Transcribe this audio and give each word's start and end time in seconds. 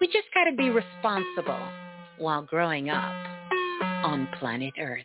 We 0.00 0.06
just 0.08 0.26
got 0.34 0.44
to 0.44 0.56
be 0.56 0.70
responsible 0.70 1.60
while 2.18 2.42
growing 2.42 2.90
up 2.90 3.14
on 4.04 4.28
planet 4.38 4.74
Earth. 4.78 5.04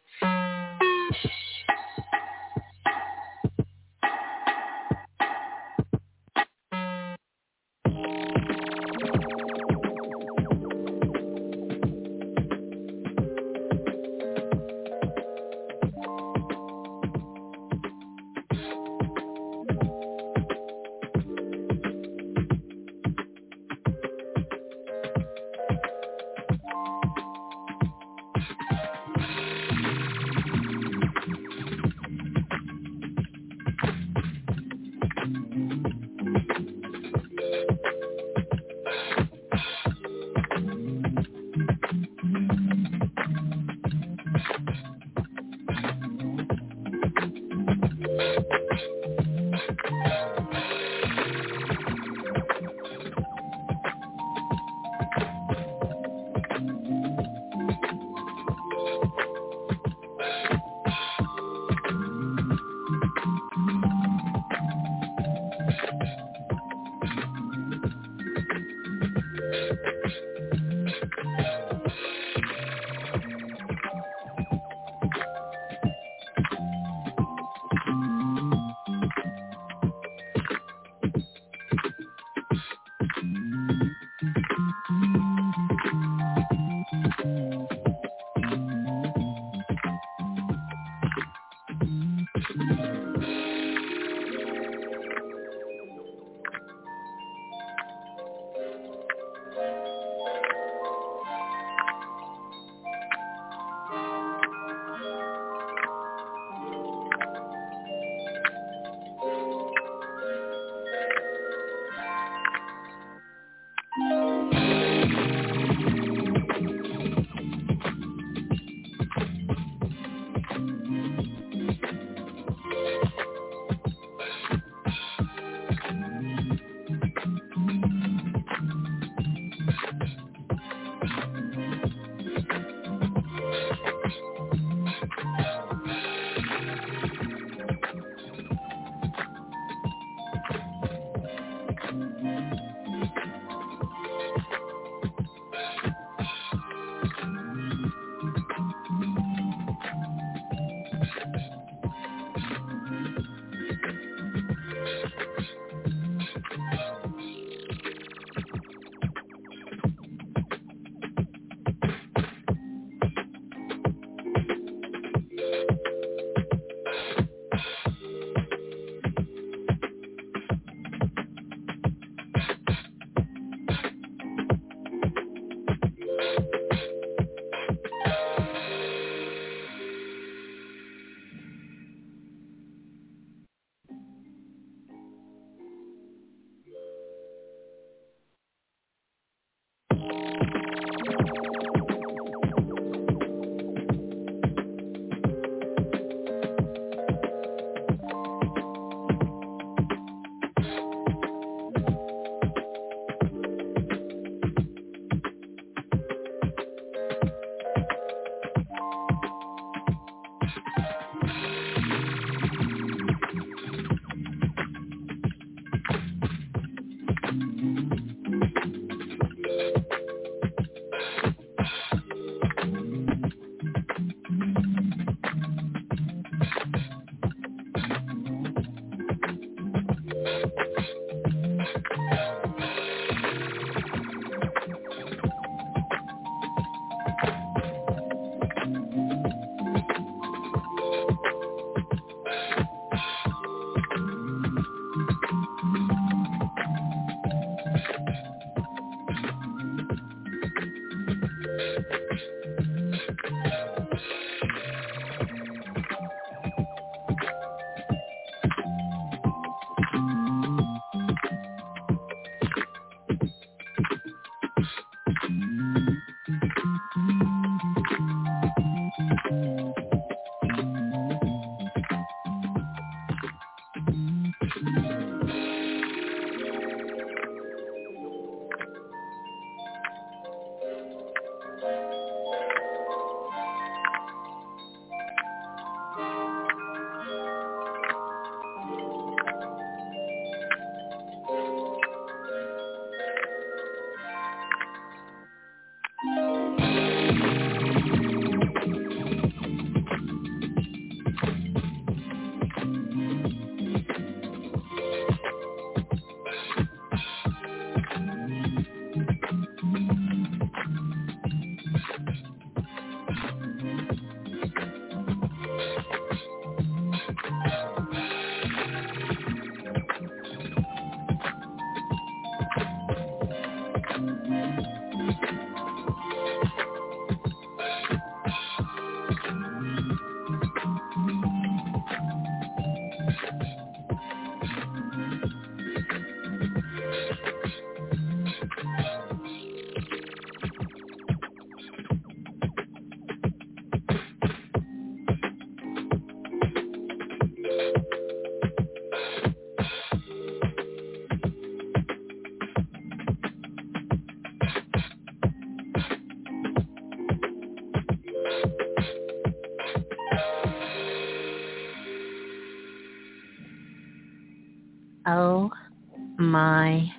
My 366.31 366.89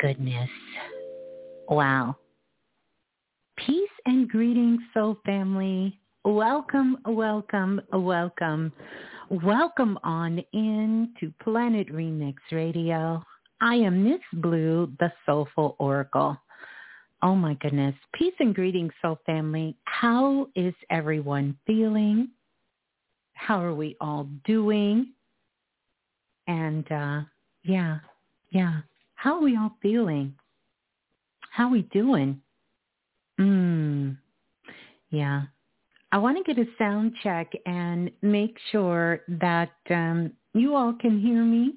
goodness. 0.00 0.50
Wow. 1.68 2.16
Peace 3.56 3.88
and 4.04 4.28
greetings, 4.28 4.80
soul 4.92 5.16
family. 5.24 6.00
Welcome, 6.24 6.98
welcome, 7.06 7.80
welcome. 7.92 8.72
Welcome 9.30 9.96
on 10.02 10.42
in 10.52 11.14
to 11.20 11.32
Planet 11.40 11.88
Remix 11.92 12.34
Radio. 12.50 13.22
I 13.60 13.76
am 13.76 14.02
Miss 14.02 14.20
Blue, 14.32 14.92
the 14.98 15.12
Soulful 15.24 15.76
Oracle. 15.78 16.36
Oh 17.22 17.36
my 17.36 17.54
goodness. 17.54 17.94
Peace 18.12 18.34
and 18.40 18.52
greetings, 18.52 18.92
soul 19.00 19.20
family. 19.24 19.76
How 19.84 20.48
is 20.56 20.74
everyone 20.90 21.56
feeling? 21.64 22.30
How 23.34 23.62
are 23.62 23.74
we 23.74 23.96
all 24.00 24.28
doing? 24.44 25.12
And 26.48 26.90
uh, 26.90 27.20
yeah, 27.62 27.98
yeah. 28.52 28.80
How 29.14 29.36
are 29.36 29.42
we 29.42 29.56
all 29.56 29.76
feeling? 29.80 30.34
How 31.50 31.66
are 31.66 31.72
we 31.72 31.82
doing? 31.82 32.40
Mm, 33.40 34.16
yeah. 35.10 35.42
I 36.12 36.18
want 36.18 36.36
to 36.36 36.54
get 36.54 36.62
a 36.62 36.70
sound 36.76 37.14
check 37.22 37.50
and 37.66 38.10
make 38.20 38.56
sure 38.70 39.22
that 39.28 39.72
um, 39.90 40.32
you 40.54 40.74
all 40.74 40.92
can 40.92 41.18
hear 41.18 41.42
me. 41.42 41.74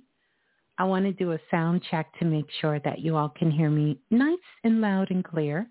I 0.77 0.83
want 0.83 1.05
to 1.05 1.13
do 1.13 1.31
a 1.31 1.39
sound 1.49 1.81
check 1.89 2.07
to 2.19 2.25
make 2.25 2.47
sure 2.59 2.79
that 2.79 2.99
you 2.99 3.15
all 3.15 3.29
can 3.29 3.49
hear 3.49 3.69
me 3.69 3.97
nice 4.11 4.37
and 4.65 4.81
loud 4.81 5.09
and 5.09 5.23
clear 5.23 5.67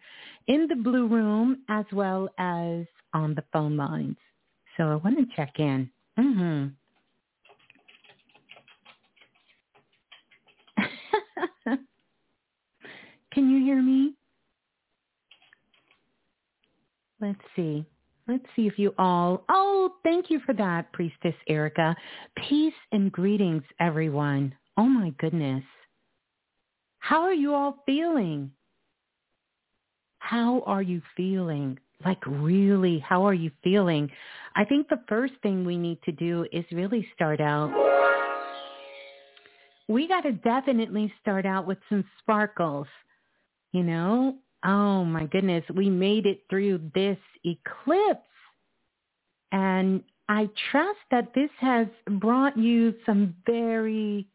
in 0.46 0.66
the 0.66 0.76
blue 0.76 1.06
room 1.06 1.58
as 1.68 1.84
well 1.92 2.30
as 2.38 2.86
on 3.12 3.34
the 3.34 3.44
phone 3.52 3.76
lines. 3.76 4.16
So 4.78 4.84
I 4.84 4.94
want 4.94 5.18
to 5.18 5.36
check 5.36 5.58
in. 5.58 5.90
Mm-hmm. 6.18 6.68
Can 13.34 13.50
you 13.50 13.64
hear 13.64 13.82
me? 13.82 14.14
Let's 17.20 17.40
see. 17.56 17.84
Let's 18.28 18.44
see 18.56 18.66
if 18.66 18.78
you 18.78 18.94
all, 18.96 19.44
oh, 19.50 19.94
thank 20.02 20.30
you 20.30 20.40
for 20.46 20.54
that, 20.54 20.90
Priestess 20.92 21.34
Erica. 21.48 21.94
Peace 22.48 22.72
and 22.92 23.12
greetings, 23.12 23.62
everyone. 23.80 24.54
Oh 24.78 24.84
my 24.86 25.10
goodness. 25.18 25.64
How 27.00 27.22
are 27.22 27.34
you 27.34 27.52
all 27.52 27.82
feeling? 27.84 28.50
How 30.20 30.62
are 30.62 30.80
you 30.80 31.02
feeling? 31.16 31.78
Like 32.04 32.24
really, 32.26 32.98
how 33.00 33.26
are 33.26 33.34
you 33.34 33.50
feeling? 33.62 34.10
I 34.56 34.64
think 34.64 34.88
the 34.88 35.02
first 35.08 35.34
thing 35.42 35.64
we 35.64 35.76
need 35.76 35.98
to 36.04 36.12
do 36.12 36.46
is 36.52 36.64
really 36.72 37.06
start 37.14 37.40
out. 37.40 37.70
We 39.88 40.08
got 40.08 40.22
to 40.22 40.32
definitely 40.32 41.12
start 41.20 41.44
out 41.44 41.66
with 41.66 41.78
some 41.90 42.04
sparkles. 42.20 42.86
You 43.74 43.82
know, 43.82 44.36
oh 44.64 45.04
my 45.04 45.26
goodness, 45.26 45.64
we 45.74 45.90
made 45.90 46.26
it 46.26 46.44
through 46.48 46.92
this 46.94 47.18
eclipse. 47.44 48.20
And 49.50 50.00
I 50.28 50.48
trust 50.70 51.00
that 51.10 51.34
this 51.34 51.50
has 51.58 51.88
brought 52.08 52.56
you 52.56 52.94
some 53.04 53.34
very 53.44 54.28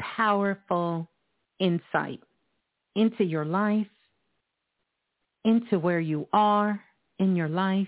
powerful 0.00 1.08
insight 1.60 2.20
into 2.96 3.22
your 3.22 3.44
life, 3.44 3.86
into 5.44 5.78
where 5.78 6.00
you 6.00 6.26
are 6.32 6.82
in 7.20 7.36
your 7.36 7.48
life, 7.48 7.86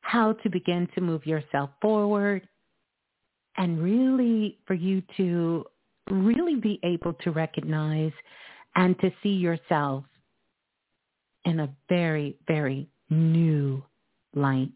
how 0.00 0.32
to 0.32 0.50
begin 0.50 0.88
to 0.96 1.00
move 1.00 1.24
yourself 1.26 1.70
forward, 1.80 2.48
and 3.56 3.80
really 3.80 4.58
for 4.66 4.74
you 4.74 5.00
to 5.16 5.64
really 6.10 6.56
be 6.56 6.80
able 6.82 7.12
to 7.12 7.30
recognize 7.30 8.12
and 8.76 8.98
to 9.00 9.10
see 9.22 9.30
yourself 9.30 10.04
in 11.44 11.60
a 11.60 11.68
very, 11.88 12.36
very 12.46 12.86
new 13.10 13.82
light, 14.34 14.70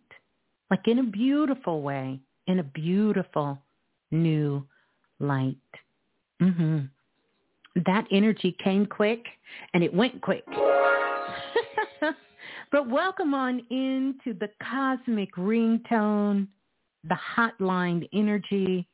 like 0.71 0.89
in 0.89 0.99
a 1.01 1.05
beautiful 1.05 1.83
way, 1.83 2.19
in 2.47 2.61
a 2.61 2.65
beautiful 2.65 3.59
new 4.11 4.67
light. 5.19 5.57
Mm-hmm. 6.41 6.81
That 7.87 8.07
energy 8.11 8.57
came 8.63 8.87
quick 8.87 9.25
and 9.75 9.85
it 9.85 9.93
went 9.93 10.21
quick. 10.23 10.45
but 12.73 12.89
welcome 12.89 13.35
on 13.35 13.61
into 13.71 14.39
the 14.39 14.49
cosmic 14.63 15.35
ringtone, 15.35 16.47
the 17.05 17.19
hotline 17.37 18.09
energy. 18.13 18.89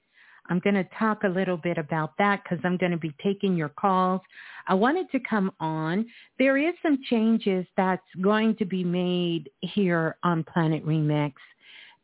I'm 0.49 0.61
going 0.61 0.75
to 0.75 0.87
talk 0.99 1.25
a 1.25 1.29
little 1.29 1.57
bit 1.57 1.79
about 1.79 2.13
that 2.19 2.43
because 2.43 2.59
I'm 2.65 2.77
going 2.77 2.93
to 2.93 2.99
be 2.99 3.15
taking 3.23 3.57
your 3.57 3.69
calls. 3.71 4.21
I 4.69 4.75
wanted 4.75 5.11
to 5.13 5.21
come 5.21 5.53
on. 5.61 6.07
There 6.39 6.57
is 6.57 6.75
some 6.83 6.99
changes 7.09 7.67
that's 7.77 8.03
going 8.21 8.57
to 8.57 8.65
be 8.65 8.85
made 8.85 9.51
here 9.61 10.17
on 10.23 10.45
Planet 10.45 10.85
Remix, 10.85 11.33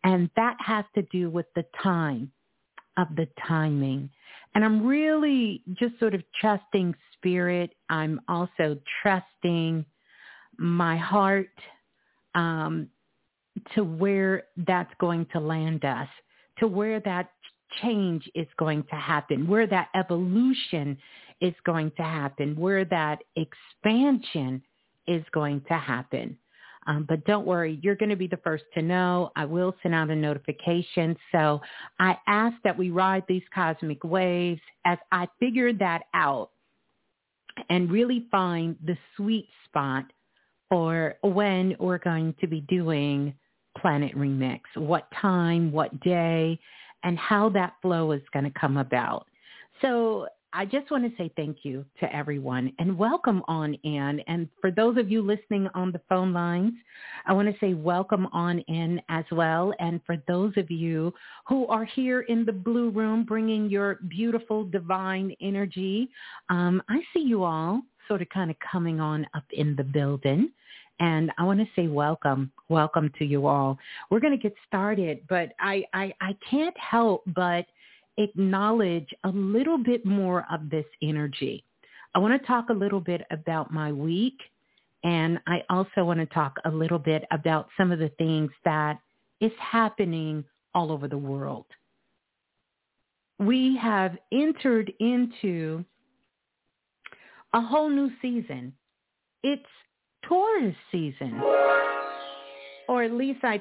and 0.04 0.30
that 0.36 0.56
has 0.60 0.84
to 0.94 1.02
do 1.02 1.30
with 1.30 1.46
the 1.54 1.64
time 1.82 2.30
of 2.96 3.08
the 3.16 3.28
timing. 3.46 4.10
And 4.54 4.64
I'm 4.64 4.86
really 4.86 5.62
just 5.74 5.98
sort 5.98 6.14
of 6.14 6.22
trusting 6.40 6.94
spirit. 7.14 7.74
I'm 7.88 8.20
also 8.28 8.76
trusting 9.02 9.84
my 10.58 10.96
heart 10.96 11.48
um, 12.34 12.88
to 13.74 13.84
where 13.84 14.44
that's 14.56 14.92
going 14.98 15.26
to 15.32 15.40
land 15.40 15.84
us, 15.84 16.08
to 16.58 16.66
where 16.66 17.00
that 17.00 17.30
change 17.80 18.28
is 18.34 18.46
going 18.58 18.84
to 18.90 18.96
happen, 18.96 19.46
where 19.46 19.66
that 19.66 19.88
evolution 19.94 20.98
is 21.40 21.54
going 21.64 21.90
to 21.96 22.02
happen, 22.02 22.56
where 22.56 22.84
that 22.84 23.18
expansion 23.36 24.62
is 25.06 25.24
going 25.32 25.62
to 25.68 25.74
happen. 25.74 26.36
Um, 26.86 27.06
but 27.08 27.24
don't 27.24 27.46
worry, 27.46 27.78
you're 27.82 27.94
going 27.94 28.10
to 28.10 28.16
be 28.16 28.26
the 28.26 28.38
first 28.38 28.64
to 28.74 28.82
know. 28.82 29.30
I 29.36 29.44
will 29.44 29.74
send 29.82 29.94
out 29.94 30.10
a 30.10 30.16
notification. 30.16 31.16
So 31.30 31.60
I 32.00 32.18
ask 32.26 32.56
that 32.64 32.76
we 32.76 32.90
ride 32.90 33.24
these 33.28 33.42
cosmic 33.54 34.02
waves 34.02 34.60
as 34.84 34.98
I 35.12 35.28
figure 35.38 35.72
that 35.74 36.02
out 36.14 36.50
and 37.68 37.90
really 37.90 38.26
find 38.30 38.76
the 38.84 38.96
sweet 39.16 39.48
spot 39.64 40.04
for 40.68 41.16
when 41.22 41.76
we're 41.78 41.98
going 41.98 42.34
to 42.40 42.46
be 42.46 42.62
doing 42.62 43.34
Planet 43.78 44.16
Remix, 44.16 44.60
what 44.74 45.06
time, 45.20 45.70
what 45.70 45.98
day, 46.00 46.58
and 47.04 47.18
how 47.18 47.48
that 47.50 47.74
flow 47.82 48.12
is 48.12 48.22
going 48.32 48.44
to 48.44 48.58
come 48.58 48.76
about. 48.76 49.26
So 49.80 50.26
I 50.54 50.66
just 50.66 50.90
want 50.90 51.04
to 51.04 51.16
say 51.16 51.32
thank 51.34 51.58
you 51.62 51.82
to 52.00 52.14
everyone 52.14 52.72
and 52.78 52.98
welcome 52.98 53.42
on 53.48 53.72
in. 53.84 54.20
And 54.26 54.48
for 54.60 54.70
those 54.70 54.98
of 54.98 55.10
you 55.10 55.22
listening 55.22 55.66
on 55.74 55.92
the 55.92 56.00
phone 56.10 56.34
lines, 56.34 56.74
I 57.26 57.32
want 57.32 57.48
to 57.48 57.58
say 57.58 57.72
welcome 57.72 58.26
on 58.32 58.58
in 58.68 59.00
as 59.08 59.24
well. 59.32 59.72
And 59.80 60.00
for 60.04 60.16
those 60.28 60.52
of 60.58 60.70
you 60.70 61.14
who 61.48 61.66
are 61.68 61.86
here 61.86 62.22
in 62.22 62.44
the 62.44 62.52
blue 62.52 62.90
room 62.90 63.24
bringing 63.24 63.70
your 63.70 63.98
beautiful 64.08 64.64
divine 64.64 65.34
energy, 65.40 66.10
um, 66.50 66.82
I 66.90 67.00
see 67.14 67.20
you 67.20 67.44
all 67.44 67.80
sort 68.06 68.20
of 68.20 68.28
kind 68.28 68.50
of 68.50 68.56
coming 68.58 69.00
on 69.00 69.26
up 69.34 69.44
in 69.52 69.74
the 69.74 69.84
building. 69.84 70.50
And 71.02 71.32
I 71.36 71.42
want 71.42 71.58
to 71.58 71.66
say 71.74 71.88
welcome, 71.88 72.52
welcome 72.68 73.10
to 73.18 73.24
you 73.24 73.48
all. 73.48 73.76
We're 74.08 74.20
going 74.20 74.38
to 74.38 74.40
get 74.40 74.54
started, 74.68 75.18
but 75.28 75.48
I, 75.58 75.82
I, 75.92 76.14
I 76.20 76.36
can't 76.48 76.78
help 76.78 77.24
but 77.34 77.66
acknowledge 78.18 79.08
a 79.24 79.30
little 79.30 79.78
bit 79.78 80.06
more 80.06 80.46
of 80.48 80.70
this 80.70 80.84
energy. 81.02 81.64
I 82.14 82.20
want 82.20 82.40
to 82.40 82.46
talk 82.46 82.68
a 82.68 82.72
little 82.72 83.00
bit 83.00 83.22
about 83.32 83.72
my 83.72 83.90
week, 83.90 84.36
and 85.02 85.40
I 85.48 85.64
also 85.70 86.04
want 86.04 86.20
to 86.20 86.26
talk 86.26 86.54
a 86.66 86.70
little 86.70 87.00
bit 87.00 87.24
about 87.32 87.66
some 87.76 87.90
of 87.90 87.98
the 87.98 88.10
things 88.10 88.52
that 88.64 89.00
is 89.40 89.50
happening 89.58 90.44
all 90.72 90.92
over 90.92 91.08
the 91.08 91.18
world. 91.18 91.66
We 93.40 93.76
have 93.82 94.16
entered 94.30 94.92
into 95.00 95.84
a 97.54 97.60
whole 97.60 97.90
new 97.90 98.12
season. 98.22 98.72
It's 99.42 99.66
Taurus 100.28 100.74
season. 100.90 101.40
Or 102.88 103.02
at 103.02 103.12
least 103.12 103.40
I 103.42 103.60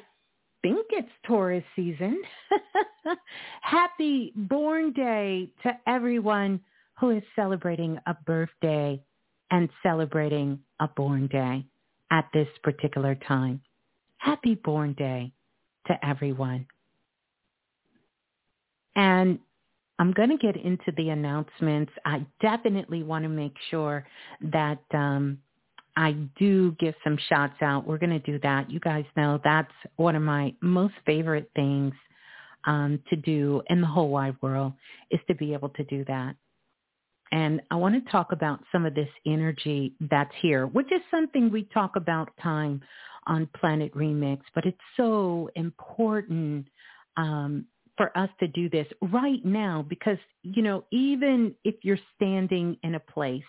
think 0.62 0.86
it's 0.90 1.10
Taurus 1.26 1.64
season. 1.76 2.22
Happy 3.62 4.34
born 4.36 4.94
day 4.94 5.52
to 5.64 5.72
everyone 5.88 6.60
who 7.00 7.12
is 7.12 7.24
celebrating 7.36 7.98
a 8.06 8.16
birthday 8.26 9.02
and 9.50 9.70
celebrating 9.84 10.60
a 10.80 10.88
born 10.88 11.28
day 11.28 11.66
at 12.12 12.28
this 12.34 12.48
particular 12.64 13.16
time. 13.28 13.62
Happy 14.18 14.56
born 14.56 14.94
day 14.94 15.32
to 15.88 16.06
everyone. 16.06 16.66
And 18.96 19.40
I'm 20.00 20.12
going 20.14 20.30
to 20.30 20.38
get 20.38 20.56
into 20.58 20.92
the 20.98 21.10
announcements. 21.10 21.92
I 22.06 22.26
definitely 22.42 23.04
want 23.04 23.24
to 23.24 23.30
make 23.30 23.56
sure 23.70 24.06
that 24.52 24.80
um, 24.94 25.40
I 25.96 26.14
do 26.38 26.72
give 26.80 26.96
some 27.04 27.18
shots 27.30 27.62
out. 27.62 27.86
We're 27.86 27.98
going 27.98 28.12
to 28.12 28.20
do 28.20 28.40
that. 28.40 28.72
You 28.72 28.80
guys 28.80 29.06
know 29.18 29.40
that's 29.44 29.72
one 29.98 30.16
of 30.16 30.22
my 30.22 30.54
most 30.62 30.94
favorite 31.06 31.50
things 31.56 31.94
um, 32.66 33.00
to 33.10 33.16
do 33.16 33.62
in 33.70 33.82
the 33.82 33.88
whole 33.88 34.10
wide 34.10 34.36
world 34.42 34.74
is 35.10 35.20
to 35.28 35.36
be 35.36 35.54
able 35.54 35.70
to 35.70 35.84
do 35.86 36.06
that. 36.06 36.36
And 37.32 37.62
I 37.72 37.76
want 37.76 38.04
to 38.04 38.12
talk 38.12 38.32
about 38.34 38.60
some 38.72 38.86
of 38.86 38.94
this 38.94 39.08
energy 39.26 39.94
that's 40.10 40.34
here, 40.42 40.68
which 40.68 40.92
is 40.92 41.02
something 41.10 41.50
we 41.50 41.64
talk 41.74 41.96
about 41.96 42.30
time 42.42 42.82
on 43.28 43.48
Planet 43.60 43.94
Remix, 43.96 44.40
but 44.54 44.66
it's 44.66 44.78
so 44.98 45.50
important 45.56 46.68
um, 47.18 47.66
for 47.96 48.16
us 48.18 48.30
to 48.40 48.48
do 48.48 48.70
this 48.70 48.88
right 49.02 49.44
now 49.46 49.86
because, 49.88 50.18
you 50.44 50.62
know, 50.62 50.84
even 50.92 51.56
if 51.64 51.76
you're 51.84 52.00
standing 52.16 52.78
in 52.84 52.96
a 52.96 53.00
place, 53.00 53.44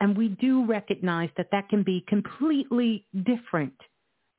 and 0.00 0.16
we 0.16 0.28
do 0.28 0.64
recognize 0.66 1.30
that 1.36 1.48
that 1.52 1.68
can 1.68 1.82
be 1.82 2.04
completely 2.08 3.06
different 3.24 3.74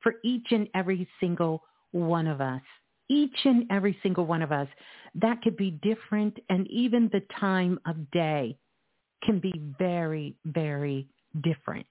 for 0.02 0.14
each 0.24 0.48
and 0.52 0.68
every 0.76 1.08
single 1.20 1.64
one 1.92 2.28
of 2.28 2.42
us. 2.42 2.62
Each 3.10 3.38
and 3.46 3.66
every 3.72 3.98
single 4.04 4.26
one 4.26 4.42
of 4.42 4.52
us. 4.52 4.68
That 5.16 5.42
could 5.42 5.58
be 5.58 5.72
different 5.82 6.38
and 6.50 6.68
even 6.68 7.10
the 7.12 7.22
time 7.40 7.80
of 7.88 8.12
day 8.12 8.58
can 9.24 9.40
be 9.40 9.54
very, 9.80 10.36
very 10.46 11.08
different 11.44 11.88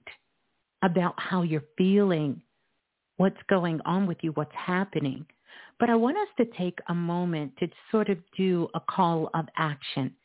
about 0.83 1.15
how 1.17 1.41
you're 1.41 1.63
feeling, 1.77 2.41
what's 3.17 3.41
going 3.49 3.81
on 3.85 4.07
with 4.07 4.17
you, 4.21 4.31
what's 4.33 4.55
happening. 4.55 5.25
But 5.79 5.89
I 5.89 5.95
want 5.95 6.17
us 6.17 6.27
to 6.37 6.45
take 6.57 6.79
a 6.87 6.95
moment 6.95 7.53
to 7.59 7.67
sort 7.91 8.09
of 8.09 8.17
do 8.37 8.67
a 8.73 8.79
call 8.79 9.29
of 9.33 9.45
action. 9.57 10.15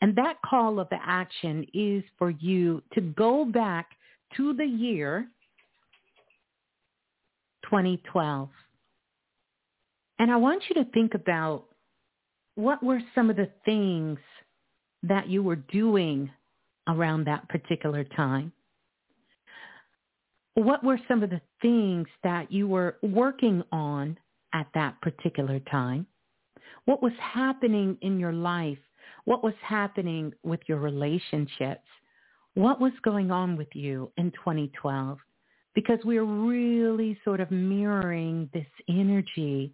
And 0.00 0.16
that 0.16 0.36
call 0.44 0.80
of 0.80 0.88
the 0.88 0.98
action 1.04 1.66
is 1.74 2.02
for 2.18 2.30
you 2.30 2.82
to 2.94 3.00
go 3.00 3.44
back 3.44 3.90
to 4.36 4.54
the 4.54 4.64
year 4.64 5.28
2012. 7.64 8.48
And 10.18 10.30
I 10.30 10.36
want 10.36 10.62
you 10.68 10.82
to 10.82 10.90
think 10.90 11.14
about 11.14 11.64
what 12.54 12.82
were 12.82 13.00
some 13.14 13.30
of 13.30 13.36
the 13.36 13.50
things 13.64 14.18
that 15.02 15.28
you 15.28 15.42
were 15.42 15.56
doing 15.56 16.30
around 16.88 17.24
that 17.24 17.48
particular 17.48 18.04
time? 18.04 18.52
What 20.54 20.84
were 20.84 20.98
some 21.08 21.22
of 21.22 21.30
the 21.30 21.40
things 21.62 22.06
that 22.22 22.50
you 22.50 22.66
were 22.66 22.96
working 23.02 23.62
on 23.72 24.18
at 24.52 24.66
that 24.74 25.00
particular 25.00 25.60
time? 25.70 26.06
What 26.84 27.02
was 27.02 27.12
happening 27.20 27.96
in 28.02 28.18
your 28.18 28.32
life? 28.32 28.78
What 29.24 29.42
was 29.42 29.54
happening 29.62 30.32
with 30.42 30.60
your 30.66 30.78
relationships? 30.78 31.86
What 32.54 32.80
was 32.80 32.92
going 33.02 33.30
on 33.30 33.56
with 33.56 33.68
you 33.74 34.10
in 34.16 34.30
2012? 34.32 35.18
Because 35.74 35.98
we're 36.04 36.24
really 36.24 37.18
sort 37.24 37.40
of 37.40 37.50
mirroring 37.50 38.50
this 38.52 38.66
energy 38.88 39.72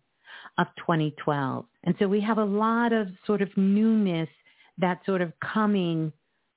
of 0.58 0.66
2012. 0.78 1.64
And 1.84 1.94
so 1.98 2.06
we 2.06 2.20
have 2.20 2.38
a 2.38 2.44
lot 2.44 2.92
of 2.92 3.08
sort 3.26 3.42
of 3.42 3.48
newness 3.56 4.28
that 4.78 5.00
sort 5.06 5.22
of 5.22 5.32
coming 5.40 6.12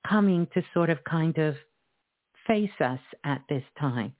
coming 0.08 0.46
to 0.54 0.62
sort 0.72 0.90
of 0.90 1.02
kind 1.04 1.36
of 1.38 1.54
face 2.46 2.70
us 2.80 3.00
at 3.24 3.42
this 3.48 3.62
time. 3.78 4.12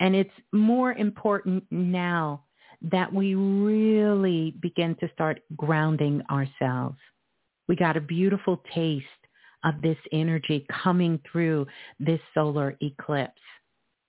And 0.00 0.14
it's 0.14 0.30
more 0.52 0.92
important 0.92 1.64
now 1.70 2.44
that 2.82 3.12
we 3.12 3.34
really 3.34 4.54
begin 4.62 4.94
to 5.00 5.10
start 5.12 5.40
grounding 5.56 6.22
ourselves. 6.30 6.96
We 7.68 7.76
got 7.76 7.96
a 7.96 8.00
beautiful 8.00 8.62
taste 8.74 9.06
of 9.64 9.82
this 9.82 9.98
energy 10.12 10.66
coming 10.82 11.20
through 11.30 11.66
this 12.00 12.20
solar 12.34 12.76
eclipse. 12.80 13.40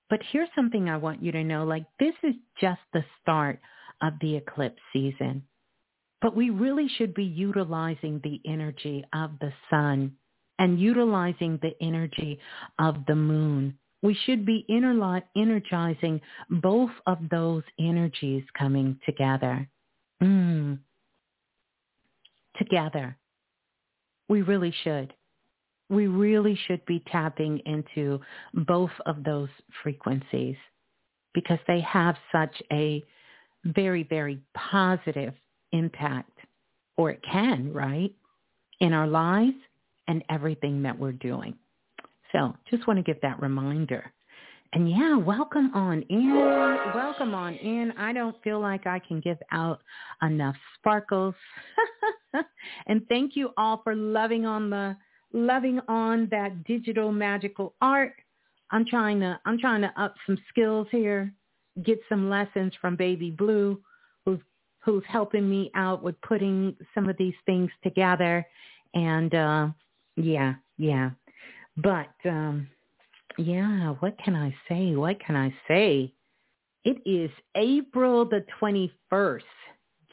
But 0.09 0.21
here's 0.31 0.49
something 0.55 0.89
I 0.89 0.97
want 0.97 1.21
you 1.21 1.31
to 1.31 1.43
know, 1.43 1.65
like 1.65 1.85
this 1.99 2.15
is 2.23 2.35
just 2.59 2.81
the 2.93 3.03
start 3.21 3.59
of 4.01 4.13
the 4.21 4.35
eclipse 4.35 4.81
season. 4.91 5.43
But 6.21 6.35
we 6.35 6.49
really 6.49 6.87
should 6.97 7.13
be 7.13 7.23
utilizing 7.23 8.19
the 8.23 8.41
energy 8.45 9.05
of 9.13 9.31
the 9.39 9.53
sun 9.69 10.15
and 10.57 10.79
utilizing 10.79 11.59
the 11.61 11.73
energy 11.81 12.39
of 12.77 13.05
the 13.07 13.15
moon. 13.15 13.77
We 14.01 14.13
should 14.25 14.45
be 14.45 14.65
energizing 14.69 16.21
both 16.49 16.91
of 17.05 17.17
those 17.29 17.63
energies 17.79 18.43
coming 18.57 18.99
together. 19.05 19.67
Mm. 20.21 20.79
Together. 22.57 23.17
We 24.29 24.41
really 24.43 24.73
should. 24.83 25.13
We 25.89 26.07
really 26.07 26.57
should 26.67 26.85
be 26.85 27.03
tapping 27.11 27.59
into 27.65 28.21
both 28.53 28.91
of 29.05 29.23
those 29.23 29.49
frequencies 29.83 30.55
because 31.33 31.59
they 31.67 31.81
have 31.81 32.15
such 32.31 32.55
a 32.71 33.03
very, 33.65 34.03
very 34.03 34.39
positive 34.53 35.33
impact, 35.71 36.37
or 36.95 37.11
it 37.11 37.21
can, 37.29 37.73
right, 37.73 38.13
in 38.79 38.93
our 38.93 39.07
lives 39.07 39.57
and 40.07 40.23
everything 40.29 40.83
that 40.83 40.97
we're 40.97 41.11
doing. 41.11 41.55
So 42.31 42.55
just 42.69 42.87
want 42.87 42.97
to 42.97 43.03
give 43.03 43.21
that 43.21 43.41
reminder. 43.41 44.11
And 44.73 44.89
yeah, 44.89 45.17
welcome 45.17 45.71
on 45.73 46.03
in. 46.09 46.35
Welcome 46.93 47.33
on 47.33 47.55
in. 47.55 47.91
I 47.97 48.13
don't 48.13 48.35
feel 48.43 48.59
like 48.59 48.85
I 48.85 48.99
can 48.99 49.19
give 49.19 49.39
out 49.51 49.81
enough 50.21 50.55
sparkles. 50.77 51.33
and 52.87 53.01
thank 53.09 53.35
you 53.35 53.49
all 53.57 53.81
for 53.83 53.95
loving 53.95 54.45
on 54.45 54.69
the 54.69 54.95
loving 55.33 55.79
on 55.87 56.27
that 56.29 56.63
digital 56.65 57.11
magical 57.11 57.73
art. 57.81 58.13
I'm 58.69 58.85
trying 58.85 59.19
to 59.21 59.39
I'm 59.45 59.57
trying 59.57 59.81
to 59.81 59.91
up 59.99 60.13
some 60.27 60.37
skills 60.49 60.87
here, 60.91 61.33
get 61.83 61.99
some 62.07 62.29
lessons 62.29 62.73
from 62.79 62.95
Baby 62.95 63.31
Blue, 63.31 63.81
who's 64.23 64.39
who's 64.85 65.03
helping 65.07 65.49
me 65.49 65.71
out 65.73 66.03
with 66.03 66.19
putting 66.21 66.75
some 66.93 67.09
of 67.09 67.17
these 67.17 67.33
things 67.47 67.71
together. 67.81 68.45
And 68.93 69.33
uh 69.33 69.67
yeah, 70.15 70.55
yeah. 70.77 71.09
But 71.75 72.13
um 72.25 72.67
yeah, 73.39 73.91
what 73.99 74.17
can 74.23 74.35
I 74.35 74.53
say? 74.67 74.95
What 74.95 75.19
can 75.19 75.35
I 75.35 75.53
say? 75.67 76.13
It 76.83 77.01
is 77.05 77.31
April 77.55 78.25
the 78.25 78.45
21st. 78.61 79.41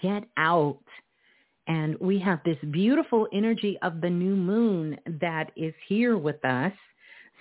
Get 0.02 0.25
out. 0.37 0.83
And 1.66 1.97
we 2.00 2.18
have 2.21 2.40
this 2.45 2.59
beautiful 2.71 3.26
energy 3.33 3.78
of 3.83 4.00
the 4.00 4.11
new 4.11 4.37
moon 4.37 4.97
that 5.21 5.50
is 5.56 5.75
here 5.88 6.16
with 6.16 6.45
us. 6.45 6.73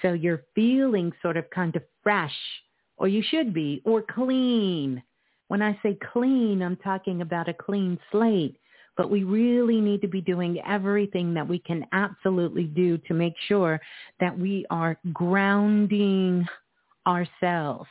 So 0.01 0.13
you're 0.13 0.43
feeling 0.55 1.11
sort 1.21 1.37
of 1.37 1.49
kind 1.51 1.75
of 1.75 1.83
fresh, 2.01 2.35
or 2.97 3.07
you 3.07 3.21
should 3.29 3.53
be, 3.53 3.81
or 3.85 4.01
clean. 4.01 5.03
When 5.47 5.61
I 5.61 5.79
say 5.83 5.97
clean, 6.11 6.63
I'm 6.63 6.77
talking 6.77 7.21
about 7.21 7.47
a 7.47 7.53
clean 7.53 7.99
slate 8.11 8.57
but 8.97 9.09
we 9.09 9.23
really 9.23 9.81
need 9.81 10.01
to 10.01 10.07
be 10.07 10.21
doing 10.21 10.59
everything 10.65 11.33
that 11.33 11.47
we 11.47 11.59
can 11.59 11.85
absolutely 11.91 12.63
do 12.63 12.97
to 12.99 13.13
make 13.13 13.35
sure 13.47 13.79
that 14.19 14.37
we 14.37 14.65
are 14.69 14.97
grounding 15.11 16.45
ourselves. 17.05 17.89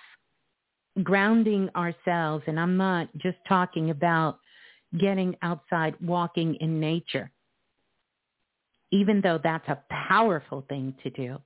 Grounding 1.03 1.69
ourselves. 1.77 2.45
And 2.47 2.59
I'm 2.59 2.77
not 2.77 3.09
just 3.19 3.37
talking 3.49 3.91
about 3.91 4.39
getting 4.99 5.37
outside, 5.43 5.95
walking 6.01 6.55
in 6.57 6.81
nature, 6.81 7.31
even 8.93 9.21
though 9.21 9.41
that's 9.43 9.69
a 9.69 9.83
powerful 9.91 10.65
thing 10.69 10.95
to 11.03 11.11
do. 11.11 11.39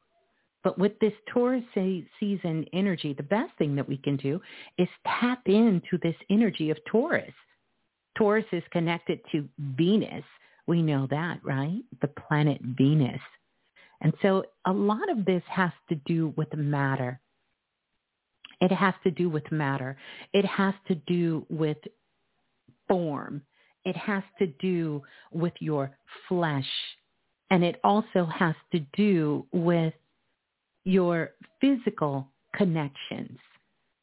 But 0.63 0.79
with 0.79 0.99
this 1.01 1.15
Taurus 1.33 1.65
season 1.75 2.67
energy, 2.73 3.15
the 3.15 3.23
best 3.23 3.57
thing 3.59 3.75
that 3.77 3.89
we 3.89 3.97
can 3.97 4.17
do 4.17 4.41
is 4.77 4.89
tap 5.07 5.41
into 5.47 5.99
this 6.03 6.17
energy 6.31 6.71
of 6.71 6.77
Taurus 6.91 7.33
Taurus 8.19 8.45
is 8.53 8.65
connected 8.73 9.21
to 9.33 9.49
Venus. 9.59 10.25
We 10.67 10.83
know 10.83 11.07
that, 11.11 11.39
right? 11.45 11.83
The 12.03 12.09
planet 12.09 12.61
Venus. 12.63 13.21
And 14.01 14.13
so 14.23 14.45
a 14.67 14.73
lot 14.73 15.09
of 15.11 15.25
this 15.25 15.43
has 15.49 15.71
to 15.89 15.95
do 16.07 16.35
with 16.37 16.53
matter. 16.55 17.21
It 18.61 18.73
has 18.73 18.95
to 19.05 19.11
do 19.11 19.29
with 19.29 19.51
matter. 19.53 19.97
It 20.33 20.45
has 20.45 20.75
to 20.89 20.97
do 21.07 21.47
with 21.49 21.79
form. 22.89 23.43
It 23.85 23.97
has 23.97 24.25
to 24.41 24.47
do 24.47 25.03
with 25.33 25.53
your 25.61 25.97
flesh. 26.29 26.69
And 27.51 27.65
it 27.65 27.81
also 27.85 28.25
has 28.27 28.57
to 28.73 28.81
do 28.95 29.47
with 29.53 29.95
your 30.85 31.31
physical 31.61 32.29
connections, 32.55 33.39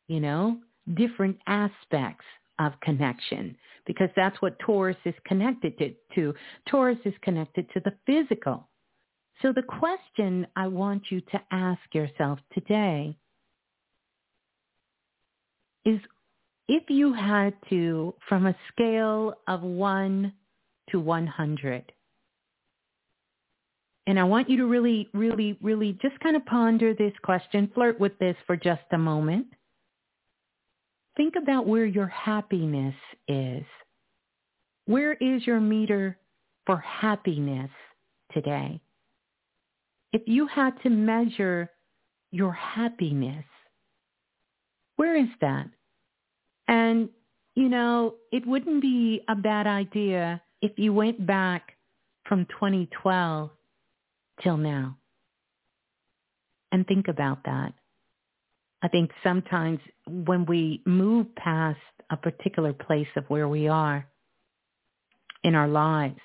you 0.08 0.20
know, 0.20 0.58
different 0.96 1.38
aspects 1.48 2.26
of 2.60 2.80
connection 2.82 3.56
because 3.86 4.10
that's 4.16 4.42
what 4.42 4.60
Taurus 4.60 4.98
is 5.06 5.14
connected 5.26 5.78
to, 5.78 5.94
to. 6.16 6.34
Taurus 6.70 6.98
is 7.06 7.14
connected 7.22 7.70
to 7.74 7.82
the 7.82 7.94
physical. 8.06 8.68
So 9.42 9.52
the 9.52 9.64
question 9.64 10.48
I 10.56 10.68
want 10.68 11.04
you 11.10 11.22
to 11.22 11.42
ask 11.52 11.82
yourself 11.94 12.40
today 12.54 13.18
is 15.84 16.00
if 16.68 16.84
you 16.90 17.14
had 17.14 17.54
to, 17.70 18.16
from 18.28 18.48
a 18.48 18.56
scale 18.72 19.36
of 19.48 19.62
1 19.62 20.34
to 20.92 21.00
100, 21.00 21.92
and 24.08 24.20
I 24.20 24.24
want 24.24 24.50
you 24.50 24.58
to 24.58 24.66
really, 24.66 25.10
really, 25.14 25.58
really 25.62 25.98
just 26.02 26.20
kind 26.20 26.36
of 26.36 26.46
ponder 26.46 26.94
this 26.94 27.14
question, 27.24 27.72
flirt 27.74 28.00
with 28.00 28.18
this 28.20 28.36
for 28.46 28.56
just 28.56 28.84
a 28.92 28.98
moment 28.98 29.48
think 31.18 31.36
about 31.36 31.68
where 31.68 31.86
your 31.86 32.08
happiness 32.08 32.96
is. 33.28 33.64
Where 34.86 35.14
is 35.14 35.46
your 35.46 35.60
meter 35.60 36.18
for 36.66 36.78
happiness 36.78 37.72
today? 38.32 38.82
If 40.14 40.24
you 40.26 40.48
had 40.48 40.82
to 40.84 40.90
measure 40.90 41.70
your 42.32 42.54
happiness, 42.54 43.46
where 44.96 45.18
is 45.18 45.30
that? 45.42 45.68
And, 46.68 47.10
you 47.56 47.70
know, 47.70 48.16
it 48.32 48.46
wouldn't 48.46 48.82
be 48.82 49.22
a 49.28 49.36
bad 49.36 49.68
idea 49.68 50.42
if 50.62 50.78
you 50.78 50.94
went 50.94 51.26
back 51.26 51.74
from 52.28 52.46
2012 52.46 53.50
till 54.42 54.58
now 54.58 54.98
and 56.72 56.88
think 56.88 57.08
about 57.08 57.44
that. 57.46 57.74
I 58.86 58.88
think 58.88 59.10
sometimes 59.24 59.80
when 60.06 60.46
we 60.46 60.84
move 60.86 61.34
past 61.38 61.80
a 62.12 62.18
particular 62.18 62.72
place 62.72 63.08
of 63.16 63.26
where 63.30 63.48
we 63.48 63.68
are 63.68 64.06
in 65.44 65.56
our 65.56 65.68
lives, 65.68 66.20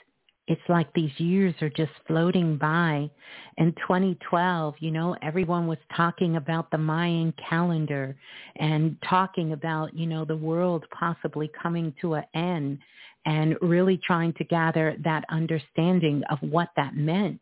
it's 0.46 0.60
like 0.68 0.92
these 0.92 1.18
years 1.18 1.54
are 1.62 1.70
just 1.70 1.92
floating 2.06 2.58
by. 2.58 3.08
In 3.56 3.72
2012, 3.80 4.74
you 4.78 4.90
know, 4.90 5.16
everyone 5.22 5.68
was 5.68 5.78
talking 5.96 6.36
about 6.36 6.70
the 6.70 6.76
Mayan 6.76 7.32
calendar 7.48 8.14
and 8.56 8.94
talking 9.08 9.54
about, 9.54 9.94
you 9.96 10.04
know, 10.04 10.26
the 10.26 10.36
world 10.36 10.84
possibly 10.90 11.50
coming 11.62 11.94
to 12.02 12.12
an 12.12 12.24
end 12.34 12.78
and 13.24 13.56
really 13.62 13.98
trying 14.06 14.34
to 14.34 14.44
gather 14.44 14.96
that 15.02 15.24
understanding 15.30 16.22
of 16.28 16.36
what 16.42 16.68
that 16.76 16.94
meant. 16.94 17.40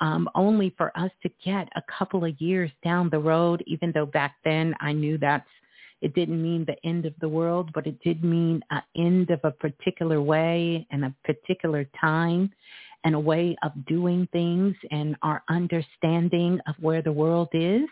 Um, 0.00 0.30
only 0.34 0.74
for 0.78 0.96
us 0.96 1.10
to 1.22 1.30
get 1.44 1.68
a 1.76 1.82
couple 1.98 2.24
of 2.24 2.40
years 2.40 2.70
down 2.82 3.10
the 3.10 3.18
road, 3.18 3.62
even 3.66 3.92
though 3.92 4.06
back 4.06 4.36
then 4.44 4.74
I 4.80 4.92
knew 4.92 5.18
that's 5.18 5.46
it 6.00 6.14
didn't 6.14 6.42
mean 6.42 6.64
the 6.64 6.76
end 6.88 7.04
of 7.04 7.12
the 7.20 7.28
world, 7.28 7.70
but 7.74 7.86
it 7.86 8.00
did 8.02 8.24
mean 8.24 8.62
an 8.70 8.82
end 8.96 9.30
of 9.30 9.40
a 9.44 9.50
particular 9.50 10.22
way 10.22 10.86
and 10.90 11.04
a 11.04 11.14
particular 11.24 11.86
time 12.00 12.50
and 13.04 13.14
a 13.14 13.20
way 13.20 13.56
of 13.62 13.72
doing 13.86 14.26
things 14.32 14.74
and 14.90 15.16
our 15.22 15.42
understanding 15.48 16.58
of 16.66 16.74
where 16.80 17.02
the 17.02 17.12
world 17.12 17.48
is. 17.52 17.88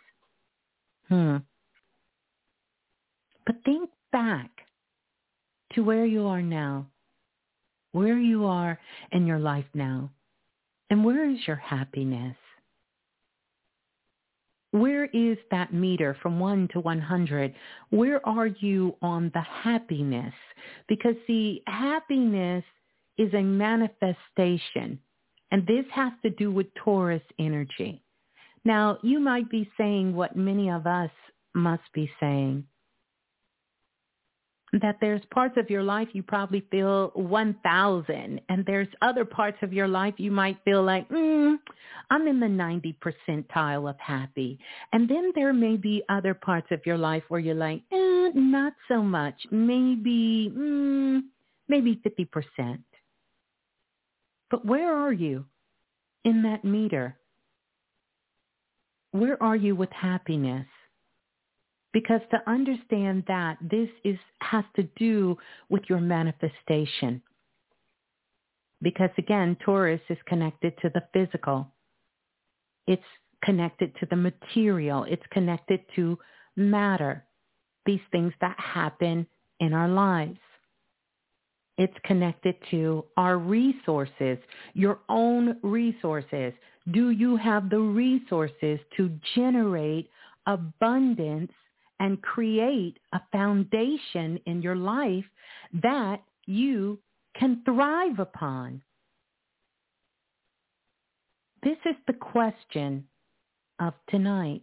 Hmm. 1.09 1.37
But 3.47 3.57
think 3.65 3.91
back 4.13 4.51
to 5.73 5.83
where 5.83 6.05
you 6.05 6.27
are 6.27 6.43
now, 6.43 6.87
where 7.93 8.19
you 8.19 8.45
are 8.47 8.79
in 9.13 9.27
your 9.27 9.39
life 9.39 9.65
now, 9.75 10.11
and 10.91 11.05
where 11.05 11.29
is 11.29 11.39
your 11.47 11.57
happiness? 11.57 12.37
Where 14.71 15.07
is 15.07 15.39
that 15.51 15.73
meter 15.73 16.17
from 16.23 16.39
1 16.39 16.69
to 16.73 16.81
100? 16.81 17.55
Where 17.91 18.27
are 18.27 18.49
you 18.49 18.97
on 19.01 19.31
the 19.33 19.41
happiness? 19.41 20.35
Because 20.89 21.15
see, 21.27 21.63
happiness 21.67 22.65
is 23.17 23.33
a 23.33 23.43
manifestation. 23.43 24.99
And 25.51 25.67
this 25.67 25.87
has 25.93 26.13
to 26.23 26.31
do 26.31 26.51
with 26.51 26.67
Taurus 26.75 27.23
energy. 27.39 28.03
Now, 28.65 28.99
you 29.03 29.19
might 29.19 29.49
be 29.49 29.71
saying 29.79 30.15
what 30.15 30.37
many 30.37 30.71
of 30.71 30.87
us 30.87 31.11
must 31.55 31.85
be 31.95 32.11
saying 32.21 32.65
that 34.81 34.97
there's 35.01 35.23
parts 35.33 35.55
of 35.57 35.71
your 35.71 35.83
life 35.83 36.09
you 36.13 36.23
probably 36.23 36.63
feel 36.71 37.11
1000 37.15 38.41
and 38.49 38.67
there's 38.67 38.89
other 39.03 39.25
parts 39.25 39.59
of 39.63 39.73
your 39.73 39.89
life 39.89 40.15
you 40.19 40.31
might 40.31 40.59
feel 40.65 40.83
like 40.83 41.09
mm, 41.09 41.57
i'm 42.11 42.27
in 42.27 42.39
the 42.39 42.49
90 42.49 42.97
percentile 43.03 43.89
of 43.89 43.99
happy. 43.99 44.59
And 44.93 45.09
then 45.09 45.33
there 45.35 45.53
may 45.53 45.77
be 45.77 46.03
other 46.09 46.35
parts 46.35 46.69
of 46.71 46.81
your 46.85 46.99
life 46.99 47.23
where 47.29 47.41
you're 47.41 47.55
like 47.55 47.83
eh, 47.93 48.31
not 48.35 48.75
so 48.89 49.03
much. 49.03 49.35
Maybe 49.51 50.53
mm, 50.55 51.23
maybe 51.69 52.01
50% 52.07 52.79
but 54.51 54.65
where 54.65 54.95
are 54.95 55.13
you 55.13 55.45
in 56.25 56.43
that 56.43 56.65
meter? 56.65 57.17
Where 59.13 59.43
are 59.43 59.57
you 59.57 59.75
with 59.75 59.91
happiness 59.93 60.67
because 61.93 62.21
to 62.31 62.51
understand 62.51 63.25
that 63.29 63.57
this 63.61 63.89
is 64.05 64.19
has 64.41 64.65
to 64.77 64.83
do 64.97 65.37
with 65.69 65.83
your 65.89 66.01
manifestation. 66.01 67.23
Because 68.83 69.11
again, 69.19 69.57
Taurus 69.65 70.01
is 70.09 70.19
connected 70.27 70.75
to 70.83 70.91
the 70.91 71.03
physical. 71.13 71.67
It's 72.87 73.03
connected 73.43 73.93
to 74.01 74.07
the 74.07 74.17
material. 74.17 75.05
It's 75.05 75.23
connected 75.31 75.81
to 75.97 76.19
matter. 76.57 77.25
These 77.87 78.01
things 78.13 78.33
that 78.41 78.59
happen 78.59 79.27
in 79.61 79.73
our 79.73 79.89
lives. 79.89 80.39
It's 81.79 81.97
connected 82.05 82.57
to 82.73 83.05
our 83.17 83.39
resources, 83.39 84.39
your 84.75 84.99
own 85.09 85.59
resources. 85.63 86.53
Do 86.91 87.11
you 87.11 87.37
have 87.37 87.71
the 87.71 87.79
resources 87.79 88.81
to 88.97 89.11
generate 89.35 90.11
abundance 90.47 91.53
and 92.01 92.23
create 92.23 92.99
a 93.13 93.21
foundation 93.33 94.39
in 94.47 94.63
your 94.63 94.77
life 94.77 95.25
that 95.83 96.23
you 96.47 96.99
can 97.39 97.63
thrive 97.65 98.19
upon? 98.19 98.83
This 101.63 101.79
is 101.87 101.97
the 102.07 102.13
question 102.13 103.05
of 103.81 103.95
tonight. 104.09 104.63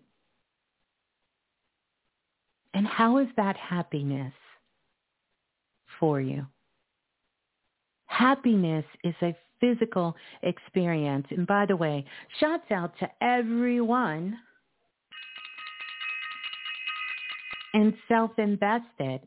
And 2.73 2.85
how 2.87 3.17
is 3.19 3.27
that 3.37 3.55
happiness 3.55 4.33
for 5.99 6.19
you? 6.19 6.45
Happiness 8.07 8.85
is 9.03 9.15
a 9.21 9.35
physical 9.59 10.15
experience. 10.43 11.27
And 11.29 11.47
by 11.47 11.65
the 11.65 11.75
way, 11.75 12.05
shouts 12.39 12.71
out 12.71 12.93
to 12.99 13.09
everyone 13.21 14.37
and 17.75 17.93
self-invested. 18.07 19.19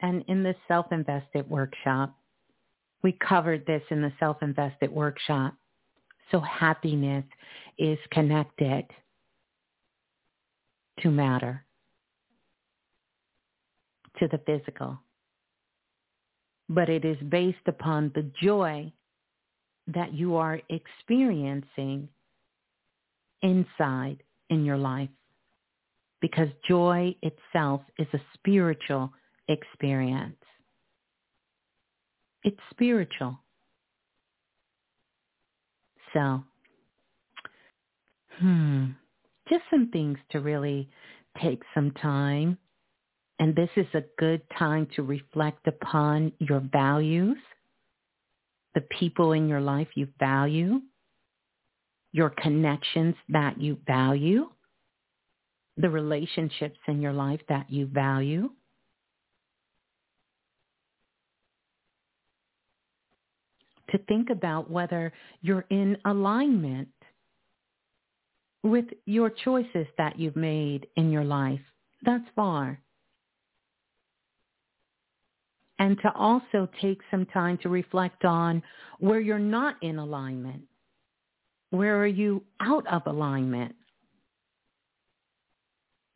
And 0.00 0.24
in 0.28 0.44
the 0.44 0.54
self-invested 0.68 1.50
workshop, 1.50 2.16
we 3.02 3.12
covered 3.12 3.66
this 3.66 3.82
in 3.90 4.00
the 4.00 4.12
self-invested 4.20 4.90
workshop. 4.90 5.54
So 6.30 6.38
happiness 6.40 7.24
is 7.76 7.98
connected 8.12 8.84
to 11.00 11.10
matter, 11.10 11.64
to 14.20 14.28
the 14.28 14.38
physical. 14.46 14.98
But 16.68 16.88
it 16.88 17.04
is 17.04 17.16
based 17.28 17.66
upon 17.66 18.12
the 18.14 18.30
joy 18.40 18.92
that 19.88 20.12
you 20.12 20.36
are 20.36 20.60
experiencing 20.68 22.08
inside 23.42 24.22
in 24.50 24.64
your 24.64 24.76
life 24.76 25.08
because 26.20 26.48
joy 26.66 27.14
itself 27.22 27.82
is 27.98 28.06
a 28.12 28.20
spiritual 28.34 29.12
experience. 29.48 30.36
It's 32.44 32.58
spiritual. 32.70 33.38
So, 36.12 36.42
hmm, 38.38 38.86
just 39.48 39.62
some 39.70 39.90
things 39.90 40.18
to 40.30 40.40
really 40.40 40.88
take 41.40 41.62
some 41.74 41.90
time. 41.92 42.58
And 43.38 43.54
this 43.54 43.70
is 43.76 43.86
a 43.94 44.02
good 44.18 44.42
time 44.58 44.88
to 44.96 45.02
reflect 45.02 45.66
upon 45.68 46.32
your 46.40 46.60
values, 46.72 47.38
the 48.74 48.80
people 48.98 49.32
in 49.32 49.48
your 49.48 49.60
life 49.60 49.88
you 49.94 50.08
value, 50.18 50.80
your 52.12 52.30
connections 52.30 53.14
that 53.28 53.60
you 53.60 53.78
value, 53.86 54.48
the 55.78 55.88
relationships 55.88 56.78
in 56.88 57.00
your 57.00 57.12
life 57.12 57.40
that 57.48 57.70
you 57.70 57.86
value. 57.86 58.50
To 63.90 63.98
think 64.06 64.28
about 64.28 64.70
whether 64.70 65.12
you're 65.40 65.64
in 65.70 65.96
alignment 66.04 66.88
with 68.62 68.86
your 69.06 69.30
choices 69.30 69.86
that 69.96 70.18
you've 70.18 70.36
made 70.36 70.88
in 70.96 71.10
your 71.10 71.24
life 71.24 71.60
thus 72.04 72.20
far. 72.34 72.80
And 75.78 75.96
to 76.02 76.12
also 76.12 76.68
take 76.82 77.00
some 77.10 77.24
time 77.26 77.56
to 77.62 77.68
reflect 77.68 78.24
on 78.24 78.62
where 78.98 79.20
you're 79.20 79.38
not 79.38 79.76
in 79.80 79.98
alignment. 79.98 80.64
Where 81.70 82.02
are 82.02 82.06
you 82.06 82.42
out 82.60 82.86
of 82.88 83.02
alignment? 83.06 83.76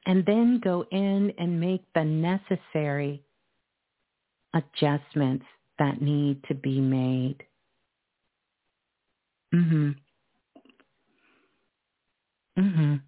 And 0.07 0.25
then 0.27 0.61
go 0.63 0.85
in 0.91 1.33
and 1.39 1.61
make 1.61 1.85
the 1.95 2.05
necessary 2.05 3.25
adjustments 4.55 5.47
that 5.79 6.03
need 6.03 6.43
to 6.45 6.55
be 6.55 6.81
made. 6.81 7.45
Mhm. 9.53 9.97
Mhm. 12.57 13.03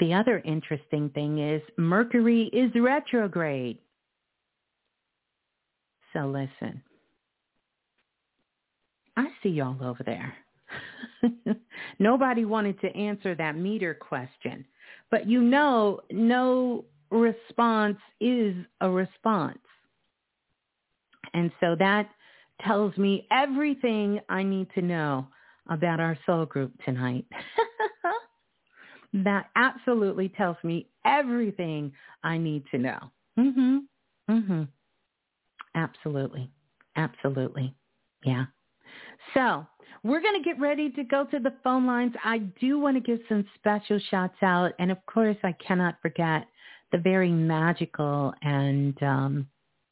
The 0.00 0.14
other 0.14 0.40
interesting 0.40 1.10
thing 1.10 1.38
is 1.38 1.62
Mercury 1.76 2.44
is 2.44 2.74
retrograde. 2.74 3.78
So 6.12 6.26
listen, 6.26 6.82
I 9.16 9.32
see 9.42 9.50
y'all 9.50 9.82
over 9.84 10.02
there. 10.02 10.36
Nobody 11.98 12.44
wanted 12.44 12.80
to 12.80 12.88
answer 12.96 13.34
that 13.34 13.56
meter 13.56 13.94
question. 13.94 14.64
But 15.10 15.28
you 15.28 15.42
know, 15.42 16.00
no 16.10 16.84
response 17.10 17.98
is 18.20 18.54
a 18.80 18.88
response. 18.90 19.58
And 21.34 21.50
so 21.60 21.76
that 21.78 22.08
tells 22.66 22.96
me 22.96 23.26
everything 23.30 24.20
I 24.28 24.42
need 24.42 24.68
to 24.74 24.82
know 24.82 25.26
about 25.68 26.00
our 26.00 26.16
soul 26.26 26.46
group 26.46 26.72
tonight. 26.84 27.24
that 29.12 29.46
absolutely 29.56 30.28
tells 30.30 30.56
me 30.62 30.88
everything 31.04 31.92
I 32.22 32.38
need 32.38 32.64
to 32.70 32.78
know. 32.78 32.98
Mhm. 33.38 33.80
Mhm. 34.28 34.68
Absolutely. 35.74 36.50
Absolutely. 36.96 37.74
Yeah. 38.24 38.46
So, 39.34 39.66
we're 40.02 40.22
going 40.22 40.42
to 40.42 40.44
get 40.44 40.58
ready 40.58 40.90
to 40.92 41.04
go 41.04 41.24
to 41.26 41.38
the 41.38 41.52
phone 41.62 41.86
lines. 41.86 42.14
I 42.24 42.38
do 42.38 42.78
want 42.78 42.96
to 42.96 43.00
give 43.00 43.20
some 43.28 43.44
special 43.54 44.00
shots 44.10 44.36
out. 44.42 44.72
And 44.78 44.90
of 44.90 44.98
course, 45.06 45.36
I 45.42 45.52
cannot 45.66 45.96
forget 46.00 46.46
the 46.90 46.98
very 46.98 47.30
magical 47.30 48.32
and 48.42 49.00
um, 49.02 49.46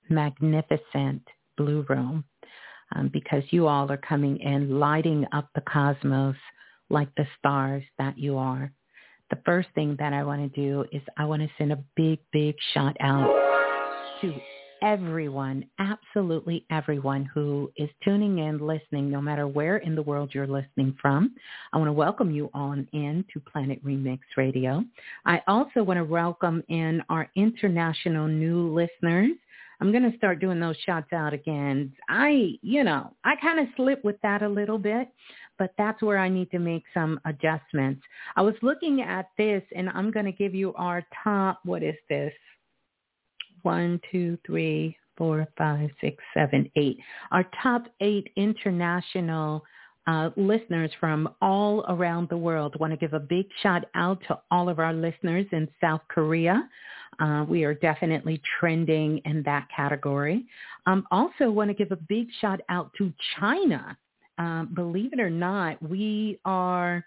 magnificent 0.08 1.22
Blue 1.56 1.84
Room 1.88 2.24
um, 2.96 3.10
because 3.12 3.42
you 3.50 3.66
all 3.66 3.90
are 3.92 3.98
coming 3.98 4.38
in 4.38 4.78
lighting 4.80 5.26
up 5.32 5.50
the 5.54 5.60
cosmos 5.62 6.36
like 6.90 7.08
the 7.16 7.26
stars 7.38 7.84
that 7.98 8.18
you 8.18 8.38
are. 8.38 8.72
The 9.30 9.38
first 9.44 9.68
thing 9.74 9.94
that 9.98 10.14
I 10.14 10.24
want 10.24 10.40
to 10.40 10.60
do 10.60 10.86
is 10.90 11.02
I 11.18 11.26
want 11.26 11.42
to 11.42 11.48
send 11.58 11.72
a 11.72 11.84
big, 11.96 12.18
big 12.32 12.54
shout 12.72 12.96
out 13.00 13.30
to 14.22 14.34
everyone, 14.82 15.64
absolutely 15.78 16.64
everyone 16.70 17.24
who 17.24 17.70
is 17.76 17.88
tuning 18.04 18.38
in, 18.38 18.58
listening, 18.58 19.10
no 19.10 19.20
matter 19.20 19.46
where 19.46 19.78
in 19.78 19.94
the 19.94 20.02
world 20.02 20.30
you're 20.32 20.46
listening 20.46 20.96
from. 21.00 21.34
I 21.72 21.78
want 21.78 21.88
to 21.88 21.92
welcome 21.92 22.30
you 22.30 22.50
on 22.54 22.86
in 22.92 23.24
to 23.32 23.40
Planet 23.40 23.84
Remix 23.84 24.20
Radio. 24.36 24.84
I 25.26 25.42
also 25.46 25.82
want 25.82 25.98
to 25.98 26.04
welcome 26.04 26.62
in 26.68 27.02
our 27.08 27.28
international 27.36 28.28
new 28.28 28.72
listeners. 28.74 29.32
I'm 29.80 29.92
going 29.92 30.10
to 30.10 30.16
start 30.16 30.40
doing 30.40 30.58
those 30.58 30.76
shots 30.84 31.12
out 31.12 31.32
again. 31.32 31.92
I, 32.08 32.58
you 32.62 32.82
know, 32.82 33.12
I 33.24 33.36
kind 33.40 33.60
of 33.60 33.66
slip 33.76 34.04
with 34.04 34.20
that 34.22 34.42
a 34.42 34.48
little 34.48 34.78
bit, 34.78 35.08
but 35.58 35.72
that's 35.78 36.02
where 36.02 36.18
I 36.18 36.28
need 36.28 36.50
to 36.50 36.58
make 36.58 36.82
some 36.92 37.20
adjustments. 37.24 38.02
I 38.34 38.42
was 38.42 38.54
looking 38.62 39.02
at 39.02 39.30
this 39.38 39.62
and 39.76 39.88
I'm 39.90 40.10
going 40.10 40.26
to 40.26 40.32
give 40.32 40.54
you 40.54 40.74
our 40.74 41.04
top, 41.22 41.60
what 41.64 41.82
is 41.82 41.94
this? 42.08 42.32
One, 43.62 44.00
two, 44.10 44.38
three, 44.46 44.96
four, 45.16 45.46
five, 45.58 45.90
six, 46.00 46.22
seven, 46.34 46.70
eight. 46.76 46.98
Our 47.32 47.44
top 47.62 47.86
eight 48.00 48.30
international 48.36 49.64
uh, 50.06 50.30
listeners 50.36 50.90
from 50.98 51.28
all 51.42 51.84
around 51.88 52.28
the 52.30 52.36
world. 52.36 52.78
Want 52.80 52.92
to 52.92 52.96
give 52.96 53.12
a 53.12 53.20
big 53.20 53.46
shout 53.62 53.84
out 53.94 54.22
to 54.28 54.38
all 54.50 54.68
of 54.68 54.78
our 54.78 54.94
listeners 54.94 55.44
in 55.52 55.68
South 55.80 56.00
Korea. 56.08 56.66
Uh, 57.20 57.44
we 57.48 57.64
are 57.64 57.74
definitely 57.74 58.40
trending 58.58 59.20
in 59.24 59.42
that 59.42 59.66
category. 59.74 60.46
Um, 60.86 61.06
also 61.10 61.50
want 61.50 61.68
to 61.68 61.74
give 61.74 61.92
a 61.92 61.96
big 61.96 62.28
shout 62.40 62.60
out 62.68 62.90
to 62.96 63.12
China. 63.38 63.98
Um, 64.38 64.70
believe 64.74 65.12
it 65.12 65.18
or 65.18 65.30
not, 65.30 65.82
we 65.82 66.38
are, 66.44 67.04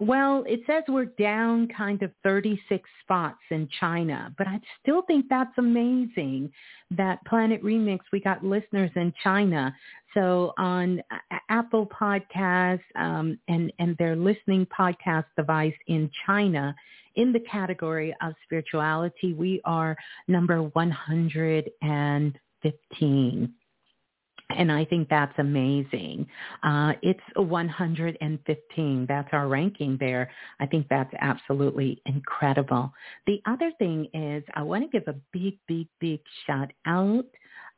well, 0.00 0.42
it 0.48 0.62
says 0.66 0.82
we're 0.88 1.04
down 1.04 1.68
kind 1.68 2.02
of 2.02 2.10
36 2.24 2.90
spots 3.02 3.38
in 3.50 3.68
China, 3.78 4.34
but 4.36 4.48
I 4.48 4.60
still 4.82 5.02
think 5.02 5.26
that's 5.30 5.56
amazing 5.58 6.50
that 6.90 7.24
Planet 7.24 7.62
Remix, 7.62 8.00
we 8.12 8.18
got 8.20 8.44
listeners 8.44 8.90
in 8.96 9.14
China. 9.22 9.72
So 10.12 10.54
on 10.58 11.00
Apple 11.48 11.86
Podcasts 11.86 12.82
um, 12.96 13.38
and, 13.48 13.72
and 13.78 13.96
their 13.98 14.16
listening 14.16 14.66
podcast 14.66 15.26
device 15.36 15.72
in 15.86 16.10
China, 16.26 16.74
in 17.14 17.32
the 17.32 17.40
category 17.40 18.14
of 18.22 18.32
spirituality, 18.44 19.34
we 19.34 19.60
are 19.64 19.96
number 20.28 20.62
115. 20.62 23.54
And 24.56 24.70
I 24.70 24.84
think 24.84 25.08
that's 25.08 25.36
amazing. 25.38 26.26
Uh, 26.62 26.92
it's 27.02 27.20
115. 27.36 29.06
That's 29.08 29.28
our 29.32 29.48
ranking 29.48 29.96
there. 29.98 30.30
I 30.60 30.66
think 30.66 30.86
that's 30.88 31.12
absolutely 31.20 32.00
incredible. 32.06 32.92
The 33.26 33.40
other 33.46 33.72
thing 33.78 34.08
is 34.14 34.44
I 34.54 34.62
want 34.62 34.90
to 34.90 34.98
give 34.98 35.08
a 35.08 35.18
big, 35.32 35.58
big, 35.66 35.88
big 36.00 36.20
shout 36.46 36.72
out 36.86 37.24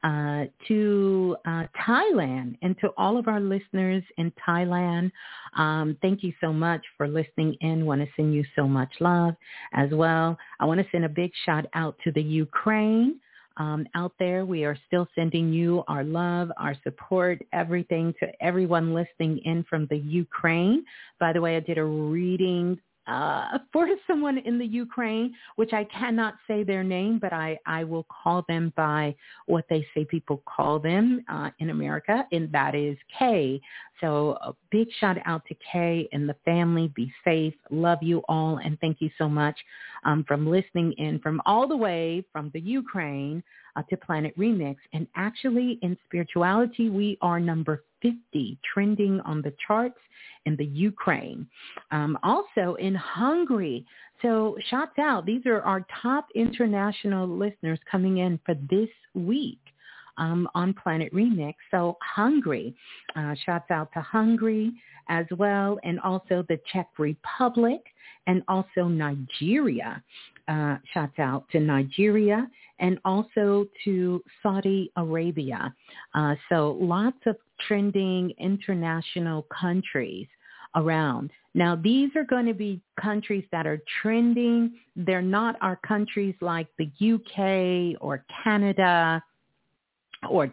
uh, 0.04 0.44
to 0.68 1.34
uh, 1.46 1.64
Thailand 1.86 2.58
and 2.60 2.78
to 2.78 2.90
all 2.98 3.16
of 3.16 3.26
our 3.26 3.40
listeners 3.40 4.02
in 4.18 4.30
Thailand. 4.46 5.10
Um, 5.56 5.96
thank 6.02 6.22
you 6.22 6.32
so 6.42 6.52
much 6.52 6.82
for 6.98 7.08
listening 7.08 7.56
in. 7.62 7.86
want 7.86 8.02
to 8.02 8.06
send 8.14 8.34
you 8.34 8.44
so 8.54 8.68
much 8.68 8.92
love 9.00 9.34
as 9.72 9.90
well. 9.92 10.36
I 10.60 10.66
want 10.66 10.80
to 10.80 10.86
send 10.92 11.06
a 11.06 11.08
big 11.08 11.32
shout 11.46 11.64
out 11.74 11.96
to 12.04 12.12
the 12.12 12.22
Ukraine 12.22 13.18
um, 13.56 13.86
out 13.94 14.12
there. 14.18 14.44
We 14.44 14.64
are 14.64 14.76
still 14.86 15.06
sending 15.14 15.52
you 15.52 15.84
our 15.88 16.04
love, 16.04 16.50
our 16.58 16.74
support, 16.82 17.42
everything 17.52 18.14
to 18.20 18.26
everyone 18.40 18.94
listening 18.94 19.38
in 19.44 19.64
from 19.68 19.86
the 19.90 19.98
Ukraine. 19.98 20.84
By 21.20 21.32
the 21.32 21.40
way, 21.40 21.56
I 21.56 21.60
did 21.60 21.78
a 21.78 21.84
reading 21.84 22.78
uh, 23.06 23.58
for 23.72 23.86
someone 24.06 24.38
in 24.38 24.58
the 24.58 24.66
Ukraine, 24.66 25.34
which 25.56 25.72
I 25.72 25.84
cannot 25.84 26.34
say 26.46 26.64
their 26.64 26.84
name, 26.84 27.18
but 27.18 27.32
I, 27.32 27.58
I 27.66 27.84
will 27.84 28.04
call 28.04 28.44
them 28.48 28.72
by 28.76 29.14
what 29.46 29.64
they 29.68 29.86
say 29.94 30.04
people 30.04 30.42
call 30.46 30.78
them 30.78 31.24
uh, 31.28 31.50
in 31.58 31.70
America, 31.70 32.26
and 32.32 32.50
that 32.52 32.74
is 32.74 32.96
Kay. 33.18 33.60
So 34.00 34.36
a 34.42 34.54
big 34.70 34.88
shout 35.00 35.16
out 35.24 35.44
to 35.46 35.54
Kay 35.72 36.08
and 36.12 36.28
the 36.28 36.36
family. 36.44 36.92
Be 36.94 37.12
safe. 37.24 37.54
Love 37.70 37.98
you 38.02 38.22
all, 38.28 38.58
and 38.58 38.78
thank 38.80 39.00
you 39.00 39.10
so 39.18 39.28
much 39.28 39.58
um, 40.04 40.24
from 40.26 40.46
listening 40.46 40.92
in 40.98 41.18
from 41.20 41.40
all 41.46 41.66
the 41.68 41.76
way 41.76 42.24
from 42.32 42.50
the 42.52 42.60
Ukraine 42.60 43.42
uh, 43.76 43.82
to 43.90 43.96
Planet 43.96 44.36
Remix. 44.38 44.76
And 44.92 45.06
actually, 45.16 45.78
in 45.82 45.96
spirituality, 46.06 46.90
we 46.90 47.18
are 47.20 47.40
number 47.40 47.84
50 48.02 48.58
trending 48.72 49.20
on 49.20 49.42
the 49.42 49.52
charts 49.66 49.98
in 50.46 50.56
the 50.56 50.64
Ukraine. 50.64 51.46
Um, 51.90 52.18
also 52.22 52.74
in 52.74 52.94
Hungary. 52.94 53.86
So 54.22 54.56
shouts 54.70 54.98
out. 54.98 55.26
These 55.26 55.46
are 55.46 55.60
our 55.62 55.84
top 56.02 56.26
international 56.34 57.26
listeners 57.26 57.78
coming 57.90 58.18
in 58.18 58.38
for 58.44 58.54
this 58.70 58.90
week. 59.14 59.58
Um, 60.16 60.48
on 60.54 60.72
Planet 60.74 61.12
Remix. 61.12 61.54
So 61.72 61.98
Hungary, 62.00 62.72
uh, 63.16 63.34
shouts 63.44 63.68
out 63.72 63.92
to 63.94 64.00
Hungary 64.00 64.72
as 65.08 65.26
well, 65.36 65.80
and 65.82 65.98
also 65.98 66.44
the 66.48 66.60
Czech 66.72 66.86
Republic, 66.98 67.80
and 68.28 68.42
also 68.46 68.86
Nigeria. 68.86 70.00
Uh, 70.46 70.76
shouts 70.92 71.18
out 71.18 71.48
to 71.50 71.58
Nigeria 71.58 72.46
and 72.78 72.98
also 73.06 73.64
to 73.82 74.22
Saudi 74.42 74.92
Arabia. 74.96 75.74
Uh, 76.14 76.34
so 76.50 76.76
lots 76.78 77.16
of 77.24 77.36
trending 77.66 78.30
international 78.38 79.46
countries 79.58 80.26
around. 80.74 81.30
Now, 81.54 81.76
these 81.76 82.10
are 82.16 82.24
going 82.24 82.46
to 82.46 82.52
be 82.52 82.82
countries 83.00 83.44
that 83.52 83.66
are 83.66 83.80
trending. 84.02 84.74
They're 84.96 85.22
not 85.22 85.56
our 85.62 85.76
countries 85.76 86.34
like 86.40 86.66
the 86.78 86.90
UK 87.14 88.00
or 88.02 88.24
Canada 88.42 89.22
or 90.28 90.52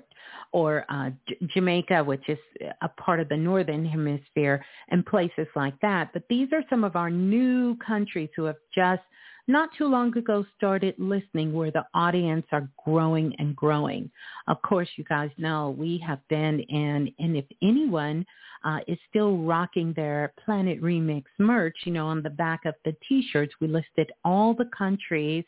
or 0.54 0.86
uh, 0.90 1.10
J- 1.28 1.38
Jamaica, 1.54 2.04
which 2.04 2.28
is 2.28 2.38
a 2.82 2.90
part 2.90 3.20
of 3.20 3.30
the 3.30 3.38
northern 3.38 3.86
hemisphere, 3.86 4.64
and 4.90 5.06
places 5.06 5.48
like 5.56 5.80
that. 5.82 6.12
But 6.14 6.24
these 6.30 6.50
are 6.54 6.64
some 6.70 6.84
of 6.84 6.96
our 6.96 7.10
new 7.10 7.76
countries 7.78 8.30
who 8.36 8.44
have 8.46 8.58
just 8.74 9.02
not 9.48 9.70
too 9.78 9.88
long 9.88 10.16
ago 10.18 10.46
started 10.58 10.96
listening 10.98 11.54
where 11.54 11.72
the 11.72 11.86
audience 11.94 12.46
are 12.52 12.70
growing 12.86 13.36
and 13.40 13.56
growing. 13.56 14.10
Of 14.48 14.62
course, 14.62 14.90
you 14.96 15.04
guys 15.04 15.30
know 15.38 15.76
we 15.78 15.98
have 16.06 16.20
been 16.30 16.60
in, 16.60 17.14
and 17.20 17.36
if 17.36 17.46
anyone 17.62 18.26
uh, 18.64 18.80
is 18.88 18.98
still 19.10 19.38
rocking 19.38 19.94
their 19.94 20.34
Planet 20.44 20.82
Remix 20.82 21.24
merch, 21.40 21.76
you 21.86 21.92
know, 21.92 22.08
on 22.08 22.22
the 22.22 22.30
back 22.30 22.66
of 22.66 22.76
the 22.86 22.96
t-shirts, 23.08 23.54
we 23.60 23.68
listed 23.68 24.12
all 24.24 24.54
the 24.54 24.70
countries 24.78 25.44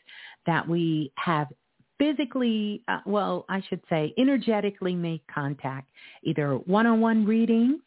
that 0.46 0.66
we 0.68 1.12
have 1.16 1.48
physically, 1.98 2.82
uh, 2.88 3.00
well, 3.06 3.44
I 3.48 3.62
should 3.68 3.80
say 3.88 4.12
energetically 4.18 4.94
made 4.94 5.22
contact, 5.32 5.88
either 6.24 6.56
one-on-one 6.56 7.24
readings 7.24 7.80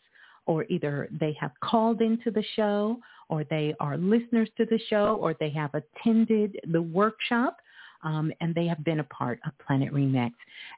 or 0.45 0.65
either 0.69 1.09
they 1.19 1.35
have 1.39 1.51
called 1.61 2.01
into 2.01 2.31
the 2.31 2.43
show 2.55 2.97
or 3.29 3.43
they 3.43 3.75
are 3.79 3.97
listeners 3.97 4.49
to 4.57 4.65
the 4.65 4.79
show 4.89 5.17
or 5.21 5.35
they 5.39 5.49
have 5.49 5.71
attended 5.73 6.59
the 6.71 6.81
workshop 6.81 7.57
um, 8.03 8.31
and 8.41 8.53
they 8.53 8.67
have 8.67 8.83
been 8.83 8.99
a 8.99 9.05
part 9.05 9.39
of 9.45 9.51
Planet 9.65 9.93
Remix. 9.93 10.31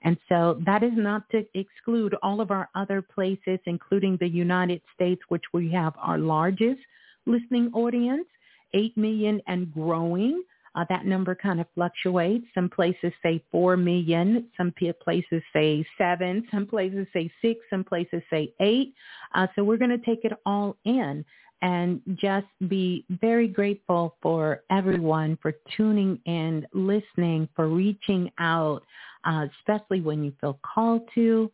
And 0.04 0.18
so 0.28 0.62
that 0.66 0.84
is 0.84 0.94
not 0.96 1.30
to 1.32 1.46
exclude 1.54 2.16
all 2.24 2.42
of 2.42 2.52
our 2.52 2.70
other 2.76 3.02
places, 3.02 3.60
including 3.66 4.18
the 4.18 4.28
United 4.28 4.82
States, 4.96 5.22
which 5.30 5.44
we 5.54 5.72
have 5.72 5.94
our 5.98 6.18
largest 6.18 6.80
listening 7.26 7.70
audience, 7.74 8.26
8 8.74 8.98
million 8.98 9.42
and 9.48 9.72
growing. 9.74 10.44
Uh, 10.76 10.86
that 10.88 11.06
number 11.06 11.34
kind 11.34 11.60
of 11.60 11.66
fluctuates. 11.74 12.46
Some 12.54 12.70
places 12.70 13.12
say 13.24 13.44
4 13.52 13.76
million. 13.76 14.48
Some 14.56 14.72
places 15.02 15.42
say 15.52 15.86
7. 15.98 16.48
Some 16.52 16.68
places 16.68 17.08
say 17.12 17.32
6. 17.42 17.60
Some 17.70 17.84
places 17.84 18.22
say 18.30 18.54
8. 18.60 18.94
Uh, 19.34 19.48
so 19.56 19.64
we're 19.64 19.78
going 19.78 19.90
to 19.90 20.06
take 20.06 20.24
it 20.26 20.34
all 20.46 20.78
in 20.86 21.26
and 21.62 22.02
just 22.16 22.48
be 22.68 23.06
very 23.22 23.48
grateful 23.48 24.16
for 24.22 24.64
everyone 24.72 25.38
for 25.42 25.54
tuning 25.76 26.20
in, 26.26 26.66
listening, 26.74 27.48
for 27.56 27.68
reaching 27.68 28.32
out, 28.40 28.82
uh, 29.26 29.46
especially 29.60 30.02
when 30.02 30.24
you 30.24 30.34
feel 30.40 30.60
called 30.64 31.02
to, 31.16 31.52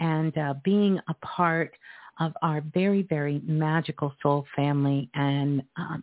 and 0.00 0.36
uh, 0.38 0.54
being 0.64 0.98
a 1.08 1.14
part 1.14 1.72
of 2.20 2.32
our 2.42 2.62
very, 2.72 3.02
very 3.02 3.40
magical 3.44 4.12
soul 4.22 4.44
family 4.54 5.08
and 5.14 5.62
um, 5.76 6.02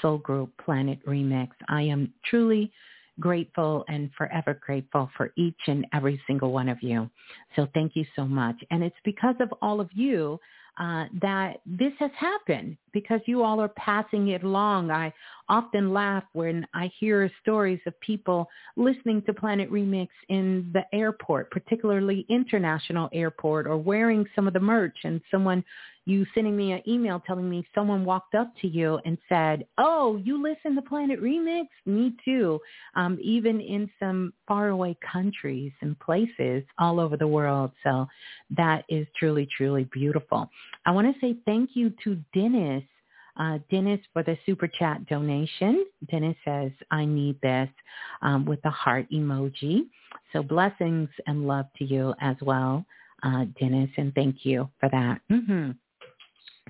soul 0.00 0.18
group 0.18 0.50
Planet 0.62 0.98
Remix. 1.06 1.48
I 1.68 1.82
am 1.82 2.12
truly 2.24 2.72
grateful 3.20 3.84
and 3.88 4.10
forever 4.16 4.58
grateful 4.60 5.10
for 5.16 5.32
each 5.36 5.58
and 5.66 5.86
every 5.94 6.20
single 6.26 6.52
one 6.52 6.68
of 6.68 6.82
you. 6.82 7.08
So 7.54 7.66
thank 7.72 7.96
you 7.96 8.04
so 8.14 8.26
much. 8.26 8.56
And 8.70 8.82
it's 8.82 8.96
because 9.04 9.36
of 9.40 9.52
all 9.62 9.80
of 9.80 9.88
you 9.94 10.38
uh, 10.78 11.06
that 11.20 11.60
this 11.64 11.92
has 11.98 12.10
happened 12.18 12.76
because 12.92 13.20
you 13.26 13.42
all 13.42 13.60
are 13.60 13.68
passing 13.68 14.28
it 14.28 14.42
along. 14.42 14.90
I 14.90 15.12
often 15.48 15.92
laugh 15.92 16.24
when 16.32 16.66
I 16.74 16.90
hear 16.98 17.30
stories 17.42 17.80
of 17.86 17.98
people 18.00 18.48
listening 18.76 19.22
to 19.22 19.34
Planet 19.34 19.70
Remix 19.70 20.08
in 20.28 20.70
the 20.72 20.84
airport, 20.92 21.50
particularly 21.50 22.26
international 22.28 23.08
airport, 23.12 23.66
or 23.66 23.76
wearing 23.76 24.26
some 24.34 24.46
of 24.46 24.54
the 24.54 24.60
merch 24.60 24.96
and 25.04 25.20
someone 25.30 25.64
you 26.06 26.24
sending 26.34 26.56
me 26.56 26.70
an 26.70 26.82
email 26.88 27.20
telling 27.26 27.50
me 27.50 27.66
someone 27.74 28.04
walked 28.04 28.36
up 28.36 28.52
to 28.62 28.68
you 28.68 29.00
and 29.04 29.18
said, 29.28 29.66
oh, 29.76 30.20
you 30.24 30.40
listen 30.40 30.76
to 30.76 30.82
Planet 30.82 31.20
Remix? 31.20 31.66
Me 31.84 32.14
too. 32.24 32.60
Um, 32.94 33.18
even 33.20 33.60
in 33.60 33.90
some 33.98 34.32
faraway 34.46 34.96
countries 35.12 35.72
and 35.80 35.98
places 35.98 36.62
all 36.78 37.00
over 37.00 37.16
the 37.16 37.26
world. 37.26 37.72
So 37.82 38.06
that 38.56 38.84
is 38.88 39.06
truly, 39.18 39.48
truly 39.56 39.84
beautiful. 39.92 40.48
I 40.86 40.92
want 40.92 41.12
to 41.12 41.20
say 41.20 41.36
thank 41.44 41.70
you 41.74 41.92
to 42.04 42.16
Dennis. 42.32 42.84
Uh, 43.38 43.58
Dennis 43.70 44.00
for 44.12 44.22
the 44.22 44.36
super 44.46 44.66
chat 44.66 45.06
donation. 45.06 45.84
Dennis 46.10 46.36
says, 46.44 46.70
I 46.90 47.04
need 47.04 47.40
this 47.42 47.68
um, 48.22 48.46
with 48.46 48.62
the 48.62 48.70
heart 48.70 49.06
emoji. 49.12 49.88
So 50.32 50.42
blessings 50.42 51.08
and 51.26 51.46
love 51.46 51.66
to 51.78 51.84
you 51.84 52.14
as 52.20 52.36
well, 52.40 52.84
uh, 53.22 53.44
Dennis, 53.60 53.90
and 53.96 54.14
thank 54.14 54.44
you 54.44 54.68
for 54.80 54.88
that. 54.90 55.20
Mm-hmm. 55.30 55.72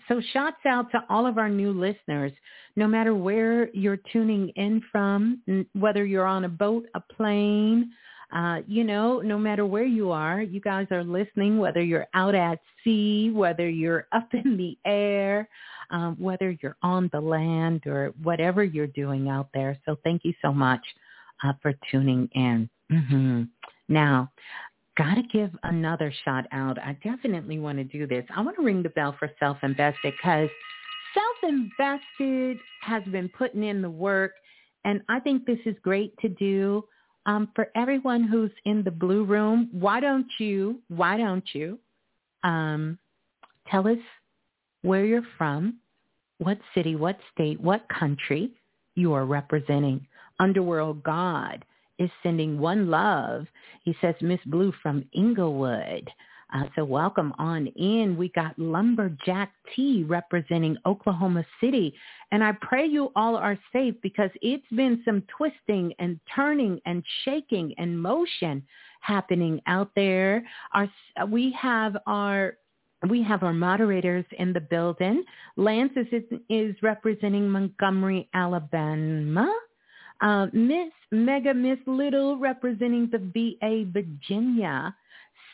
So 0.09 0.20
shouts 0.33 0.64
out 0.66 0.90
to 0.92 1.05
all 1.09 1.26
of 1.26 1.38
our 1.38 1.48
new 1.48 1.72
listeners, 1.72 2.33
no 2.76 2.87
matter 2.87 3.14
where 3.14 3.70
you're 3.70 3.98
tuning 4.12 4.50
in 4.50 4.83
from, 4.92 5.66
whether 5.72 6.05
you're 6.05 6.26
on 6.26 6.44
a 6.44 6.48
boat, 6.48 6.87
a 6.94 7.00
plane, 7.00 7.90
uh, 8.33 8.61
you 8.67 8.83
know, 8.85 9.21
no 9.21 9.39
matter 9.39 9.65
where 9.65 9.85
you 9.85 10.11
are, 10.11 10.43
you 10.43 10.61
guys 10.61 10.87
are 10.91 11.05
listening, 11.05 11.59
whether 11.59 11.83
you're 11.83 12.07
out 12.15 12.35
at 12.35 12.59
sea, 12.83 13.31
whether 13.31 13.69
you're 13.69 14.07
up 14.12 14.29
in 14.33 14.57
the 14.57 14.77
air, 14.85 15.49
um, 15.91 16.17
whether 16.19 16.57
you're 16.62 16.77
on 16.83 17.09
the 17.12 17.21
land 17.21 17.87
or 17.87 18.12
whatever 18.23 18.65
you're 18.65 18.89
doing 18.89 19.29
out 19.29 19.49
there. 19.55 19.79
So 19.87 19.97
thank 20.03 20.25
you 20.25 20.35
so 20.43 20.53
much 20.53 20.81
uh, 21.45 21.53
for 21.62 21.73
tuning 21.91 22.29
in. 22.35 22.69
Mm-hmm. 22.91 23.43
Now, 23.89 24.33
got 24.97 25.15
to 25.15 25.23
give 25.33 25.51
another 25.62 26.12
shout 26.25 26.47
out. 26.53 26.79
I 26.79 26.97
definitely 27.05 27.59
want 27.59 27.79
to 27.79 27.85
do 27.85 28.07
this. 28.07 28.25
I 28.35 28.41
want 28.41 28.57
to 28.57 28.62
ring 28.62 28.83
the 28.83 28.89
bell 28.91 29.15
for 29.19 29.31
Self-Invested 29.39 30.15
because 30.19 30.49
Self-Invested 31.15 32.59
has 32.83 33.03
been 33.05 33.29
putting 33.29 33.62
in 33.62 33.83
the 33.83 33.91
work, 33.91 34.33
and 34.85 35.01
I 35.09 35.21
think 35.21 35.47
this 35.47 35.59
is 35.67 35.77
great 35.83 36.12
to 36.21 36.29
do. 36.29 36.85
Um, 37.27 37.49
for 37.55 37.71
everyone 37.75 38.25
who's 38.25 38.53
in 38.65 38.83
the 38.83 38.91
blue 38.91 39.25
room, 39.25 39.69
why 39.73 40.01
don't 40.01 40.29
you, 40.39 40.81
why 40.89 41.17
don't 41.17 41.45
you 41.53 41.79
um, 42.45 42.99
tell 43.69 43.87
us 43.89 43.99
where 44.83 45.05
you're 45.05 45.27
from, 45.37 45.79
what 46.39 46.59
city, 46.75 46.95
what 46.95 47.19
state, 47.35 47.61
what 47.61 47.89
country 47.89 48.53
you 48.95 49.12
are 49.12 49.27
representing. 49.27 50.07
Underworld 50.39 51.03
God 51.03 51.65
is 51.99 52.11
sending 52.23 52.59
one 52.59 52.91
love. 52.91 53.47
He 53.83 53.97
says, 54.01 54.15
Miss 54.21 54.41
Blue 54.47 54.73
from 54.83 55.05
Inglewood. 55.12 56.09
Uh, 56.55 56.63
so 56.77 56.85
welcome 56.85 57.33
on 57.39 57.67
in. 57.67 58.17
We 58.17 58.29
got 58.29 58.59
Lumberjack 58.59 59.53
T 59.75 60.05
representing 60.05 60.77
Oklahoma 60.87 61.45
City. 61.61 61.93
And 62.31 62.43
I 62.43 62.53
pray 62.61 62.87
you 62.87 63.11
all 63.17 63.37
are 63.37 63.59
safe 63.73 63.95
because 64.01 64.31
it's 64.43 64.67
been 64.75 65.03
some 65.05 65.23
twisting 65.37 65.93
and 65.99 66.21
turning 66.35 66.81
and 66.87 67.03
shaking 67.25 67.75
and 67.79 68.01
motion 68.01 68.63
happening 69.01 69.61
out 69.67 69.91
there. 69.97 70.45
Our, 70.73 70.89
we 71.29 71.53
have 71.61 71.97
our 72.07 72.57
we 73.11 73.23
have 73.23 73.43
our 73.43 73.53
moderators 73.53 74.25
in 74.39 74.53
the 74.53 74.61
building. 74.61 75.23
Lance 75.57 75.93
is, 75.97 76.23
is 76.49 76.75
representing 76.83 77.49
Montgomery, 77.49 78.29
Alabama. 78.35 79.55
Uh, 80.23 80.47
Miss 80.53 80.91
Mega 81.13 81.53
Miss 81.53 81.79
Little 81.87 82.39
representing 82.39 83.11
the 83.13 83.19
VA 83.19 83.85
Virginia. 83.93 84.95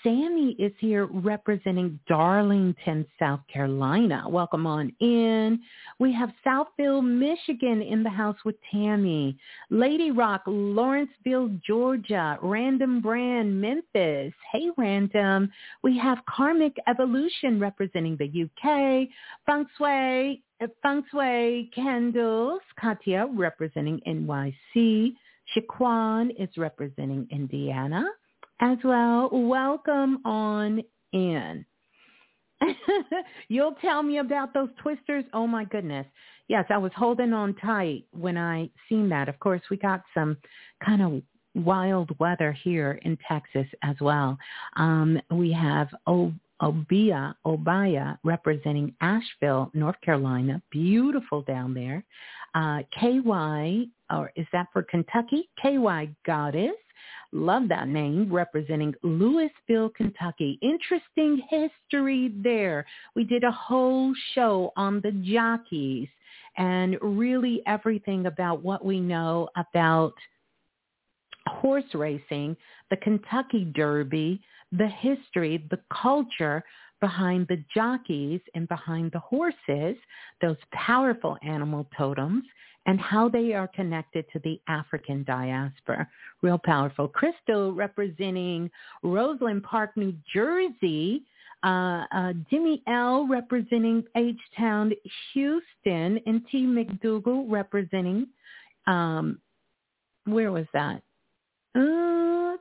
Sammy 0.03 0.57
is 0.59 0.73
here 0.79 1.07
representing 1.07 1.99
Darlington, 2.09 3.07
South 3.19 3.41
Carolina. 3.53 4.25
Welcome 4.29 4.67
on 4.67 4.93
in. 5.01 5.61
We 6.01 6.13
have 6.13 6.33
Southfield, 6.45 7.05
Michigan 7.05 7.83
in 7.83 8.03
the 8.03 8.11
house 8.11 8.37
with 8.45 8.57
Tammy. 8.73 9.37
Lady 9.71 10.11
Rock, 10.11 10.43
Lawrenceville, 10.47 11.51
Georgia. 11.65 12.37
Random 12.43 13.01
Brand, 13.01 13.61
Memphis. 13.61 14.33
Hey, 14.51 14.71
Random. 14.77 15.51
We 15.85 15.97
have 15.99 16.19
Karmic 16.29 16.77
Evolution 16.89 17.61
representing 17.61 18.17
the 18.17 18.45
UK. 18.45 19.09
Feng 19.47 19.67
Shui, 19.79 20.43
uh, 20.61 20.67
Feng 20.83 21.05
Shui 21.13 21.71
Candles, 21.75 22.61
Katya 22.81 23.29
representing 23.33 24.01
NYC. 24.07 25.15
Shaquan 25.55 26.31
is 26.43 26.49
representing 26.57 27.29
Indiana 27.31 28.05
as 28.63 28.79
well. 28.85 29.29
Welcome 29.33 30.25
on 30.25 30.83
in. 31.13 31.67
You'll 33.49 33.75
tell 33.81 34.03
me 34.05 34.19
about 34.19 34.55
those 34.55 34.69
twisters. 34.81 35.25
Oh 35.35 35.47
my 35.49 35.65
goodness. 35.65 36.07
Yes, 36.49 36.65
I 36.71 36.79
was 36.79 36.93
holding 36.95 37.33
on 37.33 37.55
tight 37.57 38.05
when 38.13 38.39
I 38.39 38.71
seen 38.89 39.09
that. 39.09 39.29
Of 39.29 39.39
course, 39.41 39.61
we 39.71 39.77
got 39.77 40.03
some 40.15 40.37
kind 40.85 41.03
of 41.03 41.23
wild 41.55 42.17
weather 42.21 42.53
here 42.53 43.01
in 43.03 43.19
Texas 43.29 43.67
as 43.83 43.97
well. 44.01 44.39
Um, 44.77 45.21
we 45.31 45.53
have 45.53 45.89
o- 46.07 46.33
Obia, 46.63 47.35
Obaya 47.45 48.17
representing 48.23 48.95
Asheville, 49.01 49.73
North 49.75 50.01
Carolina. 50.03 50.63
Beautiful 50.71 51.43
down 51.43 51.75
there. 51.75 52.05
Uh, 52.55 52.83
KY, 53.01 53.89
or 54.11 54.31
is 54.37 54.47
that 54.53 54.69
for 54.73 54.83
Kentucky? 54.85 55.49
KY 55.61 56.15
Goddess 56.25 56.77
Love 57.33 57.69
that 57.69 57.89
name, 57.89 58.31
representing 58.31 58.95
Louisville, 59.03 59.91
Kentucky. 59.97 60.59
Interesting 60.61 61.43
history 61.49 62.33
there. 62.43 62.85
We 63.17 63.25
did 63.25 63.43
a 63.43 63.51
whole 63.51 64.13
show 64.35 64.73
on 64.77 65.01
the 65.01 65.13
jockeys 65.13 66.09
and 66.59 66.99
really 67.01 67.63
everything 67.67 68.27
about 68.27 68.63
what 68.63 68.85
we 68.85 69.01
know 69.01 69.49
about 69.57 70.13
horse 71.49 71.95
racing, 71.95 72.57
the 72.91 72.97
Kentucky 72.99 73.65
Derby, 73.75 74.41
the 74.71 74.89
history, 74.89 75.67
the 75.71 75.81
culture 76.03 76.63
behind 77.01 77.49
the 77.49 77.63
jockeys 77.75 78.41
and 78.55 78.69
behind 78.69 79.11
the 79.13 79.19
horses, 79.19 79.97
those 80.41 80.57
powerful 80.73 81.37
animal 81.43 81.87
totems, 81.97 82.45
and 82.87 83.01
how 83.01 83.29
they 83.29 83.53
are 83.53 83.69
connected 83.69 84.25
to 84.33 84.39
the 84.41 84.61
African 84.69 85.25
diaspora. 85.25 86.09
Real 86.43 86.59
powerful. 86.59 87.09
Crystal 87.09 87.73
representing 87.73 88.71
Roseland 89.03 89.63
Park, 89.63 89.97
New 89.97 90.15
Jersey. 90.33 91.23
Uh, 91.65 92.05
uh, 92.13 92.33
Jimmy 92.51 92.83
L 92.89 93.29
representing 93.29 94.03
H-Town, 94.17 94.93
Houston, 95.33 96.19
and 96.27 96.43
T. 96.51 96.67
McDougal 96.67 97.45
representing, 97.49 98.27
um, 98.89 99.39
where 100.25 100.51
was 100.51 100.67
that? 100.73 101.03
Uh, 101.77 102.57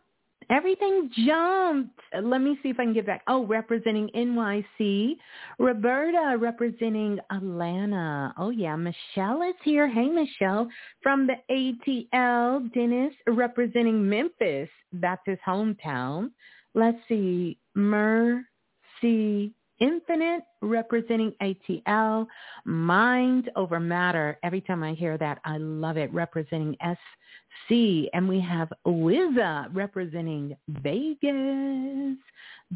Everything 0.51 1.09
jumped. 1.25 1.97
Let 2.21 2.41
me 2.41 2.59
see 2.61 2.69
if 2.69 2.79
I 2.79 2.83
can 2.83 2.93
get 2.93 3.05
back. 3.05 3.21
Oh, 3.27 3.45
representing 3.45 4.09
NYC. 4.13 5.15
Roberta 5.59 6.35
representing 6.37 7.19
Atlanta. 7.31 8.33
Oh, 8.37 8.49
yeah. 8.49 8.75
Michelle 8.75 9.43
is 9.43 9.55
here. 9.63 9.87
Hey, 9.87 10.09
Michelle. 10.09 10.67
From 11.01 11.25
the 11.25 11.35
ATL. 11.49 12.73
Dennis 12.73 13.13
representing 13.27 14.07
Memphis. 14.09 14.69
That's 14.91 15.21
his 15.25 15.39
hometown. 15.47 16.31
Let's 16.73 16.99
see. 17.07 17.57
Mercy 17.73 19.53
Infinite 19.81 20.43
representing 20.61 21.33
ATL, 21.41 22.27
Mind 22.65 23.49
Over 23.55 23.79
Matter. 23.79 24.37
Every 24.43 24.61
time 24.61 24.83
I 24.83 24.93
hear 24.93 25.17
that, 25.17 25.39
I 25.43 25.57
love 25.57 25.97
it, 25.97 26.13
representing 26.13 26.77
SC. 26.81 28.07
And 28.13 28.29
we 28.29 28.39
have 28.39 28.71
Wiza 28.85 29.73
representing 29.73 30.55
Vegas, 30.67 32.17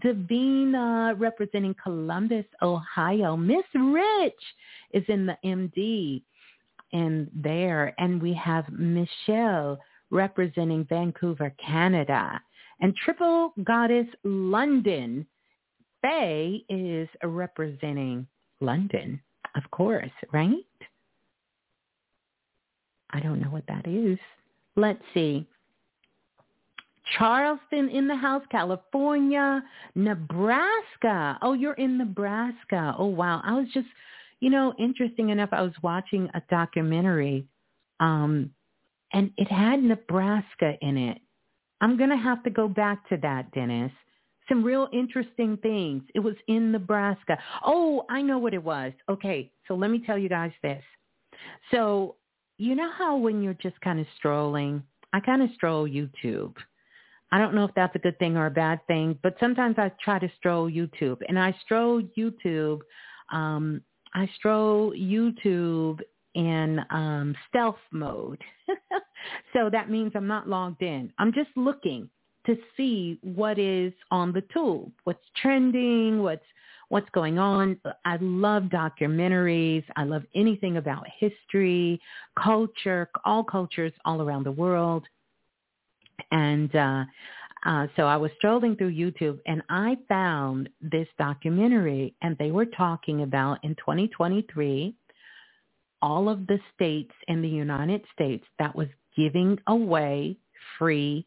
Davina 0.04 1.18
representing 1.20 1.76
Columbus, 1.82 2.46
Ohio. 2.62 3.38
Miss 3.38 3.64
Rich 3.74 4.34
is 4.92 5.04
in 5.08 5.26
the 5.26 5.38
MD 5.46 6.24
and 6.92 7.30
there. 7.36 7.94
And 8.00 8.22
we 8.22 8.34
have 8.34 8.66
Michelle 8.72 9.78
representing 10.10 10.86
Vancouver, 10.86 11.54
Canada. 11.64 12.42
And 12.82 12.96
Triple 12.96 13.54
Goddess 13.64 14.08
London 14.24 15.26
Faye 16.06 16.64
is 16.70 17.10
representing 17.24 18.28
London, 18.62 19.20
of 19.56 19.64
course, 19.72 20.12
right? 20.32 20.54
I 23.10 23.20
don't 23.22 23.42
know 23.42 23.50
what 23.50 23.66
that 23.68 23.88
is. 23.88 24.20
Let's 24.76 25.02
see. 25.16 25.48
Charleston 27.18 27.90
in 27.90 28.08
the 28.08 28.16
house, 28.16 28.44
California, 28.52 29.64
Nebraska. 29.96 31.40
Oh, 31.42 31.54
you're 31.54 31.74
in 31.74 31.98
Nebraska. 31.98 32.94
Oh, 32.98 33.08
wow. 33.08 33.42
I 33.44 33.54
was 33.54 33.68
just, 33.74 33.88
you 34.42 34.52
know, 34.52 34.74
interesting 34.78 35.30
enough. 35.30 35.50
I 35.52 35.62
was 35.62 35.74
watching 35.82 36.30
a 36.36 36.42
documentary 36.52 37.48
um, 38.00 38.52
and 39.14 39.32
it 39.38 39.52
had 39.52 39.82
Nebraska 39.82 40.74
in 40.82 40.98
it. 40.98 41.20
I'm 41.82 41.98
going 41.98 42.10
to 42.10 42.18
have 42.18 42.44
to 42.44 42.50
go 42.50 42.68
back 42.68 43.08
to 43.10 43.18
that, 43.18 43.52
Dennis 43.54 43.92
some 44.48 44.64
real 44.64 44.88
interesting 44.94 45.58
things. 45.58 46.04
It 46.14 46.20
was 46.20 46.36
in 46.48 46.72
Nebraska. 46.72 47.38
Oh, 47.66 48.06
I 48.10 48.22
know 48.22 48.38
what 48.38 48.54
it 48.54 48.64
was. 48.64 48.94
Okay, 49.10 49.52
so 49.68 49.76
let 49.76 49.90
me 49.90 50.04
tell 50.06 50.18
you 50.18 50.30
guys 50.30 50.52
this. 50.62 50.84
So 51.72 52.16
you 52.58 52.76
know 52.76 52.92
how 52.98 53.18
when 53.18 53.42
you're 53.42 53.54
just 53.56 53.80
kind 53.82 54.00
of 54.00 54.06
strolling, 54.18 54.84
I 55.14 55.20
kind 55.20 55.42
of 55.42 55.50
stroll 55.56 55.88
YouTube. 55.88 56.56
I 57.32 57.40
don't 57.40 57.56
know 57.56 57.66
if 57.66 57.72
that's 57.76 57.96
a 57.96 58.00
good 58.00 58.18
thing 58.20 58.38
or 58.38 58.46
a 58.46 58.52
bad 58.52 58.86
thing, 58.88 59.18
but 59.24 59.36
sometimes 59.40 59.76
I 59.78 59.92
try 60.02 60.20
to 60.20 60.32
stroll 60.38 60.70
YouTube, 60.70 61.18
and 61.28 61.40
I 61.40 61.56
stroll 61.64 62.02
YouTube. 62.18 62.82
Um, 63.32 63.82
I 64.14 64.30
stroll 64.38 64.94
YouTube 64.94 66.00
in 66.36 66.80
um, 66.92 67.36
stealth 67.50 67.80
mode. 67.92 68.42
so 69.54 69.70
that 69.70 69.90
means 69.90 70.12
I'm 70.16 70.28
not 70.28 70.48
logged 70.48 70.82
in. 70.82 71.12
I'm 71.18 71.34
just 71.34 71.50
looking 71.56 72.10
to 72.46 72.58
see 72.78 73.20
what 73.22 73.58
is 73.58 73.94
on 74.12 74.32
the 74.32 74.42
tube, 74.54 74.92
what's 75.04 75.24
trending, 75.42 76.22
what's 76.22 76.44
what's 76.90 77.10
going 77.12 77.40
on. 77.40 77.80
I 78.06 78.18
love 78.22 78.64
documentaries. 78.64 79.84
I 79.96 80.04
love 80.04 80.24
anything 80.36 80.78
about 80.78 81.06
history, 81.20 82.00
culture, 82.42 83.10
all 83.24 83.44
cultures 83.44 83.92
all 84.06 84.22
around 84.22 84.44
the 84.44 84.52
world. 84.52 85.04
And 86.32 86.74
uh, 86.76 87.06
uh, 87.66 87.88
so 87.96 88.04
I 88.04 88.18
was 88.18 88.32
strolling 88.38 88.76
through 88.76 88.94
YouTube 88.94 89.40
and 89.48 89.64
I 89.70 89.98
found 90.08 90.70
this 90.82 91.08
documentary 91.18 92.14
and 92.22 92.38
they 92.38 92.52
were 92.52 92.66
talking 92.66 93.24
about 93.24 93.64
in 93.64 93.76
2023 93.76 94.96
all 96.02 96.30
of 96.30 96.46
the 96.46 96.60
states 96.76 97.14
in 97.28 97.42
the 97.42 97.48
United 97.48 98.04
States 98.14 98.46
that 98.60 98.76
was 98.76 98.88
giving 99.18 99.58
away 99.68 100.38
free 100.78 101.26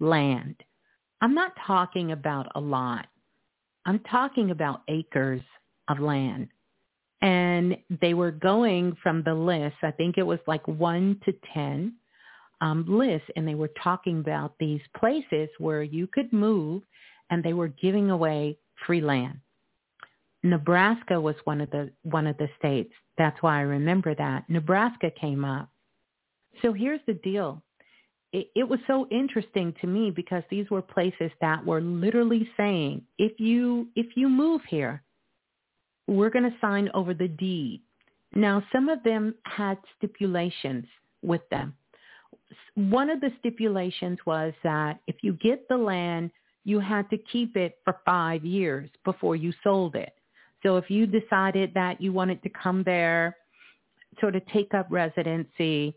land. 0.00 0.56
I'm 1.20 1.34
not 1.34 1.52
talking 1.66 2.12
about 2.12 2.52
a 2.54 2.60
lot. 2.60 3.06
I'm 3.86 4.00
talking 4.10 4.50
about 4.50 4.82
acres 4.88 5.42
of 5.88 6.00
land. 6.00 6.48
And 7.22 7.76
they 8.02 8.14
were 8.14 8.30
going 8.30 8.96
from 9.02 9.22
the 9.22 9.34
list, 9.34 9.76
I 9.82 9.90
think 9.90 10.18
it 10.18 10.26
was 10.26 10.40
like 10.46 10.66
1 10.68 11.20
to 11.24 11.34
10 11.54 11.94
um, 12.60 12.84
lists, 12.86 13.28
and 13.36 13.48
they 13.48 13.54
were 13.54 13.70
talking 13.82 14.20
about 14.20 14.54
these 14.58 14.80
places 14.98 15.48
where 15.58 15.82
you 15.82 16.06
could 16.06 16.32
move 16.32 16.82
and 17.30 17.42
they 17.42 17.52
were 17.52 17.68
giving 17.68 18.10
away 18.10 18.58
free 18.86 19.00
land. 19.00 19.38
Nebraska 20.42 21.18
was 21.18 21.36
one 21.44 21.62
of 21.62 21.70
the 21.70 21.90
one 22.02 22.26
of 22.26 22.36
the 22.36 22.48
states. 22.58 22.92
That's 23.16 23.40
why 23.42 23.58
I 23.58 23.62
remember 23.62 24.14
that. 24.14 24.44
Nebraska 24.50 25.10
came 25.10 25.44
up. 25.44 25.70
So 26.60 26.72
here's 26.72 27.00
the 27.06 27.14
deal 27.14 27.62
it, 28.34 28.50
it 28.56 28.68
was 28.68 28.80
so 28.88 29.06
interesting 29.12 29.72
to 29.80 29.86
me 29.86 30.10
because 30.10 30.42
these 30.50 30.68
were 30.68 30.82
places 30.82 31.30
that 31.40 31.64
were 31.64 31.80
literally 31.80 32.48
saying, 32.56 33.02
if 33.16 33.38
you 33.38 33.86
if 33.94 34.16
you 34.16 34.28
move 34.28 34.60
here, 34.68 35.02
we're 36.08 36.30
going 36.30 36.50
to 36.50 36.56
sign 36.60 36.90
over 36.94 37.14
the 37.14 37.28
deed. 37.28 37.80
Now, 38.34 38.60
some 38.72 38.88
of 38.88 39.00
them 39.04 39.36
had 39.44 39.78
stipulations 39.96 40.84
with 41.22 41.48
them. 41.50 41.74
One 42.74 43.08
of 43.08 43.20
the 43.20 43.30
stipulations 43.38 44.18
was 44.26 44.52
that 44.64 44.98
if 45.06 45.16
you 45.22 45.34
get 45.34 45.68
the 45.68 45.76
land, 45.76 46.32
you 46.64 46.80
had 46.80 47.08
to 47.10 47.18
keep 47.30 47.56
it 47.56 47.78
for 47.84 48.00
five 48.04 48.44
years 48.44 48.90
before 49.04 49.36
you 49.36 49.52
sold 49.62 49.94
it. 49.94 50.12
So 50.64 50.76
if 50.76 50.90
you 50.90 51.06
decided 51.06 51.72
that 51.74 52.00
you 52.00 52.12
wanted 52.12 52.42
to 52.42 52.48
come 52.48 52.82
there, 52.82 53.36
sort 54.20 54.34
of 54.34 54.44
take 54.46 54.74
up 54.74 54.88
residency, 54.90 55.94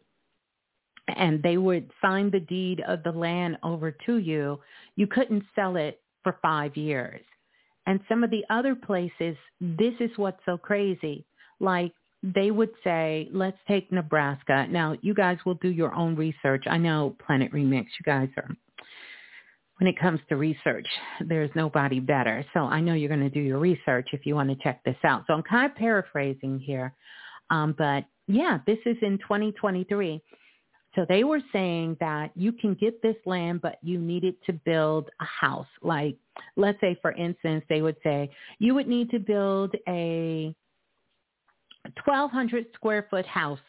and 1.07 1.41
they 1.41 1.57
would 1.57 1.89
sign 2.01 2.29
the 2.31 2.39
deed 2.39 2.81
of 2.87 3.03
the 3.03 3.11
land 3.11 3.57
over 3.63 3.91
to 4.05 4.17
you, 4.17 4.59
you 4.95 5.07
couldn't 5.07 5.43
sell 5.55 5.75
it 5.75 6.01
for 6.23 6.37
five 6.41 6.75
years. 6.75 7.21
And 7.85 8.01
some 8.09 8.23
of 8.23 8.29
the 8.29 8.43
other 8.49 8.75
places, 8.75 9.37
this 9.61 9.93
is 9.99 10.11
what's 10.17 10.41
so 10.45 10.57
crazy. 10.57 11.25
Like 11.59 11.93
they 12.21 12.51
would 12.51 12.71
say, 12.83 13.29
let's 13.31 13.57
take 13.67 13.91
Nebraska. 13.91 14.67
Now, 14.69 14.95
you 15.01 15.13
guys 15.13 15.37
will 15.45 15.55
do 15.55 15.69
your 15.69 15.93
own 15.93 16.15
research. 16.15 16.65
I 16.67 16.77
know 16.77 17.15
Planet 17.25 17.53
Remix, 17.53 17.85
you 17.99 18.03
guys 18.05 18.27
are, 18.35 18.49
when 19.77 19.87
it 19.87 19.97
comes 19.99 20.19
to 20.27 20.35
research, 20.35 20.87
there's 21.21 21.51
nobody 21.55 21.99
better. 21.99 22.43
So 22.53 22.61
I 22.61 22.81
know 22.81 22.93
you're 22.93 23.07
going 23.07 23.21
to 23.21 23.29
do 23.29 23.39
your 23.39 23.59
research 23.59 24.09
if 24.11 24.25
you 24.25 24.35
want 24.35 24.49
to 24.49 24.63
check 24.63 24.83
this 24.83 24.97
out. 25.03 25.23
So 25.27 25.33
I'm 25.33 25.43
kind 25.43 25.69
of 25.69 25.77
paraphrasing 25.77 26.59
here. 26.59 26.93
Um, 27.49 27.73
but 27.77 28.05
yeah, 28.27 28.59
this 28.67 28.79
is 28.85 28.97
in 29.01 29.17
2023. 29.19 30.21
So 30.97 31.05
they 31.07 31.23
were 31.23 31.41
saying 31.53 31.97
that 31.99 32.31
you 32.35 32.51
can 32.51 32.73
get 32.73 33.03
this 33.03 33.15
land, 33.27 33.61
but 33.61 33.77
you 33.83 33.99
needed 33.99 34.33
to 34.47 34.53
build 34.53 35.11
a 35.21 35.25
house. 35.25 35.67
Like, 35.83 36.17
let's 36.55 36.81
say, 36.81 36.97
for 37.03 37.11
instance, 37.11 37.63
they 37.69 37.83
would 37.83 37.97
say 38.03 38.31
you 38.57 38.73
would 38.73 38.87
need 38.87 39.11
to 39.11 39.19
build 39.19 39.75
a 39.87 40.55
1,200 42.03 42.65
square 42.73 43.05
foot 43.11 43.27
house 43.27 43.59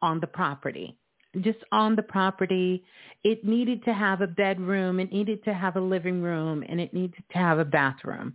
on 0.00 0.20
the 0.20 0.26
property, 0.26 0.96
just 1.42 1.58
on 1.70 1.96
the 1.96 2.02
property. 2.02 2.82
It 3.24 3.44
needed 3.44 3.84
to 3.84 3.92
have 3.92 4.22
a 4.22 4.26
bedroom, 4.26 5.00
it 5.00 5.12
needed 5.12 5.44
to 5.44 5.52
have 5.52 5.76
a 5.76 5.80
living 5.80 6.22
room, 6.22 6.64
and 6.66 6.80
it 6.80 6.94
needed 6.94 7.22
to 7.32 7.38
have 7.38 7.58
a 7.58 7.64
bathroom. 7.64 8.34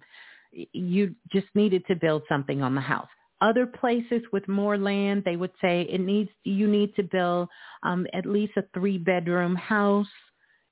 You 0.51 1.15
just 1.33 1.47
needed 1.55 1.83
to 1.87 1.95
build 1.95 2.21
something 2.29 2.61
on 2.61 2.75
the 2.75 2.81
house. 2.81 3.09
Other 3.41 3.65
places 3.65 4.21
with 4.31 4.47
more 4.47 4.77
land, 4.77 5.23
they 5.25 5.35
would 5.35 5.51
say 5.61 5.81
it 5.81 5.99
needs 5.99 6.29
you 6.43 6.67
need 6.67 6.95
to 6.95 7.03
build 7.03 7.49
um, 7.83 8.07
at 8.13 8.25
least 8.25 8.53
a 8.57 8.63
three 8.73 8.97
bedroom 8.97 9.55
house. 9.55 10.07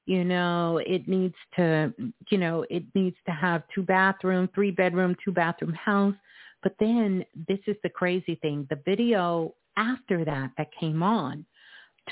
You 0.05 0.23
know, 0.23 0.81
it 0.85 1.07
needs 1.07 1.35
to, 1.55 1.93
you 2.29 2.37
know, 2.37 2.65
it 2.69 2.83
needs 2.95 3.15
to 3.25 3.31
have 3.31 3.63
two 3.73 3.83
bathroom, 3.83 4.49
three 4.53 4.71
bedroom, 4.71 5.15
two 5.23 5.31
bathroom 5.31 5.73
house. 5.73 6.15
But 6.61 6.75
then 6.79 7.25
this 7.47 7.59
is 7.67 7.75
the 7.83 7.89
crazy 7.89 8.35
thing. 8.35 8.67
The 8.69 8.79
video 8.85 9.53
after 9.77 10.23
that 10.25 10.51
that 10.57 10.69
came 10.79 11.03
on 11.03 11.45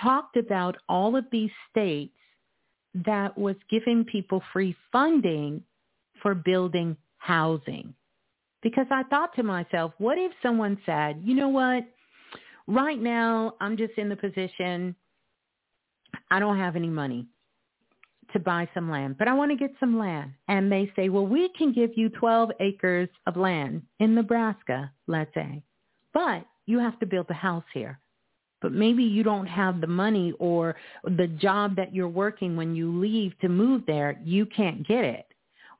talked 0.01 0.37
about 0.37 0.77
all 0.89 1.15
of 1.15 1.25
these 1.31 1.51
states 1.69 2.13
that 2.93 3.37
was 3.37 3.55
giving 3.69 4.03
people 4.03 4.43
free 4.51 4.75
funding 4.91 5.63
for 6.21 6.35
building 6.35 6.95
housing 7.17 7.93
because 8.61 8.87
I 8.91 9.03
thought 9.03 9.35
to 9.35 9.43
myself, 9.43 9.93
what 9.97 10.17
if 10.17 10.31
someone 10.41 10.77
said, 10.85 11.21
you 11.23 11.35
know 11.35 11.49
what, 11.49 11.83
right 12.67 12.99
now 12.99 13.55
I'm 13.59 13.77
just 13.77 13.93
in 13.97 14.09
the 14.09 14.15
position, 14.15 14.95
I 16.29 16.39
don't 16.39 16.57
have 16.57 16.75
any 16.75 16.89
money 16.89 17.27
to 18.33 18.39
buy 18.39 18.67
some 18.73 18.89
land, 18.89 19.17
but 19.17 19.27
I 19.27 19.33
want 19.33 19.51
to 19.51 19.57
get 19.57 19.71
some 19.79 19.97
land. 19.97 20.31
And 20.47 20.71
they 20.71 20.91
say, 20.95 21.09
well, 21.09 21.27
we 21.27 21.49
can 21.57 21.73
give 21.73 21.91
you 21.95 22.09
12 22.09 22.51
acres 22.59 23.09
of 23.27 23.35
land 23.35 23.81
in 23.99 24.15
Nebraska, 24.15 24.91
let's 25.07 25.33
say, 25.33 25.61
but 26.13 26.45
you 26.65 26.79
have 26.79 26.99
to 26.99 27.05
build 27.05 27.27
a 27.29 27.33
house 27.33 27.65
here. 27.73 27.99
But 28.61 28.73
maybe 28.73 29.03
you 29.03 29.23
don't 29.23 29.47
have 29.47 29.81
the 29.81 29.87
money 29.87 30.33
or 30.37 30.75
the 31.03 31.27
job 31.27 31.75
that 31.77 31.95
you're 31.95 32.07
working 32.07 32.55
when 32.55 32.75
you 32.75 32.99
leave 32.99 33.37
to 33.39 33.49
move 33.49 33.83
there, 33.87 34.21
you 34.23 34.45
can't 34.45 34.87
get 34.87 35.03
it. 35.03 35.25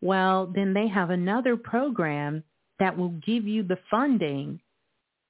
Well, 0.01 0.51
then 0.53 0.73
they 0.73 0.87
have 0.87 1.11
another 1.11 1.55
program 1.55 2.43
that 2.81 2.97
will 2.97 3.13
give 3.25 3.47
you 3.47 3.61
the 3.61 3.77
funding 3.91 4.59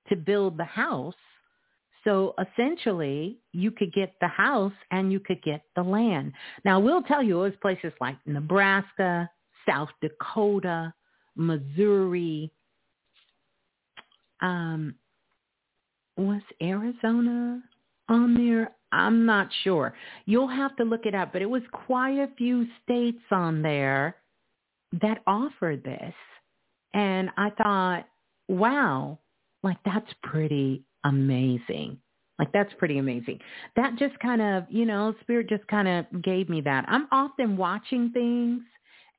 to 0.07 0.15
build 0.15 0.57
the 0.57 0.63
house. 0.63 1.13
So 2.05 2.33
essentially, 2.39 3.37
you 3.51 3.69
could 3.71 3.93
get 3.93 4.15
the 4.21 4.29
house 4.29 4.73
and 4.89 5.11
you 5.11 5.19
could 5.19 5.43
get 5.43 5.61
the 5.75 5.83
land. 5.83 6.31
Now, 6.65 6.79
we'll 6.79 7.03
tell 7.03 7.21
you 7.21 7.39
it 7.41 7.49
was 7.49 7.53
places 7.61 7.93
like 7.99 8.15
Nebraska, 8.25 9.29
South 9.69 9.89
Dakota, 10.01 10.93
Missouri, 11.35 12.51
um, 14.41 14.95
was 16.17 16.41
Arizona 16.61 17.61
on 18.07 18.33
there? 18.33 18.71
I'm 18.93 19.25
not 19.25 19.49
sure. 19.63 19.93
You'll 20.25 20.47
have 20.47 20.75
to 20.77 20.83
look 20.83 21.05
it 21.05 21.15
up, 21.15 21.33
but 21.33 21.41
it 21.41 21.49
was 21.49 21.61
quite 21.71 22.17
a 22.17 22.29
few 22.37 22.65
states 22.83 23.23
on 23.29 23.61
there 23.61 24.15
that 25.01 25.21
offered 25.27 25.83
this. 25.83 26.13
And 26.93 27.29
I 27.37 27.49
thought, 27.51 28.05
wow, 28.47 29.19
like 29.63 29.77
that's 29.85 30.11
pretty 30.23 30.83
amazing. 31.03 31.97
Like 32.39 32.51
that's 32.51 32.73
pretty 32.79 32.97
amazing. 32.97 33.39
That 33.75 33.95
just 33.97 34.17
kind 34.19 34.41
of, 34.41 34.65
you 34.69 34.85
know, 34.85 35.13
spirit 35.21 35.47
just 35.47 35.65
kind 35.67 35.87
of 35.87 36.23
gave 36.23 36.49
me 36.49 36.61
that. 36.61 36.85
I'm 36.87 37.07
often 37.11 37.55
watching 37.55 38.11
things 38.11 38.61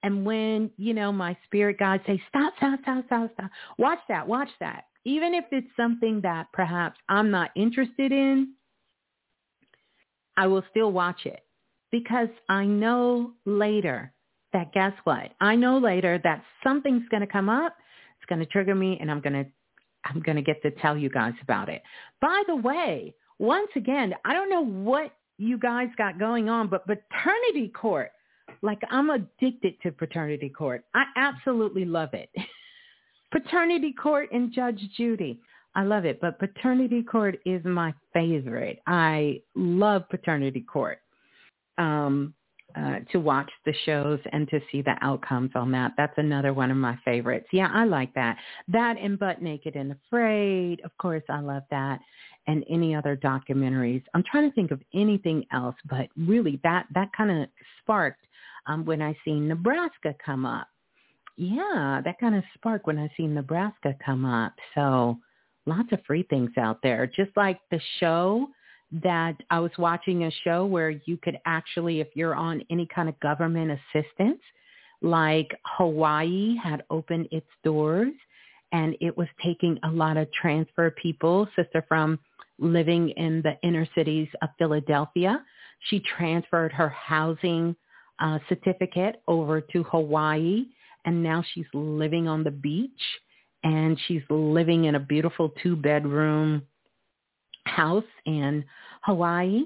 and 0.03 0.25
when, 0.27 0.70
you 0.77 0.95
know, 0.95 1.12
my 1.12 1.37
spirit 1.45 1.79
guides 1.79 2.03
say, 2.07 2.20
stop, 2.29 2.55
stop, 2.57 2.81
stop, 2.83 3.05
stop, 3.07 3.31
stop, 3.35 3.51
watch 3.79 4.01
that, 4.09 4.27
watch 4.27 4.49
that. 4.61 4.85
Even 5.05 5.35
if 5.35 5.45
it's 5.53 5.68
something 5.77 6.20
that 6.23 6.47
perhaps 6.53 6.99
I'm 7.09 7.31
not 7.31 7.51
interested 7.55 8.11
in, 8.12 8.55
I 10.37 10.47
will 10.47 10.64
still 10.70 10.91
watch 10.91 11.27
it 11.27 11.41
because 11.91 12.29
I 12.49 12.64
know 12.64 13.33
later 13.45 14.12
that 14.53 14.73
guess 14.73 14.93
what? 15.05 15.33
I 15.41 15.57
know 15.57 15.79
later 15.79 16.21
that 16.25 16.43
something's 16.63 17.09
going 17.09 17.23
to 17.23 17.27
come 17.27 17.49
up. 17.49 17.77
It's 18.19 18.29
going 18.29 18.41
to 18.41 18.47
trigger 18.47 18.75
me 18.75 18.99
and 19.01 19.11
I'm 19.11 19.21
going 19.21 19.45
to 19.45 19.51
I'm 20.05 20.21
going 20.21 20.37
to 20.37 20.43
get 20.43 20.61
to 20.63 20.73
tell 20.73 20.97
you 20.97 21.09
guys 21.09 21.35
about 21.43 21.69
it. 21.69 21.83
By 22.21 22.43
the 22.49 22.57
way, 22.57 23.15
once 23.39 23.71
again, 23.77 24.15
I 24.25 24.33
don't 24.33 24.51
know 24.51 24.65
what 24.65 25.13
you 25.39 25.59
guys 25.59 25.89
got 25.97 26.19
going 26.19 26.49
on, 26.49 26.69
but 26.69 26.87
paternity 26.87 27.69
court, 27.69 28.11
like 28.63 28.81
I'm 28.91 29.11
addicted 29.11 29.81
to 29.83 29.93
paternity 29.93 30.49
court. 30.49 30.85
I 30.95 31.05
absolutely 31.17 31.85
love 31.85 32.15
it. 32.15 32.31
paternity 33.33 33.93
court 33.93 34.31
and 34.33 34.53
Judge 34.53 34.81
Judy. 34.97 35.41
I 35.75 35.85
love 35.85 36.05
it, 36.05 36.21
but 36.21 36.39
paternity 36.39 37.03
court 37.03 37.39
is 37.47 37.65
my 37.65 37.95
favorite. 38.13 38.81
I 38.87 39.41
love 39.55 40.09
paternity 40.11 40.61
court. 40.61 40.99
Um, 41.79 42.35
uh, 42.77 42.99
to 43.11 43.18
watch 43.18 43.51
the 43.64 43.75
shows 43.85 44.18
and 44.33 44.49
to 44.49 44.61
see 44.70 44.83
the 44.83 44.95
outcomes 45.01 45.51
on 45.55 45.70
that. 45.73 45.93
That's 45.97 46.16
another 46.16 46.53
one 46.53 46.70
of 46.70 46.77
my 46.77 46.99
favorites. 47.05 47.47
Yeah, 47.53 47.70
I 47.73 47.85
like 47.85 48.14
that. 48.14 48.37
That 48.68 48.97
and 48.99 49.18
Butt 49.18 49.43
Naked 49.43 49.77
and 49.77 49.93
Afraid. 49.93 50.81
Of 50.85 50.97
course, 50.99 51.23
I 51.29 51.41
love 51.41 51.64
that. 51.70 52.01
And 52.47 52.64
any 52.68 52.95
other 52.95 53.16
documentaries. 53.16 54.03
I'm 54.14 54.25
trying 54.25 54.49
to 54.49 54.55
think 54.55 54.73
of 54.73 54.81
anything 54.95 55.45
else, 55.53 55.77
but 55.89 56.09
really 56.16 56.59
that, 56.64 56.87
that 56.95 57.11
kind 57.16 57.31
of 57.31 57.49
sparked 57.81 58.27
um, 58.66 58.85
when 58.85 59.01
I 59.01 59.16
seen 59.25 59.47
Nebraska 59.47 60.14
come 60.25 60.45
up. 60.45 60.66
Yeah, 61.37 62.01
that 62.05 62.18
kind 62.18 62.35
of 62.35 62.43
sparked 62.55 62.87
when 62.87 62.99
I 62.99 63.09
seen 63.16 63.35
Nebraska 63.35 63.95
come 64.05 64.25
up. 64.25 64.53
So 64.75 65.18
lots 65.66 65.93
of 65.93 66.01
free 66.07 66.25
things 66.25 66.51
out 66.59 66.81
there. 66.83 67.07
Just 67.07 67.31
like 67.37 67.61
the 67.70 67.81
show 68.01 68.49
that 68.93 69.36
I 69.51 69.59
was 69.59 69.70
watching 69.78 70.24
a 70.24 70.30
show 70.45 70.66
where 70.66 70.90
you 70.90 71.16
could 71.16 71.38
actually, 71.47 72.01
if 72.01 72.09
you're 72.14 72.34
on 72.34 72.62
any 72.70 72.86
kind 72.86 73.09
of 73.09 73.18
government 73.20 73.70
assistance, 73.70 74.40
like 75.01 75.51
Hawaii 75.64 76.57
had 76.62 76.84
opened 76.90 77.28
its 77.32 77.49
doors 77.64 78.12
and 78.72 78.97
it 79.01 79.16
was 79.16 79.28
taking 79.43 79.78
a 79.84 79.88
lot 79.88 80.16
of 80.16 80.30
transfer 80.32 80.90
people, 80.90 81.49
sister 81.57 81.84
from 81.88 82.18
living 82.59 83.11
in 83.11 83.43
the 83.43 83.57
inner 83.66 83.86
cities 83.95 84.28
of 84.43 84.51
Philadelphia. 84.59 85.43
She 85.88 86.01
transferred 86.16 86.72
her 86.72 86.88
housing 86.90 87.74
uh, 88.20 88.38
certificate 88.49 89.22
over 89.26 89.61
to 89.61 89.82
Hawaii 89.84 90.66
and 91.05 91.22
now 91.22 91.43
she's 91.53 91.66
living 91.72 92.28
on 92.28 92.45
the 92.45 92.51
beach 92.51 92.90
and 93.64 93.99
she's 94.07 94.22
living 94.28 94.84
in 94.84 94.95
a 94.95 95.01
beautiful 95.01 95.53
two 95.62 95.76
bedroom 95.76 96.62
house 97.67 98.05
in 98.27 98.65
Hawaii 99.03 99.63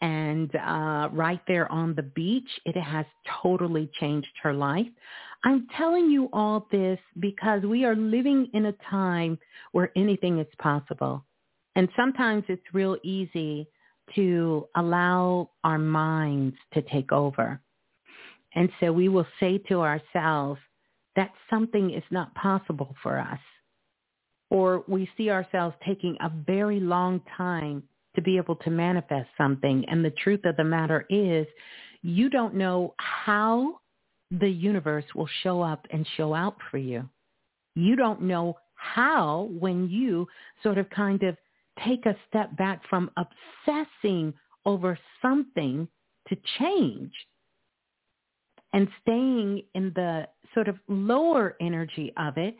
and 0.00 0.54
uh, 0.56 1.08
right 1.12 1.40
there 1.48 1.70
on 1.72 1.94
the 1.94 2.02
beach. 2.02 2.48
It 2.64 2.76
has 2.76 3.06
totally 3.42 3.90
changed 3.98 4.28
her 4.42 4.52
life. 4.52 4.86
I'm 5.44 5.66
telling 5.76 6.10
you 6.10 6.28
all 6.32 6.66
this 6.72 6.98
because 7.20 7.62
we 7.62 7.84
are 7.84 7.94
living 7.94 8.48
in 8.52 8.66
a 8.66 8.74
time 8.90 9.38
where 9.72 9.92
anything 9.96 10.38
is 10.38 10.46
possible. 10.58 11.24
And 11.76 11.88
sometimes 11.96 12.44
it's 12.48 12.62
real 12.72 12.96
easy 13.04 13.68
to 14.14 14.66
allow 14.76 15.50
our 15.64 15.78
minds 15.78 16.56
to 16.74 16.82
take 16.82 17.12
over. 17.12 17.60
And 18.54 18.70
so 18.80 18.92
we 18.92 19.08
will 19.08 19.26
say 19.38 19.58
to 19.68 19.82
ourselves 19.82 20.60
that 21.16 21.30
something 21.50 21.92
is 21.92 22.04
not 22.10 22.34
possible 22.34 22.94
for 23.02 23.18
us 23.18 23.38
or 24.50 24.84
we 24.86 25.08
see 25.16 25.30
ourselves 25.30 25.74
taking 25.84 26.16
a 26.20 26.30
very 26.46 26.80
long 26.80 27.20
time 27.36 27.82
to 28.14 28.22
be 28.22 28.36
able 28.36 28.56
to 28.56 28.70
manifest 28.70 29.28
something. 29.36 29.84
And 29.88 30.04
the 30.04 30.12
truth 30.22 30.44
of 30.44 30.56
the 30.56 30.64
matter 30.64 31.04
is 31.10 31.46
you 32.02 32.30
don't 32.30 32.54
know 32.54 32.94
how 32.98 33.80
the 34.30 34.48
universe 34.48 35.04
will 35.14 35.28
show 35.42 35.60
up 35.60 35.86
and 35.90 36.06
show 36.16 36.34
out 36.34 36.56
for 36.70 36.78
you. 36.78 37.08
You 37.74 37.96
don't 37.96 38.22
know 38.22 38.56
how 38.74 39.48
when 39.58 39.88
you 39.88 40.26
sort 40.62 40.78
of 40.78 40.88
kind 40.90 41.22
of 41.22 41.36
take 41.84 42.06
a 42.06 42.16
step 42.28 42.56
back 42.56 42.82
from 42.88 43.10
obsessing 43.16 44.32
over 44.64 44.98
something 45.20 45.86
to 46.28 46.36
change 46.58 47.12
and 48.72 48.88
staying 49.02 49.62
in 49.74 49.92
the 49.94 50.26
sort 50.54 50.68
of 50.68 50.76
lower 50.88 51.56
energy 51.60 52.12
of 52.16 52.36
it, 52.36 52.56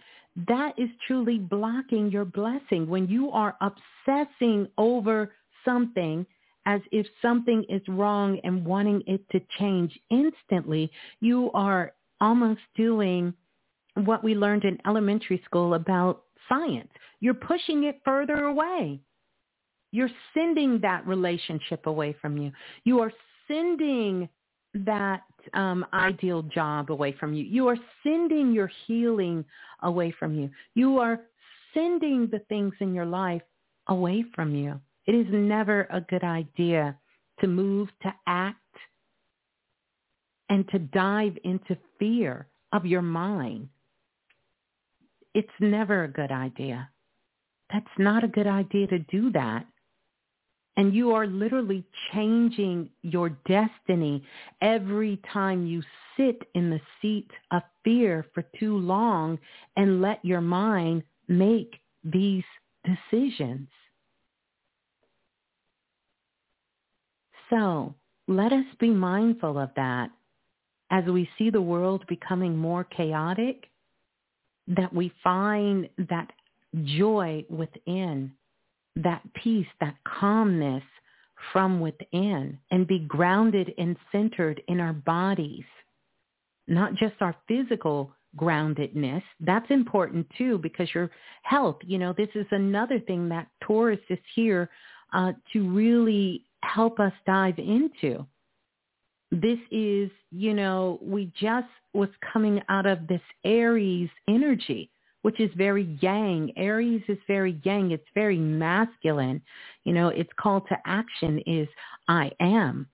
that 0.49 0.79
is 0.79 0.91
truly 1.07 1.39
blocking 1.39 2.11
your 2.11 2.25
blessing. 2.25 2.89
When 2.89 3.09
you 3.09 3.31
are 3.31 3.57
obsessing 3.61 4.69
over 4.77 5.33
something 5.65 6.27
as 6.67 6.81
if 6.93 7.07
something 7.23 7.65
is 7.69 7.83
wrong 7.89 8.39
and 8.45 8.65
wanting 8.65 9.03
it 9.07 9.23
to 9.31 9.41
change 9.59 9.99
instantly, 10.11 10.91
you 11.21 11.51
are 11.55 11.93
almost 12.21 12.61
doing 12.77 13.33
what 13.95 14.23
we 14.23 14.35
learned 14.35 14.65
in 14.65 14.79
elementary 14.87 15.41
school 15.45 15.75
about 15.75 16.25
science. 16.49 16.91
You're 17.21 17.35
pushing 17.35 17.85
it 17.85 18.01
further 18.05 18.45
away. 18.45 19.01
You're 19.93 20.11
sending 20.35 20.81
that 20.83 21.07
relationship 21.07 21.87
away 21.87 22.15
from 22.21 22.37
you. 22.37 22.53
You 22.85 23.01
are 23.01 23.13
sending 23.49 24.29
that 24.85 25.23
um, 25.55 25.87
ideal 25.93 26.43
job 26.43 26.91
away 26.91 27.15
from 27.19 27.33
you. 27.33 27.45
You 27.45 27.69
are 27.69 27.77
sending 28.03 28.53
your 28.53 28.71
healing 28.87 29.45
away 29.83 30.15
from 30.19 30.35
you. 30.35 30.51
You 30.75 30.99
are 30.99 31.21
sending 31.75 32.29
the 32.31 32.41
things 32.49 32.75
in 32.81 32.95
your 32.95 33.07
life 33.07 33.43
away 33.89 34.25
from 34.35 34.55
you. 34.55 34.81
It 35.07 35.15
is 35.15 35.27
never 35.31 35.87
a 35.91 36.01
good 36.01 36.25
idea 36.25 36.97
to 37.41 37.47
move, 37.47 37.89
to 38.03 38.13
act, 38.27 38.59
and 40.49 40.69
to 40.71 40.79
dive 40.79 41.37
into 41.45 41.77
fear 41.99 42.47
of 42.73 42.87
your 42.87 43.03
mind. 43.03 43.69
It's 45.35 45.49
never 45.61 46.05
a 46.05 46.09
good 46.09 46.33
idea. 46.33 46.89
That's 47.73 47.87
not 47.99 48.25
a 48.25 48.29
good 48.29 48.47
idea 48.47 48.87
to 48.89 48.99
do 49.01 49.31
that. 49.33 49.67
And 50.77 50.95
you 50.95 51.13
are 51.13 51.27
literally 51.27 51.85
changing 52.13 52.91
your 53.03 53.31
destiny 53.49 54.23
every 54.61 55.21
time 55.33 55.67
you 55.67 55.83
sit 56.17 56.43
in 56.55 56.71
the 56.71 56.81
seat 57.01 57.31
of 57.51 57.63
fear 57.83 58.27
for 58.35 58.45
too 58.59 58.77
long 58.77 59.39
and 59.77 60.03
let 60.03 60.25
your 60.25 60.41
mind 60.41 61.03
make 61.29 61.77
these 62.05 62.45
decisions. 62.85 63.69
So 67.51 67.95
let 68.29 68.53
us 68.53 68.65
be 68.79 68.91
mindful 68.91 69.59
of 69.59 69.71
that 69.77 70.11
as 70.91 71.05
we 71.05 71.29
see 71.39 71.51
the 71.51 71.61
world 71.61 72.05
becoming 72.09 72.57
more 72.57 72.85
chaotic, 72.85 73.71
that 74.69 74.93
we 74.93 75.13
find 75.23 75.89
that 76.11 76.31
joy 76.85 77.45
within 77.49 78.33
that 78.97 79.23
peace, 79.35 79.67
that 79.81 79.97
calmness 80.05 80.83
from 81.53 81.81
within 81.81 82.59
and 82.71 82.87
be 82.87 83.01
grounded 83.01 83.73
and 83.79 83.97
centered 84.11 84.63
in 84.69 84.81
our 84.81 84.95
bodies, 84.95 85.65
not 86.67 86.95
just 86.95 87.15
our 87.21 87.37
physical 87.47 88.11
groundedness. 88.37 89.23
That's 89.41 89.71
important 89.71 90.27
too 90.37 90.59
because 90.59 90.89
your 90.95 91.11
health, 91.43 91.77
you 91.85 91.99
know, 91.99 92.15
this 92.17 92.29
is 92.35 92.47
another 92.51 92.99
thing 93.01 93.29
that 93.29 93.49
Taurus 93.63 94.01
is 94.09 94.19
here 94.35 94.71
uh, 95.13 95.33
to 95.53 95.69
really 95.71 96.45
help 96.63 96.99
us 96.99 97.13
dive 97.27 97.59
into. 97.59 98.27
This 99.31 99.59
is, 99.71 100.11
you 100.31 100.55
know, 100.55 100.99
we 101.03 101.33
just 101.39 101.69
was 101.93 102.09
coming 102.33 102.63
out 102.69 102.87
of 102.87 103.07
this 103.07 103.21
Aries 103.45 104.11
energy 104.29 104.91
which 105.27 105.41
is 105.41 105.51
very 105.57 105.99
yang. 106.03 106.53
Aries 106.57 107.03
is 107.09 107.19
very 107.27 107.61
yang. 107.65 107.91
It's 107.91 108.07
very 108.15 108.39
masculine. 108.39 109.43
You 109.83 109.93
know, 109.93 110.11
its 110.11 110.31
call 110.37 110.61
to 110.61 110.77
action 110.87 111.43
is 111.49 111.67
I 112.07 112.31
am. 112.39 112.87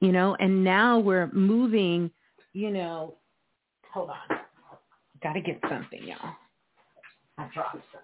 You 0.00 0.12
know, 0.12 0.36
and 0.38 0.62
now 0.62 1.00
we're 1.00 1.28
moving, 1.32 2.12
you 2.52 2.70
know, 2.70 3.14
hold 3.92 4.10
on. 4.10 4.38
Gotta 5.20 5.40
get 5.40 5.58
something, 5.68 6.04
y'all. 6.04 6.36
I 7.38 7.48
dropped 7.52 7.74
some. 7.92 8.02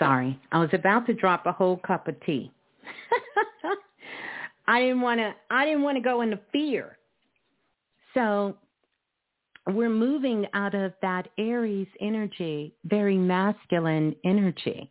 sorry. 0.00 0.40
I 0.50 0.58
was 0.58 0.70
about 0.72 1.06
to 1.06 1.14
drop 1.14 1.46
a 1.46 1.52
whole 1.52 1.76
cup 1.76 2.08
of 2.08 2.18
tea. 2.24 2.50
I 4.66 4.80
didn't 4.80 5.00
want 5.00 5.20
to 5.20 5.34
I 5.50 5.64
didn't 5.64 5.82
want 5.82 5.96
to 5.96 6.02
go 6.02 6.20
into 6.22 6.38
fear. 6.52 6.98
So 8.14 8.56
we're 9.66 9.88
moving 9.88 10.46
out 10.54 10.74
of 10.74 10.92
that 11.02 11.28
Aries 11.38 11.88
energy, 12.00 12.74
very 12.84 13.16
masculine 13.16 14.14
energy. 14.24 14.90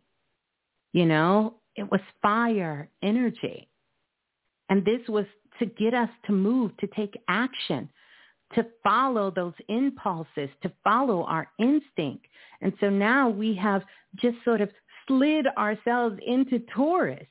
You 0.92 1.06
know, 1.06 1.54
it 1.76 1.90
was 1.90 2.00
fire 2.22 2.88
energy. 3.02 3.68
And 4.68 4.84
this 4.84 5.00
was 5.08 5.26
to 5.58 5.66
get 5.66 5.94
us 5.94 6.08
to 6.26 6.32
move, 6.32 6.76
to 6.78 6.86
take 6.88 7.18
action, 7.28 7.88
to 8.54 8.66
follow 8.82 9.30
those 9.30 9.54
impulses, 9.68 10.48
to 10.62 10.72
follow 10.82 11.24
our 11.24 11.48
instinct. 11.58 12.26
And 12.60 12.72
so 12.80 12.90
now 12.90 13.28
we 13.28 13.54
have 13.56 13.82
just 14.16 14.36
sort 14.44 14.60
of 14.60 14.70
slid 15.06 15.46
ourselves 15.58 16.18
into 16.26 16.60
Taurus. 16.74 17.26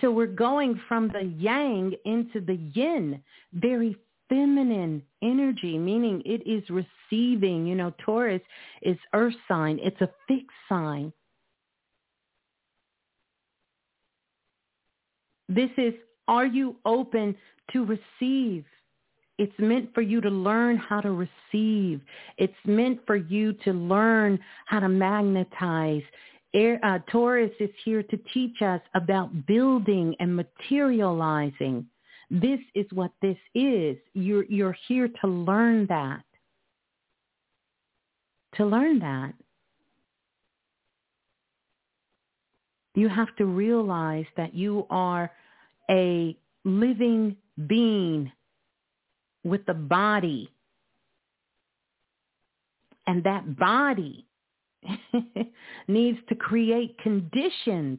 So 0.00 0.10
we're 0.10 0.26
going 0.26 0.80
from 0.88 1.08
the 1.08 1.24
yang 1.38 1.92
into 2.04 2.40
the 2.40 2.58
yin, 2.72 3.22
very 3.52 3.96
feminine 4.28 5.02
energy, 5.22 5.78
meaning 5.78 6.22
it 6.24 6.46
is 6.46 6.62
receiving. 6.70 7.66
You 7.66 7.74
know, 7.74 7.92
Taurus 8.04 8.42
is 8.82 8.96
earth 9.14 9.34
sign. 9.48 9.78
It's 9.82 10.00
a 10.00 10.10
fixed 10.28 10.48
sign. 10.68 11.12
This 15.48 15.70
is, 15.78 15.94
are 16.28 16.46
you 16.46 16.76
open 16.84 17.34
to 17.72 17.84
receive? 17.84 18.64
It's 19.38 19.52
meant 19.58 19.94
for 19.94 20.02
you 20.02 20.20
to 20.20 20.28
learn 20.28 20.76
how 20.76 21.00
to 21.00 21.12
receive. 21.12 22.00
It's 22.38 22.52
meant 22.66 23.00
for 23.06 23.16
you 23.16 23.52
to 23.64 23.72
learn 23.72 24.38
how 24.66 24.80
to 24.80 24.88
magnetize. 24.88 26.02
Air, 26.54 26.80
uh, 26.82 26.98
Taurus 27.10 27.50
is 27.60 27.70
here 27.84 28.02
to 28.02 28.18
teach 28.32 28.62
us 28.62 28.80
about 28.94 29.46
building 29.46 30.14
and 30.18 30.34
materializing. 30.34 31.86
This 32.30 32.60
is 32.74 32.86
what 32.92 33.10
this 33.20 33.36
is. 33.54 33.96
You're, 34.14 34.44
you're 34.44 34.76
here 34.86 35.08
to 35.20 35.28
learn 35.28 35.86
that. 35.88 36.22
To 38.54 38.64
learn 38.64 38.98
that. 39.00 39.34
You 42.94 43.08
have 43.08 43.34
to 43.36 43.44
realize 43.44 44.26
that 44.36 44.54
you 44.54 44.86
are 44.90 45.30
a 45.90 46.36
living 46.64 47.36
being 47.66 48.32
with 49.44 49.62
a 49.68 49.74
body. 49.74 50.50
And 53.06 53.22
that 53.24 53.58
body 53.58 54.27
needs 55.88 56.18
to 56.28 56.34
create 56.34 56.96
conditions 56.98 57.98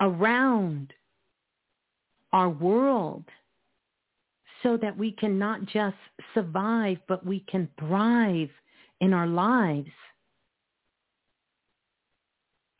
around 0.00 0.92
our 2.32 2.48
world 2.48 3.24
so 4.62 4.76
that 4.76 4.96
we 4.96 5.12
can 5.12 5.38
not 5.38 5.64
just 5.66 5.96
survive, 6.34 6.98
but 7.08 7.24
we 7.24 7.40
can 7.48 7.68
thrive 7.78 8.50
in 9.00 9.12
our 9.12 9.26
lives. 9.26 9.90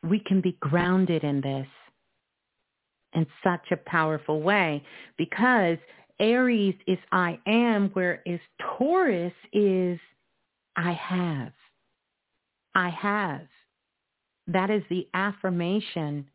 We 0.03 0.19
can 0.19 0.41
be 0.41 0.57
grounded 0.59 1.23
in 1.23 1.41
this 1.41 1.67
in 3.13 3.27
such 3.43 3.71
a 3.71 3.77
powerful 3.77 4.41
way 4.41 4.83
because 5.17 5.77
Aries 6.19 6.75
is 6.87 6.97
I 7.11 7.39
am, 7.45 7.89
whereas 7.93 8.39
Taurus 8.77 9.33
is 9.51 9.99
I 10.75 10.93
have. 10.93 11.51
I 12.75 12.89
have. 12.89 13.47
That 14.47 14.69
is 14.69 14.83
the 14.89 15.07
affirmation 15.13 16.29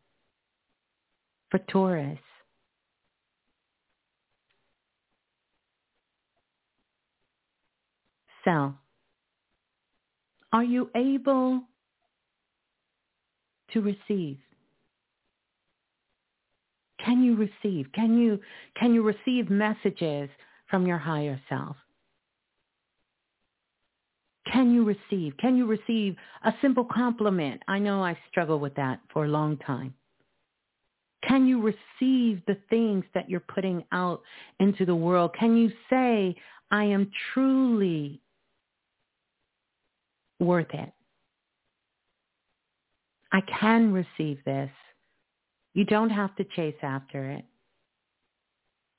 for 1.49 1.59
Taurus. 1.59 2.19
So, 8.43 8.73
are 10.53 10.63
you 10.63 10.89
able 10.95 11.63
to 13.73 13.81
receive? 13.81 14.37
Can 17.03 17.23
you 17.23 17.35
receive? 17.35 17.91
Can 17.93 18.17
you 18.17 18.39
can 18.75 18.93
you 18.93 19.03
receive 19.03 19.49
messages 19.49 20.29
from 20.69 20.87
your 20.87 20.97
higher 20.97 21.39
self? 21.49 21.75
Can 24.51 24.73
you 24.73 24.83
receive? 24.83 25.35
Can 25.37 25.57
you 25.57 25.65
receive 25.65 26.15
a 26.43 26.53
simple 26.61 26.85
compliment? 26.85 27.61
I 27.67 27.79
know 27.79 28.03
I 28.03 28.17
struggled 28.29 28.61
with 28.61 28.75
that 28.75 28.99
for 29.11 29.25
a 29.25 29.29
long 29.29 29.57
time. 29.57 29.93
Can 31.27 31.47
you 31.47 31.61
receive 31.61 32.41
the 32.47 32.57
things 32.69 33.03
that 33.13 33.29
you're 33.29 33.41
putting 33.41 33.83
out 33.91 34.21
into 34.59 34.85
the 34.85 34.95
world? 34.95 35.35
Can 35.37 35.57
you 35.57 35.71
say, 35.89 36.35
I 36.71 36.83
am 36.83 37.11
truly 37.33 38.21
worth 40.39 40.73
it. 40.73 40.91
I 43.31 43.41
can 43.59 43.91
receive 43.91 44.39
this. 44.45 44.69
You 45.73 45.85
don't 45.85 46.09
have 46.09 46.35
to 46.37 46.43
chase 46.55 46.75
after 46.81 47.29
it. 47.31 47.45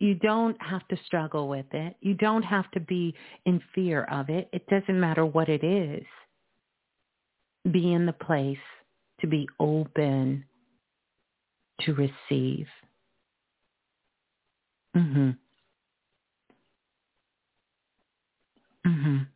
You 0.01 0.15
don't 0.15 0.61
have 0.63 0.87
to 0.89 0.97
struggle 1.07 1.49
with 1.49 1.67
it. 1.73 1.97
You 2.01 2.15
don't 2.15 2.45
have 2.45 2.71
to 2.73 2.81
be 2.81 3.15
in 3.47 3.61
fear 3.75 4.05
of 4.05 4.31
it. 4.31 4.49
It 4.53 4.67
doesn't 4.69 4.99
matter 4.99 5.27
what 5.27 5.49
it 5.49 5.65
is. 5.65 6.07
Be 7.71 7.93
in 7.93 8.07
the 8.07 8.13
place 8.13 8.57
to 9.21 9.27
be 9.27 9.49
open 9.59 10.45
to 11.81 11.95
receive. 11.95 12.69
Mhm. 14.95 15.37
Mhm. 18.85 19.27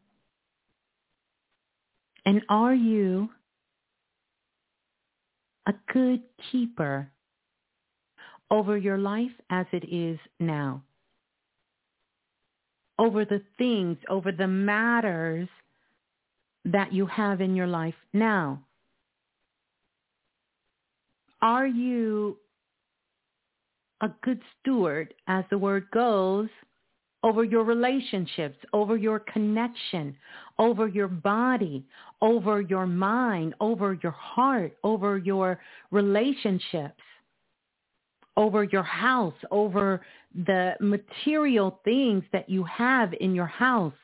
And 2.24 2.44
are 2.48 2.74
you 2.74 3.28
a 5.66 5.74
good 5.92 6.22
keeper 6.50 7.10
over 8.53 8.76
your 8.76 8.98
life 8.98 9.32
as 9.50 9.66
it 9.72 9.84
is 9.92 10.20
now? 10.38 10.82
Over 12.98 13.24
the 13.24 13.42
things, 13.57 13.96
over 14.09 14.30
the 14.30 14.46
matters 14.46 15.48
that 16.66 16.92
you 16.92 17.07
have 17.07 17.40
in 17.40 17.57
your 17.57 17.66
life 17.66 17.94
now? 18.12 18.61
Are 21.40 21.66
you 21.66 22.36
a 24.03 24.11
good 24.22 24.40
steward, 24.61 25.14
as 25.26 25.44
the 25.50 25.59
word 25.59 25.86
goes, 25.92 26.48
over 27.24 27.44
your 27.44 27.64
relationships, 27.64 28.59
over 28.72 28.96
your 28.96 29.20
connection, 29.20 30.14
over 30.59 30.88
your 30.88 31.09
body, 31.09 31.84
over 32.20 32.61
your 32.61 32.86
mind, 32.86 33.55
over 33.61 33.96
your 34.03 34.12
heart, 34.12 34.76
over 34.84 35.18
your 35.18 35.59
relationships, 35.90 37.00
over 38.37 38.64
your 38.64 38.83
house, 38.83 39.35
over 39.51 40.01
the 40.35 40.74
material 40.80 41.80
things 41.85 42.24
that 42.33 42.49
you 42.49 42.64
have 42.64 43.12
in 43.20 43.35
your 43.35 43.47
house. 43.47 43.95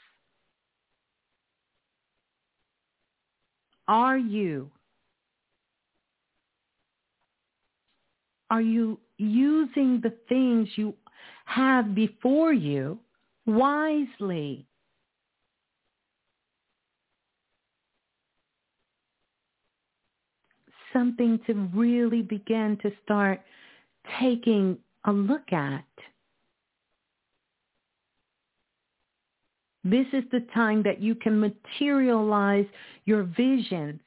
Are 3.87 4.19
you 4.19 4.71
are 8.51 8.63
you 8.63 8.99
using 9.19 10.01
the 10.03 10.15
things 10.29 10.69
you 10.77 10.95
have 11.45 11.95
before 11.95 12.53
you 12.53 12.99
wisely. 13.47 14.67
Something 20.93 21.41
to 21.47 21.55
really 21.75 22.23
begin 22.23 22.79
to 22.83 22.91
start 23.05 23.41
taking 24.21 24.79
a 25.05 25.13
look 25.13 25.53
at. 25.53 25.85
This 29.85 30.07
is 30.13 30.25
the 30.33 30.41
time 30.53 30.83
that 30.83 31.01
you 31.01 31.15
can 31.15 31.41
materialize 31.41 32.67
your 33.05 33.23
visions. 33.23 34.01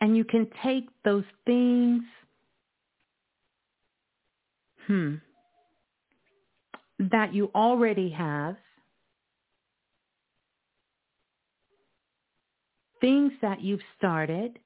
And 0.00 0.16
you 0.16 0.24
can 0.24 0.48
take 0.62 0.88
those 1.04 1.24
things 1.44 2.02
hmm, 4.86 5.16
that 6.98 7.34
you 7.34 7.50
already 7.54 8.08
have, 8.10 8.56
things 13.02 13.32
that 13.42 13.60
you've 13.60 13.82
started, 13.98 14.58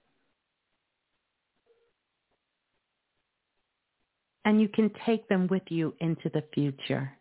and 4.45 4.61
you 4.61 4.68
can 4.68 4.90
take 5.07 5.28
them 5.28 5.49
with 5.51 5.62
you 5.68 5.95
into 6.01 6.30
the 6.34 6.45
future 6.55 7.12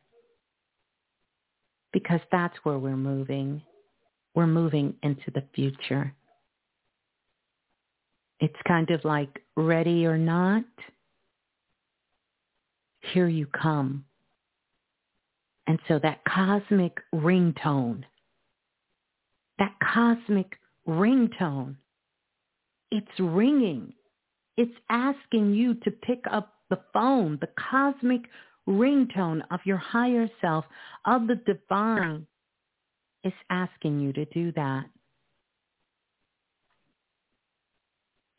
because 1.94 2.22
that's 2.32 2.56
where 2.64 2.80
we're 2.80 2.98
moving. 2.98 3.62
we're 4.36 4.48
moving 4.48 4.96
into 5.04 5.32
the 5.34 5.44
future. 5.56 6.14
It's 8.40 8.56
kind 8.68 8.90
of 8.92 9.04
like 9.06 9.44
ready 9.56 10.06
or 10.06 10.18
not, 10.18 10.66
here 13.14 13.28
you 13.28 13.48
come. 13.48 14.06
And 15.68 15.80
so 15.88 16.00
that 16.04 16.22
cosmic 16.26 16.98
ringtone, 17.14 18.04
that 19.60 19.74
cosmic 19.94 20.58
ringtone, 20.88 21.76
it's 22.92 23.20
ringing. 23.20 23.94
It's 24.58 24.76
asking 24.90 25.54
you 25.54 25.76
to 25.76 25.92
pick 25.92 26.24
up 26.32 26.53
the 26.70 26.80
phone, 26.94 27.38
the 27.42 27.50
cosmic 27.70 28.22
ringtone 28.68 29.42
of 29.52 29.60
your 29.66 29.78
higher 29.78 30.30
self, 30.42 30.66
of 31.06 31.28
the 31.28 31.36
divine, 31.36 32.26
is 33.24 33.34
asking 33.50 34.00
you 34.00 34.14
to 34.14 34.26
do 34.26 34.52
that. 34.54 34.86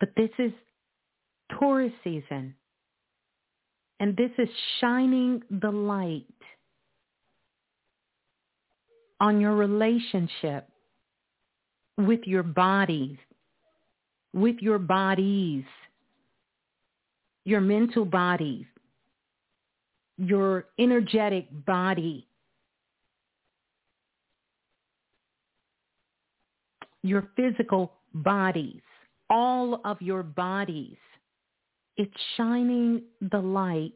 But 0.00 0.10
this 0.16 0.30
is 0.38 0.52
Taurus 1.58 1.92
season. 2.02 2.54
And 4.00 4.16
this 4.16 4.30
is 4.38 4.48
shining 4.80 5.42
the 5.50 5.70
light 5.70 6.24
on 9.20 9.40
your 9.40 9.54
relationship 9.54 10.68
with 11.96 12.20
your 12.24 12.42
bodies, 12.42 13.16
with 14.34 14.56
your 14.60 14.78
bodies, 14.78 15.64
your 17.44 17.60
mental 17.60 18.04
bodies, 18.04 18.66
your 20.16 20.66
energetic 20.78 21.46
body, 21.66 22.26
your 27.02 27.28
physical 27.36 27.92
bodies, 28.14 28.80
all 29.28 29.80
of 29.84 30.00
your 30.00 30.22
bodies. 30.22 30.96
It's 31.96 32.12
shining 32.36 33.02
the 33.20 33.38
light 33.38 33.92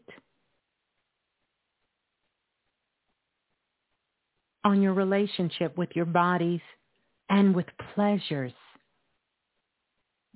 on 4.64 4.82
your 4.82 4.92
relationship 4.92 5.76
with 5.78 5.88
your 5.94 6.04
bodies 6.04 6.60
and 7.30 7.54
with 7.54 7.66
pleasures, 7.94 8.52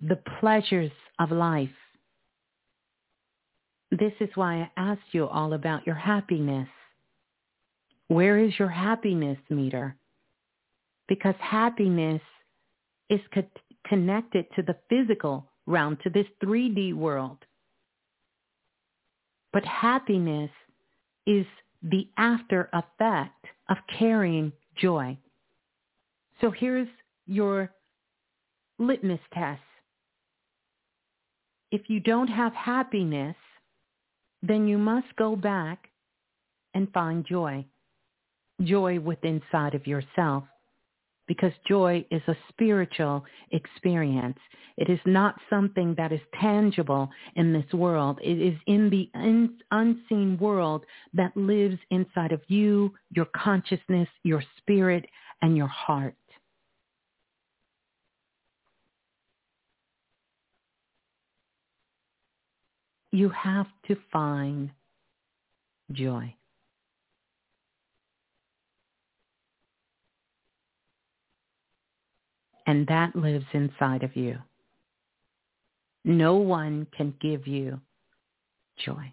the 0.00 0.18
pleasures 0.40 0.90
of 1.18 1.30
life. 1.30 1.68
This 3.92 4.14
is 4.20 4.30
why 4.36 4.62
I 4.62 4.80
asked 4.80 5.12
you 5.12 5.26
all 5.26 5.52
about 5.52 5.86
your 5.86 5.96
happiness. 5.96 6.68
Where 8.08 8.38
is 8.38 8.58
your 8.58 8.70
happiness 8.70 9.38
meter? 9.50 9.96
Because 11.08 11.34
happiness 11.38 12.22
is 13.10 13.20
co- 13.34 13.44
connected 13.86 14.46
to 14.56 14.62
the 14.62 14.76
physical 14.88 15.46
realm, 15.66 15.98
to 16.04 16.08
this 16.08 16.26
3D 16.42 16.94
world. 16.94 17.36
But 19.52 19.66
happiness 19.66 20.50
is 21.26 21.44
the 21.82 22.08
after 22.16 22.70
effect 22.72 23.44
of 23.68 23.76
carrying 23.98 24.52
joy. 24.80 25.18
So 26.40 26.50
here's 26.50 26.88
your 27.26 27.70
litmus 28.78 29.20
test. 29.34 29.60
If 31.70 31.90
you 31.90 32.00
don't 32.00 32.28
have 32.28 32.54
happiness, 32.54 33.36
then 34.42 34.66
you 34.66 34.78
must 34.78 35.14
go 35.16 35.36
back 35.36 35.88
and 36.74 36.92
find 36.92 37.24
joy. 37.24 37.64
Joy 38.62 39.00
within 39.00 39.42
inside 39.42 39.74
of 39.74 39.86
yourself 39.86 40.44
because 41.28 41.52
joy 41.66 42.04
is 42.10 42.22
a 42.26 42.36
spiritual 42.48 43.24
experience. 43.52 44.38
It 44.76 44.90
is 44.90 44.98
not 45.06 45.36
something 45.48 45.94
that 45.96 46.12
is 46.12 46.20
tangible 46.40 47.08
in 47.36 47.52
this 47.52 47.72
world. 47.72 48.18
It 48.22 48.40
is 48.40 48.58
in 48.66 48.90
the 48.90 49.08
un- 49.14 49.58
unseen 49.70 50.38
world 50.38 50.84
that 51.14 51.36
lives 51.36 51.78
inside 51.90 52.32
of 52.32 52.40
you, 52.48 52.92
your 53.10 53.26
consciousness, 53.36 54.08
your 54.24 54.42
spirit, 54.58 55.06
and 55.42 55.56
your 55.56 55.68
heart. 55.68 56.14
You 63.12 63.28
have 63.28 63.66
to 63.86 63.96
find 64.10 64.70
joy. 65.92 66.34
and 72.66 72.86
that 72.86 73.14
lives 73.14 73.44
inside 73.52 74.02
of 74.02 74.16
you. 74.16 74.38
No 76.04 76.36
one 76.36 76.86
can 76.96 77.14
give 77.20 77.46
you 77.46 77.80
joy. 78.84 79.12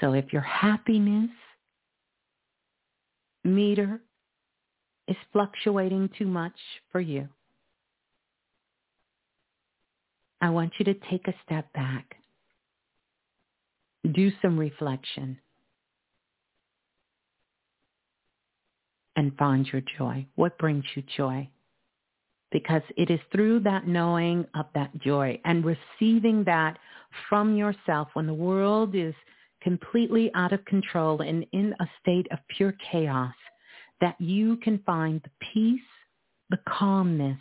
So 0.00 0.12
if 0.12 0.32
your 0.32 0.42
happiness 0.42 1.30
meter 3.42 4.00
is 5.08 5.16
fluctuating 5.32 6.10
too 6.18 6.26
much 6.26 6.56
for 6.92 7.00
you, 7.00 7.28
I 10.40 10.50
want 10.50 10.72
you 10.78 10.84
to 10.86 10.94
take 11.10 11.26
a 11.28 11.34
step 11.44 11.72
back. 11.72 12.16
Do 14.12 14.30
some 14.40 14.58
reflection. 14.58 15.38
and 19.18 19.36
find 19.36 19.66
your 19.72 19.82
joy. 19.98 20.24
What 20.36 20.56
brings 20.58 20.84
you 20.94 21.02
joy? 21.16 21.48
Because 22.52 22.82
it 22.96 23.10
is 23.10 23.18
through 23.32 23.60
that 23.60 23.86
knowing 23.86 24.46
of 24.54 24.66
that 24.76 24.96
joy 25.00 25.40
and 25.44 25.64
receiving 25.64 26.44
that 26.44 26.78
from 27.28 27.56
yourself 27.56 28.08
when 28.14 28.28
the 28.28 28.32
world 28.32 28.94
is 28.94 29.14
completely 29.60 30.30
out 30.36 30.52
of 30.52 30.64
control 30.66 31.20
and 31.20 31.44
in 31.52 31.74
a 31.80 31.86
state 32.00 32.28
of 32.30 32.38
pure 32.56 32.72
chaos 32.92 33.34
that 34.00 34.14
you 34.20 34.56
can 34.58 34.78
find 34.86 35.20
the 35.22 35.46
peace, 35.52 35.80
the 36.50 36.60
calmness, 36.68 37.40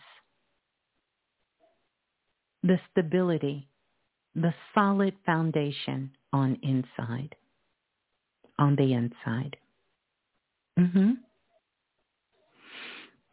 the 2.63 2.79
stability, 2.91 3.67
the 4.35 4.53
solid 4.73 5.13
foundation 5.25 6.11
on 6.33 6.57
inside, 6.63 7.35
on 8.59 8.75
the 8.75 8.93
inside. 8.93 9.55
Mm-hmm. 10.79 11.11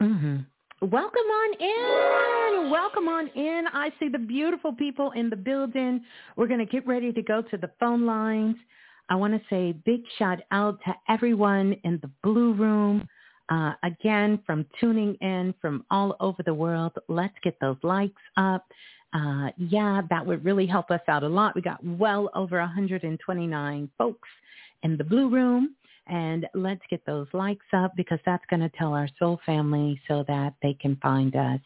Mm-hmm. 0.02 0.36
Welcome 0.82 1.18
on 1.18 1.54
in. 1.60 2.70
Welcome 2.70 3.08
on 3.08 3.28
in. 3.28 3.64
I 3.72 3.90
see 3.98 4.08
the 4.08 4.18
beautiful 4.18 4.72
people 4.72 5.12
in 5.12 5.30
the 5.30 5.36
building. 5.36 6.02
We're 6.36 6.46
going 6.46 6.60
to 6.60 6.66
get 6.66 6.86
ready 6.86 7.12
to 7.12 7.22
go 7.22 7.42
to 7.42 7.56
the 7.56 7.70
phone 7.80 8.04
lines. 8.04 8.56
I 9.08 9.16
want 9.16 9.34
to 9.34 9.40
say 9.48 9.72
big 9.72 10.02
shout 10.18 10.40
out 10.50 10.78
to 10.86 10.94
everyone 11.08 11.76
in 11.84 11.98
the 12.02 12.10
blue 12.22 12.54
room. 12.54 13.06
Uh, 13.50 13.72
again, 13.82 14.40
from 14.46 14.66
tuning 14.80 15.14
in 15.20 15.54
from 15.60 15.84
all 15.90 16.16
over 16.20 16.42
the 16.42 16.54
world. 16.54 16.92
Let's 17.08 17.34
get 17.42 17.56
those 17.60 17.76
likes 17.82 18.20
up. 18.36 18.64
Uh, 19.14 19.50
yeah, 19.56 20.02
that 20.10 20.26
would 20.26 20.44
really 20.44 20.66
help 20.66 20.90
us 20.90 21.00
out 21.08 21.22
a 21.22 21.28
lot. 21.28 21.54
We 21.54 21.62
got 21.62 21.82
well 21.84 22.30
over 22.34 22.58
129 22.58 23.90
folks 23.96 24.28
in 24.82 24.96
the 24.96 25.04
blue 25.04 25.30
room. 25.30 25.76
And 26.06 26.46
let's 26.52 26.82
get 26.90 27.04
those 27.06 27.28
likes 27.32 27.64
up 27.72 27.92
because 27.96 28.18
that's 28.26 28.44
going 28.50 28.60
to 28.60 28.68
tell 28.76 28.92
our 28.92 29.08
soul 29.18 29.40
family 29.46 29.98
so 30.06 30.22
that 30.28 30.52
they 30.62 30.74
can 30.74 30.96
find 30.96 31.34
us. 31.34 31.60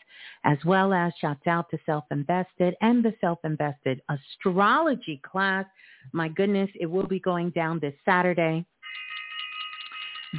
As 0.44 0.58
well 0.64 0.92
as 0.92 1.12
shouts 1.20 1.46
out 1.48 1.68
to 1.70 1.78
Self 1.84 2.04
Invested 2.12 2.76
and 2.80 3.04
the 3.04 3.14
Self 3.20 3.40
Invested 3.42 4.00
Astrology 4.08 5.20
class. 5.28 5.66
My 6.12 6.28
goodness, 6.28 6.70
it 6.78 6.86
will 6.86 7.06
be 7.06 7.18
going 7.18 7.50
down 7.50 7.80
this 7.80 7.94
Saturday. 8.04 8.64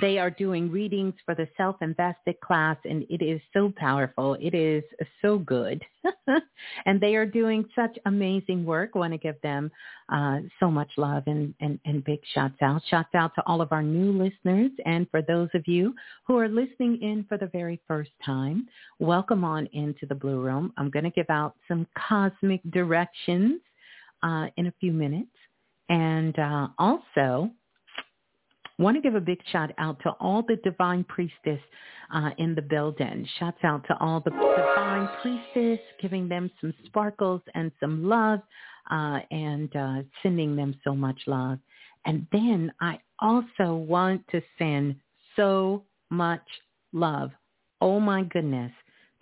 They 0.02 0.20
are 0.20 0.30
doing 0.30 0.72
readings 0.72 1.16
for 1.26 1.34
the 1.34 1.48
self-invested 1.58 2.40
class 2.42 2.78
and 2.86 3.06
it 3.10 3.24
is 3.24 3.42
so 3.54 3.74
powerful. 3.76 4.36
It 4.40 4.54
is 4.54 4.84
so 5.22 5.40
good. 5.40 5.84
and 6.86 7.02
they 7.02 7.16
are 7.16 7.26
doing 7.26 7.66
such 7.76 7.98
amazing 8.06 8.66
work. 8.66 8.92
I 8.94 9.00
want 9.00 9.14
to 9.14 9.18
give 9.18 9.42
them 9.42 9.72
uh, 10.10 10.40
so 10.60 10.70
much 10.70 10.90
love 10.98 11.24
and, 11.26 11.56
and, 11.60 11.80
and 11.86 12.04
big 12.04 12.20
shouts 12.34 12.62
out. 12.62 12.84
Shouts 12.90 13.16
out 13.16 13.34
to 13.36 13.44
all 13.48 13.62
of 13.62 13.72
our 13.72 13.82
new 13.82 14.12
listeners 14.12 14.72
and 14.86 15.10
for 15.10 15.24
those 15.24 15.50
of 15.56 15.64
you 15.68 15.96
who 16.26 16.38
are 16.38 16.48
listening 16.48 17.02
in 17.02 17.26
for 17.28 17.38
the 17.38 17.48
very 17.48 17.82
first 17.88 18.12
time, 18.24 18.68
welcome 19.00 19.44
on 19.44 19.68
into 19.74 20.06
the 20.06 20.16
Blue 20.16 20.40
Room. 20.40 20.72
I'm 20.78 20.92
going 20.92 21.06
to 21.06 21.12
give 21.12 21.30
out 21.30 21.56
some 21.68 21.88
cosmic 21.98 22.62
directions 22.72 23.60
uh, 24.22 24.48
in 24.58 24.68
a 24.68 24.74
few 24.80 24.92
minutes. 24.92 25.32
And 25.90 26.38
uh, 26.38 26.68
also, 26.78 27.50
want 28.80 28.96
to 28.98 29.02
give 29.02 29.16
a 29.16 29.22
big 29.22 29.40
shout 29.52 29.72
out 29.78 30.00
to 30.04 30.12
all 30.20 30.44
the 30.48 30.56
divine 30.64 31.04
priestess 31.04 31.60
uh, 32.14 32.32
in 32.38 32.56
the 32.56 32.62
building. 32.62 33.28
Shouts 33.38 33.60
out 33.64 33.86
to 33.88 33.98
all 34.00 34.22
the 34.22 34.32
divine 34.32 35.10
priestess, 35.22 35.80
giving 36.02 36.28
them 36.28 36.50
some 36.60 36.74
sparkles 36.86 37.42
and 37.54 37.72
some 37.80 38.08
love 38.08 38.40
uh, 38.90 39.20
and 39.32 39.76
uh, 39.76 40.02
sending 40.24 40.56
them 40.56 40.76
so 40.84 40.96
much 40.96 41.20
love. 41.28 41.60
And 42.06 42.26
then 42.32 42.72
I 42.80 43.00
also 43.20 43.76
want 43.76 44.26
to 44.32 44.42
send 44.58 44.96
so 45.36 45.84
much 46.10 46.42
love. 46.94 47.32
Oh 47.82 48.00
my 48.00 48.24
goodness. 48.24 48.72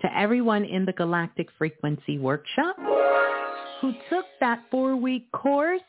To 0.02 0.18
everyone 0.18 0.64
in 0.64 0.86
the 0.86 0.94
Galactic 0.94 1.48
Frequency 1.58 2.20
Workshop 2.20 2.78
who 3.82 3.94
took 4.10 4.26
that 4.40 4.64
four-week 4.72 5.32
course 5.32 5.82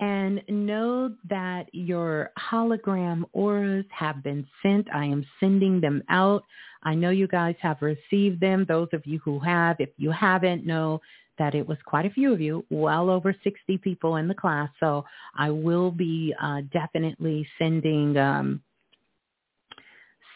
and 0.00 0.42
know 0.48 1.12
that 1.28 1.66
your 1.72 2.30
hologram 2.38 3.24
auras 3.32 3.84
have 3.90 4.22
been 4.22 4.46
sent. 4.62 4.86
I 4.94 5.04
am 5.04 5.26
sending 5.40 5.80
them 5.80 6.02
out. 6.08 6.44
I 6.84 6.94
know 6.94 7.10
you 7.10 7.26
guys 7.26 7.56
have 7.60 7.82
received 7.82 8.40
them. 8.40 8.64
Those 8.68 8.88
of 8.92 9.04
you 9.06 9.18
who 9.24 9.40
have, 9.40 9.76
if 9.80 9.90
you 9.96 10.10
haven't, 10.12 10.64
know 10.64 11.00
that 11.38 11.54
it 11.54 11.66
was 11.66 11.78
quite 11.84 12.06
a 12.06 12.10
few 12.10 12.32
of 12.32 12.40
you, 12.40 12.64
well 12.70 13.10
over 13.10 13.34
60 13.44 13.78
people 13.78 14.16
in 14.16 14.28
the 14.28 14.34
class. 14.34 14.68
So 14.80 15.04
I 15.36 15.50
will 15.50 15.90
be 15.90 16.34
uh, 16.40 16.62
definitely 16.72 17.46
sending 17.58 18.16
um, 18.16 18.62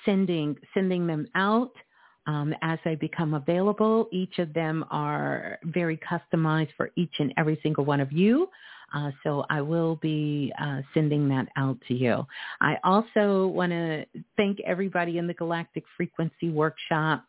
sending 0.04 0.56
sending 0.74 1.06
them 1.06 1.28
out 1.34 1.72
um, 2.26 2.54
as 2.62 2.78
they 2.84 2.94
become 2.94 3.34
available. 3.34 4.08
Each 4.12 4.38
of 4.38 4.52
them 4.54 4.84
are 4.90 5.58
very 5.64 5.98
customized 5.98 6.70
for 6.76 6.90
each 6.96 7.14
and 7.18 7.32
every 7.36 7.58
single 7.62 7.84
one 7.84 8.00
of 8.00 8.12
you. 8.12 8.48
Uh, 8.94 9.10
so 9.22 9.44
I 9.48 9.60
will 9.60 9.96
be 9.96 10.52
uh, 10.60 10.82
sending 10.94 11.28
that 11.28 11.48
out 11.56 11.78
to 11.88 11.94
you. 11.94 12.26
I 12.60 12.76
also 12.84 13.46
want 13.46 13.72
to 13.72 14.04
thank 14.36 14.60
everybody 14.60 15.18
in 15.18 15.26
the 15.26 15.34
Galactic 15.34 15.84
Frequency 15.96 16.50
Workshop. 16.50 17.24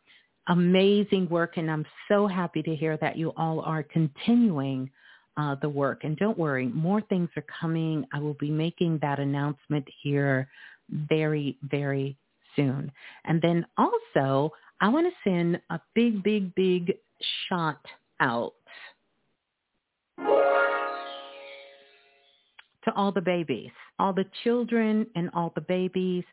Amazing 0.48 1.30
work, 1.30 1.56
and 1.56 1.72
I'm 1.72 1.86
so 2.10 2.28
happy 2.28 2.62
to 2.64 2.76
hear 2.76 2.98
that 2.98 3.18
you 3.18 3.32
all 3.38 3.62
are 3.62 3.82
continuing 3.82 4.90
uh, 5.38 5.56
the 5.62 5.70
work. 5.70 6.04
And 6.04 6.18
don't 6.18 6.38
worry, 6.38 6.68
more 6.68 7.02
things 7.02 7.30
are 7.38 7.46
coming. 7.62 8.06
I 8.14 8.20
will 8.20 8.36
be 8.36 8.52
making 8.52 9.00
that 9.02 9.20
announcement 9.20 9.88
here 10.02 10.50
very, 10.90 11.58
very 11.64 12.18
soon. 12.56 12.92
And 13.24 13.42
then 13.42 13.66
also, 13.78 14.52
I 14.82 14.90
want 14.90 15.08
to 15.08 15.30
send 15.30 15.62
a 15.70 15.80
big, 15.96 16.22
big, 16.24 16.54
big 16.56 16.98
shot 17.48 17.80
out 18.20 18.54
to 22.86 22.94
all 22.94 23.12
the 23.12 23.22
babies, 23.22 23.72
all 24.00 24.14
the 24.14 24.26
children 24.44 25.08
and 25.16 25.30
all 25.34 25.52
the 25.56 25.62
babies 25.62 26.24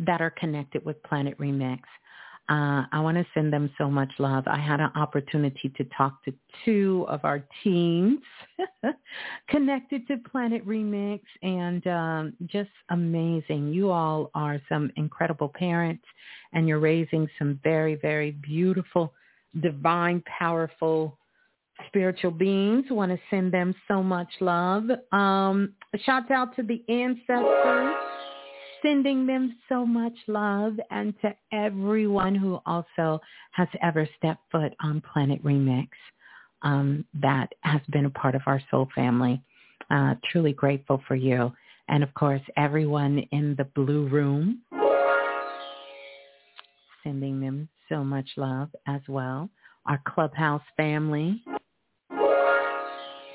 that 0.00 0.20
are 0.20 0.30
connected 0.30 0.84
with 0.84 1.02
Planet 1.02 1.38
Remix. 1.38 1.80
Uh, 2.48 2.84
I 2.90 3.00
want 3.00 3.16
to 3.16 3.26
send 3.34 3.52
them 3.52 3.70
so 3.78 3.88
much 3.88 4.10
love. 4.18 4.44
I 4.48 4.58
had 4.58 4.80
an 4.80 4.90
opportunity 4.96 5.72
to 5.76 5.84
talk 5.96 6.24
to 6.24 6.34
two 6.64 7.06
of 7.08 7.24
our 7.24 7.42
teens 7.62 8.18
connected 9.48 10.06
to 10.08 10.16
Planet 10.18 10.66
Remix 10.66 11.20
and 11.42 11.86
um, 11.86 12.32
just 12.46 12.70
amazing. 12.90 13.72
You 13.72 13.90
all 13.90 14.30
are 14.34 14.60
some 14.68 14.90
incredible 14.96 15.48
parents 15.54 16.04
and 16.52 16.66
you're 16.66 16.80
raising 16.80 17.28
some 17.38 17.60
very, 17.62 17.94
very 17.94 18.32
beautiful, 18.32 19.14
divine, 19.60 20.22
powerful 20.26 21.16
spiritual 21.86 22.30
beings. 22.30 22.86
Want 22.90 23.12
to 23.12 23.18
send 23.30 23.52
them 23.52 23.74
so 23.88 24.02
much 24.02 24.28
love. 24.40 24.84
Um, 25.12 25.74
shout 26.04 26.30
out 26.30 26.54
to 26.56 26.62
the 26.62 26.82
ancestors, 26.88 27.94
sending 28.82 29.26
them 29.26 29.56
so 29.68 29.84
much 29.86 30.14
love, 30.26 30.74
and 30.90 31.14
to 31.22 31.34
everyone 31.52 32.34
who 32.34 32.60
also 32.66 33.20
has 33.52 33.68
ever 33.82 34.08
stepped 34.18 34.42
foot 34.50 34.72
on 34.82 35.02
Planet 35.12 35.42
Remix. 35.44 35.88
Um, 36.62 37.04
that 37.20 37.52
has 37.62 37.80
been 37.90 38.06
a 38.06 38.10
part 38.10 38.34
of 38.34 38.42
our 38.46 38.60
soul 38.70 38.88
family. 38.94 39.42
Uh, 39.90 40.14
truly 40.30 40.52
grateful 40.52 41.02
for 41.06 41.16
you. 41.16 41.52
And 41.88 42.02
of 42.02 42.14
course, 42.14 42.40
everyone 42.56 43.18
in 43.32 43.54
the 43.56 43.64
blue 43.64 44.06
room, 44.08 44.60
sending 47.02 47.40
them 47.40 47.68
so 47.88 48.04
much 48.04 48.28
love 48.36 48.70
as 48.86 49.00
well. 49.08 49.50
Our 49.86 50.00
clubhouse 50.06 50.62
family, 50.76 51.42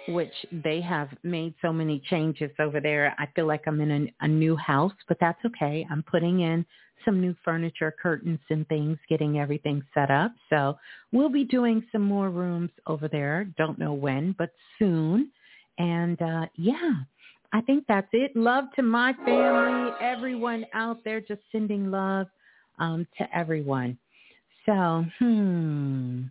which 0.08 0.34
they 0.52 0.80
have 0.82 1.10
made 1.24 1.54
so 1.62 1.74
many 1.74 2.02
changes 2.10 2.52
over 2.60 2.80
there. 2.80 3.14
I 3.20 3.28
feel 3.36 3.48
like 3.48 3.64
I'm 3.68 3.82
in 3.82 3.92
a, 3.92 4.26
a 4.26 4.28
new 4.28 4.56
house, 4.56 4.94
but 5.08 5.18
that's 5.20 5.44
okay. 5.46 5.86
I'm 5.92 6.04
putting 6.04 6.42
in 6.42 6.66
some 7.04 7.20
new 7.22 7.36
furniture, 7.44 7.94
curtains 8.02 8.40
and 8.50 8.68
things, 8.68 8.98
getting 9.10 9.40
everything 9.40 9.84
set 9.94 10.10
up. 10.10 10.32
So 10.50 10.78
we'll 11.12 11.30
be 11.30 11.44
doing 11.44 11.84
some 11.92 12.02
more 12.02 12.30
rooms 12.30 12.72
over 12.88 13.08
there. 13.08 13.48
Don't 13.58 13.78
know 13.78 13.94
when, 13.94 14.34
but 14.38 14.52
soon. 14.80 15.32
And 15.78 16.22
uh, 16.22 16.46
yeah, 16.56 16.94
I 17.54 17.62
think 17.62 17.86
that's 17.88 18.08
it. 18.14 18.36
Love 18.36 18.66
to 18.76 18.82
my 18.82 19.14
family, 19.26 19.92
everyone 20.02 20.66
out 20.74 21.04
there, 21.04 21.22
just 21.22 21.42
sending 21.52 21.92
love 21.92 22.28
um, 22.80 23.08
to 23.18 23.38
everyone. 23.38 23.98
So, 24.66 25.06
hmm. 25.20 26.24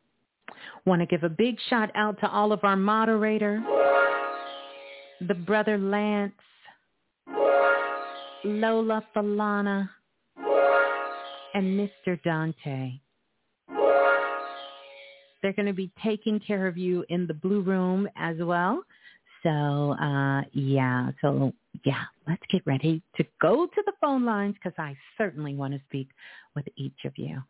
Want 0.85 1.01
to 1.01 1.07
give 1.07 1.23
a 1.23 1.29
big 1.29 1.57
shout 1.69 1.89
out 1.95 2.19
to 2.19 2.29
all 2.29 2.51
of 2.51 2.63
our 2.63 2.75
moderators 2.75 3.63
the 5.21 5.33
brother 5.33 5.77
Lance, 5.77 6.33
Lola 8.43 9.05
Falana, 9.15 9.89
and 11.53 11.79
Mr. 11.79 12.21
Dante. 12.23 12.93
They're 15.41 15.53
going 15.53 15.65
to 15.65 15.73
be 15.73 15.91
taking 16.03 16.39
care 16.39 16.67
of 16.67 16.77
you 16.77 17.05
in 17.09 17.27
the 17.27 17.33
blue 17.33 17.61
room 17.61 18.07
as 18.15 18.37
well. 18.39 18.83
So, 19.43 19.49
uh, 19.49 20.41
yeah, 20.53 21.11
so 21.21 21.51
yeah, 21.83 22.03
let's 22.27 22.41
get 22.49 22.65
ready 22.65 23.01
to 23.17 23.25
go 23.41 23.65
to 23.65 23.83
the 23.85 23.91
phone 23.99 24.23
lines 24.23 24.55
because 24.55 24.77
I 24.77 24.95
certainly 25.17 25.53
want 25.53 25.73
to 25.73 25.81
speak 25.87 26.07
with 26.55 26.65
each 26.77 27.05
of 27.05 27.11
you. 27.17 27.41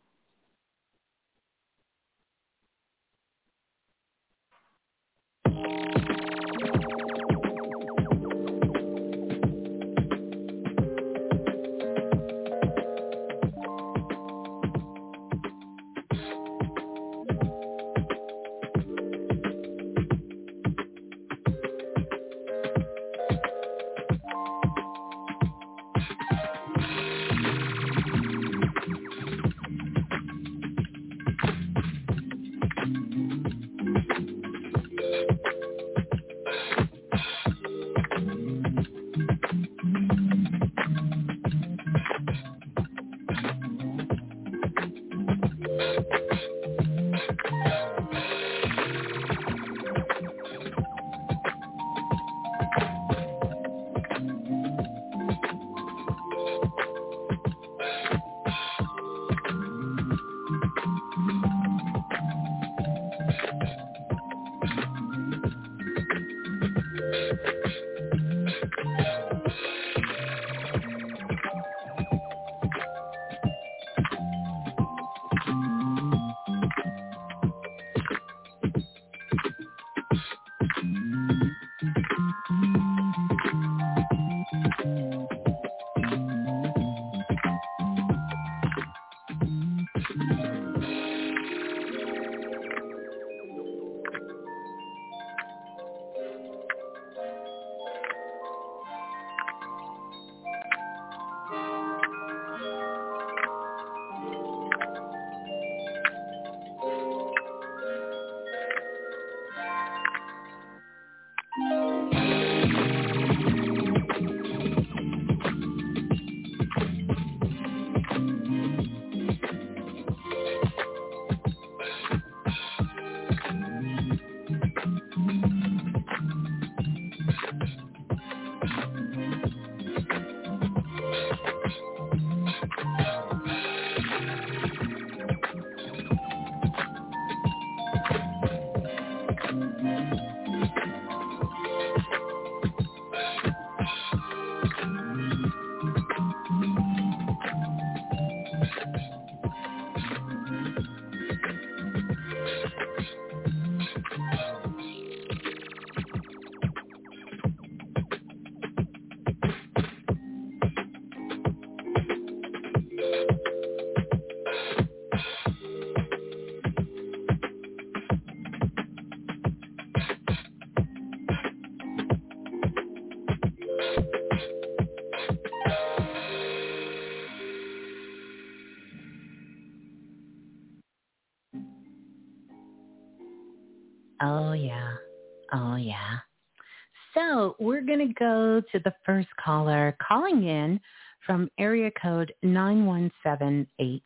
So 187.54 187.66
we're 187.66 187.82
going 187.82 188.08
to 188.08 188.14
go 188.14 188.62
to 188.72 188.80
the 188.80 188.93
first 189.06 189.28
caller 189.43 189.95
calling 190.06 190.45
in 190.45 190.80
from 191.26 191.49
area 191.60 191.91
code 192.01 192.34
9178. 192.41 194.04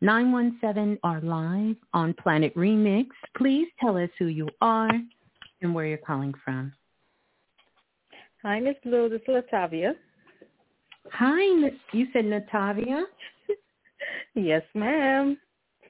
917 0.00 0.98
are 1.02 1.20
live 1.20 1.76
on 1.92 2.14
Planet 2.14 2.54
Remix. 2.54 3.06
Please 3.36 3.68
tell 3.80 3.96
us 3.96 4.10
who 4.18 4.26
you 4.26 4.48
are 4.60 4.90
and 5.62 5.74
where 5.74 5.86
you're 5.86 5.98
calling 5.98 6.34
from. 6.44 6.72
Hi, 8.42 8.60
Miss 8.60 8.76
Blue. 8.84 9.08
This 9.08 9.22
is 9.22 9.28
Latavia. 9.28 9.94
Hi, 11.12 11.70
you 11.92 12.06
said 12.12 12.26
Natavia? 12.26 13.04
yes, 14.34 14.62
ma'am. 14.74 15.36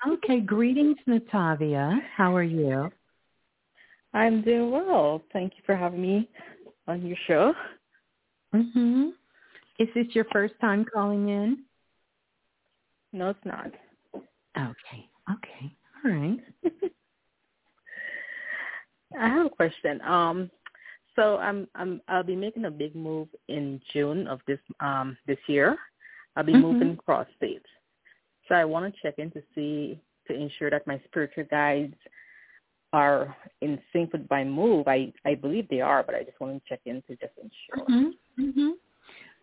Okay, 0.07 0.41
greetings, 0.41 0.97
Natavia. 1.07 1.99
How 2.17 2.35
are 2.35 2.43
you? 2.43 2.91
I'm 4.15 4.43
doing 4.43 4.71
well. 4.71 5.23
Thank 5.33 5.55
you 5.57 5.63
for 5.67 5.77
having 5.77 6.01
me 6.01 6.29
on 6.89 7.07
your 7.07 7.17
show. 7.27 7.55
Mhm. 8.53 9.13
Is 9.79 9.89
this 9.95 10.15
your 10.15 10.25
first 10.33 10.55
time 10.61 10.85
calling 10.85 11.29
in? 11.29 11.65
No, 13.13 13.31
it's 13.31 13.45
not. 13.45 13.71
Okay. 14.57 15.09
Okay. 15.31 15.77
All 16.05 16.11
right. 16.11 16.41
I 19.19 19.29
have 19.29 19.47
a 19.47 19.51
question. 19.51 20.01
Um, 20.03 20.51
so 21.15 21.39
I'm 21.39 21.69
I'm 21.75 22.01
I'll 22.09 22.23
be 22.23 22.37
making 22.37 22.65
a 22.65 22.71
big 22.71 22.95
move 22.95 23.29
in 23.49 23.81
June 23.93 24.27
of 24.27 24.41
this 24.47 24.61
um 24.81 25.17
this 25.27 25.39
year. 25.47 25.77
I'll 26.37 26.45
be 26.45 26.53
mm-hmm. 26.53 26.63
moving 26.63 26.97
cross 26.97 27.27
states. 27.37 27.67
So 28.49 28.55
I 28.55 28.65
want 28.65 28.93
to 28.93 29.01
check 29.03 29.19
in 29.19 29.31
to 29.33 29.43
see 29.55 30.01
to 30.27 30.35
ensure 30.35 30.71
that 30.71 30.87
my 30.87 31.01
spiritual 31.07 31.45
guides 31.51 31.97
are 32.93 33.37
in 33.61 33.79
sync 33.93 34.13
with 34.13 34.27
my 34.31 34.45
move. 34.45 34.89
I 34.89 35.13
I 35.25 35.35
believe 35.35 35.69
they 35.69 35.81
are, 35.81 36.03
but 36.03 36.15
I 36.15 36.23
just 36.23 36.41
want 36.41 36.63
to 36.63 36.69
check 36.69 36.81
in 36.87 37.03
to 37.03 37.17
just 37.17 37.33
ensure. 37.37 37.87
Mm-hmm. 37.87 38.43
Mm-hmm. 38.43 38.71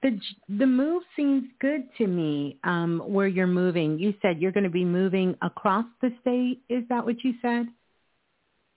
The 0.02 0.20
the 0.58 0.66
move 0.66 1.04
seems 1.16 1.46
good 1.60 1.84
to 1.98 2.08
me. 2.08 2.58
Um, 2.64 3.02
where 3.06 3.28
you're 3.28 3.48
moving, 3.48 4.00
you 4.00 4.14
said 4.22 4.42
you're 4.42 4.52
going 4.52 4.64
to 4.64 4.70
be 4.70 4.86
moving 4.86 5.36
across 5.42 5.86
the 6.02 6.12
state. 6.22 6.62
Is 6.70 6.84
that 6.90 7.06
what 7.06 7.24
you 7.24 7.34
said? 7.42 7.68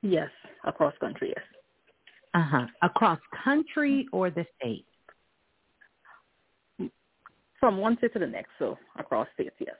Yes, 0.03 0.31
across 0.65 0.95
country. 1.01 1.33
Yes. 1.35 1.45
Uh 2.35 2.43
huh. 2.43 2.67
Across 2.83 3.19
country 3.45 4.07
or 4.13 4.31
the 4.31 4.47
state? 4.59 4.85
From 7.59 7.79
one 7.79 7.99
state 7.99 8.13
to 8.13 8.21
the 8.21 8.27
next, 8.27 8.51
so 8.61 8.79
across 8.99 9.27
states, 9.35 9.57
yes. 9.59 9.75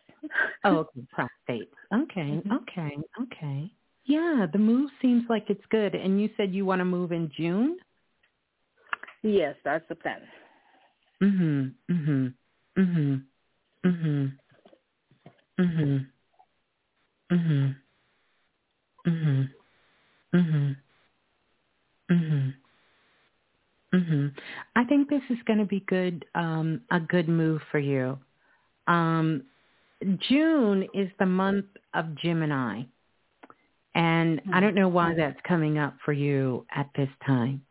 oh, 0.65 0.79
okay, 0.79 1.01
across 1.13 1.31
states. 1.45 1.75
Okay, 1.95 2.21
mm-hmm. 2.21 2.53
okay, 2.53 2.97
okay. 3.23 3.71
Yeah, 4.09 4.47
the 4.51 4.59
move 4.59 4.91
seems 5.03 5.25
like 5.29 5.51
it's 5.51 5.65
good. 5.69 5.95
And 5.95 6.19
you 6.21 6.31
said 6.37 6.55
you 6.55 6.65
want 6.65 6.81
to 6.81 6.85
move 6.87 7.13
in 7.13 7.31
June? 7.37 7.77
Yes, 9.23 9.55
that's 9.65 9.85
the 9.91 9.95
plan. 9.95 10.23
Mhm. 11.23 11.75
Mhm. 11.91 12.35
Mhm. 12.79 13.23
Mhm. 13.85 14.39
Mhm. 15.59 16.07
Mhm. 17.31 17.77
Mhm. 19.07 19.51
Mhm. 20.33 20.77
Mhm. 22.11 22.55
Mhm. 23.93 24.33
I 24.75 24.85
think 24.85 25.11
this 25.11 25.23
is 25.29 25.43
going 25.45 25.59
to 25.59 25.67
be 25.67 25.81
good 25.81 26.25
um 26.35 26.81
a 26.91 26.99
good 26.99 27.29
move 27.29 27.61
for 27.71 27.79
you. 27.79 28.19
Um 28.87 29.43
June 30.31 30.89
is 30.95 31.11
the 31.19 31.27
month 31.27 31.67
of 31.93 32.15
Gemini. 32.15 32.85
And 33.95 34.41
I 34.53 34.61
don't 34.61 34.75
know 34.75 34.89
why 34.89 35.15
that's 35.15 35.41
coming 35.47 35.79
up 35.79 35.95
for 36.05 36.13
you 36.13 36.65
at 36.75 36.89
this 36.97 37.09
time. 37.27 37.63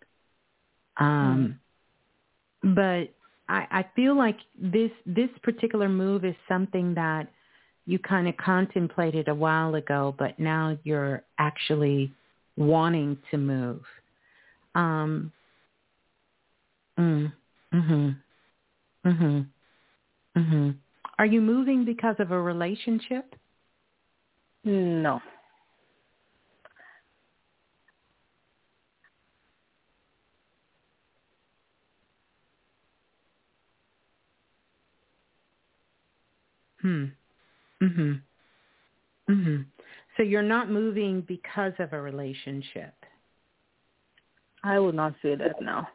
Um 0.97 1.59
but 2.75 3.09
I, 3.49 3.67
I 3.71 3.85
feel 3.95 4.17
like 4.17 4.37
this 4.59 4.91
this 5.05 5.29
particular 5.43 5.87
move 5.87 6.25
is 6.25 6.35
something 6.47 6.93
that 6.95 7.27
you 7.85 7.99
kind 7.99 8.27
of 8.27 8.35
contemplated 8.37 9.29
a 9.29 9.35
while 9.35 9.75
ago, 9.75 10.13
but 10.19 10.37
now 10.39 10.77
you're 10.83 11.23
actually 11.39 12.11
wanting 12.57 13.17
to 13.31 13.37
move. 13.37 13.81
Um, 14.75 15.31
mm, 16.99 17.31
mhm. 17.73 18.17
Mhm. 19.05 19.47
Mhm. 20.35 20.75
Are 21.17 21.25
you 21.25 21.41
moving 21.41 21.85
because 21.85 22.15
of 22.19 22.31
a 22.31 22.41
relationship? 22.41 23.35
No. 24.65 25.21
Hmm. 36.87 37.05
Mhm. 37.81 38.21
Mhm. 39.29 39.65
So 40.15 40.23
you're 40.23 40.41
not 40.41 40.69
moving 40.69 41.19
because 41.21 41.73
of 41.79 41.91
a 41.91 42.01
relationship. 42.01 42.93
I 44.63 44.79
would 44.79 44.95
not 44.95 45.13
say 45.21 45.35
that 45.35 45.61
now. 45.61 45.89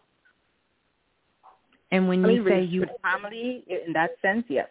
And 1.91 2.09
when 2.09 2.25
I 2.25 2.29
you 2.29 2.43
mean, 2.43 2.49
say 2.49 2.63
you 2.63 2.87
family, 3.03 3.65
in 3.67 3.95
that 3.95 4.21
sense, 4.21 4.45
yes. 4.49 4.69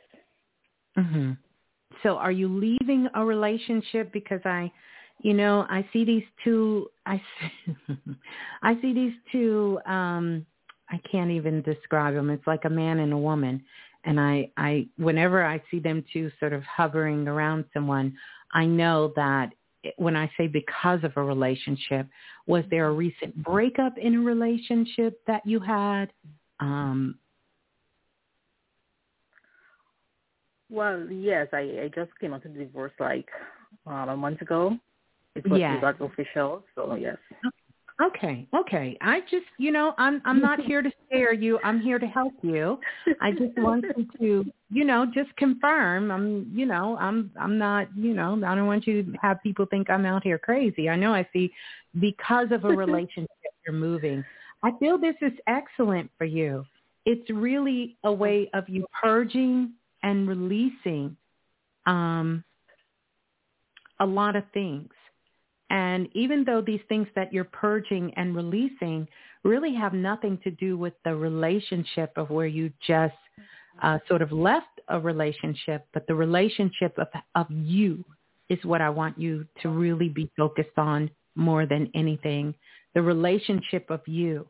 Mhm. 0.95 1.37
So 2.03 2.17
are 2.17 2.31
you 2.31 2.47
leaving 2.47 3.09
a 3.15 3.25
relationship 3.25 4.11
because 4.11 4.45
I 4.45 4.71
you 5.23 5.35
know, 5.35 5.67
I 5.69 5.87
see 5.91 6.03
these 6.03 6.25
two 6.43 6.91
I 7.07 7.17
see, 7.39 7.97
I 8.61 8.79
see 8.79 8.93
these 8.93 9.13
two 9.31 9.79
um 9.87 10.45
I 10.89 10.97
can't 11.09 11.31
even 11.31 11.61
describe 11.63 12.13
them. 12.13 12.29
It's 12.29 12.45
like 12.45 12.65
a 12.65 12.69
man 12.69 12.99
and 12.99 13.11
a 13.11 13.17
woman. 13.17 13.63
And 14.05 14.19
I 14.19 14.51
I 14.57 14.87
whenever 14.97 15.45
I 15.45 15.61
see 15.69 15.79
them 15.79 16.03
two 16.11 16.31
sort 16.39 16.53
of 16.53 16.63
hovering 16.63 17.27
around 17.27 17.65
someone, 17.73 18.15
I 18.53 18.65
know 18.65 19.13
that 19.15 19.53
when 19.97 20.15
I 20.15 20.31
say 20.37 20.47
because 20.47 21.03
of 21.03 21.13
a 21.15 21.23
relationship, 21.23 22.07
was 22.47 22.63
there 22.69 22.87
a 22.87 22.91
recent 22.91 23.35
breakup 23.43 23.97
in 23.97 24.15
a 24.15 24.21
relationship 24.21 25.19
that 25.27 25.45
you 25.45 25.59
had? 25.59 26.11
Um 26.59 27.17
Well, 30.69 31.05
yes, 31.09 31.47
I, 31.51 31.59
I 31.83 31.91
just 31.93 32.17
came 32.19 32.33
out 32.33 32.45
of 32.45 32.55
divorce 32.55 32.93
like 32.97 33.27
um, 33.85 34.07
a 34.07 34.15
month 34.15 34.41
ago. 34.41 34.77
It 35.35 35.45
was 35.49 35.59
Yes. 35.59 35.81
got 35.81 35.99
official, 36.01 36.63
so 36.75 36.95
yes. 36.95 37.17
Okay, 38.01 38.47
okay. 38.55 38.97
I 39.01 39.19
just, 39.29 39.45
you 39.57 39.71
know, 39.71 39.93
I'm 39.97 40.21
I'm 40.25 40.41
not 40.41 40.59
here 40.65 40.81
to 40.81 40.91
scare 41.05 41.33
you. 41.33 41.59
I'm 41.63 41.79
here 41.79 41.99
to 41.99 42.07
help 42.07 42.33
you. 42.41 42.79
I 43.21 43.31
just 43.31 43.57
wanted 43.57 44.09
to, 44.19 44.45
you 44.69 44.85
know, 44.85 45.05
just 45.13 45.35
confirm. 45.35 46.09
I'm, 46.09 46.51
you 46.53 46.65
know, 46.65 46.97
I'm 46.99 47.31
I'm 47.39 47.57
not, 47.57 47.87
you 47.95 48.13
know, 48.13 48.41
I 48.45 48.55
don't 48.55 48.65
want 48.65 48.87
you 48.87 49.03
to 49.03 49.13
have 49.21 49.41
people 49.43 49.65
think 49.69 49.89
I'm 49.89 50.05
out 50.05 50.23
here 50.23 50.39
crazy. 50.39 50.89
I 50.89 50.95
know 50.95 51.13
I 51.13 51.27
see 51.31 51.51
because 51.99 52.47
of 52.51 52.65
a 52.65 52.69
relationship 52.75 53.29
you're 53.65 53.75
moving. 53.75 54.23
I 54.63 54.71
feel 54.79 54.97
this 54.97 55.15
is 55.21 55.33
excellent 55.47 56.09
for 56.17 56.25
you. 56.25 56.65
It's 57.05 57.29
really 57.29 57.97
a 58.03 58.11
way 58.11 58.49
of 58.53 58.67
you 58.67 58.85
purging 58.99 59.73
and 60.01 60.27
releasing 60.27 61.15
um 61.85 62.43
a 63.99 64.05
lot 64.05 64.35
of 64.35 64.43
things. 64.53 64.89
And 65.71 66.09
even 66.13 66.43
though 66.43 66.61
these 66.61 66.81
things 66.89 67.07
that 67.15 67.31
you're 67.31 67.45
purging 67.45 68.13
and 68.17 68.35
releasing 68.35 69.07
really 69.45 69.73
have 69.73 69.93
nothing 69.93 70.37
to 70.43 70.51
do 70.51 70.77
with 70.77 70.93
the 71.05 71.15
relationship 71.15 72.11
of 72.17 72.29
where 72.29 72.45
you 72.45 72.73
just 72.85 73.15
uh, 73.81 73.97
sort 74.09 74.21
of 74.21 74.33
left 74.33 74.81
a 74.89 74.99
relationship, 74.99 75.87
but 75.93 76.05
the 76.07 76.13
relationship 76.13 76.93
of, 76.99 77.07
of 77.35 77.47
you 77.49 78.03
is 78.49 78.59
what 78.65 78.81
I 78.81 78.89
want 78.89 79.17
you 79.17 79.45
to 79.61 79.69
really 79.69 80.09
be 80.09 80.29
focused 80.37 80.77
on 80.77 81.09
more 81.35 81.65
than 81.65 81.89
anything. 81.95 82.53
The 82.93 83.01
relationship 83.01 83.89
of 83.89 84.01
you, 84.05 84.45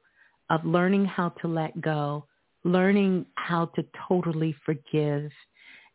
of 0.49 0.65
learning 0.65 1.05
how 1.05 1.29
to 1.41 1.47
let 1.47 1.79
go, 1.81 2.25
learning 2.63 3.27
how 3.35 3.67
to 3.75 3.85
totally 4.07 4.55
forgive, 4.65 5.29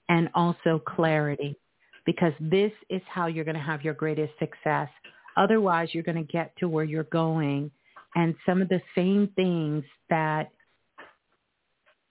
and 0.09 0.29
also 0.37 0.81
clarity 0.87 1.59
because 2.05 2.33
this 2.39 2.71
is 2.89 3.03
how 3.09 3.27
you're 3.27 3.45
going 3.45 3.57
to 3.57 3.61
have 3.61 3.83
your 3.83 3.95
greatest 3.95 4.33
success. 4.39 4.89
Otherwise, 5.37 5.91
you're 5.93 6.03
going 6.03 6.17
to 6.17 6.33
get 6.33 6.57
to 6.59 6.69
where 6.69 6.85
you're 6.85 7.05
going. 7.05 7.71
And 8.15 8.35
some 8.47 8.63
of 8.63 8.69
the 8.69 8.81
same 8.95 9.31
things 9.37 9.85
that 10.09 10.51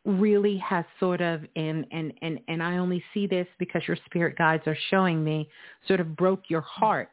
really 0.05 0.57
has 0.57 0.86
sort 0.99 1.19
of 1.19 1.41
and 1.55 1.84
and 1.91 2.13
and 2.21 2.39
and 2.47 2.61
I 2.61 2.78
only 2.78 3.03
see 3.11 3.26
this 3.26 3.47
because 3.57 3.82
your 3.88 3.97
spirit 4.05 4.38
guides 4.38 4.61
are 4.67 4.78
showing 4.91 5.23
me 5.23 5.49
sort 5.88 5.99
of 5.99 6.15
broke 6.15 6.43
your 6.47 6.61
heart. 6.61 7.09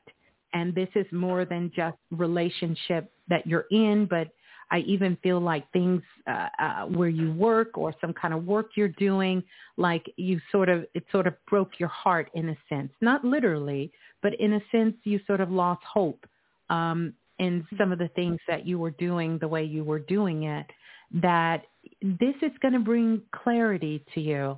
And 0.52 0.74
this 0.74 0.90
is 0.94 1.06
more 1.10 1.46
than 1.46 1.72
just 1.74 1.96
relationship 2.10 3.10
that 3.28 3.46
you're 3.46 3.64
in 3.70 4.06
but 4.10 4.28
I 4.72 4.78
even 4.78 5.18
feel 5.22 5.38
like 5.38 5.70
things 5.72 6.02
uh, 6.26 6.48
uh, 6.58 6.86
where 6.86 7.10
you 7.10 7.30
work 7.34 7.76
or 7.76 7.94
some 8.00 8.14
kind 8.14 8.32
of 8.32 8.46
work 8.46 8.70
you're 8.74 8.88
doing, 8.88 9.44
like 9.76 10.10
you 10.16 10.40
sort 10.50 10.70
of, 10.70 10.86
it 10.94 11.04
sort 11.12 11.26
of 11.26 11.34
broke 11.46 11.78
your 11.78 11.90
heart 11.90 12.30
in 12.34 12.48
a 12.48 12.56
sense, 12.70 12.90
not 13.02 13.22
literally, 13.22 13.92
but 14.22 14.34
in 14.40 14.54
a 14.54 14.60
sense 14.70 14.94
you 15.04 15.20
sort 15.26 15.40
of 15.40 15.50
lost 15.50 15.82
hope 15.84 16.24
um, 16.70 17.12
in 17.38 17.66
some 17.76 17.92
of 17.92 17.98
the 17.98 18.08
things 18.08 18.38
that 18.48 18.66
you 18.66 18.78
were 18.78 18.90
doing 18.92 19.38
the 19.38 19.48
way 19.48 19.64
you 19.64 19.84
were 19.84 19.98
doing 19.98 20.44
it, 20.44 20.66
that 21.12 21.64
this 22.00 22.34
is 22.40 22.52
going 22.60 22.74
to 22.74 22.80
bring 22.80 23.20
clarity 23.34 24.04
to 24.14 24.20
you. 24.20 24.56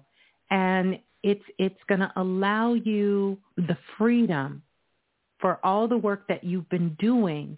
And 0.50 0.98
it's, 1.22 1.44
it's 1.58 1.80
going 1.88 2.00
to 2.00 2.12
allow 2.16 2.74
you 2.74 3.38
the 3.56 3.76
freedom 3.96 4.62
for 5.40 5.58
all 5.64 5.88
the 5.88 5.96
work 5.96 6.28
that 6.28 6.44
you've 6.44 6.68
been 6.68 6.94
doing 6.98 7.56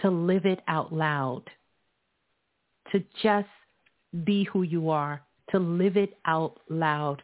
to 0.00 0.10
live 0.10 0.44
it 0.44 0.60
out 0.68 0.92
loud, 0.92 1.42
to 2.92 3.02
just 3.22 3.48
be 4.24 4.44
who 4.44 4.62
you 4.62 4.90
are, 4.90 5.22
to 5.50 5.58
live 5.58 5.96
it 5.96 6.18
out 6.26 6.60
loud, 6.68 7.22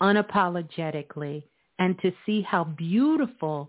unapologetically, 0.00 1.42
and 1.82 1.98
to 1.98 2.12
see 2.24 2.42
how 2.42 2.62
beautiful 2.62 3.68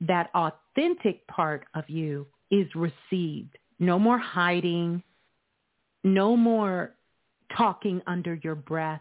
that 0.00 0.30
authentic 0.34 1.24
part 1.28 1.64
of 1.74 1.88
you 1.88 2.26
is 2.50 2.66
received. 2.74 3.56
No 3.78 4.00
more 4.00 4.18
hiding, 4.18 5.00
no 6.02 6.36
more 6.36 6.94
talking 7.56 8.02
under 8.08 8.34
your 8.42 8.56
breath, 8.56 9.00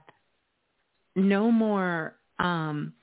no 1.15 1.51
more 1.51 2.15
um, 2.37 2.93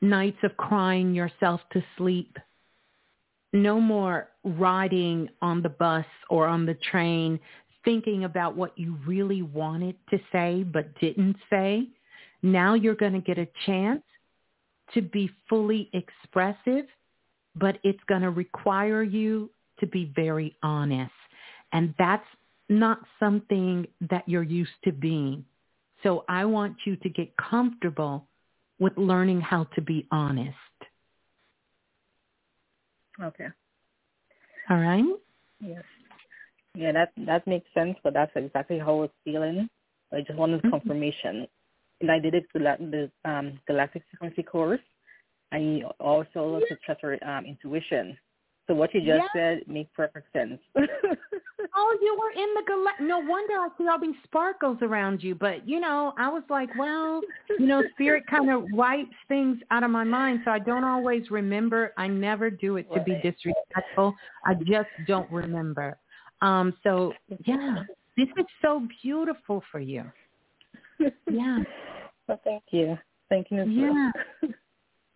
nights 0.00 0.38
of 0.42 0.56
crying 0.56 1.14
yourself 1.14 1.60
to 1.72 1.84
sleep 1.98 2.38
no 3.52 3.80
more 3.80 4.28
riding 4.44 5.28
on 5.40 5.62
the 5.62 5.68
bus 5.68 6.04
or 6.28 6.46
on 6.46 6.66
the 6.66 6.74
train 6.90 7.40
thinking 7.84 8.24
about 8.24 8.56
what 8.56 8.76
you 8.78 8.98
really 9.06 9.42
wanted 9.42 9.96
to 10.10 10.18
say 10.30 10.62
but 10.62 10.98
didn't 11.00 11.36
say. 11.48 11.88
Now 12.42 12.74
you're 12.74 12.94
going 12.94 13.12
to 13.14 13.20
get 13.20 13.38
a 13.38 13.48
chance 13.66 14.02
to 14.94 15.02
be 15.02 15.30
fully 15.48 15.90
expressive, 15.92 16.86
but 17.56 17.78
it's 17.82 18.02
going 18.08 18.22
to 18.22 18.30
require 18.30 19.02
you 19.02 19.50
to 19.80 19.86
be 19.86 20.12
very 20.14 20.56
honest. 20.62 21.12
And 21.72 21.94
that's 21.98 22.26
not 22.68 23.00
something 23.20 23.86
that 24.10 24.28
you're 24.28 24.42
used 24.42 24.70
to 24.84 24.92
being. 24.92 25.44
So 26.02 26.24
I 26.28 26.44
want 26.44 26.76
you 26.84 26.96
to 26.96 27.08
get 27.08 27.36
comfortable 27.36 28.26
with 28.78 28.96
learning 28.96 29.40
how 29.40 29.64
to 29.74 29.82
be 29.82 30.06
honest. 30.10 30.56
Okay. 33.20 33.48
All 34.70 34.78
right? 34.78 35.04
Yes. 35.60 35.82
Yeah, 36.74 36.92
that 36.92 37.12
that 37.26 37.46
makes 37.46 37.66
sense, 37.74 37.96
but 38.04 38.14
that's 38.14 38.30
exactly 38.36 38.78
how 38.78 38.94
I 38.94 39.00
was 39.00 39.10
feeling. 39.24 39.68
I 40.12 40.20
just 40.20 40.38
wanted 40.38 40.62
Mhm. 40.62 40.70
confirmation. 40.70 41.48
And 42.00 42.10
I 42.10 42.18
did 42.18 42.34
it 42.34 42.44
the, 42.52 42.60
the 42.60 43.30
um, 43.30 43.58
Galactic 43.66 44.02
Frequency 44.10 44.42
course. 44.42 44.80
I 45.52 45.82
also 45.98 46.46
looked 46.46 46.70
at 46.70 46.78
Chester 46.86 47.18
um, 47.26 47.44
Intuition. 47.46 48.16
So 48.66 48.74
what 48.74 48.92
you 48.94 49.00
just 49.00 49.08
Yes. 49.10 49.28
said 49.34 49.60
makes 49.66 49.90
perfect 49.96 50.32
sense. 50.32 50.60
Oh, 51.74 51.98
you 52.00 52.16
were 52.18 52.30
in 52.40 52.54
the 52.54 52.62
galactic. 52.66 53.06
no 53.06 53.18
wonder 53.18 53.54
I 53.54 53.68
see 53.76 53.88
all 53.88 54.00
these 54.00 54.14
sparkles 54.24 54.78
around 54.82 55.22
you. 55.22 55.34
But 55.34 55.68
you 55.68 55.80
know, 55.80 56.12
I 56.18 56.28
was 56.28 56.42
like, 56.48 56.74
well, 56.76 57.20
you 57.58 57.66
know, 57.66 57.82
spirit 57.92 58.24
kind 58.28 58.50
of 58.50 58.70
wipes 58.70 59.14
things 59.26 59.58
out 59.70 59.82
of 59.82 59.90
my 59.90 60.04
mind, 60.04 60.40
so 60.44 60.50
I 60.50 60.58
don't 60.58 60.84
always 60.84 61.30
remember. 61.30 61.92
I 61.96 62.06
never 62.06 62.50
do 62.50 62.76
it 62.76 62.86
to 62.94 63.00
be 63.00 63.14
disrespectful. 63.22 64.14
I 64.46 64.54
just 64.54 64.88
don't 65.06 65.30
remember. 65.30 65.98
Um, 66.42 66.74
so 66.82 67.12
yeah, 67.44 67.82
this 68.16 68.28
is 68.38 68.46
so 68.62 68.86
beautiful 69.02 69.62
for 69.70 69.80
you. 69.80 70.04
Yeah. 71.30 71.58
well, 72.28 72.40
thank 72.44 72.62
you. 72.70 72.98
Thank 73.28 73.48
you. 73.50 73.64
Yeah. 73.64 74.10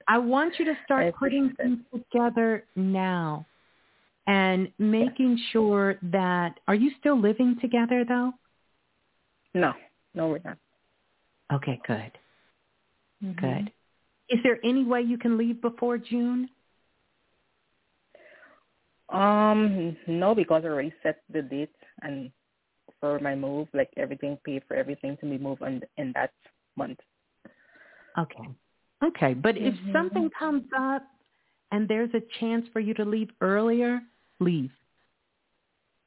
I 0.09 0.19
want 0.19 0.55
you 0.59 0.65
to 0.67 0.75
start 0.85 1.15
putting 1.19 1.55
things 1.57 1.79
together 1.93 2.65
now 2.77 3.47
and 4.27 4.71
making 4.79 5.39
sure 5.53 5.97
that 6.03 6.61
are 6.69 6.75
you 6.75 6.91
still 7.01 7.21
living 7.21 7.57
together 7.61 8.05
though? 8.07 8.33
No. 9.55 9.73
No, 10.15 10.29
we're 10.29 10.41
not. 10.45 10.59
Okay, 11.53 11.81
good. 11.87 12.13
Mm-hmm. 13.25 13.33
Good. 13.41 13.73
Is 14.29 14.39
there 14.43 14.59
any 14.65 14.85
way 14.85 15.03
you 15.03 15.19
can 15.19 15.37
leave 15.37 15.61
before 15.61 15.99
June? 15.99 16.49
Um, 19.09 19.97
no, 20.07 20.35
because 20.35 20.65
I 20.65 20.69
already 20.69 20.95
set 21.03 21.23
the 21.31 21.43
date 21.43 21.75
and 22.01 22.31
for 23.03 23.19
my 23.19 23.35
move, 23.35 23.67
like 23.75 23.91
everything 23.97 24.39
paid 24.45 24.63
for 24.69 24.75
everything 24.77 25.17
to 25.21 25.27
be 25.27 25.37
moved 25.37 25.61
in, 25.63 25.83
in 25.99 26.13
that 26.15 26.31
month. 26.77 27.01
Okay. 28.17 28.49
Okay, 29.05 29.35
but 29.35 29.57
mm-hmm. 29.57 29.67
if 29.67 29.93
something 29.93 30.31
comes 30.39 30.63
up 30.79 31.03
and 31.73 31.89
there's 31.89 32.11
a 32.15 32.23
chance 32.39 32.65
for 32.73 32.79
you 32.79 32.95
to 32.95 33.05
leave 33.05 33.29
earlier, 33.41 34.01
leave. 34.39 34.71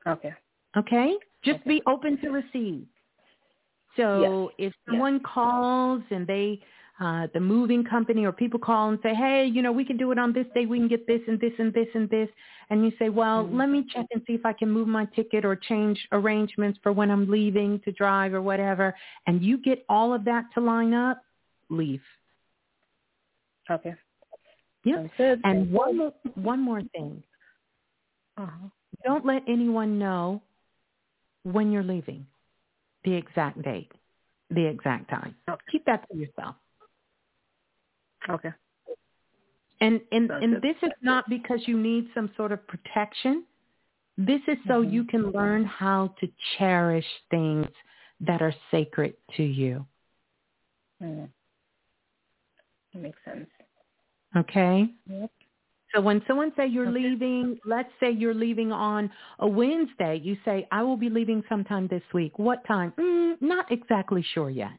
Okay. 0.08 0.34
Okay? 0.78 1.16
Just 1.44 1.60
okay. 1.60 1.70
be 1.70 1.82
open 1.86 2.18
to 2.22 2.30
receive. 2.30 2.86
So 3.98 4.52
yes. 4.58 4.70
if 4.70 4.74
someone 4.90 5.16
yes. 5.16 5.24
calls 5.34 6.04
and 6.12 6.26
they 6.26 6.62
uh, 7.00 7.28
the 7.34 7.40
moving 7.40 7.84
company 7.84 8.26
or 8.26 8.32
people 8.32 8.60
call 8.60 8.90
and 8.90 9.00
say, 9.04 9.14
hey, 9.14 9.46
you 9.46 9.62
know, 9.62 9.72
we 9.72 9.84
can 9.84 9.98
do 9.98 10.12
it 10.12 10.18
on 10.18 10.32
this 10.32 10.46
day. 10.56 10.66
We 10.66 10.80
can 10.80 10.88
get 10.88 11.06
this 11.06 11.20
and 11.28 11.40
this 11.40 11.52
and 11.60 11.74
this 11.74 11.88
and 11.94 12.10
this. 12.10 12.30
And 12.70 12.86
you 12.86 12.92
say, 12.98 13.10
well, 13.10 13.44
mm-hmm. 13.44 13.58
let 13.58 13.70
me 13.70 13.86
check 13.94 14.06
and 14.12 14.22
see 14.26 14.34
if 14.34 14.46
I 14.46 14.54
can 14.54 14.72
move 14.72 14.88
my 14.88 15.06
ticket 15.14 15.44
or 15.44 15.58
change 15.58 16.00
arrangements 16.14 16.80
for 16.82 16.94
when 16.94 17.12
I'm 17.12 17.30
leaving 17.30 17.82
to 17.82 17.92
drive 17.92 18.34
or 18.34 18.42
whatever. 18.42 18.96
And 19.28 19.44
you 19.44 19.58
get 19.58 19.84
all 19.90 20.14
of 20.14 20.24
that 20.26 20.46
to 20.54 20.62
line 20.62 20.94
up, 20.94 21.22
leave. 21.70 22.02
Okay. 23.70 23.96
Yep. 24.86 25.12
And 25.44 25.72
one 25.72 25.98
more, 25.98 26.14
one 26.36 26.62
more 26.62 26.82
thing. 26.94 27.22
Uh-huh. 28.38 28.68
Don't 29.04 29.26
let 29.26 29.44
anyone 29.48 30.00
know 30.00 30.42
when 31.44 31.72
you're 31.72 31.84
leaving, 31.84 32.26
the 33.04 33.14
exact 33.14 33.62
date, 33.64 33.92
the 34.50 34.66
exact 34.66 35.10
time. 35.10 35.36
Keep 35.72 35.86
that 35.86 36.08
to 36.10 36.18
yourself. 36.18 36.56
Okay. 38.30 38.52
And 39.82 40.00
and 40.12 40.32
and 40.32 40.62
this 40.62 40.76
is 40.84 40.92
not 41.02 41.30
because 41.30 41.60
you 41.66 41.78
need 41.78 42.08
some 42.14 42.32
sort 42.38 42.52
of 42.52 42.66
protection. 42.68 43.44
This 44.18 44.42
is 44.48 44.58
so 44.68 44.82
mm-hmm. 44.82 44.94
you 44.94 45.04
can 45.04 45.32
learn 45.32 45.66
how 45.66 46.16
to 46.22 46.30
cherish 46.58 47.06
things 47.30 47.68
that 48.22 48.42
are 48.42 48.54
sacred 48.72 49.16
to 49.36 49.44
you. 49.44 49.86
Mm. 51.04 51.28
Makes 52.94 53.20
sense. 53.26 53.50
Okay. 54.38 54.88
Yep. 55.10 55.32
So 55.94 56.02
when 56.02 56.22
someone 56.28 56.52
say 56.58 56.68
you're 56.68 56.88
okay. 56.90 57.00
leaving, 57.00 57.60
let's 57.66 57.90
say 58.00 58.12
you're 58.12 58.34
leaving 58.34 58.72
on 58.72 59.10
a 59.40 59.48
Wednesday, 59.48 60.20
you 60.22 60.38
say 60.44 60.68
I 60.72 60.84
will 60.84 60.98
be 60.98 61.10
leaving 61.10 61.44
sometime 61.48 61.88
this 61.88 62.04
week. 62.14 62.38
What 62.40 62.66
time? 62.66 62.94
Mm, 62.98 63.42
not 63.42 63.72
exactly 63.72 64.26
sure 64.34 64.50
yet. 64.50 64.78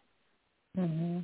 Mm-hmm. 0.79 1.21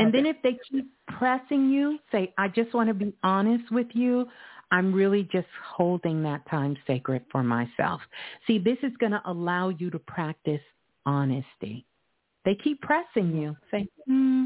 And 0.00 0.08
okay. 0.08 0.18
then 0.18 0.26
if 0.26 0.36
they 0.42 0.58
keep 0.70 0.90
pressing 1.18 1.68
you, 1.68 1.98
say, 2.10 2.32
I 2.38 2.48
just 2.48 2.72
want 2.72 2.88
to 2.88 2.94
be 2.94 3.12
honest 3.22 3.70
with 3.70 3.88
you. 3.92 4.26
I'm 4.70 4.94
really 4.94 5.28
just 5.30 5.48
holding 5.62 6.22
that 6.22 6.48
time 6.48 6.74
sacred 6.86 7.24
for 7.30 7.42
myself. 7.42 8.00
See, 8.46 8.58
this 8.58 8.78
is 8.82 8.92
going 8.98 9.12
to 9.12 9.20
allow 9.26 9.68
you 9.68 9.90
to 9.90 9.98
practice 9.98 10.60
honesty. 11.04 11.84
They 12.46 12.54
keep 12.54 12.80
pressing 12.80 13.36
you. 13.36 13.56
Say, 13.70 13.88
hmm, 14.06 14.44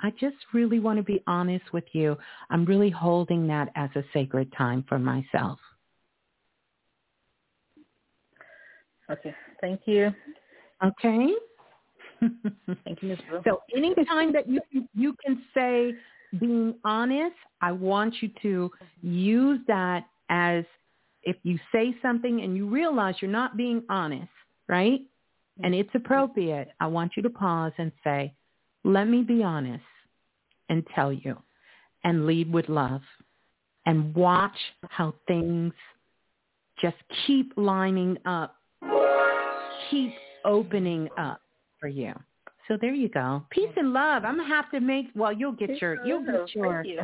I 0.00 0.10
just 0.12 0.36
really 0.54 0.78
want 0.78 0.98
to 0.98 1.02
be 1.02 1.22
honest 1.26 1.70
with 1.74 1.84
you. 1.92 2.16
I'm 2.48 2.64
really 2.64 2.88
holding 2.88 3.46
that 3.48 3.68
as 3.74 3.90
a 3.94 4.04
sacred 4.14 4.50
time 4.56 4.84
for 4.88 4.98
myself. 4.98 5.58
Okay. 9.10 9.34
Thank 9.60 9.82
you. 9.84 10.14
Okay. 10.82 11.34
Thank 12.84 13.02
you, 13.02 13.08
Ms. 13.08 13.18
Blue. 13.28 13.42
So 13.44 13.62
anytime 13.76 14.32
that 14.32 14.48
you 14.48 14.60
you 14.94 15.16
can 15.24 15.42
say 15.54 15.94
being 16.38 16.74
honest, 16.84 17.36
I 17.60 17.72
want 17.72 18.14
you 18.20 18.30
to 18.42 18.70
use 19.02 19.60
that 19.68 20.04
as 20.28 20.64
if 21.22 21.36
you 21.42 21.58
say 21.72 21.94
something 22.02 22.42
and 22.42 22.56
you 22.56 22.68
realize 22.68 23.16
you're 23.20 23.30
not 23.30 23.56
being 23.56 23.82
honest, 23.88 24.30
right? 24.68 25.00
And 25.62 25.72
it's 25.74 25.90
appropriate, 25.94 26.68
I 26.80 26.88
want 26.88 27.12
you 27.16 27.22
to 27.22 27.30
pause 27.30 27.72
and 27.78 27.92
say, 28.02 28.34
let 28.82 29.04
me 29.06 29.22
be 29.22 29.42
honest 29.42 29.84
and 30.68 30.84
tell 30.94 31.12
you 31.12 31.36
and 32.02 32.26
lead 32.26 32.52
with 32.52 32.68
love 32.68 33.02
and 33.86 34.12
watch 34.14 34.56
how 34.88 35.14
things 35.28 35.72
just 36.80 36.96
keep 37.24 37.52
lining 37.56 38.18
up, 38.24 38.56
keep 39.90 40.12
opening 40.44 41.08
up 41.16 41.40
for 41.84 41.88
you. 41.88 42.14
So 42.66 42.78
there 42.80 42.94
you 42.94 43.10
go. 43.10 43.44
Peace 43.50 43.68
and 43.76 43.92
love. 43.92 44.24
I'm 44.24 44.38
gonna 44.38 44.48
have 44.48 44.70
to 44.70 44.80
make. 44.80 45.08
Well, 45.14 45.34
you'll 45.34 45.52
get 45.52 45.68
Peace 45.68 45.82
your. 45.82 46.06
You'll 46.06 46.24
get 46.24 46.54
your. 46.54 46.82
you. 46.82 47.00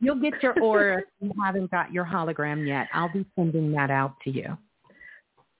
You'll 0.00 0.20
get 0.20 0.42
your 0.42 0.60
aura. 0.60 1.02
you 1.20 1.30
haven't 1.40 1.70
got 1.70 1.92
your 1.92 2.04
hologram 2.04 2.66
yet. 2.66 2.88
I'll 2.92 3.12
be 3.12 3.24
sending 3.36 3.70
that 3.72 3.92
out 3.92 4.16
to 4.24 4.30
you. 4.30 4.58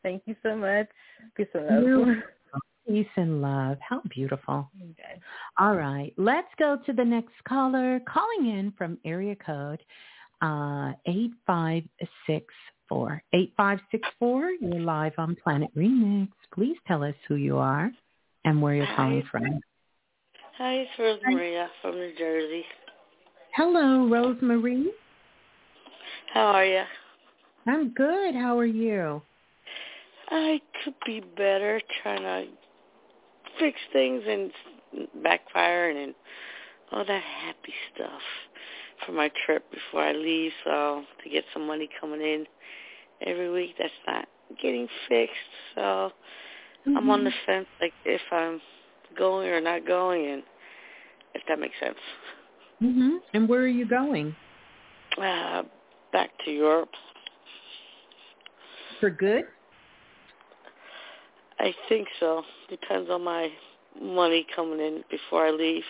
Thank 0.03 0.23
you 0.27 0.35
so 0.43 0.57
much. 0.57 0.89
Peace 1.37 1.47
and 1.55 2.05
love. 2.05 2.17
Peace 2.89 3.07
and 3.15 3.41
love. 3.41 3.79
How 3.81 4.03
beautiful. 4.13 4.69
Okay. 4.77 5.21
All 5.57 5.77
right. 5.77 6.13
Let's 6.17 6.49
go 6.59 6.77
to 6.85 6.93
the 6.93 7.05
next 7.05 7.35
caller 7.47 8.01
calling 8.13 8.59
in 8.59 8.73
from 8.77 8.99
area 9.05 9.37
code 9.37 9.81
uh, 10.43 10.95
8564. 11.07 13.23
8564, 13.33 14.51
you're 14.61 14.81
live 14.81 15.13
on 15.17 15.37
Planet 15.45 15.71
Remix. 15.77 16.31
Please 16.53 16.77
tell 16.89 17.05
us 17.05 17.15
who 17.29 17.37
you 17.37 17.59
are 17.59 17.93
and 18.49 18.63
where 18.63 18.75
you're 18.75 18.87
calling 18.97 19.23
Hi. 19.23 19.29
from. 19.31 19.61
Hi, 20.57 20.73
it's 20.75 20.91
Rosemaria 20.99 21.69
from 21.83 21.97
New 21.97 22.15
Jersey. 22.17 22.65
Hello, 23.55 24.09
Rosemarie. 24.09 24.87
How 26.33 26.47
are 26.47 26.65
you? 26.65 26.83
I'm 27.67 27.91
good. 27.91 28.35
How 28.35 28.59
are 28.59 28.65
you? 28.65 29.21
I 30.31 30.61
could 30.83 30.95
be 31.07 31.21
better 31.37 31.81
trying 32.03 32.23
to 32.23 32.51
fix 33.59 33.79
things 33.93 34.23
and 34.27 34.51
backfiring 35.19 36.05
and 36.05 36.15
all 36.93 37.05
that 37.05 37.23
happy 37.23 37.75
stuff 37.95 38.23
for 39.05 39.13
my 39.13 39.31
trip 39.45 39.65
before 39.71 40.03
I 40.03 40.13
leave. 40.13 40.53
So 40.65 41.03
to 41.23 41.31
get 41.31 41.45
some 41.53 41.67
money 41.67 41.89
coming 42.01 42.21
in 42.23 42.47
every 43.27 43.51
week, 43.51 43.75
that's 43.79 43.93
not 44.07 44.27
getting 44.63 44.89
fixed. 45.09 45.35
So 45.75 46.13
mm-hmm. 46.87 46.97
I'm 46.97 47.11
on 47.11 47.25
the 47.25 47.33
fence, 47.47 47.67
like 47.81 47.93
if 48.05 48.21
I'm 48.31 48.61
going 49.17 49.49
or 49.49 49.61
not 49.61 49.87
going, 49.87 50.27
and 50.27 50.43
if 51.35 51.43
that 51.49 51.59
makes 51.59 51.75
sense. 51.81 51.99
Mhm. 52.83 53.19
And 53.35 53.49
where 53.49 53.61
are 53.61 53.67
you 53.67 53.87
going? 53.87 54.35
Uh, 55.17 55.65
back 56.13 56.31
to 56.45 56.51
Europe. 56.51 56.91
For 59.01 59.11
good? 59.11 59.45
I 61.59 61.75
think 61.89 62.09
so. 62.21 62.45
Depends 62.69 63.11
on 63.11 63.25
my 63.25 63.51
money 64.01 64.47
coming 64.55 64.81
in 64.81 65.03
before 65.11 65.47
I 65.47 65.51
leave. 65.51 65.85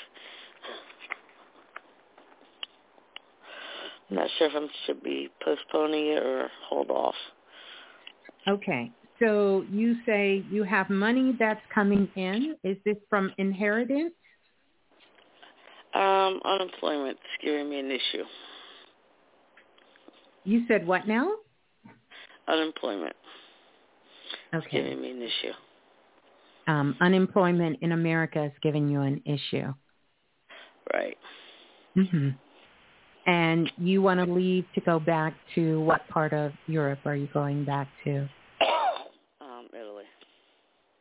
I'm 4.08 4.16
not 4.16 4.30
sure 4.38 4.48
if 4.48 4.54
I 4.54 4.66
should 4.86 5.02
be 5.02 5.28
postponing 5.44 6.06
it 6.06 6.22
or 6.22 6.50
hold 6.68 6.90
off. 6.90 7.14
Okay. 8.46 8.90
So 9.20 9.64
you 9.70 9.96
say 10.06 10.44
you 10.50 10.62
have 10.62 10.90
money 10.90 11.34
that's 11.38 11.60
coming 11.74 12.08
in. 12.14 12.56
Is 12.62 12.76
this 12.84 12.96
from 13.10 13.32
inheritance? 13.38 14.14
Um, 15.94 16.40
unemployment's 16.44 17.20
giving 17.42 17.70
me 17.70 17.80
an 17.80 17.90
issue. 17.90 18.24
You 20.44 20.64
said 20.68 20.86
what 20.86 21.08
now? 21.08 21.32
Unemployment. 22.46 23.14
Okay. 24.54 24.64
It's 24.64 24.72
giving 24.72 25.00
me 25.00 25.10
an 25.10 25.22
issue. 25.22 25.52
Um, 26.68 26.96
unemployment 27.00 27.78
in 27.82 27.92
America 27.92 28.44
is 28.44 28.52
giving 28.62 28.88
you 28.88 29.00
an 29.00 29.22
issue. 29.24 29.72
Right. 30.92 31.18
Mhm. 31.96 32.34
And 33.26 33.72
you 33.78 34.00
want 34.00 34.20
to 34.20 34.32
leave 34.32 34.64
to 34.74 34.80
go 34.82 34.98
back 35.00 35.34
to 35.54 35.80
what 35.80 36.06
part 36.08 36.32
of 36.32 36.52
Europe 36.66 37.00
are 37.04 37.16
you 37.16 37.26
going 37.28 37.64
back 37.64 37.88
to? 38.04 38.28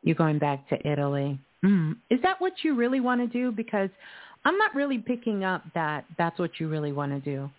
Italy. 0.07 0.15
You're 0.17 0.27
going 0.27 0.39
back 0.39 0.67
to 0.69 0.91
Italy. 0.91 1.39
Mm. 1.63 1.97
Is 2.09 2.19
that 2.23 2.39
what 2.39 2.53
you 2.63 2.75
really 2.75 2.99
want 2.99 3.21
to 3.21 3.27
do? 3.27 3.51
Because 3.51 3.89
I'm 4.45 4.57
not 4.57 4.73
really 4.75 4.99
picking 4.99 5.43
up 5.43 5.63
that 5.73 6.05
that's 6.17 6.39
what 6.39 6.59
you 6.59 6.67
really 6.69 6.91
want 6.91 7.11
to 7.11 7.19
do. 7.19 7.49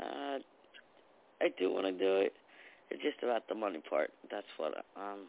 Uh, 0.00 0.38
I 1.40 1.48
do 1.58 1.72
want 1.72 1.86
to 1.86 1.92
do 1.92 2.16
it. 2.16 2.32
It's 2.90 3.02
just 3.02 3.22
about 3.22 3.48
the 3.48 3.54
money 3.54 3.80
part. 3.88 4.10
That's 4.30 4.46
what 4.56 4.84
um 4.96 5.26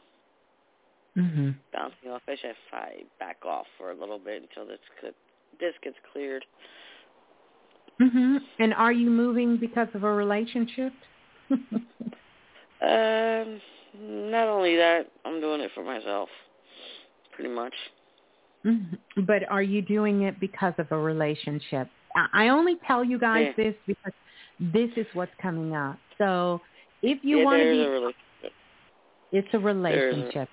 Mhm. 1.17 1.55
bouncing 1.71 2.11
off. 2.11 2.21
I 2.27 2.35
should 2.35 2.51
if 2.51 2.57
I 2.73 3.03
back 3.19 3.45
off 3.45 3.67
for 3.77 3.91
a 3.91 3.95
little 3.95 4.19
bit 4.19 4.41
until 4.41 4.65
this 4.65 4.79
could, 4.99 5.15
this 5.59 5.73
gets 5.81 5.97
cleared. 6.11 6.45
Mhm. 7.99 8.45
And 8.59 8.73
are 8.73 8.91
you 8.91 9.09
moving 9.09 9.55
because 9.55 9.87
of 9.95 10.03
a 10.03 10.13
relationship? 10.13 10.93
Um, 12.81 13.61
not 13.97 14.47
only 14.47 14.75
that, 14.75 15.07
I'm 15.23 15.39
doing 15.39 15.61
it 15.61 15.71
for 15.73 15.83
myself, 15.83 16.29
pretty 17.33 17.49
much. 17.49 17.73
Mhm. 18.65 18.97
But 19.25 19.49
are 19.49 19.61
you 19.61 19.81
doing 19.81 20.23
it 20.23 20.39
because 20.39 20.73
of 20.77 20.91
a 20.91 20.97
relationship? 20.97 21.87
I 22.15 22.27
I 22.33 22.47
only 22.49 22.75
tell 22.87 23.03
you 23.03 23.17
guys 23.19 23.53
Yeah. 23.57 23.63
this 23.65 23.75
because 23.85 24.13
this 24.59 24.89
is 24.97 25.05
what's 25.13 25.33
coming 25.41 25.75
up. 25.75 25.97
So 26.17 26.61
if 27.01 27.23
you 27.23 27.39
yeah, 27.39 27.43
want 27.45 27.61
to 27.61 27.71
be, 27.71 27.81
a 27.81 27.89
relationship. 27.89 28.53
it's 29.31 29.53
a 29.53 29.59
relationship. 29.59 30.49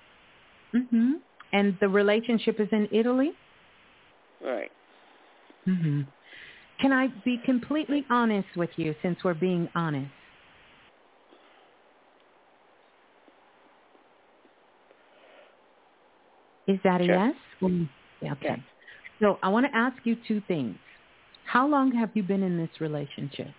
Mhm. 0.73 1.21
And 1.51 1.77
the 1.79 1.89
relationship 1.89 2.59
is 2.59 2.69
in 2.71 2.87
Italy. 2.91 3.33
Right. 4.41 4.71
Mhm. 5.67 6.05
Can 6.79 6.91
I 6.91 7.07
be 7.23 7.37
completely 7.39 8.05
honest 8.09 8.55
with 8.55 8.77
you 8.77 8.93
since 9.01 9.23
we're 9.23 9.33
being 9.33 9.69
honest? 9.75 10.11
Is 16.67 16.79
that 16.83 17.01
a 17.01 17.05
Sure. 17.05 17.15
yes? 17.15 17.35
Mm, 17.61 17.89
yeah, 18.21 18.31
Okay. 18.33 18.63
So 19.19 19.39
I 19.43 19.49
want 19.49 19.65
to 19.65 19.75
ask 19.75 19.97
you 20.05 20.15
two 20.27 20.41
things. 20.47 20.77
How 21.45 21.67
long 21.67 21.91
have 21.93 22.09
you 22.13 22.23
been 22.23 22.43
in 22.43 22.57
this 22.57 22.69
relationship? 22.81 23.51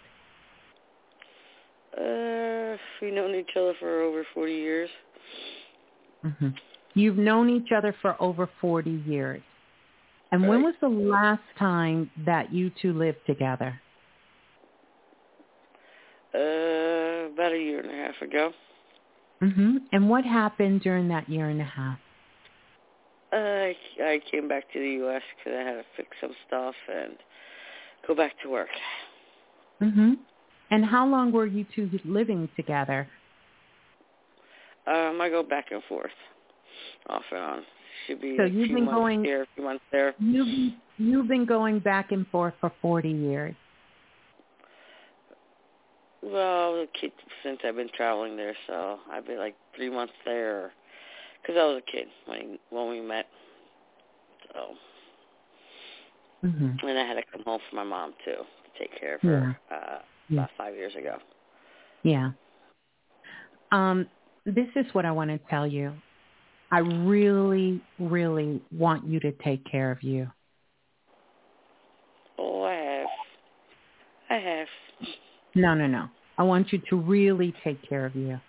Uh, 1.96 2.76
we've 3.00 3.12
known 3.14 3.34
each 3.34 3.50
other 3.56 3.74
for 3.78 4.02
over 4.02 4.24
40 4.34 4.52
years. 4.52 4.90
hmm 6.22 6.48
You've 6.94 7.18
known 7.18 7.50
each 7.50 7.72
other 7.72 7.94
for 8.00 8.20
over 8.22 8.48
40 8.60 8.90
years. 8.90 9.42
And 10.30 10.46
when 10.48 10.62
was 10.62 10.74
the 10.80 10.88
last 10.88 11.42
time 11.58 12.10
that 12.24 12.52
you 12.52 12.70
two 12.82 12.92
lived 12.92 13.18
together? 13.26 13.80
Uh, 16.34 17.28
about 17.32 17.52
a 17.52 17.58
year 17.58 17.80
and 17.80 17.90
a 17.90 17.94
half 17.94 18.22
ago. 18.22 18.52
hmm 19.40 19.78
And 19.92 20.08
what 20.08 20.24
happened 20.24 20.82
during 20.82 21.08
that 21.08 21.28
year 21.28 21.48
and 21.48 21.60
a 21.60 21.64
half? 21.64 21.98
Uh, 23.34 23.36
I, 23.36 23.76
I 24.00 24.20
came 24.30 24.46
back 24.48 24.72
to 24.72 24.78
the 24.78 24.90
U.S. 25.04 25.22
because 25.36 25.58
I 25.58 25.62
had 25.62 25.72
to 25.74 25.84
fix 25.96 26.08
some 26.20 26.32
stuff 26.46 26.74
and 26.92 27.14
go 28.06 28.14
back 28.14 28.32
to 28.42 28.50
work. 28.50 28.68
hmm 29.80 30.12
And 30.70 30.84
how 30.84 31.06
long 31.06 31.32
were 31.32 31.46
you 31.46 31.66
two 31.74 31.90
living 32.04 32.48
together? 32.56 33.08
Um, 34.86 35.18
I 35.20 35.30
go 35.30 35.42
back 35.42 35.66
and 35.72 35.82
forth, 35.88 36.10
off 37.08 37.22
and 37.32 37.40
on. 37.40 37.62
Should 38.06 38.20
be 38.20 38.36
So 38.36 38.44
you've 38.44 38.68
been 38.68 38.84
going- 38.84 39.24
here, 39.24 39.42
a 39.42 39.46
few 39.54 39.64
months 39.64 39.84
there. 39.90 40.14
You've, 40.18 40.72
you've 40.98 41.28
been 41.28 41.46
going 41.46 41.80
back 41.80 42.12
and 42.12 42.26
forth 42.28 42.54
for 42.60 42.70
40 42.82 43.10
years. 43.10 43.54
Well, 46.22 46.86
since 47.42 47.60
I've 47.64 47.76
been 47.76 47.90
traveling 47.94 48.36
there, 48.36 48.54
so 48.66 48.98
I've 49.10 49.26
been 49.26 49.38
like 49.38 49.54
three 49.76 49.90
months 49.90 50.14
there, 50.24 50.72
because 51.44 51.58
I 51.60 51.64
was 51.66 51.82
a 51.86 51.90
kid 51.90 52.06
when 52.26 52.58
when 52.70 52.88
we 52.88 53.00
met. 53.00 53.26
So, 54.52 54.74
hmm 56.48 56.70
and 56.82 56.98
I 56.98 57.04
had 57.06 57.14
to 57.14 57.22
come 57.32 57.42
home 57.44 57.60
for 57.68 57.76
my 57.76 57.84
mom 57.84 58.14
too 58.24 58.32
to 58.32 58.78
take 58.78 58.98
care 58.98 59.16
of 59.16 59.20
her 59.22 59.56
uh, 59.70 59.98
Yeah. 60.28 60.38
about 60.40 60.50
five 60.56 60.74
years 60.74 60.94
ago. 60.94 61.16
Yeah. 62.02 62.30
Um, 63.72 64.06
this 64.46 64.68
is 64.76 64.86
what 64.92 65.04
I 65.04 65.10
want 65.10 65.30
to 65.30 65.38
tell 65.50 65.66
you. 65.66 65.94
I 66.70 66.78
really, 66.78 67.80
really 67.98 68.60
want 68.72 69.06
you 69.06 69.20
to 69.20 69.32
take 69.44 69.64
care 69.64 69.90
of 69.90 70.02
you. 70.02 70.28
Oh, 72.38 72.62
I 72.64 72.74
have, 72.74 73.06
I 74.30 74.34
have. 74.34 74.68
No, 75.54 75.74
no, 75.74 75.86
no. 75.86 76.08
I 76.36 76.42
want 76.42 76.72
you 76.72 76.80
to 76.90 76.96
really 76.96 77.54
take 77.62 77.88
care 77.88 78.06
of 78.06 78.16
you. 78.16 78.40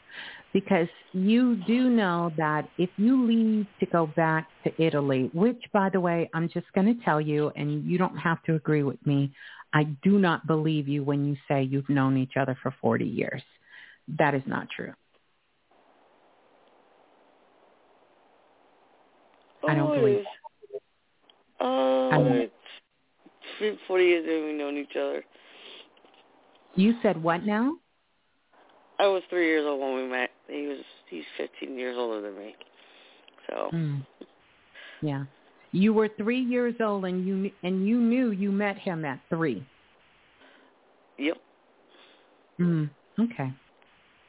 Because 0.56 0.88
you 1.12 1.58
do 1.68 1.90
know 1.90 2.32
that 2.38 2.70
if 2.78 2.90
you 2.96 3.26
leave 3.26 3.68
to 3.82 3.86
go 3.88 4.08
back 4.08 4.48
to 4.64 4.72
Italy, 4.82 5.30
which 5.34 5.62
by 5.74 5.90
the 5.90 6.00
way, 6.00 6.30
I'm 6.34 6.48
just 6.48 6.72
going 6.74 6.88
to 6.88 7.04
tell 7.04 7.20
you, 7.20 7.52
and 7.58 7.84
you 7.84 7.98
don't 7.98 8.16
have 8.16 8.42
to 8.44 8.56
agree 8.56 8.82
with 8.82 9.06
me, 9.06 9.34
I 9.74 9.84
do 10.02 10.18
not 10.18 10.48
believe 10.48 10.88
you 10.88 11.04
when 11.04 11.26
you 11.26 11.36
say 11.50 11.64
you've 11.64 11.90
known 11.90 12.16
each 12.16 12.38
other 12.40 12.58
for 12.64 12.74
40 12.80 13.04
years. 13.04 13.42
That 14.18 14.34
is 14.34 14.44
not 14.46 14.70
true. 14.74 14.94
I 19.68 19.76
don't 19.76 19.94
believe 19.94 20.20
it 20.20 20.22
is. 20.22 20.82
Oh, 21.60 22.12
I 22.12 22.18
don't- 22.18 22.32
it's 22.38 22.54
been 23.60 23.78
40 23.88 24.06
years 24.06 24.26
that 24.26 24.46
we've 24.46 24.56
known 24.56 24.78
each 24.78 24.96
other. 24.96 25.22
You 26.76 26.96
said 27.02 27.22
what 27.22 27.44
now? 27.44 27.78
I 29.00 29.08
was 29.08 29.24
three 29.30 29.48
years 29.48 29.66
old 29.68 29.82
when 29.82 29.96
we 29.96 30.10
met. 30.10 30.30
He 30.48 30.68
was 30.68 30.80
he's 31.10 31.24
15 31.38 31.78
years 31.78 31.96
older 31.98 32.22
than 32.22 32.38
me. 32.38 32.56
So 33.48 33.70
Mm. 33.74 34.06
Yeah. 35.02 35.26
You 35.72 35.94
were 35.94 36.10
three 36.18 36.40
years 36.40 36.76
old 36.80 37.06
and 37.06 37.28
you 37.28 37.52
and 37.64 37.86
you 37.88 38.00
knew 38.00 38.32
you 38.32 38.52
met 38.52 38.78
him 38.78 39.04
at 39.06 39.20
three. 39.30 39.66
yep. 41.18 41.38
Mm. 42.60 42.90
Okay. 43.20 43.52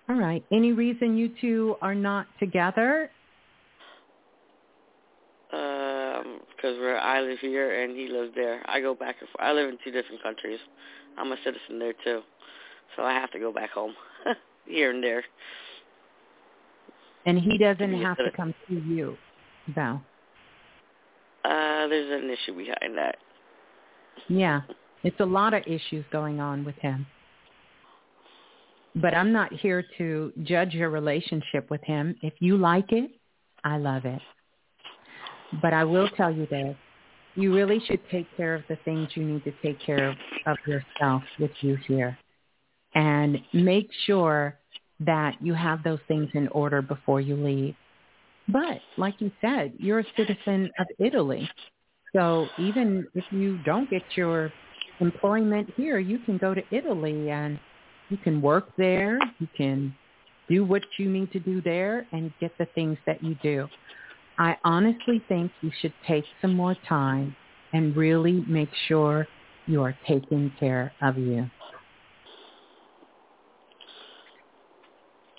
All 0.08 0.16
right. 0.16 0.44
Any 0.52 0.72
reason 0.72 1.16
you 1.16 1.30
two 1.40 1.76
are 1.82 1.94
not 1.94 2.26
together? 2.40 3.10
Um, 5.52 6.40
because 6.50 6.76
we're 6.78 6.98
I 6.98 7.20
live 7.20 7.38
here 7.38 7.82
and 7.82 7.96
he 7.96 8.08
lives 8.08 8.32
there. 8.34 8.62
I 8.68 8.80
go 8.80 8.94
back 8.94 9.16
and 9.20 9.28
forth. 9.28 9.40
I 9.40 9.52
live 9.52 9.68
in 9.68 9.78
two 9.84 9.92
different 9.92 10.22
countries. 10.22 10.58
I'm 11.16 11.30
a 11.30 11.36
citizen 11.44 11.78
there 11.78 11.94
too, 12.04 12.22
so 12.96 13.04
I 13.04 13.12
have 13.12 13.30
to 13.32 13.38
go 13.38 13.52
back 13.52 13.70
home 13.70 13.94
here 14.66 14.90
and 14.90 15.02
there. 15.02 15.24
And 17.24 17.38
he 17.38 17.58
doesn't 17.58 17.94
a 17.94 18.02
have 18.02 18.16
to 18.18 18.30
come 18.36 18.54
to 18.68 18.74
you, 18.74 19.16
Val. 19.74 20.02
Uh, 21.44 21.86
there's 21.88 22.22
an 22.22 22.30
issue 22.30 22.56
behind 22.56 22.96
that. 22.96 23.16
Yeah. 24.28 24.62
It's 25.02 25.20
a 25.20 25.24
lot 25.24 25.54
of 25.54 25.62
issues 25.66 26.04
going 26.10 26.40
on 26.40 26.64
with 26.64 26.76
him. 26.76 27.06
But 28.96 29.14
I'm 29.14 29.32
not 29.32 29.52
here 29.52 29.84
to 29.98 30.32
judge 30.42 30.72
your 30.72 30.90
relationship 30.90 31.70
with 31.70 31.82
him. 31.82 32.16
If 32.22 32.32
you 32.40 32.56
like 32.56 32.92
it, 32.92 33.10
I 33.62 33.76
love 33.76 34.04
it. 34.04 34.20
But 35.60 35.74
I 35.74 35.84
will 35.84 36.08
tell 36.16 36.32
you 36.32 36.46
this. 36.46 36.74
You 37.34 37.54
really 37.54 37.80
should 37.86 38.00
take 38.10 38.26
care 38.36 38.54
of 38.54 38.62
the 38.68 38.76
things 38.84 39.10
you 39.14 39.24
need 39.24 39.44
to 39.44 39.52
take 39.62 39.78
care 39.80 40.08
of, 40.08 40.16
of 40.46 40.56
yourself 40.66 41.22
with 41.38 41.50
you 41.60 41.76
here. 41.86 42.18
And 42.96 43.38
make 43.52 43.90
sure 44.06 44.58
that 45.00 45.36
you 45.40 45.54
have 45.54 45.84
those 45.84 45.98
things 46.08 46.28
in 46.34 46.48
order 46.48 46.82
before 46.82 47.20
you 47.20 47.36
leave. 47.36 47.74
But 48.48 48.80
like 48.96 49.14
you 49.20 49.30
said, 49.40 49.74
you're 49.78 50.00
a 50.00 50.04
citizen 50.16 50.70
of 50.78 50.86
Italy. 50.98 51.48
So 52.14 52.46
even 52.58 53.06
if 53.14 53.24
you 53.30 53.58
don't 53.64 53.90
get 53.90 54.02
your 54.16 54.50
employment 55.00 55.70
here, 55.76 55.98
you 55.98 56.18
can 56.20 56.38
go 56.38 56.54
to 56.54 56.62
Italy 56.70 57.30
and 57.30 57.60
you 58.08 58.16
can 58.16 58.40
work 58.40 58.70
there. 58.78 59.18
You 59.38 59.48
can 59.56 59.94
do 60.48 60.64
what 60.64 60.82
you 60.98 61.10
need 61.10 61.30
to 61.32 61.40
do 61.40 61.60
there 61.60 62.06
and 62.12 62.32
get 62.40 62.56
the 62.58 62.66
things 62.74 62.96
that 63.06 63.22
you 63.22 63.36
do. 63.42 63.68
I 64.38 64.56
honestly 64.64 65.22
think 65.28 65.50
you 65.60 65.70
should 65.80 65.94
take 66.06 66.24
some 66.40 66.54
more 66.54 66.76
time 66.88 67.36
and 67.72 67.96
really 67.96 68.44
make 68.48 68.70
sure 68.88 69.26
you 69.66 69.82
are 69.82 69.96
taking 70.06 70.52
care 70.58 70.92
of 71.02 71.18
you. 71.18 71.50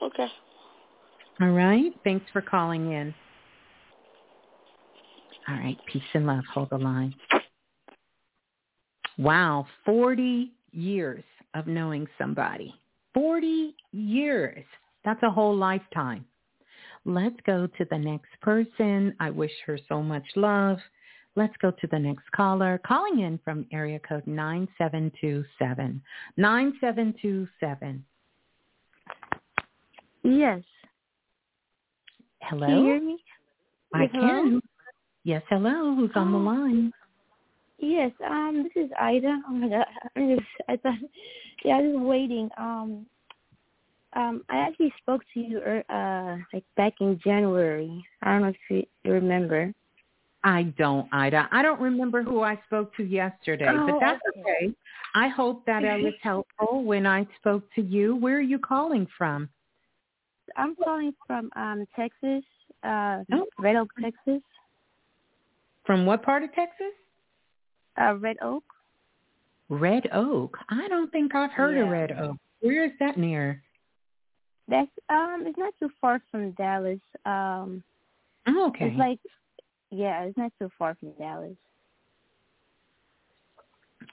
Okay. 0.01 0.27
All 1.41 1.49
right. 1.49 1.91
Thanks 2.03 2.25
for 2.33 2.41
calling 2.41 2.91
in. 2.91 3.13
All 5.47 5.55
right. 5.55 5.77
Peace 5.91 6.03
and 6.13 6.25
love. 6.27 6.43
Hold 6.53 6.69
the 6.71 6.77
line. 6.77 7.15
Wow. 9.17 9.67
40 9.85 10.51
years 10.71 11.23
of 11.53 11.67
knowing 11.67 12.07
somebody. 12.17 12.73
40 13.13 13.75
years. 13.91 14.65
That's 15.05 15.23
a 15.23 15.29
whole 15.29 15.55
lifetime. 15.55 16.25
Let's 17.05 17.37
go 17.45 17.67
to 17.67 17.85
the 17.89 17.97
next 17.97 18.29
person. 18.41 19.15
I 19.19 19.29
wish 19.29 19.51
her 19.65 19.79
so 19.87 20.03
much 20.03 20.25
love. 20.35 20.77
Let's 21.37 21.55
go 21.61 21.71
to 21.71 21.87
the 21.87 21.99
next 21.99 22.29
caller. 22.35 22.81
Calling 22.85 23.19
in 23.19 23.39
from 23.45 23.65
area 23.71 23.99
code 23.99 24.27
9727. 24.27 26.01
9727. 26.35 28.03
Yes. 30.27 30.61
Hello? 32.41 32.67
Can 32.67 32.77
you 32.77 32.83
hear 32.83 33.01
me? 33.01 33.17
I 33.93 34.01
Yes, 34.03 34.09
hello? 34.13 34.41
can. 34.43 34.61
Yes, 35.23 35.43
hello. 35.49 35.95
Who's 35.95 36.11
on 36.15 36.31
the 36.31 36.37
Oh. 36.37 36.41
line? 36.41 36.93
Yes. 37.79 38.11
Um, 38.25 38.63
this 38.63 38.85
is 38.85 38.91
Ida. 38.99 39.41
Oh 39.47 39.53
my 39.53 39.69
God. 39.69 39.85
I'm 40.15 40.35
just. 40.35 40.47
I 40.67 40.75
thought. 40.77 40.95
Yeah, 41.63 41.77
I 41.77 41.81
was 41.81 41.97
waiting. 41.97 42.49
Um, 42.57 43.05
Um, 44.13 44.43
I 44.49 44.57
actually 44.57 44.93
spoke 45.01 45.21
to 45.33 45.39
you 45.39 45.59
uh 45.59 46.37
like 46.53 46.63
back 46.75 46.93
in 47.01 47.19
January. 47.23 48.03
I 48.21 48.31
don't 48.33 48.41
know 48.41 48.47
if 48.49 48.55
you, 48.69 48.83
you 49.03 49.11
remember. 49.13 49.73
I 50.43 50.63
don't, 50.77 51.07
Ida. 51.13 51.49
I 51.51 51.61
don't 51.61 51.81
remember 51.81 52.23
who 52.23 52.41
I 52.41 52.59
spoke 52.67 52.95
to 52.97 53.03
yesterday, 53.03 53.67
oh, 53.69 53.85
but 53.85 53.99
that's 53.99 54.21
okay. 54.29 54.41
okay. 54.41 54.73
I 55.13 55.27
hope 55.27 55.65
that 55.65 55.83
I 55.83 55.97
was 55.97 56.13
helpful 56.21 56.83
when 56.83 57.05
I 57.05 57.27
spoke 57.39 57.63
to 57.75 57.81
you. 57.81 58.15
Where 58.15 58.37
are 58.37 58.41
you 58.41 58.59
calling 58.59 59.07
from? 59.17 59.49
I'm 60.57 60.75
calling 60.75 61.13
from 61.25 61.49
um 61.55 61.85
Texas, 61.95 62.43
uh 62.83 63.23
Oh. 63.31 63.45
Red 63.59 63.75
Oak, 63.75 63.89
Texas. 64.01 64.41
From 65.85 66.05
what 66.05 66.23
part 66.23 66.43
of 66.43 66.53
Texas? 66.53 66.93
Uh 67.99 68.15
Red 68.15 68.37
Oak. 68.41 68.63
Red 69.69 70.09
Oak. 70.13 70.57
I 70.69 70.87
don't 70.87 71.11
think 71.11 71.35
I've 71.35 71.51
heard 71.51 71.77
of 71.77 71.89
Red 71.89 72.11
Oak. 72.11 72.37
Where 72.61 72.85
is 72.85 72.91
that 72.99 73.17
near? 73.17 73.61
That's 74.67 74.91
um 75.09 75.43
it's 75.45 75.57
not 75.57 75.73
too 75.79 75.89
far 76.01 76.21
from 76.31 76.51
Dallas. 76.51 76.99
Um 77.25 77.83
Oh, 78.47 78.67
okay. 78.69 78.87
it's 78.87 78.97
like 78.97 79.19
yeah, 79.91 80.23
it's 80.23 80.37
not 80.37 80.51
too 80.59 80.69
far 80.77 80.95
from 80.99 81.11
Dallas. 81.13 81.55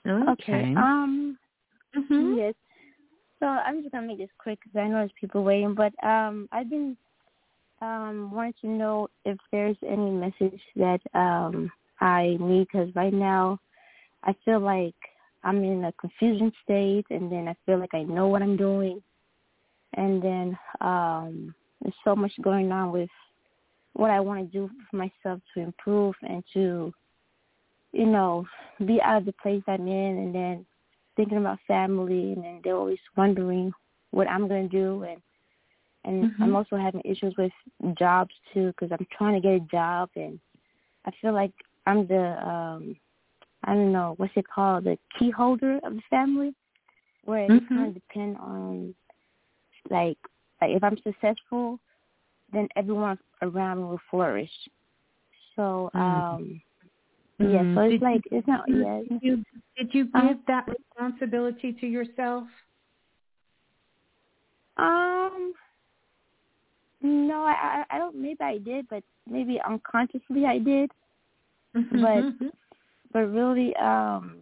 okay. 0.07 0.73
Um 0.75 1.37
Mhm. 1.95 2.37
yes. 2.37 2.53
So 3.39 3.45
I'm 3.45 3.81
just 3.81 3.91
gonna 3.91 4.07
make 4.07 4.17
this 4.17 4.29
quick 4.37 4.59
because 4.63 4.79
I 4.79 4.87
know 4.87 4.95
there's 4.95 5.11
people 5.19 5.43
waiting. 5.43 5.75
But 5.75 5.93
um, 6.05 6.47
I've 6.51 6.69
been 6.69 6.97
um 7.81 8.31
wanting 8.31 8.53
to 8.61 8.67
know 8.67 9.07
if 9.25 9.37
there's 9.51 9.77
any 9.85 10.09
message 10.09 10.61
that 10.77 11.01
um 11.13 11.71
I 11.99 12.37
need 12.39 12.67
because 12.71 12.93
right 12.95 13.13
now 13.13 13.59
I 14.23 14.33
feel 14.45 14.59
like 14.59 14.95
I'm 15.43 15.63
in 15.63 15.83
a 15.85 15.91
confusion 15.93 16.51
state, 16.63 17.05
and 17.09 17.31
then 17.31 17.47
I 17.47 17.55
feel 17.65 17.79
like 17.79 17.93
I 17.93 18.03
know 18.03 18.27
what 18.27 18.41
I'm 18.41 18.57
doing, 18.57 19.01
and 19.93 20.21
then 20.21 20.57
um 20.81 21.53
there's 21.81 21.93
so 22.03 22.15
much 22.15 22.31
going 22.41 22.71
on 22.71 22.91
with 22.91 23.09
what 23.93 24.11
I 24.11 24.19
want 24.19 24.51
to 24.51 24.57
do 24.57 24.69
for 24.89 24.97
myself 24.97 25.41
to 25.53 25.61
improve 25.61 26.15
and 26.21 26.43
to 26.53 26.91
you 27.91 28.05
know 28.05 28.45
be 28.85 29.01
out 29.01 29.17
of 29.17 29.25
the 29.25 29.33
place 29.33 29.63
I'm 29.67 29.87
in, 29.87 30.17
and 30.17 30.35
then 30.35 30.65
thinking 31.15 31.37
about 31.37 31.59
family, 31.67 32.33
and 32.33 32.43
then 32.43 32.61
they're 32.63 32.75
always 32.75 32.99
wondering 33.17 33.73
what 34.11 34.29
I'm 34.29 34.47
going 34.47 34.69
to 34.69 34.77
do, 34.77 35.03
and 35.03 35.21
and 36.05 36.23
Mhm. 36.25 36.41
I'm 36.43 36.55
also 36.55 36.77
having 36.77 37.01
issues 37.03 37.35
with 37.37 37.51
jobs 37.97 38.33
too 38.53 38.67
because 38.67 38.91
I'm 38.91 39.07
trying 39.17 39.33
to 39.33 39.41
get 39.41 39.55
a 39.55 39.59
job, 39.71 40.09
and 40.15 40.39
I 41.05 41.11
feel 41.21 41.33
like 41.33 41.53
I'm 41.85 42.07
the 42.07 42.47
um 42.47 42.95
I 43.63 43.73
don't 43.73 43.91
know 43.91 44.13
what's 44.17 44.33
it 44.35 44.45
called 44.47 44.83
the 44.83 44.97
key 45.17 45.31
holder 45.31 45.79
of 45.83 45.95
the 45.95 46.01
family, 46.09 46.53
where 47.23 47.45
it 47.47 47.53
Mhm. 47.53 47.67
kind 47.69 47.87
of 47.87 47.93
depend 47.95 48.37
on 48.37 48.95
like 49.89 50.17
like 50.61 50.71
if 50.71 50.83
I'm 50.83 50.97
successful, 50.97 51.79
then 52.51 52.67
everyone 52.75 53.17
around 53.41 53.79
me 53.79 53.83
will 53.85 54.01
flourish. 54.09 54.51
So 55.55 55.89
Mhm. 57.39 57.45
um 57.45 57.51
yeah, 57.53 57.75
so 57.75 57.81
it's 57.81 57.91
Did 57.93 58.01
like 58.01 58.21
it's 58.31 58.47
not 58.47 58.63
yeah. 58.67 59.01
Did 59.09 59.21
you, 59.21 59.43
did 59.77 59.93
you 59.93 60.09
Uh, 60.13 60.27
give 60.29 60.45
that 60.47 60.67
responsibility 60.67 61.73
to 61.73 61.87
yourself? 61.87 62.47
Um, 64.77 65.53
no, 67.01 67.43
I, 67.43 67.83
I 67.89 67.97
don't. 67.97 68.15
Maybe 68.15 68.41
I 68.41 68.57
did, 68.57 68.87
but 68.89 69.03
maybe 69.27 69.59
unconsciously 69.67 70.45
I 70.45 70.59
did. 70.59 70.91
Mhm. 71.75 72.51
But 73.11 73.31
really, 73.31 73.75
um, 73.77 74.37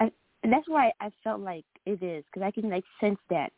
I 0.00 0.10
that's 0.44 0.68
why 0.68 0.92
I 1.00 1.10
felt 1.24 1.40
like 1.40 1.64
it 1.86 2.02
is 2.02 2.24
because 2.26 2.42
I 2.42 2.50
can 2.50 2.68
like 2.70 2.84
sense 3.00 3.18
that 3.30 3.52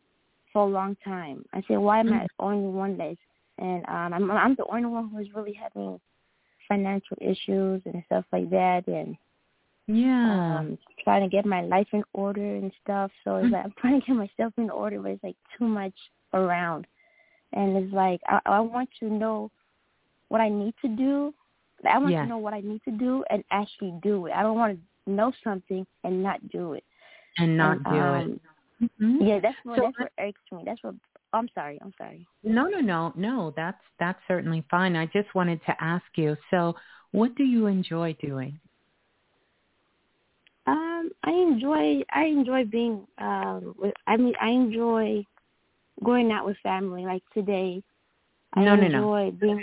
for 0.52 0.62
a 0.62 0.70
long 0.70 0.96
time. 1.04 1.44
I 1.52 1.62
said, 1.66 1.78
why 1.78 2.00
am 2.00 2.12
I 2.12 2.20
the 2.24 2.44
only 2.44 2.68
one 2.68 2.96
that's 2.96 3.18
and 3.58 3.84
um, 3.88 4.12
I'm 4.12 4.30
I'm 4.30 4.54
the 4.56 4.66
only 4.66 4.86
one 4.86 5.08
who's 5.10 5.32
really 5.34 5.52
having 5.52 6.00
financial 6.74 7.16
issues 7.20 7.82
and 7.86 8.02
stuff 8.06 8.24
like 8.32 8.50
that, 8.50 8.86
and 8.88 9.16
yeah. 9.86 10.58
um 10.58 10.78
trying 11.04 11.22
to 11.28 11.28
get 11.36 11.46
my 11.46 11.62
life 11.62 11.88
in 11.92 12.02
order 12.14 12.56
and 12.56 12.72
stuff. 12.82 13.10
So 13.24 13.36
it's 13.36 13.52
like 13.52 13.64
I'm 13.66 13.74
trying 13.78 14.00
to 14.00 14.06
get 14.06 14.16
myself 14.16 14.52
in 14.58 14.70
order, 14.70 15.00
but 15.00 15.12
it's 15.12 15.24
like 15.24 15.36
too 15.58 15.66
much 15.66 15.94
around. 16.32 16.86
And 17.52 17.76
it's 17.76 17.92
like 17.92 18.20
I, 18.26 18.40
I 18.46 18.60
want 18.60 18.88
to 19.00 19.06
know 19.10 19.50
what 20.28 20.40
I 20.40 20.48
need 20.48 20.74
to 20.82 20.88
do. 20.88 21.32
I 21.88 21.98
want 21.98 22.12
Yes. 22.12 22.24
to 22.24 22.28
know 22.28 22.38
what 22.38 22.54
I 22.54 22.60
need 22.60 22.82
to 22.84 22.90
do 22.92 23.24
and 23.30 23.44
actually 23.50 23.94
do 24.02 24.26
it. 24.26 24.32
I 24.32 24.42
don't 24.42 24.56
want 24.56 24.78
to 24.78 25.10
know 25.12 25.32
something 25.42 25.86
and 26.04 26.22
not 26.22 26.46
do 26.50 26.74
it. 26.74 26.84
and 27.38 27.56
not 27.56 27.78
And, 27.78 27.86
do 27.86 28.00
um, 28.00 28.40
it. 28.80 28.90
Mhm. 29.00 29.28
Yeah, 29.28 29.38
that's 29.40 29.56
what 29.64 29.76
So 29.76 29.82
that's 29.82 29.98
what 29.98 30.12
irks 30.18 30.40
me. 30.52 30.62
That's 30.64 30.82
what 30.82 30.94
I'm 31.34 31.48
sorry. 31.54 31.78
I'm 31.82 31.92
sorry. 31.98 32.26
No, 32.42 32.66
no, 32.68 32.80
no, 32.80 33.12
no. 33.16 33.52
That's 33.56 33.80
that's 33.98 34.18
certainly 34.28 34.64
fine. 34.70 34.96
I 34.96 35.06
just 35.06 35.34
wanted 35.34 35.60
to 35.66 35.74
ask 35.82 36.04
you. 36.16 36.36
So, 36.50 36.74
what 37.12 37.34
do 37.36 37.44
you 37.44 37.66
enjoy 37.66 38.16
doing? 38.20 38.58
Um, 40.66 41.10
I 41.24 41.30
enjoy 41.30 42.02
I 42.10 42.24
enjoy 42.24 42.64
being 42.64 43.06
um 43.18 43.74
with 43.78 43.94
I 44.06 44.16
mean 44.16 44.34
I 44.40 44.48
enjoy 44.50 45.24
going 46.02 46.32
out 46.32 46.46
with 46.46 46.56
family 46.62 47.04
like 47.04 47.22
today. 47.34 47.82
I 48.54 48.64
No, 48.64 48.76
no, 48.76 48.86
enjoy 48.86 49.30
no. 49.30 49.36
being 49.40 49.62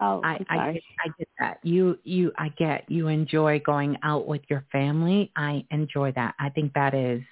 oh 0.00 0.20
I, 0.24 0.34
I'm 0.34 0.46
I 0.50 0.56
sorry. 0.56 0.84
get, 1.18 1.28
that. 1.38 1.58
You, 1.62 1.98
you, 2.04 2.32
I 2.38 2.48
get. 2.58 2.90
You 2.90 3.08
enjoy 3.08 3.60
going 3.60 3.96
out 4.02 4.26
with 4.26 4.42
your 4.48 4.64
family. 4.72 5.30
I 5.36 5.64
enjoy 5.70 6.12
that. 6.12 6.34
I 6.38 6.48
think 6.50 6.72
that 6.74 6.94
is 6.94 7.22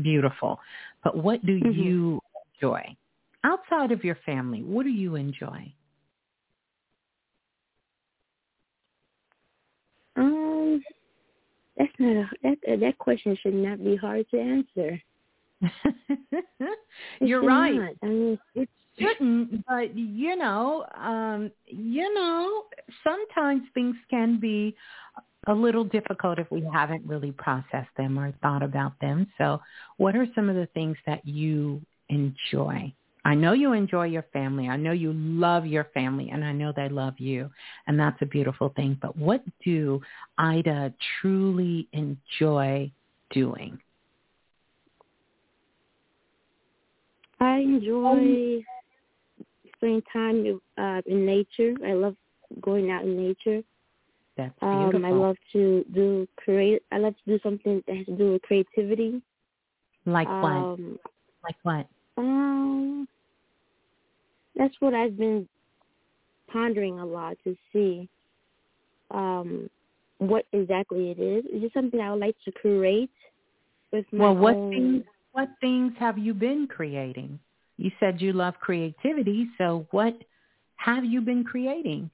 beautiful. 0.00 0.58
But 1.04 1.16
what 1.16 1.44
do 1.44 1.58
Mhm. 1.58 1.74
you 1.74 2.20
enjoy 2.54 2.96
outside 3.44 3.92
of 3.92 4.04
your 4.04 4.18
family? 4.26 4.62
What 4.62 4.84
do 4.84 4.90
you 4.90 5.14
enjoy? 5.16 5.72
Um 10.16 10.82
that's 11.76 11.92
not 11.98 12.16
a 12.16 12.30
that 12.42 12.80
that 12.80 12.98
question 12.98 13.36
should 13.40 13.54
not 13.54 13.82
be 13.82 13.96
hard 13.96 14.26
to 14.30 14.38
answer. 14.40 15.00
You're 17.20 17.42
right. 17.42 17.74
not. 17.74 17.94
I 18.02 18.06
mean 18.06 18.38
It 18.54 18.68
shouldn't, 18.98 19.64
but 19.66 19.96
you 19.96 20.36
know, 20.36 20.84
um, 20.96 21.50
you 21.66 22.12
know, 22.14 22.64
sometimes 23.04 23.62
things 23.74 23.96
can 24.10 24.40
be 24.40 24.74
a 25.46 25.54
little 25.54 25.84
difficult 25.84 26.38
if 26.38 26.50
we 26.50 26.66
haven't 26.72 27.06
really 27.06 27.32
processed 27.32 27.94
them 27.96 28.18
or 28.18 28.32
thought 28.42 28.62
about 28.62 28.92
them. 29.00 29.26
So, 29.38 29.60
what 29.96 30.16
are 30.16 30.26
some 30.34 30.48
of 30.48 30.56
the 30.56 30.68
things 30.74 30.96
that 31.06 31.24
you 31.26 31.80
enjoy? 32.08 32.92
I 33.28 33.34
know 33.34 33.52
you 33.52 33.74
enjoy 33.74 34.06
your 34.06 34.24
family. 34.32 34.68
I 34.70 34.78
know 34.78 34.92
you 34.92 35.12
love 35.12 35.66
your 35.66 35.84
family, 35.92 36.30
and 36.32 36.42
I 36.42 36.52
know 36.52 36.72
they 36.74 36.88
love 36.88 37.12
you, 37.18 37.50
and 37.86 38.00
that's 38.00 38.16
a 38.22 38.26
beautiful 38.26 38.70
thing. 38.74 38.96
But 39.02 39.18
what 39.18 39.42
do 39.62 40.00
Ida 40.38 40.94
truly 41.20 41.88
enjoy 41.92 42.90
doing? 43.30 43.78
I 47.38 47.58
enjoy 47.58 48.64
spending 49.76 50.02
time 50.10 50.46
in, 50.46 50.60
uh, 50.82 51.02
in 51.04 51.26
nature. 51.26 51.74
I 51.86 51.92
love 51.92 52.16
going 52.62 52.90
out 52.90 53.04
in 53.04 53.14
nature. 53.14 53.62
That's 54.38 54.54
Um, 54.62 54.70
beautiful. 54.72 55.04
I 55.04 55.10
love 55.10 55.36
to 55.52 55.84
do 55.92 56.26
create. 56.38 56.82
I 56.92 56.96
love 56.96 57.14
to 57.26 57.32
do 57.36 57.38
something 57.42 57.82
that 57.86 57.94
has 57.94 58.06
to 58.06 58.16
do 58.16 58.32
with 58.32 58.42
creativity. 58.42 59.20
like 60.06 60.28
what? 60.42 60.52
Um, 60.52 60.98
Like 61.44 61.56
what? 61.62 61.86
um, 62.16 63.06
that's 64.58 64.74
what 64.80 64.92
I've 64.92 65.16
been 65.16 65.48
pondering 66.52 66.98
a 66.98 67.06
lot 67.06 67.36
to 67.44 67.56
see. 67.72 68.08
Um, 69.10 69.70
what 70.18 70.44
exactly 70.52 71.10
it 71.10 71.20
is? 71.20 71.44
It's 71.48 71.62
just 71.62 71.74
something 71.74 72.00
I 72.00 72.10
would 72.10 72.20
like 72.20 72.36
to 72.44 72.52
create 72.52 73.10
with 73.92 74.04
my 74.12 74.24
Well, 74.24 74.36
what 74.36 74.56
own. 74.56 74.70
things 74.72 75.04
what 75.32 75.48
things 75.60 75.92
have 75.98 76.18
you 76.18 76.34
been 76.34 76.66
creating? 76.66 77.38
You 77.76 77.92
said 78.00 78.20
you 78.20 78.32
love 78.32 78.54
creativity, 78.60 79.48
so 79.56 79.86
what 79.92 80.14
have 80.76 81.04
you 81.04 81.20
been 81.20 81.44
creating? 81.44 82.10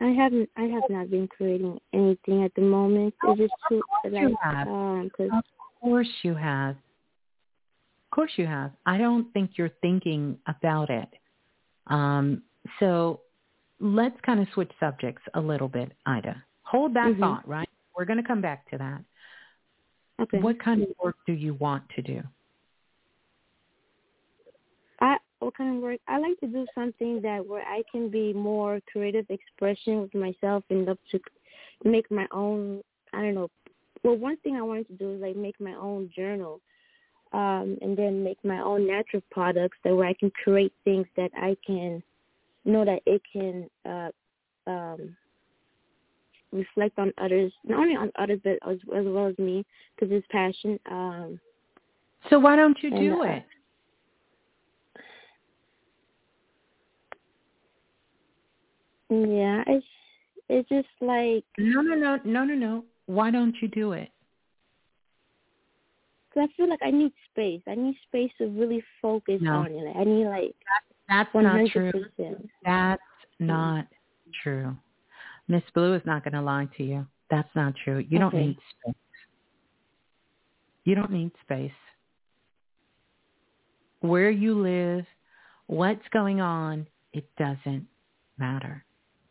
I 0.00 0.08
haven't. 0.08 0.48
I 0.56 0.62
have 0.62 0.84
not 0.88 1.10
been 1.10 1.28
creating 1.28 1.78
anything 1.92 2.42
at 2.42 2.54
the 2.54 2.62
moment. 2.62 3.12
It's 3.22 3.38
just 3.38 3.52
too 3.68 3.82
like 4.10 4.34
have. 4.42 4.66
um, 4.66 5.10
cause 5.14 5.28
Of 5.30 5.44
course 5.80 6.08
you 6.22 6.34
have. 6.34 6.76
Of 8.10 8.16
course 8.16 8.32
you 8.36 8.46
have. 8.46 8.72
I 8.86 8.98
don't 8.98 9.32
think 9.32 9.52
you're 9.54 9.70
thinking 9.82 10.36
about 10.48 10.90
it. 10.90 11.08
Um, 11.86 12.42
so 12.80 13.20
let's 13.78 14.20
kind 14.22 14.40
of 14.40 14.48
switch 14.52 14.72
subjects 14.80 15.22
a 15.34 15.40
little 15.40 15.68
bit, 15.68 15.92
Ida. 16.06 16.42
Hold 16.62 16.94
that 16.94 17.12
Mhm. 17.14 17.20
thought, 17.20 17.46
right? 17.46 17.68
We're 17.96 18.04
going 18.04 18.16
to 18.20 18.26
come 18.26 18.40
back 18.40 18.68
to 18.70 18.78
that. 18.78 19.04
okay. 20.20 20.40
What 20.40 20.58
kind 20.58 20.82
of 20.82 20.88
work 21.02 21.16
do 21.24 21.32
you 21.32 21.54
want 21.54 21.88
to 21.90 22.02
do? 22.02 22.22
I 25.00 25.18
what 25.38 25.54
kind 25.54 25.76
of 25.76 25.82
work? 25.82 26.00
I 26.08 26.18
like 26.18 26.38
to 26.40 26.46
do 26.48 26.66
something 26.74 27.22
that 27.22 27.46
where 27.46 27.62
I 27.66 27.82
can 27.90 28.10
be 28.10 28.32
more 28.34 28.80
creative 28.92 29.24
expression 29.30 30.02
with 30.02 30.14
myself 30.14 30.64
and 30.68 30.84
love 30.84 30.98
to 31.12 31.20
make 31.84 32.10
my 32.10 32.26
own. 32.32 32.82
I 33.14 33.22
don't 33.22 33.34
know. 33.34 33.50
Well, 34.02 34.16
one 34.16 34.36
thing 34.38 34.56
I 34.56 34.62
wanted 34.62 34.88
to 34.88 34.94
do 34.94 35.12
is 35.14 35.20
like 35.22 35.36
make 35.36 35.58
my 35.60 35.74
own 35.74 36.10
journal 36.14 36.60
um, 37.32 37.78
and 37.80 37.96
then 37.96 38.24
make 38.24 38.38
my 38.44 38.60
own 38.60 38.86
natural 38.86 39.22
products 39.30 39.78
that 39.84 39.94
where 39.94 40.08
I 40.08 40.14
can 40.14 40.30
create 40.42 40.72
things 40.84 41.06
that 41.16 41.30
I 41.36 41.56
can 41.66 42.02
know 42.64 42.84
that 42.84 43.00
it 43.06 43.22
can 43.32 43.70
uh, 43.88 44.10
um, 44.66 45.16
reflect 46.52 46.98
on 46.98 47.12
others, 47.18 47.52
not 47.64 47.80
only 47.80 47.96
on 47.96 48.10
others 48.18 48.40
but 48.42 48.58
as, 48.68 48.78
as 48.96 49.04
well 49.06 49.28
as 49.28 49.38
me, 49.38 49.64
because 49.94 50.12
it's 50.12 50.26
passion. 50.30 50.78
Um, 50.90 51.40
so 52.28 52.38
why 52.38 52.56
don't 52.56 52.76
you 52.82 52.90
do 52.90 53.22
and, 53.22 53.36
it? 53.36 53.44
Yeah, 59.10 59.64
it's 59.66 59.86
it's 60.48 60.68
just 60.68 60.88
like 61.00 61.44
no, 61.58 61.80
no, 61.80 61.94
no, 61.94 62.18
no, 62.24 62.44
no, 62.44 62.54
no. 62.54 62.84
Why 63.06 63.30
don't 63.30 63.54
you 63.60 63.68
do 63.68 63.92
it? 63.92 64.10
Cause 66.32 66.48
I 66.48 66.56
feel 66.56 66.68
like 66.68 66.80
I 66.82 66.90
need 66.92 67.12
space. 67.32 67.60
I 67.66 67.74
need 67.74 67.96
space 68.06 68.30
to 68.38 68.46
really 68.46 68.82
focus 69.02 69.40
no. 69.40 69.54
on 69.54 69.66
it. 69.72 69.96
I 69.96 70.04
need 70.04 70.26
like 70.26 70.54
that's 71.08 71.32
100%. 71.34 71.42
not 71.42 71.70
true. 71.70 71.92
That's 72.64 73.02
mm. 73.40 73.46
not 73.46 73.86
true. 74.42 74.76
Miss 75.48 75.62
Blue 75.74 75.94
is 75.94 76.02
not 76.06 76.22
going 76.22 76.34
to 76.34 76.42
lie 76.42 76.68
to 76.76 76.84
you. 76.84 77.04
That's 77.30 77.48
not 77.56 77.74
true. 77.84 77.98
You 77.98 78.18
okay. 78.18 78.18
don't 78.18 78.34
need 78.34 78.58
space. 78.80 78.94
You 80.84 80.94
don't 80.94 81.10
need 81.10 81.32
space. 81.42 81.72
Where 84.00 84.30
you 84.30 84.54
live, 84.60 85.04
what's 85.66 86.06
going 86.12 86.40
on, 86.40 86.86
it 87.12 87.28
doesn't 87.36 87.86
matter. 88.38 88.84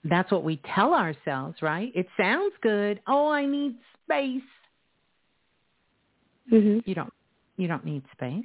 That's 0.04 0.32
what 0.32 0.44
we 0.44 0.62
tell 0.76 0.94
ourselves, 0.94 1.62
right? 1.62 1.92
It 1.96 2.08
sounds 2.20 2.54
good. 2.62 3.02
Oh, 3.08 3.30
I 3.30 3.46
need 3.46 3.78
space. 4.04 4.42
Mm-hmm. 6.52 6.80
You 6.86 6.96
don't 6.96 7.14
you 7.58 7.68
don't 7.68 7.86
need 7.86 8.04
space. 8.12 8.44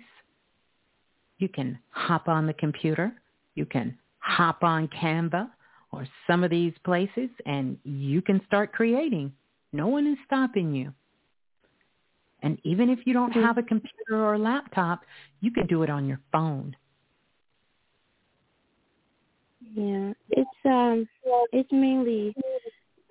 You 1.38 1.48
can 1.48 1.78
hop 1.90 2.28
on 2.28 2.46
the 2.46 2.52
computer. 2.54 3.12
You 3.54 3.66
can 3.66 3.96
hop 4.18 4.62
on 4.62 4.88
Canva 4.88 5.48
or 5.92 6.06
some 6.26 6.42
of 6.42 6.50
these 6.50 6.72
places 6.84 7.30
and 7.46 7.78
you 7.84 8.20
can 8.22 8.40
start 8.46 8.72
creating. 8.72 9.32
No 9.72 9.86
one 9.86 10.06
is 10.06 10.18
stopping 10.26 10.74
you. 10.74 10.92
And 12.42 12.58
even 12.62 12.90
if 12.90 13.00
you 13.06 13.12
don't 13.12 13.30
mm-hmm. 13.30 13.42
have 13.42 13.58
a 13.58 13.62
computer 13.62 14.16
or 14.16 14.34
a 14.34 14.38
laptop, 14.38 15.02
you 15.40 15.50
can 15.50 15.66
do 15.66 15.82
it 15.82 15.90
on 15.90 16.06
your 16.06 16.20
phone. 16.30 16.76
Yeah, 19.74 20.12
it's 20.30 20.50
um, 20.64 21.08
it's 21.52 21.72
mainly 21.72 22.34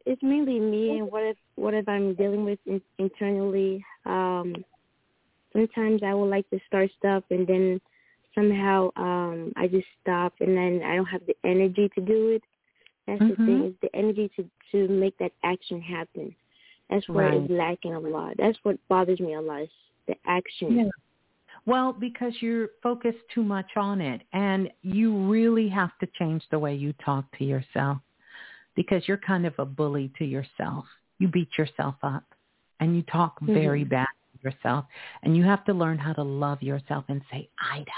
it's 0.06 0.22
mainly 0.22 0.60
me 0.60 0.98
and 1.00 1.12
what 1.12 1.24
if 1.24 1.38
what 1.56 1.74
if 1.74 1.90
I'm 1.90 2.14
dealing 2.16 2.46
with 2.46 2.60
in, 2.66 2.82
internally. 3.00 3.84
Um, 4.06 4.56
sometimes 5.54 6.02
I 6.04 6.14
would 6.14 6.30
like 6.30 6.50
to 6.50 6.60
start 6.68 6.90
stuff 7.00 7.24
and 7.30 7.48
then 7.48 7.80
somehow 8.36 8.90
um 8.96 9.54
I 9.56 9.68
just 9.68 9.88
stop 10.02 10.34
and 10.40 10.58
then 10.58 10.82
I 10.86 10.96
don't 10.96 11.06
have 11.06 11.26
the 11.26 11.36
energy 11.44 11.90
to 11.96 12.02
do 12.02 12.30
it. 12.30 12.44
That's 13.08 13.22
mm-hmm. 13.22 13.30
the 13.30 13.36
thing 13.36 13.66
is 13.66 13.74
the 13.82 13.96
energy 13.96 14.30
to 14.36 14.50
to 14.72 14.88
make 14.92 15.18
that 15.20 15.32
action 15.44 15.82
happen. 15.82 16.36
That's 16.90 17.08
where 17.08 17.30
right. 17.30 17.38
it's 17.42 17.52
lacking 17.52 17.94
a 17.94 18.00
lot. 18.00 18.36
That's 18.38 18.58
what 18.64 18.78
bothers 18.90 19.20
me 19.20 19.36
a 19.36 19.42
lot. 19.42 19.64
Is 19.64 19.70
the 20.08 20.16
action. 20.26 20.78
Yeah. 20.78 20.90
Well, 21.66 21.94
because 21.94 22.34
you're 22.42 22.70
focused 22.82 23.20
too 23.34 23.44
much 23.44 23.78
on 23.78 24.02
it 24.02 24.22
and 24.34 24.70
you 24.82 25.16
really 25.30 25.70
have 25.70 25.92
to 26.00 26.08
change 26.20 26.44
the 26.52 26.60
way 26.60 26.76
you 26.76 26.94
talk 27.06 27.26
to 27.38 27.46
yourself 27.46 28.00
because 28.76 29.08
you're 29.08 29.18
kind 29.18 29.46
of 29.46 29.54
a 29.58 29.66
bully 29.66 30.12
to 30.18 30.26
yourself. 30.26 30.86
You 31.20 31.30
beat 31.30 31.50
yourself 31.58 31.96
up 32.04 32.26
and 32.80 32.96
you 32.96 33.04
talk 33.04 33.40
very 33.42 33.82
mm-hmm. 33.82 33.92
bad 33.92 34.08
to 34.08 34.23
yourself 34.44 34.86
and 35.24 35.36
you 35.36 35.44
have 35.44 35.64
to 35.66 35.74
learn 35.74 35.98
how 35.98 36.14
to 36.14 36.24
love 36.24 36.62
yourself 36.62 37.06
and 37.08 37.22
say, 37.32 37.50
Ida, 37.72 37.92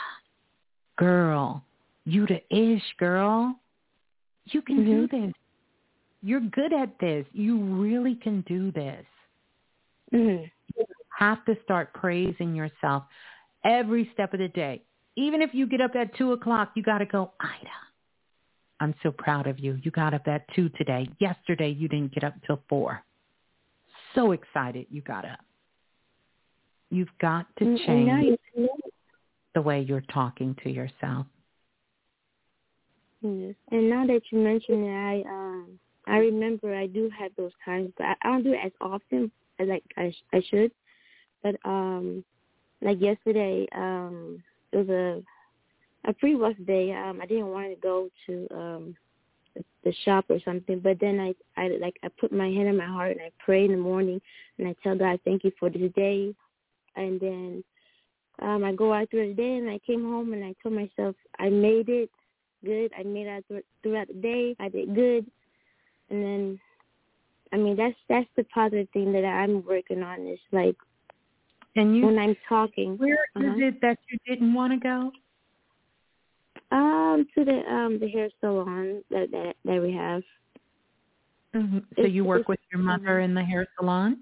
girl, 0.97 1.63
you 2.05 2.25
the 2.27 2.41
ish 2.55 2.83
girl. 2.97 3.55
You 4.45 4.61
can 4.61 4.77
mm-hmm. 4.77 5.05
do 5.05 5.07
this. 5.07 5.33
You're 6.21 6.41
good 6.41 6.73
at 6.73 6.97
this. 6.99 7.25
You 7.33 7.59
really 7.59 8.15
can 8.15 8.41
do 8.47 8.71
this. 8.71 9.05
Mm-hmm. 10.13 10.45
You 10.77 10.85
have 11.17 11.43
to 11.45 11.55
start 11.63 11.93
praising 11.93 12.55
yourself 12.55 13.03
every 13.63 14.09
step 14.13 14.33
of 14.33 14.39
the 14.39 14.47
day. 14.49 14.81
Even 15.15 15.41
if 15.41 15.51
you 15.53 15.65
get 15.65 15.81
up 15.81 15.95
at 15.95 16.15
2 16.17 16.33
o'clock, 16.33 16.71
you 16.75 16.83
got 16.83 16.99
to 16.99 17.05
go, 17.05 17.31
Ida, 17.39 17.69
I'm 18.79 18.93
so 19.01 19.11
proud 19.11 19.47
of 19.47 19.59
you. 19.59 19.79
You 19.81 19.91
got 19.91 20.13
up 20.13 20.27
at 20.27 20.45
2 20.55 20.69
today. 20.69 21.07
Yesterday, 21.19 21.69
you 21.69 21.87
didn't 21.87 22.13
get 22.13 22.23
up 22.23 22.33
till 22.45 22.61
4. 22.67 23.01
So 24.13 24.31
excited 24.31 24.87
you 24.89 25.01
got 25.01 25.25
up. 25.25 25.39
You've 26.95 27.17
got 27.19 27.45
to 27.57 27.77
change 27.85 28.39
the 29.53 29.61
way 29.61 29.81
you're 29.81 29.99
talking 30.13 30.55
to 30.63 30.69
yourself. 30.69 31.25
Yes. 33.19 33.55
And 33.71 33.89
now 33.89 34.05
that 34.07 34.21
you 34.31 34.39
mention 34.39 34.85
it, 34.85 34.93
I 34.93 35.29
um 35.29 35.79
I 36.07 36.17
remember 36.19 36.73
I 36.73 36.87
do 36.87 37.09
have 37.19 37.31
those 37.35 37.51
times, 37.65 37.91
but 37.97 38.05
I, 38.05 38.15
I 38.21 38.27
don't 38.29 38.43
do 38.43 38.53
it 38.53 38.59
as 38.63 38.71
often 38.79 39.29
as 39.59 39.67
like 39.67 39.83
I 39.97 40.13
I 40.31 40.41
should. 40.49 40.71
But 41.43 41.55
um 41.65 42.23
like 42.81 43.01
yesterday, 43.01 43.67
um, 43.75 44.41
it 44.71 44.77
was 44.77 44.89
a 44.89 46.09
a 46.09 46.13
pre 46.13 46.35
work 46.35 46.55
day. 46.65 46.93
Um, 46.93 47.19
I 47.21 47.25
didn't 47.25 47.47
want 47.47 47.71
to 47.71 47.75
go 47.81 48.09
to 48.27 48.47
um 48.51 48.95
the 49.83 49.93
shop 50.05 50.25
or 50.29 50.39
something, 50.45 50.79
but 50.79 50.97
then 51.01 51.19
I 51.19 51.33
I 51.61 51.67
like 51.81 51.97
I 52.03 52.07
put 52.19 52.31
my 52.31 52.47
hand 52.47 52.69
on 52.69 52.77
my 52.77 52.87
heart 52.87 53.11
and 53.11 53.21
I 53.21 53.31
pray 53.43 53.65
in 53.65 53.71
the 53.71 53.77
morning 53.77 54.21
and 54.57 54.67
I 54.69 54.75
tell 54.81 54.97
God 54.97 55.19
thank 55.25 55.43
you 55.43 55.51
for 55.59 55.69
this 55.69 55.91
day, 55.93 56.33
and 56.95 57.19
then 57.19 57.63
um 58.41 58.63
I 58.63 58.73
go 58.73 58.93
out 58.93 59.09
through 59.09 59.29
the 59.29 59.33
day 59.33 59.55
and 59.55 59.69
I 59.69 59.79
came 59.85 60.03
home 60.03 60.33
and 60.33 60.43
I 60.43 60.53
told 60.61 60.75
myself 60.75 61.15
I 61.39 61.49
made 61.49 61.89
it 61.89 62.09
good. 62.63 62.91
I 62.97 63.03
made 63.03 63.27
it 63.27 63.45
th- 63.49 63.65
throughout 63.83 64.07
the 64.07 64.13
day. 64.15 64.55
I 64.59 64.69
did 64.69 64.95
good, 64.95 65.25
and 66.09 66.23
then 66.23 66.59
I 67.53 67.57
mean 67.57 67.75
that's 67.75 67.95
that's 68.09 68.29
the 68.35 68.43
positive 68.45 68.89
thing 68.91 69.13
that 69.13 69.25
I'm 69.25 69.65
working 69.65 70.03
on. 70.03 70.27
Is 70.27 70.39
like 70.51 70.75
and 71.75 71.95
you, 71.95 72.05
when 72.05 72.17
I'm 72.17 72.35
talking. 72.47 72.97
Where 72.97 73.25
uh-huh. 73.35 73.53
is 73.53 73.53
it 73.57 73.81
that 73.81 73.97
you 74.09 74.17
didn't 74.27 74.53
want 74.53 74.73
to 74.73 74.79
go? 74.79 75.11
Um, 76.71 77.27
to 77.35 77.45
the 77.45 77.61
um 77.71 77.99
the 77.99 78.07
hair 78.07 78.29
salon 78.39 79.03
that 79.11 79.31
that, 79.31 79.55
that 79.65 79.81
we 79.81 79.93
have. 79.93 80.23
Mm-hmm. 81.55 81.77
So 81.95 82.03
it's, 82.03 82.13
you 82.13 82.25
work 82.25 82.47
with 82.47 82.59
your 82.71 82.81
mother 82.81 83.19
in 83.19 83.33
the 83.33 83.43
hair 83.43 83.65
salon? 83.79 84.21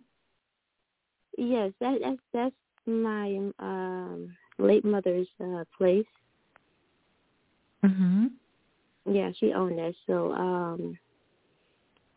Yes, 1.38 1.72
that 1.80 2.00
that's 2.02 2.18
that's 2.34 2.56
my 2.86 3.52
um 3.60 4.36
late 4.60 4.86
mother's 4.86 5.28
uh 5.40 5.64
place. 5.78 6.06
Mhm. 7.84 8.32
Yeah, 9.06 9.32
she 9.40 9.54
owned 9.54 9.78
that. 9.80 9.94
So 10.08 10.34
um 10.34 10.98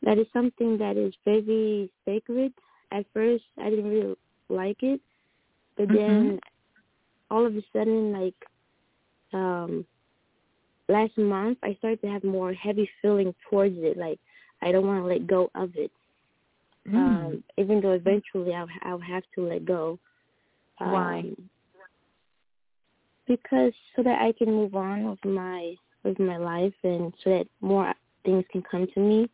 that 0.03 0.19
is 0.19 0.27
something 0.33 0.79
that 0.79 0.97
is 0.97 1.15
very 1.25 1.91
sacred. 2.05 2.53
At 2.93 3.07
first 3.13 3.45
I 3.59 3.71
didn't 3.71 3.91
really 3.91 4.17
like 4.49 4.83
it. 4.83 5.01
But 5.77 5.89
mm-hmm. 5.89 5.97
then 5.97 6.41
all 7.31 7.45
of 7.45 7.57
a 7.57 7.63
sudden, 7.73 8.13
like 8.13 8.35
um 9.33 9.85
last 10.89 11.17
month, 11.19 11.59
I 11.63 11.75
started 11.75 12.01
to 12.03 12.09
have 12.09 12.25
more 12.25 12.53
heavy 12.53 12.89
feeling 13.03 13.35
towards 13.51 13.77
it. 13.79 13.97
Like 13.97 14.21
I 14.63 14.73
don't 14.73 14.87
want 14.87 15.03
to 15.03 15.07
let 15.07 15.27
go 15.27 15.51
of 15.55 15.71
it. 15.77 15.91
Mm. 16.89 16.95
Um, 16.95 17.45
even 17.57 17.81
though 17.81 17.93
eventually 17.93 18.55
I'll 18.55 18.69
I'll 18.83 18.99
have 19.01 19.25
to 19.35 19.43
let 19.43 19.65
go. 19.65 19.99
Um, 20.81 20.93
Why? 20.93 21.25
Because 23.27 23.73
so 23.95 24.03
that 24.03 24.21
I 24.21 24.33
can 24.33 24.53
move 24.53 24.75
on 24.75 25.11
with 25.11 25.25
my 25.25 25.75
with 26.05 26.19
my 26.21 26.37
life, 26.37 26.75
and 26.85 27.13
so 27.25 27.31
that 27.31 27.47
more 27.61 27.93
things 28.25 28.45
can 28.53 28.63
come 28.71 28.87
to 28.95 29.01
me. 29.01 29.31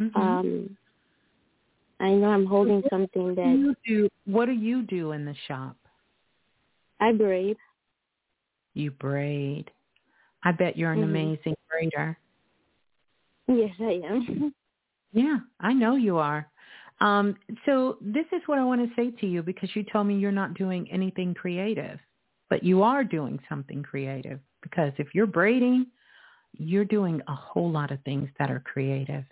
Mm-hmm. 0.00 0.20
Um, 0.20 0.76
I 2.00 2.10
know 2.10 2.28
I'm 2.28 2.46
holding 2.46 2.80
what 2.80 2.90
something 2.90 3.34
that 3.34 3.46
you 3.46 3.74
do. 3.86 4.08
What 4.24 4.46
do 4.46 4.52
you 4.52 4.82
do 4.82 5.12
in 5.12 5.24
the 5.24 5.34
shop? 5.46 5.76
I 7.00 7.12
braid. 7.12 7.56
You 8.74 8.90
braid. 8.92 9.70
I 10.44 10.52
bet 10.52 10.76
you're 10.76 10.92
an 10.92 11.00
mm-hmm. 11.00 11.10
amazing 11.10 11.54
braider. 11.70 12.16
Yes, 13.48 13.70
I 13.80 14.00
am. 14.04 14.54
yeah, 15.12 15.36
I 15.60 15.72
know 15.72 15.96
you 15.96 16.16
are. 16.18 16.48
Um, 17.02 17.34
so 17.66 17.98
this 18.00 18.26
is 18.32 18.42
what 18.46 18.58
I 18.58 18.64
want 18.64 18.80
to 18.80 18.94
say 18.94 19.10
to 19.10 19.26
you 19.26 19.42
because 19.42 19.68
you 19.74 19.82
told 19.82 20.06
me 20.06 20.14
you're 20.14 20.30
not 20.30 20.54
doing 20.54 20.88
anything 20.90 21.34
creative, 21.34 21.98
but 22.48 22.62
you 22.62 22.84
are 22.84 23.02
doing 23.02 23.40
something 23.48 23.82
creative 23.82 24.38
because 24.62 24.92
if 24.98 25.08
you're 25.12 25.26
braiding, 25.26 25.86
you're 26.56 26.84
doing 26.84 27.20
a 27.26 27.34
whole 27.34 27.68
lot 27.68 27.90
of 27.90 27.98
things 28.04 28.28
that 28.38 28.52
are 28.52 28.60
creative. 28.60 29.24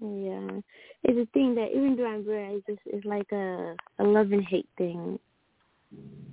Yeah, 0.00 0.58
it's 1.04 1.18
a 1.18 1.32
thing 1.32 1.54
that 1.54 1.68
even 1.70 1.94
though 1.96 2.06
I'm 2.06 2.24
braiding, 2.24 2.56
it's 2.56 2.66
just 2.66 2.80
it's 2.86 3.06
like 3.06 3.30
a 3.30 3.76
a 4.00 4.04
love 4.04 4.32
and 4.32 4.44
hate 4.44 4.68
thing. 4.76 5.20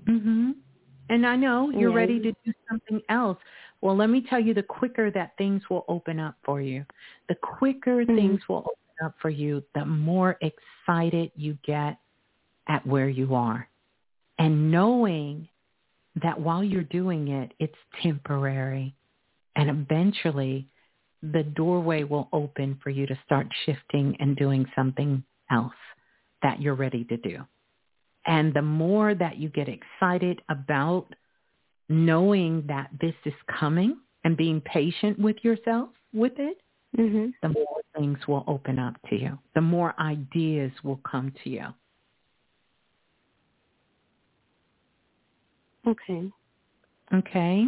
Mhm. 0.06 0.56
And 1.10 1.28
I 1.28 1.36
know 1.36 1.70
you're 1.70 1.92
yeah. 1.92 1.96
ready 1.96 2.20
to 2.20 2.32
do 2.44 2.54
something 2.68 3.02
else. 3.10 3.38
Well, 3.84 3.98
let 3.98 4.10
me 4.10 4.26
tell 4.30 4.40
you, 4.40 4.54
the 4.54 4.64
quicker 4.64 5.12
that 5.12 5.34
things 5.38 5.62
will 5.70 5.84
open 5.90 6.18
up 6.18 6.36
for 6.46 6.62
you, 6.62 6.86
the 7.28 7.36
quicker 7.36 8.06
mm-hmm. 8.06 8.16
things 8.16 8.40
will 8.48 8.60
open 8.60 9.06
up 9.06 9.16
for 9.22 9.30
you, 9.30 9.62
the 9.76 9.84
more 9.84 10.38
excited 10.40 11.32
you 11.36 11.58
get 11.66 11.98
at 12.70 12.88
where 12.88 13.10
you 13.10 13.36
are 13.36 13.68
and 14.40 14.72
knowing 14.72 15.50
that 16.24 16.40
while 16.40 16.64
you're 16.64 16.84
doing 16.84 17.28
it, 17.28 17.52
it's 17.60 17.76
temporary 18.02 18.96
and 19.58 19.70
eventually 19.70 20.66
the 21.22 21.44
doorway 21.44 22.04
will 22.04 22.30
open 22.32 22.80
for 22.82 22.90
you 22.90 23.06
to 23.06 23.20
start 23.26 23.48
shifting 23.66 24.16
and 24.22 24.38
doing 24.38 24.66
something 24.78 25.22
else 25.52 25.74
that 26.42 26.62
you're 26.62 26.74
ready 26.74 27.04
to 27.04 27.18
do. 27.18 27.40
And 28.26 28.54
the 28.54 28.62
more 28.62 29.14
that 29.14 29.38
you 29.40 29.50
get 29.50 29.68
excited 29.68 30.42
about 30.50 31.08
knowing 31.94 32.64
that 32.68 32.90
this 33.00 33.16
is 33.26 33.34
coming 33.60 33.98
and 34.24 34.36
being 34.36 34.62
patient 34.62 35.20
with 35.20 35.38
yourself 35.44 35.90
with 36.14 36.34
it, 36.38 36.62
mm-hmm. 36.98 37.28
the 37.42 37.50
more 37.50 37.82
things 37.96 38.18
will 38.28 38.44
open 38.48 38.80
up 38.80 38.96
to 39.10 39.16
you. 39.16 39.38
The 39.56 39.62
more 39.62 39.94
ideas 40.00 40.72
will 40.84 41.00
come 41.10 41.34
to 41.44 41.50
you. 41.50 41.66
Okay. 45.86 46.32
Okay. 47.14 47.66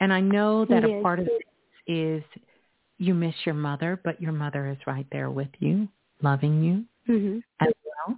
And 0.00 0.12
I 0.12 0.20
know 0.20 0.64
that 0.66 0.82
yes. 0.88 0.98
a 0.98 1.02
part 1.02 1.18
of 1.18 1.26
it 1.26 1.90
is 1.90 2.22
you 2.98 3.14
miss 3.14 3.34
your 3.44 3.54
mother, 3.54 4.00
but 4.04 4.20
your 4.20 4.32
mother 4.32 4.68
is 4.68 4.78
right 4.86 5.06
there 5.10 5.30
with 5.30 5.48
you, 5.58 5.88
loving 6.22 6.62
you 6.62 7.12
mm-hmm. 7.12 7.38
as 7.60 7.72
well. 7.84 8.16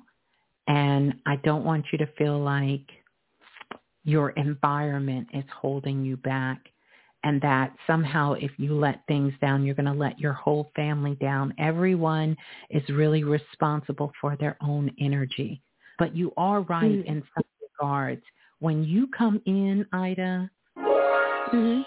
And 0.68 1.14
I 1.26 1.36
don't 1.36 1.64
want 1.64 1.86
you 1.90 1.98
to 1.98 2.06
feel 2.18 2.38
like 2.38 2.86
your 4.08 4.30
environment 4.30 5.28
is 5.34 5.44
holding 5.60 6.02
you 6.02 6.16
back 6.16 6.60
and 7.24 7.40
that 7.42 7.74
somehow 7.86 8.32
if 8.34 8.50
you 8.56 8.74
let 8.74 9.02
things 9.06 9.34
down, 9.40 9.64
you're 9.64 9.74
going 9.74 9.86
to 9.86 9.92
let 9.92 10.18
your 10.18 10.32
whole 10.32 10.70
family 10.74 11.16
down. 11.16 11.52
Everyone 11.58 12.36
is 12.70 12.82
really 12.88 13.24
responsible 13.24 14.12
for 14.20 14.36
their 14.36 14.56
own 14.62 14.90
energy. 15.00 15.60
But 15.98 16.16
you 16.16 16.32
are 16.36 16.62
right 16.62 16.90
mm-hmm. 16.90 17.08
in 17.08 17.22
some 17.34 17.44
regards. 17.60 18.22
When 18.60 18.84
you 18.84 19.08
come 19.08 19.42
in, 19.46 19.84
Ida, 19.92 20.50
mm-hmm. 20.78 21.80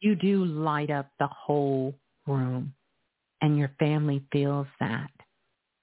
you 0.00 0.16
do 0.16 0.44
light 0.44 0.90
up 0.90 1.10
the 1.20 1.28
whole 1.28 1.94
room 2.26 2.72
and 3.40 3.58
your 3.58 3.70
family 3.78 4.22
feels 4.32 4.66
that. 4.80 5.10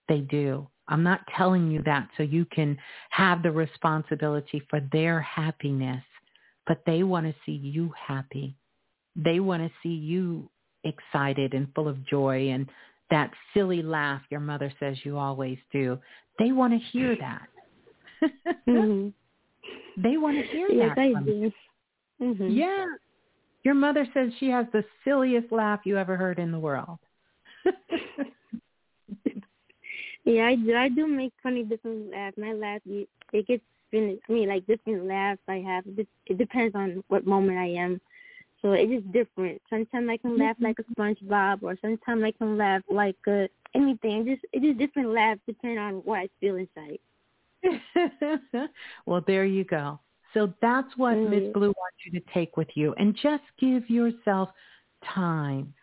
They 0.07 0.19
do. 0.19 0.67
I'm 0.89 1.03
not 1.03 1.21
telling 1.37 1.71
you 1.71 1.81
that 1.85 2.09
so 2.17 2.23
you 2.23 2.45
can 2.45 2.77
have 3.11 3.43
the 3.43 3.51
responsibility 3.51 4.61
for 4.69 4.81
their 4.91 5.21
happiness, 5.21 6.03
but 6.67 6.81
they 6.85 7.03
want 7.03 7.27
to 7.27 7.35
see 7.45 7.53
you 7.53 7.93
happy. 7.97 8.55
They 9.15 9.39
want 9.39 9.63
to 9.63 9.71
see 9.81 9.93
you 9.93 10.49
excited 10.83 11.53
and 11.53 11.67
full 11.73 11.87
of 11.87 12.05
joy 12.05 12.49
and 12.49 12.67
that 13.11 13.31
silly 13.53 13.81
laugh 13.81 14.21
your 14.29 14.39
mother 14.39 14.71
says 14.79 14.97
you 15.03 15.17
always 15.17 15.57
do. 15.71 15.97
They 16.37 16.51
want 16.51 16.73
to 16.73 16.79
hear 16.91 17.15
that. 17.19 17.47
mm-hmm. 18.67 19.09
They 20.01 20.15
want 20.15 20.37
to 20.37 20.43
hear 20.43 20.69
yes, 20.69 20.95
that. 20.95 21.01
I 21.01 21.21
do. 21.21 21.51
Mm-hmm. 22.21 22.49
Yeah. 22.51 22.85
Your 23.63 23.73
mother 23.73 24.07
says 24.13 24.31
she 24.39 24.49
has 24.49 24.65
the 24.71 24.83
silliest 25.03 25.51
laugh 25.51 25.81
you 25.83 25.97
ever 25.97 26.15
heard 26.15 26.39
in 26.39 26.51
the 26.51 26.59
world. 26.59 26.99
yeah, 30.29 30.47
I 30.47 30.55
do. 30.55 30.75
I 30.75 30.89
do 30.89 31.07
make 31.07 31.33
funny 31.41 31.63
different 31.63 32.11
laughs. 32.11 32.37
My 32.37 32.53
laugh, 32.53 32.81
it 32.85 33.47
gets 33.47 33.63
finished. 33.91 34.21
I 34.29 34.31
mean, 34.31 34.49
like 34.49 34.65
different 34.67 35.05
laughs 35.05 35.41
I 35.47 35.57
have. 35.65 35.83
It 36.25 36.37
depends 36.37 36.75
on 36.75 37.03
what 37.07 37.25
moment 37.25 37.57
I 37.57 37.67
am. 37.67 37.99
So 38.61 38.73
it's 38.73 38.91
just 38.91 39.11
different. 39.11 39.61
Sometimes 39.69 40.09
I 40.09 40.17
can 40.17 40.37
laugh 40.37 40.57
like 40.59 40.77
a 40.79 40.83
SpongeBob, 40.93 41.63
or 41.63 41.77
sometimes 41.81 42.23
I 42.23 42.31
can 42.31 42.57
laugh 42.57 42.81
like 42.89 43.15
uh, 43.27 43.47
anything. 43.73 44.25
Just 44.25 44.45
it's 44.51 44.65
just 44.65 44.77
different 44.77 45.09
laughs 45.09 45.39
depending 45.47 45.79
on 45.79 45.95
what 45.95 46.19
I 46.19 46.29
feel 46.39 46.57
inside. 46.57 46.99
well, 49.05 49.23
there 49.25 49.45
you 49.45 49.63
go. 49.63 49.99
So 50.33 50.53
that's 50.61 50.89
what 50.97 51.15
mm-hmm. 51.15 51.31
Miss 51.31 51.53
Blue 51.53 51.67
wants 51.67 51.97
you 52.05 52.19
to 52.19 52.25
take 52.33 52.57
with 52.57 52.69
you, 52.75 52.93
and 52.97 53.15
just 53.15 53.43
give 53.59 53.89
yourself 53.89 54.49
time. 55.15 55.73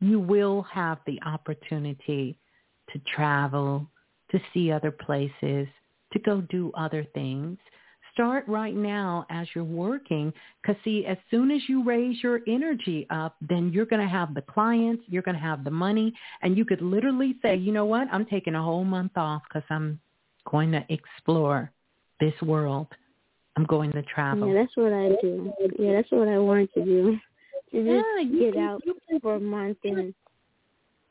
You 0.00 0.20
will 0.20 0.62
have 0.62 0.98
the 1.06 1.18
opportunity 1.24 2.38
to 2.92 3.00
travel, 3.14 3.86
to 4.30 4.40
see 4.52 4.70
other 4.70 4.90
places, 4.90 5.66
to 6.12 6.18
go 6.24 6.40
do 6.42 6.72
other 6.76 7.06
things. 7.14 7.58
Start 8.12 8.48
right 8.48 8.74
now 8.74 9.26
as 9.30 9.46
you're 9.54 9.62
working 9.62 10.32
because 10.60 10.76
see, 10.82 11.06
as 11.06 11.16
soon 11.30 11.50
as 11.52 11.60
you 11.68 11.84
raise 11.84 12.20
your 12.22 12.40
energy 12.48 13.06
up, 13.10 13.36
then 13.40 13.70
you're 13.72 13.86
going 13.86 14.02
to 14.02 14.08
have 14.08 14.34
the 14.34 14.42
clients, 14.42 15.04
you're 15.06 15.22
going 15.22 15.36
to 15.36 15.40
have 15.40 15.62
the 15.62 15.70
money, 15.70 16.12
and 16.42 16.56
you 16.56 16.64
could 16.64 16.82
literally 16.82 17.36
say, 17.42 17.54
you 17.54 17.72
know 17.72 17.84
what, 17.84 18.08
I'm 18.10 18.26
taking 18.26 18.56
a 18.56 18.62
whole 18.62 18.84
month 18.84 19.12
off 19.16 19.42
because 19.48 19.66
I'm 19.70 20.00
going 20.50 20.72
to 20.72 20.84
explore 20.88 21.70
this 22.18 22.34
world. 22.42 22.88
I'm 23.56 23.64
going 23.64 23.92
to 23.92 24.02
travel. 24.02 24.48
Yeah, 24.48 24.62
that's 24.62 24.76
what 24.76 24.92
I 24.92 25.08
do. 25.20 25.52
Yeah, 25.78 25.92
that's 25.92 26.10
what 26.10 26.28
I 26.28 26.38
want 26.38 26.72
to 26.74 26.84
do. 26.84 27.18
To 27.70 27.84
just 27.84 28.32
yeah, 28.32 28.40
get 28.40 28.54
can, 28.54 28.62
out 28.62 28.82
for 29.20 29.34
a 29.34 29.40
month 29.40 29.78
and 29.84 30.14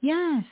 Yes. 0.02 0.44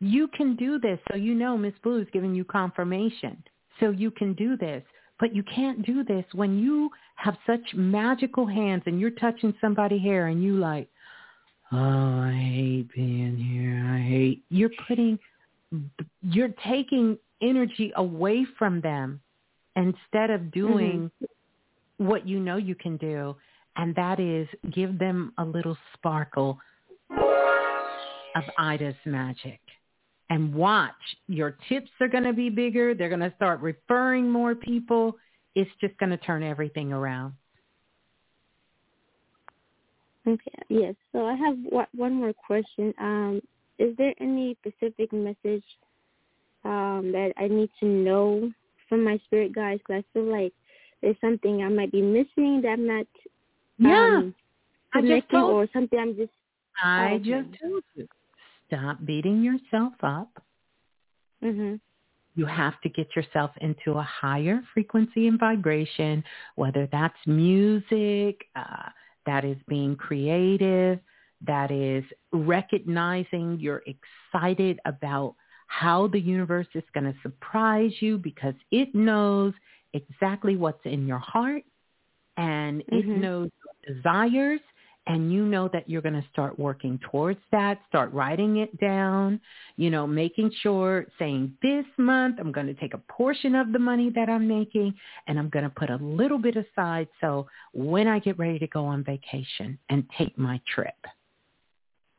You 0.00 0.28
can 0.28 0.56
do 0.56 0.78
this. 0.78 0.98
So 1.10 1.16
you 1.16 1.34
know 1.34 1.56
Miss 1.56 1.74
Blue 1.82 2.00
is 2.00 2.08
giving 2.12 2.34
you 2.34 2.44
confirmation. 2.44 3.42
So 3.80 3.90
you 3.90 4.10
can 4.10 4.34
do 4.34 4.56
this. 4.56 4.82
But 5.18 5.34
you 5.34 5.42
can't 5.42 5.84
do 5.84 6.04
this 6.04 6.24
when 6.32 6.58
you 6.58 6.90
have 7.16 7.36
such 7.46 7.74
magical 7.74 8.46
hands 8.46 8.84
and 8.86 9.00
you're 9.00 9.10
touching 9.10 9.52
somebody's 9.60 10.02
hair 10.02 10.28
and 10.28 10.42
you 10.42 10.54
like, 10.54 10.88
oh, 11.72 11.76
I 11.76 12.32
hate 12.32 12.88
being 12.94 13.36
here. 13.36 13.84
I 13.92 14.00
hate. 14.00 14.44
You're 14.48 14.70
putting, 14.86 15.18
you're 16.22 16.54
taking 16.64 17.18
energy 17.42 17.92
away 17.96 18.46
from 18.56 18.80
them 18.80 19.20
instead 19.74 20.30
of 20.30 20.52
doing 20.52 21.10
mm-hmm. 21.22 22.06
what 22.06 22.26
you 22.26 22.38
know 22.38 22.56
you 22.56 22.76
can 22.76 22.96
do. 22.96 23.34
And 23.76 23.94
that 23.96 24.20
is 24.20 24.46
give 24.72 24.98
them 24.98 25.32
a 25.38 25.44
little 25.44 25.76
sparkle 25.94 26.58
of 27.10 28.44
Ida's 28.56 28.96
magic 29.04 29.60
and 30.30 30.54
watch. 30.54 30.92
Your 31.26 31.56
tips 31.68 31.90
are 32.00 32.08
going 32.08 32.24
to 32.24 32.32
be 32.32 32.50
bigger. 32.50 32.94
They're 32.94 33.08
going 33.08 33.20
to 33.20 33.32
start 33.36 33.60
referring 33.60 34.30
more 34.30 34.54
people. 34.54 35.16
It's 35.54 35.70
just 35.80 35.96
going 35.98 36.10
to 36.10 36.16
turn 36.18 36.42
everything 36.42 36.92
around. 36.92 37.34
Okay. 40.26 40.62
Yes. 40.68 40.94
So 41.12 41.26
I 41.26 41.34
have 41.34 41.56
one 41.92 42.14
more 42.14 42.32
question. 42.34 42.92
Um, 43.00 43.40
is 43.78 43.96
there 43.96 44.12
any 44.20 44.56
specific 44.60 45.12
message 45.12 45.64
um, 46.64 47.10
that 47.12 47.32
I 47.38 47.48
need 47.48 47.70
to 47.80 47.86
know 47.86 48.52
from 48.88 49.04
my 49.04 49.18
spirit 49.26 49.54
guides? 49.54 49.80
Because 49.86 50.04
I 50.04 50.12
feel 50.12 50.30
like 50.30 50.52
there's 51.00 51.16
something 51.20 51.62
I 51.62 51.68
might 51.68 51.92
be 51.92 52.02
missing 52.02 52.60
that 52.62 52.70
I'm 52.70 52.86
not 52.86 53.06
yeah. 53.78 54.18
um, 54.18 54.34
connecting, 54.92 55.38
or 55.38 55.66
something 55.72 55.98
I'm 55.98 56.16
just. 56.16 56.32
I 56.82 57.18
just 57.18 57.48
told 57.60 57.82
you 57.94 58.08
stop 58.68 59.04
beating 59.04 59.42
yourself 59.42 59.94
up. 60.02 60.42
Mm-hmm. 61.42 61.76
You 62.36 62.46
have 62.46 62.80
to 62.82 62.88
get 62.88 63.08
yourself 63.16 63.50
into 63.60 63.98
a 63.98 64.02
higher 64.02 64.60
frequency 64.72 65.26
and 65.26 65.40
vibration, 65.40 66.22
whether 66.54 66.88
that's 66.92 67.18
music, 67.26 68.44
uh, 68.54 68.90
that 69.26 69.44
is 69.44 69.56
being 69.66 69.96
creative, 69.96 71.00
that 71.46 71.70
is 71.70 72.04
recognizing 72.32 73.58
you're 73.60 73.82
excited 73.86 74.78
about 74.84 75.34
how 75.66 76.06
the 76.08 76.20
universe 76.20 76.66
is 76.74 76.84
going 76.94 77.04
to 77.04 77.14
surprise 77.22 77.92
you 78.00 78.18
because 78.18 78.54
it 78.70 78.94
knows 78.94 79.52
exactly 79.92 80.56
what's 80.56 80.84
in 80.84 81.06
your 81.06 81.18
heart 81.18 81.62
and 82.36 82.80
it 82.88 83.06
mm-hmm. 83.06 83.20
knows 83.20 83.50
your 83.64 83.94
desires 83.96 84.60
and 85.08 85.32
you 85.32 85.46
know 85.46 85.68
that 85.72 85.88
you're 85.88 86.02
going 86.02 86.20
to 86.20 86.28
start 86.30 86.58
working 86.58 87.00
towards 87.10 87.40
that, 87.50 87.80
start 87.88 88.12
writing 88.12 88.58
it 88.58 88.78
down, 88.78 89.40
you 89.76 89.88
know, 89.88 90.06
making 90.06 90.52
sure 90.62 91.06
saying 91.18 91.54
this 91.62 91.86
month 91.96 92.36
I'm 92.38 92.52
going 92.52 92.66
to 92.66 92.74
take 92.74 92.92
a 92.92 92.98
portion 92.98 93.54
of 93.54 93.72
the 93.72 93.78
money 93.78 94.10
that 94.14 94.28
I'm 94.28 94.46
making 94.46 94.94
and 95.26 95.38
I'm 95.38 95.48
going 95.48 95.64
to 95.64 95.70
put 95.70 95.88
a 95.88 95.96
little 95.96 96.38
bit 96.38 96.56
aside 96.56 97.08
so 97.22 97.48
when 97.72 98.06
I 98.06 98.18
get 98.18 98.38
ready 98.38 98.58
to 98.58 98.66
go 98.66 98.84
on 98.84 99.02
vacation 99.02 99.78
and 99.88 100.04
take 100.16 100.38
my 100.38 100.60
trip 100.72 100.94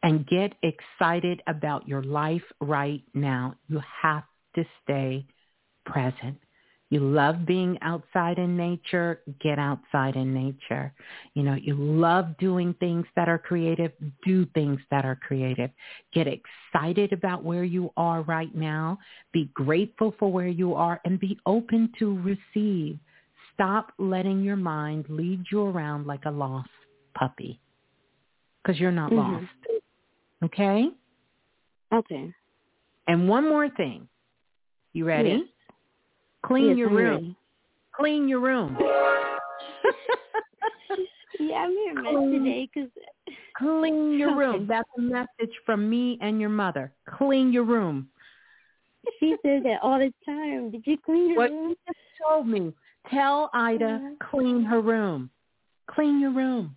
and 0.01 0.25
get 0.25 0.53
excited 0.63 1.43
about 1.45 1.87
your 1.87 2.01
life 2.01 2.41
right 2.59 3.03
now, 3.13 3.55
you 3.67 3.81
have 4.01 4.23
to 4.55 4.65
stay 4.83 5.25
present. 5.85 6.39
You 6.89 7.01
love 7.01 7.45
being 7.45 7.77
outside 7.81 8.39
in 8.39 8.57
nature, 8.57 9.21
get 9.39 9.59
outside 9.59 10.15
in 10.15 10.33
nature. 10.33 10.91
You 11.35 11.43
know, 11.43 11.53
you 11.53 11.75
love 11.75 12.35
doing 12.39 12.73
things 12.79 13.05
that 13.15 13.29
are 13.29 13.37
creative, 13.37 13.91
do 14.25 14.47
things 14.55 14.79
that 14.89 15.05
are 15.05 15.15
creative. 15.15 15.69
Get 16.13 16.27
excited 16.27 17.13
about 17.13 17.43
where 17.43 17.63
you 17.63 17.91
are 17.95 18.23
right 18.23 18.53
now. 18.55 18.97
Be 19.33 19.51
grateful 19.53 20.15
for 20.17 20.31
where 20.31 20.47
you 20.47 20.73
are 20.73 20.99
and 21.05 21.19
be 21.19 21.37
open 21.45 21.91
to 21.99 22.19
receive. 22.21 22.97
Stop 23.53 23.93
letting 23.99 24.41
your 24.41 24.55
mind 24.55 25.05
lead 25.09 25.43
you 25.51 25.65
around 25.65 26.07
like 26.07 26.25
a 26.25 26.31
lost 26.31 26.69
puppy 27.13 27.59
because 28.63 28.79
you're 28.79 28.91
not 28.91 29.11
mm-hmm. 29.11 29.33
lost. 29.33 29.83
Okay? 30.43 30.87
Okay. 31.93 32.33
And 33.07 33.29
one 33.29 33.47
more 33.47 33.69
thing. 33.69 34.07
You 34.93 35.05
ready? 35.05 35.29
Yes. 35.29 35.41
Clean 36.45 36.77
your 36.77 36.89
room. 36.89 37.35
Clean 37.95 38.27
your 38.27 38.39
room. 38.39 38.77
Yeah, 41.39 41.55
I'm 41.55 41.71
here 41.71 41.93
Clean. 42.11 42.31
today 42.43 42.69
because 42.73 42.89
Clean 43.55 44.13
your 44.19 44.35
room. 44.35 44.65
That's 44.67 44.89
a 44.97 45.01
message 45.01 45.55
from 45.65 45.89
me 45.89 46.17
and 46.21 46.41
your 46.41 46.49
mother. 46.49 46.91
Clean 47.17 47.53
your 47.53 47.63
room. 47.63 48.09
she 49.19 49.35
says 49.45 49.63
that 49.63 49.79
all 49.81 49.99
the 49.99 50.13
time. 50.25 50.71
Did 50.71 50.83
you 50.85 50.97
clean 51.05 51.29
your 51.29 51.37
What 51.37 51.51
room? 51.51 51.69
you 51.69 51.75
just 51.87 51.99
told 52.21 52.47
me. 52.47 52.73
Tell 53.09 53.49
Ida 53.53 53.99
Yeah. 54.01 54.15
clean 54.29 54.63
her 54.63 54.81
room. 54.81 55.29
Clean 55.89 56.19
your 56.19 56.31
room. 56.31 56.75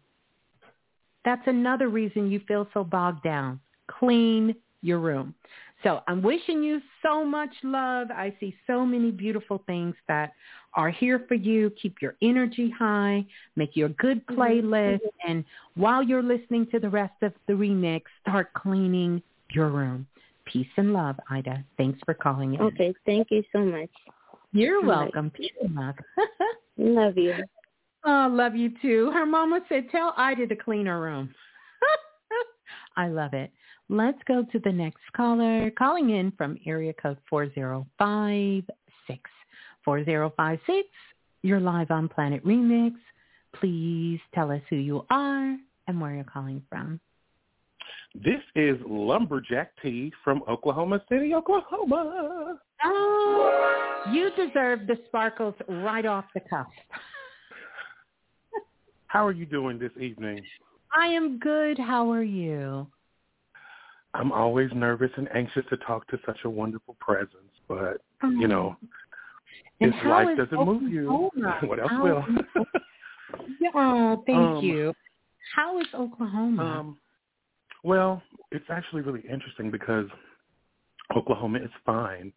That's 1.24 1.47
another 1.47 1.89
reason 1.89 2.30
you 2.30 2.40
feel 2.47 2.68
so 2.72 2.84
bogged 2.84 3.22
down. 3.24 3.59
Clean 3.90 4.55
your 4.82 4.98
room. 4.98 5.34
So 5.82 6.02
I'm 6.06 6.22
wishing 6.22 6.62
you 6.62 6.80
so 7.02 7.24
much 7.24 7.50
love. 7.62 8.10
I 8.10 8.34
see 8.38 8.54
so 8.66 8.86
many 8.86 9.10
beautiful 9.10 9.62
things 9.66 9.94
that 10.09 10.32
are 10.74 10.90
here 10.90 11.24
for 11.28 11.34
you. 11.34 11.70
Keep 11.80 12.00
your 12.00 12.14
energy 12.22 12.72
high. 12.76 13.26
Make 13.56 13.76
your 13.76 13.90
good 13.90 14.26
playlist. 14.26 15.00
Mm-hmm. 15.00 15.30
And 15.30 15.44
while 15.74 16.02
you're 16.02 16.22
listening 16.22 16.66
to 16.72 16.78
the 16.78 16.88
rest 16.88 17.14
of 17.22 17.32
the 17.46 17.54
remix, 17.54 18.02
start 18.22 18.52
cleaning 18.54 19.22
your 19.50 19.68
room. 19.68 20.06
Peace 20.44 20.68
and 20.76 20.92
love, 20.92 21.16
Ida. 21.30 21.64
Thanks 21.76 21.98
for 22.04 22.14
calling 22.14 22.54
in. 22.54 22.60
Okay, 22.60 22.94
thank 23.06 23.28
you 23.30 23.42
so 23.52 23.60
much. 23.60 23.90
You're 24.52 24.76
All 24.76 24.82
right. 24.82 25.14
welcome. 25.14 25.30
Peace 25.30 25.52
and 25.62 25.74
love. 25.74 25.94
Love 26.78 27.18
you. 27.18 27.34
oh, 28.04 28.28
love 28.32 28.56
you 28.56 28.72
too. 28.80 29.10
Her 29.12 29.26
mama 29.26 29.60
said, 29.68 29.90
tell 29.90 30.14
Ida 30.16 30.46
to 30.46 30.56
clean 30.56 30.86
her 30.86 30.98
room. 30.98 31.34
I 32.97 33.09
love 33.09 33.35
it. 33.35 33.51
Let's 33.89 34.19
go 34.27 34.44
to 34.52 34.59
the 34.59 34.73
next 34.73 35.02
caller. 35.16 35.70
Calling 35.73 36.10
in 36.10 36.32
from 36.32 36.59
area 36.66 36.93
code 36.94 37.19
4056. 37.28 39.31
4056, 39.85 40.89
you're 41.43 41.60
live 41.60 41.90
on 41.90 42.09
Planet 42.09 42.44
Remix. 42.44 42.93
Please 43.59 44.20
tell 44.35 44.51
us 44.51 44.62
who 44.70 44.77
you 44.77 45.05
are 45.10 45.56
and 45.89 46.01
where 46.01 46.14
you're 46.14 46.24
calling 46.24 46.62
from. 46.69 47.01
This 48.14 48.40
is 48.55 48.77
Lumberjack 48.86 49.70
T 49.82 50.12
from 50.23 50.43
Oklahoma 50.48 51.02
City, 51.09 51.35
Oklahoma. 51.35 52.59
Oh, 52.85 54.05
you 54.12 54.31
deserve 54.36 54.86
the 54.86 54.98
sparkles 55.06 55.55
right 55.66 56.06
off 56.06 56.27
the 56.35 56.40
cuff. 56.40 56.66
How 59.06 59.27
are 59.27 59.32
you 59.32 59.47
doing 59.47 59.78
this 59.78 59.93
evening? 60.01 60.43
I 60.94 61.06
am 61.06 61.39
good. 61.39 61.78
How 61.78 62.10
are 62.10 62.23
you? 62.23 62.86
I'm 64.14 64.31
always 64.31 64.70
nervous 64.74 65.10
and 65.16 65.28
anxious 65.35 65.64
to 65.70 65.77
talk 65.78 66.06
to 66.09 66.19
such 66.27 66.39
a 66.44 66.51
wonderful 66.51 66.97
presence, 67.01 67.52
but 67.66 68.02
you 68.23 68.47
know, 68.47 68.77
And 69.81 69.94
if 69.94 70.05
life 70.05 70.28
doesn't 70.36 70.64
move 70.64 70.82
you, 70.82 71.31
what 71.62 71.81
else 71.81 71.90
How 71.90 72.02
will? 72.02 72.24
Yeah, 73.59 73.70
oh, 73.74 74.23
thank 74.27 74.59
Um, 74.59 74.64
you. 74.64 74.93
How 75.56 75.78
is 75.81 75.86
Oklahoma? 75.94 76.62
um, 76.62 76.98
well, 77.82 78.23
it's 78.51 78.64
actually 78.70 79.02
really 79.02 79.23
interesting 79.28 79.70
because 79.70 80.06
Oklahoma 81.16 81.59
is 81.60 81.70
fine. 81.85 82.32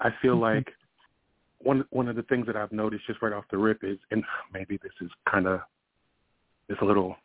I 0.00 0.10
feel 0.22 0.36
Mhm. 0.36 0.40
like 0.40 0.74
one 1.58 1.84
one 1.90 2.08
of 2.08 2.16
the 2.16 2.22
things 2.24 2.46
that 2.46 2.56
I've 2.56 2.72
noticed 2.72 3.06
just 3.06 3.20
right 3.22 3.32
off 3.32 3.44
the 3.50 3.58
rip 3.58 3.84
is, 3.84 3.98
and 4.10 4.24
maybe 4.52 4.78
this 4.78 4.92
is 5.00 5.10
kind 5.30 5.46
of, 5.46 5.60
it's 6.68 6.80
a 6.80 6.84
little, 6.84 7.16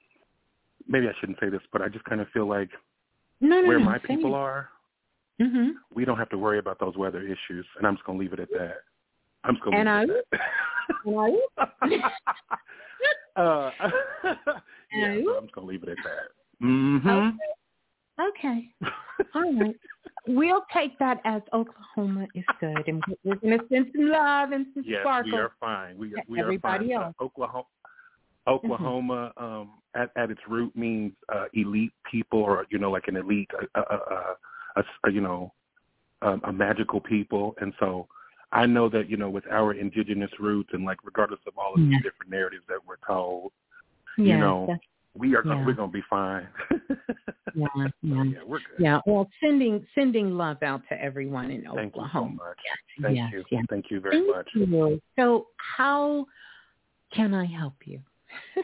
maybe 0.88 1.08
I 1.08 1.12
shouldn't 1.20 1.40
say 1.40 1.50
this, 1.50 1.62
but 1.72 1.82
I 1.82 1.90
just 1.90 2.06
kind 2.06 2.22
of 2.22 2.28
feel 2.30 2.48
like 2.48 2.70
no, 3.42 3.62
no, 3.62 3.68
where 3.68 3.80
no, 3.80 3.86
my 3.86 3.98
people 4.00 4.34
it. 4.34 4.38
are, 4.38 4.70
Mm-hmm. 5.42 5.70
we 5.96 6.06
don't 6.06 6.18
have 6.20 6.30
to 6.30 6.38
worry 6.38 6.60
about 6.60 6.80
those 6.80 6.96
weather 6.96 7.22
issues, 7.24 7.66
and 7.78 7.88
I'm 7.88 7.96
just 7.96 8.06
gonna 8.06 8.20
leave 8.20 8.34
it 8.34 8.40
at 8.40 8.50
that. 8.52 8.76
I'm 9.44 9.56
just 9.56 9.66
gonna 9.66 9.78
And 9.78 10.10
leave 10.10 10.18
it 10.18 10.26
at 10.34 10.40
that. 11.06 12.02
uh, 13.36 13.72
yeah, 14.94 15.16
so 15.26 15.32
I'm 15.38 15.44
just 15.46 15.56
gonna 15.56 15.68
leave 15.68 15.84
it 15.84 15.90
at 15.90 15.98
that. 16.04 16.66
Mm-hmm. 16.66 17.38
Okay. 18.30 18.70
All 19.36 19.54
right. 19.60 19.76
We'll 20.28 20.64
take 20.72 20.98
that 21.00 21.20
as 21.26 21.42
Oklahoma 21.52 22.28
is 22.36 22.46
good, 22.60 22.88
and 22.88 23.04
we're 23.26 23.36
going 23.36 23.58
to 23.60 23.66
send 23.70 23.88
some 23.94 24.08
love 24.10 24.52
and 24.52 24.68
some 24.74 24.84
Yes, 24.86 25.02
sparkle. 25.02 25.32
we 25.34 25.38
are 25.40 25.52
fine. 25.60 25.98
We 25.98 26.12
to 26.12 26.22
we 26.30 26.40
are 26.40 26.44
everybody 26.44 26.94
fine. 26.94 27.04
else. 27.04 27.16
Oklahoma, 27.20 27.66
Oklahoma, 28.48 29.32
um, 29.38 29.72
at 29.96 30.12
at 30.16 30.30
its 30.32 30.42
root 30.50 30.76
means 30.76 31.14
uh, 31.34 31.46
elite 31.54 31.94
people, 32.10 32.40
or 32.40 32.66
you 32.70 32.78
know, 32.80 32.92
like 32.92 33.08
an 33.08 33.16
elite, 33.16 33.50
uh, 33.76 33.80
uh, 33.80 33.98
uh, 34.12 34.34
a, 34.78 34.84
a, 35.08 35.12
you 35.12 35.22
know, 35.22 35.54
um, 36.22 36.42
a 36.46 36.52
magical 36.54 37.00
people. 37.00 37.56
And 37.62 37.74
so, 37.80 38.08
I 38.52 38.66
know 38.66 38.90
that 38.90 39.10
you 39.10 39.18
know, 39.18 39.30
with 39.30 39.46
our 39.52 39.74
indigenous 39.74 40.32
roots, 40.40 40.70
and 40.74 40.84
like 40.84 40.98
regardless 41.04 41.40
of 41.48 41.54
all 41.58 41.74
of 41.76 41.82
Yeah. 41.82 41.98
the 41.98 42.04
different 42.10 42.32
narratives 42.32 42.66
that 42.68 42.80
we're 42.86 42.98
told, 43.08 43.52
you 44.18 44.38
know, 44.38 44.78
we 45.16 45.36
are 45.36 45.44
Yeah. 45.46 45.66
we're 45.66 45.74
gonna 45.74 45.92
be 45.92 46.04
fine. 46.10 46.48
yeah, 47.54 47.68
yeah. 48.02 48.24
yeah, 48.24 48.44
we're 48.46 48.58
good. 48.60 48.80
Yeah, 48.80 49.00
well, 49.06 49.30
sending 49.42 49.86
sending 49.96 50.32
love 50.38 50.62
out 50.64 50.82
to 50.90 51.02
everyone 51.02 51.52
in 51.52 51.64
Thank 51.64 51.96
you 51.96 52.02
so 52.02 52.08
Oklahoma. 52.08 52.36
much. 52.36 52.58
Thank 53.02 53.16
yes, 53.16 53.32
you. 53.32 53.44
yes. 53.52 53.66
Thank 53.70 53.90
you 53.90 54.00
very 54.02 54.18
Thank 54.18 54.36
much. 54.36 54.50
you. 54.54 55.02
So, 55.18 55.48
how 55.58 56.26
can 57.12 57.34
I 57.34 57.46
help 57.46 57.76
you? 57.86 58.02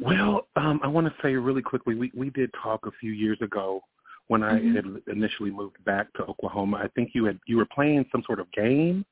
Well, 0.00 0.48
um, 0.56 0.80
I 0.82 0.88
want 0.88 1.06
to 1.06 1.14
say 1.22 1.34
really 1.34 1.62
quickly, 1.62 1.94
we, 1.94 2.10
we 2.14 2.30
did 2.30 2.50
talk 2.60 2.86
a 2.86 2.90
few 3.00 3.12
years 3.12 3.40
ago 3.40 3.80
when 4.26 4.42
I 4.42 4.58
Mhm. 4.58 4.74
had 4.74 5.02
initially 5.16 5.50
moved 5.50 5.82
back 5.84 6.12
to 6.14 6.24
Oklahoma. 6.24 6.78
I 6.78 6.88
think 6.88 7.14
you 7.14 7.24
had 7.26 7.38
you 7.46 7.56
were 7.58 7.66
playing 7.66 8.04
some 8.10 8.22
sort 8.24 8.40
of 8.40 8.50
game, 8.52 9.04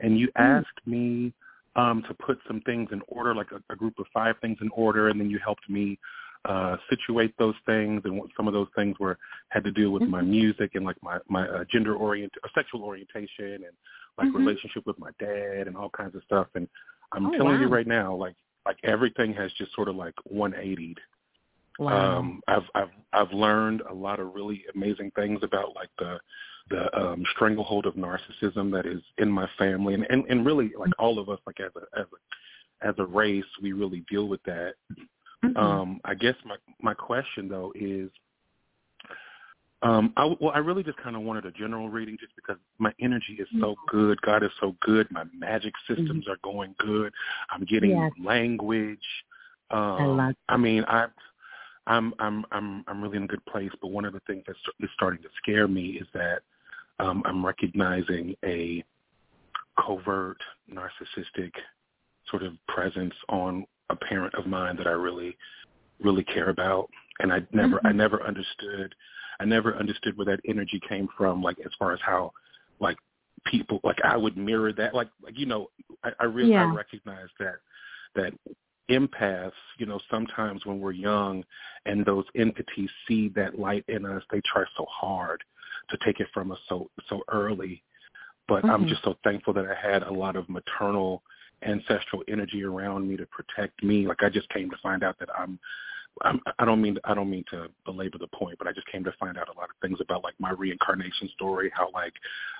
and 0.00 0.18
you 0.18 0.28
asked 0.36 0.80
me 0.86 1.32
um, 1.76 2.02
to 2.08 2.14
put 2.14 2.38
some 2.48 2.60
things 2.62 2.90
in 2.92 3.00
order, 3.08 3.34
like 3.34 3.52
a, 3.52 3.62
a 3.72 3.76
group 3.76 3.98
of 3.98 4.06
five 4.12 4.36
things 4.40 4.58
in 4.60 4.70
order, 4.70 5.08
and 5.08 5.20
then 5.20 5.30
you 5.30 5.38
helped 5.38 5.68
me 5.68 5.98
uh, 6.46 6.76
situate 6.90 7.34
those 7.38 7.54
things, 7.64 8.02
and 8.04 8.18
what 8.18 8.28
some 8.36 8.48
of 8.48 8.54
those 8.54 8.68
things 8.74 8.98
were 8.98 9.16
had 9.50 9.64
to 9.64 9.70
do 9.70 9.90
with 9.90 10.02
my 10.08 10.20
music 10.20 10.74
and 10.74 10.84
like 10.84 11.00
my 11.02 11.18
my 11.28 11.46
uh, 11.48 11.64
gender 11.70 11.94
orient 11.94 12.32
or 12.42 12.50
sexual 12.54 12.82
orientation 12.82 13.54
and 13.66 13.74
like 14.18 14.28
Mhm. 14.28 14.34
relationship 14.34 14.84
with 14.86 14.98
my 14.98 15.10
dad 15.18 15.68
and 15.68 15.76
all 15.76 15.90
kinds 15.90 16.14
of 16.14 16.22
stuff. 16.24 16.48
And 16.54 16.68
I'm 17.12 17.26
Oh, 17.28 17.36
telling 17.36 17.60
you 17.60 17.68
right 17.68 17.86
now, 17.86 18.14
like 18.14 18.34
like 18.66 18.78
everything 18.84 19.34
has 19.34 19.52
just 19.52 19.74
sort 19.74 19.88
of 19.88 19.96
like 19.96 20.14
180'd. 20.32 21.00
Wow. 21.78 22.18
Um, 22.18 22.40
I've 22.46 22.62
I've 22.74 22.90
I've 23.12 23.32
learned 23.32 23.82
a 23.90 23.94
lot 23.94 24.20
of 24.20 24.34
really 24.34 24.64
amazing 24.74 25.10
things 25.16 25.40
about 25.42 25.74
like 25.74 25.90
the 25.98 26.18
the 26.70 26.98
um, 26.98 27.24
stranglehold 27.34 27.84
of 27.84 27.94
narcissism 27.94 28.72
that 28.72 28.86
is 28.86 29.02
in 29.18 29.28
my 29.30 29.48
family, 29.58 29.94
and, 29.94 30.06
and 30.08 30.24
and 30.28 30.46
really 30.46 30.72
like 30.78 30.92
all 30.98 31.18
of 31.18 31.28
us, 31.28 31.40
like 31.46 31.60
as 31.60 31.72
a 31.76 31.98
as 31.98 32.06
a 32.82 32.88
as 32.88 32.94
a 32.98 33.04
race, 33.04 33.44
we 33.62 33.72
really 33.72 34.04
deal 34.10 34.28
with 34.28 34.42
that. 34.44 34.74
Mhm. 35.44 35.56
Um, 35.56 36.00
I 36.04 36.14
guess 36.14 36.36
my 36.44 36.56
my 36.80 36.94
question 36.94 37.48
though 37.48 37.72
is, 37.74 38.10
um, 39.84 40.12
I, 40.16 40.24
well, 40.40 40.50
I 40.54 40.58
really 40.58 40.82
just 40.82 40.96
kind 40.98 41.14
of 41.14 41.22
wanted 41.22 41.44
a 41.44 41.50
general 41.52 41.90
reading, 41.90 42.16
just 42.18 42.34
because 42.34 42.56
my 42.78 42.92
energy 43.00 43.36
is 43.38 43.48
so 43.60 43.76
good. 43.88 44.20
God 44.22 44.42
is 44.42 44.50
so 44.60 44.74
good. 44.80 45.06
My 45.10 45.24
magic 45.38 45.74
systems 45.86 46.26
are 46.26 46.38
going 46.42 46.74
good. 46.78 47.12
I'm 47.50 47.64
getting 47.66 47.90
Yes. 47.90 48.12
language. 48.22 49.04
Um, 49.70 50.16
love 50.16 50.34
I 50.48 50.56
mean, 50.56 50.84
I, 50.88 51.06
I'm 51.86 52.14
I'm 52.18 52.46
I'm 52.50 52.84
I'm 52.88 53.02
really 53.02 53.18
in 53.18 53.24
a 53.24 53.26
good 53.26 53.44
place. 53.44 53.70
But 53.82 53.88
one 53.88 54.06
of 54.06 54.14
the 54.14 54.20
things 54.26 54.44
that 54.46 54.56
is 54.80 54.90
starting 54.94 55.22
to 55.22 55.28
scare 55.36 55.68
me 55.68 55.98
is 56.00 56.06
that 56.14 56.40
um, 56.98 57.22
I'm 57.26 57.44
recognizing 57.44 58.34
a 58.44 58.82
covert 59.78 60.38
narcissistic 60.72 61.52
sort 62.30 62.42
of 62.42 62.54
presence 62.68 63.14
on 63.28 63.66
a 63.90 63.96
parent 63.96 64.34
of 64.34 64.46
mine 64.46 64.76
that 64.76 64.86
I 64.86 64.92
really 64.92 65.36
really 66.00 66.24
care 66.24 66.48
about 66.50 66.88
and 67.20 67.32
I 67.32 67.42
never 67.52 67.80
I 67.84 67.90
Mhm. 67.92 67.96
never 67.96 68.22
understood 68.22 68.94
I 69.40 69.44
never 69.44 69.76
understood 69.76 70.16
where 70.16 70.26
that 70.26 70.40
energy 70.46 70.80
came 70.88 71.08
from 71.16 71.42
like 71.42 71.58
as 71.64 71.72
far 71.78 71.92
as 71.92 72.00
how 72.04 72.32
like 72.80 72.96
people 73.46 73.80
like 73.84 73.98
I 74.04 74.16
would 74.16 74.36
mirror 74.36 74.72
that 74.74 74.94
like 74.94 75.08
like 75.22 75.38
you 75.38 75.46
know 75.46 75.68
I, 76.02 76.10
I 76.20 76.24
really 76.24 76.50
Yeah. 76.52 76.62
I 76.70 76.74
recognize 76.74 77.28
that 77.38 77.56
that 78.14 78.32
empaths 78.90 79.52
you 79.78 79.86
know 79.86 79.98
sometimes 80.10 80.66
when 80.66 80.80
we're 80.80 80.92
young 80.92 81.44
and 81.86 82.04
those 82.04 82.24
entities 82.34 82.90
see 83.08 83.28
that 83.30 83.58
light 83.58 83.84
in 83.88 84.04
us 84.04 84.22
they 84.30 84.40
try 84.44 84.64
so 84.76 84.86
hard 84.90 85.42
to 85.90 85.98
take 86.04 86.20
it 86.20 86.28
from 86.34 86.52
us 86.52 86.58
so 86.68 86.90
so 87.08 87.22
early 87.28 87.82
but 88.48 88.64
I'm 88.68 88.84
Mhm. 88.84 88.88
just 88.88 89.02
so 89.04 89.16
thankful 89.24 89.54
that 89.54 89.66
I 89.66 89.74
had 89.74 90.02
a 90.02 90.12
lot 90.12 90.36
of 90.36 90.48
maternal 90.48 91.22
ancestral 91.62 92.22
energy 92.28 92.62
around 92.62 93.08
me 93.08 93.16
to 93.16 93.26
protect 93.26 93.82
me. 93.82 94.06
Like 94.06 94.22
I 94.22 94.28
just 94.28 94.48
came 94.50 94.70
to 94.70 94.76
find 94.82 95.02
out 95.02 95.18
that 95.18 95.30
I'm, 95.38 95.58
I'm 96.22 96.40
I 96.58 96.64
don't 96.64 96.80
mean 96.80 96.98
I 97.04 97.14
don't 97.14 97.30
mean 97.30 97.44
to 97.50 97.68
belabor 97.84 98.18
the 98.18 98.28
point, 98.28 98.58
but 98.58 98.68
I 98.68 98.72
just 98.72 98.86
came 98.88 99.04
to 99.04 99.12
find 99.18 99.36
out 99.36 99.48
a 99.48 99.58
lot 99.58 99.70
of 99.70 99.76
things 99.82 99.98
about 100.00 100.22
like 100.22 100.34
my 100.38 100.50
reincarnation 100.50 101.28
story, 101.30 101.70
how 101.74 101.90
like 101.92 102.14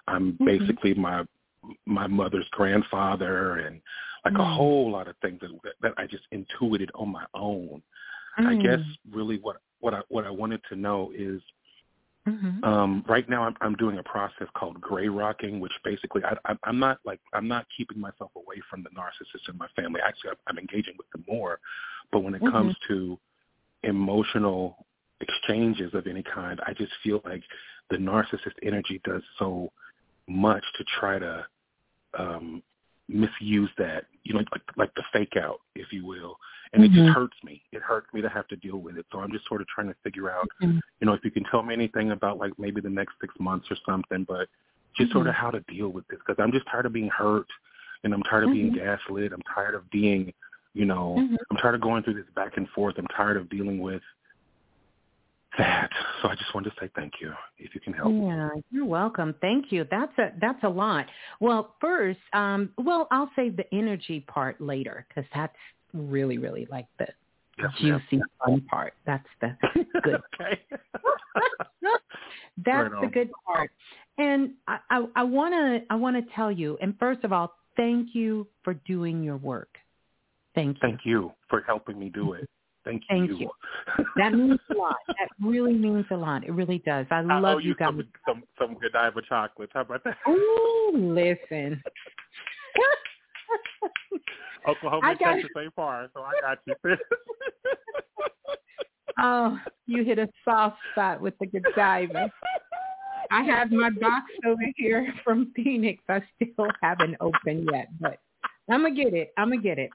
I'm 0.09 0.33
Mhm. 0.35 0.45
basically 0.47 0.95
my 0.95 1.25
my 1.87 2.07
mother's 2.07 2.49
grandfather 2.51 3.57
and 3.59 3.81
like 4.25 4.35
a 4.35 4.39
Mm. 4.39 4.57
whole 4.57 4.91
lot 4.91 5.09
of 5.09 5.17
things 5.19 5.41
that 5.41 5.75
that 5.81 5.95
I 5.97 6.07
just 6.07 6.25
intuited 6.31 6.91
on 6.95 7.11
my 7.11 7.27
own. 7.35 7.83
I 8.37 8.55
guess 8.57 8.81
Mm. 8.81 8.99
really 9.13 9.39
what 9.39 9.59
what 9.81 9.95
I 9.95 10.03
what 10.09 10.27
I 10.27 10.31
wanted 10.31 10.63
to 10.71 10.77
know 10.77 11.13
is 11.15 11.41
Mm-hmm. 12.27 12.65
Um, 12.65 13.05
right 13.07 13.29
now, 13.29 13.43
I'm, 13.45 13.55
I'm 13.61 13.75
doing 13.75 13.99
a 13.99 14.03
process 14.03 14.49
called 14.57 14.81
gray 14.81 15.09
rocking, 15.09 15.61
which 15.61 15.73
basically 15.85 16.23
I, 16.25 16.35
I, 16.51 16.57
I'm 16.65 16.79
not 16.79 16.99
like 17.05 17.21
I'm 17.35 17.47
not 17.47 17.67
keeping 17.77 18.01
myself 18.01 18.31
away 18.35 18.57
from 18.71 18.83
the 18.83 18.89
narcissist 18.91 19.49
in 19.51 19.59
my 19.59 19.69
family. 19.77 20.01
Actually, 20.03 20.31
I'm 20.47 20.59
engaging 20.59 20.95
with 20.97 21.09
them 21.11 21.25
more. 21.29 21.61
But 22.13 22.21
when 22.21 22.35
it 22.35 22.43
mm-hmm. 22.43 22.51
comes 22.51 22.75
to 22.89 23.19
emotional 23.85 24.87
exchanges 25.21 25.95
of 25.95 26.07
any 26.07 26.23
kind, 26.23 26.61
I 26.67 26.73
just 26.73 26.93
feel 27.03 27.21
like 27.25 27.43
the 27.91 27.97
narcissist 27.97 28.57
energy 28.63 29.01
does 29.05 29.23
so 29.39 29.71
much 30.29 30.65
to 30.79 30.85
try 30.99 31.19
to 31.19 31.47
um, 32.19 32.63
misuse 33.09 33.71
that, 33.79 34.05
you 34.23 34.35
know, 34.35 34.41
like 34.53 34.63
like 34.77 34.95
the 34.95 35.03
fake 35.13 35.37
out, 35.37 35.61
if 35.75 35.93
you 35.93 36.07
will, 36.07 36.37
and 36.73 36.83
mm-hmm. 36.83 36.93
it 36.93 36.97
just 36.97 37.07
mm-hmm. 37.09 37.21
hurts 37.21 37.37
me. 37.45 37.63
It 37.73 37.83
hurts 37.83 38.07
me 38.13 38.23
to 38.23 38.29
have 38.29 38.49
to 38.49 38.57
deal 38.57 38.79
with 38.79 38.97
it. 38.97 39.07
So 39.13 39.21
I'm 39.21 39.31
just 39.33 39.47
sort 39.47 39.61
of 39.61 39.67
trying 39.69 39.89
to 39.89 39.97
figure 40.03 40.31
out, 40.31 40.49
mm-hmm. 40.63 40.79
you 41.01 41.07
know, 41.07 41.13
if 41.13 41.25
you 41.25 41.31
can 41.31 41.45
tell 41.45 41.63
me 41.63 41.75
anything 41.75 42.13
about 42.13 42.39
like 42.39 42.53
maybe 42.59 42.81
the 42.81 42.91
next 42.91 43.15
six 43.21 43.35
months 43.39 43.67
or 43.71 43.77
something, 43.87 44.25
but 44.27 44.49
just 44.97 45.11
mm-hmm. 45.11 45.19
sort 45.19 45.27
of 45.27 45.35
how 45.35 45.51
to 45.51 45.61
deal 45.69 45.89
with 45.89 46.07
this 46.09 46.19
because 46.27 46.43
I'm 46.43 46.53
just 46.53 46.67
tired 46.71 46.87
of 46.87 46.93
being 46.93 47.11
hurt, 47.11 47.47
and 48.03 48.15
I'm 48.15 48.23
tired 48.23 48.45
of 48.45 48.53
being 48.53 48.73
mm-hmm. 48.73 48.85
gaslit. 48.85 49.33
I'm 49.33 49.43
tired 49.55 49.75
of 49.75 49.91
being, 49.91 50.33
you 50.75 50.85
know, 50.85 51.17
mm-hmm. 51.19 51.37
I'm 51.51 51.57
tired 51.57 51.77
of 51.77 51.81
going 51.81 52.03
through 52.03 52.15
this 52.15 52.25
back 52.35 52.57
and 52.57 52.69
forth. 52.71 52.97
I'm 52.99 53.07
tired 53.17 53.37
of 53.37 53.49
dealing 53.49 53.81
with 53.81 54.03
that. 55.57 55.89
So 56.21 56.29
I 56.29 56.35
just 56.35 56.53
wanted 56.53 56.71
to 56.71 56.77
say 56.81 56.91
thank 56.97 57.15
you 57.21 57.33
if 57.59 57.75
you 57.75 57.81
can 57.81 57.93
help. 57.93 58.13
Yeah, 58.13 58.49
you're 58.71 58.85
welcome. 58.85 59.35
Thank 59.41 59.71
you. 59.71 59.87
That's 59.91 60.17
a 60.19 60.33
that's 60.41 60.63
a 60.65 60.69
lot. 60.69 61.07
Well, 61.41 61.77
first, 61.81 62.19
um, 62.33 62.71
well, 62.77 63.07
I'll 63.13 63.31
save 63.37 63.57
the 63.57 63.73
energy 63.73 64.21
part 64.21 64.61
later 64.61 65.07
because 65.09 65.29
that's 65.35 65.57
really 65.93 66.39
really 66.39 66.67
like 66.71 66.87
the 66.99 67.07
yes, 67.59 67.71
juicy 67.81 68.23
fun 68.45 68.63
part. 68.63 68.95
That's 69.07 69.29
the 69.41 69.57
good. 70.03 70.21
okay. 70.41 70.61
that's 72.65 72.91
right 72.93 73.01
the 73.01 73.11
good 73.13 73.31
part. 73.47 73.71
And 74.19 74.53
I 74.67 75.07
I 75.15 75.23
want 75.23 75.55
to 75.55 75.87
I 75.89 75.95
want 75.95 76.17
to 76.17 76.35
tell 76.35 76.51
you. 76.51 76.77
And 76.83 76.99
first 76.99 77.23
of 77.23 77.33
all, 77.33 77.55
thank 77.77 78.15
you 78.15 78.49
for 78.65 78.75
doing 78.75 79.23
your 79.23 79.37
work. 79.37 79.79
Thank 80.55 80.77
you. 80.77 80.81
Thank 80.81 81.01
you 81.05 81.33
for 81.49 81.63
helping 81.67 81.99
me 81.99 82.11
do 82.11 82.35
it. 82.35 82.49
Thank 82.85 83.03
you. 83.11 83.27
Thank 83.27 83.41
you. 83.41 83.51
that 84.17 84.35
means 84.35 84.61
a 84.71 84.75
lot. 84.75 84.97
That 85.09 85.29
really 85.43 85.73
means 85.73 86.05
a 86.11 86.17
lot. 86.17 86.45
It 86.45 86.53
really 86.53 86.79
does. 86.85 87.07
I 87.11 87.23
love 87.23 87.45
I 87.45 87.61
you, 87.61 87.71
you 87.71 87.75
guys. 87.75 87.89
Some, 87.89 88.05
some 88.27 88.43
some 88.59 88.77
Godiva 88.81 89.23
chocolates. 89.27 89.73
How 89.75 89.81
about 89.81 90.05
that? 90.05 90.17
Oh, 90.27 90.91
listen. 90.95 91.83
Oklahoma 94.69 95.11
and 95.11 95.19
Texas 95.19 95.51
ain't 95.59 95.75
far, 95.75 96.09
so 96.15 96.23
I 96.23 96.33
got 96.41 96.59
you. 96.67 96.75
oh, 99.21 99.59
you 99.87 100.05
hit 100.05 100.19
a 100.19 100.29
soft 100.45 100.77
spot 100.93 101.21
with 101.21 101.35
the 101.39 101.47
Godiva. 101.47 102.31
I 103.31 103.43
have 103.43 103.71
my 103.71 103.91
box 103.91 104.27
over 104.47 104.63
here 104.77 105.13
from 105.25 105.53
Phoenix. 105.57 106.03
I 106.09 106.23
still 106.37 106.69
haven't 106.83 107.17
opened 107.21 107.69
yet, 107.73 107.89
but 108.01 108.19
I'm 108.71 108.83
gonna 108.83 108.95
get 108.95 109.15
it. 109.15 109.33
I'm 109.37 109.51
gonna 109.51 109.63
get 109.63 109.79
it. 109.79 109.91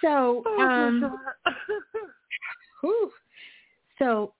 So, 0.00 0.42
oh, 0.46 0.60
um, 0.60 1.18
So 4.00 4.32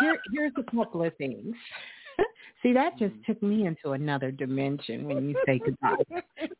here, 0.00 0.18
here's 0.32 0.52
a 0.56 0.62
couple 0.70 1.04
of 1.04 1.14
things. 1.16 1.54
See, 2.62 2.72
that 2.72 2.96
just 2.98 3.14
took 3.26 3.42
me 3.42 3.66
into 3.66 3.90
another 3.90 4.30
dimension 4.30 5.06
when 5.06 5.28
you 5.28 5.36
say 5.44 5.60
goodbye. 5.64 5.96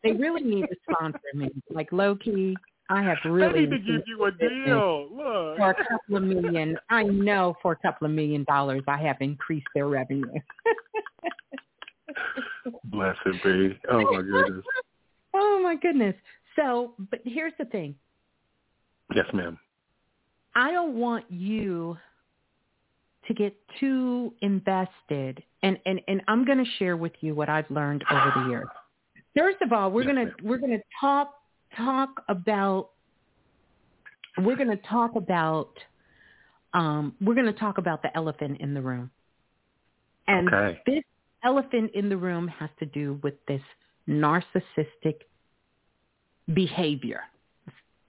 they 0.03 0.13
really 0.13 0.43
need 0.43 0.63
to 0.63 0.77
sponsor 0.91 1.21
me. 1.35 1.51
Like 1.71 1.93
low 1.93 2.17
key, 2.17 2.57
I 2.91 3.03
have 3.03 3.19
really 3.25 3.53
they 3.53 3.61
need 3.61 3.71
to 3.71 3.79
give 3.79 4.03
you 4.07 4.25
a 4.25 4.33
deal. 4.33 5.09
Look. 5.11 5.57
For 5.57 5.71
a 5.71 5.75
couple 5.89 6.17
of 6.17 6.23
million, 6.25 6.77
I 6.91 7.05
know 7.05 7.55
for 7.63 7.73
a 7.73 7.77
couple 7.77 8.07
of 8.07 8.13
million 8.13 8.45
dollars, 8.45 8.83
I 8.89 8.99
have 8.99 9.17
increased 9.21 9.67
their 9.75 9.87
revenue. 9.87 10.27
Bless 12.85 13.17
it, 13.25 13.43
be. 13.45 13.79
Oh 13.91 14.03
my 14.03 14.23
goodness. 14.23 14.65
oh 15.35 15.61
my 15.63 15.77
goodness. 15.77 16.15
So, 16.57 16.95
but 17.11 17.21
here's 17.25 17.53
the 17.59 17.67
thing. 17.67 17.95
Yes, 19.15 19.27
ma'am. 19.33 19.59
I 20.55 20.71
don't 20.71 20.95
want 20.95 21.25
you 21.31 21.97
to 23.27 23.35
get 23.35 23.55
too 23.79 24.33
invested 24.41 25.43
and 25.63 25.79
and 25.87 26.01
and 26.09 26.23
I'm 26.29 26.45
going 26.45 26.59
to 26.59 26.71
share 26.79 26.97
with 26.97 27.13
you 27.21 27.35
what 27.35 27.49
I've 27.49 27.71
learned 27.71 28.05
over 28.11 28.33
the 28.37 28.51
years. 28.51 28.69
First 29.37 29.59
of 29.63 29.73
all, 29.73 29.91
we're 29.91 30.03
yes, 30.03 30.15
going 30.15 30.27
to 30.27 30.33
we're 30.43 30.59
to 30.59 30.83
talk 31.01 31.35
talk 31.77 32.23
about 32.29 32.91
we're 34.39 34.57
to 34.71 34.83
talk 34.89 35.15
about 35.17 35.71
um 36.75 37.15
we're 37.21 37.35
to 37.47 37.53
talk 37.53 37.79
about 37.79 38.03
the 38.03 38.17
elephant 38.17 38.61
in 38.61 38.75
the 38.75 38.83
room. 38.83 39.11
And 40.27 40.49
okay. 40.49 40.81
this 40.87 41.05
elephant 41.45 41.93
in 41.95 42.09
the 42.09 42.17
room 42.17 42.49
has 42.49 42.71
to 42.81 42.87
do 42.87 43.19
with 43.23 43.35
this 43.47 43.63
narcissistic 44.09 45.23
behavior. 46.53 47.23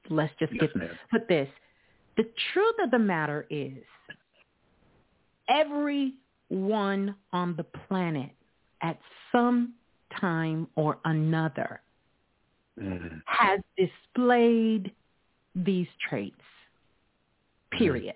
Let's 0.10 0.34
just 0.40 0.54
yes, 0.54 0.70
get 0.76 0.90
put 1.12 1.28
this 1.28 1.48
the 2.20 2.26
truth 2.54 2.76
of 2.84 2.92
the 2.92 3.00
matter 3.00 3.48
is 3.50 3.78
everyone 5.48 7.16
on 7.32 7.56
the 7.56 7.64
planet 7.88 8.32
at 8.82 9.00
some 9.32 9.74
time 10.20 10.68
or 10.76 10.98
another 11.06 11.80
mm-hmm. 12.78 13.20
has 13.26 13.62
displayed 13.78 14.92
these 15.56 15.88
traits. 16.10 16.36
Period. 17.72 18.16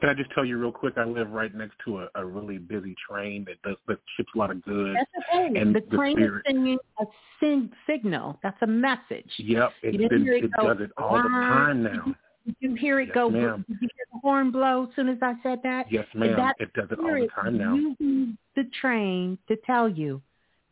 Can 0.00 0.08
I 0.08 0.14
just 0.14 0.30
tell 0.32 0.44
you 0.44 0.56
real 0.56 0.72
quick? 0.72 0.94
I 0.96 1.04
live 1.04 1.30
right 1.30 1.54
next 1.54 1.74
to 1.84 2.00
a, 2.00 2.08
a 2.14 2.24
really 2.24 2.56
busy 2.56 2.94
train 3.06 3.44
that 3.46 3.60
does 3.62 3.76
that 3.86 3.98
ships 4.16 4.30
a 4.34 4.38
lot 4.38 4.50
of 4.50 4.64
goods. 4.64 4.96
That's 4.98 5.26
okay. 5.34 5.60
And 5.60 5.74
the, 5.74 5.80
the 5.90 5.96
train 5.96 6.22
is 6.22 6.30
sending 6.46 6.78
a 6.98 7.04
sing, 7.38 7.70
signal. 7.86 8.38
That's 8.42 8.56
a 8.62 8.66
message. 8.66 9.30
Yep, 9.36 9.72
it, 9.82 10.00
it, 10.00 10.12
it, 10.12 10.44
it 10.44 10.50
does 10.58 10.78
it 10.80 10.90
all 10.96 11.16
the 11.16 11.28
time 11.28 11.82
now. 11.82 12.14
Did 12.46 12.56
you 12.60 12.74
hear 12.76 13.00
it 13.00 13.08
yes, 13.08 13.14
go? 13.14 13.28
Ma'am. 13.28 13.64
Did 13.68 13.76
you 13.82 13.88
hear 13.94 14.06
the 14.14 14.18
horn 14.20 14.50
blow 14.50 14.84
as 14.84 14.96
soon 14.96 15.10
as 15.10 15.18
I 15.20 15.34
said 15.42 15.60
that? 15.64 15.92
Yes, 15.92 16.06
ma'am. 16.14 16.34
That 16.34 16.56
it 16.58 16.72
does 16.72 16.88
it 16.90 16.98
all 16.98 17.06
the 17.06 17.28
time 17.34 17.58
now. 17.58 17.74
Using 17.74 18.38
the 18.56 18.64
train 18.80 19.36
to 19.48 19.56
tell 19.66 19.86
you 19.86 20.22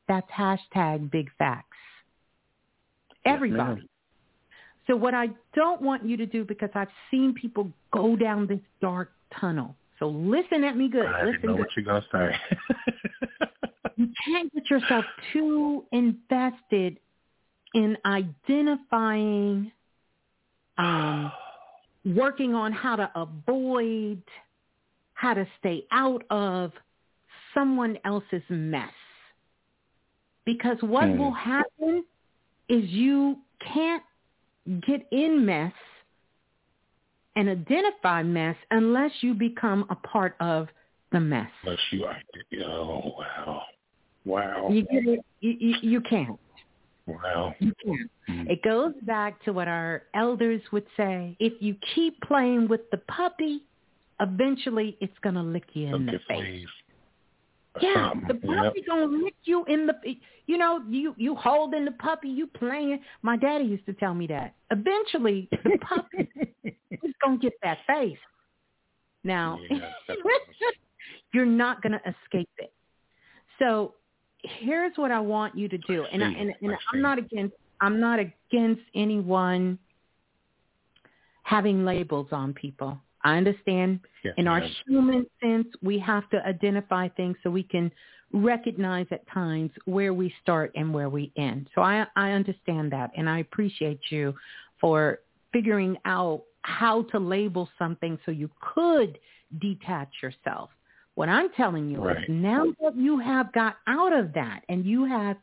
that's 0.08 0.30
hashtag 0.30 1.10
big 1.10 1.30
facts. 1.36 1.76
Everybody. 3.26 3.82
Yes, 3.82 3.90
so 4.86 4.96
what 4.96 5.12
I 5.12 5.28
don't 5.54 5.82
want 5.82 6.06
you 6.06 6.16
to 6.16 6.24
do, 6.24 6.46
because 6.46 6.70
I've 6.74 6.88
seen 7.10 7.34
people 7.34 7.70
go 7.92 8.16
down 8.16 8.46
this 8.46 8.60
dark 8.80 9.12
tunnel. 9.40 9.74
So 9.98 10.08
listen 10.08 10.64
at 10.64 10.76
me 10.76 10.88
good. 10.88 11.06
I 11.06 11.24
listen 11.24 11.40
know 11.42 11.56
good. 11.56 11.58
what 11.60 11.68
you're 11.76 11.84
gonna 11.84 12.04
say. 12.12 13.46
you 13.96 14.08
can't 14.26 14.52
get 14.54 14.70
yourself 14.70 15.04
too 15.32 15.84
invested 15.92 16.98
in 17.74 17.96
identifying 18.06 19.72
um, 20.78 21.32
working 22.04 22.54
on 22.54 22.72
how 22.72 22.96
to 22.96 23.10
avoid, 23.14 24.22
how 25.14 25.34
to 25.34 25.46
stay 25.58 25.84
out 25.90 26.22
of 26.30 26.72
someone 27.52 27.98
else's 28.04 28.42
mess. 28.48 28.92
Because 30.44 30.78
what 30.80 31.04
mm. 31.04 31.18
will 31.18 31.34
happen 31.34 32.04
is 32.68 32.84
you 32.88 33.38
can't 33.60 34.02
get 34.86 35.06
in 35.10 35.44
mess 35.44 35.72
and 37.38 37.48
identify 37.48 38.20
mess 38.20 38.56
unless 38.72 39.12
you 39.20 39.32
become 39.32 39.86
a 39.90 39.94
part 39.94 40.34
of 40.40 40.66
the 41.12 41.20
mess. 41.20 41.48
Unless 41.62 41.78
you 41.92 42.04
are, 42.04 42.16
oh 42.66 43.14
wow, 43.16 43.62
wow. 44.24 44.68
You, 44.70 44.84
you, 44.90 45.22
you, 45.40 45.74
you 45.80 46.00
can't. 46.00 46.36
Wow. 47.06 47.54
You 47.60 47.72
can't. 47.82 48.10
Mm-hmm. 48.28 48.50
It 48.50 48.62
goes 48.62 48.92
back 49.02 49.42
to 49.44 49.52
what 49.52 49.68
our 49.68 50.02
elders 50.14 50.60
would 50.72 50.84
say. 50.96 51.36
If 51.38 51.54
you 51.60 51.76
keep 51.94 52.20
playing 52.22 52.66
with 52.68 52.82
the 52.90 52.98
puppy, 52.98 53.62
eventually 54.20 54.98
it's 55.00 55.16
going 55.22 55.36
to 55.36 55.42
lick 55.42 55.64
you 55.72 55.94
in 55.94 56.06
the 56.06 56.20
face. 56.28 56.66
Yeah, 57.80 58.12
the 58.26 58.34
puppy 58.34 58.78
yep. 58.80 58.86
gonna 58.86 59.06
lick 59.06 59.34
you 59.44 59.64
in 59.66 59.86
the. 59.86 59.94
You 60.46 60.58
know, 60.58 60.82
you 60.88 61.14
you 61.16 61.34
holding 61.34 61.84
the 61.84 61.92
puppy, 61.92 62.28
you 62.28 62.46
playing. 62.46 63.00
My 63.22 63.36
daddy 63.36 63.64
used 63.64 63.86
to 63.86 63.92
tell 63.92 64.14
me 64.14 64.26
that. 64.28 64.54
Eventually, 64.70 65.48
the 65.50 65.78
puppy 65.80 66.28
is 66.64 67.14
gonna 67.22 67.38
get 67.38 67.52
that 67.62 67.78
face. 67.86 68.18
Now, 69.24 69.58
yeah, 69.70 69.90
you're 71.32 71.46
not 71.46 71.82
gonna 71.82 72.00
escape 72.06 72.48
it. 72.58 72.72
So 73.58 73.94
here's 74.42 74.96
what 74.96 75.10
I 75.10 75.20
want 75.20 75.56
you 75.56 75.68
to 75.68 75.78
do, 75.78 76.04
and 76.12 76.22
I, 76.22 76.28
and, 76.28 76.54
and 76.62 76.76
I'm 76.92 77.02
not 77.02 77.18
against 77.18 77.54
I'm 77.80 78.00
not 78.00 78.18
against 78.18 78.82
anyone 78.94 79.78
having 81.42 81.84
labels 81.84 82.28
on 82.32 82.52
people. 82.52 82.98
I 83.28 83.36
understand 83.42 83.90
yes, 84.24 84.34
in 84.40 84.44
our 84.52 84.62
human 84.86 85.22
sense 85.42 85.68
we 85.88 85.96
have 86.12 86.26
to 86.30 86.38
identify 86.54 87.04
things 87.18 87.36
so 87.42 87.46
we 87.50 87.66
can 87.74 87.86
recognize 88.52 89.06
at 89.16 89.22
times 89.40 89.70
where 89.94 90.12
we 90.22 90.28
start 90.42 90.68
and 90.78 90.86
where 90.96 91.10
we 91.18 91.24
end. 91.48 91.60
So 91.74 91.80
I 91.92 91.94
I 92.26 92.28
understand 92.40 92.86
that 92.96 93.08
and 93.18 93.26
I 93.34 93.38
appreciate 93.46 94.00
you 94.14 94.26
for 94.82 94.98
figuring 95.52 95.94
out 96.04 96.38
how 96.62 96.96
to 97.12 97.18
label 97.18 97.64
something 97.82 98.14
so 98.24 98.30
you 98.42 98.50
could 98.74 99.12
detach 99.66 100.12
yourself 100.22 100.68
What 101.18 101.28
I'm 101.28 101.50
telling 101.62 101.84
you 101.90 101.98
Right. 102.00 102.18
is 102.22 102.28
now 102.28 102.64
that 102.82 102.94
you 103.06 103.14
have 103.30 103.46
got 103.52 103.74
out 103.86 104.12
of 104.20 104.26
that 104.34 104.58
and 104.70 104.84
you 104.92 105.00
have 105.16 105.36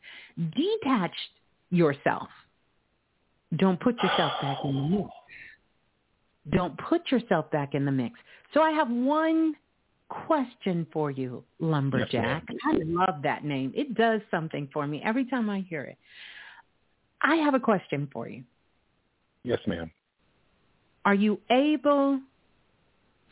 detached 0.64 1.32
yourself, 1.70 2.28
don't 3.56 3.80
put 3.86 3.94
yourself 4.02 4.32
back 4.42 4.58
in 4.64 4.74
the 4.74 4.82
mix. 4.96 5.10
Don't 6.52 6.76
put 6.78 7.10
yourself 7.10 7.50
back 7.50 7.74
in 7.74 7.84
the 7.84 7.92
mix. 7.92 8.18
So 8.54 8.60
I 8.60 8.70
have 8.70 8.88
one 8.88 9.54
question 10.08 10.86
for 10.92 11.10
you, 11.10 11.42
Lumberjack. 11.58 12.44
I 12.64 12.78
love 12.84 13.22
that 13.22 13.44
name. 13.44 13.72
It 13.74 13.94
does 13.94 14.20
something 14.30 14.68
for 14.72 14.86
me 14.86 15.02
every 15.04 15.24
time 15.24 15.50
I 15.50 15.60
hear 15.68 15.82
it. 15.82 15.98
I 17.22 17.36
have 17.36 17.54
a 17.54 17.60
question 17.60 18.08
for 18.12 18.28
you. 18.28 18.44
Yes, 19.42 19.58
ma'am. 19.66 19.90
Are 21.04 21.14
you 21.14 21.40
able 21.50 22.20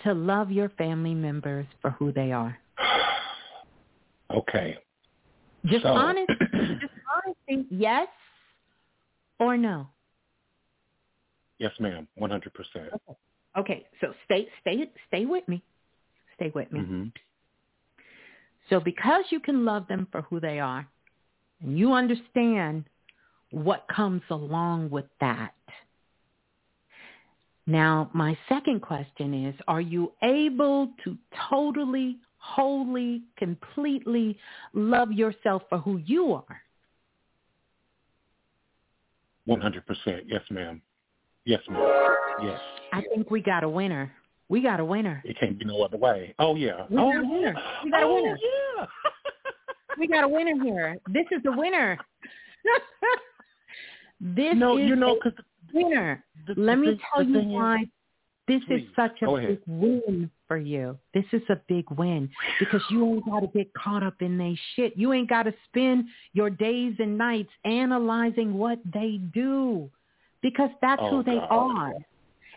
to 0.03 0.15
love 0.15 0.51
your 0.51 0.69
family 0.71 1.15
members 1.15 1.67
for 1.81 1.91
who 1.91 2.13
they 2.13 2.33
are? 2.33 2.59
Okay. 4.31 4.77
Just 5.67 5.83
So- 5.83 5.91
honest, 5.91 6.29
just 6.81 6.93
honesty, 7.15 7.67
yes 7.71 8.09
or 9.39 9.57
no? 9.57 9.87
Yes, 11.59 11.73
ma'am. 11.79 12.09
One 12.17 12.31
hundred 12.31 12.53
percent. 12.55 12.93
Okay, 13.57 13.87
so 14.01 14.13
stay 14.25 14.49
stay 14.61 14.91
stay 15.09 15.25
with 15.27 15.47
me. 15.49 15.63
Stay 16.37 16.51
with 16.55 16.71
me. 16.73 16.81
Mm-hmm. 16.81 17.05
So 18.71 18.81
because 18.81 19.25
you 19.31 19.41
can 19.41 19.65
love 19.65 19.87
them 19.89 20.09
for 20.11 20.23
who 20.23 20.41
they 20.41 20.59
are 20.59 20.89
and 21.61 21.79
you 21.79 21.93
understand 21.93 22.85
what 23.51 23.87
comes 23.95 24.23
along 24.31 24.91
with 24.91 25.05
that. 25.21 25.55
Now, 27.67 28.11
my 28.13 28.37
second 28.49 28.81
question 28.83 29.47
is, 29.47 29.55
are 29.69 29.81
you 29.81 30.13
able 30.23 30.91
to 31.05 31.17
totally, 31.49 32.19
wholly, 32.37 33.23
completely 33.39 34.39
love 34.75 35.13
yourself 35.13 35.63
for 35.69 35.79
who 35.79 35.99
you 35.99 36.35
are? 36.35 36.63
One 39.47 39.61
hundred 39.61 39.87
percent. 39.87 40.25
Yes, 40.27 40.43
ma'am. 40.51 40.83
Yes, 41.45 41.61
ma'am. 41.69 42.17
Yes. 42.43 42.61
I 42.93 43.03
think 43.15 43.31
we 43.31 43.41
got 43.41 43.65
a 43.65 43.69
winner. 43.69 44.13
We 44.49 44.63
got 44.63 44.81
a 44.81 44.85
winner. 44.85 45.23
It 45.25 45.39
can't 45.39 45.59
be 45.59 45.65
no 45.65 45.83
other 45.83 45.97
way. 45.97 46.35
Oh 46.39 46.55
yeah. 46.55 46.87
We 46.91 46.99
oh 46.99 47.13
got 47.13 47.23
a 47.23 47.27
winner. 47.27 47.55
yeah. 47.55 47.85
We 47.85 47.91
got 47.91 48.03
a 48.03 48.07
oh, 48.07 48.15
winner. 48.15 48.39
Yeah. 48.79 48.87
We 49.99 50.09
got 50.09 50.25
a 50.25 50.29
winner 50.29 50.53
oh, 50.61 50.65
here. 50.65 50.97
This 51.09 51.27
is 51.31 51.43
the 51.43 51.53
winner. 51.53 51.99
this 54.21 54.55
no, 54.57 54.79
is 54.79 54.89
you 54.89 54.97
know, 54.97 55.13
a 55.13 55.15
because 55.17 55.39
winner. 55.73 56.25
Let 56.57 56.79
me 56.79 56.99
tell 57.13 57.25
you 57.25 57.41
why 57.41 57.85
this 58.47 58.61
Please, 58.67 58.83
is 58.83 58.89
such 58.95 59.23
a 59.23 59.37
big 59.37 59.61
win 59.67 60.31
for 60.47 60.59
you. 60.59 60.99
This 61.15 61.25
is 61.33 61.43
a 61.49 61.57
big 61.69 61.91
win 61.93 62.29
because 62.59 62.83
you 62.91 63.05
ain't 63.07 63.25
got 63.25 63.41
to 63.41 63.47
get 63.47 63.73
caught 63.75 64.03
up 64.03 64.21
in 64.21 64.37
they 64.37 64.59
shit. 64.77 64.97
You 64.97 65.13
ain't 65.13 65.29
got 65.29 65.45
to 65.45 65.55
spend 65.69 66.05
your 66.35 66.51
days 66.51 66.95
and 66.99 67.17
nights 67.17 67.51
analyzing 67.65 68.55
what 68.55 68.79
they 68.93 69.21
do 69.33 69.91
because 70.45 70.69
that's 70.83 71.01
Oh, 71.03 71.09
who 71.09 71.23
they 71.23 71.37
God. 71.37 71.49
are. 71.51 71.95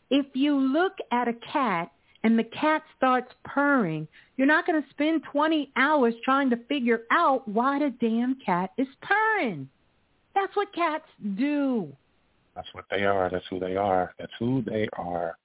If 0.09 0.26
you 0.34 0.59
look 0.59 0.97
at 1.11 1.30
a 1.30 1.34
cat 1.34 1.89
and 2.23 2.38
the 2.38 2.43
cat 2.43 2.84
starts 2.97 3.34
purring, 3.45 4.09
you're 4.35 4.45
not 4.45 4.68
going 4.68 4.84
to 4.84 4.89
spend 4.89 5.23
20 5.31 5.72
hours 5.77 6.14
trying 6.26 6.49
to 6.49 6.57
figure 6.68 7.03
out 7.11 7.47
why 7.47 7.80
the 7.80 7.91
damn 8.01 8.35
cat 8.45 8.72
is 8.77 8.89
purring. 9.01 9.69
That's 10.35 10.53
what 10.57 10.73
cats 10.73 11.05
do. 11.38 11.88
That's 12.55 12.68
what 12.73 12.84
they 12.91 13.05
are. 13.05 13.30
That's 13.30 13.45
who 13.49 13.57
they 13.57 13.77
are. 13.77 14.14
That's 14.19 14.34
who 14.38 14.61
they 14.64 14.89
are. 14.97 15.38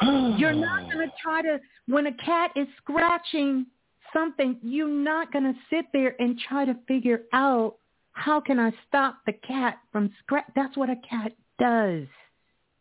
You're 0.38 0.54
not 0.54 0.90
going 0.90 1.06
to 1.06 1.12
try 1.22 1.42
to, 1.42 1.60
when 1.88 2.06
a 2.06 2.14
cat 2.14 2.52
is 2.56 2.68
scratching 2.78 3.66
something, 4.14 4.56
you're 4.62 4.88
not 4.88 5.30
going 5.30 5.44
to 5.44 5.54
sit 5.68 5.84
there 5.92 6.14
and 6.18 6.38
try 6.48 6.64
to 6.64 6.74
figure 6.86 7.22
out 7.34 7.76
how 8.18 8.40
can 8.40 8.58
I 8.58 8.72
stop 8.86 9.20
the 9.26 9.32
cat 9.32 9.78
from 9.92 10.10
scratch. 10.20 10.46
That's 10.56 10.76
what 10.76 10.90
a 10.90 10.96
cat 11.08 11.32
does. 11.58 12.06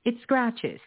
It 0.04 0.16
scratches. 0.24 0.80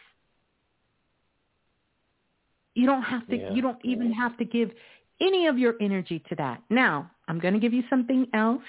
You 2.75 2.85
don't 2.85 3.01
have 3.03 3.27
to, 3.27 3.37
Yeah. 3.37 3.53
you 3.53 3.61
don't 3.61 3.83
even 3.83 4.11
have 4.11 4.37
to 4.37 4.45
give 4.45 4.71
any 5.19 5.47
of 5.47 5.57
your 5.57 5.75
energy 5.79 6.19
to 6.29 6.35
that. 6.35 6.63
Now, 6.69 7.11
I'm 7.27 7.39
going 7.39 7.53
to 7.53 7.59
give 7.59 7.73
you 7.73 7.83
something 7.89 8.27
else. 8.33 8.63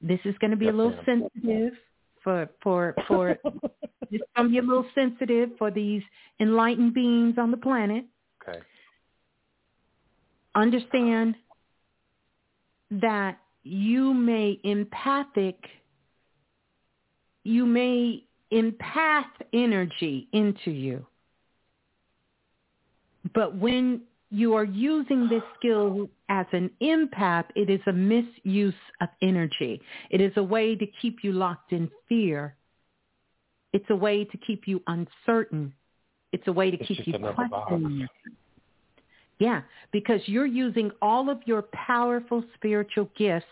This 0.00 0.20
is 0.24 0.36
going 0.38 0.52
to 0.52 0.56
be 0.56 0.68
a 0.68 0.72
little 0.72 0.92
ma'am. 0.92 1.28
sensitive 1.34 1.72
for, 2.22 2.48
for, 2.62 2.94
for, 3.08 3.30
it's 4.10 4.24
going 4.36 4.46
to 4.46 4.48
be 4.48 4.58
a 4.58 4.62
little 4.62 4.86
sensitive 4.94 5.50
for 5.58 5.70
these 5.70 6.02
enlightened 6.40 6.94
beings 6.94 7.36
on 7.38 7.50
the 7.50 7.56
planet. 7.56 8.04
Okay. 8.42 8.60
Understand 10.54 11.34
that 12.90 13.38
you 13.62 14.14
may 14.14 14.60
empathic, 14.64 15.56
you 17.44 17.66
may 17.66 18.24
empath 18.52 19.24
energy 19.52 20.28
into 20.32 20.70
you. 20.70 21.04
But 23.34 23.56
when 23.56 24.02
you 24.30 24.54
are 24.54 24.64
using 24.64 25.28
this 25.28 25.42
skill 25.58 26.08
as 26.28 26.46
an 26.52 26.70
empath, 26.82 27.44
it 27.54 27.70
is 27.70 27.80
a 27.86 27.92
misuse 27.92 28.74
of 29.00 29.08
energy. 29.22 29.80
It 30.10 30.20
is 30.20 30.32
a 30.36 30.42
way 30.42 30.74
to 30.76 30.86
keep 31.00 31.18
you 31.22 31.32
locked 31.32 31.72
in 31.72 31.90
fear. 32.08 32.54
It's 33.72 33.88
a 33.90 33.96
way 33.96 34.24
to 34.24 34.36
keep 34.38 34.66
you 34.66 34.82
uncertain. 34.86 35.72
It's 36.32 36.46
a 36.46 36.52
way 36.52 36.70
to 36.70 36.76
It's 36.78 36.86
keep 36.86 37.06
you 37.06 37.18
questioning. 37.18 38.08
Yeah, 39.38 39.62
because 39.92 40.20
you're 40.26 40.46
using 40.46 40.90
all 41.00 41.30
of 41.30 41.38
your 41.46 41.62
powerful 41.72 42.42
spiritual 42.54 43.08
gifts 43.16 43.46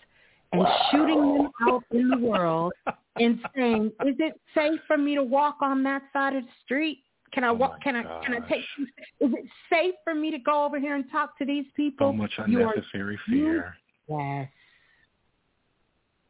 and 0.52 0.66
shooting 0.90 1.20
them 1.20 1.50
out 1.68 1.84
in 1.92 2.08
the 2.08 2.18
world 2.18 2.72
and 3.16 3.38
saying, 3.54 3.92
"Is 4.04 4.16
it 4.18 4.40
safe 4.54 4.80
for 4.86 4.96
me 4.98 5.14
to 5.14 5.22
walk 5.22 5.58
on 5.62 5.82
that 5.84 6.02
side 6.12 6.34
of 6.34 6.42
the 6.44 6.50
street? 6.64 7.04
Can 7.32 7.44
I 7.44 7.48
Oh 7.48 7.54
walk? 7.54 7.80
Can 7.82 7.96
I? 7.96 8.02
Can 8.24 8.34
I 8.34 8.40
take? 8.48 8.64
Is 9.20 9.32
it 9.32 9.46
safe 9.70 9.94
for 10.02 10.14
me 10.14 10.30
to 10.30 10.38
go 10.38 10.64
over 10.64 10.78
here 10.80 10.94
and 10.96 11.08
talk 11.10 11.36
to 11.38 11.44
these 11.44 11.66
people? 11.76 12.08
So 12.08 12.12
much 12.12 12.32
You 12.48 12.62
are- 12.62 12.72
unnecessary 12.72 13.18
fear. 13.28 13.76
Yes. 14.08 14.48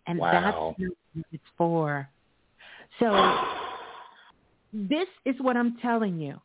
And 0.07 0.19
Wow. 0.19 0.75
that's 0.79 0.89
what 1.15 1.27
it's 1.33 1.45
for. 1.57 2.09
So 2.99 3.13
this 4.73 5.09
is 5.25 5.35
what 5.41 5.57
I'm 5.57 5.77
telling 5.79 6.21
you. 6.21 6.41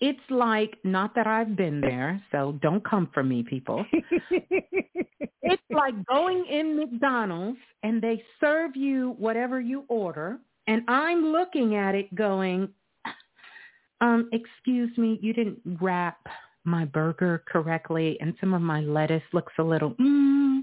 It's 0.00 0.20
like, 0.28 0.76
not 0.84 1.14
that 1.14 1.26
I've 1.26 1.56
been 1.56 1.80
there, 1.80 2.22
so 2.30 2.58
don't 2.60 2.84
come 2.84 3.08
for 3.14 3.22
me, 3.22 3.42
people. 3.42 3.84
it's 4.30 5.62
like 5.70 5.94
going 6.06 6.44
in 6.50 6.76
McDonald's 6.76 7.58
and 7.82 8.02
they 8.02 8.22
serve 8.38 8.76
you 8.76 9.14
whatever 9.18 9.58
you 9.60 9.84
order, 9.88 10.38
and 10.66 10.82
I'm 10.88 11.26
looking 11.26 11.76
at 11.76 11.94
it 11.94 12.14
going, 12.14 12.68
um, 14.00 14.28
excuse 14.32 14.96
me, 14.98 15.18
you 15.22 15.32
didn't 15.32 15.60
wrap 15.80 16.18
my 16.64 16.84
burger 16.84 17.42
correctly, 17.46 18.18
and 18.20 18.34
some 18.40 18.52
of 18.52 18.60
my 18.60 18.80
lettuce 18.80 19.22
looks 19.32 19.52
a 19.58 19.62
little, 19.62 19.92
mm, 19.92 20.60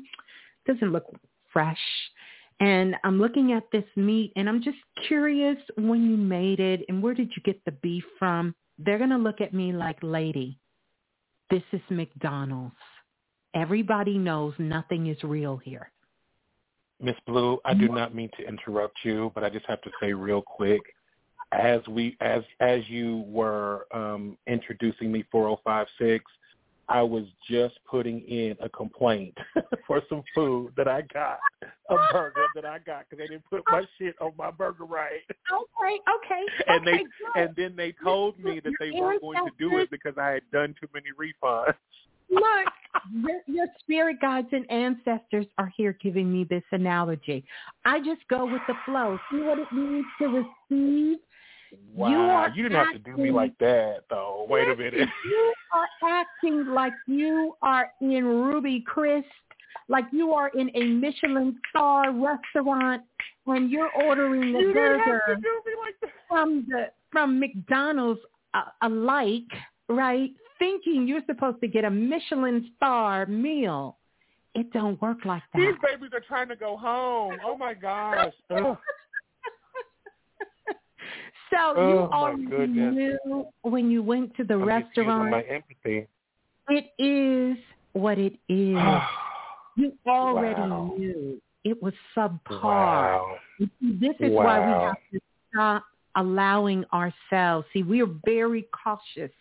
doesn't 0.67 0.91
look 0.91 1.05
fresh. 1.51 1.79
And 2.59 2.95
I'm 3.03 3.19
looking 3.19 3.53
at 3.53 3.63
this 3.71 3.85
meat, 3.95 4.31
and 4.35 4.47
I'm 4.47 4.61
just 4.61 4.77
curious 5.07 5.57
when 5.75 6.03
you 6.03 6.17
made 6.17 6.59
it, 6.59 6.81
and 6.87 7.01
where 7.01 7.13
did 7.13 7.31
you 7.35 7.41
get 7.43 7.63
the 7.65 7.71
beef 7.71 8.03
from? 8.19 8.53
They're 8.77 8.97
going 8.97 9.09
to 9.11 9.17
look 9.17 9.41
at 9.41 9.53
me 9.53 9.71
like, 9.71 9.97
lady, 10.01 10.59
this 11.49 11.63
is 11.71 11.81
McDonald's. 11.89 12.75
Everybody 13.53 14.17
knows 14.17 14.53
nothing 14.57 15.07
is 15.07 15.21
real 15.23 15.57
here. 15.57 15.91
Miss 16.99 17.15
Blue, 17.27 17.59
I 17.65 17.73
do 17.73 17.89
not 17.89 18.15
mean 18.15 18.29
to 18.39 18.47
interrupt 18.47 18.97
you, 19.03 19.31
but 19.35 19.43
I 19.43 19.49
just 19.49 19.65
have 19.67 19.81
to 19.81 19.91
say 20.01 20.13
real 20.13 20.41
quick, 20.41 20.81
as 21.51 21.81
we 21.87 22.17
as 22.21 22.43
as 22.61 22.81
you 22.87 23.25
were 23.27 23.85
um, 23.93 24.37
introducing 24.47 25.11
me 25.11 25.23
4056, 25.31 26.23
I 26.89 27.01
was 27.01 27.23
just 27.49 27.75
putting 27.89 28.21
in 28.21 28.55
a 28.61 28.69
complaint 28.69 29.37
for 29.87 30.01
some 30.09 30.23
food 30.35 30.73
that 30.75 30.87
I 30.87 31.01
got, 31.13 31.39
a 31.89 31.95
burger 32.11 32.45
that 32.55 32.65
I 32.65 32.79
got 32.79 33.05
because 33.09 33.23
they 33.23 33.27
didn't 33.27 33.45
put 33.49 33.63
my 33.71 33.83
shit 33.97 34.15
on 34.19 34.33
my 34.37 34.51
burger 34.51 34.85
right, 34.85 35.21
Okay, 35.51 35.99
okay, 36.15 36.43
and 36.67 36.87
okay, 36.87 36.91
they 36.91 36.97
good. 36.97 37.41
and 37.47 37.55
then 37.55 37.75
they 37.75 37.93
told 38.03 38.37
me 38.39 38.59
that 38.59 38.73
they 38.79 38.91
weren't 38.91 39.21
going 39.21 39.45
to 39.45 39.51
do 39.57 39.77
it 39.77 39.89
because 39.91 40.17
I 40.17 40.29
had 40.31 40.43
done 40.51 40.75
too 40.79 40.87
many 40.93 41.07
refunds. 41.17 41.73
Look, 42.29 42.73
your, 43.13 43.41
your 43.47 43.67
spirit 43.79 44.17
guides 44.21 44.47
and 44.51 44.69
ancestors 44.71 45.45
are 45.57 45.71
here 45.75 45.97
giving 46.01 46.31
me 46.31 46.45
this 46.49 46.63
analogy. 46.71 47.45
I 47.85 47.99
just 47.99 48.21
go 48.29 48.45
with 48.45 48.61
the 48.67 48.75
flow. 48.85 49.19
See 49.31 49.39
what 49.39 49.59
it 49.59 49.71
means 49.71 50.05
to 50.19 50.45
receive? 50.69 51.17
Wow, 51.93 52.09
You 52.09 52.17
are 52.17 52.49
you 52.49 52.63
didn't 52.63 52.77
have 52.85 52.93
to 52.93 52.99
do 52.99 53.11
me 53.11 53.23
acting- 53.23 53.33
like 53.33 53.57
that 53.59 54.03
though. 54.09 54.45
Wait 54.49 54.67
a 54.67 54.75
minute. 54.75 55.09
You 55.25 55.53
are 55.73 55.87
acting 56.21 56.67
like 56.67 56.93
you 57.07 57.55
are 57.61 57.91
in 58.01 58.25
Ruth's 58.25 58.83
Chris, 58.85 59.23
like 59.89 60.05
you 60.11 60.33
are 60.33 60.49
in 60.49 60.69
a 60.75 60.83
Michelin 60.83 61.57
star 61.69 62.11
restaurant 62.11 63.01
when 63.45 63.69
you're 63.69 63.89
ordering 64.05 64.55
a 64.55 64.59
You 64.59 64.73
burger 64.73 65.21
to 65.29 65.35
do 65.35 65.61
me 65.65 65.71
like 65.83 66.11
from 66.27 66.65
the 66.69 66.91
from 67.11 67.39
McDonald's 67.39 68.21
uh, 68.53 68.63
alike, 68.81 69.43
right? 69.89 70.31
thinking 70.59 71.05
you're 71.07 71.21
supposed 71.25 71.59
to 71.59 71.67
get 71.67 71.83
a 71.83 71.89
Michelin 71.89 72.71
star 72.77 73.25
meal. 73.25 73.97
It 74.55 74.71
don't 74.71 75.01
work 75.01 75.25
like 75.25 75.41
that. 75.53 75.59
These 75.59 75.73
babies 75.83 76.11
are 76.13 76.21
trying 76.21 76.47
to 76.49 76.55
go 76.55 76.77
home. 76.77 77.37
Oh 77.43 77.57
my 77.57 77.73
gosh. 77.73 78.31
So 81.53 81.73
oh, 81.75 81.89
you 81.89 81.97
already 81.97 82.67
knew 82.67 83.45
when 83.61 83.91
you 83.91 84.01
went 84.01 84.35
to 84.37 84.43
the 84.43 84.55
I'm 84.55 84.63
restaurant. 84.63 85.31
My 85.31 85.41
empathy. 85.43 86.07
It 86.69 86.85
is 86.97 87.57
what 87.93 88.17
it 88.17 88.33
is. 88.49 88.77
you 89.75 89.93
already 90.07 90.61
Wow. 90.61 90.93
knew 90.97 91.41
it 91.63 91.81
was 91.81 91.93
subpar. 92.15 92.63
Wow. 92.63 93.35
This 93.59 94.15
is 94.19 94.31
why 94.31 94.59
we 94.59 94.73
have 94.73 94.95
to 95.13 95.19
stop 95.49 95.83
allowing 96.15 96.85
ourselves. 96.93 97.67
See, 97.73 97.83
we 97.83 98.01
are 98.01 98.09
very 98.25 98.67
cautious 98.83 99.31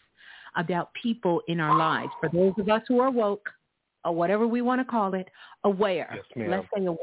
about 0.57 0.93
people 1.01 1.43
in 1.49 1.61
our 1.61 1.77
lives. 1.77 2.13
For 2.21 2.29
those 2.29 2.53
of 2.59 2.69
us 2.69 2.83
who 2.89 3.01
are 3.01 3.11
woke, 3.11 3.49
or 4.05 4.15
whatever 4.15 4.47
we 4.47 4.63
want 4.63 4.81
to 4.81 4.85
call 4.85 5.15
it, 5.15 5.29
aware. 5.65 6.11
Yes, 6.15 6.25
ma'am. 6.37 6.51
Let's 6.51 6.67
say 6.77 6.85
aware. 6.85 6.99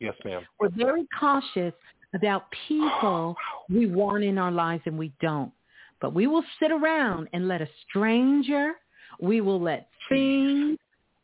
Yes, 0.00 0.14
ma'am. 0.24 0.42
We're 0.58 0.68
very 0.70 1.06
cautious 1.18 1.74
about 2.14 2.46
people 2.68 3.34
we 3.68 3.86
want 3.86 4.24
in 4.24 4.38
our 4.38 4.52
lives 4.52 4.82
and 4.86 4.96
we 4.96 5.12
don't. 5.20 5.52
But 6.00 6.14
we 6.14 6.26
will 6.26 6.44
sit 6.60 6.70
around 6.70 7.28
and 7.32 7.48
let 7.48 7.62
a 7.62 7.68
stranger, 7.88 8.72
we 9.20 9.40
will 9.40 9.60
let 9.60 9.88
things 10.08 10.78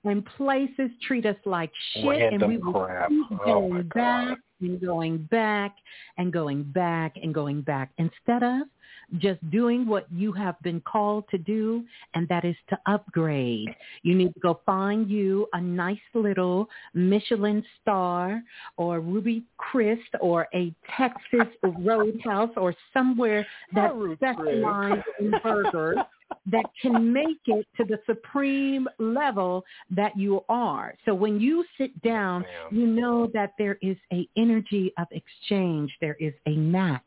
and 0.05 0.25
places 0.37 0.91
treat 1.07 1.27
us 1.27 1.37
like 1.45 1.71
shit 1.95 2.33
and 2.33 2.47
we 2.47 2.57
will 2.57 2.73
crap. 2.73 3.09
keep 3.09 3.41
Oh, 3.41 3.45
going 3.45 3.75
my 3.75 3.83
back 3.83 4.39
and 4.61 4.81
going 4.81 5.19
back 5.31 5.77
and 6.17 6.33
going 6.33 6.63
back 6.63 7.17
and 7.23 7.35
going 7.35 7.61
back 7.63 7.91
instead 7.99 8.43
of 8.43 8.63
just 9.19 9.39
doing 9.51 9.87
what 9.87 10.07
you 10.13 10.33
have 10.33 10.61
been 10.63 10.81
called 10.81 11.25
to 11.31 11.39
do, 11.39 11.85
and 12.15 12.29
that 12.29 12.45
is 12.45 12.57
to 12.69 12.79
upgrade. 12.87 13.69
You 14.03 14.15
need 14.15 14.35
to 14.35 14.41
go 14.41 14.61
find 14.65 15.11
you 15.11 15.47
a 15.53 15.61
nice 15.61 15.99
little 16.15 16.69
Michelin 16.95 17.65
star 17.81 18.43
or 18.77 19.01
Ruth's 19.01 19.45
Chris 19.57 19.99
or 20.21 20.49
a 20.55 20.73
Texas 20.97 21.49
Roadhouse 21.81 22.51
or 22.57 22.75
somewhere 22.93 23.47
that 23.75 23.93
specializes 24.17 25.05
in 25.19 25.33
burgers 25.43 25.99
that 26.47 26.65
can 26.81 27.13
make 27.13 27.41
it 27.47 27.67
to 27.77 27.85
the 27.85 27.99
supreme 28.07 28.89
level 28.99 29.65
that 29.91 30.17
you 30.17 30.45
are. 30.49 30.95
So 31.05 31.15
when 31.15 31.41
you 31.41 31.65
sit 31.79 32.01
down, 32.03 32.45
you 32.71 32.87
know 32.87 33.31
that 33.35 33.55
there 33.59 33.79
is 33.83 33.97
a 34.13 34.29
energy 34.37 34.93
of 34.99 35.07
exchange. 35.11 35.91
There 36.01 36.17
is 36.21 36.33
a 36.47 36.57
match. 36.57 37.03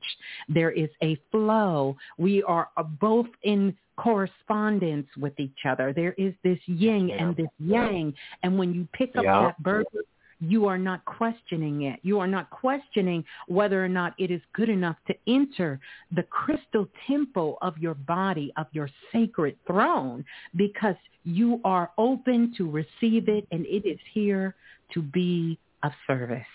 There 0.49 0.71
is 0.71 0.89
a 1.01 1.17
flow. 1.31 1.95
We 2.17 2.43
are 2.43 2.69
both 2.99 3.27
in 3.43 3.75
correspondence 3.95 5.07
with 5.17 5.39
each 5.39 5.65
other. 5.67 5.93
There 5.93 6.13
is 6.13 6.33
this 6.43 6.59
yin 6.65 7.11
and 7.11 7.35
this 7.35 7.47
yang. 7.59 8.13
And 8.41 8.57
when 8.57 8.73
you 8.73 8.87
pick 8.93 9.15
up 9.15 9.23
Yeah. 9.23 9.41
that 9.43 9.61
burger, 9.61 10.03
you 10.43 10.67
are 10.67 10.77
not 10.77 11.03
questioning 11.05 11.83
it. 11.83 11.99
You 12.03 12.19
are 12.19 12.27
not 12.27 12.49
questioning 12.49 13.23
whether 13.47 13.83
or 13.83 13.87
not 13.87 14.13
it 14.17 14.29
is 14.29 14.41
good 14.53 14.69
enough 14.69 14.97
to 15.07 15.15
enter 15.27 15.79
the 16.13 16.23
crystal 16.23 16.87
temple 17.07 17.57
of 17.61 17.77
your 17.77 17.93
body, 17.93 18.51
of 18.57 18.67
your 18.73 18.89
sacred 19.11 19.55
throne, 19.65 20.25
because 20.55 20.95
you 21.23 21.61
are 21.63 21.91
open 21.97 22.53
to 22.57 22.69
receive 22.69 23.29
it 23.29 23.47
and 23.51 23.65
it 23.65 23.87
is 23.87 23.99
here 24.13 24.55
to 24.93 25.01
be 25.01 25.57
of 25.83 25.91
service. 26.07 26.45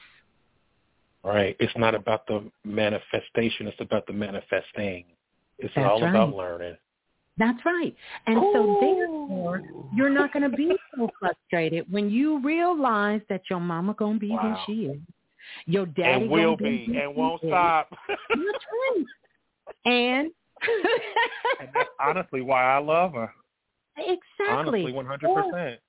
Right. 1.25 1.57
It's 1.59 1.77
not 1.77 1.95
about 1.95 2.27
the 2.27 2.51
manifestation. 2.65 3.67
It's 3.67 3.81
about 3.81 4.07
the 4.07 4.13
manifesting. 4.13 5.05
It's 5.59 5.75
That's 5.75 5.89
all 5.89 6.01
right. 6.01 6.11
about 6.11 6.35
learning. 6.35 6.77
That's 7.39 7.65
right. 7.65 7.95
And 8.27 8.37
so 8.53 8.79
therefore, 8.81 9.63
oh. 9.75 9.91
you're 9.95 10.11
not 10.11 10.33
going 10.33 10.51
to 10.51 10.57
be 10.57 10.73
so 10.97 11.09
frustrated 11.21 11.91
when 11.91 12.11
you 12.11 12.41
realize 12.43 13.21
that 13.29 13.43
your 13.49 13.61
mama 13.61 13.95
going 13.95 14.15
to 14.15 14.21
be 14.21 14.31
Wow. 14.31 14.39
who 14.67 14.73
she 14.73 14.87
is. 14.87 14.99
Your 15.67 15.87
daddy 15.87 16.23
and 16.25 16.31
will 16.31 16.57
gonna 16.57 16.71
be 16.71 16.99
and 17.01 17.15
won't 17.15 17.43
is. 17.43 17.49
stop. 17.49 17.89
That's 18.09 18.19
right. 18.37 19.05
And 19.87 20.31
and 21.61 21.69
that's 21.73 21.89
honestly 22.01 22.41
why 22.43 22.65
I 22.65 22.79
love 22.79 23.13
her. 23.15 23.33
exactly. 23.97 24.47
Honestly, 24.49 24.93
one 24.93 25.07
hundred 25.07 25.31
percent. 25.33 25.81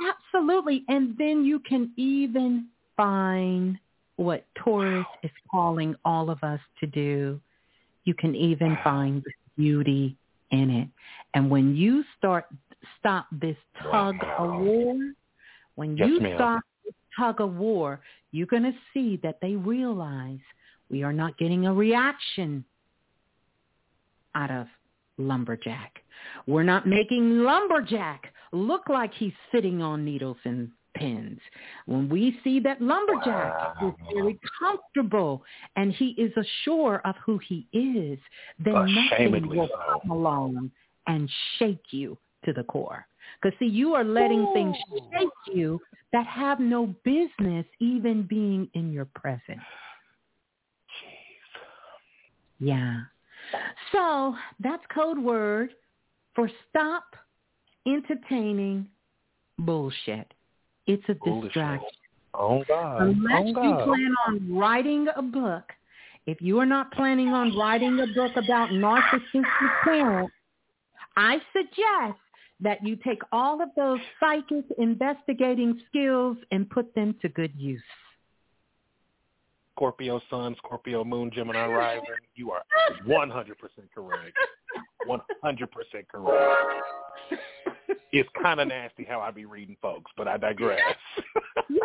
Oh, 0.00 0.12
absolutely. 0.34 0.84
And 0.88 1.14
then 1.18 1.44
you 1.44 1.60
can 1.60 1.92
even 1.96 2.68
find 2.96 3.78
what 4.16 4.46
Taurus 4.56 5.06
is 5.22 5.30
calling 5.50 5.94
all 6.04 6.30
of 6.30 6.42
us 6.42 6.60
to 6.80 6.86
do. 6.86 7.40
You 8.04 8.14
can 8.14 8.34
even 8.34 8.70
Wow. 8.70 8.80
find 8.82 9.24
beauty 9.56 10.16
in 10.54 10.70
it. 10.70 10.88
And 11.34 11.50
when 11.50 11.76
you 11.76 12.04
start 12.16 12.46
stop 12.98 13.26
this 13.32 13.56
tug 13.90 14.16
Wow. 14.22 14.34
of 14.38 14.60
war, 14.60 14.96
when 15.74 15.96
Yes, 15.96 16.08
you 16.08 16.20
ma'am. 16.20 16.34
stop 16.36 16.62
this 16.84 16.94
tug 17.18 17.40
of 17.40 17.54
war, 17.54 18.00
you're 18.32 18.46
going 18.46 18.62
to 18.64 18.78
see 18.92 19.16
that 19.22 19.40
they 19.40 19.56
realize 19.56 20.40
we 20.90 21.02
are 21.02 21.12
not 21.12 21.36
getting 21.38 21.66
a 21.66 21.74
reaction 21.74 22.64
out 24.34 24.50
of 24.50 24.66
lumberjack. 25.18 26.02
We're 26.46 26.62
not 26.64 26.86
making 26.86 27.38
lumberjack 27.38 28.32
look 28.52 28.88
like 28.88 29.12
he's 29.14 29.32
sitting 29.52 29.82
on 29.82 30.04
needles 30.04 30.36
and 30.44 30.70
pins. 30.94 31.38
When 31.86 32.08
we 32.08 32.38
see 32.44 32.60
that 32.60 32.80
lumberjack 32.80 33.76
is 33.82 33.92
very 34.14 34.38
comfortable 34.58 35.42
and 35.76 35.92
he 35.92 36.10
is 36.10 36.32
assured 36.36 37.00
of 37.04 37.14
who 37.24 37.38
he 37.38 37.66
is, 37.72 38.18
then 38.64 38.86
nothing 38.94 39.48
will 39.48 39.68
so. 39.68 40.00
come 40.00 40.10
along 40.10 40.70
and 41.06 41.28
shake 41.58 41.84
you 41.90 42.16
to 42.44 42.52
the 42.52 42.64
core. 42.64 43.06
Because 43.42 43.58
see, 43.58 43.66
you 43.66 43.94
are 43.94 44.04
letting 44.04 44.46
things 44.52 44.76
shake 45.12 45.54
you 45.54 45.80
that 46.12 46.26
have 46.26 46.60
no 46.60 46.94
business 47.04 47.66
even 47.80 48.22
being 48.22 48.68
in 48.74 48.92
your 48.92 49.06
presence. 49.06 49.60
Yeah. 52.60 53.00
So 53.92 54.34
that's 54.60 54.82
code 54.94 55.18
word 55.18 55.70
for 56.34 56.50
stop 56.70 57.04
entertaining 57.86 58.88
bullshit. 59.58 60.32
It's 60.86 61.02
a 61.08 61.14
distraction. 61.14 61.88
Oh 62.34 62.62
God. 62.66 63.02
Unless 63.02 63.54
oh 63.56 63.62
you 63.62 63.84
plan 63.84 64.14
on 64.26 64.56
writing 64.56 65.06
a 65.16 65.22
book, 65.22 65.64
if 66.26 66.40
you 66.40 66.58
are 66.58 66.66
not 66.66 66.92
planning 66.92 67.28
on 67.28 67.56
writing 67.56 68.00
a 68.00 68.06
book 68.14 68.32
about 68.36 68.70
narcissistic 68.70 69.44
parents, 69.84 70.32
I 71.16 71.38
suggest 71.52 72.18
that 72.60 72.84
you 72.84 72.96
take 72.96 73.20
all 73.30 73.62
of 73.62 73.68
those 73.76 74.00
psychic 74.18 74.64
investigating 74.78 75.80
skills 75.88 76.36
and 76.50 76.68
put 76.68 76.94
them 76.94 77.14
to 77.22 77.28
good 77.28 77.52
use. 77.56 77.82
Scorpio 79.76 80.20
Sun, 80.30 80.54
Scorpio 80.58 81.04
Moon, 81.04 81.30
Gemini 81.32 81.66
Rising. 81.66 82.04
You 82.36 82.52
are 82.52 82.62
one 83.06 83.28
hundred 83.28 83.58
percent 83.58 83.88
correct. 83.94 84.36
One 85.06 85.20
hundred 85.42 85.70
percent 85.72 86.06
correct. 86.08 86.54
It's 88.12 88.28
kind 88.40 88.60
of 88.60 88.68
nasty 88.68 89.04
how 89.04 89.20
I 89.20 89.32
be 89.32 89.44
reading 89.44 89.76
folks, 89.82 90.10
but 90.16 90.28
I 90.28 90.36
digress. 90.36 90.80
Yes. 91.68 91.80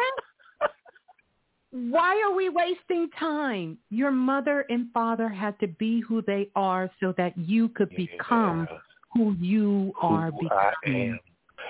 Why 1.72 2.22
are 2.26 2.34
we 2.34 2.50
wasting 2.50 3.10
time? 3.18 3.78
Your 3.90 4.12
mother 4.12 4.66
and 4.70 4.92
father 4.92 5.30
had 5.30 5.60
to 5.60 5.68
be 5.68 6.02
who 6.02 6.22
they 6.24 6.50
are 6.56 6.90
so 7.00 7.14
that 7.18 7.38
you 7.38 7.70
could 7.70 7.90
become 7.96 8.68
who 9.14 9.36
you 9.40 9.94
are 10.02 10.32
Who 10.32 10.50
I 10.50 10.74
becoming. 10.84 11.20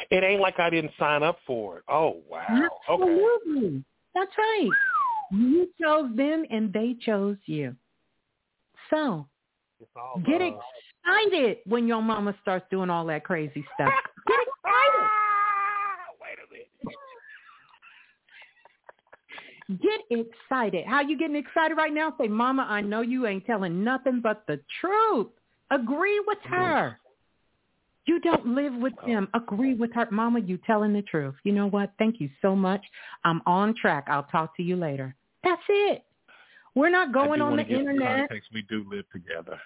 It 0.10 0.24
ain't 0.24 0.42
like 0.42 0.60
I 0.60 0.70
didn't 0.70 0.94
sign 0.98 1.24
up 1.24 1.40
for 1.46 1.80
it. 1.80 1.84
Oh 1.90 2.18
wow. 2.30 2.70
Okay. 2.90 3.04
Absolutely. 3.04 3.84
That's 4.16 4.32
right. 4.38 4.70
You 5.32 5.70
chose 5.82 6.16
them 6.16 6.46
and 6.50 6.72
they 6.72 6.96
chose 7.06 7.38
you. 7.46 7.76
So 8.90 9.28
get 10.26 10.42
love. 10.42 10.60
Excited 11.10 11.57
when 11.65 11.88
your 11.88 12.02
mama 12.02 12.36
starts 12.41 12.65
doing 12.69 12.90
all 12.90 13.06
that 13.06 13.23
crazy 13.23 13.65
stuff. 13.76 13.91
Get 14.27 14.40
excited. 14.40 15.10
Wait 16.22 16.38
a 16.40 16.48
minute. 16.52 16.69
Get 19.81 20.02
excited. 20.10 20.86
How 20.88 21.02
you 21.02 21.18
getting 21.18 21.36
excited 21.36 21.76
right 21.76 21.94
now? 21.94 22.14
Say, 22.19 22.27
Mama, 22.27 22.65
I 22.69 22.81
know 22.81 23.02
you 23.02 23.27
ain't 23.27 23.45
telling 23.45 23.84
nothing 23.84 24.22
but 24.22 24.44
the 24.48 24.60
truth. 24.81 25.27
Agree 25.72 26.19
with 26.26 26.40
her. 26.45 26.98
You 28.06 28.19
don't 28.22 28.56
live 28.56 28.73
with 28.73 28.94
oh. 29.03 29.07
them. 29.07 29.27
Agree 29.36 29.76
with 29.76 29.94
her. 29.94 30.07
Mama, 30.10 30.40
you 30.40 30.57
telling 30.65 30.94
the 30.94 31.03
truth. 31.03 31.36
You 31.44 31.52
know 31.52 31.68
what? 31.68 31.91
Thank 31.99 32.19
you 32.19 32.30
so 32.41 32.56
much. 32.56 32.81
I'm 33.23 33.41
on 33.45 33.76
track. 33.80 34.06
I'll 34.07 34.23
talk 34.23 34.57
to 34.57 34.64
you 34.64 34.76
later. 34.76 35.15
That's 35.44 35.61
it. 35.69 36.03
We're 36.76 36.90
not 36.90 37.14
going 37.14 37.41
on 37.41 37.57
the 37.57 37.65
internet. 37.65 38.30
Context. 38.30 38.49
We 38.53 38.64
do 38.64 38.86
live 38.90 39.06
together. 39.11 39.60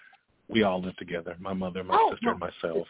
We 0.50 0.64
all 0.64 0.82
live 0.82 0.96
together. 0.98 1.36
My 1.40 1.54
mother, 1.54 1.84
my 1.84 1.98
Oh, 1.98 2.12
sister, 2.12 2.32
and 2.32 2.40
myself. 2.40 2.88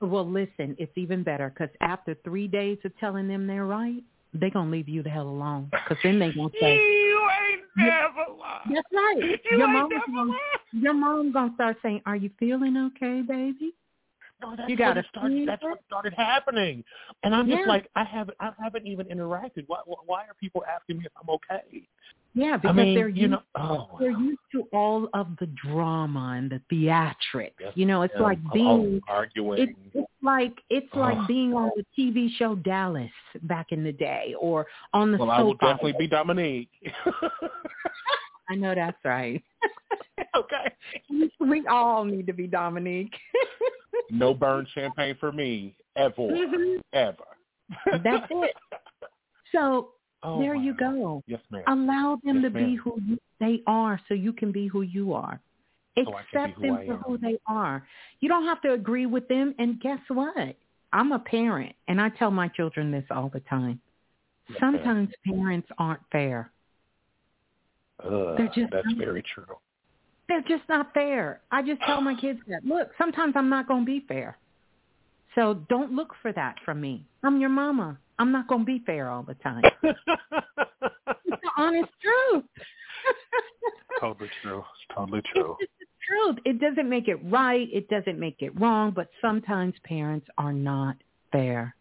Well, 0.00 0.28
listen, 0.28 0.76
it's 0.78 0.96
even 0.96 1.22
better 1.22 1.50
because 1.50 1.74
after 1.80 2.16
three 2.24 2.48
days 2.48 2.78
of 2.84 2.96
telling 2.98 3.28
them 3.28 3.46
they're 3.46 3.66
right, 3.66 4.02
they're 4.32 4.50
going 4.50 4.66
to 4.66 4.72
leave 4.72 4.88
you 4.88 5.02
the 5.02 5.10
hell 5.10 5.28
alone 5.28 5.70
because 5.70 5.96
then 6.02 6.18
they 6.18 6.32
going 6.32 6.50
to 6.50 6.56
say, 6.60 6.74
You 6.76 7.28
ain't 7.50 7.62
never 7.76 8.38
lied. 8.38 8.60
that's 8.74 8.88
right. 8.92 9.16
You 9.50 9.58
Your 9.58 9.68
ain't 9.68 9.72
mom, 9.72 9.90
never 9.90 10.26
lied. 10.28 10.38
your 10.72 10.94
mom 10.94 11.32
going 11.32 11.50
to 11.50 11.54
start 11.54 11.76
saying, 11.82 12.02
are 12.06 12.16
you 12.16 12.30
feeling 12.38 12.76
okay, 12.96 13.22
baby? 13.22 13.74
no, 14.42 14.54
that's 14.56 14.68
You 14.68 14.76
gotta 14.76 15.00
what 15.00 15.06
started, 15.10 15.48
that's 15.48 15.62
what 15.62 15.78
started 15.86 16.14
happening, 16.14 16.84
and 17.22 17.34
I'm 17.34 17.48
just 17.48 17.66
like, 17.66 17.88
I 17.96 18.04
haven't, 18.04 18.36
I 18.40 18.50
haven't 18.62 18.86
even 18.86 19.06
interacted. 19.06 19.64
Why, 19.68 19.78
why 19.84 20.22
are 20.22 20.34
people 20.40 20.64
asking 20.68 20.98
me 20.98 21.06
if 21.06 21.12
I'm 21.20 21.28
okay? 21.30 21.86
Yeah, 22.36 22.54
I 22.54 22.56
because 22.56 22.76
mean, 22.76 22.94
they're 22.96 23.08
you 23.08 23.22
used, 23.22 23.30
know, 23.32 23.42
oh, 23.56 23.88
they're 24.00 24.10
used 24.10 24.40
to 24.52 24.64
all 24.72 25.08
of 25.14 25.28
the 25.38 25.46
drama 25.46 26.34
and 26.36 26.50
the 26.50 26.60
theatrics. 26.72 27.52
Yes, 27.60 27.72
you 27.76 27.86
know, 27.86 28.02
it's 28.02 28.14
yeah, 28.16 28.22
like 28.22 28.38
oh, 28.48 28.52
being 28.52 29.00
arguing. 29.06 29.60
it's 29.62 29.72
it's 29.94 30.08
like 30.20 30.60
it's 30.68 30.92
like 30.94 31.16
being 31.28 31.54
on 31.54 31.70
the 31.76 31.84
TV 31.96 32.28
show 32.36 32.56
Dallas 32.56 33.10
back 33.42 33.70
in 33.70 33.84
the 33.84 33.92
day, 33.92 34.34
or 34.40 34.66
on 34.92 35.12
the 35.12 35.18
well, 35.18 35.30
I 35.30 35.42
will 35.42 35.54
definitely 35.54 35.94
be 35.96 36.08
Dominique. 36.08 36.70
I 38.50 38.56
know 38.56 38.74
that's 38.74 38.98
right. 39.04 39.42
okay. 40.36 40.74
we 41.40 41.66
all 41.68 42.04
need 42.04 42.26
to 42.26 42.32
be 42.32 42.48
Dominique. 42.48 43.14
No 44.10 44.34
burn 44.34 44.66
champagne 44.74 45.16
for 45.20 45.30
me 45.30 45.74
ever, 45.96 46.14
Mhm. 46.18 46.80
ever. 46.92 47.24
That's 48.02 48.26
it. 48.30 48.54
So 49.52 49.90
Oh, 50.24 50.40
there 50.40 50.54
you 50.54 50.74
go. 50.74 51.22
Yes, 51.26 51.40
ma'am. 51.50 51.62
Allow 51.66 52.18
them 52.24 52.36
Yes, 52.36 52.44
to 52.44 52.50
be 52.50 52.74
who 52.76 52.98
you, 53.06 53.18
they 53.40 53.62
are, 53.66 54.00
so 54.08 54.14
you 54.14 54.32
can 54.32 54.52
be 54.52 54.66
who 54.66 54.80
you 54.82 55.12
are. 55.12 55.38
So 55.96 56.02
I 56.02 56.04
can 56.04 56.12
be 56.12 56.38
Accept 56.38 56.62
them 56.62 56.86
for 56.86 56.96
who 56.96 57.18
they 57.18 57.38
are. 57.46 57.86
You 58.20 58.28
don't 58.28 58.44
have 58.46 58.60
to 58.62 58.72
agree 58.72 59.06
with 59.06 59.28
them. 59.28 59.54
And 59.58 59.78
guess 59.80 60.00
what? 60.08 60.56
I'm 60.92 61.12
a 61.12 61.18
parent, 61.18 61.74
and 61.88 62.00
I 62.00 62.08
tell 62.08 62.30
my 62.30 62.48
children 62.48 62.90
this 62.90 63.04
all 63.10 63.28
the 63.28 63.40
time. 63.40 63.80
Yes, 64.48 64.60
ma'am. 64.60 64.72
Sometimes 64.74 65.08
parents 65.26 65.68
aren't 65.78 66.00
fair. 66.10 66.50
They're 68.02 68.50
just 68.54 68.72
that's 68.72 68.86
not. 68.86 68.98
very 68.98 69.22
true. 69.34 69.44
They're 70.28 70.42
just 70.42 70.68
not 70.68 70.92
fair. 70.94 71.42
I 71.50 71.62
just 71.62 71.80
tell 71.82 72.00
my 72.00 72.14
kids 72.14 72.40
that. 72.48 72.64
Look, 72.64 72.90
sometimes 72.96 73.34
I'm 73.36 73.50
not 73.50 73.68
going 73.68 73.82
to 73.82 73.86
be 73.86 74.04
fair. 74.06 74.38
So 75.34 75.62
don't 75.68 75.92
look 75.92 76.14
for 76.22 76.32
that 76.32 76.56
from 76.64 76.80
me. 76.80 77.04
I'm 77.22 77.40
your 77.40 77.50
mama. 77.50 77.98
I'm 78.18 78.32
not 78.32 78.48
going 78.48 78.60
to 78.62 78.66
be 78.66 78.82
fair 78.84 79.10
all 79.10 79.22
the 79.22 79.34
time. 79.34 79.62
It's 81.26 81.40
the 81.42 81.62
honest 81.62 81.88
truth. 82.02 82.44
totally 84.00 84.30
true. 84.42 84.58
It's 84.58 84.94
totally 84.96 85.22
true. 85.32 85.56
It's 85.60 85.72
the 85.80 85.86
truth. 86.06 86.38
It 86.44 86.60
doesn't 86.60 86.88
make 86.88 87.08
it 87.08 87.18
right. 87.24 87.68
It 87.72 87.88
doesn't 87.88 88.18
make 88.18 88.36
it 88.40 88.58
wrong. 88.60 88.92
But 88.94 89.08
sometimes 89.20 89.74
parents 89.84 90.26
are 90.38 90.52
not 90.52 90.96
fair. 91.32 91.74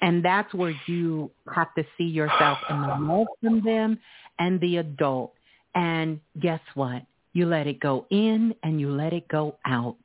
And 0.00 0.24
that's 0.24 0.52
where 0.52 0.74
you 0.86 1.30
have 1.54 1.74
to 1.76 1.84
see 1.96 2.04
yourself 2.04 2.58
in 2.68 2.80
the 2.82 2.88
love 3.00 3.26
from 3.40 3.62
them 3.62 3.98
and 4.38 4.60
the 4.60 4.78
adult. 4.78 5.32
And 5.74 6.20
guess 6.40 6.60
what? 6.74 7.02
You 7.32 7.46
let 7.46 7.66
it 7.66 7.80
go 7.80 8.06
in 8.10 8.54
and 8.62 8.80
you 8.80 8.90
let 8.90 9.12
it 9.12 9.28
go 9.28 9.56
out. 9.64 9.96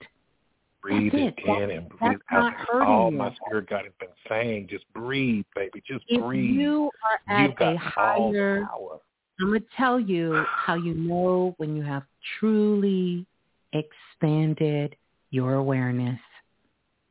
Breathe 0.81 1.14
it 1.14 1.35
it. 1.38 1.45
in 1.45 1.72
and 1.72 1.89
breathe 1.89 2.19
out. 2.31 2.53
all 2.73 3.11
you. 3.11 3.18
my 3.18 3.35
spirit 3.45 3.69
God 3.69 3.84
has 3.85 3.93
been 3.99 4.10
saying. 4.27 4.68
Just 4.69 4.85
breathe, 4.93 5.45
baby. 5.56 5.81
Just 5.88 6.06
If 6.07 6.22
breathe. 6.22 6.60
you 6.60 6.91
are 7.03 7.35
at 7.35 7.47
You've 7.47 7.56
got 7.57 7.76
a 7.76 7.77
higher 7.77 8.65
power. 8.65 8.99
I'm 9.41 9.47
going 9.49 9.61
to 9.61 9.68
tell 9.77 9.99
you 9.99 10.43
how 10.49 10.76
you 10.76 10.93
know 10.93 11.53
when 11.57 11.76
you 11.76 11.84
have 11.84 12.03
truly 12.39 13.26
expanded 13.73 14.95
your 15.31 15.53
awareness 15.53 16.19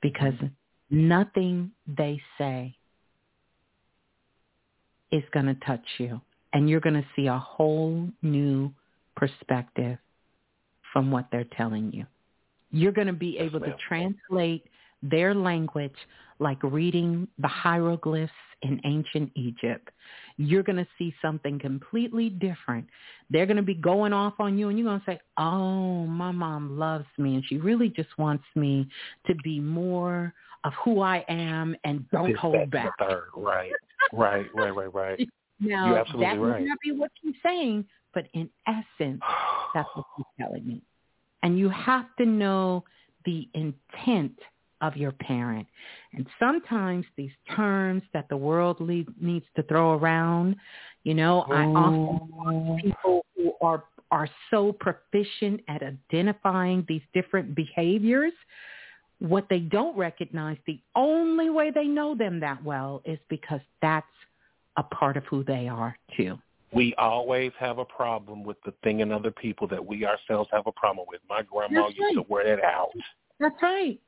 because 0.02 0.34
nothing 0.90 1.70
they 1.86 2.20
say 2.36 2.76
is 5.10 5.22
going 5.32 5.46
to 5.46 5.54
touch 5.66 5.84
you. 5.98 6.20
And 6.52 6.68
you're 6.68 6.80
going 6.80 6.94
to 6.94 7.06
see 7.14 7.26
a 7.26 7.38
whole 7.38 8.08
new 8.22 8.72
perspective 9.16 9.98
from 10.92 11.10
what 11.10 11.26
they're 11.30 11.46
telling 11.56 11.92
you. 11.92 12.06
You're 12.70 12.92
going 12.92 13.06
to 13.06 13.12
be 13.12 13.36
Yes, 13.38 13.44
able 13.46 13.60
to 13.60 13.74
translate 13.86 14.64
their 15.02 15.34
language 15.34 15.94
like 16.38 16.62
reading 16.62 17.26
the 17.38 17.48
hieroglyphs 17.48 18.32
in 18.62 18.80
ancient 18.84 19.30
Egypt. 19.34 19.88
You're 20.36 20.62
going 20.62 20.76
to 20.76 20.86
see 20.98 21.14
something 21.22 21.58
completely 21.58 22.30
different. 22.30 22.86
They're 23.30 23.46
going 23.46 23.56
to 23.56 23.62
be 23.62 23.74
going 23.74 24.12
off 24.12 24.34
on 24.38 24.58
you 24.58 24.68
and 24.68 24.78
you're 24.78 24.88
going 24.88 25.00
to 25.00 25.06
say, 25.06 25.20
oh, 25.36 26.06
my 26.06 26.30
mom 26.30 26.78
loves 26.78 27.06
me 27.16 27.34
and 27.34 27.44
she 27.46 27.58
really 27.58 27.88
just 27.88 28.16
wants 28.18 28.44
me 28.54 28.88
to 29.26 29.34
be 29.36 29.60
more 29.60 30.32
of 30.64 30.72
who 30.84 31.00
I 31.00 31.24
am 31.28 31.76
and 31.84 32.08
don't 32.10 32.30
This, 32.30 32.38
hold 32.38 32.70
back. 32.70 32.92
Third. 32.98 33.28
Right. 33.36 33.72
Right. 34.12 34.46
Right. 34.54 34.74
Right. 34.74 34.94
Right. 34.94 35.28
Now, 35.60 35.88
You're 35.88 35.98
absolutely 35.98 36.26
that 36.26 36.40
right. 36.40 36.60
may 36.60 36.68
not 36.68 36.78
be 36.84 36.92
what 36.92 37.10
she's 37.20 37.34
saying, 37.44 37.84
but 38.14 38.26
in 38.32 38.48
essence, 38.68 39.20
that's 39.74 39.88
what 39.94 40.06
she's 40.16 40.24
telling 40.38 40.64
me. 40.64 40.80
And 41.42 41.58
you 41.58 41.68
have 41.68 42.06
to 42.18 42.26
know 42.26 42.84
the 43.24 43.48
intent 43.54 44.38
of 44.80 44.96
your 44.96 45.12
parent. 45.12 45.66
And 46.12 46.26
sometimes 46.38 47.04
these 47.16 47.32
terms 47.54 48.02
that 48.12 48.28
the 48.28 48.36
world 48.36 48.80
le- 48.80 49.04
needs 49.20 49.46
to 49.56 49.62
throw 49.64 49.94
around, 49.94 50.56
you 51.04 51.14
know, 51.14 51.42
I 51.42 51.64
often 51.64 51.74
oh. 51.74 52.28
watch 52.30 52.82
people 52.82 53.24
who 53.36 53.52
are 53.60 53.84
are 54.10 54.28
so 54.50 54.72
proficient 54.72 55.60
at 55.68 55.82
identifying 55.82 56.84
these 56.88 57.02
different 57.12 57.54
behaviors. 57.54 58.32
What 59.18 59.46
they 59.50 59.58
don't 59.58 59.96
recognize, 59.98 60.56
the 60.66 60.80
only 60.94 61.50
way 61.50 61.70
they 61.70 61.84
know 61.84 62.14
them 62.14 62.40
that 62.40 62.64
well 62.64 63.02
is 63.04 63.18
because 63.28 63.60
that's 63.82 64.06
a 64.78 64.82
part 64.82 65.16
of 65.18 65.24
who 65.24 65.44
they 65.44 65.68
are 65.68 65.98
too. 66.16 66.38
We 66.72 66.94
always 66.96 67.52
have 67.58 67.78
a 67.78 67.84
problem 67.84 68.44
with 68.44 68.56
the 68.64 68.72
thing 68.84 69.00
in 69.00 69.10
other 69.12 69.30
people 69.30 69.66
that 69.68 69.84
we 69.84 70.04
ourselves 70.04 70.48
have 70.52 70.66
a 70.66 70.72
problem 70.72 71.06
with. 71.08 71.20
My 71.28 71.42
grandma 71.42 71.86
That's 71.86 71.96
used 71.96 72.14
to 72.16 72.24
wear 72.28 72.44
that 72.56 72.64
out. 72.64 72.90
That's 73.40 73.56
right. 73.62 73.98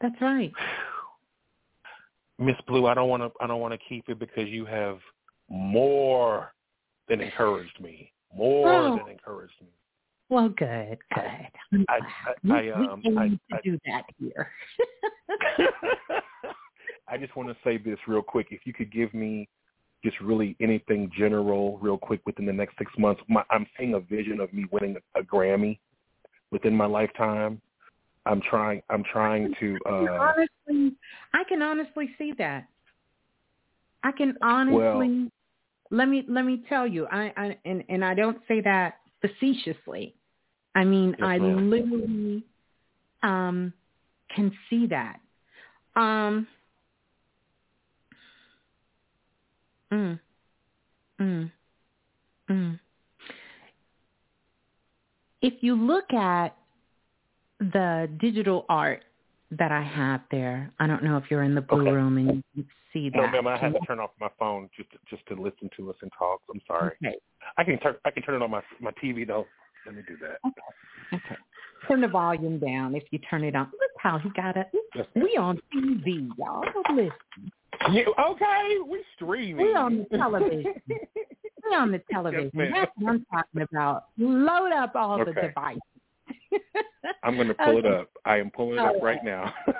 That's 0.00 0.20
right. 0.20 0.52
Miss 2.38 2.56
Blue, 2.66 2.86
I 2.86 2.94
don't 2.94 3.08
want 3.08 3.22
to. 3.22 3.30
I 3.40 3.46
don't 3.46 3.60
want 3.60 3.72
to 3.72 3.78
keep 3.88 4.08
it 4.08 4.18
because 4.18 4.48
you 4.48 4.64
have 4.66 4.98
more 5.48 6.52
than 7.08 7.20
encouraged 7.20 7.80
me. 7.80 8.12
More 8.34 8.68
Oh. 8.68 8.96
than 8.98 9.08
encouraged 9.08 9.54
me. 9.60 9.68
Well, 10.28 10.48
good, 10.48 10.98
good. 11.14 11.24
I- 11.88 12.00
I- 12.00 12.34
we, 12.42 12.72
I, 12.72 12.84
um, 12.84 13.02
we 13.04 13.16
I- 13.16 13.28
to 13.28 13.38
I- 13.52 13.60
do 13.62 13.78
that 13.86 14.04
here. 14.18 14.50
I 17.06 17.16
just 17.18 17.36
want 17.36 17.48
to 17.50 17.56
say 17.62 17.76
this 17.76 17.98
real 18.08 18.22
quick. 18.22 18.48
If 18.50 18.66
you 18.66 18.72
could 18.72 18.90
give 18.90 19.14
me 19.14 19.48
just 20.04 20.20
really 20.20 20.54
anything 20.60 21.10
general, 21.16 21.78
real 21.78 21.98
quick, 21.98 22.20
within 22.26 22.44
the 22.46 22.52
next 22.52 22.76
six 22.78 22.92
months, 22.98 23.22
my, 23.28 23.42
I'm 23.50 23.66
seeing 23.78 23.94
a 23.94 24.00
vision 24.00 24.38
of 24.38 24.52
me 24.52 24.66
winning 24.70 24.96
a, 25.16 25.22
Grammy 25.22 25.78
within 26.52 26.74
my 26.76 26.86
lifetime. 26.86 27.60
I'm 28.26 28.40
trying. 28.42 28.82
I'm 28.90 29.02
trying 29.04 29.54
to. 29.60 29.78
I 29.86 29.90
Uh, 29.90 30.34
honestly, 30.68 30.96
I 31.32 31.44
can 31.48 31.62
honestly 31.62 32.10
see 32.18 32.32
that. 32.38 32.68
I 34.02 34.12
can 34.12 34.36
honestly. 34.42 34.76
Well, 34.76 35.28
let 35.90 36.08
me 36.08 36.24
let 36.28 36.44
me 36.44 36.64
tell 36.68 36.86
you. 36.86 37.06
I, 37.10 37.32
I 37.36 37.58
and 37.64 37.82
and 37.88 38.04
I 38.04 38.14
don't 38.14 38.38
say 38.46 38.60
that 38.62 39.00
facetiously. 39.20 40.14
I 40.74 40.84
mean, 40.84 41.10
Yes, 41.18 41.28
I 41.28 41.38
ma'am. 41.38 41.70
literally 41.70 42.44
um 43.22 43.72
can 44.34 44.52
see 44.68 44.86
that. 44.86 45.20
Um. 45.96 46.46
Mm. 49.94 50.20
Mm. 51.20 51.52
Mm. 52.50 52.80
If 55.40 55.54
you 55.60 55.76
look 55.76 56.12
at 56.12 56.56
the 57.60 58.08
digital 58.20 58.66
art 58.68 59.04
that 59.52 59.70
I 59.70 59.82
have 59.82 60.22
there, 60.30 60.70
I 60.80 60.86
don't 60.86 61.04
know 61.04 61.16
if 61.16 61.24
you're 61.30 61.44
in 61.44 61.54
the 61.54 61.60
blue 61.60 61.82
Okay. 61.82 61.92
room 61.92 62.18
and 62.18 62.42
you 62.54 62.64
see 62.92 63.10
that. 63.10 63.18
no, 63.18 63.30
ma'am. 63.30 63.46
I 63.46 63.56
had 63.56 63.72
to 63.74 63.80
turn 63.86 64.00
off 64.00 64.10
my 64.20 64.30
phone 64.38 64.68
just 64.76 64.90
to, 64.92 64.98
just 65.08 65.24
to 65.28 65.34
listen 65.34 65.70
to 65.76 65.90
us 65.90 65.96
and 66.02 66.10
talk. 66.18 66.40
I'm 66.52 66.60
sorry. 66.66 66.96
Okay. 67.04 67.16
I 67.56 67.62
can 67.62 67.78
turn. 67.78 67.94
I 68.04 68.10
can 68.10 68.22
turn 68.22 68.34
it 68.34 68.42
on 68.42 68.50
my 68.50 68.62
my 68.80 68.90
TV 69.02 69.26
though. 69.26 69.46
Let 69.86 69.94
me 69.94 70.02
do 70.08 70.16
that. 70.22 70.38
Okay. 70.46 71.16
okay. 71.26 71.36
Turn 71.86 72.00
the 72.00 72.08
volume 72.08 72.58
down 72.58 72.94
if 72.94 73.04
you 73.10 73.18
turn 73.18 73.44
it 73.44 73.54
on. 73.54 73.66
Look 73.66 73.90
how 73.98 74.18
he 74.18 74.30
got 74.30 74.56
it. 74.56 74.68
We 75.14 75.36
on 75.38 75.60
TV, 75.74 76.30
y'all. 76.38 76.64
Listen, 76.90 77.12
Yeah, 77.92 78.04
okay, 78.30 78.76
we're 78.80 79.00
streaming. 79.16 79.66
we 79.66 79.74
on 79.74 80.06
the 80.10 80.16
television. 80.18 80.74
We 80.88 81.76
on 81.76 81.92
the 81.92 82.02
television. 82.10 82.50
ma'am. 82.54 82.72
That's 82.74 82.92
what 82.96 83.10
I'm 83.10 83.26
talking 83.30 83.62
about. 83.62 84.06
Load 84.18 84.72
up 84.72 84.94
all 84.94 85.18
the 85.18 85.32
devices. 85.32 85.80
I'm 87.22 87.36
going 87.36 87.48
to 87.48 87.54
pull 87.54 87.78
it 87.78 87.86
up. 87.86 88.10
I 88.24 88.38
am 88.38 88.50
pulling 88.50 88.74
it 88.74 88.80
up 88.80 89.02
right 89.02 89.22
now. 89.24 89.52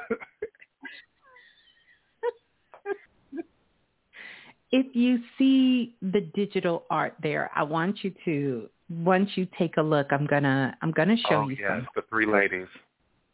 If 4.77 4.87
you 4.97 5.21
see 5.39 5.95
the 6.03 6.23
digital 6.35 6.83
art 6.91 7.15
there, 7.23 7.49
I 7.55 7.63
want 7.63 8.03
you 8.03 8.13
to 8.25 8.69
once 8.91 9.31
you 9.37 9.47
take 9.57 9.77
a 9.77 9.83
look, 9.83 10.09
I'm 10.11 10.27
gonna 10.27 10.77
I'm 10.83 10.91
gonna 10.91 11.17
show 11.29 11.43
oh 11.43 11.49
you 11.49 11.57
yes, 11.61 11.71
something. 11.71 11.87
the 11.95 12.03
three 12.11 12.27
ladies. 12.27 12.67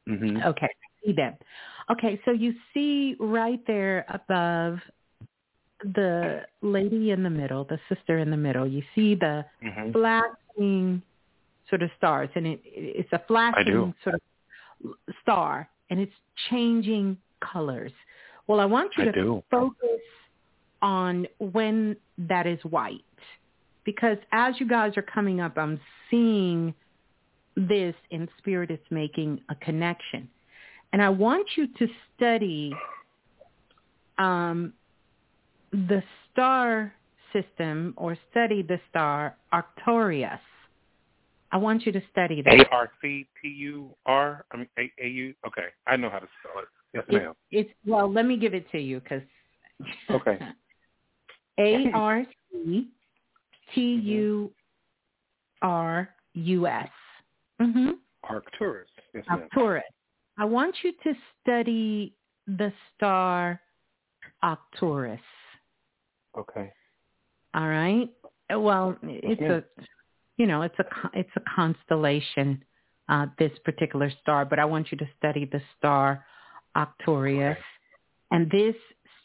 hmm 0.07 0.37
Okay, 0.45 0.69
see 1.03 1.13
them. 1.13 1.35
Okay, 1.91 2.21
so 2.25 2.31
you 2.31 2.55
see 2.73 3.17
right 3.19 3.61
there 3.67 4.05
above 4.09 4.79
the 5.83 6.43
lady 6.63 7.11
in 7.11 7.23
the 7.23 7.31
middle, 7.31 7.65
the 7.65 7.79
sister 7.89 8.19
in 8.19 8.31
the 8.31 8.37
middle. 8.37 8.67
You 8.67 8.83
see 8.95 9.15
the 9.15 9.45
hmm 9.63 9.93
flashing 9.93 11.03
sort 11.69 11.83
of 11.83 11.91
stars, 11.97 12.29
and 12.35 12.47
it 12.47 12.61
it's 12.65 13.13
a 13.13 13.23
flashing 13.27 13.95
sort 14.05 14.15
of 14.15 14.21
star, 15.23 15.69
and 15.89 15.99
it's 15.99 16.13
changing 16.49 17.17
colors. 17.41 17.93
Well, 18.47 18.61
I 18.61 18.67
want 18.67 18.93
you 18.97 19.05
I 19.05 19.07
to 19.07 19.13
do. 19.13 19.43
focus 19.51 20.01
on 20.83 21.27
when 21.39 21.97
that 22.19 22.47
is 22.47 22.59
white 22.65 23.05
because 23.85 24.19
as 24.33 24.55
you 24.59 24.69
guys 24.69 24.97
are 24.97 25.03
coming 25.03 25.41
up, 25.41 25.57
I'm 25.57 25.81
seeing 26.11 26.75
this 27.57 27.95
in 28.11 28.29
spirit 28.39 28.71
is 28.71 28.79
making 28.91 29.41
a 29.49 29.55
connection. 29.57 30.29
And 30.93 31.01
I 31.03 31.09
want 31.09 31.47
you 31.57 31.67
to 31.79 31.89
study 32.17 32.73
um, 34.19 34.73
the 35.73 36.03
star 36.33 36.93
system 37.33 37.95
or 37.97 38.17
study 38.31 38.63
the 38.63 38.81
star 38.91 39.37
Arcturus. 39.53 40.41
I 41.53 41.57
want 41.57 41.85
you 41.87 41.93
to 41.93 42.03
study 42.11 42.43
that. 42.43 42.55
A 42.61 42.69
R 42.71 42.91
C 43.01 43.27
T 43.43 43.49
U 43.49 43.91
R. 44.07 44.45
I 44.53 44.57
mean 44.57 44.69
A 44.79 44.93
A 45.03 45.09
U. 45.09 45.35
Okay, 45.47 45.67
I 45.87 45.97
know 45.97 46.11
how 46.11 46.19
to 46.19 46.29
spell 46.41 46.63
it. 46.63 46.69
Yes, 46.93 47.05
It's, 47.09 47.13
ma'am. 47.13 47.35
it's 47.51 47.71
well, 47.87 48.11
let 48.13 48.27
me 48.27 48.37
give 48.37 48.55
it 48.55 48.71
to 48.73 48.79
you 48.79 49.01
because 49.01 49.23
Okay. 50.11 50.39
A 51.59 51.91
R 51.95 52.25
C 52.53 52.89
T 53.75 53.81
U 53.81 54.53
R 55.63 56.09
U 56.35 56.67
S. 56.67 56.89
Mhm. 57.61 57.93
Arcturus. 58.25 58.89
Yes. 59.15 59.25
Arcturus. 59.29 59.83
I 60.41 60.45
want 60.47 60.75
you 60.83 60.93
to 61.05 61.13
study 61.43 62.15
the 62.47 62.73
star 62.97 63.61
Arcturus. 64.43 65.21
Okay. 66.37 66.73
All 67.53 67.69
right. 67.69 68.09
Well, 68.49 68.97
it's 69.03 69.43
a, 69.43 69.63
you 70.39 70.47
know, 70.47 70.63
it's 70.63 70.79
a 70.79 70.85
it's 71.13 71.31
a 71.37 71.43
constellation, 71.55 72.65
uh, 73.11 73.27
this 73.39 73.53
particular 73.67 74.11
star. 74.23 74.47
But 74.47 74.59
I 74.59 74.65
want 74.65 74.91
you 74.91 74.97
to 74.97 75.09
study 75.19 75.45
the 75.45 75.61
star 75.77 76.25
Arcturus, 76.75 77.59
Okay. 77.59 77.59
and 78.31 78.51
this 78.51 78.77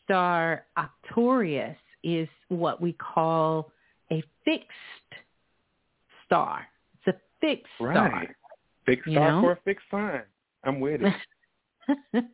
star 0.04 0.66
Arcturus 0.76 1.78
is 2.04 2.28
what 2.50 2.82
we 2.82 2.92
call 2.92 3.72
a 4.12 4.22
fixed 4.44 5.14
star. 6.26 6.68
It's 6.96 7.16
a 7.16 7.20
fixed 7.40 7.72
Right. 7.80 8.28
Big 8.86 9.02
You 9.06 9.14
star 9.14 9.32
know? 9.32 9.42
for 9.44 9.52
a 9.54 9.56
fixed 9.64 9.86
sign. 9.90 10.24
I'm 10.66 10.80
with 10.80 11.02
it. 11.02 12.26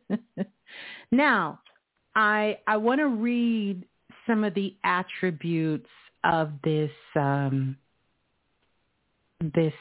now, 1.12 1.60
I 2.14 2.58
I 2.66 2.76
want 2.76 3.00
to 3.00 3.08
read 3.08 3.84
some 4.26 4.44
of 4.44 4.54
the 4.54 4.74
attributes 4.84 5.88
of 6.24 6.52
this 6.64 6.90
um, 7.16 7.76
this 9.54 9.74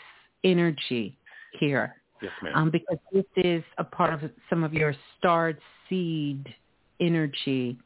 energy 0.43 1.17
here, 1.59 1.95
yes, 2.21 2.31
ma'am. 2.41 2.53
um, 2.55 2.69
because 2.71 2.97
this 3.11 3.25
is 3.37 3.63
a 3.77 3.83
part 3.83 4.13
of 4.13 4.29
some 4.49 4.63
of 4.63 4.73
your 4.73 4.95
starred 5.17 5.59
seed 5.87 6.53
energy, 6.99 7.77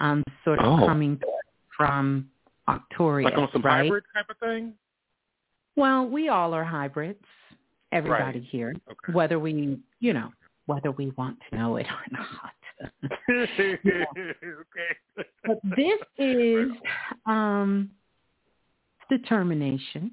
um, 0.00 0.22
sort 0.44 0.58
of 0.60 0.80
Oh. 0.80 0.86
coming 0.86 1.20
from 1.76 2.30
Arcturus, 2.66 3.24
like 3.24 3.36
on 3.38 3.48
some 3.52 3.62
right? 3.62 3.84
hybrid 3.84 4.04
type 4.14 4.30
of 4.30 4.38
thing. 4.38 4.74
Well, 5.76 6.06
we 6.08 6.28
all 6.28 6.54
are 6.54 6.64
hybrids. 6.64 7.24
Everybody 7.92 8.38
Right. 8.40 8.48
here, 8.48 8.74
Okay. 8.90 9.12
whether 9.12 9.38
we, 9.38 9.78
you 10.00 10.12
know, 10.12 10.30
whether 10.66 10.90
we 10.90 11.10
want 11.16 11.38
to 11.50 11.56
know 11.56 11.76
it 11.76 11.86
or 11.86 12.04
not. 12.10 12.54
okay. 13.30 13.86
but 15.44 15.60
this 15.76 16.00
is 16.18 16.70
um, 17.26 17.90
determination. 19.08 20.12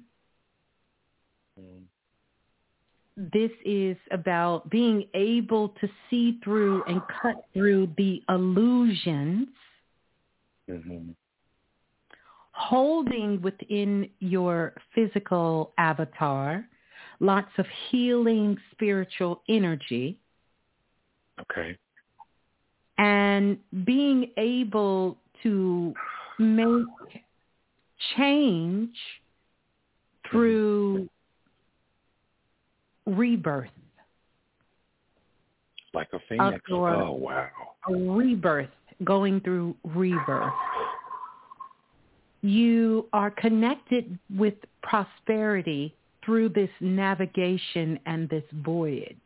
This 3.16 3.50
is 3.64 3.96
about 4.12 4.70
being 4.70 5.08
able 5.14 5.70
to 5.80 5.88
see 6.08 6.38
through 6.44 6.84
and 6.84 7.00
cut 7.20 7.46
through 7.52 7.88
the 7.96 8.22
illusions, 8.28 9.48
Mhm. 10.68 11.16
holding 12.52 13.40
within 13.42 14.08
your 14.20 14.74
physical 14.94 15.72
avatar 15.78 16.68
lots 17.20 17.50
of 17.58 17.66
healing 17.90 18.56
spiritual 18.72 19.42
energy 19.48 20.18
Okay. 21.40 21.76
and 22.98 23.58
being 23.84 24.30
able 24.36 25.16
to 25.42 25.94
make 26.38 26.84
change 28.16 28.94
through 30.30 31.08
rebirth, 33.06 33.70
Like 35.94 36.08
a 36.12 36.18
phoenix. 36.28 36.62
Oh 36.70 37.12
wow. 37.12 37.48
a 37.88 37.92
rebirth, 37.92 38.68
going 39.04 39.40
through 39.40 39.74
rebirth. 39.84 40.52
You 42.42 43.06
are 43.12 43.30
connected 43.30 44.18
with 44.36 44.54
prosperity 44.82 45.94
through 46.28 46.50
this 46.50 46.68
navigation 46.82 47.98
and 48.04 48.28
this 48.28 48.44
voyage 48.52 49.16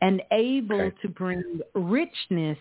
and 0.00 0.20
able 0.32 0.80
Okay. 0.80 0.96
to 1.00 1.08
bring 1.08 1.60
richness 1.76 2.58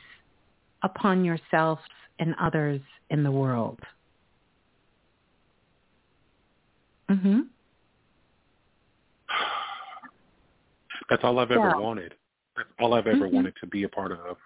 upon 0.84 1.25
yourselves 1.25 1.81
and 2.19 2.35
others 2.39 2.81
in 3.09 3.23
the 3.23 3.31
world. 3.31 3.79
hmm 7.09 7.41
That's 11.09 11.23
all 11.23 11.39
I've 11.39 11.51
ever 11.51 11.69
Yeah. 11.69 11.77
wanted. 11.77 12.13
That's 12.55 12.69
all 12.79 12.93
I've 12.93 13.07
ever 13.07 13.25
Mhm. 13.27 13.31
wanted 13.31 13.55
to 13.61 13.65
be 13.65 13.84
a 13.84 13.89
part 13.89 14.11
of. 14.11 14.38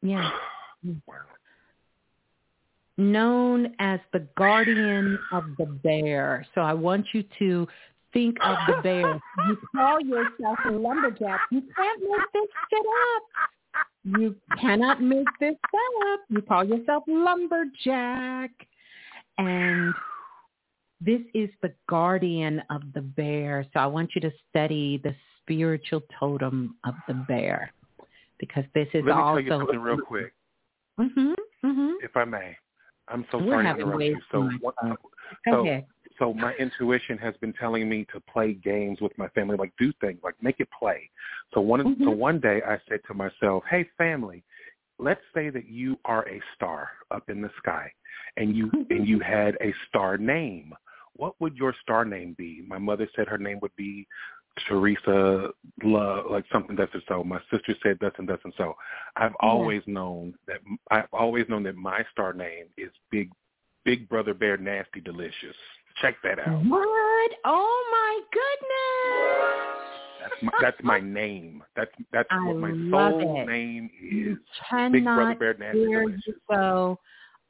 Yeah. 0.00 0.30
Wow. 1.06 1.26
known 2.98 3.74
as 3.78 4.00
the 4.12 4.20
guardian 4.36 5.18
of 5.32 5.44
the 5.56 5.66
bear. 5.66 6.44
So 6.54 6.60
I 6.60 6.74
want 6.74 7.14
you 7.14 7.22
to 7.38 7.66
think 8.12 8.36
of 8.42 8.56
the 8.66 8.82
bear. 8.82 9.20
You 9.48 9.58
call 9.74 10.00
yourself 10.00 10.58
a 10.66 10.70
lumberjack. 10.70 11.40
You 11.50 11.62
can't 11.76 12.02
make 12.02 12.32
this 12.32 12.48
shit 12.70 12.86
up. 13.16 13.22
You 14.04 14.36
cannot 14.60 15.02
make 15.02 15.26
this 15.40 15.56
up. 16.12 16.20
You 16.28 16.42
call 16.42 16.64
yourself 16.64 17.04
lumberjack. 17.06 18.50
And 19.38 19.94
this 21.00 21.20
is 21.34 21.50
the 21.62 21.72
guardian 21.88 22.62
of 22.70 22.82
the 22.94 23.00
bear. 23.00 23.66
So 23.72 23.80
I 23.80 23.86
want 23.86 24.10
you 24.14 24.20
to 24.22 24.32
study 24.50 25.00
the 25.02 25.14
spiritual 25.40 26.02
totem 26.18 26.76
of 26.84 26.94
the 27.08 27.14
bear 27.14 27.72
because 28.38 28.64
this 28.74 28.88
is 28.94 29.04
Let 29.04 29.16
me 29.16 29.22
also 29.22 29.34
tell 29.36 29.42
you 29.42 29.50
something 29.50 29.80
real 29.80 29.98
quick, 29.98 30.34
Mhm. 30.98 31.34
Mhm. 31.64 31.94
if 32.02 32.16
I 32.16 32.24
may. 32.24 32.56
I'm 33.08 33.24
so 33.30 33.38
We're 33.38 33.52
sorry 33.52 33.64
to 33.64 33.80
interrupt 33.80 34.02
you. 34.02 34.20
So, 34.30 34.42
much 34.42 34.98
so. 35.44 35.82
So 36.22 36.32
my 36.32 36.54
intuition 36.54 37.18
has 37.18 37.34
been 37.40 37.52
telling 37.54 37.88
me 37.88 38.06
to 38.12 38.20
play 38.20 38.52
games 38.52 39.00
with 39.00 39.10
my 39.18 39.26
family, 39.30 39.56
like 39.56 39.72
do 39.76 39.92
things, 40.00 40.20
like 40.22 40.36
make 40.40 40.60
it 40.60 40.68
play. 40.78 41.10
So 41.52 41.60
one, 41.60 41.80
so 42.04 42.10
Mhm. 42.10 42.16
one 42.16 42.38
day 42.38 42.62
I 42.62 42.78
said 42.88 43.02
to 43.08 43.14
myself, 43.14 43.64
"Hey, 43.64 43.82
family, 43.98 44.44
let's 44.98 45.24
say 45.34 45.50
that 45.50 45.66
you 45.66 45.98
are 46.04 46.28
a 46.28 46.40
star 46.54 46.92
up 47.10 47.28
in 47.28 47.40
the 47.42 47.50
sky, 47.56 47.92
and 48.36 48.54
you 48.56 48.70
and 48.90 49.08
you 49.08 49.18
had 49.18 49.56
a 49.60 49.72
star 49.88 50.16
name. 50.16 50.72
What 51.14 51.34
would 51.40 51.56
your 51.56 51.72
star 51.82 52.04
name 52.04 52.34
be?" 52.34 52.62
My 52.68 52.78
mother 52.78 53.08
said 53.16 53.26
her 53.26 53.38
name 53.38 53.58
would 53.60 53.74
be 53.74 54.06
Teresa 54.68 55.52
Love, 55.82 56.30
like 56.30 56.46
something 56.52 56.76
that's 56.76 56.94
and 56.94 57.02
so. 57.08 57.24
My 57.24 57.40
sister 57.50 57.74
said 57.82 57.98
thus 57.98 58.12
and 58.18 58.28
thus 58.28 58.44
and 58.44 58.54
so. 58.54 58.76
I've 59.16 59.32
Yeah. 59.42 59.48
always 59.48 59.84
known 59.88 60.38
that 60.46 60.60
I've 60.92 61.12
always 61.12 61.48
known 61.48 61.64
that 61.64 61.74
my 61.74 62.04
star 62.12 62.32
name 62.32 62.66
is 62.76 62.92
Big 63.10 63.32
Big 63.84 64.08
Brother 64.08 64.34
Bear 64.34 64.56
Nasty 64.56 65.00
Delicious. 65.00 65.56
Check 66.00 66.16
that 66.22 66.38
out. 66.38 66.64
What? 66.66 67.30
Oh 67.44 67.84
my 67.92 68.20
goodness! 68.32 69.82
That's 70.20 70.42
my, 70.42 70.52
that's 70.60 70.76
my 70.82 71.00
name. 71.00 71.62
That's 71.76 71.90
that's 72.12 72.28
I 72.30 72.46
what 72.46 72.56
my 72.56 72.90
soul 72.90 73.42
it. 73.42 73.46
name 73.46 73.90
You 74.00 74.32
is. 74.32 74.38
Big 74.92 75.04
Brother 75.04 75.34
Bear 75.34 75.54
Nasty 75.58 75.78
hear 75.78 76.02
Delicious. 76.02 76.22
you 76.26 76.34
so. 76.50 76.98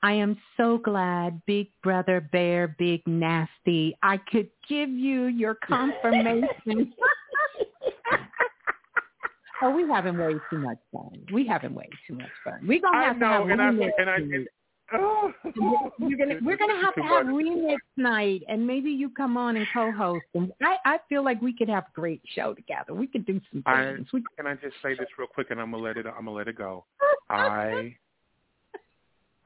I 0.04 0.12
am 0.14 0.36
so 0.56 0.78
glad, 0.78 1.40
Big 1.46 1.68
Brother 1.82 2.28
Bear, 2.32 2.74
Big 2.76 3.06
Nasty. 3.06 3.96
I 4.02 4.16
could 4.16 4.48
give 4.68 4.88
you 4.90 5.26
your 5.26 5.54
confirmation. 5.54 6.48
oh, 9.62 9.70
we 9.70 9.88
having 9.88 10.18
way 10.18 10.34
too 10.50 10.58
much 10.58 10.78
fun. 10.92 11.24
We 11.32 11.46
having 11.46 11.74
way 11.74 11.88
too 12.08 12.14
much 12.14 12.32
fun. 12.42 12.66
We 12.66 12.80
gonna 12.80 12.98
I 12.98 13.04
have 13.04 13.20
to 13.20 13.26
have 13.26 13.48
and 13.48 13.62
I 13.62 13.68
and 13.68 14.10
I 14.10 14.16
and, 14.16 14.48
We're 14.92 16.16
gonna 16.16 16.38
we're 16.42 16.56
gonna 16.56 16.80
have 16.80 16.94
to 16.94 17.02
have 17.02 17.26
remix 17.26 17.76
night, 17.96 18.42
and 18.48 18.66
maybe 18.66 18.90
you 18.90 19.10
come 19.10 19.36
on 19.36 19.56
and 19.56 19.66
co-host. 19.72 20.24
And 20.34 20.52
I 20.62 20.76
I 20.84 20.98
feel 21.08 21.24
like 21.24 21.40
we 21.40 21.54
could 21.56 21.68
have 21.68 21.84
a 21.84 21.92
great 21.94 22.22
show 22.34 22.54
together. 22.54 22.94
We 22.94 23.06
could 23.06 23.24
do 23.24 23.40
some 23.50 23.62
I- 23.66 23.94
things. 23.94 24.08
We 24.12 24.22
Can 24.36 24.46
I 24.46 24.54
just 24.54 24.76
say 24.82 24.94
this 24.94 25.08
real 25.18 25.28
quick, 25.28 25.50
and 25.50 25.60
I'm 25.60 25.70
gonna 25.70 25.82
let 25.82 25.96
it. 25.96 26.06
I'm 26.06 26.24
gonna 26.24 26.32
let 26.32 26.48
it 26.48 26.56
go. 26.56 26.84
I 27.30 27.96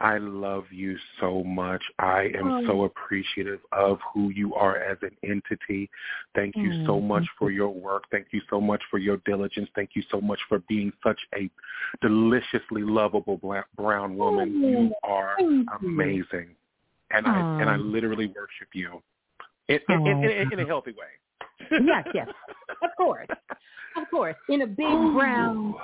I 0.01 0.19
love 0.19 0.65
you 0.71 0.97
so 1.21 1.43
much. 1.43 1.83
I 1.99 2.29
am 2.39 2.51
oh. 2.51 2.67
so 2.67 2.85
appreciative 2.85 3.61
of 3.73 3.99
who 4.13 4.29
you 4.29 4.55
are 4.55 4.77
as 4.77 4.99
an 5.01 5.17
entity. 5.25 5.89
Thank 6.35 6.55
you 6.55 6.69
mm. 6.69 6.87
so 6.87 7.01
much 7.01 7.25
for 7.39 7.51
your 7.51 7.71
work. 7.71 8.05
Thank 8.11 8.27
you 8.31 8.43
so 8.51 8.61
much 8.61 8.83
for 8.91 8.99
your 8.99 9.17
diligence. 9.25 9.69
Thank 9.75 9.91
you 9.95 10.03
so 10.11 10.21
much 10.21 10.39
for 10.49 10.59
being 10.69 10.93
such 11.03 11.19
a 11.35 11.49
deliciously 12.03 12.83
lovable 12.83 13.39
black, 13.39 13.67
brown 13.77 14.17
woman. 14.17 14.61
Oh. 14.63 14.69
You 14.69 14.95
are 15.03 15.37
amazing. 15.81 16.55
And 17.11 17.27
oh. 17.27 17.31
I 17.31 17.61
and 17.63 17.71
I 17.71 17.77
literally 17.77 18.27
worship 18.27 18.69
you 18.75 19.03
in, 19.69 19.79
in, 19.89 20.07
in, 20.07 20.25
in, 20.25 20.53
in 20.53 20.61
a 20.61 20.67
healthy 20.67 20.93
way. 20.93 21.71
yes, 21.71 22.07
yes. 22.15 22.29
Of 22.83 22.91
course. 22.99 23.29
Of 23.97 24.11
course. 24.11 24.37
In 24.51 24.61
a 24.63 24.67
big 24.67 25.15
brown 25.15 25.75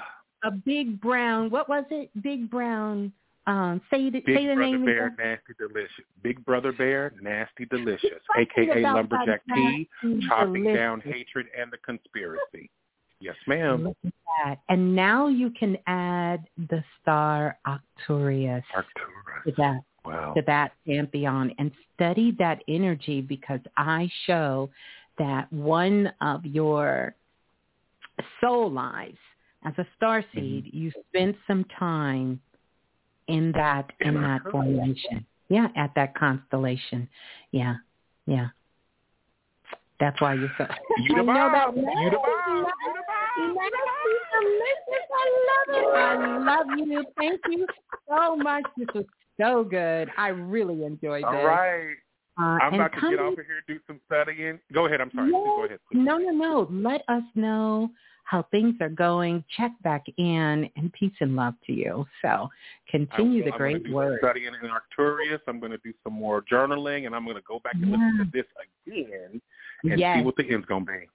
a 0.45 0.51
big 0.51 1.01
brown 1.01 1.49
what 1.49 1.69
was 1.69 1.85
it? 1.91 2.11
Big 2.23 2.51
brown 2.51 3.13
um, 3.47 3.81
say 3.91 4.11
the, 4.11 4.21
Big 4.21 4.37
say 4.37 4.47
the 4.47 4.55
Brother 4.55 4.61
name 4.61 4.85
Bear, 4.85 5.07
again. 5.07 5.17
Nasty 5.19 5.55
Delicious. 5.59 6.05
Big 6.23 6.45
Brother 6.45 6.73
Bear, 6.73 7.13
Nasty 7.21 7.65
Delicious, 7.67 8.23
aka 8.39 8.83
Lumberjack 8.83 9.43
T, 9.55 9.89
chopping 10.29 10.65
delicious. 10.65 10.79
down 10.79 11.01
hatred 11.01 11.47
and 11.59 11.73
the 11.73 11.79
conspiracy. 11.79 12.71
Yes, 13.21 13.37
ma'am. 13.47 13.95
And 14.69 14.97
now 14.97 15.29
you 15.29 15.51
can 15.51 15.77
add 15.87 16.45
the 16.69 16.83
star 17.01 17.57
Arcturus, 17.65 18.65
Arcturus. 18.75 19.45
to 19.47 19.53
that 19.59 19.81
wow. 20.05 20.35
to 20.35 20.43
that 20.47 20.73
pantheon 20.87 21.53
and 21.59 21.71
study 21.95 22.35
that 22.39 22.63
energy 22.69 23.21
because 23.21 23.61
I 23.77 24.11
show 24.27 24.71
that 25.19 25.53
one 25.53 26.13
of 26.21 26.45
your 26.45 27.15
soul 28.41 28.71
lives 28.71 29.19
as 29.65 29.75
a 29.79 29.87
star 29.97 30.23
mm-hmm. 30.23 30.39
seed, 30.39 30.65
mm-hmm. 30.67 30.77
you 30.77 30.93
spent 31.09 31.37
some 31.47 31.65
time 31.79 32.41
in 33.29 33.53
that 33.53 33.93
in 34.01 34.15
that 34.15 34.43
formation. 34.51 35.27
Yeah, 35.49 35.69
at 35.77 35.95
that 35.97 36.15
constellation. 36.15 37.09
Yeah, 37.51 37.77
yeah. 38.27 38.49
That's 40.01 40.21
why 40.21 40.35
you're 40.35 40.51
so. 40.59 40.67
You 40.99 41.17
I 41.17 41.23
know 41.23 41.51
that. 41.53 41.77
You 41.77 42.11
bomb. 42.11 42.67
I 45.15 45.29
love 45.49 45.69
it. 45.69 45.95
I 45.95 46.39
love 46.39 46.67
you. 46.79 47.05
Thank 47.17 47.41
you 47.49 47.67
so 48.09 48.37
much. 48.37 48.65
This 48.77 48.89
was 48.95 49.05
so 49.41 49.65
good. 49.65 50.11
I 50.17 50.29
really 50.29 50.85
enjoyed 50.85 51.23
this. 51.23 51.29
All 51.29 51.45
right. 51.45 51.95
Uh, 52.39 52.59
I'm 52.63 52.75
about 52.75 52.93
to 52.95 53.11
get 53.11 53.21
off 53.21 53.39
of 53.39 53.45
here 53.45 53.63
do 53.69 53.79
some 53.87 54.01
studying. 54.07 54.59
Go 54.73 54.87
ahead. 54.87 55.01
I'm 55.01 55.11
sorry. 55.15 55.31
Yes. 55.31 55.43
Go 55.45 55.65
ahead. 55.67 55.79
Please. 55.91 55.99
No, 56.03 56.17
no, 56.17 56.31
no. 56.31 56.69
Let 56.71 57.03
us 57.09 57.23
know 57.35 57.91
how 58.25 58.47
things 58.51 58.75
are 58.81 58.89
going. 58.89 59.45
Check 59.57 59.73
back 59.83 60.05
in, 60.17 60.69
and 60.77 60.93
peace 60.93 61.13
and 61.21 61.37
love 61.37 61.55
to 61.67 61.73
you. 61.73 62.07
So 62.23 62.49
continue 62.91 63.45
the 63.45 63.53
I'm 63.53 63.59
great 63.59 63.93
work. 63.93 64.21
Studying 64.21 64.53
in 64.63 64.71
Arcturus. 64.71 65.41
I'm 65.47 65.61
going 65.61 65.73
to 65.73 65.79
do 65.79 65.93
some 66.05 66.15
more 66.15 66.43
journaling, 66.51 67.07
and 67.07 67.15
I'm 67.15 67.25
going 67.25 67.37
to 67.37 67.43
go 67.47 67.61
back 67.61 67.75
and 67.75 67.91
yeah. 67.91 67.97
listen 67.97 68.19
to 68.19 68.31
this 68.33 68.47
again 68.87 69.41
and 69.85 69.99
yes. 69.99 70.19
see 70.19 70.25
what 70.25 70.37
the 70.37 70.45
end's 70.51 70.67
going 70.67 70.87
to 70.87 70.93
be. 70.93 71.09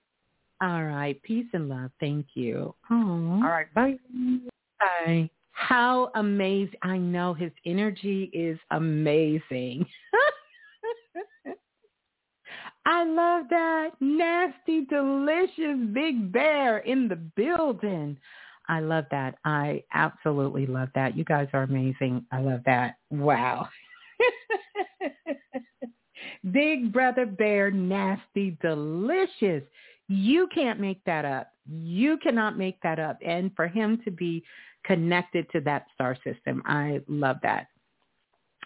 All 0.61 0.83
right. 0.83 1.21
Peace 1.23 1.45
and 1.53 1.69
love. 1.69 1.91
Thank 1.99 2.27
you. 2.33 2.73
Aww. 2.91 3.43
All 3.43 3.49
right. 3.49 3.71
Bye. 3.73 3.97
Bye. 4.79 5.29
How 5.51 6.11
amazing. 6.15 6.77
I 6.83 6.97
know 6.97 7.33
his 7.33 7.51
energy 7.65 8.29
is 8.33 8.59
amazing. 8.71 9.85
I 12.89 13.03
love 13.03 13.47
that. 13.49 13.89
Nasty, 13.99 14.85
delicious 14.85 15.77
big 15.93 16.31
bear 16.31 16.77
in 16.79 17.09
the 17.09 17.17
building. 17.17 18.17
I 18.69 18.79
love 18.79 19.03
that. 19.11 19.35
I 19.43 19.83
absolutely 19.93 20.65
love 20.67 20.87
that. 20.95 21.17
You 21.17 21.25
guys 21.25 21.49
are 21.51 21.63
amazing. 21.63 22.25
I 22.31 22.39
love 22.39 22.61
that. 22.65 22.95
Wow. 23.09 23.67
big 26.53 26.93
brother 26.93 27.25
bear, 27.25 27.71
nasty, 27.71 28.57
delicious. 28.61 29.63
You 30.07 30.47
can't 30.55 30.79
make 30.79 31.03
that 31.03 31.25
up. 31.25 31.51
You 31.69 32.17
cannot 32.19 32.57
make 32.57 32.81
that 32.83 32.99
up. 32.99 33.17
And 33.25 33.51
for 33.53 33.67
him 33.67 34.01
to 34.05 34.11
be 34.11 34.45
connected 34.85 35.49
to 35.51 35.59
that 35.61 35.87
star 35.93 36.15
system, 36.23 36.63
I 36.65 37.01
love 37.09 37.35
that. 37.43 37.67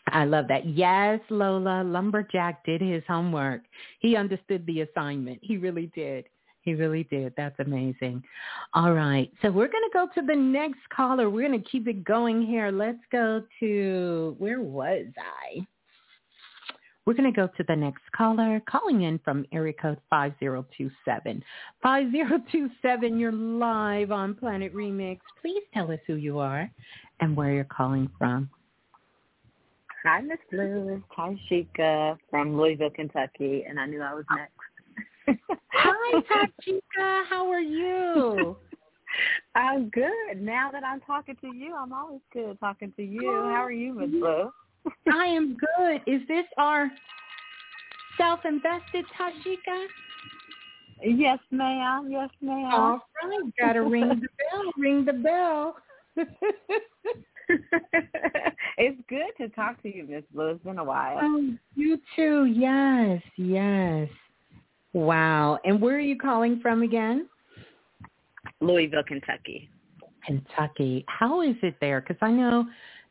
I 0.07 0.25
love 0.25 0.47
that. 0.49 0.67
Yes, 0.67 1.19
Lola, 1.29 1.83
Lumberjack 1.83 2.65
did 2.65 2.81
his 2.81 3.03
homework. 3.07 3.61
He 3.99 4.15
understood 4.15 4.65
the 4.65 4.81
assignment. 4.81 5.39
He 5.41 5.57
really 5.57 5.91
did. 5.95 6.25
He 6.63 6.73
really 6.75 7.05
did. 7.05 7.33
That's 7.37 7.59
amazing. 7.59 8.23
All 8.73 8.93
right. 8.93 9.31
So 9.41 9.49
we're 9.49 9.67
going 9.67 9.83
to 9.83 9.93
go 9.93 10.07
to 10.13 10.21
the 10.25 10.35
next 10.35 10.79
caller. 10.95 11.29
We're 11.29 11.47
going 11.47 11.61
to 11.61 11.69
keep 11.69 11.87
it 11.87 12.03
going 12.03 12.45
here. 12.45 12.71
Let's 12.71 12.99
go 13.11 13.43
to, 13.59 14.35
where 14.37 14.61
was 14.61 15.05
I? 15.17 15.65
We're 17.05 17.13
going 17.13 17.33
to 17.33 17.35
go 17.35 17.47
to 17.57 17.63
the 17.67 17.75
next 17.75 18.03
caller 18.15 18.61
calling 18.69 19.03
in 19.03 19.19
from 19.23 19.45
area 19.51 19.73
code 19.73 19.99
5027. 20.11 21.43
5027, 21.81 23.19
you're 23.19 23.31
live 23.31 24.11
on 24.11 24.35
Planet 24.35 24.71
Remix. 24.73 25.19
Please 25.41 25.63
tell 25.73 25.91
us 25.91 25.99
who 26.05 26.15
you 26.15 26.37
are 26.37 26.69
and 27.19 27.35
where 27.35 27.53
you're 27.53 27.63
calling 27.63 28.07
from. 28.19 28.51
Hi, 30.03 30.19
Miss 30.21 30.39
Blue. 30.49 31.03
Hi, 31.09 31.37
Shika 31.49 32.17
from 32.29 32.57
Louisville, 32.57 32.89
Kentucky, 32.89 33.63
and 33.67 33.79
I 33.79 33.85
knew 33.85 34.01
I 34.01 34.13
was 34.15 34.25
next. 34.35 35.39
Hi, 35.73 36.21
Tashika. 36.31 37.23
How 37.29 37.47
are 37.51 37.59
you? 37.59 38.57
I'm 39.55 39.89
good. 39.89 40.37
Now 40.37 40.71
that 40.71 40.83
I'm 40.83 41.01
talking 41.01 41.35
to 41.41 41.53
you, 41.53 41.75
I'm 41.75 41.93
always 41.93 42.21
good 42.33 42.59
talking 42.59 42.91
to 42.95 43.03
you. 43.03 43.31
How 43.31 43.63
are 43.63 43.71
you, 43.71 43.93
Miss 43.93 44.09
Blue? 44.09 44.51
I 45.13 45.25
am 45.25 45.55
good. 45.77 46.01
Is 46.07 46.21
this 46.27 46.45
our 46.57 46.89
self-invested 48.17 49.05
Tashika? 49.19 49.85
Yes, 51.03 51.39
ma'am. 51.51 52.07
Yes, 52.09 52.29
ma'am. 52.41 52.73
All 52.73 52.99
right. 53.23 53.53
Got 53.59 53.73
to 53.73 53.81
ring 53.81 54.09
the 54.09 54.15
bell. 54.15 54.71
Ring 54.77 55.05
the 55.05 55.13
bell. 55.13 55.75
it's 58.77 59.01
good 59.07 59.31
to 59.37 59.49
talk 59.49 59.81
to 59.83 59.95
you, 59.95 60.05
Miss 60.07 60.23
Blue. 60.33 60.49
It's 60.49 60.63
been 60.63 60.79
a 60.79 60.83
while. 60.83 61.19
Oh, 61.21 61.53
you 61.75 61.99
too. 62.15 62.45
Yes, 62.45 63.21
yes. 63.37 64.09
Wow. 64.93 65.59
And 65.63 65.81
where 65.81 65.95
are 65.95 65.99
you 65.99 66.17
calling 66.17 66.59
from 66.61 66.81
again? 66.83 67.27
Louisville, 68.59 69.03
Kentucky. 69.03 69.69
Kentucky. 70.25 71.05
How 71.07 71.41
is 71.41 71.55
it 71.63 71.75
there? 71.81 72.01
Because 72.01 72.17
I 72.21 72.31
know, 72.31 72.65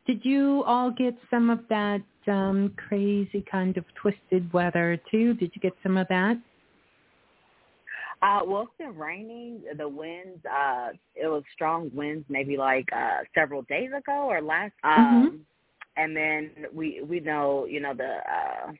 did 0.07 0.25
you 0.25 0.63
all 0.65 0.91
get 0.91 1.15
some 1.31 1.51
of 1.51 1.61
that 1.69 2.03
um 2.29 2.75
crazy 2.77 3.45
kind 3.51 3.77
of 3.77 3.85
twisted 3.95 4.53
weather 4.53 5.01
too? 5.11 5.35
Did 5.35 5.53
you 5.55 5.61
get 5.61 5.73
some 5.83 5.97
of 5.97 6.07
that? 6.09 6.37
Uh, 8.23 8.41
well, 8.47 8.63
it's 8.63 8.73
been 8.79 8.97
raining. 8.97 9.63
The 9.77 9.89
winds, 9.89 10.45
uh, 10.45 10.89
it 11.15 11.27
was 11.27 11.43
strong 11.55 11.91
winds 11.95 12.27
maybe 12.29 12.57
like 12.57 12.87
uh, 12.95 13.21
several 13.35 13.63
days 13.63 13.91
ago 13.97 14.27
or 14.29 14.43
last. 14.43 14.73
Um, 14.85 14.95
mm-hmm. 14.97 15.37
And 15.97 16.17
then 16.17 16.51
we 16.73 17.03
we 17.03 17.21
know 17.21 17.67
you 17.67 17.81
know 17.81 17.95
the 17.95 18.19
uh, 18.19 18.73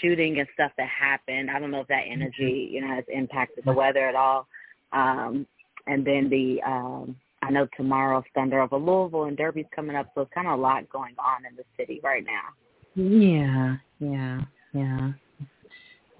shooting 0.00 0.38
and 0.38 0.48
stuff 0.54 0.72
that 0.76 0.88
happened. 0.88 1.50
I 1.50 1.58
don't 1.58 1.70
know 1.70 1.80
if 1.80 1.88
that 1.88 2.04
mm-hmm. 2.04 2.22
energy 2.22 2.70
you 2.72 2.80
know 2.80 2.94
has 2.94 3.04
impacted 3.12 3.64
the 3.64 3.72
weather 3.72 4.08
at 4.08 4.14
all. 4.14 4.46
Um, 4.92 5.46
and 5.86 6.04
then 6.04 6.28
the 6.28 6.60
um, 6.66 7.16
I 7.42 7.50
know 7.50 7.66
tomorrow's 7.76 8.24
Thunder 8.34 8.60
over 8.60 8.76
Louisville 8.76 9.24
and 9.24 9.36
Derby's 9.36 9.66
coming 9.74 9.96
up, 9.96 10.10
so 10.14 10.22
it's 10.22 10.32
kind 10.34 10.46
of 10.46 10.58
a 10.58 10.62
lot 10.62 10.88
going 10.90 11.14
on 11.18 11.46
in 11.48 11.56
the 11.56 11.64
city 11.76 12.00
right 12.02 12.24
now. 12.24 12.50
Yeah, 12.94 13.76
yeah, 13.98 14.40
yeah. 14.74 15.12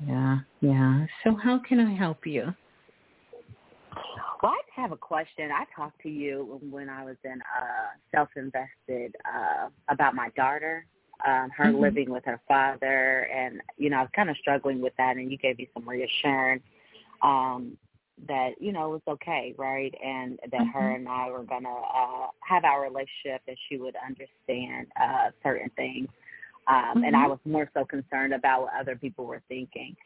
Yeah, 0.06 0.38
yeah. 0.60 1.06
So 1.24 1.34
how 1.34 1.60
can 1.66 1.80
I 1.80 1.94
help 1.94 2.26
you? 2.26 2.54
Well, 4.42 4.52
I 4.52 4.80
have 4.80 4.92
a 4.92 4.96
question. 4.96 5.50
I 5.52 5.64
talked 5.76 6.00
to 6.02 6.08
you 6.08 6.58
when 6.70 6.88
I 6.88 7.04
was 7.04 7.16
in 7.24 7.40
uh 7.42 7.88
self-invested 8.10 9.14
uh 9.26 9.68
about 9.88 10.14
my 10.14 10.30
daughter, 10.30 10.86
um, 11.26 11.50
her 11.50 11.66
mm-hmm. 11.66 11.82
living 11.82 12.10
with 12.10 12.24
her 12.24 12.40
father, 12.48 13.28
and 13.34 13.60
you 13.76 13.90
know 13.90 13.98
I 13.98 14.02
was 14.02 14.10
kind 14.14 14.30
of 14.30 14.36
struggling 14.38 14.80
with 14.80 14.94
that, 14.96 15.16
and 15.16 15.30
you 15.30 15.36
gave 15.36 15.58
me 15.58 15.68
some 15.74 15.88
reassurance 15.88 16.62
um, 17.22 17.76
that 18.28 18.52
you 18.60 18.72
know 18.72 18.86
it 18.94 19.02
was 19.06 19.14
okay, 19.14 19.54
right, 19.58 19.94
and 20.02 20.38
that 20.50 20.60
mm-hmm. 20.60 20.70
her 20.70 20.92
and 20.92 21.08
I 21.08 21.30
were 21.30 21.44
gonna 21.44 21.68
uh, 21.68 22.28
have 22.40 22.64
our 22.64 22.82
relationship, 22.82 23.42
and 23.46 23.56
she 23.68 23.76
would 23.76 23.94
understand 23.96 24.86
uh, 25.00 25.30
certain 25.42 25.70
things. 25.76 26.08
Um, 26.68 26.74
mm-hmm. 26.76 27.04
And 27.04 27.16
I 27.16 27.20
mm-hmm. 27.20 27.30
was 27.30 27.38
more 27.44 27.70
so 27.74 27.84
concerned 27.84 28.34
about 28.34 28.62
what 28.62 28.72
other 28.78 28.96
people 28.96 29.26
were 29.26 29.42
thinking. 29.48 29.96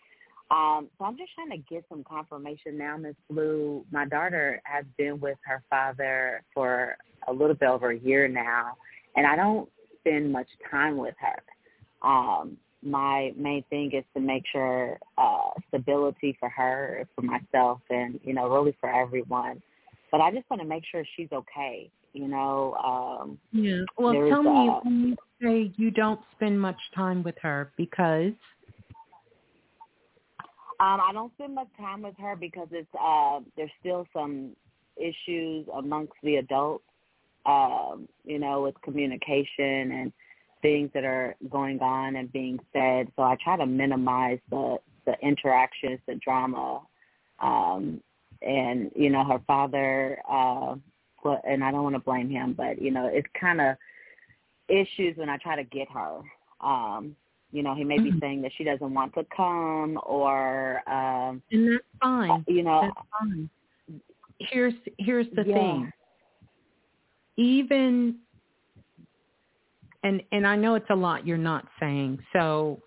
Um, 0.50 0.88
so 0.98 1.06
I'm 1.06 1.16
just 1.16 1.32
trying 1.34 1.50
to 1.50 1.74
get 1.74 1.84
some 1.88 2.04
confirmation 2.04 2.76
now, 2.76 2.96
Miss 2.96 3.16
Blue. 3.30 3.84
My 3.90 4.06
daughter 4.06 4.60
has 4.64 4.84
been 4.98 5.18
with 5.18 5.38
her 5.46 5.62
father 5.70 6.42
for 6.52 6.96
a 7.26 7.32
little 7.32 7.54
bit 7.56 7.68
over 7.68 7.90
a 7.90 7.98
year 7.98 8.28
now, 8.28 8.76
and 9.16 9.26
I 9.26 9.36
don't 9.36 9.68
spend 10.00 10.30
much 10.30 10.48
time 10.70 10.98
with 10.98 11.14
her. 11.18 12.08
Um, 12.08 12.58
my 12.82 13.32
main 13.36 13.64
thing 13.70 13.90
is 13.94 14.04
to 14.14 14.20
make 14.20 14.44
sure 14.52 14.98
uh, 15.16 15.50
stability 15.68 16.36
for 16.38 16.50
her, 16.50 17.08
for 17.14 17.22
myself, 17.22 17.80
and 17.88 18.20
you 18.22 18.34
know, 18.34 18.48
really 18.48 18.76
for 18.80 18.94
everyone. 18.94 19.62
but 20.12 20.20
I 20.20 20.30
just 20.30 20.48
want 20.50 20.60
to 20.60 20.68
make 20.68 20.84
sure 20.90 21.04
she's 21.16 21.32
okay. 21.32 21.90
You 22.14 22.28
know. 22.28 22.74
Um, 22.74 23.38
yeah. 23.52 23.82
Well, 23.98 24.14
tell 24.28 24.42
me 24.42 24.68
uh, 24.68 24.80
when 24.82 25.08
you 25.08 25.16
say 25.42 25.72
you 25.76 25.90
don't 25.90 26.20
spend 26.36 26.58
much 26.60 26.78
time 26.94 27.22
with 27.22 27.36
her 27.42 27.72
because. 27.76 28.32
Um, 30.80 31.00
I 31.00 31.10
don't 31.12 31.32
spend 31.34 31.54
much 31.54 31.68
time 31.78 32.02
with 32.02 32.16
her 32.18 32.34
because 32.34 32.68
it's 32.72 32.88
uh, 33.00 33.40
there's 33.56 33.70
still 33.80 34.06
some 34.12 34.56
issues 34.96 35.66
amongst 35.72 36.14
the 36.22 36.36
adults, 36.36 36.84
um, 37.46 38.08
you 38.24 38.38
know, 38.38 38.62
with 38.62 38.80
communication 38.82 39.92
and 39.92 40.12
things 40.62 40.90
that 40.94 41.04
are 41.04 41.36
going 41.50 41.80
on 41.80 42.16
and 42.16 42.32
being 42.32 42.58
said. 42.72 43.08
So 43.16 43.22
I 43.22 43.36
try 43.42 43.56
to 43.56 43.66
minimize 43.66 44.38
the 44.50 44.78
the 45.06 45.14
interactions, 45.20 46.00
the 46.06 46.14
drama, 46.16 46.80
um, 47.40 48.00
and 48.42 48.90
you 48.96 49.10
know, 49.10 49.24
her 49.24 49.40
father. 49.46 50.18
Uh, 50.28 50.76
and 51.24 51.64
I 51.64 51.70
don't 51.70 51.82
want 51.82 51.94
to 51.94 52.00
blame 52.00 52.30
him, 52.30 52.54
but 52.56 52.80
you 52.80 52.90
know, 52.90 53.08
it's 53.12 53.28
kind 53.38 53.60
of 53.60 53.76
issues 54.68 55.16
when 55.16 55.28
I 55.28 55.36
try 55.38 55.56
to 55.56 55.64
get 55.64 55.88
her. 55.90 56.20
Um, 56.60 57.16
you 57.52 57.62
know, 57.62 57.74
he 57.74 57.84
may 57.84 57.98
be 57.98 58.10
mm-hmm. 58.10 58.18
saying 58.20 58.42
that 58.42 58.52
she 58.56 58.64
doesn't 58.64 58.92
want 58.92 59.14
to 59.14 59.24
come 59.34 59.98
or 60.04 60.82
um 60.88 61.40
And 61.50 61.74
that's 61.74 61.84
fine. 62.00 62.44
You 62.48 62.62
know 62.62 62.80
that's 62.82 63.06
fine. 63.20 63.50
Here's 64.38 64.74
here's 64.98 65.26
the 65.34 65.44
yeah. 65.46 65.54
thing. 65.54 65.92
Even 67.36 68.16
and 70.02 70.22
and 70.32 70.46
I 70.46 70.56
know 70.56 70.74
it's 70.74 70.90
a 70.90 70.96
lot 70.96 71.26
you're 71.26 71.38
not 71.38 71.66
saying. 71.80 72.18
So 72.32 72.82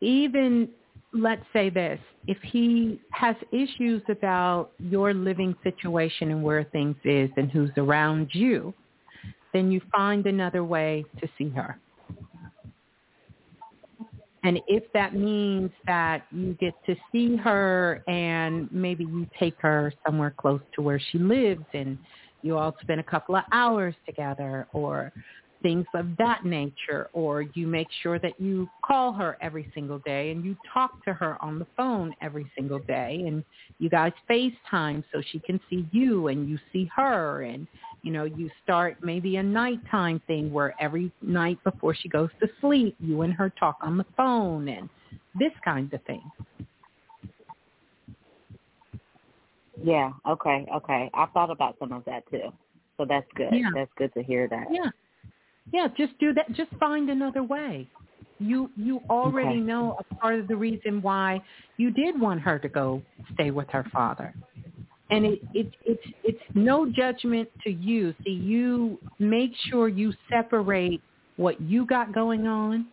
even 0.00 0.68
let's 1.12 1.44
say 1.52 1.70
this, 1.70 1.98
if 2.26 2.38
he 2.42 3.00
has 3.12 3.36
issues 3.52 4.02
about 4.08 4.70
your 4.78 5.12
living 5.12 5.54
situation 5.62 6.30
and 6.30 6.42
where 6.42 6.64
things 6.64 6.96
is 7.04 7.30
and 7.36 7.50
who's 7.50 7.70
around 7.76 8.28
you, 8.32 8.72
then 9.52 9.70
you 9.70 9.80
find 9.94 10.26
another 10.26 10.64
way 10.64 11.04
to 11.20 11.28
see 11.36 11.50
her. 11.50 11.78
And 14.44 14.58
if 14.66 14.82
that 14.92 15.14
means 15.14 15.70
that 15.86 16.24
you 16.32 16.54
get 16.54 16.74
to 16.86 16.96
see 17.12 17.36
her 17.36 18.02
and 18.08 18.70
maybe 18.72 19.04
you 19.04 19.26
take 19.38 19.54
her 19.60 19.92
somewhere 20.04 20.34
close 20.36 20.60
to 20.74 20.82
where 20.82 21.00
she 21.10 21.18
lives 21.18 21.64
and 21.74 21.96
you 22.42 22.58
all 22.58 22.74
spend 22.80 22.98
a 22.98 23.04
couple 23.04 23.36
of 23.36 23.44
hours 23.52 23.94
together 24.04 24.66
or 24.72 25.12
things 25.62 25.86
of 25.94 26.06
that 26.18 26.44
nature 26.44 27.08
or 27.12 27.42
you 27.42 27.66
make 27.66 27.88
sure 28.02 28.18
that 28.18 28.40
you 28.40 28.68
call 28.84 29.12
her 29.12 29.36
every 29.40 29.70
single 29.74 29.98
day 30.00 30.30
and 30.30 30.44
you 30.44 30.56
talk 30.72 31.04
to 31.04 31.12
her 31.12 31.42
on 31.42 31.58
the 31.58 31.66
phone 31.76 32.14
every 32.20 32.50
single 32.56 32.78
day 32.80 33.24
and 33.26 33.44
you 33.78 33.88
guys 33.88 34.12
FaceTime 34.28 35.02
so 35.12 35.22
she 35.30 35.38
can 35.40 35.60
see 35.70 35.86
you 35.92 36.28
and 36.28 36.48
you 36.48 36.58
see 36.72 36.90
her 36.94 37.42
and 37.42 37.66
you 38.02 38.12
know 38.12 38.24
you 38.24 38.50
start 38.64 38.96
maybe 39.02 39.36
a 39.36 39.42
nighttime 39.42 40.20
thing 40.26 40.52
where 40.52 40.74
every 40.80 41.10
night 41.22 41.58
before 41.64 41.94
she 41.94 42.08
goes 42.08 42.30
to 42.40 42.48
sleep 42.60 42.96
you 43.00 43.22
and 43.22 43.32
her 43.32 43.50
talk 43.50 43.76
on 43.80 43.96
the 43.96 44.06
phone 44.16 44.68
and 44.68 44.88
this 45.38 45.52
kind 45.64 45.92
of 45.92 46.02
thing. 46.04 46.22
Yeah, 49.82 50.12
okay, 50.28 50.66
okay. 50.74 51.10
I 51.14 51.26
thought 51.26 51.50
about 51.50 51.76
some 51.78 51.92
of 51.92 52.04
that 52.04 52.28
too. 52.30 52.52
So 52.96 53.06
that's 53.08 53.26
good. 53.34 53.52
Yeah. 53.52 53.70
That's 53.74 53.90
good 53.96 54.12
to 54.14 54.22
hear 54.22 54.48
that. 54.48 54.66
Yeah. 54.70 54.90
Yeah, 55.72 55.88
just 55.96 56.18
do 56.18 56.32
that. 56.34 56.52
Just 56.52 56.70
find 56.80 57.10
another 57.10 57.42
way. 57.42 57.88
You 58.38 58.70
you 58.76 59.00
already 59.08 59.50
okay. 59.50 59.60
know 59.60 59.96
a 59.98 60.14
part 60.16 60.38
of 60.38 60.48
the 60.48 60.56
reason 60.56 61.00
why 61.00 61.40
you 61.76 61.90
did 61.90 62.20
want 62.20 62.40
her 62.40 62.58
to 62.58 62.68
go 62.68 63.02
stay 63.34 63.50
with 63.50 63.68
her 63.68 63.84
father. 63.92 64.34
And 65.10 65.24
it, 65.24 65.40
it 65.54 65.72
it's 65.84 66.02
it's 66.24 66.42
no 66.54 66.90
judgment 66.90 67.48
to 67.64 67.70
you. 67.70 68.14
See, 68.24 68.30
you 68.30 68.98
make 69.18 69.52
sure 69.68 69.88
you 69.88 70.12
separate 70.28 71.00
what 71.36 71.60
you 71.60 71.86
got 71.86 72.12
going 72.12 72.46
on 72.46 72.86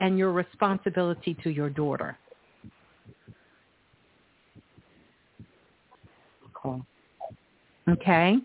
and 0.00 0.18
your 0.18 0.32
responsibility 0.32 1.36
to 1.42 1.50
your 1.50 1.70
daughter. 1.70 2.16
Okay. 6.64 6.82
Okay. 7.88 8.36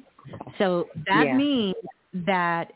So 0.57 0.87
that 1.05 1.27
yeah. 1.27 1.37
means 1.37 1.75
that 2.25 2.71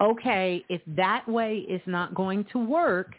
okay, 0.00 0.64
if 0.68 0.80
that 0.96 1.28
way 1.28 1.58
is 1.68 1.80
not 1.86 2.14
going 2.14 2.44
to 2.52 2.58
work, 2.58 3.14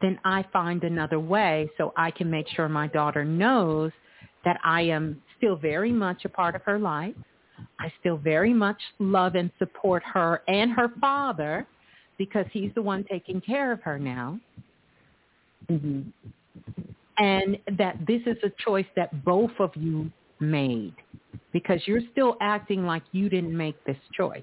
then 0.00 0.18
I 0.24 0.44
find 0.52 0.82
another 0.82 1.20
way 1.20 1.70
so 1.78 1.92
I 1.96 2.10
can 2.10 2.30
make 2.30 2.48
sure 2.48 2.68
my 2.68 2.88
daughter 2.88 3.24
knows 3.24 3.92
that 4.44 4.58
I 4.64 4.82
am 4.82 5.22
still 5.36 5.56
very 5.56 5.92
much 5.92 6.24
a 6.24 6.28
part 6.28 6.56
of 6.56 6.62
her 6.62 6.78
life. 6.78 7.14
I 7.78 7.92
still 8.00 8.16
very 8.16 8.52
much 8.52 8.80
love 8.98 9.36
and 9.36 9.50
support 9.58 10.02
her 10.12 10.42
and 10.48 10.72
her 10.72 10.88
father 11.00 11.66
because 12.18 12.46
he's 12.52 12.72
the 12.74 12.82
one 12.82 13.04
taking 13.10 13.40
care 13.40 13.72
of 13.72 13.80
her 13.82 13.98
now. 13.98 14.38
Mm-hmm. 15.70 16.02
And 17.18 17.58
that 17.78 17.98
this 18.06 18.22
is 18.26 18.36
a 18.42 18.50
choice 18.64 18.86
that 18.96 19.24
both 19.24 19.52
of 19.60 19.70
you 19.76 20.10
made 20.40 20.94
because 21.52 21.80
you're 21.86 22.00
still 22.10 22.36
acting 22.40 22.84
like 22.84 23.02
you 23.12 23.28
didn't 23.28 23.56
make 23.56 23.82
this 23.84 23.96
choice. 24.12 24.42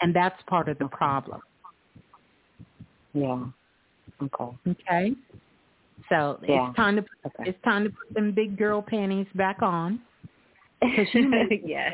And 0.00 0.14
that's 0.14 0.40
part 0.46 0.68
of 0.68 0.78
the 0.78 0.88
problem. 0.88 1.40
Yeah. 3.14 3.44
Okay. 4.22 4.56
Okay. 4.68 5.12
So 6.08 6.38
yeah. 6.46 6.68
it's 6.68 6.76
time 6.76 6.96
to 6.96 7.02
put, 7.02 7.32
okay. 7.40 7.50
it's 7.50 7.64
time 7.64 7.84
to 7.84 7.90
put 7.90 8.14
them 8.14 8.32
big 8.32 8.58
girl 8.58 8.82
panties 8.82 9.26
back 9.34 9.62
on. 9.62 10.00
Because 10.80 11.06
yes. 11.64 11.92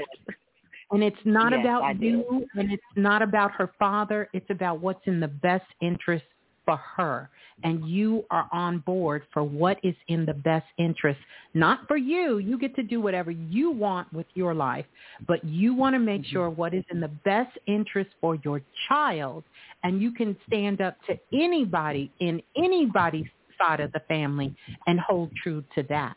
And 0.91 1.03
it's 1.03 1.17
not 1.25 1.53
yes, 1.53 1.61
about 1.61 2.01
you 2.01 2.47
and 2.55 2.73
it's 2.73 2.83
not 2.97 3.21
about 3.21 3.53
her 3.53 3.71
father. 3.79 4.29
It's 4.33 4.49
about 4.49 4.81
what's 4.81 5.07
in 5.07 5.21
the 5.21 5.29
best 5.29 5.67
interest 5.83 6.25
for 6.69 6.77
her 6.97 7.31
and 7.65 7.89
you 7.89 8.23
are 8.31 8.47
on 8.53 8.81
board 8.81 9.23
for 9.32 9.43
what 9.43 9.78
is 9.82 9.95
in 10.09 10.27
the 10.27 10.35
best 10.35 10.66
interest, 10.77 11.19
not 11.55 11.81
for 11.89 11.97
you. 11.97 12.36
You 12.36 12.59
get 12.59 12.77
to 12.77 12.82
do 12.82 13.01
whatever 13.01 13.31
you 13.31 13.70
want 13.70 14.12
with 14.12 14.27
your 14.35 14.53
life, 14.53 14.85
but 15.27 15.43
you 15.43 15.73
want 15.73 15.95
to 15.95 15.99
make 15.99 16.20
mm-hmm. 16.20 16.32
sure 16.32 16.51
what 16.51 16.74
is 16.74 16.85
in 16.90 17.01
the 17.01 17.11
best 17.24 17.57
interest 17.66 18.11
for 18.20 18.36
your 18.45 18.61
child 18.86 19.45
and 19.82 20.03
you 20.03 20.12
can 20.12 20.36
stand 20.47 20.82
up 20.82 20.99
to 21.07 21.19
anybody 21.32 22.12
in 22.20 22.43
anybody's 22.55 23.27
side 23.57 23.81
of 23.81 23.90
the 23.93 24.01
family 24.09 24.55
and 24.86 25.01
hold 25.01 25.31
true 25.43 25.65
to 25.74 25.82
that. 25.85 26.16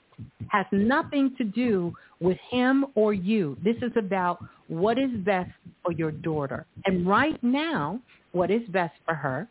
Has 0.50 0.66
nothing 0.74 1.34
to 1.38 1.46
do 1.46 1.94
with 2.20 2.38
him 2.50 2.88
or 2.94 3.14
you. 3.14 3.56
This 3.64 3.78
is 3.78 3.94
about 3.96 4.44
what 4.68 5.00
is 5.00 5.12
best 5.26 5.52
for 5.82 5.94
your 5.94 6.12
daughter. 6.12 6.66
And 6.86 7.08
right 7.08 7.42
now, 7.42 8.02
what 8.34 8.52
is 8.52 8.62
best 8.70 8.94
for 9.06 9.16
her 9.16 9.48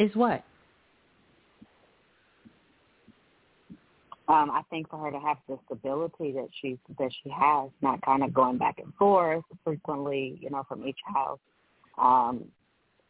is 0.00 0.16
what? 0.16 0.42
Um, 4.28 4.50
I 4.50 4.62
think 4.70 4.88
for 4.88 4.96
her 4.98 5.10
to 5.10 5.18
have 5.18 5.38
the 5.48 5.58
stability 5.66 6.32
that 6.32 6.48
she 6.60 6.78
that 6.98 7.10
she 7.22 7.30
has, 7.30 7.68
not 7.82 8.00
kind 8.02 8.22
of 8.22 8.32
going 8.32 8.58
back 8.58 8.78
and 8.78 8.94
forth 8.94 9.44
frequently, 9.64 10.38
you 10.40 10.50
know, 10.50 10.64
from 10.68 10.86
each 10.86 10.98
house, 11.04 11.40
um, 11.98 12.44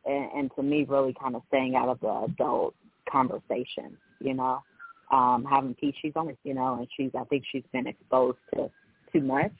and, 0.06 0.30
and 0.34 0.50
to 0.56 0.62
me, 0.62 0.84
really 0.88 1.14
kind 1.20 1.36
of 1.36 1.42
staying 1.48 1.76
out 1.76 1.88
of 1.88 2.00
the 2.00 2.32
adult 2.32 2.74
conversation, 3.10 3.96
you 4.18 4.32
know, 4.32 4.62
um, 5.12 5.46
having 5.48 5.74
peace. 5.74 5.94
She's 6.00 6.14
only, 6.16 6.38
you 6.42 6.54
know, 6.54 6.78
and 6.78 6.88
she's 6.96 7.10
I 7.18 7.24
think 7.24 7.44
she's 7.52 7.64
been 7.70 7.86
exposed 7.86 8.38
to 8.54 8.70
too 9.12 9.20
much. 9.20 9.52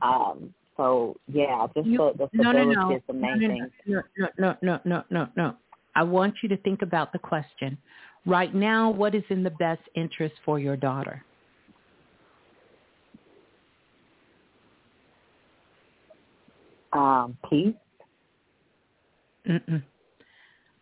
Um, 0.00 0.54
so 0.78 1.16
yeah, 1.30 1.66
just 1.76 1.86
you, 1.86 1.98
the, 1.98 2.12
the 2.16 2.28
stability 2.28 2.74
no, 2.74 2.82
no, 2.82 2.88
no. 2.88 2.96
is 2.96 3.02
the 3.06 3.12
main 3.12 3.40
no, 3.40 3.48
thing. 3.48 3.70
No, 3.86 4.02
no, 4.16 4.28
no, 4.38 4.56
no, 4.62 4.80
no, 4.86 5.04
no, 5.10 5.28
no. 5.36 5.56
I 5.94 6.02
want 6.02 6.34
you 6.42 6.48
to 6.50 6.56
think 6.58 6.82
about 6.82 7.12
the 7.12 7.18
question. 7.18 7.76
Right 8.24 8.54
now, 8.54 8.90
what 8.90 9.14
is 9.14 9.24
in 9.30 9.42
the 9.42 9.50
best 9.50 9.82
interest 9.94 10.34
for 10.44 10.58
your 10.58 10.76
daughter? 10.76 11.24
Um, 16.92 17.36
peace. 17.48 17.74
Mm-mm. 19.48 19.82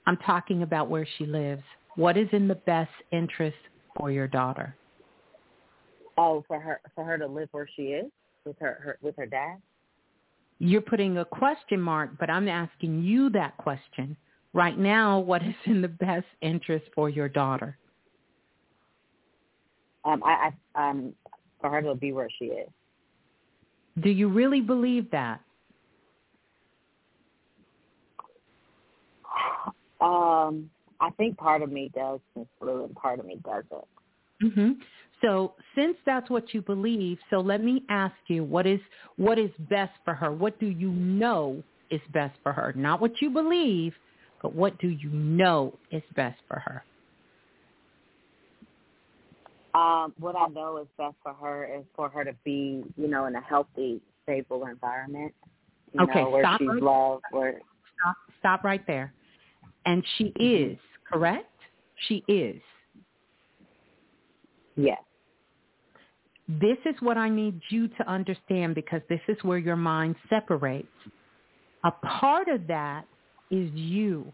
I'm 0.06 0.16
talking 0.18 0.62
about 0.62 0.90
where 0.90 1.06
she 1.18 1.24
lives. 1.24 1.62
What 1.96 2.16
is 2.16 2.28
in 2.32 2.48
the 2.48 2.56
best 2.56 2.90
interest 3.12 3.56
for 3.96 4.10
your 4.10 4.26
daughter? 4.26 4.76
Oh, 6.18 6.44
for 6.46 6.60
her 6.60 6.80
for 6.94 7.04
her 7.04 7.16
to 7.16 7.26
live 7.26 7.48
where 7.52 7.68
she 7.76 7.82
is 7.82 8.06
with 8.44 8.56
her, 8.60 8.78
her 8.82 8.98
with 9.00 9.16
her 9.16 9.26
dad. 9.26 9.56
You're 10.58 10.82
putting 10.82 11.18
a 11.18 11.24
question 11.24 11.80
mark, 11.80 12.10
but 12.18 12.28
I'm 12.28 12.48
asking 12.48 13.02
you 13.02 13.30
that 13.30 13.56
question 13.56 14.16
right 14.52 14.78
now 14.78 15.18
what 15.18 15.42
is 15.42 15.54
in 15.66 15.80
the 15.82 15.88
best 15.88 16.26
interest 16.40 16.86
for 16.94 17.08
your 17.08 17.28
daughter? 17.28 17.76
Um, 20.04 20.22
I, 20.24 20.50
I 20.74 20.90
um, 20.90 21.12
for 21.60 21.70
her 21.70 21.82
to 21.82 21.94
be 21.94 22.12
where 22.12 22.28
she 22.38 22.46
is. 22.46 22.68
Do 24.02 24.10
you 24.10 24.28
really 24.28 24.60
believe 24.60 25.10
that? 25.10 25.40
Um, 30.00 30.70
I 31.00 31.10
think 31.16 31.36
part 31.36 31.62
of 31.62 31.70
me 31.70 31.90
does, 31.94 32.20
Miss 32.36 32.46
Blue, 32.60 32.84
and 32.84 32.94
part 32.94 33.20
of 33.20 33.26
me 33.26 33.38
doesn't. 33.44 33.84
Mhm. 34.42 34.80
So 35.20 35.54
since 35.74 35.98
that's 36.06 36.30
what 36.30 36.54
you 36.54 36.62
believe, 36.62 37.18
so 37.28 37.40
let 37.40 37.62
me 37.62 37.84
ask 37.90 38.16
you, 38.28 38.42
what 38.42 38.66
is 38.66 38.80
what 39.16 39.38
is 39.38 39.50
best 39.58 39.92
for 40.04 40.14
her? 40.14 40.32
What 40.32 40.58
do 40.58 40.66
you 40.66 40.90
know 40.90 41.62
is 41.90 42.00
best 42.12 42.38
for 42.42 42.52
her? 42.52 42.72
Not 42.74 43.00
what 43.00 43.20
you 43.20 43.28
believe, 43.28 43.94
but 44.42 44.54
what 44.54 44.78
do 44.78 44.88
you 44.88 45.10
know 45.10 45.74
is 45.90 46.02
best 46.14 46.38
for 46.48 46.58
her? 46.58 46.84
Um, 49.74 50.12
what 50.18 50.34
I 50.34 50.48
know 50.48 50.78
is 50.78 50.88
best 50.98 51.14
for 51.22 51.32
her 51.34 51.64
is 51.64 51.84
for 51.94 52.08
her 52.08 52.24
to 52.24 52.32
be, 52.44 52.82
you 52.96 53.08
know, 53.08 53.26
in 53.26 53.36
a 53.36 53.40
healthy, 53.40 54.00
stable 54.24 54.66
environment. 54.66 55.32
You 55.92 56.02
okay, 56.02 56.22
know, 56.22 56.30
where 56.30 56.42
stop 56.42 56.60
she's 56.60 56.68
right, 56.68 56.82
loved, 56.82 57.24
where 57.30 57.60
stop, 58.00 58.16
stop 58.38 58.64
right 58.64 58.84
there. 58.86 59.12
And 59.86 60.04
she 60.18 60.32
is 60.36 60.78
correct. 61.10 61.46
She 62.08 62.24
is. 62.26 62.60
Yes. 64.76 65.00
This 66.48 66.78
is 66.84 66.96
what 67.00 67.16
I 67.16 67.28
need 67.28 67.60
you 67.68 67.86
to 67.88 68.08
understand 68.08 68.74
because 68.74 69.02
this 69.08 69.20
is 69.28 69.36
where 69.42 69.58
your 69.58 69.76
mind 69.76 70.16
separates. 70.28 70.88
A 71.84 71.92
part 71.92 72.48
of 72.48 72.66
that 72.66 73.04
is 73.50 73.70
you. 73.72 74.32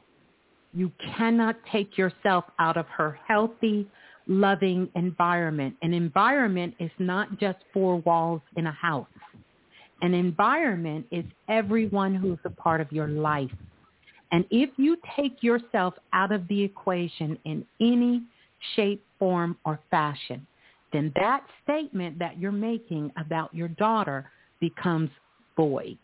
You 0.72 0.92
cannot 1.16 1.56
take 1.72 1.96
yourself 1.96 2.44
out 2.58 2.76
of 2.76 2.86
her 2.86 3.18
healthy, 3.26 3.88
loving 4.26 4.88
environment. 4.94 5.74
An 5.82 5.94
environment 5.94 6.74
is 6.78 6.90
not 6.98 7.38
just 7.38 7.58
four 7.72 7.96
walls 7.98 8.42
in 8.56 8.66
a 8.66 8.72
house. 8.72 9.06
An 10.02 10.12
environment 10.12 11.06
is 11.10 11.24
everyone 11.48 12.14
who's 12.14 12.38
a 12.44 12.50
part 12.50 12.80
of 12.80 12.92
your 12.92 13.08
life. 13.08 13.50
And 14.32 14.44
if 14.50 14.70
you 14.76 14.98
take 15.16 15.42
yourself 15.42 15.94
out 16.12 16.32
of 16.32 16.46
the 16.48 16.62
equation 16.62 17.38
in 17.44 17.64
any 17.80 18.22
shape, 18.74 19.02
form, 19.18 19.56
or 19.64 19.80
fashion, 19.90 20.46
then 20.92 21.12
that 21.16 21.42
statement 21.62 22.18
that 22.18 22.38
you're 22.38 22.52
making 22.52 23.12
about 23.16 23.54
your 23.54 23.68
daughter 23.68 24.30
becomes 24.60 25.10
void. 25.56 25.98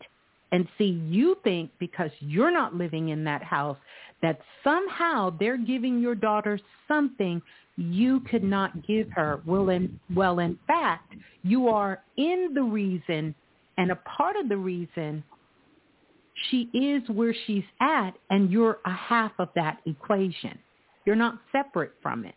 And 0.53 0.67
see, 0.77 1.01
you 1.09 1.35
think 1.43 1.71
because 1.79 2.11
you're 2.19 2.51
not 2.51 2.75
living 2.75 3.09
in 3.09 3.23
that 3.23 3.43
house 3.43 3.77
that 4.21 4.39
somehow 4.63 5.35
they're 5.39 5.57
giving 5.57 5.99
your 5.99 6.13
daughter 6.15 6.59
something 6.87 7.41
you 7.75 8.19
could 8.21 8.43
not 8.43 8.85
give 8.85 9.09
her. 9.09 9.41
Well, 9.47 9.69
in, 9.69 9.99
well, 10.13 10.39
in 10.39 10.59
fact, 10.67 11.15
you 11.41 11.67
are 11.69 12.03
in 12.17 12.51
the 12.53 12.61
reason 12.61 13.33
and 13.77 13.91
a 13.91 13.95
part 13.95 14.35
of 14.35 14.47
the 14.47 14.55
reason 14.55 15.23
she 16.49 16.69
is 16.73 17.01
where 17.09 17.35
she's 17.47 17.63
at 17.81 18.11
and 18.29 18.51
you're 18.51 18.77
a 18.85 18.93
half 18.93 19.31
of 19.39 19.49
that 19.55 19.79
equation. 19.87 20.57
You're 21.05 21.15
not 21.15 21.39
separate 21.51 21.93
from 22.03 22.25
it. 22.25 22.35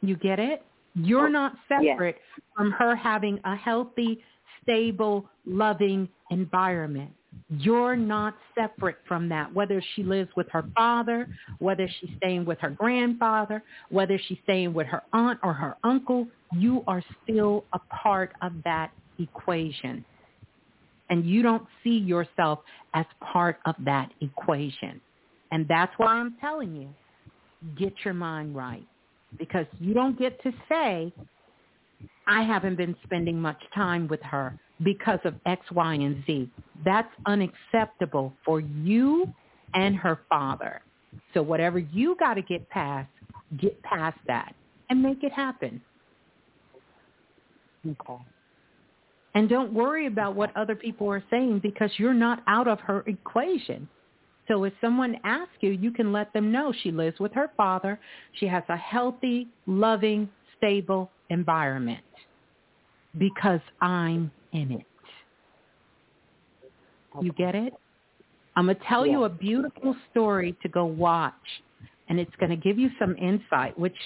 You 0.00 0.16
get 0.16 0.38
it? 0.38 0.64
You're 0.94 1.26
oh, 1.26 1.30
not 1.30 1.52
separate 1.68 2.16
from 2.56 2.70
her 2.72 2.96
having 2.96 3.38
a 3.44 3.54
healthy, 3.54 4.22
stable, 4.66 5.28
loving 5.46 6.08
environment. 6.30 7.10
You're 7.50 7.96
not 7.96 8.34
separate 8.54 8.96
from 9.06 9.28
that, 9.28 9.52
whether 9.52 9.82
she 9.94 10.02
lives 10.02 10.30
with 10.36 10.48
her 10.50 10.64
father, 10.74 11.28
whether 11.58 11.88
she's 12.00 12.10
staying 12.16 12.44
with 12.44 12.58
her 12.60 12.70
grandfather, 12.70 13.62
whether 13.90 14.18
she's 14.26 14.38
staying 14.44 14.72
with 14.72 14.86
her 14.86 15.02
aunt 15.12 15.38
or 15.42 15.52
her 15.52 15.76
uncle, 15.84 16.26
you 16.52 16.82
are 16.86 17.04
still 17.22 17.64
a 17.74 17.78
part 17.94 18.32
of 18.42 18.52
that 18.64 18.90
equation. 19.18 20.04
And 21.10 21.24
you 21.24 21.42
don't 21.42 21.66
see 21.84 21.98
yourself 21.98 22.60
as 22.94 23.06
part 23.20 23.58
of 23.66 23.76
that 23.84 24.10
equation. 24.20 25.00
And 25.52 25.68
that's 25.68 25.92
why 25.98 26.14
I'm 26.14 26.36
telling 26.40 26.74
you, 26.74 26.88
get 27.78 27.92
your 28.04 28.14
mind 28.14 28.56
right 28.56 28.86
because 29.38 29.66
you 29.78 29.94
don't 29.94 30.18
get 30.18 30.40
to 30.42 30.52
say, 30.68 31.12
I 32.26 32.42
haven't 32.42 32.76
been 32.76 32.96
spending 33.04 33.40
much 33.40 33.62
time 33.74 34.08
with 34.08 34.22
her 34.22 34.58
because 34.82 35.20
of 35.24 35.34
X, 35.46 35.64
Y, 35.70 35.94
and 35.94 36.24
Z. 36.26 36.50
That's 36.84 37.08
unacceptable 37.24 38.32
for 38.44 38.60
you 38.60 39.32
and 39.74 39.96
her 39.96 40.20
father. 40.28 40.82
So 41.34 41.42
whatever 41.42 41.78
you 41.78 42.16
got 42.18 42.34
to 42.34 42.42
get 42.42 42.68
past, 42.68 43.08
get 43.58 43.80
past 43.82 44.18
that 44.26 44.54
and 44.90 45.02
make 45.02 45.22
it 45.22 45.32
happen. 45.32 45.80
Okay. 47.86 48.22
And 49.34 49.48
don't 49.48 49.72
worry 49.72 50.06
about 50.06 50.34
what 50.34 50.56
other 50.56 50.74
people 50.74 51.08
are 51.10 51.22
saying 51.30 51.60
because 51.62 51.90
you're 51.98 52.14
not 52.14 52.42
out 52.46 52.66
of 52.66 52.80
her 52.80 53.04
equation. 53.06 53.88
So 54.48 54.64
if 54.64 54.72
someone 54.80 55.16
asks 55.24 55.52
you, 55.60 55.70
you 55.70 55.90
can 55.90 56.12
let 56.12 56.32
them 56.32 56.50
know 56.50 56.72
she 56.82 56.90
lives 56.90 57.18
with 57.20 57.32
her 57.34 57.50
father. 57.56 57.98
She 58.34 58.46
has 58.46 58.62
a 58.68 58.76
healthy, 58.76 59.48
loving, 59.66 60.28
stable 60.56 61.10
environment 61.28 62.00
because 63.18 63.60
I'm 63.80 64.30
in 64.52 64.72
it. 64.72 64.86
You 67.20 67.32
get 67.32 67.54
it? 67.54 67.72
I'm 68.56 68.66
going 68.66 68.76
to 68.76 68.82
tell 68.88 69.06
yeah. 69.06 69.12
you 69.12 69.24
a 69.24 69.28
beautiful 69.28 69.96
story 70.10 70.56
to 70.62 70.68
go 70.68 70.84
watch, 70.84 71.34
and 72.08 72.18
it's 72.18 72.34
going 72.38 72.50
to 72.50 72.56
give 72.56 72.78
you 72.78 72.90
some 72.98 73.16
insight, 73.16 73.78
which 73.78 73.96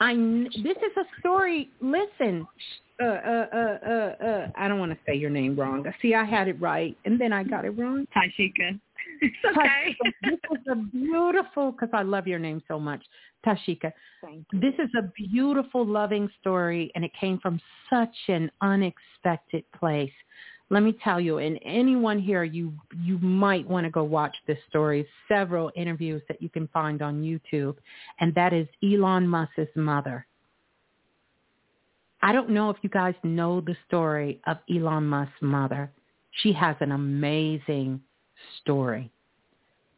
I, 0.00 0.14
this 0.14 0.76
is 0.76 0.96
a 0.96 1.20
story, 1.20 1.70
listen, 1.80 2.46
uh, 3.02 3.04
uh, 3.04 3.46
uh, 3.52 3.56
uh, 3.56 4.24
uh, 4.24 4.48
I 4.56 4.68
don't 4.68 4.78
want 4.78 4.92
to 4.92 4.98
say 5.06 5.14
your 5.14 5.30
name 5.30 5.58
wrong. 5.58 5.84
See, 6.02 6.14
I 6.14 6.24
had 6.24 6.48
it 6.48 6.60
right, 6.60 6.96
and 7.04 7.20
then 7.20 7.32
I 7.32 7.44
got 7.44 7.64
it 7.64 7.70
wrong. 7.70 8.06
Tashika. 8.14 8.78
It's 9.22 9.36
okay. 9.44 9.96
this 10.22 10.38
is 10.50 10.66
a 10.70 10.76
beautiful, 10.76 11.72
because 11.72 11.90
I 11.92 12.02
love 12.02 12.26
your 12.26 12.38
name 12.38 12.62
so 12.66 12.78
much, 12.80 13.02
Tashika. 13.44 13.92
Thank 14.22 14.46
you. 14.52 14.60
This 14.60 14.74
is 14.78 14.90
a 14.96 15.10
beautiful, 15.28 15.84
loving 15.84 16.30
story, 16.40 16.90
and 16.94 17.04
it 17.04 17.10
came 17.18 17.38
from 17.38 17.60
such 17.90 18.14
an 18.28 18.50
unexpected 18.62 19.64
place. 19.78 20.12
Let 20.70 20.84
me 20.84 20.96
tell 21.02 21.20
you, 21.20 21.38
and 21.38 21.58
anyone 21.64 22.20
here, 22.20 22.44
you 22.44 22.72
you 23.02 23.18
might 23.18 23.68
want 23.68 23.84
to 23.84 23.90
go 23.90 24.04
watch 24.04 24.36
this 24.46 24.58
story. 24.68 25.06
Several 25.28 25.72
interviews 25.74 26.22
that 26.28 26.40
you 26.40 26.48
can 26.48 26.68
find 26.68 27.02
on 27.02 27.22
YouTube, 27.22 27.76
and 28.20 28.32
that 28.36 28.52
is 28.52 28.68
Elon 28.82 29.26
Musk's 29.26 29.74
mother. 29.74 30.26
I 32.22 32.32
don't 32.32 32.50
know 32.50 32.70
if 32.70 32.76
you 32.82 32.88
guys 32.88 33.14
know 33.24 33.60
the 33.60 33.76
story 33.88 34.40
of 34.46 34.58
Elon 34.72 35.06
Musk's 35.06 35.42
mother. 35.42 35.90
She 36.42 36.52
has 36.52 36.76
an 36.80 36.92
amazing 36.92 38.00
story 38.60 39.10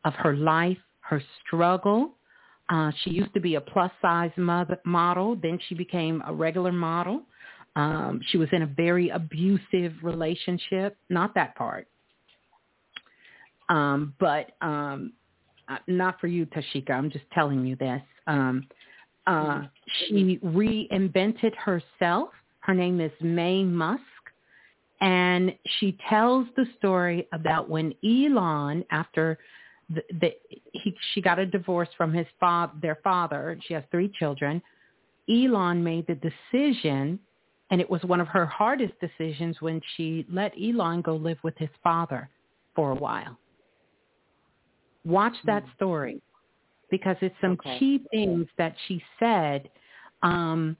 of 0.04 0.14
her 0.14 0.34
life, 0.34 0.78
her 1.00 1.22
struggle. 1.44 2.12
Uh, 2.68 2.90
she 3.02 3.10
used 3.10 3.32
to 3.34 3.40
be 3.40 3.56
a 3.56 3.60
plus-size 3.60 4.30
mother, 4.36 4.78
model. 4.84 5.36
Then 5.36 5.58
she 5.68 5.74
became 5.74 6.22
a 6.26 6.32
regular 6.32 6.72
model. 6.72 7.22
Um, 7.76 8.20
she 8.28 8.38
was 8.38 8.48
in 8.52 8.62
a 8.62 8.66
very 8.66 9.08
abusive 9.10 9.94
relationship. 10.02 10.96
Not 11.08 11.34
that 11.34 11.54
part. 11.56 11.86
Um, 13.68 14.14
but 14.18 14.52
um, 14.60 15.12
uh, 15.68 15.78
not 15.86 16.20
for 16.20 16.26
you, 16.26 16.46
Tashika. 16.46 16.90
I'm 16.90 17.10
just 17.10 17.24
telling 17.32 17.64
you 17.64 17.76
this. 17.76 18.02
Um, 18.26 18.66
uh, 19.26 19.62
she 20.08 20.38
reinvented 20.44 21.54
herself. 21.56 22.30
Her 22.60 22.74
name 22.74 23.00
is 23.00 23.12
Maye 23.20 23.64
Musk. 23.64 24.02
And 25.02 25.52
she 25.80 25.98
tells 26.08 26.46
the 26.56 26.64
story 26.78 27.26
about 27.32 27.68
when 27.68 27.92
Elon, 28.04 28.84
after 28.92 29.36
the, 29.90 30.02
the, 30.20 30.30
he, 30.72 30.96
she 31.12 31.20
got 31.20 31.40
a 31.40 31.44
divorce 31.44 31.88
from 31.96 32.12
his 32.12 32.26
father, 32.38 32.72
their 32.80 32.98
father, 33.02 33.58
she 33.66 33.74
has 33.74 33.82
three 33.90 34.10
children, 34.16 34.62
Elon 35.28 35.82
made 35.82 36.06
the 36.06 36.14
decision, 36.14 37.18
and 37.70 37.80
it 37.80 37.90
was 37.90 38.00
one 38.04 38.20
of 38.20 38.28
her 38.28 38.46
hardest 38.46 38.94
decisions 39.00 39.60
when 39.60 39.80
she 39.96 40.24
let 40.30 40.52
Elon 40.60 41.02
go 41.02 41.16
live 41.16 41.38
with 41.42 41.58
his 41.58 41.70
father 41.82 42.28
for 42.76 42.92
a 42.92 42.94
while. 42.94 43.36
Watch 45.04 45.34
that 45.46 45.64
mm. 45.64 45.74
story 45.74 46.22
because 46.92 47.16
it's 47.22 47.34
some 47.40 47.52
okay. 47.52 47.76
key 47.80 48.04
things 48.12 48.46
that 48.56 48.76
she 48.86 49.02
said 49.18 49.68
um, 50.22 50.76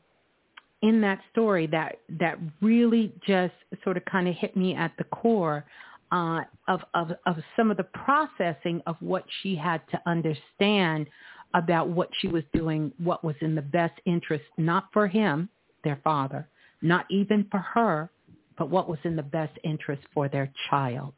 in 0.82 1.00
that 1.00 1.20
story 1.30 1.66
that 1.68 1.98
that 2.20 2.38
really 2.60 3.12
just 3.26 3.54
sort 3.84 3.96
of 3.96 4.04
kind 4.04 4.28
of 4.28 4.34
hit 4.34 4.56
me 4.56 4.74
at 4.74 4.92
the 4.98 5.04
core 5.04 5.64
uh, 6.10 6.40
of, 6.68 6.80
of 6.94 7.12
of 7.26 7.36
some 7.56 7.70
of 7.70 7.76
the 7.76 7.84
processing 7.84 8.82
of 8.86 8.96
what 9.00 9.24
she 9.42 9.54
had 9.54 9.80
to 9.90 10.00
understand 10.06 11.06
about 11.54 11.88
what 11.88 12.08
she 12.20 12.28
was 12.28 12.44
doing, 12.52 12.92
what 12.98 13.22
was 13.24 13.36
in 13.40 13.54
the 13.54 13.62
best 13.62 13.98
interest, 14.06 14.44
not 14.56 14.84
for 14.92 15.06
him, 15.06 15.48
their 15.84 16.00
father, 16.02 16.48
not 16.80 17.04
even 17.10 17.46
for 17.50 17.58
her, 17.58 18.10
but 18.58 18.70
what 18.70 18.88
was 18.88 18.98
in 19.04 19.16
the 19.16 19.22
best 19.22 19.56
interest 19.64 20.02
for 20.14 20.28
their 20.28 20.50
child. 20.70 21.14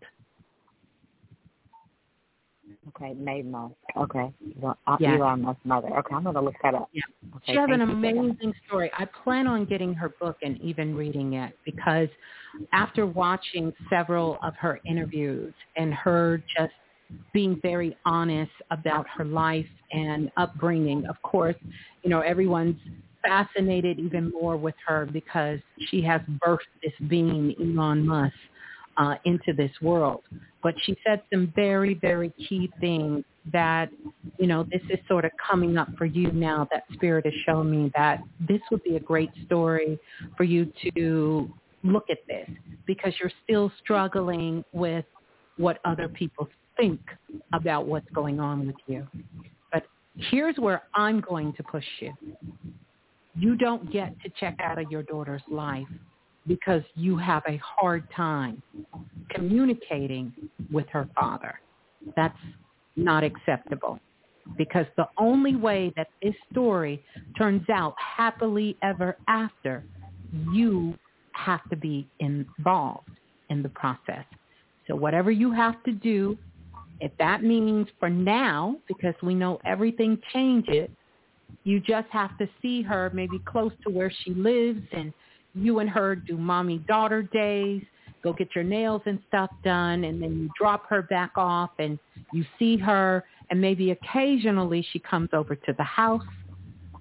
Okay, 2.89 3.15
Maye 3.15 3.43
Musk. 3.43 3.75
Okay, 3.97 4.33
well, 4.61 4.77
uh, 4.87 4.97
yeah. 5.01 5.17
Elon 5.17 5.43
Musk's 5.43 5.65
mother. 5.65 5.89
Okay, 5.99 6.15
I'm 6.15 6.25
gonna 6.25 6.43
look 6.43 6.55
that 6.63 6.75
up. 6.75 6.91
Yeah. 6.93 7.03
Okay, 7.37 7.53
she 7.53 7.59
has 7.59 7.71
an 7.73 7.81
amazing 7.81 8.53
story. 8.67 8.91
I 8.97 9.07
plan 9.25 9.47
on 9.47 9.65
getting 9.65 9.95
her 9.95 10.11
book 10.21 10.37
and 10.43 10.61
even 10.61 10.95
reading 10.95 11.35
it 11.35 11.57
because 11.65 12.09
after 12.73 13.07
watching 13.07 13.73
several 13.89 14.39
of 14.43 14.55
her 14.57 14.81
interviews 14.87 15.55
and 15.77 15.95
her 15.95 16.43
just 16.57 16.73
being 17.33 17.59
very 17.63 17.97
honest 18.05 18.53
about 18.71 19.07
her 19.09 19.25
life 19.25 19.67
and 19.93 20.31
upbringing, 20.37 21.07
of 21.07 21.21
course, 21.23 21.57
you 22.03 22.11
know, 22.11 22.21
everyone's 22.21 22.77
fascinated 23.23 23.99
even 23.99 24.31
more 24.31 24.57
with 24.57 24.75
her 24.87 25.07
because 25.13 25.59
she 25.89 26.03
has 26.03 26.21
birthed 26.47 26.59
this 26.83 26.93
being, 27.09 27.55
Elon 27.61 28.07
Musk, 28.07 28.35
uh, 28.97 29.17
into 29.25 29.53
this 29.53 29.71
world. 29.83 30.23
But 30.63 30.75
she 30.85 30.97
said 31.07 31.23
some 31.33 31.53
very, 31.55 31.95
very 31.95 32.31
key 32.49 32.71
things 32.81 33.25
that, 33.53 33.91
you 34.39 34.47
know, 34.47 34.65
this 34.65 34.81
is 34.89 34.99
sort 35.09 35.25
of 35.25 35.33
coming 35.37 35.77
up 35.77 35.89
for 35.99 36.07
you 36.07 36.33
now 36.33 36.67
that 36.71 36.85
Spirit 36.95 37.27
has 37.27 37.35
shown 37.45 37.71
me 37.71 37.93
that 37.95 38.21
this 38.49 38.61
would 38.71 38.83
be 38.83 38.97
a 38.97 39.01
great 39.01 39.31
story 39.45 39.99
for 40.37 40.45
you 40.45 40.73
to 40.97 41.51
look 41.83 42.09
at 42.11 42.19
this 42.27 42.49
because 42.87 43.13
you're 43.21 43.33
still 43.45 43.71
struggling 43.83 44.65
with 44.73 45.05
what 45.59 45.79
other 45.85 46.09
people 46.09 46.49
think 46.77 47.01
about 47.53 47.87
what's 47.87 48.09
going 48.11 48.41
on 48.41 48.67
with 48.67 48.77
you. 48.87 49.07
But 49.73 49.85
here's 50.17 50.57
where 50.57 50.85
I'm 50.95 51.21
going 51.21 51.53
to 51.55 51.63
push 51.63 51.85
you. 52.01 52.13
You 53.37 53.57
don't 53.57 53.93
get 53.93 54.19
to 54.23 54.31
check 54.41 54.57
out 54.61 54.79
of 54.79 54.91
your 54.91 55.03
daughter's 55.03 55.43
life 55.51 55.87
because 56.47 56.83
you 56.95 57.17
have 57.17 57.43
a 57.49 57.59
hard 57.59 58.05
time 58.15 58.63
communicating 59.31 60.33
with 60.73 60.87
her 60.91 61.09
father. 61.15 61.61
That's 62.17 62.39
not 62.97 63.25
acceptable 63.25 63.99
because 64.57 64.87
the 64.97 65.09
only 65.19 65.57
way 65.57 65.93
that 65.97 66.09
this 66.23 66.35
story 66.53 67.03
turns 67.37 67.69
out 67.71 67.95
happily 67.99 68.77
ever 68.83 69.17
after, 69.27 69.85
you 70.53 70.95
have 71.33 71.69
to 71.71 71.77
be 71.77 72.07
involved 72.21 73.09
in 73.51 73.63
the 73.63 73.69
process. 73.71 74.25
So 74.87 74.95
whatever 74.95 75.31
you 75.31 75.51
have 75.53 75.83
to 75.85 75.93
do, 75.93 76.37
if 77.01 77.11
that 77.19 77.43
means 77.43 77.89
for 77.99 78.11
now, 78.11 78.77
because 78.87 79.15
we 79.23 79.35
know 79.35 79.59
everything 79.65 80.19
changes, 80.33 80.89
you 81.65 81.81
just 81.81 82.09
have 82.11 82.37
to 82.39 82.49
see 82.61 82.83
her 82.83 83.11
maybe 83.15 83.41
close 83.47 83.73
to 83.85 83.91
where 83.91 84.13
she 84.23 84.35
lives 84.35 84.83
and 84.93 85.13
you 85.55 85.79
and 85.79 85.89
her 85.89 86.17
do 86.17 86.37
mommy 86.37 86.79
daughter 86.79 87.23
days, 87.23 87.83
go 88.23 88.33
get 88.33 88.49
your 88.55 88.65
nails 88.65 89.03
and 89.07 89.19
stuff 89.29 89.51
done 89.63 90.05
and 90.05 90.21
then 90.21 90.33
you 90.39 90.51
drop 90.59 90.89
her 90.89 91.03
back 91.03 91.33
off 91.37 91.71
and 91.79 91.99
you 92.33 92.45
see 92.59 92.77
her 92.77 93.25
and 93.51 93.61
maybe 93.61 93.91
occasionally 93.91 94.85
she 94.93 94.99
comes 94.99 95.29
over 95.33 95.55
to 95.55 95.75
the 95.77 95.85
house 95.85 96.23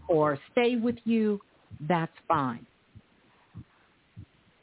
or 0.07 0.38
stay 0.51 0.75
with 0.75 0.98
you, 1.06 1.40
that's 1.88 2.11
fine. 2.27 2.65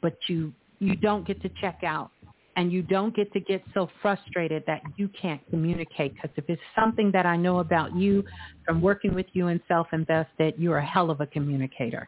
But 0.01 0.17
you 0.27 0.53
you 0.79 0.95
don't 0.95 1.27
get 1.27 1.41
to 1.43 1.49
check 1.61 1.81
out 1.83 2.09
and 2.55 2.71
you 2.71 2.81
don't 2.81 3.15
get 3.15 3.31
to 3.33 3.39
get 3.39 3.63
so 3.73 3.89
frustrated 4.01 4.63
that 4.67 4.81
you 4.97 5.07
can't 5.09 5.41
communicate 5.49 6.13
because 6.15 6.31
if 6.35 6.45
it's 6.47 6.61
something 6.75 7.11
that 7.11 7.25
I 7.25 7.37
know 7.37 7.59
about 7.59 7.95
you 7.95 8.23
from 8.65 8.81
working 8.81 9.13
with 9.13 9.27
you 9.33 9.47
in 9.47 9.61
self-invested, 9.67 10.55
you're 10.57 10.77
a 10.77 10.85
hell 10.85 11.11
of 11.11 11.21
a 11.21 11.27
communicator. 11.27 12.07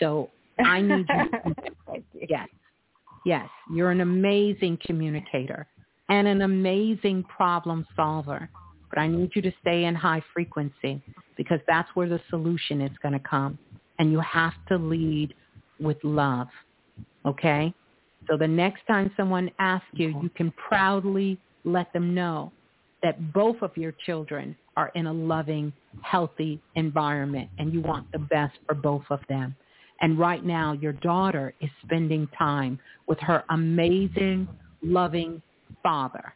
So 0.00 0.30
I 0.64 0.80
need 0.80 1.06
you. 1.88 2.04
yes. 2.28 2.48
Yes. 3.24 3.48
You're 3.72 3.90
an 3.90 4.00
amazing 4.00 4.78
communicator 4.84 5.66
and 6.08 6.26
an 6.26 6.42
amazing 6.42 7.24
problem 7.24 7.86
solver. 7.96 8.48
But 8.90 8.98
I 8.98 9.08
need 9.08 9.30
you 9.34 9.42
to 9.42 9.52
stay 9.60 9.84
in 9.84 9.94
high 9.94 10.22
frequency 10.32 11.02
because 11.36 11.60
that's 11.66 11.88
where 11.94 12.08
the 12.08 12.20
solution 12.30 12.80
is 12.80 12.92
going 13.02 13.12
to 13.12 13.28
come. 13.28 13.58
And 13.98 14.10
you 14.10 14.20
have 14.20 14.54
to 14.68 14.76
lead 14.76 15.34
with 15.78 15.98
love. 16.02 16.48
Okay? 17.26 17.74
So 18.28 18.36
the 18.36 18.48
next 18.48 18.86
time 18.86 19.10
someone 19.16 19.50
asks 19.58 19.86
you, 19.92 20.08
you 20.22 20.30
can 20.30 20.52
proudly 20.52 21.38
let 21.64 21.92
them 21.92 22.14
know 22.14 22.52
that 23.02 23.32
both 23.32 23.56
of 23.62 23.76
your 23.76 23.92
children 24.06 24.56
are 24.76 24.90
in 24.94 25.06
a 25.06 25.12
loving, 25.12 25.72
healthy 26.02 26.60
environment 26.74 27.48
and 27.58 27.72
you 27.72 27.80
want 27.80 28.10
the 28.12 28.18
best 28.18 28.56
for 28.66 28.74
both 28.74 29.04
of 29.10 29.20
them. 29.28 29.54
And 30.00 30.18
right 30.18 30.44
now, 30.44 30.72
your 30.72 30.92
daughter 30.92 31.54
is 31.60 31.70
spending 31.84 32.28
time 32.38 32.78
with 33.06 33.18
her 33.20 33.44
amazing, 33.50 34.48
loving 34.82 35.42
father. 35.82 36.34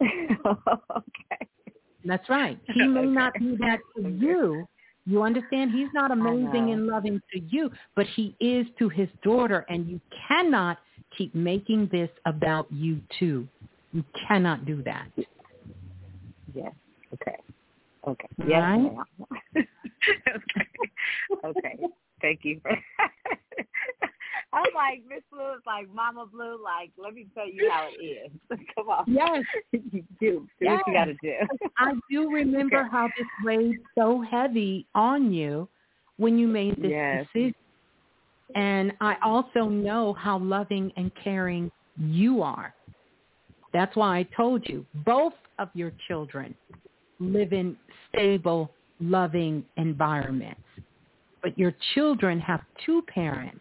okay. 0.00 1.48
That's 2.04 2.28
right. 2.28 2.58
He 2.74 2.86
may 2.86 3.00
okay. 3.00 3.08
not 3.08 3.32
do 3.38 3.56
that 3.58 3.78
to 3.96 4.08
you. 4.08 4.66
You 5.06 5.22
understand? 5.22 5.72
He's 5.72 5.88
not 5.94 6.10
amazing 6.10 6.70
and 6.72 6.86
loving 6.86 7.20
to 7.32 7.40
you, 7.40 7.70
but 7.96 8.06
he 8.14 8.36
is 8.38 8.66
to 8.78 8.88
his 8.88 9.08
daughter, 9.22 9.64
and 9.68 9.88
you 9.88 10.00
cannot 10.28 10.78
keep 11.16 11.34
making 11.34 11.88
this 11.90 12.10
about 12.26 12.70
you 12.70 13.00
too. 13.18 13.48
You 13.92 14.04
cannot 14.28 14.66
do 14.66 14.82
that. 14.84 15.08
Yes. 16.54 16.72
Okay. 17.14 17.36
Okay. 18.06 18.28
Yes. 18.46 18.62
Right? 18.62 18.92
okay. 19.56 20.68
Okay. 21.44 21.76
Thank 22.20 22.40
you 22.44 22.60
I'm 24.52 24.64
like, 24.74 25.02
Miss 25.08 25.22
Blue 25.30 25.52
is 25.54 25.62
like 25.64 25.92
Mama 25.94 26.26
Blue, 26.26 26.58
like, 26.62 26.90
let 26.98 27.14
me 27.14 27.26
tell 27.34 27.48
you 27.48 27.70
how 27.70 27.88
it 27.88 28.02
is. 28.02 28.30
Come 28.74 28.88
on. 28.88 29.04
Yes. 29.06 29.44
you 29.72 29.80
do. 29.92 30.04
Do 30.20 30.48
yes. 30.60 30.80
what 30.84 30.86
you 30.86 30.92
gotta 30.92 31.14
do. 31.22 31.34
I 31.78 31.92
do 32.10 32.30
remember 32.30 32.80
okay. 32.80 32.88
how 32.90 33.08
this 33.16 33.26
weighed 33.44 33.78
so 33.96 34.24
heavy 34.28 34.86
on 34.94 35.32
you 35.32 35.68
when 36.16 36.36
you 36.36 36.48
made 36.48 36.76
this 36.76 36.90
yes. 36.90 37.26
decision. 37.32 37.54
And 38.56 38.92
I 39.00 39.14
also 39.22 39.68
know 39.68 40.14
how 40.14 40.38
loving 40.38 40.92
and 40.96 41.12
caring 41.22 41.70
you 41.96 42.42
are. 42.42 42.74
That's 43.72 43.94
why 43.94 44.18
I 44.18 44.22
told 44.36 44.68
you 44.68 44.84
both 45.06 45.34
of 45.60 45.68
your 45.74 45.92
children 46.08 46.56
live 47.20 47.52
in 47.52 47.76
stable, 48.08 48.72
loving 48.98 49.64
environments 49.76 50.60
but 51.42 51.58
your 51.58 51.74
children 51.94 52.40
have 52.40 52.60
two 52.84 53.02
parents. 53.02 53.60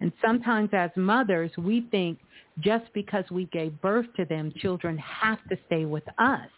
And 0.00 0.12
sometimes 0.24 0.70
as 0.72 0.90
mothers, 0.96 1.50
we 1.56 1.86
think 1.90 2.18
just 2.60 2.84
because 2.92 3.24
we 3.30 3.46
gave 3.46 3.80
birth 3.80 4.06
to 4.16 4.24
them, 4.24 4.52
children 4.56 4.98
have 4.98 5.38
to 5.48 5.56
stay 5.66 5.84
with 5.84 6.04
us 6.18 6.48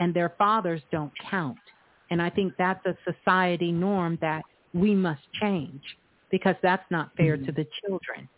and 0.00 0.12
their 0.12 0.34
fathers 0.36 0.82
don't 0.90 1.12
count. 1.30 1.58
And 2.10 2.20
I 2.20 2.28
think 2.28 2.54
that's 2.58 2.84
a 2.86 2.96
society 3.10 3.72
norm 3.72 4.18
that 4.20 4.42
we 4.74 4.94
must 4.94 5.22
change 5.40 5.82
because 6.30 6.56
that's 6.62 6.84
not 6.90 7.10
fair 7.16 7.36
mm-hmm. 7.36 7.46
to 7.46 7.52
the 7.52 7.66
children. 7.80 8.28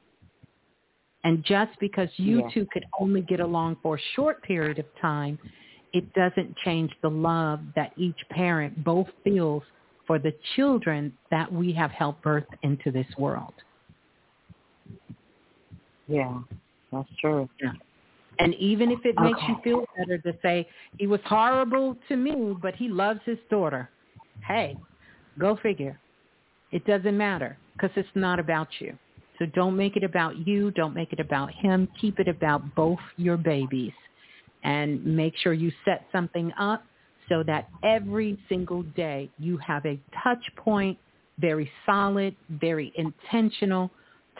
And 1.24 1.42
just 1.42 1.72
because 1.80 2.08
you 2.16 2.40
yeah. 2.40 2.48
two 2.52 2.66
could 2.70 2.84
only 3.00 3.22
get 3.22 3.40
along 3.40 3.78
for 3.82 3.96
a 3.96 4.00
short 4.14 4.42
period 4.42 4.78
of 4.78 4.84
time, 5.00 5.38
it 5.94 6.12
doesn't 6.12 6.54
change 6.58 6.90
the 7.02 7.08
love 7.08 7.60
that 7.76 7.92
each 7.96 8.18
parent 8.30 8.84
both 8.84 9.06
feels 9.22 9.62
for 10.06 10.18
the 10.18 10.34
children 10.56 11.12
that 11.30 11.50
we 11.52 11.72
have 11.72 11.90
helped 11.90 12.22
birth 12.22 12.46
into 12.62 12.90
this 12.90 13.06
world. 13.18 13.54
Yeah, 16.06 16.40
that's 16.92 17.08
true. 17.20 17.48
Yeah. 17.62 17.72
And 18.38 18.54
even 18.56 18.90
if 18.90 19.00
it 19.04 19.14
makes 19.20 19.38
okay. 19.38 19.46
you 19.48 19.56
feel 19.62 19.84
better 19.96 20.18
to 20.18 20.36
say, 20.42 20.68
he 20.98 21.06
was 21.06 21.20
horrible 21.24 21.96
to 22.08 22.16
me, 22.16 22.54
but 22.60 22.74
he 22.74 22.88
loves 22.88 23.20
his 23.24 23.38
daughter. 23.48 23.88
Hey, 24.46 24.76
go 25.38 25.56
figure. 25.62 25.98
It 26.72 26.84
doesn't 26.84 27.16
matter 27.16 27.56
because 27.72 27.90
it's 27.96 28.08
not 28.14 28.40
about 28.40 28.68
you. 28.80 28.98
So 29.38 29.46
don't 29.46 29.76
make 29.76 29.96
it 29.96 30.04
about 30.04 30.46
you. 30.46 30.70
Don't 30.72 30.94
make 30.94 31.12
it 31.12 31.20
about 31.20 31.52
him. 31.52 31.88
Keep 32.00 32.20
it 32.20 32.28
about 32.28 32.74
both 32.74 32.98
your 33.16 33.36
babies. 33.36 33.92
And 34.62 35.04
make 35.04 35.36
sure 35.36 35.52
you 35.52 35.70
set 35.84 36.06
something 36.10 36.52
up 36.58 36.84
so 37.28 37.42
that 37.42 37.68
every 37.82 38.38
single 38.48 38.82
day 38.82 39.30
you 39.38 39.56
have 39.58 39.84
a 39.86 39.98
touch 40.22 40.44
point, 40.56 40.98
very 41.38 41.70
solid, 41.86 42.34
very 42.48 42.92
intentional 42.96 43.90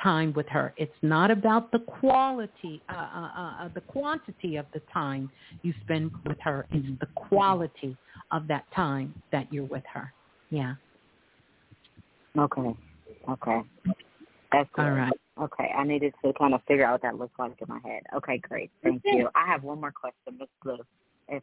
time 0.03 0.33
with 0.35 0.49
her. 0.49 0.75
It's 0.77 0.93
not 1.03 1.31
about 1.31 1.71
the 1.71 1.79
quality, 1.79 2.83
uh, 2.89 2.93
uh, 2.93 3.31
uh, 3.37 3.65
uh, 3.65 3.69
the 3.75 3.81
quantity 3.81 4.57
of 4.57 4.67
the 4.75 4.81
time 4.93 5.31
you 5.63 5.73
spend 5.85 6.11
with 6.27 6.39
her. 6.41 6.67
It's 6.73 7.01
the 7.01 7.07
quality 7.15 7.97
of 8.31 8.49
that 8.49 8.65
time 8.75 9.15
that 9.33 9.53
you're 9.53 9.65
with 9.65 9.85
her. 9.93 10.13
Yeah. 10.51 10.75
Okay. 12.39 12.77
Okay. 13.29 13.61
That's 14.53 14.69
good. 14.75 14.85
All 14.85 14.91
right. 14.91 15.13
Okay. 15.41 15.71
I 15.77 15.85
needed 15.85 16.13
to 16.25 16.33
kind 16.35 16.55
of 16.55 16.61
figure 16.67 16.87
out 16.87 16.93
what 16.93 17.03
that 17.03 17.19
looks 17.19 17.35
like 17.39 17.53
in 17.61 17.69
my 17.69 17.81
head. 17.85 18.03
Okay, 18.17 18.39
great. 18.39 18.71
Thank 18.83 19.03
you. 19.05 19.29
I 19.35 19.47
have 19.47 19.63
one 19.63 19.81
more 19.81 19.93
question, 19.93 20.39
Miss 20.39 20.49
Blue. 20.63 20.79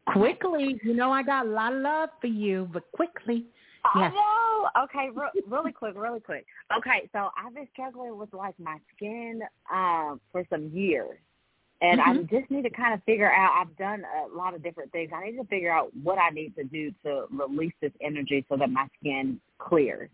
Quickly, 0.08 0.80
you 0.84 0.94
know 0.94 1.12
I 1.12 1.24
got 1.24 1.46
a 1.46 1.50
lot 1.50 1.74
of 1.74 1.82
love 1.82 2.10
for 2.20 2.28
you, 2.28 2.70
but 2.72 2.84
quickly. 2.92 3.46
Yes. 3.96 4.14
I 4.14 4.16
know. 4.16 4.84
Okay, 4.84 5.10
re- 5.14 5.42
really 5.48 5.72
quick, 5.72 5.96
really 5.96 6.20
quick. 6.20 6.46
Okay, 6.78 7.10
so 7.14 7.30
I've 7.36 7.54
been 7.56 7.68
struggling 7.74 8.18
with 8.18 8.32
like 8.34 8.54
my 8.60 8.78
skin 8.96 9.42
um, 9.74 10.22
for 10.32 10.46
some 10.52 10.70
years, 10.70 11.18
and 11.82 12.00
mm-hmm. 12.00 12.12
I 12.36 12.40
just 12.40 12.52
need 12.52 12.62
to 12.64 12.70
kind 12.70 12.94
of 12.94 13.04
figure 13.04 13.32
out. 13.32 13.54
I've 13.60 13.76
done 13.78 14.04
a 14.24 14.36
lot 14.36 14.54
of 14.54 14.62
different 14.62 14.92
things. 14.92 15.12
I 15.16 15.32
need 15.32 15.38
to 15.38 15.46
figure 15.46 15.72
out 15.72 15.90
what 16.04 16.20
I 16.20 16.30
need 16.30 16.56
to 16.58 16.64
do 16.64 16.92
to 17.04 17.26
release 17.32 17.74
this 17.82 17.92
energy 18.02 18.46
so 18.50 18.58
that 18.58 18.70
my 18.70 18.88
skin 19.00 19.42
clears. 19.58 20.10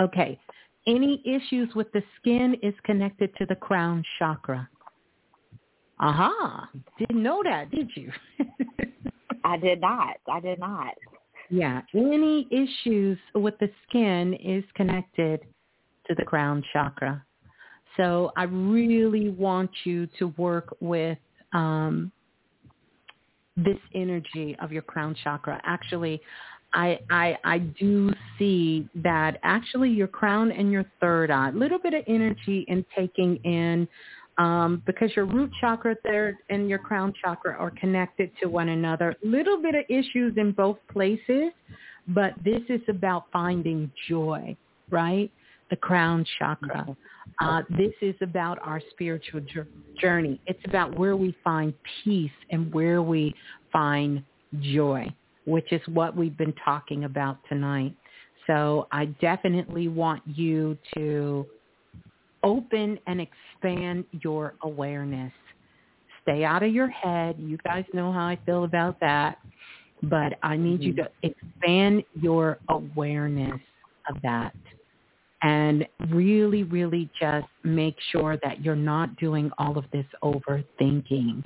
Okay. 0.00 0.38
Any 0.86 1.22
issues 1.24 1.72
with 1.76 1.92
the 1.92 2.02
skin 2.20 2.56
is 2.62 2.74
connected 2.82 3.34
to 3.36 3.46
the 3.46 3.54
crown 3.54 4.02
chakra. 4.18 4.68
Aha. 6.00 6.68
Didn't 6.98 7.22
know 7.22 7.42
that, 7.44 7.70
did 7.70 7.90
you? 7.94 8.10
I 9.44 9.56
did 9.56 9.80
not. 9.80 10.16
I 10.30 10.40
did 10.40 10.58
not. 10.58 10.94
yeah, 11.50 11.82
any 11.94 12.48
issues 12.50 13.18
with 13.34 13.54
the 13.60 13.68
skin 13.88 14.34
is 14.34 14.64
connected 14.74 15.40
to 16.06 16.14
the 16.14 16.24
crown 16.24 16.62
chakra. 16.72 17.24
So 17.96 18.32
I 18.36 18.44
really 18.44 19.30
want 19.30 19.70
you 19.84 20.08
to 20.18 20.28
work 20.38 20.74
with 20.80 21.18
um, 21.52 22.10
this 23.56 23.76
energy 23.94 24.56
of 24.62 24.72
your 24.72 24.82
crown 24.82 25.14
chakra. 25.22 25.60
Actually, 25.64 26.20
I, 26.72 26.98
I 27.10 27.36
I 27.44 27.58
do 27.58 28.10
see 28.38 28.88
that 28.94 29.38
actually 29.42 29.90
your 29.90 30.06
crown 30.08 30.50
and 30.52 30.72
your 30.72 30.86
third 31.00 31.30
eye, 31.30 31.50
a 31.50 31.52
little 31.52 31.78
bit 31.78 31.92
of 31.92 32.02
energy 32.08 32.64
in 32.68 32.82
taking 32.96 33.36
in 33.44 33.86
um, 34.38 34.82
because 34.86 35.10
your 35.14 35.26
root 35.26 35.50
chakra 35.60 35.96
there 36.04 36.38
and 36.50 36.68
your 36.68 36.78
crown 36.78 37.12
chakra 37.22 37.54
are 37.54 37.70
connected 37.70 38.30
to 38.40 38.48
one 38.48 38.70
another. 38.70 39.14
Little 39.22 39.60
bit 39.60 39.74
of 39.74 39.84
issues 39.88 40.34
in 40.36 40.52
both 40.52 40.78
places, 40.90 41.52
but 42.08 42.32
this 42.44 42.62
is 42.68 42.80
about 42.88 43.26
finding 43.32 43.90
joy, 44.08 44.56
right? 44.90 45.30
The 45.70 45.76
crown 45.76 46.24
chakra. 46.38 46.96
Uh, 47.40 47.62
this 47.70 47.92
is 48.00 48.14
about 48.20 48.58
our 48.62 48.80
spiritual 48.90 49.40
journey. 50.00 50.40
It's 50.46 50.60
about 50.66 50.98
where 50.98 51.16
we 51.16 51.36
find 51.44 51.72
peace 52.04 52.30
and 52.50 52.72
where 52.72 53.02
we 53.02 53.34
find 53.72 54.22
joy, 54.60 55.06
which 55.46 55.72
is 55.72 55.80
what 55.86 56.16
we've 56.16 56.36
been 56.36 56.54
talking 56.64 57.04
about 57.04 57.38
tonight. 57.48 57.94
So 58.46 58.88
I 58.90 59.06
definitely 59.06 59.88
want 59.88 60.22
you 60.26 60.76
to 60.94 61.46
open 62.42 62.98
and 63.06 63.20
expand 63.20 64.04
your 64.22 64.54
awareness. 64.62 65.32
Stay 66.22 66.44
out 66.44 66.62
of 66.62 66.72
your 66.72 66.88
head. 66.88 67.36
You 67.38 67.58
guys 67.64 67.84
know 67.92 68.12
how 68.12 68.26
I 68.26 68.38
feel 68.46 68.64
about 68.64 69.00
that. 69.00 69.38
But 70.04 70.34
I 70.42 70.56
need 70.56 70.80
mm-hmm. 70.80 70.82
you 70.82 70.94
to 70.94 71.10
expand 71.22 72.04
your 72.20 72.58
awareness 72.68 73.60
of 74.08 74.20
that 74.22 74.54
and 75.42 75.86
really, 76.10 76.62
really 76.62 77.10
just 77.20 77.46
make 77.64 77.96
sure 78.10 78.38
that 78.44 78.64
you're 78.64 78.76
not 78.76 79.16
doing 79.16 79.50
all 79.58 79.76
of 79.76 79.84
this 79.92 80.06
overthinking. 80.22 81.44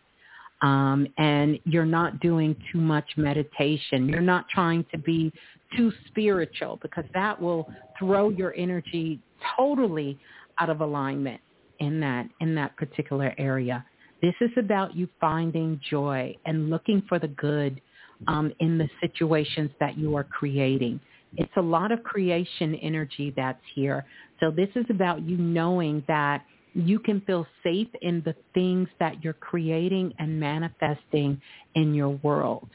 Um, 0.62 1.06
and 1.18 1.58
you're 1.64 1.84
not 1.84 2.20
doing 2.20 2.56
too 2.72 2.80
much 2.80 3.04
meditation. 3.16 4.08
You're 4.08 4.20
not 4.20 4.48
trying 4.48 4.86
to 4.90 4.98
be 4.98 5.32
too 5.76 5.92
spiritual 6.06 6.78
because 6.80 7.04
that 7.12 7.40
will 7.40 7.70
throw 7.98 8.30
your 8.30 8.54
energy 8.56 9.20
totally 9.56 10.18
out 10.58 10.70
of 10.70 10.80
alignment 10.80 11.40
in 11.80 12.00
that 12.00 12.28
in 12.40 12.54
that 12.54 12.76
particular 12.76 13.34
area. 13.38 13.84
This 14.22 14.34
is 14.40 14.50
about 14.56 14.96
you 14.96 15.08
finding 15.20 15.80
joy 15.90 16.34
and 16.46 16.70
looking 16.70 17.02
for 17.08 17.18
the 17.18 17.28
good 17.28 17.80
um, 18.28 18.52
in 18.60 18.78
the 18.78 18.88
situations 19.00 19.70
that 19.78 19.98
you 19.98 20.16
are 20.16 20.24
creating. 20.24 21.00
It's 21.36 21.52
a 21.56 21.62
lot 21.62 21.92
of 21.92 22.02
creation 22.02 22.74
energy 22.76 23.32
that's 23.36 23.60
here. 23.74 24.06
So 24.40 24.50
this 24.50 24.70
is 24.74 24.86
about 24.88 25.22
you 25.22 25.36
knowing 25.36 26.02
that 26.08 26.44
you 26.72 26.98
can 26.98 27.20
feel 27.22 27.46
safe 27.62 27.88
in 28.02 28.22
the 28.24 28.34
things 28.54 28.88
that 29.00 29.22
you're 29.22 29.32
creating 29.34 30.14
and 30.18 30.38
manifesting 30.38 31.40
in 31.74 31.94
your 31.94 32.10
world. 32.22 32.68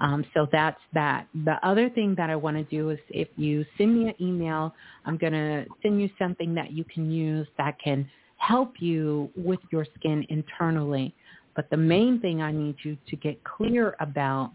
Um, 0.00 0.24
so 0.34 0.46
that's 0.52 0.80
that. 0.92 1.26
The 1.44 1.56
other 1.66 1.88
thing 1.88 2.14
that 2.16 2.28
I 2.28 2.36
want 2.36 2.56
to 2.56 2.64
do 2.64 2.90
is 2.90 2.98
if 3.08 3.28
you 3.36 3.64
send 3.78 3.98
me 3.98 4.08
an 4.08 4.14
email, 4.20 4.74
I'm 5.04 5.16
going 5.16 5.32
to 5.32 5.64
send 5.82 6.00
you 6.00 6.10
something 6.18 6.54
that 6.54 6.72
you 6.72 6.84
can 6.84 7.10
use 7.10 7.46
that 7.56 7.78
can 7.82 8.08
help 8.36 8.74
you 8.78 9.30
with 9.36 9.60
your 9.72 9.86
skin 9.98 10.26
internally. 10.28 11.14
But 11.54 11.70
the 11.70 11.78
main 11.78 12.20
thing 12.20 12.42
I 12.42 12.52
need 12.52 12.76
you 12.82 12.98
to 13.08 13.16
get 13.16 13.42
clear 13.44 13.96
about 14.00 14.52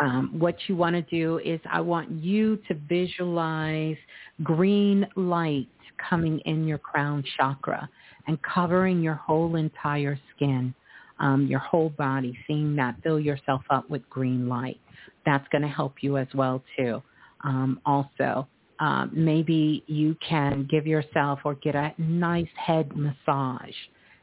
um, 0.00 0.38
what 0.38 0.56
you 0.66 0.76
want 0.76 0.94
to 0.96 1.02
do 1.02 1.38
is 1.38 1.60
I 1.70 1.80
want 1.80 2.10
you 2.10 2.56
to 2.68 2.74
visualize 2.88 3.96
green 4.42 5.06
light 5.14 5.68
coming 6.10 6.40
in 6.40 6.66
your 6.66 6.78
crown 6.78 7.24
chakra 7.36 7.88
and 8.26 8.38
covering 8.42 9.00
your 9.00 9.14
whole 9.14 9.56
entire 9.56 10.18
skin 10.34 10.74
um, 11.18 11.46
your 11.46 11.60
whole 11.60 11.90
body, 11.90 12.36
seeing 12.46 12.76
that 12.76 12.96
fill 13.02 13.20
yourself 13.20 13.62
up 13.70 13.88
with 13.88 14.08
green 14.10 14.48
light. 14.48 14.80
That's 15.24 15.46
going 15.48 15.62
to 15.62 15.68
help 15.68 15.94
you 16.00 16.18
as 16.18 16.28
well 16.34 16.62
too. 16.76 17.02
Um, 17.42 17.80
also, 17.84 18.46
um, 18.78 19.10
maybe 19.12 19.82
you 19.86 20.16
can 20.26 20.66
give 20.70 20.86
yourself 20.86 21.40
or 21.44 21.54
get 21.54 21.74
a 21.74 21.94
nice 21.98 22.48
head 22.56 22.90
massage, 22.94 23.74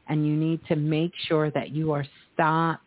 and 0.08 0.26
you 0.26 0.34
need 0.34 0.60
to 0.68 0.76
make 0.76 1.12
sure 1.26 1.50
that 1.50 1.70
you 1.70 1.92
are 1.92 2.06
stop 2.32 2.80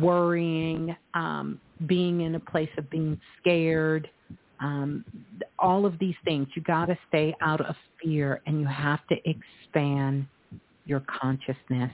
worrying, 0.00 0.94
um, 1.14 1.60
being 1.86 2.20
in 2.20 2.36
a 2.36 2.40
place 2.40 2.70
of 2.78 2.88
being 2.88 3.20
scared, 3.40 4.08
um, 4.60 5.04
all 5.58 5.84
of 5.84 5.98
these 5.98 6.14
things. 6.24 6.46
You 6.54 6.62
got 6.62 6.86
to 6.86 6.96
stay 7.08 7.34
out 7.40 7.60
of 7.60 7.74
fear, 8.00 8.40
and 8.46 8.60
you 8.60 8.66
have 8.66 9.00
to 9.08 9.16
expand 9.28 10.26
your 10.84 11.00
consciousness 11.00 11.92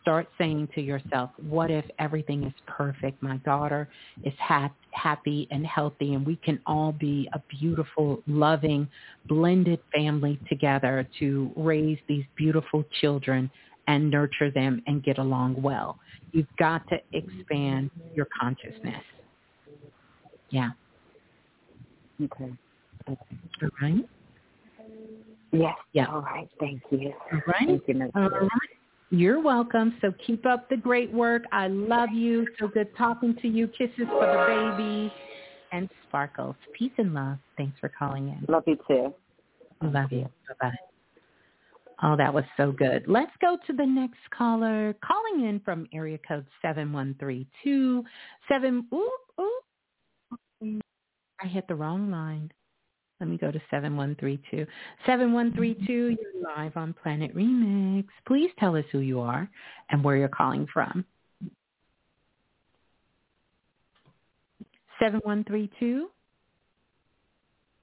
start 0.00 0.28
saying 0.38 0.68
to 0.74 0.80
yourself, 0.80 1.30
what 1.48 1.70
if 1.70 1.84
everything 1.98 2.44
is 2.44 2.52
perfect? 2.66 3.22
My 3.22 3.36
daughter 3.38 3.88
is 4.22 4.34
ha- 4.38 4.72
happy 4.92 5.48
and 5.50 5.66
healthy 5.66 6.14
and 6.14 6.26
we 6.26 6.36
can 6.36 6.60
all 6.66 6.92
be 6.92 7.28
a 7.32 7.40
beautiful, 7.60 8.22
loving, 8.26 8.88
blended 9.28 9.80
family 9.94 10.40
together 10.48 11.08
to 11.18 11.50
raise 11.56 11.98
these 12.08 12.24
beautiful 12.36 12.84
children 13.00 13.50
and 13.86 14.10
nurture 14.10 14.50
them 14.50 14.82
and 14.86 15.02
get 15.02 15.18
along 15.18 15.60
well. 15.60 15.98
You've 16.32 16.46
got 16.58 16.82
to 16.88 16.98
expand 17.12 17.90
your 18.14 18.26
consciousness. 18.40 19.02
Yeah. 20.50 20.70
Okay. 22.22 22.52
okay. 23.08 23.18
All 23.62 23.68
right. 23.82 24.08
Yes. 25.52 25.74
Yeah. 25.92 26.06
All 26.06 26.22
right. 26.22 26.48
Thank 26.58 26.82
you. 26.90 27.12
All 27.32 27.40
right. 27.46 27.66
Thank 27.66 27.82
you. 27.86 28.10
All 28.14 28.28
right. 28.28 28.48
You're 29.10 29.40
welcome. 29.40 29.96
So 30.00 30.12
keep 30.26 30.44
up 30.46 30.68
the 30.68 30.76
great 30.76 31.12
work. 31.12 31.44
I 31.52 31.68
love 31.68 32.10
you. 32.12 32.46
So 32.58 32.68
good 32.68 32.88
talking 32.96 33.36
to 33.42 33.48
you. 33.48 33.68
Kisses 33.68 34.06
for 34.08 34.26
the 34.26 34.72
baby 34.76 35.12
and 35.72 35.88
sparkles. 36.08 36.56
Peace 36.76 36.92
and 36.98 37.14
love. 37.14 37.38
Thanks 37.56 37.78
for 37.80 37.90
calling 37.96 38.28
in. 38.28 38.44
Love 38.48 38.64
you 38.66 38.76
too. 38.88 39.14
Love 39.82 40.10
you. 40.12 40.28
Bye-bye. 40.48 40.72
Oh, 42.02 42.16
that 42.16 42.32
was 42.32 42.44
so 42.56 42.72
good. 42.72 43.04
Let's 43.06 43.30
go 43.40 43.56
to 43.66 43.72
the 43.72 43.86
next 43.86 44.18
caller. 44.36 44.94
Calling 45.04 45.46
in 45.48 45.60
from 45.60 45.86
area 45.92 46.18
code 46.26 46.46
7132. 46.60 48.04
Seven, 48.48 48.86
ooh, 48.92 49.10
ooh. 49.40 50.80
I 51.40 51.46
hit 51.46 51.68
the 51.68 51.74
wrong 51.74 52.10
line. 52.10 52.50
Let 53.20 53.28
me 53.28 53.38
go 53.38 53.50
to 53.50 53.60
7132. 53.70 54.66
7132, 55.06 55.92
you're 55.92 56.56
live 56.56 56.76
on 56.76 56.94
Planet 57.00 57.34
Remix. 57.34 58.06
Please 58.26 58.50
tell 58.58 58.76
us 58.76 58.84
who 58.90 58.98
you 58.98 59.20
are 59.20 59.48
and 59.90 60.02
where 60.02 60.16
you're 60.16 60.28
calling 60.28 60.66
from. 60.72 61.04
7132, 65.00 66.08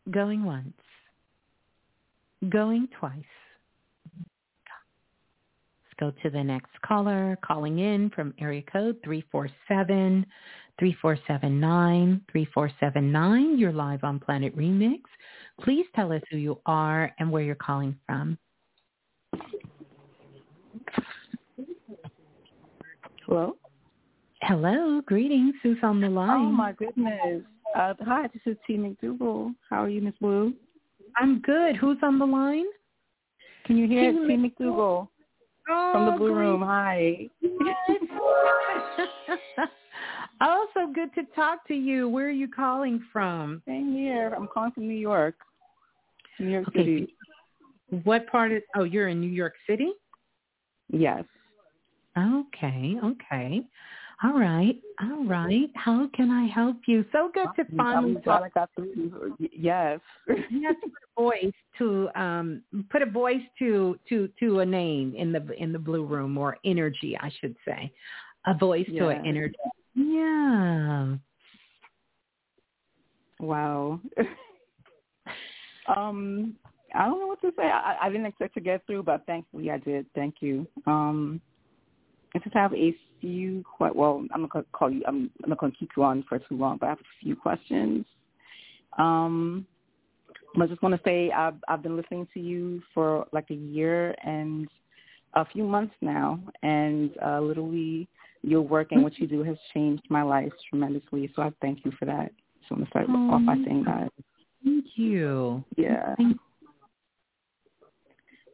going 0.10 0.44
once, 0.44 0.74
going 2.50 2.88
twice. 3.00 3.14
Let's 5.86 6.00
go 6.00 6.12
to 6.24 6.30
the 6.30 6.44
next 6.44 6.72
caller 6.86 7.38
calling 7.46 7.80
in 7.80 8.10
from 8.12 8.34
area 8.40 8.64
code 8.64 8.98
347 9.04 10.26
3479 10.80 12.22
3479. 12.32 13.58
You're 13.58 13.72
live 13.72 14.04
on 14.04 14.20
Planet 14.20 14.56
Remix. 14.58 15.02
Please 15.62 15.86
tell 15.96 16.12
us 16.12 16.22
who 16.30 16.38
you 16.38 16.60
are 16.66 17.14
and 17.20 17.32
where 17.32 17.44
you're 17.44 17.56
calling 17.56 17.96
from. 18.06 18.38
Hello? 23.26 23.56
Hello. 24.42 25.02
Greetings. 25.06 25.56
Who's 25.64 25.78
on 25.84 26.02
the 26.02 26.10
line? 26.10 26.30
Oh, 26.30 26.52
my 26.52 26.74
goodness. 26.74 27.44
Uh, 27.76 27.94
hi, 28.02 28.28
this 28.34 28.42
is 28.46 28.58
T. 28.68 28.76
McDougal. 28.76 29.56
How 29.70 29.84
are 29.84 29.90
you, 29.90 30.02
Miss 30.02 30.16
Blue? 30.20 30.54
I'm 31.16 31.40
good. 31.42 31.78
Who's 31.78 31.98
on 32.04 32.20
the 32.20 32.26
line? 32.26 32.66
Can 33.66 33.78
you 33.78 33.88
hear 33.88 34.12
T. 34.12 34.28
T. 34.28 34.36
McDougal? 34.36 35.08
Oh, 35.70 35.92
from 35.94 36.06
the 36.08 36.12
Blue 36.18 36.34
great. 36.34 36.46
Room. 36.46 36.62
Hi. 36.62 37.30
oh, 40.42 40.68
so 40.74 40.92
good 40.94 41.14
to 41.16 41.24
talk 41.36 41.68
to 41.68 41.74
you. 41.74 42.10
Where 42.10 42.28
are 42.28 42.32
you 42.32 42.48
calling 42.48 43.04
from? 43.12 43.62
Same 43.66 43.94
here. 43.94 44.34
I'm 44.36 44.48
calling 44.48 44.72
from 44.72 44.88
New 44.88 44.94
York. 44.94 45.36
New 46.40 46.50
York 46.50 46.68
okay. 46.70 46.80
City. 46.80 47.16
What 48.04 48.28
part 48.28 48.52
of? 48.52 48.64
Oh, 48.76 48.84
you're 48.84 49.10
in 49.10 49.20
New 49.22 49.28
York 49.28 49.54
City. 49.68 49.92
Yes. 50.90 51.24
Okay. 52.18 52.96
Okay. 53.04 53.62
All 54.24 54.40
right. 54.40 54.76
All 55.02 55.26
right. 55.26 55.70
How 55.74 56.08
can 56.14 56.30
I 56.30 56.46
help 56.46 56.78
you? 56.86 57.04
So 57.12 57.32
good 57.34 57.48
to 57.56 57.76
finally 57.76 58.18
I'm 58.18 58.22
talk. 58.22 58.44
I 58.44 58.50
got 58.50 58.70
through. 58.76 59.36
Yes. 59.40 60.00
you 60.28 60.68
put 60.70 60.92
a 61.18 61.22
voice 61.22 61.54
to 61.80 62.10
um 62.16 62.62
put 62.92 63.02
a 63.02 63.08
voice 63.08 63.42
to 63.60 63.98
to 64.10 64.30
to 64.40 64.60
a 64.60 64.66
name 64.66 65.16
in 65.18 65.32
the 65.32 65.52
in 65.58 65.74
the 65.74 65.80
blue 65.80 66.06
room 66.06 66.38
or 66.38 66.58
energy, 66.64 67.18
I 67.20 67.32
should 67.40 67.56
say. 67.66 67.92
A 68.46 68.54
voice 68.56 68.86
yeah. 68.90 69.02
to 69.02 69.08
an 69.10 69.26
energy. 69.26 69.56
Yeah. 69.96 71.16
Wow. 73.40 74.00
um, 75.96 76.56
I 76.94 77.06
don't 77.06 77.20
know 77.20 77.28
what 77.28 77.42
to 77.42 77.52
say. 77.58 77.64
I, 77.64 77.98
I 78.02 78.10
didn't 78.10 78.26
expect 78.28 78.54
to 78.56 78.62
get 78.62 78.86
through, 78.86 79.04
but 79.04 79.26
thankfully 79.26 79.72
I 79.72 79.78
did. 79.78 80.06
Thank 80.14 80.36
you. 80.42 80.68
Um, 80.86 81.42
I 82.36 82.40
just 82.40 82.56
have 82.56 82.74
a 82.74 82.96
few. 83.20 83.64
Quite 83.78 83.96
well, 83.96 84.26
I'm 84.34 84.42
not 84.42 84.52
gonna 84.52 84.66
call 84.72 84.90
you. 84.90 85.04
I'm 85.08 85.30
not 85.46 85.58
gonna 85.58 85.74
keep 85.78 85.90
you 85.98 86.04
on 86.04 86.24
for 86.28 86.40
too 86.40 86.58
long, 86.58 86.78
but 86.78 86.88
I 86.88 86.90
have 86.90 87.00
a 87.00 87.24
few 87.24 87.36
questions. 87.36 88.06
Um, 88.98 89.66
I 90.60 90.68
just 90.68 90.82
want 90.82 90.96
to 90.96 91.02
say 91.04 91.32
I've 91.32 91.56
I've 91.68 91.84
been 91.84 91.98
listening 91.98 92.28
to 92.34 92.40
you 92.40 92.82
for 92.94 93.26
like 93.32 93.50
a 93.50 93.56
year 93.56 94.16
and 94.24 94.68
a 95.34 95.46
few 95.46 95.64
months 95.64 95.96
now, 96.02 96.40
and 96.64 97.12
uh, 97.26 97.40
literally 97.40 98.08
your 98.44 98.62
work 98.62 98.88
and 98.92 99.04
what 99.04 99.18
you 99.20 99.28
do 99.28 99.44
has 99.44 99.58
changed 99.74 100.04
my 100.10 100.24
life 100.24 100.52
tremendously. 100.70 101.32
So 101.36 101.42
I 101.42 101.52
thank 101.62 101.86
you 101.86 101.92
for 101.98 102.06
that. 102.06 102.32
So 102.68 102.76
I'm 102.76 102.78
gonna 102.78 102.90
start 102.90 103.06
oh, 103.10 103.32
off 103.32 103.46
by 103.46 103.56
saying 103.66 103.84
that. 103.86 104.12
Thank 104.64 104.86
you. 104.96 105.64
Yeah. 105.78 106.16
Thank 106.16 106.38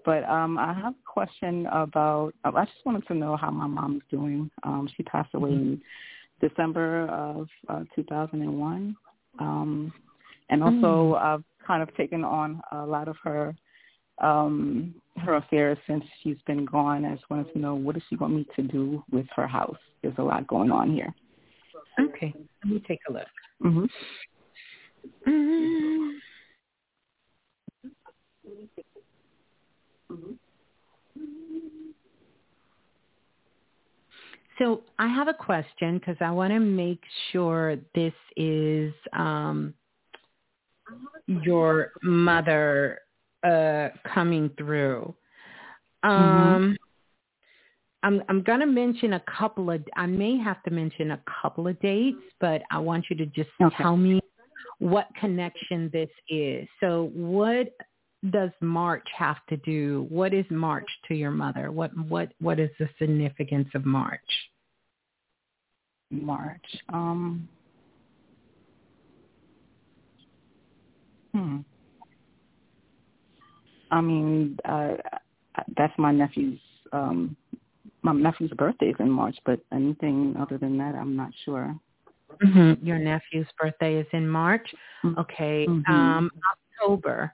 but 0.06 0.24
um 0.24 0.58
I 0.58 0.74
have 0.74 0.94
a 0.94 1.12
question 1.12 1.68
about 1.68 2.34
I 2.46 2.64
just 2.64 2.86
wanted 2.86 3.06
to 3.08 3.14
know 3.14 3.36
how 3.36 3.52
my 3.52 3.68
mom's 3.68 4.04
doing. 4.10 4.50
Um 4.64 4.90
she 4.96 5.04
passed 5.04 5.34
away 5.34 5.52
in 5.52 5.82
December 6.40 7.08
of 7.08 7.48
uh, 7.68 7.84
2001. 7.96 8.96
Um 9.40 9.94
and 10.50 10.64
also 10.64 11.16
mm. 11.16 11.22
I've 11.22 11.44
kind 11.66 11.84
of 11.84 11.94
taken 11.96 12.24
on 12.24 12.62
a 12.72 12.86
lot 12.86 13.10
of 13.10 13.18
her 13.24 13.54
um 14.20 14.94
her 15.18 15.36
affairs 15.36 15.78
since 15.88 16.04
she's 16.22 16.38
been 16.46 16.66
gone. 16.66 17.06
I 17.06 17.16
just 17.16 17.30
wanted 17.30 17.52
to 17.54 17.60
know 17.60 17.76
what 17.76 17.96
does 17.96 18.04
she 18.10 18.16
want 18.16 18.34
me 18.34 18.46
to 18.56 18.62
do 18.62 19.04
with 19.12 19.26
her 19.36 19.48
house? 19.48 19.78
There's 20.02 20.18
a 20.18 20.24
lot 20.24 20.48
going 20.48 20.72
on 20.72 20.92
here. 20.92 21.14
Okay, 22.00 22.34
let 22.64 22.74
me 22.74 22.84
take 22.88 23.00
a 23.10 23.14
look. 23.14 23.28
Mm-hmm. 23.64 23.86
So 34.60 34.82
I 34.98 35.08
have 35.08 35.28
a 35.28 35.34
question 35.34 36.00
because 36.00 36.18
I 36.20 36.32
want 36.32 36.52
to 36.52 36.60
make 36.60 37.02
sure 37.32 37.78
this 37.94 38.14
is 38.36 38.94
um, 39.14 39.74
your 41.28 41.92
mother 42.02 43.00
uh, 43.44 43.90
coming 44.14 44.50
through. 44.58 45.14
Mm-hmm. 46.06 46.10
Um, 46.10 46.62
mm-hmm. 46.62 46.74
I'm 48.04 48.24
I'm 48.30 48.44
going 48.44 48.60
to 48.60 48.68
mention 48.68 49.14
a 49.14 49.24
couple 49.38 49.72
of. 49.72 49.84
I 49.96 50.06
may 50.06 50.38
have 50.38 50.62
to 50.64 50.72
mention 50.72 51.12
a 51.12 51.22
couple 51.42 51.68
of 51.68 51.80
dates, 51.82 52.22
but 52.40 52.62
I 52.72 52.80
want 52.80 53.06
you 53.10 53.16
to 53.18 53.26
just 53.26 53.50
okay. 53.62 53.76
tell 53.82 53.98
me 53.98 54.22
what 54.80 55.08
connection 55.20 55.90
this 55.92 56.10
is. 56.30 56.68
So, 56.80 57.12
what 57.14 57.74
does 58.32 58.52
March 58.62 59.08
have 59.18 59.38
to 59.50 59.58
do? 59.58 60.06
What 60.10 60.34
is 60.34 60.46
March 60.50 60.88
to 61.08 61.16
your 61.16 61.32
mother? 61.32 61.72
What 61.72 61.92
what 62.08 62.32
what 62.40 62.60
is 62.60 62.70
the 62.80 62.88
significance 63.00 63.70
of 63.74 63.86
March? 63.86 64.22
March. 66.12 66.66
Um. 66.94 67.50
Hmm. 71.34 71.58
I 73.92 74.02
mean, 74.02 74.58
uh, 74.66 74.96
that's 75.76 75.94
my 75.98 76.12
nephew's. 76.12 76.60
Um, 76.92 77.36
my 78.04 78.14
nephew's 78.14 78.52
birthday 78.52 78.88
is 78.88 78.96
in 79.00 79.10
March, 79.10 79.38
but 79.46 79.60
anything 79.74 80.36
other 80.40 80.58
than 80.58 80.78
that, 80.78 80.96
I'm 80.96 81.16
not 81.16 81.32
sure. 81.44 81.76
Mm-hmm. 82.44 82.86
Your 82.86 83.00
nephew's 83.00 83.48
birthday 83.60 83.96
is 83.96 84.08
in 84.14 84.28
March. 84.28 84.68
Mm-hmm. 85.04 85.20
Okay. 85.20 85.66
Mm-hmm. 85.68 85.92
Um, 85.92 86.32
October. 86.80 87.34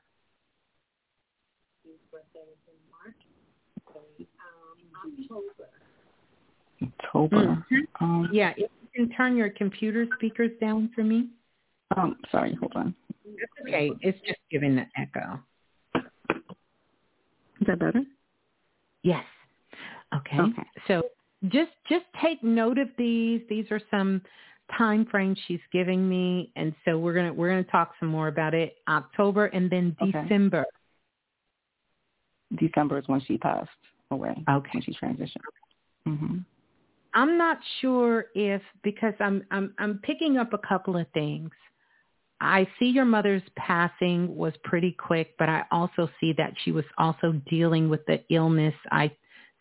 October. 6.82 7.36
Mm-hmm. 7.36 8.04
Um, 8.04 8.30
yeah, 8.32 8.52
if 8.58 8.70
you 8.82 9.06
can 9.06 9.16
turn 9.16 9.36
your 9.38 9.50
computer 9.50 10.08
speakers 10.16 10.52
down 10.60 10.90
for 10.96 11.04
me. 11.04 11.30
Um, 11.96 12.18
sorry, 12.32 12.56
hold 12.56 12.74
on. 12.76 12.96
It's 13.26 13.52
okay. 13.62 13.92
It's 14.02 14.20
just 14.26 14.40
giving 14.50 14.76
the 14.76 14.86
echo. 14.98 15.40
Is 17.64 17.68
that 17.68 17.80
better? 17.80 18.02
Yes. 19.04 19.24
Okay. 20.14 20.38
Okay. 20.38 20.64
So 20.86 21.04
just 21.48 21.72
just 21.88 22.04
take 22.22 22.44
note 22.44 22.78
of 22.78 22.90
these. 22.98 23.42
These 23.50 23.72
are 23.72 23.80
some 23.90 24.22
time 24.78 25.06
frames 25.10 25.40
she's 25.48 25.62
giving 25.72 26.10
me, 26.10 26.52
and 26.58 26.76
so 26.84 27.00
we're 27.00 27.14
gonna 27.14 27.34
we're 27.34 27.48
gonna 27.48 27.64
talk 27.64 27.94
some 28.02 28.10
more 28.10 28.28
about 28.28 28.54
it. 28.54 28.76
October 28.90 29.46
and 29.46 29.70
then 29.70 29.96
Okay. 30.02 30.24
December. 30.24 30.66
December 32.58 32.98
is 32.98 33.08
when 33.08 33.22
she 33.22 33.38
passed 33.38 33.70
away. 34.12 34.36
Okay. 34.50 34.70
When 34.74 34.84
she 34.84 34.94
transitioned. 34.94 35.38
hmm 36.06 36.40
I'm 37.14 37.38
not 37.38 37.60
sure 37.80 38.26
if 38.36 38.62
because 38.84 39.14
I'm 39.22 39.46
I'm 39.52 39.74
I'm 39.80 40.00
picking 40.00 40.38
up 40.38 40.52
a 40.52 40.58
couple 40.58 40.98
of 40.98 41.08
things. 41.14 41.52
I 42.44 42.68
see 42.78 42.88
your 42.88 43.06
mother's 43.06 43.42
passing 43.56 44.36
was 44.36 44.54
pretty 44.64 44.92
quick, 44.92 45.36
but 45.40 45.50
I 45.50 45.64
also 45.72 46.10
see 46.20 46.34
that 46.34 46.54
she 46.64 46.72
was 46.72 46.86
also 46.98 47.32
dealing 47.50 47.90
with 47.90 48.06
the 48.06 48.24
illness. 48.30 48.76
I 48.92 49.12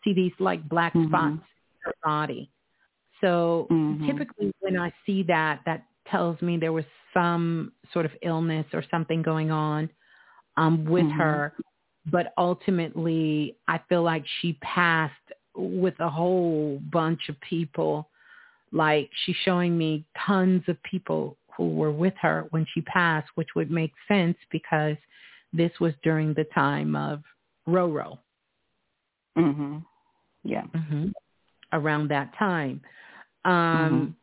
see 0.03 0.13
these 0.13 0.33
like 0.39 0.67
black 0.67 0.93
Mhm. 0.93 1.07
spots 1.07 1.33
in 1.37 1.79
her 1.85 1.93
body. 2.03 2.49
So 3.21 3.67
Mhm. 3.71 4.05
typically 4.05 4.53
when 4.59 4.77
I 4.77 4.91
see 5.05 5.23
that, 5.23 5.61
that 5.65 5.85
tells 6.05 6.41
me 6.41 6.57
there 6.57 6.73
was 6.73 6.85
some 7.13 7.71
sort 7.93 8.05
of 8.05 8.11
illness 8.21 8.65
or 8.73 8.83
something 8.91 9.21
going 9.21 9.49
on 9.49 9.89
um, 10.57 10.83
with 10.85 11.05
Mhm. 11.07 11.11
her. 11.17 11.53
But 12.07 12.33
ultimately, 12.37 13.55
I 13.67 13.77
feel 13.87 14.03
like 14.03 14.25
she 14.41 14.53
passed 14.61 15.13
with 15.55 15.97
a 16.01 16.09
whole 16.09 16.79
bunch 16.91 17.29
of 17.29 17.39
people. 17.39 18.09
Like 18.73 19.09
she's 19.23 19.37
showing 19.37 19.77
me 19.77 20.03
tons 20.17 20.67
of 20.67 20.81
people 20.83 21.37
who 21.55 21.69
were 21.75 21.91
with 21.91 22.13
her 22.21 22.47
when 22.51 22.65
she 22.73 22.81
passed, 22.81 23.29
which 23.35 23.49
would 23.55 23.71
make 23.71 23.93
sense 24.07 24.37
because 24.51 24.97
this 25.53 25.71
was 25.79 25.93
during 26.03 26.33
the 26.33 26.45
time 26.45 26.95
of 26.95 27.23
Roro. 27.67 28.19
Mhm. 29.37 29.85
Yeah. 30.43 30.63
hmm 30.63 31.09
Around 31.71 32.09
that 32.09 32.33
time. 32.35 32.81
Um, 33.45 34.15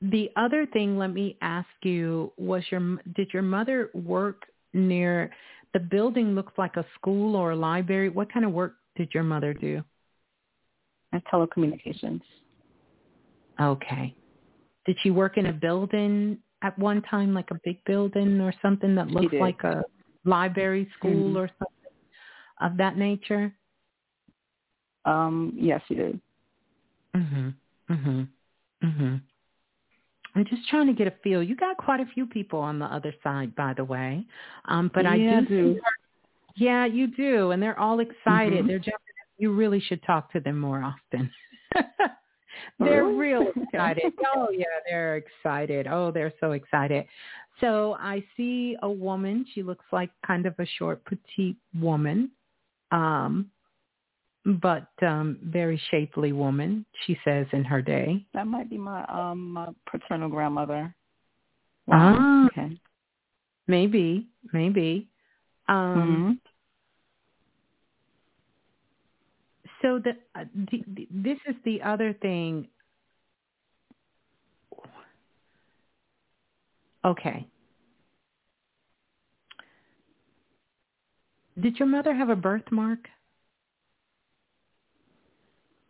The 0.00 0.32
other 0.34 0.66
thing, 0.66 0.98
let 0.98 1.12
me 1.12 1.36
ask 1.42 1.68
you, 1.82 2.32
was 2.36 2.64
your 2.70 2.98
did 3.14 3.32
your 3.32 3.42
mother 3.42 3.88
work 3.94 4.46
near 4.72 5.30
the 5.74 5.78
building? 5.78 6.34
Looks 6.34 6.58
like 6.58 6.76
a 6.76 6.84
school 6.94 7.36
or 7.36 7.52
a 7.52 7.56
library. 7.56 8.08
What 8.08 8.32
kind 8.32 8.44
of 8.44 8.52
work 8.52 8.74
did 8.96 9.14
your 9.14 9.22
mother 9.22 9.54
do? 9.54 9.82
And 11.12 11.22
telecommunications. 11.26 12.22
Okay. 13.60 14.14
Did 14.84 14.96
she 15.00 15.10
work 15.10 15.38
in 15.38 15.46
a 15.46 15.52
building 15.52 16.38
at 16.62 16.78
one 16.78 17.02
time, 17.02 17.34
like 17.34 17.50
a 17.50 17.60
big 17.64 17.82
building 17.84 18.40
or 18.40 18.52
something 18.62 18.94
that 18.96 19.08
looked 19.08 19.32
like 19.40 19.62
a 19.64 19.84
library, 20.24 20.88
school, 20.96 21.34
Mhm. 21.34 21.36
or 21.36 21.48
something 21.58 21.92
of 22.60 22.76
that 22.78 22.96
nature? 22.96 23.52
Um, 25.04 25.52
yes, 25.56 25.82
she 25.88 25.94
did. 25.94 26.20
Mhm. 27.14 27.54
Mhm. 27.88 28.28
Mhm. 28.82 29.20
I'm 30.34 30.44
just 30.46 30.66
trying 30.68 30.86
to 30.86 30.94
get 30.94 31.06
a 31.06 31.10
feel. 31.22 31.42
You 31.42 31.54
got 31.56 31.76
quite 31.76 32.00
a 32.00 32.06
few 32.06 32.26
people 32.26 32.60
on 32.60 32.78
the 32.78 32.86
other 32.86 33.12
side, 33.22 33.54
by 33.54 33.74
the 33.74 33.84
way. 33.84 34.26
Um, 34.64 34.88
but 34.94 35.04
I 35.04 35.16
Yeah, 35.16 35.38
I 35.38 35.40
do. 35.42 35.46
do. 35.46 35.74
her- 35.74 35.90
Yeah, 36.54 36.84
you 36.86 37.06
do, 37.06 37.50
and 37.50 37.62
they're 37.62 37.78
all 37.78 38.00
excited. 38.00 38.64
Mhm. 38.64 38.68
They're 38.68 38.78
jumping. 38.78 39.14
You 39.38 39.52
really 39.52 39.80
should 39.80 40.02
talk 40.02 40.30
to 40.32 40.40
them 40.40 40.58
more 40.58 40.82
often. 40.82 41.30
they're 42.78 43.04
real 43.04 43.52
excited. 43.56 44.12
Oh 44.34 44.48
yeah, 44.50 44.64
they're 44.88 45.16
excited. 45.16 45.86
Oh, 45.86 46.10
they're 46.10 46.32
so 46.40 46.52
excited. 46.52 47.06
So 47.60 47.96
I 48.00 48.24
see 48.36 48.76
a 48.82 48.90
woman. 48.90 49.46
She 49.54 49.62
looks 49.62 49.84
like 49.92 50.10
kind 50.26 50.46
of 50.46 50.54
a 50.58 50.66
short, 50.78 51.04
petite 51.04 51.56
woman. 51.78 52.30
Um, 52.90 53.50
but 54.44 54.88
um 55.02 55.38
very 55.44 55.80
shapely 55.90 56.32
woman, 56.32 56.84
she 57.06 57.16
says 57.24 57.46
in 57.52 57.64
her 57.64 57.80
day. 57.80 58.24
That 58.34 58.46
might 58.46 58.68
be 58.68 58.78
my 58.78 59.04
um 59.04 59.52
my 59.52 59.68
paternal 59.90 60.28
grandmother. 60.28 60.94
Ah. 61.90 62.46
Okay. 62.46 62.78
Maybe, 63.66 64.26
maybe. 64.52 65.08
Um 65.68 66.40
Mhm. 66.40 66.51
So 69.82 69.98
the, 69.98 70.12
uh, 70.34 70.44
the, 70.70 70.84
the 70.94 71.08
this 71.10 71.38
is 71.48 71.56
the 71.64 71.82
other 71.82 72.12
thing. 72.14 72.68
Okay. 77.04 77.46
Did 81.60 81.78
your 81.78 81.88
mother 81.88 82.14
have 82.14 82.30
a 82.30 82.36
birthmark? 82.36 83.08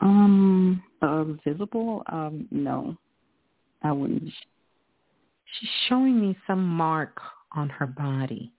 Um, 0.00 0.82
uh, 1.00 1.24
visible? 1.46 2.02
Um, 2.10 2.48
no, 2.50 2.96
I 3.82 3.92
wouldn't. 3.92 4.32
she's 5.60 5.70
showing 5.88 6.20
me 6.20 6.36
some 6.46 6.66
mark 6.66 7.20
on 7.52 7.68
her 7.68 7.86
body. 7.86 8.52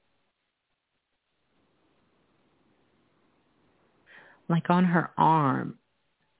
Like 4.53 4.69
on 4.69 4.85
her 4.85 5.09
arm. 5.17 5.79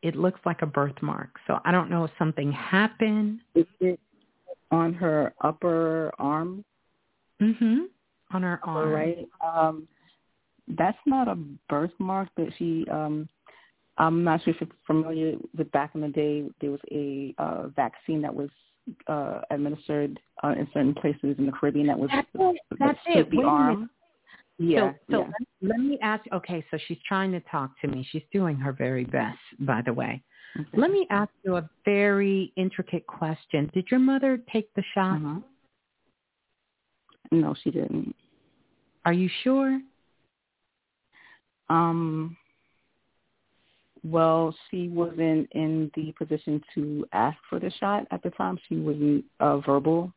It 0.04 0.16
looks 0.16 0.40
like 0.46 0.62
a 0.62 0.68
birthmark. 0.68 1.30
So 1.48 1.60
I 1.66 1.72
don't 1.72 1.90
know 1.90 2.04
if 2.04 2.12
something 2.20 2.52
happened. 2.52 3.40
Is 3.56 3.66
it 3.80 4.00
on 4.70 4.94
her 4.94 5.34
upper 5.42 6.12
arm? 6.20 6.64
Mhm. 7.42 7.88
On 8.30 8.44
her 8.44 8.60
arm. 8.62 8.90
Right. 8.92 9.28
Um 9.44 9.88
that's 10.68 11.00
not 11.08 11.28
a 11.28 11.36
birthmark 11.68 12.30
but 12.38 12.50
she 12.60 12.86
um 12.92 13.28
I'm 13.98 14.24
not 14.24 14.44
sure 14.44 14.54
if 14.54 14.62
you're 14.62 14.70
familiar 14.86 15.36
with 15.58 15.72
back 15.72 15.96
in 15.96 16.02
the 16.02 16.10
day 16.10 16.48
there 16.62 16.70
was 16.70 16.82
a 16.92 17.34
uh 17.40 17.70
vaccine 17.70 18.22
that 18.22 18.36
was 18.36 18.52
uh 19.08 19.42
administered 19.50 20.20
uh, 20.44 20.50
in 20.50 20.68
certain 20.72 20.94
places 20.94 21.36
in 21.40 21.48
the 21.48 21.52
Caribbean 21.52 21.88
that 21.88 21.98
was 21.98 22.12
that's 22.14 22.28
it. 22.36 22.62
That's 22.78 23.00
it. 23.08 23.32
the 23.32 23.38
Wait 23.38 23.48
arm. 23.48 23.90
Yeah. 24.60 24.92
So, 24.92 24.96
so 25.12 25.20
yeah. 25.20 25.32
Let, 25.62 25.72
let 25.72 25.80
me 25.80 25.98
ask. 26.02 26.24
Okay, 26.32 26.64
so 26.72 26.78
she's 26.88 26.98
trying 27.08 27.32
to 27.32 27.40
talk 27.42 27.72
to 27.82 27.88
me. 27.88 28.08
She's 28.12 28.24
doing 28.32 28.56
her 28.58 28.72
very 28.72 29.06
best, 29.06 29.40
by 29.60 29.82
the 29.82 29.94
way. 29.94 30.22
Okay. 30.60 30.70
Let 30.74 30.92
me 30.92 31.08
ask 31.10 31.32
you 31.44 31.58
a 31.58 31.68
very 31.84 32.54
intricate 32.56 33.08
question. 33.08 33.70
Did 33.74 33.88
your 33.90 34.00
mother 34.00 34.40
take 34.52 34.74
the 34.76 34.84
shot? 34.94 35.16
Uh-huh. 35.16 35.40
No, 37.32 37.56
she 37.64 37.72
didn't. 37.72 38.16
Are 39.06 39.14
you 39.14 39.30
sure? 39.44 39.80
Um 41.70 42.38
well, 44.06 44.54
she 44.70 44.90
wasn't 44.90 45.48
in 45.54 45.90
the 45.96 46.14
position 46.18 46.62
to 46.76 47.06
ask 47.14 47.38
for 47.50 47.60
the 47.60 47.72
shot 47.80 48.06
at 48.12 48.22
the 48.22 48.32
time. 48.32 48.60
She 48.68 48.76
wasn't 48.76 49.24
uh, 49.40 49.60
verbal. 49.60 50.12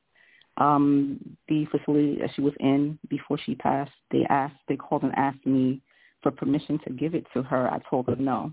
Um, 0.59 1.37
the 1.49 1.67
facility 1.67 2.19
that 2.21 2.31
she 2.35 2.41
was 2.41 2.55
in 2.61 2.99
before 3.09 3.39
she 3.45 3.55
passed, 3.55 3.93
they 4.11 4.25
asked, 4.31 4.57
they 4.69 4.77
called 4.77 5.03
and 5.03 5.15
asked 5.17 5.45
me 5.45 5.83
for 6.23 6.31
permission 6.31 6.79
to 6.87 6.93
give 6.93 7.15
it 7.15 7.27
to 7.35 7.43
her. 7.43 7.71
I 7.71 7.79
told 7.91 8.07
them 8.07 8.25
no. 8.25 8.53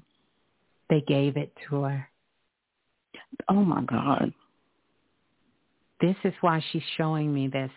They 0.89 1.01
gave 1.01 1.37
it 1.37 1.53
to 1.69 1.83
her. 1.83 2.09
Oh 3.49 3.63
my 3.63 3.83
God. 3.83 4.33
This 6.01 6.15
is 6.25 6.33
why 6.41 6.61
she's 6.71 6.83
showing 6.97 7.33
me 7.33 7.47
this. 7.47 7.71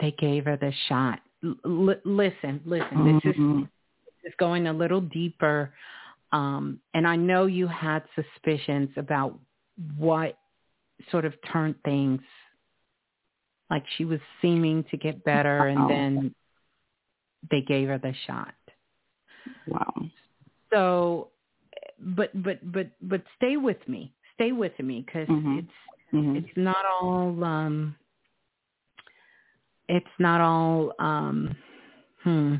They 0.00 0.12
gave 0.12 0.44
her 0.44 0.56
the 0.56 0.72
shot. 0.88 1.20
L- 1.44 2.00
listen, 2.04 2.60
listen. 2.64 3.04
This 3.04 3.34
is 3.34 3.36
Mhm. 3.36 3.68
is 4.24 4.34
going 4.38 4.66
a 4.66 4.72
little 4.72 5.00
deeper. 5.00 5.72
Um, 6.32 6.80
and 6.94 7.06
I 7.06 7.16
know 7.16 7.46
you 7.46 7.66
had 7.66 8.02
suspicions 8.14 8.90
about 8.96 9.38
what 9.96 10.38
sort 11.10 11.24
of 11.24 11.34
turned 11.42 11.80
things 11.84 12.20
like 13.70 13.84
she 13.96 14.04
was 14.04 14.20
seeming 14.40 14.84
to 14.90 14.96
get 14.96 15.24
better 15.24 15.66
and 15.66 15.88
then 15.90 16.34
they 17.50 17.60
gave 17.60 17.88
her 17.88 17.98
the 17.98 18.14
shot. 18.26 18.54
Wow. 19.66 19.92
So 20.72 21.28
but 21.98 22.30
but 22.42 22.72
but 22.72 22.88
but 23.02 23.22
stay 23.36 23.56
with 23.56 23.78
me. 23.88 24.12
Stay 24.34 24.52
with 24.52 24.78
me 24.78 25.04
cuz 25.12 25.28
Mhm. 25.28 25.58
it's 25.58 25.72
Mhm. 26.12 26.36
it's 26.36 26.56
not 26.56 26.84
all 26.84 27.42
um 27.44 27.96
it's 29.88 30.18
not 30.18 30.40
all 30.40 30.92
um 30.98 31.56
hmm 32.22 32.56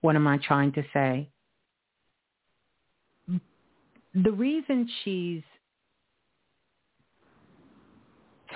what 0.00 0.16
am 0.16 0.26
I 0.26 0.38
trying 0.38 0.72
to 0.72 0.82
say? 0.94 1.28
The 4.14 4.32
reason 4.32 4.88
she's 5.04 5.42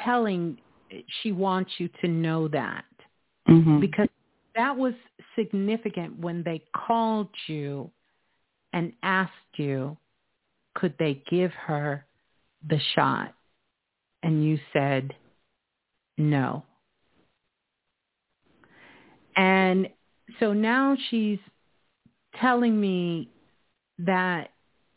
telling 0.05 0.59
she 1.23 1.33
wants 1.33 1.73
you 1.79 1.89
to 2.01 2.09
know 2.09 2.49
that 2.49 2.85
Mhm. 3.49 3.81
because 3.81 4.09
that 4.55 4.77
was 4.77 4.95
significant 5.35 6.19
when 6.19 6.43
they 6.43 6.61
called 6.73 7.29
you 7.47 7.91
and 8.73 8.93
asked 9.03 9.59
you 9.59 9.97
could 10.75 10.97
they 10.99 11.15
give 11.29 11.53
her 11.55 12.05
the 12.67 12.79
shot 12.95 13.35
and 14.23 14.45
you 14.45 14.59
said 14.73 15.15
no 16.19 16.65
and 19.37 19.89
so 20.39 20.53
now 20.53 20.97
she's 21.11 21.39
telling 22.37 22.81
me 22.81 23.29
that 23.99 24.51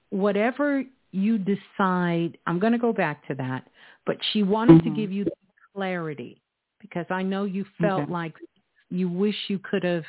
whatever 0.09 0.83
you 1.11 1.37
decide 1.37 2.37
i'm 2.47 2.59
going 2.59 2.73
to 2.73 2.79
go 2.79 2.93
back 2.93 3.25
to 3.27 3.35
that 3.35 3.67
but 4.05 4.17
she 4.31 4.43
wanted 4.43 4.83
to 4.83 4.89
Mhm. 4.89 4.95
give 4.95 5.11
you 5.11 5.25
clarity 5.77 6.41
because 6.81 7.05
i 7.11 7.21
know 7.21 7.43
you 7.43 7.63
felt 7.79 8.01
Okay. 8.03 8.11
like 8.11 8.33
you 8.89 9.07
wish 9.07 9.35
you 9.47 9.59
could 9.59 9.83
have 9.83 10.03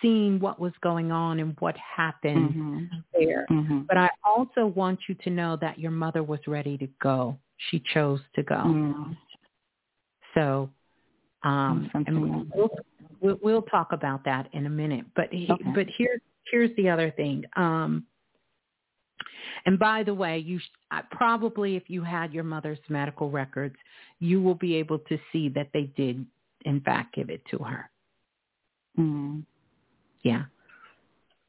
seen 0.00 0.40
what 0.40 0.58
was 0.58 0.72
going 0.80 1.12
on 1.12 1.38
and 1.38 1.54
what 1.58 1.76
happened 1.76 2.54
Mhm. 2.54 2.88
there 3.12 3.44
Mhm. 3.50 3.86
but 3.88 3.98
I 3.98 4.08
also 4.24 4.66
want 4.68 4.98
you 5.08 5.14
to 5.24 5.30
know 5.30 5.56
that 5.56 5.78
your 5.78 5.90
mother 5.90 6.22
was 6.22 6.40
ready 6.46 6.78
to 6.78 6.86
go. 7.08 7.38
She 7.68 7.78
chose 7.94 8.20
to 8.36 8.42
go. 8.42 8.56
Mhm. 8.56 9.16
So, 10.34 10.70
um, 11.42 11.90
and 12.06 12.46
we'll, 12.54 12.70
we'll 13.20 13.38
we'll 13.42 13.62
talk 13.62 13.92
about 13.92 14.24
that 14.24 14.48
in 14.52 14.66
a 14.66 14.70
minute. 14.70 15.04
But 15.14 15.32
he, 15.32 15.50
Okay. 15.50 15.72
but 15.74 15.86
here 15.98 16.20
here's 16.50 16.74
the 16.76 16.88
other 16.90 17.10
thing. 17.10 17.44
Um, 17.56 18.06
and 19.64 19.78
by 19.78 20.02
the 20.02 20.14
way, 20.14 20.38
you 20.38 20.58
sh- 20.58 20.70
I- 20.90 21.02
probably 21.10 21.76
if 21.76 21.88
you 21.88 22.02
had 22.02 22.32
your 22.34 22.44
mother's 22.44 22.78
medical 22.88 23.30
records, 23.30 23.76
you 24.20 24.40
will 24.40 24.54
be 24.54 24.74
able 24.76 24.98
to 25.00 25.18
see 25.32 25.48
that 25.50 25.68
they 25.72 25.84
did 25.96 26.24
in 26.64 26.80
fact 26.80 27.14
give 27.14 27.30
it 27.30 27.42
to 27.50 27.58
her. 27.58 27.90
Mhm. 28.98 29.44
Yeah. 30.22 30.44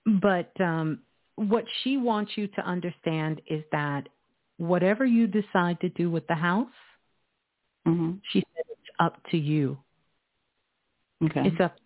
But 0.06 0.52
um, 0.62 1.00
what 1.36 1.66
she 1.82 1.98
wants 1.98 2.38
you 2.38 2.48
to 2.48 2.66
understand 2.66 3.42
is 3.48 3.64
that 3.72 4.08
whatever 4.58 5.06
you 5.06 5.28
decide 5.28 5.80
to 5.82 5.90
do 5.90 6.10
with 6.10 6.28
the 6.28 6.36
house, 6.36 6.74
Mhm. 7.86 8.22
she 8.32 8.44
said 8.54 8.66
it's 8.70 8.90
up 9.00 9.22
to 9.32 9.38
you. 9.38 9.78
Okay. 11.24 11.48
It's 11.48 11.60
up 11.60 11.78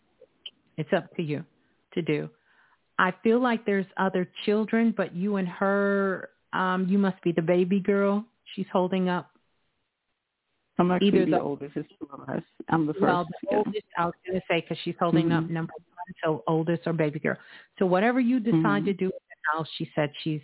it's 0.77 0.91
up 0.93 1.13
to 1.15 1.21
you 1.21 1.45
to 1.93 2.01
do. 2.01 2.29
I 2.97 3.11
feel 3.23 3.39
like 3.39 3.65
there's 3.65 3.85
other 3.97 4.25
children, 4.45 4.91
but 4.91 5.13
you 5.13 5.35
and 5.35 5.47
her, 5.47 6.29
um, 6.53 6.87
you 6.87 6.97
must 6.97 7.21
be 7.21 7.31
the 7.31 7.41
baby 7.41 7.79
girl 7.79 8.25
she's 8.53 8.67
holding 8.71 9.09
up. 9.09 9.30
I'm 10.79 10.91
actually 10.91 11.07
either 11.09 11.25
the 11.25 11.31
the- 11.31 11.41
oldest. 11.41 11.77
It's 11.77 11.89
two 11.99 12.07
of 12.11 12.27
us. 12.29 12.43
I'm 12.69 12.85
the 12.87 12.93
first. 12.93 13.03
Well, 13.03 13.25
the 13.25 13.33
yeah. 13.51 13.57
oldest, 13.57 13.85
I 13.97 14.05
was 14.05 14.13
going 14.25 14.39
to 14.39 14.45
say, 14.49 14.61
because 14.61 14.77
she's 14.83 14.95
holding 14.99 15.31
up 15.31 15.43
Mhm. 15.45 15.49
number 15.51 15.73
one, 15.73 16.15
so 16.23 16.43
oldest 16.47 16.87
or 16.87 16.93
baby 16.93 17.19
girl. 17.19 17.37
So 17.79 17.85
whatever 17.85 18.19
you 18.19 18.39
decide 18.39 18.83
Mhm. 18.83 18.85
to 18.85 18.93
do 18.93 19.05
with 19.07 19.13
the 19.29 19.51
house, 19.57 19.69
she 19.77 19.91
said 19.95 20.11
she's 20.21 20.41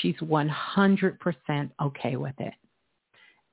she's 0.00 0.16
100% 0.22 1.72
okay 1.80 2.16
with 2.16 2.38
it. 2.40 2.54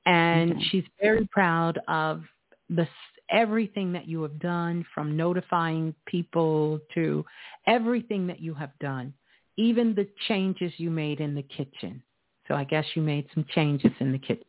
And 0.06 0.54
Okay. 0.54 0.64
she's 0.64 0.86
very 1.00 1.28
proud 1.28 1.78
of 1.88 2.24
the 2.70 2.88
everything 3.30 3.94
that 3.94 4.08
you 4.08 4.22
have 4.24 4.40
done 4.40 4.84
from 4.94 5.16
notifying 5.16 5.94
people 6.06 6.80
to 6.94 7.24
everything 7.68 8.28
that 8.28 8.40
you 8.42 8.54
have 8.56 8.78
done, 8.80 9.14
even 9.56 9.94
the 9.94 10.06
changes 10.28 10.78
you 10.80 10.90
made 10.90 11.22
in 11.22 11.34
the 11.36 11.44
kitchen. 11.44 12.02
So 12.48 12.56
I 12.56 12.64
guess 12.66 12.86
you 12.96 13.02
made 13.02 13.30
some 13.34 13.46
changes 13.46 13.92
in 14.00 14.12
the 14.12 14.20
kitchen. 14.20 14.46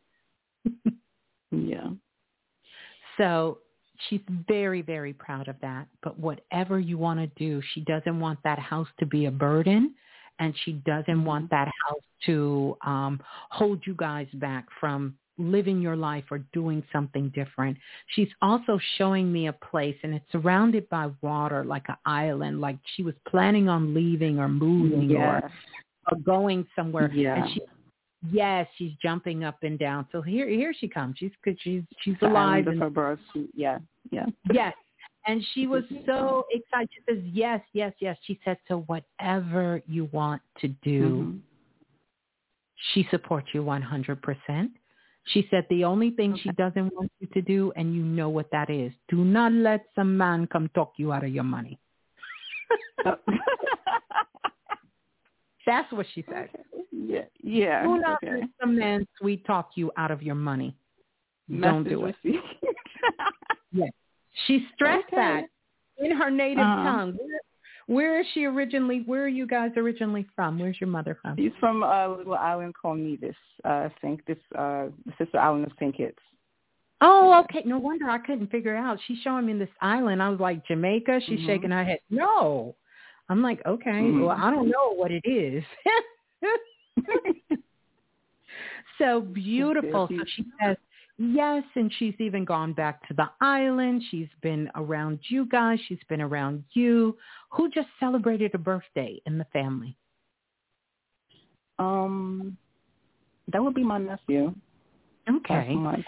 Yeah. 1.53 1.89
So 3.17 3.59
she's 4.09 4.21
very, 4.47 4.81
very 4.81 5.13
proud 5.13 5.47
of 5.47 5.55
that. 5.61 5.87
But 6.01 6.19
whatever 6.19 6.79
you 6.79 6.97
want 6.97 7.19
to 7.19 7.27
do, 7.37 7.61
she 7.73 7.81
doesn't 7.81 8.19
want 8.19 8.39
that 8.43 8.59
house 8.59 8.87
to 8.99 9.05
be 9.05 9.25
a 9.25 9.31
burden 9.31 9.93
and 10.39 10.53
she 10.65 10.73
doesn't 10.73 11.23
want 11.23 11.49
that 11.51 11.67
house 11.67 12.03
to 12.25 12.75
um, 12.85 13.21
hold 13.49 13.81
you 13.85 13.93
guys 13.95 14.27
back 14.35 14.65
from 14.79 15.15
living 15.37 15.81
your 15.81 15.95
life 15.95 16.23
or 16.31 16.39
doing 16.53 16.83
something 16.91 17.29
different. 17.29 17.77
She's 18.07 18.29
also 18.41 18.79
showing 18.97 19.31
me 19.31 19.47
a 19.47 19.53
place 19.53 19.95
and 20.03 20.13
it's 20.13 20.25
surrounded 20.31 20.87
by 20.89 21.09
water 21.21 21.63
like 21.63 21.85
an 21.89 21.95
island, 22.05 22.61
like 22.61 22.77
she 22.95 23.03
was 23.03 23.15
planning 23.27 23.67
on 23.67 23.93
leaving 23.93 24.39
or 24.39 24.47
moving 24.47 25.09
Yeah. 25.09 25.39
or, 25.39 25.51
or 26.11 26.17
going 26.19 26.67
somewhere. 26.75 27.11
Yeah. 27.11 27.43
And 27.43 27.53
she 27.53 27.61
Yes, 28.31 28.67
she's 28.77 28.93
jumping 29.01 29.43
up 29.43 29.57
and 29.63 29.77
down. 29.77 30.07
So 30.11 30.21
here, 30.21 30.47
here 30.47 30.73
she 30.77 30.87
comes. 30.87 31.17
She's. 31.17 31.31
She's 31.59 31.83
she's 32.01 32.15
The 32.21 32.27
alive. 32.27 32.67
And, 32.67 32.79
her 32.81 32.89
birth. 32.89 33.19
She- 33.33 33.49
Yeah. 33.53 33.79
Yeah. 34.11 34.25
yes, 34.53 34.73
and 35.27 35.43
she 35.53 35.67
was 35.73 35.83
so 36.05 36.45
excited. 36.51 36.89
She 36.93 37.01
says, 37.13 37.23
"Yes, 37.33 37.61
yes, 37.73 37.93
yes." 37.99 38.17
She 38.25 38.39
said, 38.45 38.57
"So 38.67 38.81
whatever 38.87 39.81
you 39.87 40.05
want 40.13 40.41
to 40.61 40.67
do, 40.83 41.01
Mhm. 41.23 41.39
she 42.93 43.07
supports 43.11 43.47
you 43.53 43.63
100%." 43.63 44.71
She 45.27 45.47
said 45.49 45.65
the 45.69 45.85
only 45.85 46.11
thing 46.11 46.35
she 46.37 46.49
doesn't 46.51 46.93
want 46.93 47.09
you 47.19 47.27
to 47.27 47.41
do, 47.41 47.71
and 47.77 47.95
you 47.95 48.03
know 48.03 48.27
what 48.29 48.51
that 48.51 48.69
is, 48.69 48.91
do 49.07 49.23
not 49.23 49.53
let 49.53 49.85
some 49.95 50.17
man 50.17 50.47
come 50.47 50.67
talk 50.75 50.93
you 50.97 51.13
out 51.13 51.23
of 51.23 51.29
your 51.29 51.45
money. 51.45 51.79
That's 55.65 55.91
what 55.93 56.05
she 56.13 56.23
said. 56.29 56.49
yeah. 56.91 57.21
Yeah. 57.41 57.83
Do 57.83 57.97
not 57.99 58.19
okay. 58.23 58.41
let 58.41 58.49
some 58.59 58.75
man 58.77 59.07
sweet 59.19 59.45
talk 59.45 59.71
you 59.75 59.91
out 59.97 60.11
of 60.11 60.21
your 60.21 60.35
money. 60.35 60.75
Don't 61.61 61.83
do 61.87 62.05
it. 62.05 62.15
Yes. 63.75 63.89
She 64.45 64.65
stressed 64.75 65.07
Okay. 65.07 65.15
that 65.17 65.43
in 65.97 66.11
her 66.15 66.29
native 66.29 66.59
Uh-huh. 66.63 66.83
tongue. 66.83 67.13
Where, 67.17 67.39
where 67.87 68.19
is 68.21 68.27
she 68.33 68.45
originally? 68.45 69.01
Where 69.05 69.23
are 69.23 69.27
you 69.27 69.47
guys 69.47 69.71
originally 69.75 70.25
from? 70.35 70.59
Where's 70.59 70.79
your 70.79 70.89
mother 70.89 71.17
from? 71.21 71.37
She's 71.37 71.51
from 71.59 71.81
a 71.83 72.07
little 72.07 72.35
island 72.35 72.73
called 72.79 72.99
Nevis. 72.99 73.35
Uh, 73.65 73.89
Saint 74.01 74.21
this 74.27 74.37
uh, 74.55 74.87
the 75.05 75.13
sister 75.17 75.39
island 75.39 75.65
of 75.65 75.71
Saint 75.79 75.95
Kitts. 75.97 76.19
Oh, 77.01 77.41
okay. 77.45 77.63
No 77.65 77.79
wonder 77.79 78.09
I 78.09 78.19
couldn't 78.19 78.51
figure 78.51 78.75
out. 78.75 78.97
She's 79.07 79.17
showing 79.23 79.45
me 79.47 79.53
this 79.53 79.69
island. 79.81 80.21
I 80.23 80.29
was 80.29 80.39
like, 80.39 80.65
Jamaica? 80.67 81.19
She's 81.25 81.39
Mhm. 81.41 81.45
shaking 81.47 81.71
her 81.71 81.83
head. 81.83 81.99
No. 82.09 82.75
I'm 83.29 83.41
like, 83.41 83.65
okay, 83.65 83.89
Mhm. 83.89 84.21
well, 84.21 84.37
I 84.37 84.51
don't 84.51 84.69
know 84.69 84.93
what 84.93 85.11
it 85.11 85.25
is. 85.25 85.63
so 88.97 89.21
beautiful. 89.21 90.07
So 90.07 90.25
she 90.27 90.45
says, 90.61 90.77
yes, 91.17 91.63
and 91.75 91.91
she's 91.93 92.15
even 92.19 92.45
gone 92.45 92.73
back 92.73 93.07
to 93.07 93.13
the 93.13 93.29
island. 93.41 94.03
She's 94.09 94.29
been 94.41 94.69
around 94.75 95.19
you 95.29 95.45
guys. 95.45 95.79
She's 95.87 96.03
been 96.09 96.21
around 96.21 96.63
you. 96.71 97.17
Who 97.51 97.69
just 97.69 97.87
celebrated 97.99 98.53
a 98.55 98.57
birthday 98.57 99.21
in 99.25 99.37
the 99.37 99.45
family? 99.45 99.95
Um, 101.79 102.57
that 103.51 103.63
would 103.63 103.73
be 103.73 103.83
my 103.83 103.97
nephew. 103.97 104.53
Okay. 105.29 105.75
Month. 105.75 106.05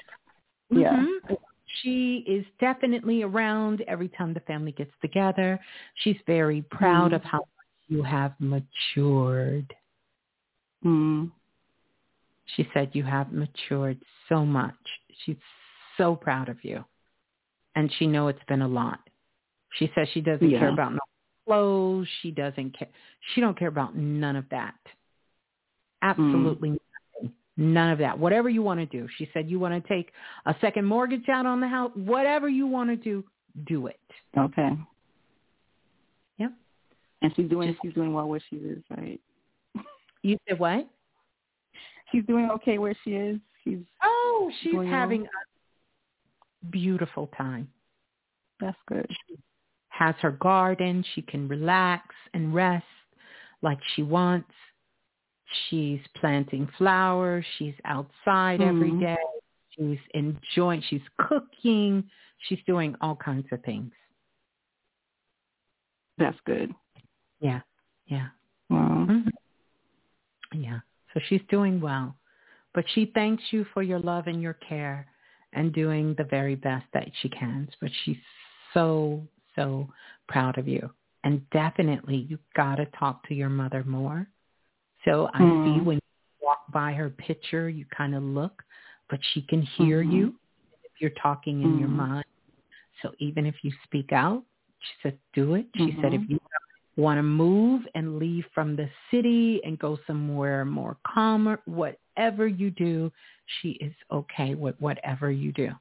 Yeah. 0.69 0.91
Mhm. 0.93 1.37
She 1.81 2.23
is 2.27 2.45
definitely 2.59 3.23
around 3.23 3.81
every 3.87 4.09
time 4.09 4.33
the 4.33 4.39
family 4.41 4.71
gets 4.71 4.91
together. 5.01 5.59
She's 5.95 6.17
very 6.25 6.61
proud 6.63 7.11
Mhm. 7.11 7.15
of 7.15 7.23
how 7.23 7.47
you 7.87 8.03
have 8.03 8.33
matured. 8.39 9.75
Mm. 10.83 11.31
She 12.45 12.69
said 12.73 12.95
you 12.95 13.03
have 13.03 13.31
matured 13.33 13.99
so 14.29 14.45
much. 14.45 15.01
She's 15.23 15.37
so 15.97 16.15
proud 16.15 16.49
of 16.49 16.63
you. 16.63 16.85
And 17.75 17.91
she 17.93 18.07
know 18.07 18.27
it's 18.27 18.43
been 18.45 18.61
a 18.61 18.67
lot. 18.67 18.99
She 19.73 19.91
says 19.93 20.07
she 20.09 20.21
doesn't 20.21 20.49
care 20.51 20.69
about 20.69 20.93
no 20.93 20.99
clothes. 21.45 22.07
She 22.21 22.31
doesn't 22.31 22.71
care. 22.71 22.87
She 23.33 23.41
don't 23.41 23.57
care 23.57 23.67
about 23.67 23.95
none 23.95 24.35
of 24.35 24.47
that. 24.49 24.75
Absolutely 26.01 26.69
nothing. 26.69 26.81
None 27.57 27.91
of 27.91 27.99
that. 27.99 28.17
Whatever 28.19 28.49
you 28.49 28.61
want 28.61 28.79
to 28.81 28.85
do. 28.85 29.07
She 29.17 29.29
said 29.33 29.49
you 29.49 29.59
want 29.59 29.81
to 29.81 29.87
take 29.87 30.11
a 30.45 30.55
second 30.59 30.85
mortgage 30.85 31.29
out 31.29 31.45
on 31.45 31.61
the 31.61 31.67
house. 31.67 31.91
Whatever 31.95 32.49
you 32.49 32.67
want 32.67 32.89
to 32.89 32.95
do, 32.97 33.23
do 33.65 33.87
it. 33.87 33.99
Okay. 34.37 34.71
Yep. 36.37 36.51
And 37.21 37.33
she's 37.35 37.49
doing 37.49 37.69
Just- 37.71 37.81
she's 37.81 37.93
doing 37.93 38.13
well 38.13 38.27
where 38.27 38.41
she 38.49 38.57
is, 38.57 38.83
right? 38.89 39.21
You 40.21 40.37
said 40.49 40.59
what? 40.59 40.87
She's 42.11 42.25
doing 42.25 42.49
okay 42.51 42.77
where 42.77 42.95
she 43.03 43.11
is. 43.11 43.39
She's 43.63 43.79
Oh, 44.03 44.51
she's 44.61 44.73
Doing 44.73 44.89
well. 44.89 44.97
having 44.99 45.23
a 45.25 46.65
beautiful 46.71 47.27
time. 47.37 47.69
that's 48.59 48.77
good. 48.87 49.09
has 49.89 50.15
her 50.21 50.31
garden. 50.31 51.03
She 51.13 51.21
can 51.21 51.47
relax 51.47 52.13
and 52.33 52.53
rest 52.53 52.85
like 53.61 53.77
she 53.95 54.03
wants. 54.03 54.51
She's 55.69 56.01
planting 56.15 56.67
flowers. 56.77 57.45
She's 57.57 57.75
outside 57.85 58.61
every 58.61 58.91
Mhm. 58.91 58.99
day. 58.99 59.17
She's 59.69 59.99
enjoying. 60.13 60.81
She's 60.81 61.07
cooking. 61.17 62.09
She's 62.39 62.63
doing 62.63 62.95
all 63.01 63.15
kinds 63.15 63.51
of 63.51 63.63
things. 63.63 63.93
That's 66.17 66.39
good. 66.41 66.73
Yeah, 67.39 67.61
yeah, 68.07 68.29
Wow. 68.69 69.05
Mhm. 69.07 69.31
yeah. 70.53 70.79
So 71.13 71.19
she's 71.19 71.41
doing 71.49 71.79
well, 71.81 72.17
but 72.73 72.87
she 72.89 73.05
thanks 73.07 73.51
you 73.51 73.65
for 73.65 73.83
your 73.83 73.99
love 73.99 74.27
and 74.27 74.41
your 74.41 74.53
care 74.53 75.07
and 75.53 75.73
doing 75.73 76.13
the 76.15 76.23
very 76.23 76.55
best 76.55 76.85
that 76.93 77.13
she 77.15 77.29
can. 77.29 77.69
But 77.79 77.91
she's 78.03 78.21
so 78.73 79.27
so 79.55 79.89
proud 80.27 80.57
of 80.57 80.67
you, 80.67 80.93
and 81.23 81.49
definitely 81.49 82.17
you've 82.17 82.49
got 82.53 82.75
to 82.75 82.85
talk 82.87 83.25
to 83.27 83.35
your 83.35 83.49
mother 83.49 83.83
more. 83.83 84.27
So 85.05 85.29
I 85.33 85.39
see 85.39 85.79
Mhm. 85.79 85.85
when 85.85 85.95
you 85.97 86.01
walk 86.41 86.71
by 86.71 86.93
her 86.93 87.09
picture, 87.09 87.69
you 87.69 87.85
kind 87.85 88.15
of 88.15 88.23
look, 88.23 88.63
but 89.09 89.23
she 89.23 89.41
can 89.43 89.61
hear 89.61 90.03
Mhm. 90.03 90.11
you 90.11 90.39
if 90.83 90.91
you're 90.99 91.11
talking 91.11 91.61
in 91.61 91.77
your 91.79 91.89
Mhm. 91.89 91.95
mind. 91.95 92.25
So 93.01 93.13
even 93.19 93.45
if 93.45 93.63
you 93.63 93.71
speak 93.83 94.11
out, 94.11 94.43
she 94.79 94.93
said, 95.03 95.19
do 95.33 95.55
it. 95.55 95.67
She 95.75 95.97
said, 96.01 96.13
if 96.13 96.21
Mhm. 96.21 96.29
you 96.29 96.39
want 96.97 97.17
to 97.17 97.23
move 97.23 97.87
and 97.93 98.17
leave 98.19 98.45
from 98.53 98.75
the 98.75 98.89
city 99.11 99.63
and 99.63 99.77
go 99.77 99.97
somewhere 100.07 100.63
more 100.65 100.97
calmer, 101.03 101.61
whatever 101.65 102.47
you 102.47 102.71
do, 102.71 103.11
she 103.45 103.71
is 103.71 103.93
okay 104.11 104.55
with 104.55 104.79
whatever 104.79 105.29
you 105.29 105.51
do, 105.51 105.71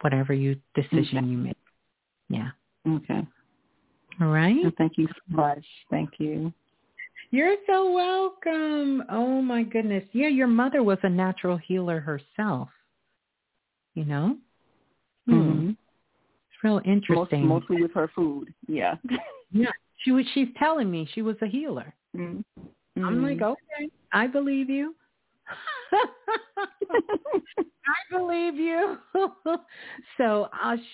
whatever 0.00 0.32
you 0.32 0.60
decision 0.74 1.30
you 1.30 1.38
make. 1.38 1.56
Yeah. 2.28 2.52
Okay. 2.86 3.26
All 4.20 4.28
right. 4.28 4.64
And 4.64 4.76
thank 4.76 4.96
you 4.96 5.06
so 5.06 5.36
much. 5.36 5.64
Thank 5.90 6.18
you. 6.18 6.52
You're 7.32 7.56
so 7.66 7.90
welcome. 7.92 9.04
Oh 9.10 9.40
my 9.40 9.62
goodness. 9.62 10.04
Yeah, 10.12 10.28
your 10.28 10.46
mother 10.46 10.82
was 10.82 10.98
a 11.02 11.08
natural 11.08 11.56
healer 11.56 11.98
herself. 11.98 12.68
You 13.94 14.04
know? 14.04 14.36
Hmm. 15.26 15.32
Mhm. 15.32 15.70
It's 15.70 16.62
real 16.62 16.74
Most, 16.74 16.86
interesting. 16.86 17.46
mostly 17.46 17.80
with 17.80 17.92
her 17.94 18.08
food. 18.14 18.54
Yeah. 18.68 18.96
Yeah. 19.54 19.68
She 19.98 20.12
was 20.12 20.24
she's 20.32 20.48
telling 20.58 20.90
me 20.90 21.06
she 21.12 21.20
was 21.20 21.36
a 21.42 21.46
healer. 21.46 21.94
mm 22.16 22.42
I'm 22.96 23.22
like, 23.22 23.42
okay, 23.42 23.90
I 24.12 24.26
believe 24.26 24.70
you. 24.70 24.94
I 26.92 27.98
believe 28.10 28.54
you. 28.56 28.96
so 30.16 30.48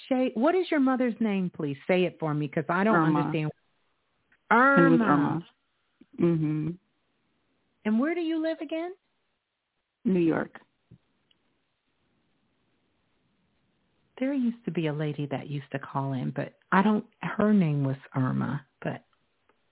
say, 0.09 0.33
what 0.35 0.57
is 0.57 0.71
your 0.73 0.81
mother's 0.81 1.15
name, 1.21 1.53
please? 1.55 1.77
Say 1.87 2.05
it 2.05 2.17
for 2.19 2.35
me 2.35 2.49
because 2.49 2.65
I 2.69 2.83
don't 2.83 2.97
Irma. 2.97 3.19
understand. 3.21 3.51
Irma. 4.51 5.05
Irma. 5.05 5.47
Mhm. 6.21 6.77
And 7.85 8.01
where 8.01 8.15
do 8.15 8.21
you 8.21 8.41
live 8.41 8.61
again? 8.61 8.93
New 10.05 10.21
York. 10.21 10.61
There 14.19 14.33
used 14.33 14.65
to 14.65 14.71
be 14.71 14.89
a 14.89 14.93
lady 14.93 15.27
that 15.27 15.49
used 15.49 15.71
to 15.71 15.79
call 15.79 16.13
in, 16.13 16.31
but 16.31 16.55
I 16.73 16.83
don't. 16.83 17.05
Her 17.23 17.53
name 17.53 17.85
was 17.85 17.97
Irma, 18.17 18.65
but 18.83 19.05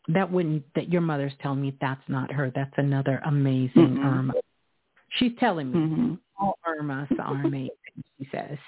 that 0.09 0.31
wouldn't. 0.31 0.73
That 0.75 0.89
your 0.89 1.01
mother's 1.01 1.35
telling 1.41 1.61
me 1.61 1.77
that's 1.81 2.09
not 2.09 2.31
her. 2.31 2.51
That's 2.51 2.77
another 2.77 3.21
amazing 3.25 3.97
Mm-mm. 3.97 4.05
Irma. 4.05 4.35
She's 5.11 5.37
telling 5.39 5.73
me 5.73 5.79
Mhm. 5.79 6.19
all 6.39 6.59
Irmas 6.65 7.11
are 7.19 7.43
amazing. 7.43 7.71
She 8.19 8.29
says. 8.31 8.59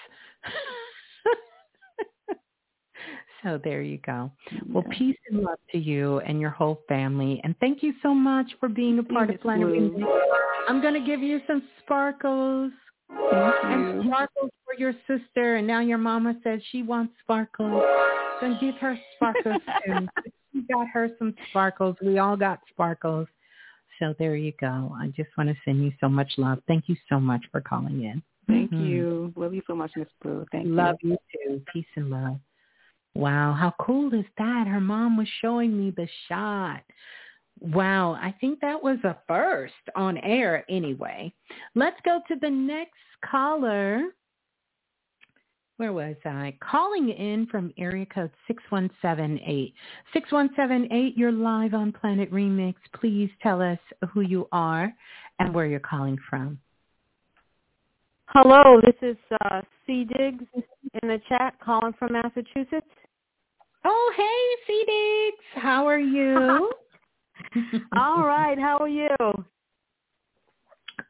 so 3.43 3.59
there 3.63 3.81
you 3.81 3.97
go. 3.99 4.31
Well, 4.67 4.83
peace 4.91 5.17
and 5.29 5.41
love 5.43 5.59
to 5.71 5.77
you 5.77 6.19
and 6.19 6.39
your 6.39 6.49
whole 6.49 6.81
family, 6.87 7.41
and 7.43 7.55
thank 7.59 7.83
you 7.83 7.93
so 8.01 8.13
much 8.13 8.47
for 8.59 8.69
being 8.69 8.99
a 8.99 9.03
part 9.03 9.29
of 9.29 9.39
Planet. 9.41 9.91
I'm 10.67 10.81
going 10.81 10.93
to 10.93 11.05
give 11.05 11.21
you 11.21 11.41
some 11.47 11.63
sparkles 11.83 12.71
and 13.09 14.05
sparkles 14.05 14.51
for 14.65 14.75
your 14.77 14.93
sister. 15.07 15.55
And 15.55 15.65
now 15.65 15.79
your 15.79 15.97
mama 15.97 16.35
says 16.43 16.61
she 16.71 16.83
wants 16.83 17.13
sparkles. 17.23 17.81
So 18.39 18.55
give 18.61 18.75
her 18.75 18.97
sparkles 19.15 19.57
too. 19.85 20.07
She 20.53 20.61
got 20.71 20.87
her 20.93 21.09
some 21.17 21.33
sparkles. 21.49 21.95
We 22.01 22.19
all 22.19 22.37
got 22.37 22.59
sparkles. 22.69 23.27
So 23.99 24.13
there 24.17 24.35
you 24.35 24.53
go. 24.61 24.95
I 24.97 25.07
just 25.07 25.29
want 25.37 25.49
to 25.49 25.55
send 25.65 25.83
you 25.83 25.91
so 25.99 26.07
much 26.07 26.31
love. 26.37 26.59
Thank 26.67 26.87
you 26.87 26.95
so 27.09 27.19
much 27.19 27.41
for 27.51 27.61
calling 27.61 28.03
in. 28.03 28.21
Thank 28.47 28.71
Mhm. 28.71 28.87
you. 28.87 29.33
Love 29.35 29.53
you 29.53 29.61
so 29.67 29.75
much, 29.75 29.95
Miss 29.95 30.07
Blue. 30.21 30.45
Thank 30.51 30.67
Love 30.69 30.97
you. 31.01 31.11
you 31.11 31.17
too. 31.33 31.63
Peace 31.73 31.85
and 31.95 32.09
love. 32.09 32.39
Wow, 33.15 33.53
how 33.53 33.73
cool 33.79 34.13
is 34.13 34.25
that? 34.37 34.67
Her 34.67 34.79
mom 34.79 35.17
was 35.17 35.27
showing 35.41 35.77
me 35.77 35.91
the 35.91 36.07
shot. 36.27 36.81
Wow, 37.59 38.13
I 38.13 38.33
think 38.39 38.59
that 38.61 38.81
was 38.81 38.97
a 39.03 39.17
first 39.27 39.73
on 39.95 40.17
air 40.19 40.63
anyway. 40.69 41.33
Let's 41.75 41.99
go 42.05 42.21
to 42.27 42.35
the 42.39 42.49
next 42.49 42.93
caller. 43.25 44.03
Where 45.77 45.93
was 45.93 46.15
I? 46.25 46.57
Calling 46.61 47.09
in 47.09 47.47
from 47.47 47.73
area 47.77 48.05
code 48.05 48.31
6178. 48.47 49.73
6178, 50.13 51.17
you're 51.17 51.31
live 51.31 51.73
on 51.73 51.91
Planet 51.91 52.31
Remix. 52.31 52.75
Please 52.95 53.29
tell 53.41 53.61
us 53.61 53.79
who 54.11 54.21
you 54.21 54.47
are 54.51 54.93
and 55.39 55.53
where 55.53 55.65
you're 55.65 55.79
calling 55.79 56.17
from. 56.29 56.59
Hello, 58.33 58.79
this 58.83 58.95
is 59.01 59.17
uh, 59.45 59.61
C. 59.87 60.03
Diggs 60.05 60.43
in 61.01 61.09
the 61.09 61.19
chat 61.27 61.55
calling 61.63 61.93
from 61.97 62.13
Massachusetts. 62.13 62.85
Oh, 63.83 64.13
hey, 64.15 64.55
C. 64.67 64.83
Diggs. 64.85 65.43
How 65.63 65.87
are 65.87 65.97
you? 65.99 66.71
All 67.97 68.23
right, 68.23 68.59
how 68.59 68.77
are 68.77 68.87
you? 68.87 69.09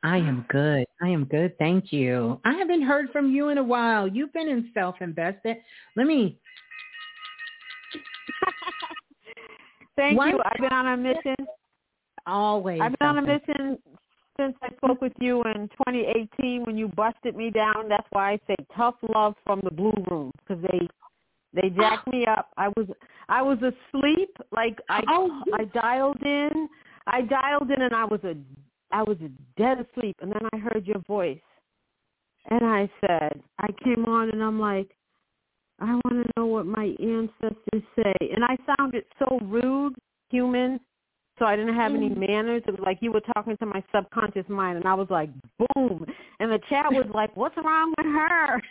I 0.04 0.18
am 0.18 0.46
good. 0.48 0.86
I 1.02 1.10
am 1.10 1.26
good. 1.26 1.58
Thank 1.58 1.92
you. 1.92 2.40
I 2.46 2.54
haven't 2.54 2.84
heard 2.84 3.10
from 3.12 3.32
you 3.32 3.50
in 3.50 3.58
a 3.58 3.64
while. 3.64 4.08
You've 4.08 4.32
been 4.32 4.48
in 4.48 4.72
self-invested. 4.74 5.58
Let 5.98 6.08
me. 6.08 6.40
Thank 9.98 10.18
Why- 10.18 10.30
you. 10.30 10.40
I've 10.46 10.62
been 10.62 10.72
on 10.72 10.88
a 10.88 10.96
mission. 10.96 11.36
Always. 12.26 12.80
I've 12.82 12.98
been 12.98 13.08
on 13.10 13.18
a 13.18 13.22
mission 13.24 13.78
since 14.40 14.56
I 14.62 14.70
spoke 14.78 15.02
with 15.02 15.14
you 15.20 15.44
in 15.44 15.70
2018 15.88 16.66
when 16.66 16.78
you 16.78 16.88
busted 16.88 17.36
me 17.36 17.50
down. 17.50 17.90
That's 17.90 18.08
why 18.12 18.32
I 18.32 18.40
say 18.48 18.56
tough 18.76 18.96
love 19.14 19.36
from 19.46 19.62
the 19.64 19.72
blue 19.72 19.94
room 20.10 20.32
because 20.38 20.64
they 20.72 20.88
they 21.54 21.70
jacked 21.70 22.08
me 22.08 22.26
up. 22.26 22.52
I 22.58 22.70
was 22.70 22.88
I 23.28 23.42
was 23.42 23.58
asleep. 23.58 24.30
Like 24.52 24.80
I 24.90 25.04
Oh. 25.08 25.44
I 25.54 25.66
dialed 25.66 26.22
in. 26.24 26.70
I 27.08 27.22
dialed 27.22 27.70
in 27.72 27.82
and 27.82 27.94
I 27.94 28.06
was 28.06 28.22
a 28.24 28.36
I 28.92 29.04
was 29.04 29.18
dead 29.58 29.78
asleep. 29.86 30.16
And 30.22 30.32
then 30.32 30.48
I 30.54 30.58
heard 30.58 30.88
your 30.88 31.02
voice, 31.08 31.40
and 32.50 32.66
I 32.66 32.90
said 33.02 33.42
I 33.60 33.68
came 33.84 34.06
on 34.06 34.30
and 34.30 34.42
I'm 34.42 34.60
like, 34.60 34.96
I 35.80 35.94
want 36.06 36.26
to 36.26 36.32
know 36.38 36.46
what 36.46 36.66
my 36.66 36.96
ancestors 37.02 37.84
say. 37.96 38.14
And 38.34 38.44
I 38.44 38.58
found 38.78 38.96
it 38.96 39.08
so 39.20 39.40
rude, 39.44 39.96
human. 40.30 40.80
So 41.40 41.46
I 41.46 41.56
didn't 41.56 41.76
have 41.76 41.94
any 41.96 42.10
manners. 42.10 42.62
It 42.68 42.72
was 42.72 42.82
like 42.84 42.98
you 43.02 43.12
were 43.12 43.22
talking 43.34 43.56
to 43.58 43.66
my 43.66 43.82
subconscious 43.96 44.48
mind, 44.50 44.78
and 44.78 44.86
I 44.88 44.94
was 44.94 45.08
like, 45.10 45.30
boom. 45.58 46.06
And 46.40 46.52
the 46.52 46.60
chat 46.70 46.86
was 46.92 47.06
like, 47.16 47.36
what's 47.36 47.56
wrong 47.58 47.94
with 47.98 48.06
her? 48.06 48.62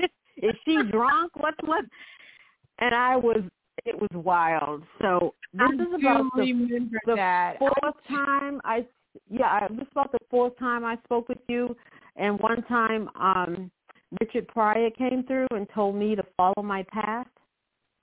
Is 0.42 0.54
she 0.64 0.78
drunk? 0.90 1.32
What's 1.36 1.56
what? 1.64 1.84
And 2.78 2.94
I 2.94 3.16
was, 3.16 3.42
it 3.84 3.98
was 3.98 4.10
wild. 4.12 4.82
So 5.00 5.34
this 5.52 5.62
I 5.62 5.72
is 5.72 5.88
about 5.98 6.24
the, 6.36 6.88
the 7.06 7.54
fourth 7.58 7.94
time 8.08 8.60
I, 8.64 8.86
yeah, 9.30 9.66
this 9.68 9.80
is 9.80 9.88
about 9.92 10.12
the 10.12 10.18
fourth 10.30 10.58
time 10.58 10.84
I 10.84 10.96
spoke 11.04 11.28
with 11.28 11.38
you. 11.48 11.74
And 12.16 12.38
one 12.38 12.62
time, 12.64 13.08
um, 13.18 13.70
Richard 14.20 14.46
Pryor 14.48 14.90
came 14.90 15.24
through 15.24 15.48
and 15.50 15.66
told 15.74 15.96
me 15.96 16.14
to 16.14 16.22
follow 16.36 16.62
my 16.62 16.84
path. 16.84 17.26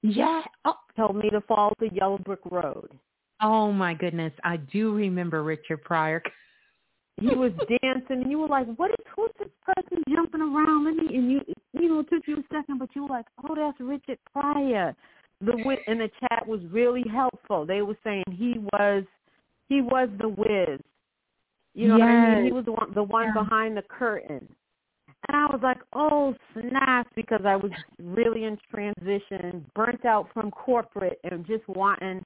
Yeah. 0.01 0.41
Oh, 0.65 0.73
Told 0.97 1.15
me 1.15 1.29
to 1.29 1.41
follow 1.41 1.73
the 1.79 1.89
yellow 1.93 2.17
brick 2.17 2.41
road. 2.51 2.89
Oh 3.43 3.71
my 3.73 3.93
goodness. 3.93 4.33
I 4.43 4.57
do 4.57 4.93
remember 4.95 5.43
Richard 5.43 5.83
Pryor. 5.83 6.23
he 7.19 7.27
was 7.27 7.51
dancing 7.81 8.21
and 8.23 8.31
you 8.31 8.39
were 8.39 8.47
like, 8.47 8.67
What 8.77 8.91
is 8.91 9.05
who's 9.15 9.29
this 9.39 9.49
person 9.61 10.01
jumping 10.09 10.41
around? 10.41 10.85
Let 10.85 10.95
me 10.95 11.15
and 11.15 11.31
you 11.31 11.41
you 11.73 11.89
know, 11.89 11.99
it 11.99 12.09
took 12.09 12.23
you 12.27 12.37
a 12.37 12.43
second 12.53 12.79
but 12.79 12.89
you 12.95 13.03
were 13.03 13.09
like, 13.09 13.25
Oh, 13.47 13.53
that's 13.55 13.79
Richard 13.79 14.19
Pryor. 14.31 14.95
The 15.41 15.51
wi- 15.51 15.83
and 15.87 15.99
the 15.99 16.09
chat 16.21 16.47
was 16.47 16.61
really 16.71 17.03
helpful. 17.11 17.65
They 17.65 17.81
were 17.81 17.97
saying 18.03 18.23
he 18.31 18.55
was 18.73 19.03
he 19.67 19.81
was 19.81 20.09
the 20.19 20.29
Wiz. 20.29 20.79
You 21.75 21.87
know 21.89 21.97
what 21.97 22.07
I 22.09 22.35
mean? 22.35 22.45
He 22.45 22.51
was 22.53 22.65
the 22.65 22.71
one 22.71 22.93
the 22.93 23.03
one 23.03 23.33
Yeah. 23.35 23.43
behind 23.43 23.75
the 23.75 23.81
curtain. 23.83 24.47
And 25.27 25.37
I 25.37 25.45
was 25.47 25.59
like, 25.61 25.79
Oh 25.93 26.33
snap 26.53 27.07
because 27.15 27.41
I 27.45 27.55
was 27.57 27.71
really 28.01 28.45
in 28.45 28.57
transition, 28.71 29.65
burnt 29.75 30.05
out 30.05 30.29
from 30.33 30.49
corporate 30.51 31.19
and 31.29 31.45
just 31.45 31.67
wanting 31.67 32.23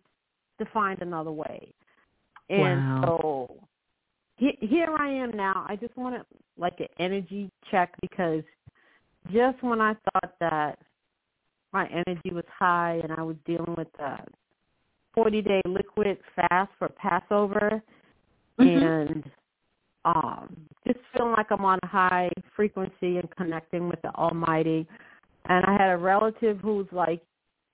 to 0.60 0.66
find 0.74 1.02
another 1.02 1.32
way. 1.32 1.72
And 2.50 2.82
Wow. 2.82 3.02
so 3.04 3.68
he- 4.38 4.58
here 4.62 4.96
I 4.98 5.10
am 5.10 5.32
now. 5.32 5.66
I 5.68 5.76
just 5.76 5.96
want 5.98 6.16
to 6.16 6.26
like 6.58 6.80
an 6.80 6.88
energy 7.00 7.50
check 7.70 7.94
because 8.02 8.44
just 9.32 9.62
when 9.62 9.82
I 9.82 9.94
thought 9.94 10.34
that 10.40 10.80
my 11.74 11.88
energy 11.88 12.32
was 12.32 12.46
high 12.48 13.00
and 13.04 13.12
I 13.12 13.24
was 13.24 13.36
dealing 13.46 13.76
with 13.78 13.92
the 13.94 14.18
40 15.14 15.42
day 15.42 15.62
liquid 15.66 16.18
fast 16.36 16.72
for 16.80 16.90
Passover 16.90 17.82
Mhm. 18.60 19.10
and 19.10 19.32
um 20.06 20.56
just 20.86 21.00
feeling 21.14 21.34
like 21.34 21.52
I'm 21.52 21.66
on 21.66 21.80
a 21.84 21.88
high 21.88 22.30
frequency 22.56 23.18
and 23.18 23.30
connecting 23.36 23.90
with 23.90 24.02
the 24.04 24.14
Almighty. 24.16 24.88
And 25.46 25.66
I 25.66 25.74
had 25.74 25.92
a 25.92 25.98
relative 25.98 26.60
who's 26.60 26.88
like, 26.92 27.22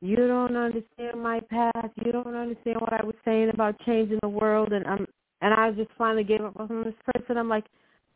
You 0.04 0.18
don't 0.18 0.58
understand 0.58 1.22
my 1.24 1.40
path. 1.50 1.90
You 2.04 2.12
don't 2.12 2.36
understand 2.36 2.82
what 2.82 2.92
I 2.92 3.04
was 3.06 3.16
saying 3.24 3.52
about 3.54 3.80
changing 3.86 4.20
the 4.22 4.28
world 4.28 4.74
and 4.74 4.86
I'm 4.86 5.08
and 5.42 5.54
I 5.54 5.72
just 5.72 5.92
finally 5.98 6.24
gave 6.26 6.42
up 6.42 6.60
on 6.60 6.84
this 6.84 6.94
person. 7.14 7.38
I'm 7.38 7.48
like, 7.48 7.66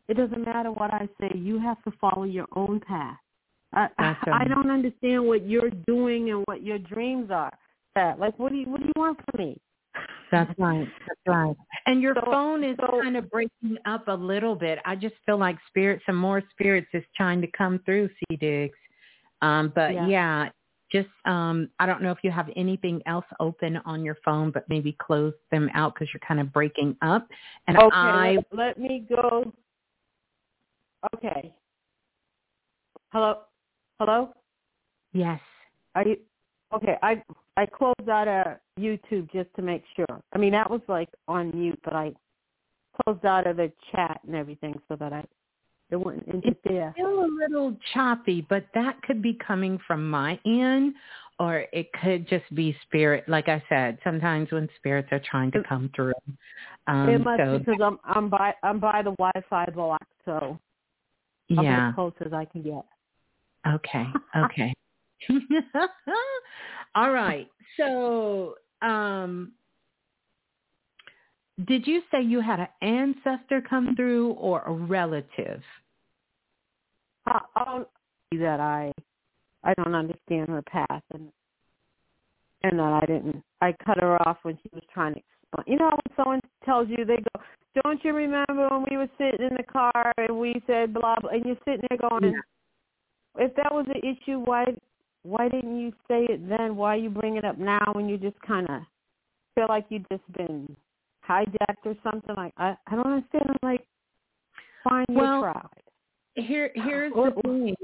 It 0.08 0.18
doesn't 0.18 0.44
matter 0.44 0.70
what 0.70 0.92
I 0.92 1.08
say, 1.20 1.30
you 1.34 1.58
have 1.60 1.82
to 1.84 1.92
follow 2.00 2.24
your 2.24 2.46
own 2.54 2.80
path. 2.80 3.16
I 3.72 3.88
That's 3.98 4.20
I 4.30 4.44
don't 4.44 4.70
understand 4.70 5.26
what 5.26 5.46
you're 5.46 5.70
doing 5.86 6.30
and 6.30 6.42
what 6.46 6.62
your 6.62 6.78
dreams 6.78 7.30
are. 7.30 7.52
Pat. 7.94 8.18
Like 8.18 8.38
what 8.38 8.52
do 8.52 8.58
you 8.58 8.66
what 8.68 8.80
do 8.80 8.86
you 8.86 8.92
want 8.96 9.18
from 9.30 9.44
me? 9.46 9.56
That's 10.30 10.52
right. 10.58 10.86
That's 11.06 11.20
right. 11.26 11.56
And 11.86 12.02
your 12.02 12.14
So- 12.16 12.30
phone 12.30 12.64
is 12.64 12.76
so- 12.80 13.00
kind 13.02 13.16
of 13.16 13.30
breaking 13.30 13.78
up 13.86 14.08
a 14.08 14.12
little 14.14 14.54
bit. 14.54 14.78
I 14.84 14.94
just 14.94 15.14
feel 15.24 15.38
like 15.38 15.56
spirits 15.68 16.04
and 16.06 16.16
more 16.16 16.42
spirits 16.50 16.88
is 16.92 17.02
trying 17.16 17.40
to 17.40 17.48
come 17.56 17.78
through, 17.86 18.10
C 18.18 18.36
Diggs. 18.36 18.76
Um, 19.40 19.72
but 19.74 19.94
Yeah. 19.94 20.06
yeah. 20.06 20.48
Just 20.90 21.08
um 21.24 21.68
I 21.78 21.86
don't 21.86 22.02
know 22.02 22.10
if 22.10 22.18
you 22.22 22.30
have 22.30 22.48
anything 22.56 23.02
else 23.06 23.24
open 23.40 23.78
on 23.84 24.04
your 24.04 24.16
phone, 24.24 24.50
but 24.50 24.68
maybe 24.68 24.96
close 24.98 25.34
them 25.50 25.68
out 25.74 25.94
because 25.94 26.08
you're 26.12 26.26
kind 26.26 26.40
of 26.40 26.52
breaking 26.52 26.96
up. 27.02 27.26
And 27.66 27.76
Okay, 27.76 27.88
I 27.92 28.34
let, 28.34 28.46
let 28.52 28.80
me 28.80 29.06
go. 29.08 29.52
Okay. 31.14 31.52
Hello? 33.12 33.40
Hello? 33.98 34.32
yes. 35.12 35.40
Are 35.94 36.06
you 36.06 36.16
okay? 36.74 36.96
I 37.02 37.22
I 37.56 37.66
closed 37.66 38.08
out 38.08 38.28
of 38.28 38.58
YouTube 38.78 39.30
just 39.32 39.48
to 39.56 39.62
make 39.62 39.82
sure. 39.96 40.22
I 40.32 40.38
mean 40.38 40.52
that 40.52 40.70
was 40.70 40.80
like 40.88 41.08
on 41.26 41.50
mute, 41.54 41.80
but 41.84 41.94
I 41.94 42.12
closed 43.02 43.24
out 43.24 43.46
of 43.46 43.56
the 43.56 43.72
chat 43.92 44.20
and 44.26 44.34
everything 44.34 44.74
so 44.88 44.96
that 44.96 45.12
I 45.12 45.24
it 45.90 45.96
wouldn't 45.96 46.28
interfere. 46.28 46.92
Still 46.96 47.24
a 47.24 47.30
little 47.42 47.76
choppy, 47.94 48.46
but 48.48 48.64
that 48.74 49.00
could 49.02 49.22
be 49.22 49.34
coming 49.34 49.78
from 49.86 50.08
my 50.08 50.38
end 50.44 50.94
or 51.38 51.64
it 51.72 51.88
could 52.02 52.28
just 52.28 52.52
be 52.54 52.76
spirit. 52.82 53.24
Like 53.28 53.48
I 53.48 53.62
said, 53.68 53.98
sometimes 54.02 54.50
when 54.50 54.68
spirits 54.76 55.08
are 55.12 55.20
trying 55.30 55.50
to 55.52 55.62
come 55.68 55.90
through. 55.94 56.12
Um, 56.86 57.08
it 57.08 57.18
must 57.18 57.40
so 57.40 57.58
because 57.58 57.80
I'm 57.82 57.98
I'm 58.04 58.28
by 58.28 58.54
I'm 58.62 58.80
by 58.80 59.02
the 59.02 59.14
Wi-Fi 59.18 59.66
box, 59.74 60.06
so 60.24 60.58
I'm 61.56 61.64
yeah. 61.64 61.88
as 61.88 61.94
close 61.94 62.12
as 62.24 62.32
I 62.32 62.44
can 62.44 62.62
get. 62.62 62.84
Okay. 63.66 64.04
Okay. 64.36 64.72
All 66.94 67.10
right. 67.10 67.48
So, 67.76 68.54
um, 68.82 69.52
did 71.66 71.86
you 71.86 72.02
say 72.10 72.22
you 72.22 72.40
had 72.40 72.60
an 72.60 72.68
ancestor 72.82 73.60
come 73.60 73.96
through 73.96 74.32
or 74.32 74.62
a 74.62 74.72
relative? 74.72 75.62
I, 77.26 77.40
I'll 77.56 77.90
that 78.32 78.60
I 78.60 78.92
I 79.64 79.74
don't 79.74 79.94
understand 79.94 80.48
her 80.48 80.62
path 80.62 81.02
and 81.14 81.28
and 82.62 82.78
that 82.78 83.00
I 83.02 83.06
didn't 83.06 83.42
I 83.60 83.74
cut 83.84 83.98
her 84.00 84.20
off 84.28 84.38
when 84.42 84.58
she 84.62 84.68
was 84.72 84.82
trying 84.92 85.14
to 85.14 85.20
explain. 85.20 85.72
You 85.72 85.78
know 85.78 85.90
when 85.90 86.16
someone 86.16 86.40
tells 86.64 86.88
you 86.88 87.04
they 87.04 87.16
go, 87.16 87.42
Don't 87.82 88.04
you 88.04 88.12
remember 88.12 88.68
when 88.70 88.84
we 88.90 88.96
were 88.96 89.08
sitting 89.16 89.46
in 89.46 89.56
the 89.56 89.62
car 89.62 90.12
and 90.18 90.38
we 90.38 90.62
said 90.66 90.92
blah 90.92 91.16
blah 91.20 91.30
and 91.30 91.44
you're 91.44 91.56
sitting 91.64 91.86
there 91.88 92.10
going 92.10 92.34
if 93.40 93.54
that 93.54 93.72
was 93.72 93.86
the 93.86 93.98
issue, 93.98 94.38
why 94.38 94.66
why 95.22 95.48
didn't 95.48 95.80
you 95.80 95.92
say 96.08 96.26
it 96.28 96.48
then? 96.48 96.76
Why 96.76 96.96
you 96.96 97.10
bring 97.10 97.36
it 97.36 97.44
up 97.44 97.58
now 97.58 97.84
when 97.92 98.08
you 98.08 98.18
just 98.18 98.40
kinda 98.42 98.86
feel 99.54 99.66
like 99.68 99.86
you've 99.88 100.08
just 100.10 100.32
been 100.32 100.76
hijacked 101.28 101.84
or 101.84 101.94
something? 102.02 102.34
Like 102.36 102.52
I 102.56 102.76
I 102.86 102.96
don't 102.96 103.06
understand. 103.06 103.44
I'm 103.48 103.56
like 103.62 103.86
fine 104.84 105.04
you 105.08 105.16
Well, 105.16 105.40
tried. 105.42 105.66
Here, 106.34 106.70
here's 106.74 107.12
Or- 107.14 107.30
the 107.30 107.42
thing. 107.42 107.76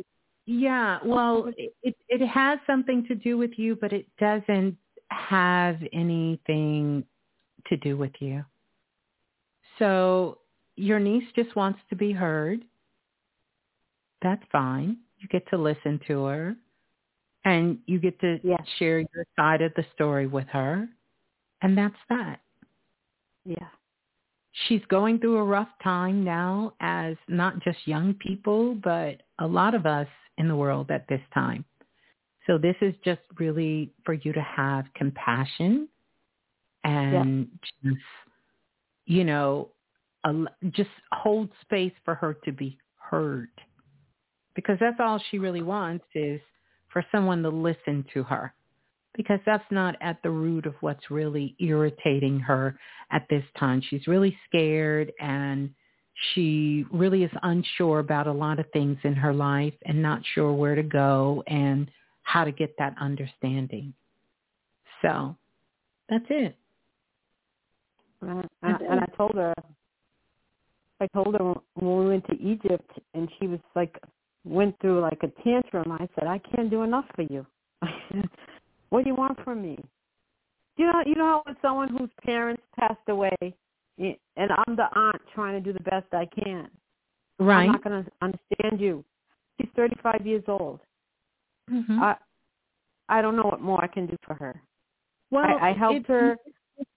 Yeah, 0.47 0.99
well, 1.05 1.51
it 1.57 1.75
it 1.83 1.97
it 2.09 2.27
has 2.27 2.59
something 2.67 3.07
to 3.07 3.15
do 3.15 3.39
with 3.39 3.59
you, 3.59 3.77
but 3.77 3.93
it 3.93 4.07
doesn't 4.19 4.77
have 5.11 5.79
anything 5.93 7.05
to 7.67 7.77
do 7.79 7.97
with 7.97 8.13
you. 8.21 8.45
So 9.79 10.39
your 10.77 11.01
niece 11.01 11.25
just 11.35 11.57
wants 11.57 11.81
to 11.89 11.97
be 11.97 12.13
heard. 12.13 12.61
That's 14.21 14.43
fine. 14.53 14.99
You 15.19 15.29
get 15.29 15.49
to 15.49 15.57
listen 15.57 15.99
to 16.09 16.25
her, 16.25 16.57
and 17.47 17.79
you 17.87 17.99
get 17.99 18.21
to 18.21 18.39
Yes. 18.45 18.63
share 18.79 18.99
your 19.01 19.25
side 19.37 19.63
of 19.63 19.73
the 19.75 19.85
story 19.95 20.27
with 20.27 20.47
her, 20.49 20.89
and 21.63 21.77
that's 21.77 21.97
that 22.11 22.41
Yeah. 23.45 23.69
she's 24.67 24.83
going 24.89 25.19
through 25.19 25.37
a 25.39 25.45
rough 25.45 25.69
time 25.83 26.25
now 26.25 26.73
as 26.81 27.17
not 27.29 27.61
just 27.63 27.79
young 27.87 28.15
people, 28.15 28.75
but 28.83 29.23
a 29.39 29.47
lot 29.47 29.75
of 29.75 29.87
us 29.87 30.09
in 30.39 30.49
the 30.49 30.57
world 30.57 30.91
at 30.91 31.07
this 31.09 31.21
time. 31.33 31.65
So 32.47 32.59
this 32.59 32.77
is 32.81 32.95
just 33.05 33.21
really 33.39 33.93
for 34.05 34.15
you 34.15 34.33
to 34.33 34.43
have 34.43 34.85
compassion 34.95 35.89
and 36.85 37.49
just, 37.83 37.97
you 39.07 39.25
know, 39.25 39.71
a, 40.25 40.33
just 40.71 40.91
hold 41.13 41.49
space 41.63 41.93
for 42.05 42.15
her 42.15 42.35
to 42.45 42.53
be 42.53 42.79
heard. 42.99 43.49
Because 44.55 44.77
that's 44.79 45.01
all 45.01 45.21
she 45.31 45.39
really 45.39 45.63
wants 45.63 46.05
is 46.15 46.41
for 46.93 47.05
someone 47.11 47.43
to 47.43 47.49
listen 47.49 48.05
to 48.15 48.23
her 48.25 48.53
because 49.15 49.41
that's 49.47 49.65
not 49.71 49.97
at 50.01 50.23
the 50.23 50.31
root 50.31 50.67
of 50.67 50.75
what's 50.81 51.11
really 51.11 51.55
irritating 51.61 52.41
her 52.41 52.79
at 53.11 53.27
this 53.31 53.45
time. 53.59 53.81
She's 53.89 54.07
really 54.07 54.37
scared 54.49 55.13
and 55.21 55.71
she 56.33 56.85
really 56.93 57.25
is 57.25 57.31
unsure 57.43 57.99
about 57.99 58.27
a 58.27 58.33
lot 58.33 58.59
of 58.59 58.67
things 58.73 58.99
in 59.05 59.15
her 59.15 59.33
life 59.33 59.75
and 59.85 60.01
not 60.01 60.23
sure 60.35 60.53
where 60.53 60.75
to 60.75 60.83
go 60.83 61.43
and 61.47 61.91
how 62.23 62.45
to 62.45 62.53
get 62.53 62.75
that 62.79 62.95
understanding. 63.01 63.93
So 65.03 65.37
that's 66.09 66.25
it. 66.31 66.57
And 68.23 68.49
I, 68.63 68.69
and 68.69 69.01
I 69.01 69.07
told 69.17 69.35
her, 69.35 69.55
I 71.01 71.07
told 71.09 71.35
her 71.35 71.55
when 71.75 71.99
we 71.99 72.09
went 72.09 72.27
to 72.27 72.41
Egypt 72.41 72.91
and 73.13 73.29
she 73.39 73.47
was 73.47 73.61
like 73.75 74.01
went 74.45 74.79
through 74.81 75.01
like 75.01 75.23
a 75.23 75.43
tantrum. 75.43 75.93
I 75.93 76.09
said, 76.15 76.27
I 76.27 76.39
can't 76.39 76.71
do 76.71 76.83
enough 76.83 77.07
for 77.15 77.23
you. 77.23 77.47
what 78.95 79.03
do 79.03 79.11
you 79.11 79.17
want 79.17 79.37
from 79.43 79.61
me? 79.61 79.77
You 80.77 80.87
know, 80.87 81.03
you 81.05 81.17
know 81.17 81.25
how 81.25 81.43
with 81.49 81.57
someone 81.61 81.89
whose 81.89 82.11
parents 82.25 82.63
passed 82.79 83.01
away, 83.09 83.37
and 83.99 84.17
I'm 84.37 84.77
the 84.77 84.87
aunt 84.95 85.21
trying 85.35 85.61
to 85.61 85.61
do 85.61 85.77
the 85.77 85.83
best 85.83 86.07
I 86.13 86.27
can. 86.27 86.69
Right. 87.41 87.65
I'm 87.65 87.73
not 87.73 87.83
going 87.83 88.05
to 88.05 88.11
understand 88.23 88.81
you. 88.81 89.05
She's 89.61 89.69
35 89.75 90.25
years 90.25 90.45
old. 90.47 90.79
Mm-hmm. 91.69 92.01
I 92.01 92.15
I 93.09 93.21
don't 93.21 93.35
know 93.35 93.43
what 93.43 93.61
more 93.61 93.83
I 93.83 93.89
can 93.89 94.07
do 94.07 94.17
for 94.25 94.35
her. 94.35 94.63
Well, 95.33 95.45
I, 95.45 95.71
I 95.71 95.73
helped 95.73 95.97
it's, 95.97 96.09
her. 96.09 96.37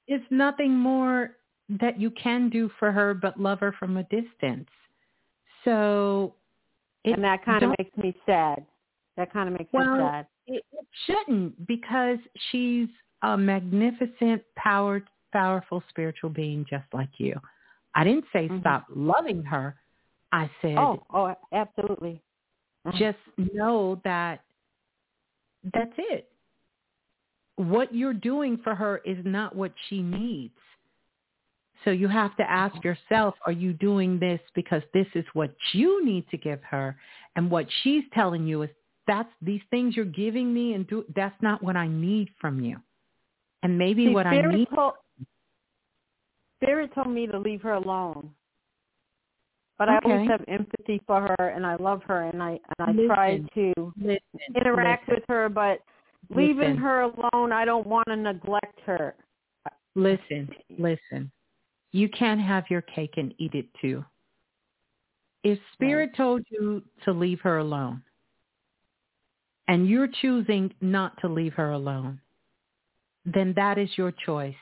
It's 0.07 0.25
nothing 0.29 0.75
more 0.75 1.31
that 1.67 1.99
you 1.99 2.11
can 2.11 2.49
do 2.49 2.69
for 2.77 2.91
her 2.91 3.15
but 3.15 3.39
love 3.39 3.59
her 3.61 3.73
from 3.79 3.97
a 3.97 4.03
distance. 4.03 4.69
So, 5.65 6.35
and 7.05 7.23
that 7.23 7.43
kind 7.43 7.63
of 7.63 7.71
makes 7.79 7.97
me 7.97 8.15
sad. 8.27 8.65
That 9.17 9.33
kind 9.33 9.49
of 9.49 9.57
makes 9.57 9.73
well, 9.73 9.97
me 9.97 9.99
sad. 9.99 10.27
It, 10.45 10.63
it 10.71 10.85
shouldn't 11.05 11.67
because 11.67 12.19
she's 12.51 12.87
a 13.23 13.35
magnificent, 13.35 14.43
power, 14.55 15.03
powerful 15.33 15.83
spiritual 15.89 16.29
being 16.29 16.65
just 16.69 16.85
like 16.93 17.09
you. 17.17 17.35
I 17.95 18.03
didn't 18.03 18.25
say 18.31 18.47
mm-hmm. 18.47 18.59
stop 18.59 18.85
loving 18.95 19.43
her. 19.43 19.75
I 20.31 20.49
said, 20.61 20.77
oh, 20.77 21.03
oh, 21.13 21.33
absolutely. 21.51 22.21
Uh-huh. 22.85 22.97
Just 22.97 23.17
know 23.37 23.99
that 24.03 24.41
that's 25.73 25.93
it. 25.97 26.29
What 27.55 27.93
you're 27.93 28.13
doing 28.13 28.59
for 28.63 28.75
her 28.75 29.01
is 29.03 29.17
not 29.23 29.55
what 29.55 29.73
she 29.89 30.01
needs. 30.01 30.53
So 31.85 31.91
you 31.91 32.07
have 32.07 32.35
to 32.37 32.49
ask 32.49 32.83
yourself, 32.83 33.35
are 33.45 33.51
you 33.51 33.73
doing 33.73 34.19
this 34.19 34.39
because 34.53 34.81
this 34.93 35.07
is 35.15 35.25
what 35.33 35.55
you 35.73 36.05
need 36.05 36.29
to 36.29 36.37
give 36.37 36.59
her? 36.69 36.97
And 37.35 37.49
what 37.49 37.65
she's 37.81 38.03
telling 38.13 38.45
you 38.45 38.63
is 38.63 38.69
that's 39.07 39.29
these 39.41 39.61
things 39.71 39.95
you're 39.95 40.05
giving 40.05 40.53
me 40.53 40.73
and 40.73 40.87
do, 40.87 41.05
that's 41.15 41.35
not 41.41 41.63
what 41.63 41.75
I 41.75 41.87
need 41.87 42.29
from 42.39 42.59
you. 42.59 42.77
And 43.63 43.77
maybe 43.77 44.07
See, 44.07 44.13
what 44.13 44.27
I 44.27 44.41
need. 44.41 44.67
Told, 44.73 44.93
Spirit 46.61 46.91
told 46.93 47.09
me 47.09 47.27
to 47.27 47.39
leave 47.39 47.61
her 47.61 47.73
alone. 47.73 48.31
But 49.77 49.89
okay. 49.89 49.97
I 49.97 50.11
always 50.11 50.29
have 50.29 50.43
empathy 50.47 51.01
for 51.05 51.21
her, 51.21 51.49
and 51.49 51.65
I 51.65 51.75
love 51.75 52.01
her, 52.07 52.23
and 52.23 52.41
I 52.41 52.51
and 52.51 52.59
I 52.79 52.91
listen, 52.91 53.07
try 53.07 53.37
to 53.53 53.93
listen, 54.01 54.19
interact 54.55 55.07
listen, 55.07 55.15
with 55.19 55.23
her. 55.27 55.49
But 55.49 55.79
leaving 56.35 56.75
her 56.77 57.01
alone, 57.01 57.51
I 57.51 57.63
don't 57.63 57.85
want 57.85 58.07
to 58.07 58.15
neglect 58.15 58.79
her. 58.85 59.15
Listen, 59.95 60.49
listen. 60.79 61.31
You 61.91 62.09
can't 62.09 62.41
have 62.41 62.65
your 62.69 62.81
cake 62.81 63.13
and 63.17 63.33
eat 63.37 63.53
it 63.53 63.67
too. 63.79 64.03
If 65.43 65.59
Spirit 65.73 66.07
right. 66.07 66.17
told 66.17 66.43
you 66.49 66.81
to 67.05 67.11
leave 67.13 67.39
her 67.41 67.59
alone, 67.59 68.01
and 69.67 69.87
you're 69.87 70.09
choosing 70.21 70.73
not 70.81 71.19
to 71.21 71.27
leave 71.27 71.53
her 71.53 71.71
alone, 71.71 72.19
then 73.25 73.53
that 73.55 73.77
is 73.77 73.89
your 73.97 74.11
choice. 74.11 74.55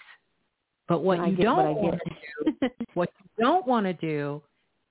But 0.88 1.04
what 1.04 1.20
I 1.20 1.28
you 1.28 1.38
don't 1.38 1.58
what 1.58 1.76
want 1.76 2.00
to 2.00 2.10
do, 2.70 2.70
what 2.94 3.10
you 3.20 3.44
don't 3.44 3.68
want 3.68 3.86
to 3.86 3.94
do 3.94 4.42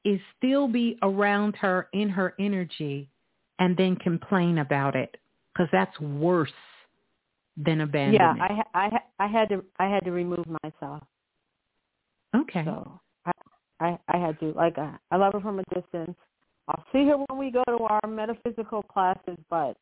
is 0.04 0.20
still 0.36 0.68
be 0.68 0.98
around 1.02 1.56
her 1.56 1.88
in 1.92 2.08
her 2.08 2.34
energy 2.38 3.08
and 3.58 3.76
then 3.76 3.96
complain 3.96 4.58
about 4.58 4.96
it 4.96 5.16
because 5.52 5.68
that's 5.72 5.98
worse 6.00 6.50
than 7.56 7.80
abandonment. 7.80 8.38
Yeah, 8.38 8.62
I 8.74 8.86
I 8.86 9.00
I 9.20 9.26
had 9.28 9.48
to 9.50 9.64
I 9.78 9.86
had 9.86 10.04
to 10.04 10.10
remove 10.10 10.44
myself. 10.64 11.02
Okay. 12.34 12.64
So 12.64 13.00
I 13.24 13.32
I, 13.80 13.98
I 14.08 14.18
had 14.18 14.38
to 14.40 14.52
like 14.52 14.76
I, 14.78 14.96
I 15.10 15.16
love 15.16 15.34
her 15.34 15.40
from 15.40 15.60
a 15.60 15.74
distance. 15.74 16.16
I'll 16.66 16.84
see 16.92 17.06
her 17.06 17.16
when 17.16 17.38
we 17.38 17.50
go 17.50 17.62
to 17.66 17.84
our 17.84 18.08
metaphysical 18.08 18.82
classes, 18.82 19.38
but 19.50 19.76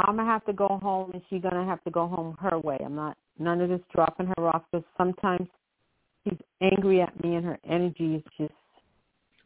I'm 0.00 0.16
gonna 0.16 0.30
have 0.30 0.44
to 0.46 0.52
go 0.52 0.78
home, 0.82 1.10
and 1.12 1.22
she's 1.28 1.42
gonna 1.42 1.64
have 1.64 1.82
to 1.84 1.90
go 1.90 2.06
home 2.06 2.36
her 2.40 2.58
way. 2.58 2.78
I'm 2.84 2.94
not 2.94 3.16
none 3.38 3.60
of 3.60 3.68
this 3.68 3.80
dropping 3.94 4.32
her 4.36 4.48
off 4.48 4.62
because 4.70 4.84
sometimes 4.96 5.48
she's 6.24 6.38
angry 6.60 7.00
at 7.00 7.22
me, 7.22 7.34
and 7.34 7.44
her 7.44 7.58
energy 7.68 8.16
is 8.16 8.22
just 8.38 8.52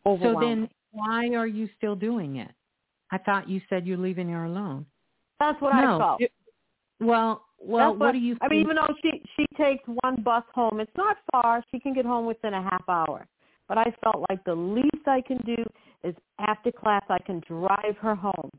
overwhelming. 0.04 0.40
So 0.40 0.46
then, 0.46 0.68
why 0.92 1.28
are 1.34 1.46
you 1.46 1.68
still 1.78 1.94
doing 1.94 2.36
it? 2.36 2.50
I 3.10 3.18
thought 3.18 3.48
you 3.48 3.60
said 3.68 3.86
you're 3.86 3.98
leaving 3.98 4.28
her 4.28 4.44
alone. 4.44 4.86
That's 5.38 5.60
what 5.60 5.74
no. 5.74 5.96
I 5.96 5.98
felt. 5.98 6.20
It, 6.20 6.32
well, 7.00 7.44
well, 7.58 7.90
what, 7.90 7.98
what, 7.98 8.12
do 8.12 8.18
you? 8.18 8.36
I 8.40 8.48
mean, 8.48 8.60
even 8.60 8.76
though 8.76 8.94
she 9.02 9.22
she 9.36 9.46
takes 9.56 9.82
one 10.02 10.22
bus 10.22 10.44
home, 10.54 10.80
it's 10.80 10.96
not 10.96 11.16
far. 11.30 11.64
She 11.70 11.78
can 11.78 11.94
get 11.94 12.04
home 12.04 12.26
within 12.26 12.54
a 12.54 12.62
half 12.62 12.88
hour. 12.88 13.26
But 13.68 13.78
I 13.78 13.94
felt 14.02 14.24
like 14.28 14.44
the 14.44 14.54
least 14.54 15.06
I 15.06 15.20
can 15.20 15.38
do 15.46 15.56
is 16.04 16.14
after 16.38 16.70
class 16.72 17.02
I 17.08 17.18
can 17.18 17.40
drive 17.46 17.96
her 18.00 18.14
home. 18.14 18.50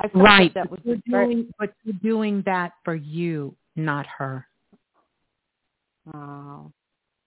I 0.00 0.08
felt 0.08 0.24
right. 0.24 0.42
Like 0.42 0.54
that 0.54 0.70
was 0.70 0.80
you're 0.82 0.96
very, 1.06 1.34
doing, 1.34 1.54
but 1.58 1.74
you're 1.84 1.96
doing 2.02 2.42
that 2.46 2.72
for 2.84 2.94
you, 2.94 3.54
not 3.76 4.06
her. 4.06 4.46
Oh. 6.14 6.72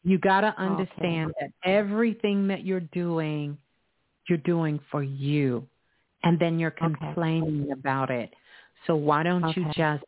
You 0.04 0.18
got 0.18 0.42
to 0.42 0.54
understand 0.58 1.32
okay. 1.32 1.48
that 1.64 1.70
everything 1.70 2.48
that 2.48 2.66
you're 2.66 2.82
doing, 2.82 3.58
you're 4.28 4.40
doing 4.40 4.80
for 4.92 5.04
you, 5.04 5.66
and 6.24 6.40
then 6.40 6.60
you're 6.60 6.72
complaining 6.72 7.64
okay. 7.64 7.72
about 7.72 8.10
it. 8.10 8.34
So 8.88 8.96
why 8.96 9.24
don't 9.24 9.46
okay. 9.46 9.62
you 9.62 9.68
just 9.76 10.04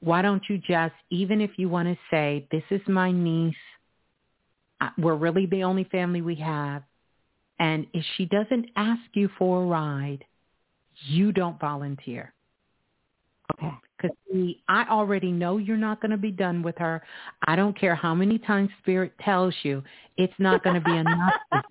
why 0.00 0.20
don't 0.20 0.42
you 0.48 0.58
just, 0.58 0.94
even 1.10 1.40
if 1.40 1.52
you 1.56 1.68
want 1.68 1.86
to 1.86 1.96
say, 2.10 2.46
this 2.50 2.64
is 2.70 2.80
my 2.88 3.12
niece, 3.12 3.54
uh, 4.80 4.88
we're 4.98 5.14
really 5.14 5.46
the 5.46 5.62
only 5.62 5.84
family 5.84 6.20
we 6.20 6.34
have, 6.34 6.82
and 7.60 7.86
if 7.94 8.04
she 8.16 8.26
doesn't 8.26 8.66
ask 8.74 9.00
you 9.14 9.30
for 9.38 9.62
a 9.62 9.66
ride, 9.66 10.24
you 11.06 11.32
don't 11.32 11.58
volunteer. 11.60 12.32
Okay. 13.54 13.72
Because 13.96 14.16
I 14.68 14.86
already 14.90 15.30
know 15.30 15.58
you're 15.58 15.76
not 15.76 16.00
going 16.00 16.10
to 16.10 16.16
be 16.16 16.30
done 16.30 16.62
with 16.62 16.76
her. 16.78 17.02
I 17.46 17.54
don't 17.54 17.78
care 17.78 17.94
how 17.94 18.14
many 18.14 18.38
times 18.38 18.70
Spirit 18.80 19.12
tells 19.20 19.54
you 19.62 19.82
it's 20.16 20.32
not 20.38 20.64
going 20.64 20.74
to 20.74 20.80
be 20.80 20.96
enough. 20.96 21.32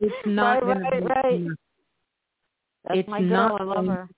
it's 0.00 0.14
not 0.26 0.64
right, 0.64 0.74
going 0.74 0.80
right, 0.80 0.90
to 0.90 1.00
be 1.00 1.06
right. 1.06 1.34
enough. 1.34 1.58
That's 2.84 3.00
it's 3.00 3.08
my 3.08 3.20
girl. 3.20 3.28
not 3.28 3.60
I 3.60 3.64
love 3.64 3.86
her. 3.86 4.08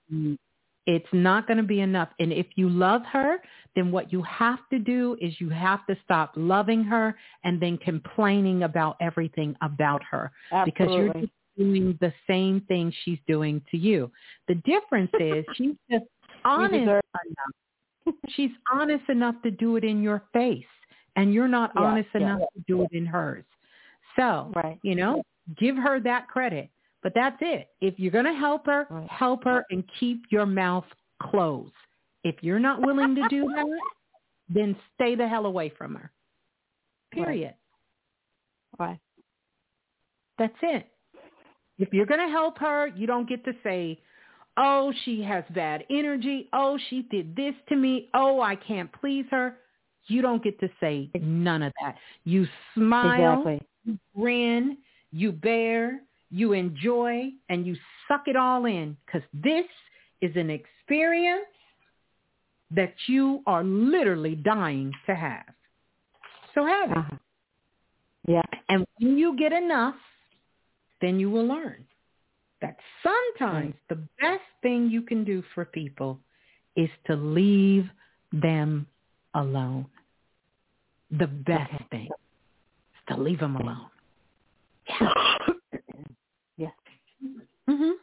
It's 0.85 1.07
not 1.13 1.45
going 1.45 1.57
to 1.57 1.63
be 1.63 1.81
enough. 1.81 2.09
And 2.19 2.33
if 2.33 2.47
you 2.55 2.67
love 2.67 3.03
her, 3.11 3.37
then 3.75 3.91
what 3.91 4.11
you 4.11 4.23
have 4.23 4.59
to 4.71 4.79
do 4.79 5.15
is 5.21 5.33
you 5.39 5.49
have 5.49 5.85
to 5.85 5.95
stop 6.03 6.31
loving 6.35 6.83
her 6.83 7.15
and 7.43 7.61
then 7.61 7.77
complaining 7.77 8.63
about 8.63 8.97
everything 8.99 9.55
about 9.61 10.01
her. 10.09 10.31
Absolutely. 10.51 10.71
Because 10.71 10.95
you're 10.95 11.13
just 11.13 11.33
doing 11.59 11.97
the 12.01 12.13
same 12.27 12.61
thing 12.61 12.91
she's 13.03 13.19
doing 13.27 13.61
to 13.71 13.77
you. 13.77 14.11
The 14.47 14.55
difference 14.55 15.11
is 15.19 15.45
she's 15.55 15.75
just 15.91 16.05
honest 16.45 16.73
enough. 16.73 17.03
she's 18.29 18.51
honest 18.71 19.07
enough 19.09 19.35
to 19.43 19.51
do 19.51 19.75
it 19.75 19.83
in 19.83 20.01
your 20.01 20.23
face. 20.33 20.63
And 21.15 21.33
you're 21.33 21.49
not 21.49 21.71
yeah, 21.75 21.81
honest 21.81 22.09
yeah. 22.15 22.21
enough 22.21 22.39
to 22.55 22.63
do 22.67 22.83
it 22.83 22.91
in 22.93 23.05
hers. 23.05 23.43
So, 24.15 24.51
right. 24.55 24.79
you 24.83 24.95
know, 24.95 25.21
give 25.59 25.75
her 25.75 25.99
that 26.01 26.27
credit. 26.27 26.69
But 27.01 27.13
that's 27.15 27.37
it. 27.41 27.69
If 27.81 27.97
you're 27.97 28.11
going 28.11 28.25
to 28.25 28.33
help 28.33 28.65
her, 28.65 28.87
right. 28.89 29.09
help 29.09 29.43
her 29.45 29.65
and 29.69 29.83
keep 29.99 30.23
your 30.31 30.45
mouth 30.45 30.85
closed. 31.21 31.71
If 32.23 32.35
you're 32.41 32.59
not 32.59 32.81
willing 32.81 33.15
to 33.15 33.27
do 33.29 33.45
that, 33.55 33.65
then 34.49 34.75
stay 34.95 35.15
the 35.15 35.27
hell 35.27 35.45
away 35.45 35.71
from 35.77 35.95
her. 35.95 36.11
Period. 37.11 37.53
Right. 38.77 38.89
right. 38.89 38.99
That's 40.37 40.57
it. 40.61 40.87
If 41.79 41.93
you're 41.93 42.05
going 42.05 42.19
to 42.19 42.31
help 42.31 42.57
her, 42.59 42.87
you 42.87 43.07
don't 43.07 43.27
get 43.27 43.43
to 43.45 43.53
say, 43.63 43.99
oh, 44.57 44.93
she 45.05 45.23
has 45.23 45.43
bad 45.55 45.85
energy. 45.89 46.49
Oh, 46.53 46.77
she 46.89 47.03
did 47.03 47.35
this 47.35 47.55
to 47.69 47.75
me. 47.75 48.09
Oh, 48.13 48.41
I 48.41 48.55
can't 48.55 48.91
please 48.99 49.25
her. 49.31 49.57
You 50.07 50.21
don't 50.21 50.43
get 50.43 50.59
to 50.59 50.69
say 50.79 51.09
none 51.21 51.63
of 51.63 51.71
that. 51.81 51.95
You 52.25 52.47
smile, 52.73 53.41
exactly. 53.41 53.67
you 53.85 53.99
grin, 54.15 54.77
you 55.11 55.31
bear, 55.31 56.01
you 56.31 56.53
enjoy 56.53 57.29
and 57.47 57.65
you 57.65 57.75
suck 58.07 58.23
it 58.27 58.35
all 58.35 58.65
in 58.65 58.97
because 59.05 59.21
this 59.33 59.65
is 60.21 60.35
an 60.35 60.49
experience 60.49 61.45
that 62.71 62.93
you 63.07 63.41
are 63.47 63.63
literally 63.63 64.35
dying 64.35 64.93
to 65.05 65.15
have. 65.15 65.45
So 66.53 66.65
have 66.65 66.91
it. 66.91 66.97
Uh-huh. 66.97 67.17
Yeah. 68.27 68.41
And 68.67 68.85
when 68.99 69.17
you 69.17 69.37
get 69.37 69.53
enough, 69.53 69.95
then 71.01 71.19
you 71.19 71.29
will 71.29 71.45
learn 71.45 71.85
that 72.61 72.77
sometimes 73.03 73.73
the 73.87 73.95
best 74.19 74.43
thing 74.61 74.89
you 74.89 75.01
can 75.01 75.23
do 75.23 75.43
for 75.55 75.65
people 75.65 76.19
is 76.75 76.89
to 77.07 77.15
leave 77.15 77.89
them 78.31 78.85
alone. 79.33 79.85
The 81.11 81.27
best 81.27 81.71
thing 81.89 82.05
is 82.07 83.15
to 83.15 83.21
leave 83.21 83.39
them 83.39 83.55
alone. 83.55 83.87
Yeah. 84.87 85.13
Yes. 86.57 86.73
Mhm. 87.69 87.93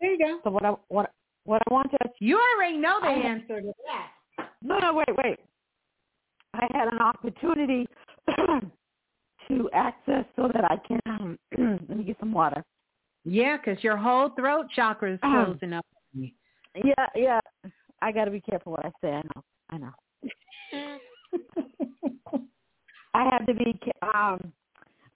There 0.00 0.12
you 0.12 0.18
go. 0.18 0.40
So 0.42 0.50
what 0.50 0.64
I 0.64 0.74
what 0.88 1.12
what 1.44 1.62
I 1.68 1.72
want 1.72 1.90
to 1.92 1.98
you 2.18 2.38
already 2.38 2.76
know 2.76 2.98
the 3.00 3.06
I, 3.06 3.12
answer 3.12 3.60
to 3.60 3.72
that. 3.86 4.50
No, 4.62 4.78
no, 4.78 4.94
wait, 4.94 5.08
wait. 5.22 5.38
I 6.54 6.66
had 6.72 6.88
an 6.92 6.98
opportunity 6.98 7.86
to 9.48 9.68
access 9.72 10.24
so 10.36 10.48
that 10.52 10.64
I 10.64 10.76
can 10.86 11.00
um, 11.06 11.38
let 11.88 11.98
me 11.98 12.04
get 12.04 12.16
some 12.20 12.32
water. 12.32 12.64
Yeah, 13.24 13.56
because 13.56 13.82
your 13.82 13.96
whole 13.96 14.30
throat 14.30 14.66
chakra 14.74 15.12
is 15.14 15.20
Um, 15.22 15.58
closing 15.58 15.72
up. 15.74 15.84
Yeah, 16.14 17.06
yeah. 17.14 17.40
I 18.00 18.12
got 18.12 18.26
to 18.26 18.30
be 18.30 18.40
careful 18.40 18.72
what 18.72 18.86
I 18.86 18.92
say. 19.00 19.10
I 19.10 19.22
know. 19.22 19.42
I 19.70 19.78
know. 19.78 19.92
I 23.14 23.24
had 23.30 23.46
to 23.46 23.54
be. 23.54 23.78
Um, 24.02 24.52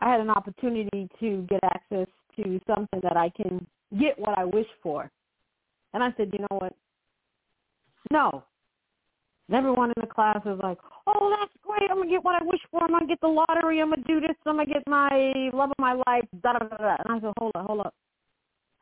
I 0.00 0.10
had 0.10 0.20
an 0.20 0.30
opportunity 0.30 1.08
to 1.20 1.46
get 1.48 1.60
access 1.62 2.08
to 2.36 2.60
something 2.66 3.00
that 3.02 3.16
I 3.16 3.30
can 3.30 3.64
get 3.98 4.18
what 4.18 4.36
I 4.36 4.44
wish 4.44 4.66
for, 4.82 5.10
and 5.94 6.02
I 6.02 6.12
said, 6.16 6.30
you 6.32 6.40
know 6.40 6.58
what? 6.58 6.74
No. 8.10 8.42
And 9.52 9.58
everyone 9.58 9.92
in 9.94 10.00
the 10.00 10.06
class 10.06 10.40
is 10.46 10.58
like, 10.62 10.78
"Oh, 11.06 11.36
that's 11.38 11.52
great! 11.62 11.90
I'm 11.90 11.98
gonna 11.98 12.08
get 12.08 12.24
what 12.24 12.40
I 12.40 12.44
wish 12.46 12.60
for. 12.70 12.82
I'm 12.82 12.88
gonna 12.88 13.06
get 13.06 13.20
the 13.20 13.28
lottery. 13.28 13.80
I'm 13.82 13.90
gonna 13.90 14.02
do 14.04 14.18
this. 14.18 14.34
I'm 14.46 14.56
gonna 14.56 14.64
get 14.64 14.82
my 14.86 15.50
love 15.52 15.70
of 15.70 15.78
my 15.78 15.92
life." 15.92 16.24
Da 16.42 16.54
da 16.54 16.60
da 16.60 16.76
da. 16.78 16.96
And 17.04 17.12
I 17.12 17.20
said, 17.20 17.34
"Hold 17.36 17.52
up, 17.54 17.66
hold 17.66 17.80
up." 17.80 17.94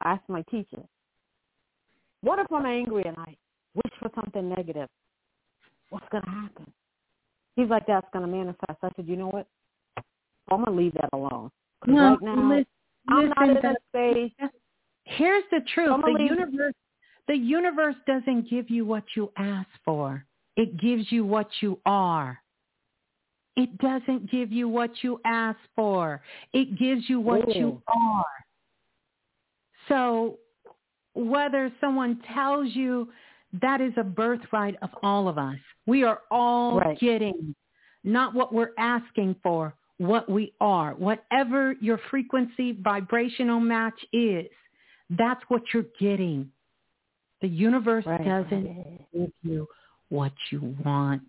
I 0.01 0.13
asked 0.13 0.29
my 0.29 0.43
teacher, 0.43 0.85
"What 2.21 2.39
if 2.39 2.53
I'm 2.53 2.67
angry 2.67 3.03
and 3.05 3.19
I 3.19 3.37
wish 3.75 3.93
for 3.99 4.13
something 4.15 4.49
negative? 4.49 4.89
What's 5.89 6.09
gonna 6.11 6.31
happen?" 6.31 6.73
He's 7.57 7.69
like, 7.69 7.87
"That's 7.87 8.09
gonna 8.13 8.29
manifest." 8.29 8.79
I 8.85 8.91
said, 8.95 9.09
"You 9.09 9.17
know 9.17 9.29
what? 9.29 9.49
I'm 10.53 10.63
gonna 10.63 10.71
leave 10.71 10.95
that 10.95 11.11
alone. 11.13 11.51
No, 11.85 12.11
right 12.11 12.23
now, 12.23 12.49
listen, 12.49 12.67
I'm 13.09 13.29
not 13.31 13.49
in 13.49 13.67
a 13.67 13.75
space." 13.89 14.33
Here's 15.03 15.43
the 15.51 15.63
truth. 15.63 16.01
The 16.01 16.13
leave- 16.13 16.31
universe 16.31 16.75
the 17.27 17.37
universe 17.37 17.97
doesn't 18.07 18.49
give 18.49 18.71
you 18.71 18.85
what 18.85 19.17
you 19.17 19.33
ask 19.37 19.69
for. 19.85 20.25
It 20.57 20.79
gives 20.79 21.11
you 21.11 21.25
what 21.25 21.49
you 21.61 21.79
are. 21.87 22.39
It 23.57 23.77
doesn't 23.79 24.31
give 24.31 24.53
you 24.53 24.69
what 24.69 24.91
you 25.03 25.20
ask 25.25 25.59
for. 25.75 26.23
It 26.53 26.79
gives 26.79 27.09
you 27.09 27.20
what 27.20 27.55
you 27.55 27.83
oh. 27.89 28.01
are. 28.01 28.25
So 29.89 30.39
whether 31.15 31.73
someone 31.81 32.23
tells 32.33 32.75
you 32.75 33.09
that 33.61 33.81
is 33.81 33.93
a 33.97 34.05
birthright 34.05 34.77
of 34.83 34.91
all 35.03 35.29
of 35.29 35.37
us. 35.39 35.57
We 35.87 36.05
are 36.05 36.20
all 36.31 36.79
Right. 36.79 36.99
getting 36.99 37.55
not 38.03 38.35
what 38.35 38.53
we're 38.53 38.73
asking 38.79 39.35
for, 39.43 39.75
what 39.99 40.29
we 40.29 40.55
are. 40.61 40.95
Whatever 40.95 41.75
your 41.81 41.99
frequency 42.11 42.73
vibrational 42.73 43.61
match 43.61 44.07
is, 44.12 44.47
that's 45.11 45.43
what 45.49 45.62
you're 45.75 45.85
getting. 45.99 46.51
The 47.43 47.49
universe 47.49 48.07
Right, 48.07 48.25
doesn't 48.25 49.07
give 49.12 49.33
you 49.43 49.67
what 50.11 50.33
you 50.51 50.77
want. 50.85 51.23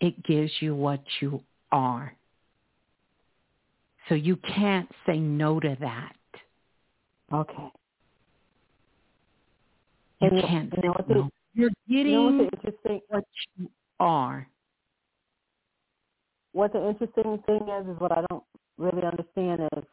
It 0.00 0.22
gives 0.24 0.52
you 0.60 0.74
what 0.74 1.02
you 1.20 1.42
are. 1.72 2.14
So 4.08 4.14
you 4.14 4.36
can't 4.36 4.88
say 5.06 5.18
no 5.18 5.58
to 5.60 5.76
that. 5.80 6.16
Okay. 7.32 7.70
You 10.20 10.28
And 10.30 10.40
can't 10.42 10.72
you 10.74 10.82
say 10.82 10.88
know 10.88 10.94
the- 11.08 11.14
no. 11.14 11.30
You're 11.54 11.70
You 11.86 12.04
know 12.04 12.26
getting 12.26 12.38
what 12.38 12.50
the 12.50 12.56
interesting 12.56 13.00
what 13.08 13.24
you 13.56 13.70
are. 14.00 14.48
what 16.52 16.72
the 16.72 16.88
interesting 16.88 17.38
thing 17.46 17.68
is 17.68 17.86
is 17.86 18.00
what 18.00 18.12
I 18.12 18.24
don't 18.28 18.44
really 18.76 19.04
understand 19.04 19.68
is 19.76 19.84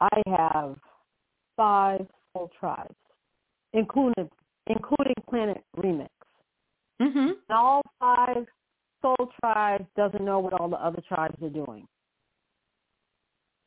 I 0.00 0.20
have 0.26 0.76
five 1.56 2.06
soul 2.32 2.50
tribes, 2.58 2.94
including 3.72 4.28
including 4.66 5.14
Planet 5.30 5.64
Remix. 5.76 6.08
Mm-hmm. 7.02 7.18
And 7.18 7.36
all 7.50 7.82
five 7.98 8.46
soul 9.02 9.28
tribes 9.40 9.84
doesn't 9.96 10.24
know 10.24 10.38
what 10.38 10.52
all 10.52 10.68
the 10.68 10.76
other 10.76 11.02
tribes 11.08 11.42
are 11.42 11.48
doing. 11.48 11.86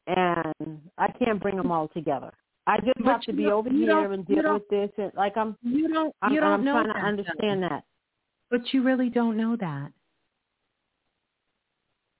And 0.07 0.81
I 0.97 1.11
can't 1.11 1.41
bring 1.41 1.57
them 1.57 1.71
all 1.71 1.89
together. 1.89 2.31
I 2.67 2.77
just 2.79 2.97
But 2.97 3.05
have 3.05 3.21
to 3.21 3.33
be 3.33 3.47
over 3.47 3.69
here 3.69 4.11
and 4.11 4.25
deal 4.25 4.53
with 4.53 4.67
this 4.69 4.89
and 4.97 5.11
like 5.15 5.37
I'm 5.37 5.55
You 5.61 5.87
don't 5.87 6.15
I'm, 6.21 6.33
you 6.33 6.39
don't 6.39 6.51
I'm 6.53 6.65
know 6.65 6.73
trying 6.73 6.87
that, 6.87 6.93
to 6.93 6.99
understand 6.99 7.63
that. 7.63 7.83
But 8.49 8.61
you 8.73 8.83
really 8.83 9.09
don't 9.09 9.37
know 9.37 9.55
that. 9.57 9.91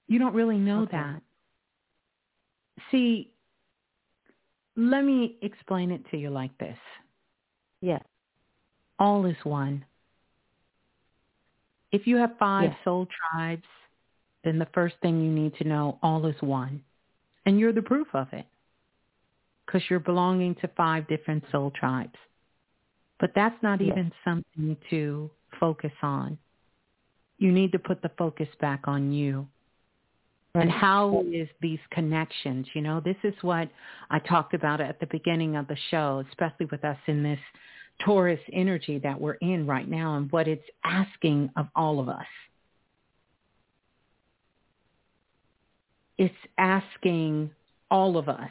You 0.08 0.18
don't 0.18 0.34
really 0.34 0.58
know 0.58 0.82
Okay. 0.82 0.96
that. 0.96 1.22
See, 2.90 3.30
let 4.76 5.02
me 5.04 5.36
explain 5.42 5.90
it 5.90 6.08
to 6.10 6.16
you 6.16 6.30
like 6.30 6.56
this. 6.58 6.78
Yes. 7.80 8.04
All 8.98 9.24
is 9.26 9.36
one. 9.44 9.84
If 11.92 12.06
you 12.06 12.16
have 12.16 12.36
five 12.38 12.70
Yes. 12.70 12.84
soul 12.84 13.06
tribes, 13.06 13.66
then 14.42 14.58
the 14.58 14.66
first 14.66 14.96
thing 15.00 15.20
you 15.20 15.30
need 15.30 15.54
to 15.56 15.64
know, 15.64 15.98
all 16.02 16.26
is 16.26 16.40
one. 16.42 16.84
And 17.44 17.58
you're 17.58 17.72
the 17.72 17.82
proof 17.82 18.14
of 18.14 18.32
it. 18.32 18.46
Because 19.64 19.88
you're 19.88 20.00
belonging 20.00 20.54
to 20.56 20.68
five 20.68 21.06
different 21.08 21.44
soul 21.50 21.70
tribes. 21.70 22.18
But 23.18 23.34
that's 23.34 23.60
not 23.62 23.80
Yes. 23.80 23.90
even 23.92 24.12
something 24.24 24.76
to 24.90 25.30
focus 25.58 25.92
on. 26.02 26.38
You 27.38 27.52
need 27.52 27.72
to 27.72 27.78
put 27.78 28.02
the 28.02 28.10
focus 28.10 28.48
back 28.56 28.88
on 28.88 29.12
you. 29.12 29.48
And 30.54 30.70
how 30.70 31.22
is 31.32 31.48
these 31.60 31.80
connections? 31.90 32.66
You 32.74 32.80
know, 32.80 33.00
this 33.00 33.16
is 33.24 33.34
what 33.42 33.68
I 34.10 34.18
talked 34.20 34.54
about 34.54 34.80
at 34.80 34.98
the 35.00 35.06
beginning 35.06 35.56
of 35.56 35.66
the 35.68 35.76
show, 35.90 36.24
especially 36.30 36.66
with 36.66 36.82
us 36.82 36.98
in 37.06 37.22
this 37.22 37.40
Taurus 38.04 38.40
energy 38.52 38.98
that 38.98 39.20
we're 39.20 39.34
in 39.34 39.66
right 39.66 39.88
now 39.88 40.16
and 40.16 40.30
what 40.30 40.48
it's 40.48 40.68
asking 40.84 41.50
of 41.56 41.66
all 41.74 42.00
of 42.00 42.08
us. 42.08 42.26
It's 46.18 46.34
asking 46.58 47.50
all 47.90 48.16
of 48.16 48.28
us 48.28 48.50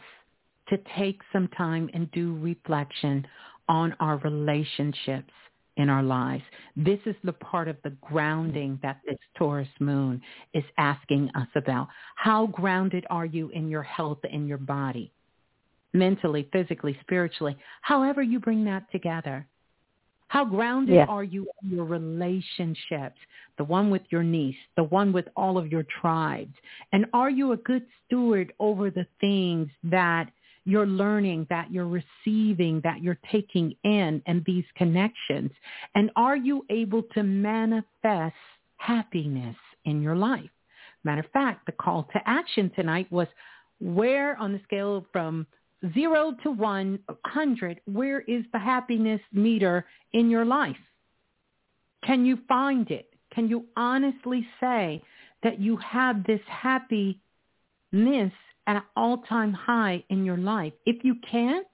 to 0.70 0.78
take 0.98 1.20
some 1.32 1.48
time 1.50 1.90
and 1.94 2.12
do 2.12 2.38
reflection 2.38 3.26
on 3.68 3.96
our 4.00 4.18
relationships 4.18 5.32
in 5.78 5.90
our 5.90 6.04
lives. 6.04 6.44
This 6.76 7.00
is 7.06 7.16
the 7.24 7.34
part 7.34 7.68
of 7.68 7.78
the 7.84 7.92
grounding 8.02 8.80
that 8.82 9.02
this 9.06 9.18
Taurus 9.38 9.68
moon 9.80 10.22
is 10.54 10.64
asking 10.78 11.30
us 11.36 11.48
about. 11.56 11.88
How 12.16 12.48
grounded 12.48 13.06
are 13.10 13.26
you 13.26 13.50
in 13.50 13.70
your 13.70 13.84
health 13.84 14.20
and 14.32 14.48
your 14.48 14.58
body? 14.58 15.12
Mentally, 15.96 16.50
physically, 16.52 16.98
spiritually, 17.02 17.56
however 17.82 18.22
you 18.22 18.40
bring 18.40 18.66
that 18.66 18.92
together. 18.92 19.48
How 20.28 20.44
grounded 20.44 21.08
are 21.08 21.24
you 21.24 21.48
in 21.64 21.70
your 21.70 21.86
relationships? 21.86 23.18
The 23.58 23.64
one 23.64 23.90
with 23.90 24.02
your 24.10 24.24
niece, 24.24 24.58
the 24.76 24.84
one 24.84 25.14
with 25.14 25.28
all 25.38 25.58
of 25.58 25.72
your 25.72 25.86
tribes. 26.02 26.54
And 26.92 27.06
are 27.14 27.30
you 27.30 27.54
a 27.54 27.58
good 27.58 27.86
steward 28.06 28.52
over 28.60 28.90
the 28.90 29.08
things 29.22 29.70
that 29.84 30.30
you're 30.66 30.88
learning, 30.88 31.48
that 31.50 31.72
you're 31.72 31.88
receiving, 31.88 32.82
that 32.84 33.02
you're 33.02 33.20
taking 33.32 33.76
in 33.84 34.22
and 34.26 34.44
these 34.46 34.66
connections? 34.76 35.52
And 35.94 36.12
are 36.18 36.36
you 36.36 36.66
able 36.70 37.04
to 37.14 37.24
manifest 37.24 38.36
happiness 38.78 39.56
in 39.86 40.02
your 40.02 40.16
life? 40.16 40.50
Matter 41.06 41.22
of 41.22 41.32
fact, 41.32 41.68
the 41.68 41.72
call 41.72 42.10
to 42.12 42.20
action 42.26 42.72
tonight 42.76 43.10
was 43.12 43.28
where 43.80 44.36
on 44.38 44.52
the 44.52 44.60
scale 44.64 45.06
from 45.14 45.46
zero 45.94 46.34
to 46.44 46.52
one 46.52 47.00
hundred, 47.26 47.82
where 47.86 48.22
is 48.22 48.44
the 48.54 48.60
happiness 48.60 49.22
meter 49.32 49.86
in 50.14 50.30
your 50.30 50.46
life? 50.46 50.76
Can 52.04 52.26
you 52.26 52.38
find 52.48 52.90
it? 52.92 53.10
Can 53.34 53.48
you 53.50 53.66
honestly 53.76 54.48
say 54.60 55.02
that 55.44 55.60
you 55.60 55.78
have 55.78 56.24
this 56.26 56.42
happiness 56.48 57.20
at 58.68 58.76
an 58.78 58.84
all-time 58.96 59.54
high 59.54 60.04
in 60.10 60.24
your 60.24 60.38
life? 60.38 60.74
If 60.86 61.04
you 61.04 61.16
can't, 61.30 61.68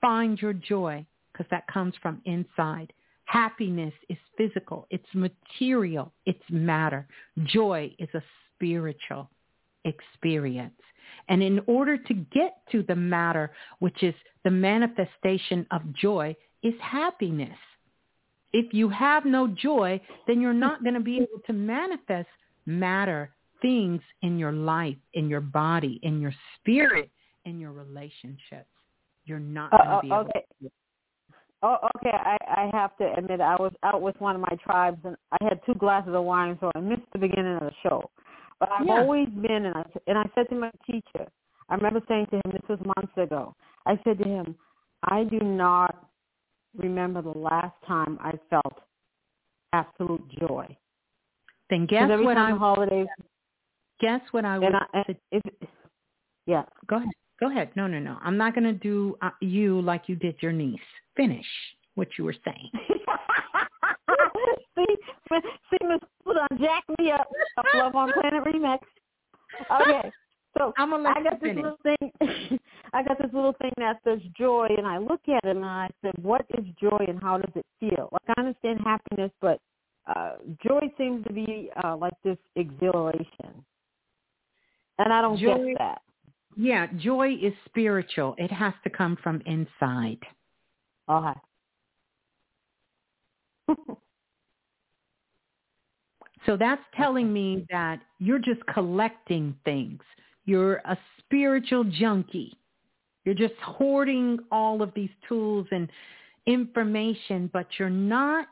find 0.00 0.40
your 0.40 0.52
joy 0.52 1.04
because 1.32 1.46
that 1.50 1.66
comes 1.66 1.94
from 2.00 2.22
inside. 2.24 2.92
Happiness 3.24 3.92
is 4.08 4.18
physical. 4.38 4.86
It's 4.90 5.08
material. 5.14 6.12
It's 6.26 6.38
matter. 6.48 7.06
Joy 7.44 7.92
is 7.98 8.08
a 8.14 8.22
spiritual 8.54 9.28
experience. 9.84 10.80
And 11.28 11.42
in 11.42 11.60
order 11.66 11.96
to 11.96 12.14
get 12.14 12.58
to 12.72 12.82
the 12.82 12.96
matter, 12.96 13.52
which 13.78 14.02
is 14.02 14.14
the 14.44 14.50
manifestation 14.50 15.66
of 15.70 15.82
joy, 15.94 16.36
is 16.62 16.74
happiness. 16.80 17.58
If 18.52 18.72
you 18.72 18.88
have 18.88 19.24
no 19.24 19.48
joy, 19.48 20.00
then 20.26 20.40
you're 20.40 20.52
not 20.52 20.82
going 20.82 20.94
to 20.94 21.00
be 21.00 21.16
able 21.16 21.40
to 21.46 21.52
manifest 21.52 22.28
matter, 22.64 23.30
things 23.60 24.00
in 24.22 24.38
your 24.38 24.52
life, 24.52 24.96
in 25.14 25.28
your 25.28 25.40
body, 25.40 26.00
in 26.02 26.20
your 26.20 26.34
spirit, 26.56 27.10
in 27.44 27.58
your 27.58 27.72
relationships. 27.72 28.70
You're 29.24 29.40
not 29.40 29.72
Uh, 29.72 29.78
going 29.78 29.88
to 29.88 29.96
uh, 29.96 30.00
be 30.00 30.06
able 30.08 30.18
okay. 30.18 30.44
to. 30.62 30.70
Oh, 31.62 31.78
okay. 31.96 32.12
I, 32.12 32.36
I 32.46 32.70
have 32.72 32.96
to 32.98 33.12
admit, 33.16 33.40
I 33.40 33.56
was 33.56 33.72
out 33.82 34.00
with 34.00 34.14
one 34.20 34.36
of 34.36 34.40
my 34.42 34.56
tribes, 34.62 34.98
and 35.04 35.16
I 35.32 35.44
had 35.44 35.60
two 35.66 35.74
glasses 35.74 36.14
of 36.14 36.22
wine, 36.22 36.56
so 36.60 36.70
I 36.74 36.80
missed 36.80 37.02
the 37.12 37.18
beginning 37.18 37.54
of 37.54 37.60
the 37.60 37.72
show. 37.82 38.10
But 38.58 38.72
I've 38.72 38.86
Yeah. 38.86 39.00
always 39.00 39.28
been, 39.28 39.66
and 39.66 39.76
I 39.76 39.84
and 40.06 40.18
I 40.18 40.24
said 40.34 40.48
to 40.48 40.54
my 40.54 40.70
teacher, 40.86 41.26
I 41.68 41.74
remember 41.74 42.00
saying 42.08 42.26
to 42.26 42.36
him, 42.36 42.52
this 42.52 42.68
was 42.68 42.80
months 42.96 43.16
ago. 43.16 43.54
I 43.84 43.98
said 44.04 44.18
to 44.18 44.24
him, 44.24 44.56
I 45.04 45.24
do 45.24 45.38
not 45.40 46.08
remember 46.76 47.22
the 47.22 47.36
last 47.36 47.74
time 47.86 48.18
I 48.20 48.32
felt 48.50 48.80
absolute 49.72 50.26
joy. 50.40 50.76
Then 51.70 51.86
guess 51.86 52.08
every 52.10 52.24
what 52.24 52.34
time 52.34 52.54
I 52.54 52.58
holidays, 52.58 53.08
guess 54.00 54.20
what 54.30 54.44
I 54.44 54.58
would. 54.58 54.66
And 54.68 54.76
I, 54.76 54.86
and 54.94 55.16
if, 55.32 55.42
yeah, 56.46 56.64
go 56.86 56.96
ahead. 56.96 57.08
Go 57.38 57.50
ahead. 57.50 57.70
No, 57.76 57.86
no, 57.86 57.98
no. 57.98 58.16
I'm 58.22 58.38
not 58.38 58.54
going 58.54 58.64
to 58.64 58.72
do 58.72 59.16
uh, 59.20 59.30
you 59.40 59.80
like 59.82 60.04
you 60.08 60.16
did 60.16 60.36
your 60.40 60.52
niece. 60.52 60.80
Finish 61.16 61.46
what 61.94 62.08
you 62.16 62.24
were 62.24 62.36
saying. 62.44 62.70
see, 65.70 65.86
Miss 65.86 66.00
Put 66.24 66.36
on 66.38 66.58
jack 66.60 66.84
me 66.98 67.10
up. 67.12 67.28
Love 67.74 67.94
on 67.94 68.12
Planet 68.12 68.44
Remix. 68.44 68.78
Okay, 69.80 70.10
so 70.58 70.72
I'm 70.78 70.90
gonna 70.90 71.08
I 71.10 71.22
got 71.22 71.40
this 71.40 71.50
finish. 71.50 71.64
little 71.64 71.78
thing. 71.82 72.58
I 72.92 73.02
got 73.02 73.18
this 73.18 73.30
little 73.32 73.54
thing 73.60 73.72
that 73.78 73.98
says 74.04 74.20
joy, 74.36 74.66
and 74.76 74.86
I 74.86 74.98
look 74.98 75.20
at 75.28 75.44
it 75.44 75.56
and 75.56 75.64
I 75.64 75.88
said, 76.02 76.12
"What 76.22 76.44
is 76.58 76.64
joy, 76.80 77.04
and 77.06 77.20
how 77.22 77.38
does 77.38 77.52
it 77.54 77.66
feel?" 77.80 78.08
Like 78.12 78.36
I 78.36 78.40
understand 78.40 78.80
happiness, 78.84 79.30
but 79.40 79.60
uh, 80.14 80.36
joy 80.66 80.92
seems 80.98 81.24
to 81.26 81.32
be 81.32 81.70
uh, 81.84 81.96
like 81.96 82.14
this 82.24 82.38
exhilaration, 82.56 83.64
and 84.98 85.12
I 85.12 85.20
don't 85.20 85.38
Joy- 85.38 85.66
get 85.68 85.78
that. 85.78 86.02
Yeah, 86.56 86.86
joy 86.96 87.34
is 87.34 87.52
spiritual. 87.66 88.34
It 88.38 88.50
has 88.50 88.72
to 88.84 88.90
come 88.90 89.16
from 89.22 89.42
inside. 89.44 90.20
Okay. 91.08 91.38
So 96.46 96.56
that's 96.56 96.82
telling 96.96 97.32
me 97.32 97.66
that 97.70 98.00
you're 98.18 98.38
just 98.38 98.64
collecting 98.72 99.54
things. 99.64 100.00
You're 100.44 100.76
a 100.84 100.96
spiritual 101.18 101.84
junkie. 101.84 102.56
You're 103.24 103.34
just 103.34 103.54
hoarding 103.60 104.38
all 104.52 104.80
of 104.80 104.92
these 104.94 105.10
tools 105.28 105.66
and 105.72 105.88
information, 106.46 107.50
but 107.52 107.66
you're 107.78 107.90
not 107.90 108.46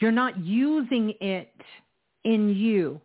you're 0.00 0.10
not 0.10 0.38
using 0.40 1.14
it 1.20 1.54
in 2.24 2.48
you 2.48 3.00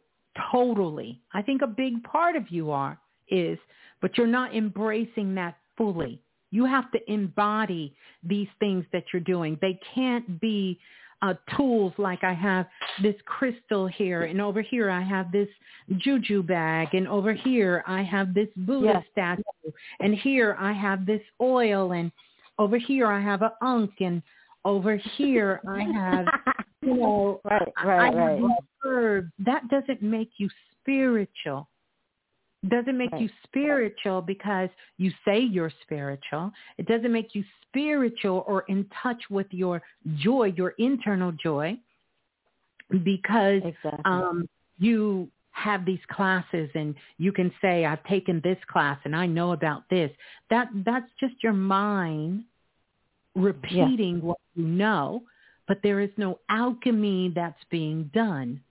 totally. 0.52 1.22
I 1.34 1.44
think 1.44 1.62
a 1.62 1.68
big 1.68 2.04
part 2.04 2.36
of 2.36 2.50
you 2.50 2.72
are 2.72 3.00
is, 3.30 3.60
but 4.02 4.18
you're 4.18 4.28
not 4.28 4.56
embracing 4.56 5.36
that 5.36 5.58
fully. 5.78 6.20
You 6.52 6.66
have 6.66 6.92
to 6.92 7.12
embody 7.12 7.96
these 8.24 8.48
things 8.60 8.84
that 8.92 9.04
you're 9.14 9.22
doing. 9.22 9.58
They 9.62 9.80
can't 9.94 10.42
be 10.42 10.80
uh, 11.22 11.34
tools 11.56 11.94
like 11.98 12.24
I 12.24 12.34
have 12.34 12.68
this 13.02 13.16
crystal 13.26 13.88
here, 13.88 14.24
and 14.24 14.42
over 14.42 14.62
here 14.62 14.90
I 14.90 15.02
have 15.02 15.32
this 15.32 15.50
juju 15.98 16.44
bag, 16.44 16.94
and 16.94 17.08
over 17.08 17.34
here 17.34 17.84
I 17.88 18.04
have 18.04 18.34
this 18.34 18.50
Buddha 18.56 19.04
Yes. 19.04 19.06
statue, 19.12 19.72
and 20.00 20.16
here 20.16 20.56
I 20.60 20.72
have 20.72 21.06
this 21.06 21.22
oil, 21.42 21.94
and 21.94 22.12
over 22.58 22.78
here 22.78 23.08
I 23.08 23.20
have 23.20 23.42
a 23.42 23.54
ankh, 23.62 24.02
and 24.02 24.22
over 24.66 24.96
here 24.96 25.62
I 25.68 25.82
have, 25.82 26.26
you 26.82 26.96
know, 26.96 27.42
right, 27.44 27.72
I 27.78 27.88
right, 27.88 28.06
have 28.06 28.16
right. 28.16 28.38
these 28.38 28.68
herbs. 28.86 29.32
That 29.40 29.68
doesn't 29.70 30.02
make 30.02 30.32
you 30.38 30.50
spiritual 30.82 31.68
doesn't 32.68 32.98
make 32.98 33.12
Right. 33.12 33.22
you 33.22 33.30
spiritual 33.44 34.22
because 34.22 34.70
you 34.98 35.12
say 35.24 35.40
you're 35.40 35.72
spiritual. 35.82 36.52
It 36.78 36.88
doesn't 36.88 37.12
make 37.12 37.34
you 37.34 37.44
spiritual 37.68 38.44
or 38.48 38.62
in 38.68 38.86
touch 39.02 39.30
with 39.30 39.48
your 39.54 39.82
joy, 40.16 40.54
your 40.58 40.72
internal 40.72 41.32
joy, 41.32 41.78
because 43.04 43.62
Exactly. 43.64 44.02
um, 44.06 44.50
you 44.78 45.30
have 45.52 45.86
these 45.86 46.00
classes 46.12 46.70
and 46.74 46.96
you 47.18 47.32
can 47.32 47.52
say, 47.62 47.86
I've 47.86 48.04
taken 48.06 48.42
this 48.44 48.58
class 48.68 49.00
and 49.06 49.16
I 49.16 49.26
know 49.26 49.52
about 49.54 49.84
this. 49.90 50.12
That 50.50 50.70
that's 50.74 51.10
just 51.20 51.42
your 51.44 51.54
mind 51.54 52.44
repeating 53.36 54.22
what 54.22 54.40
you 54.56 54.66
know, 54.66 55.24
but 55.68 55.82
there 55.84 56.00
is 56.00 56.10
no 56.18 56.40
alchemy 56.50 57.30
that's 57.36 57.64
being 57.70 58.10
done. 58.14 58.62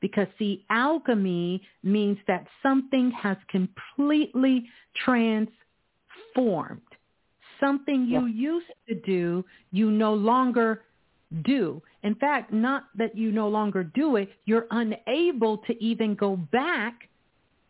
Because 0.00 0.26
see, 0.38 0.64
alchemy 0.70 1.62
means 1.82 2.18
that 2.26 2.46
something 2.62 3.10
has 3.12 3.36
completely 3.48 4.68
transformed. 5.04 6.82
Something 7.58 8.06
you 8.06 8.26
used 8.26 8.66
to 8.88 8.94
do, 8.94 9.44
you 9.72 9.90
no 9.90 10.12
longer 10.12 10.82
do. 11.44 11.82
In 12.02 12.14
fact, 12.16 12.52
not 12.52 12.84
that 12.96 13.16
you 13.16 13.32
no 13.32 13.48
longer 13.48 13.82
do 13.82 14.16
it, 14.16 14.28
you're 14.44 14.66
unable 14.70 15.58
to 15.58 15.82
even 15.82 16.14
go 16.14 16.36
back 16.36 17.08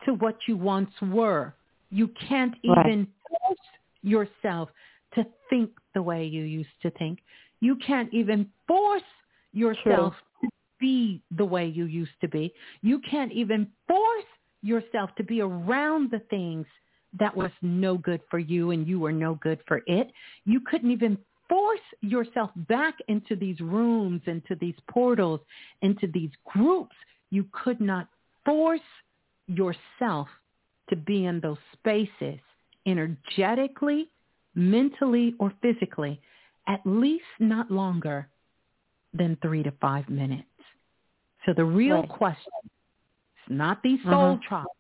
to 0.04 0.14
what 0.14 0.36
you 0.48 0.56
once 0.56 0.90
were. 1.00 1.54
You 1.90 2.08
can't 2.08 2.54
Right. 2.64 2.86
even 2.86 3.06
force 3.28 3.58
yourself 4.02 4.70
to 5.14 5.24
think 5.48 5.70
the 5.94 6.02
way 6.02 6.24
you 6.24 6.42
used 6.42 6.80
to 6.82 6.90
think. 6.90 7.22
You 7.60 7.76
can't 7.76 8.12
even 8.12 8.50
force 8.66 9.02
yourself 9.52 10.14
be 10.78 11.22
the 11.36 11.44
way 11.44 11.66
you 11.66 11.84
used 11.84 12.18
to 12.20 12.28
be. 12.28 12.52
You 12.82 13.00
can't 13.08 13.32
even 13.32 13.68
force 13.88 14.24
yourself 14.62 15.10
to 15.16 15.24
be 15.24 15.40
around 15.40 16.10
the 16.10 16.20
things 16.30 16.66
that 17.18 17.36
was 17.36 17.50
no 17.62 17.96
good 17.96 18.20
for 18.30 18.38
you 18.38 18.72
and 18.72 18.86
you 18.86 19.00
were 19.00 19.12
no 19.12 19.36
good 19.36 19.60
for 19.66 19.80
it. 19.86 20.10
You 20.44 20.60
couldn't 20.60 20.90
even 20.90 21.18
force 21.48 21.80
yourself 22.00 22.50
back 22.68 22.94
into 23.08 23.36
these 23.36 23.60
rooms, 23.60 24.20
into 24.26 24.56
these 24.60 24.74
portals, 24.90 25.40
into 25.82 26.08
these 26.12 26.30
groups. 26.44 26.94
You 27.30 27.46
could 27.52 27.80
not 27.80 28.08
force 28.44 28.80
yourself 29.46 30.28
to 30.90 30.96
be 30.96 31.26
in 31.26 31.40
those 31.40 31.58
spaces 31.72 32.40
energetically, 32.86 34.08
mentally, 34.54 35.34
or 35.38 35.52
physically, 35.60 36.20
at 36.68 36.80
least 36.84 37.24
not 37.40 37.70
longer 37.70 38.28
than 39.14 39.36
three 39.42 39.62
to 39.62 39.72
five 39.80 40.08
minutes. 40.08 40.48
So 41.46 41.52
the 41.54 41.64
real 41.64 42.00
Right. 42.00 42.08
question 42.08 42.52
is 42.64 43.56
not 43.56 43.82
these 43.82 44.02
soul 44.02 44.32
Uh-huh. 44.32 44.48
tribes. 44.48 44.70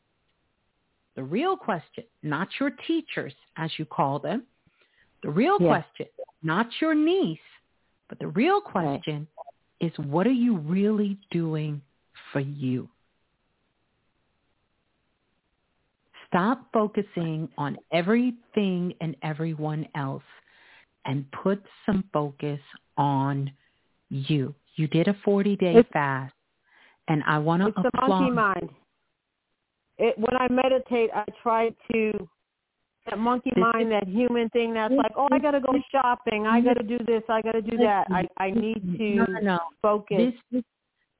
The 1.14 1.24
real 1.24 1.56
question, 1.56 2.04
not 2.22 2.48
your 2.60 2.70
teachers, 2.70 3.34
as 3.56 3.78
you 3.78 3.86
call 3.86 4.18
them. 4.18 4.46
The 5.22 5.30
real 5.30 5.58
Yeah. 5.58 5.68
question, 5.82 6.08
not 6.42 6.80
your 6.80 6.94
niece, 6.94 7.40
but 8.08 8.18
the 8.18 8.28
real 8.28 8.60
question 8.60 9.26
is 9.80 9.98
what 9.98 10.26
are 10.26 10.30
you 10.30 10.56
really 10.56 11.18
doing 11.30 11.80
for 12.32 12.40
you? 12.40 12.90
Stop 16.26 16.70
focusing 16.72 17.48
on 17.56 17.78
everything 17.92 18.94
and 19.00 19.16
everyone 19.22 19.88
else 19.94 20.24
and 21.04 21.30
put 21.30 21.64
some 21.86 22.02
focus 22.12 22.60
on 22.96 23.50
you. 24.10 24.54
You 24.74 24.88
did 24.88 25.08
a 25.08 25.14
40-day 25.14 25.84
fast, 25.92 26.34
and 27.08 27.22
I 27.26 27.38
want 27.38 27.62
to 27.62 27.68
It's 27.68 27.76
the 27.76 27.88
applaud 27.88 28.08
monkey 28.08 28.34
mind. 28.34 28.70
It, 29.98 30.18
when 30.18 30.36
I 30.38 30.48
meditate, 30.50 31.10
I 31.14 31.24
try 31.42 31.70
to 31.92 32.28
that 33.06 33.18
monkey 33.18 33.52
mind, 33.56 33.92
that 33.92 34.06
human 34.08 34.48
thing 34.50 34.74
that's 34.74 34.92
like, 34.92 35.12
oh, 35.16 35.28
I 35.30 35.38
gotta 35.38 35.60
go 35.60 35.72
shopping, 35.92 36.46
I 36.46 36.60
gotta 36.60 36.82
do 36.82 36.98
this, 37.06 37.22
I 37.28 37.40
gotta 37.40 37.62
do 37.62 37.76
that. 37.78 38.06
I 38.10 38.26
I 38.36 38.50
need 38.50 38.98
to 38.98 39.14
no, 39.14 39.26
no. 39.42 39.58
focus. 39.80 40.32
This, 40.50 40.62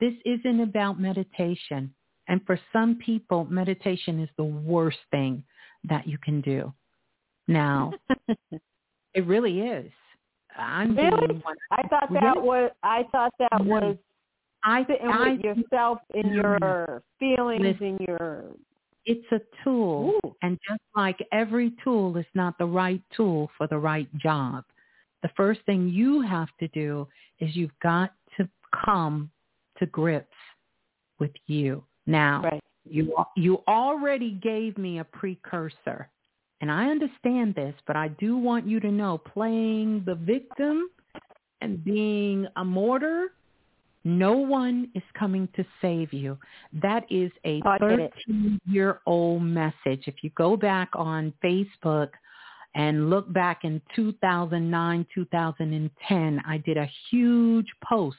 this 0.00 0.12
isn't 0.24 0.60
about 0.60 1.00
meditation. 1.00 1.94
And 2.28 2.40
for 2.44 2.58
some 2.72 2.96
people, 2.96 3.44
meditation 3.44 4.20
is 4.20 4.28
the 4.36 4.44
worst 4.44 4.98
thing 5.12 5.44
that 5.84 6.08
you 6.08 6.18
can 6.18 6.40
do. 6.40 6.72
Now, 7.46 7.92
it 9.14 9.24
really 9.26 9.60
is. 9.60 9.90
I'm 10.58 10.96
Really? 10.96 11.42
I 11.70 11.82
thought 11.88 12.12
that 12.12 12.22
Really? 12.22 12.40
was 12.40 12.70
I 12.82 13.04
thought 13.12 13.32
that 13.38 13.64
was 13.64 13.96
I 14.66 14.84
sitting 14.84 15.08
I 15.08 15.32
with 15.32 15.40
yourself 15.40 15.98
in 16.14 16.24
mm. 16.24 16.34
your 16.34 17.02
feelings, 17.18 17.62
Listen. 17.62 17.86
in 17.86 17.98
your 18.06 18.44
it's 19.06 19.26
a 19.30 19.40
tool. 19.62 20.18
Ooh. 20.24 20.34
And 20.42 20.58
just 20.68 20.82
like 20.96 21.24
every 21.32 21.72
tool 21.82 22.16
is 22.16 22.26
not 22.34 22.58
the 22.58 22.66
right 22.66 23.00
tool 23.16 23.48
for 23.56 23.68
the 23.68 23.78
right 23.78 24.08
job, 24.18 24.64
the 25.22 25.30
first 25.36 25.60
thing 25.64 25.88
you 25.88 26.20
have 26.22 26.48
to 26.60 26.68
do 26.68 27.06
is 27.38 27.54
you've 27.54 27.78
got 27.82 28.12
to 28.36 28.48
come 28.84 29.30
to 29.78 29.86
grips 29.86 30.26
with 31.18 31.30
you. 31.46 31.84
Now, 32.06 32.42
right. 32.42 32.62
you 32.84 33.14
you 33.36 33.62
already 33.68 34.32
gave 34.42 34.76
me 34.76 34.98
a 34.98 35.04
precursor. 35.04 36.08
And 36.60 36.70
I 36.70 36.88
understand 36.88 37.54
this, 37.54 37.74
but 37.86 37.96
I 37.96 38.08
do 38.08 38.36
want 38.36 38.66
you 38.66 38.80
to 38.80 38.90
know 38.90 39.18
playing 39.18 40.04
the 40.06 40.14
victim 40.14 40.88
and 41.60 41.84
being 41.84 42.46
a 42.56 42.64
martyr, 42.64 43.32
no 44.06 44.32
one 44.34 44.88
is 44.94 45.02
coming 45.18 45.48
to 45.56 45.64
save 45.82 46.12
you. 46.12 46.38
That 46.80 47.04
is 47.10 47.30
a 47.44 47.60
Oh, 47.64 47.70
I 47.70 47.78
get 47.78 47.98
it. 47.98 48.12
13-year-old 48.28 49.42
message. 49.42 50.04
If 50.06 50.22
you 50.22 50.30
go 50.36 50.56
back 50.56 50.90
on 50.94 51.32
Facebook 51.44 52.10
and 52.76 53.10
look 53.10 53.32
back 53.32 53.64
in 53.64 53.82
2009, 53.96 55.06
2010, 55.14 56.42
I 56.46 56.58
did 56.58 56.76
a 56.76 56.88
huge 57.10 57.66
post 57.84 58.16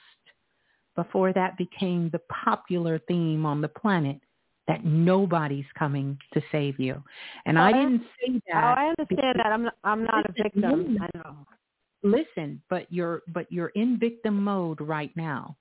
before 0.96 1.32
that 1.34 1.58
became 1.58 2.10
the 2.12 2.20
popular 2.44 3.00
theme 3.08 3.46
on 3.46 3.62
the 3.62 3.68
planet 3.68 4.20
that 4.68 4.84
nobody's 4.84 5.66
coming 5.80 6.18
to 6.34 6.42
save 6.52 6.78
you. 6.80 7.02
And 7.46 7.58
oh, 7.58 7.62
I 7.62 7.72
Oh, 7.72 7.76
I- 7.76 7.84
didn't 7.84 8.02
say 8.20 8.42
that. 8.52 8.64
Oh. 8.64 8.82
I 8.82 8.86
understand 8.90 9.40
that. 9.40 9.46
I'm 9.46 9.64
not, 9.64 9.74
I'm 9.86 10.04
not 10.04 10.30
a 10.30 10.34
victim. 10.44 10.64
listen. 10.72 10.98
I 11.02 11.18
know. 11.18 11.36
Listen, 12.04 12.62
but 12.70 12.86
you're 12.92 13.24
but 13.30 13.52
you're 13.52 13.70
in 13.70 13.98
victim 13.98 14.44
mode 14.44 14.80
right 14.82 15.12
now. 15.16 15.56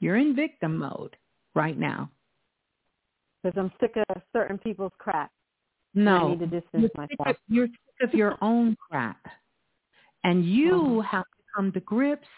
You're 0.00 0.16
in 0.16 0.34
victim 0.34 0.76
mode. 0.78 1.16
right 1.54 1.76
now? 1.76 2.08
Because 3.42 3.58
I'm 3.58 3.72
sick 3.80 3.96
of 4.08 4.22
certain 4.32 4.56
people's 4.56 4.92
crap. 4.98 5.32
No, 5.94 6.14
I 6.14 6.28
need 6.30 6.38
to 6.38 6.46
distance 6.46 6.70
you're 6.74 6.90
myself. 6.94 7.08
Sick 7.26 7.26
of, 7.26 7.36
you're 7.48 7.66
sick 7.66 8.08
of 8.08 8.14
your 8.14 8.38
own 8.42 8.76
crap, 8.76 9.18
and 10.22 10.44
you 10.44 10.70
Mhm. 10.80 11.04
have 11.06 11.24
to 11.24 11.42
come 11.54 11.72
to 11.72 11.80
grips 11.80 12.28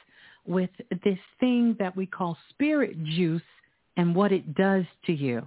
with 0.46 0.70
this 1.04 1.18
thing 1.40 1.74
that 1.74 1.94
we 1.94 2.06
call 2.06 2.38
spirit 2.48 3.04
juice 3.04 3.42
and 3.98 4.14
what 4.14 4.32
it 4.32 4.54
does 4.54 4.86
to 5.04 5.12
you. 5.12 5.46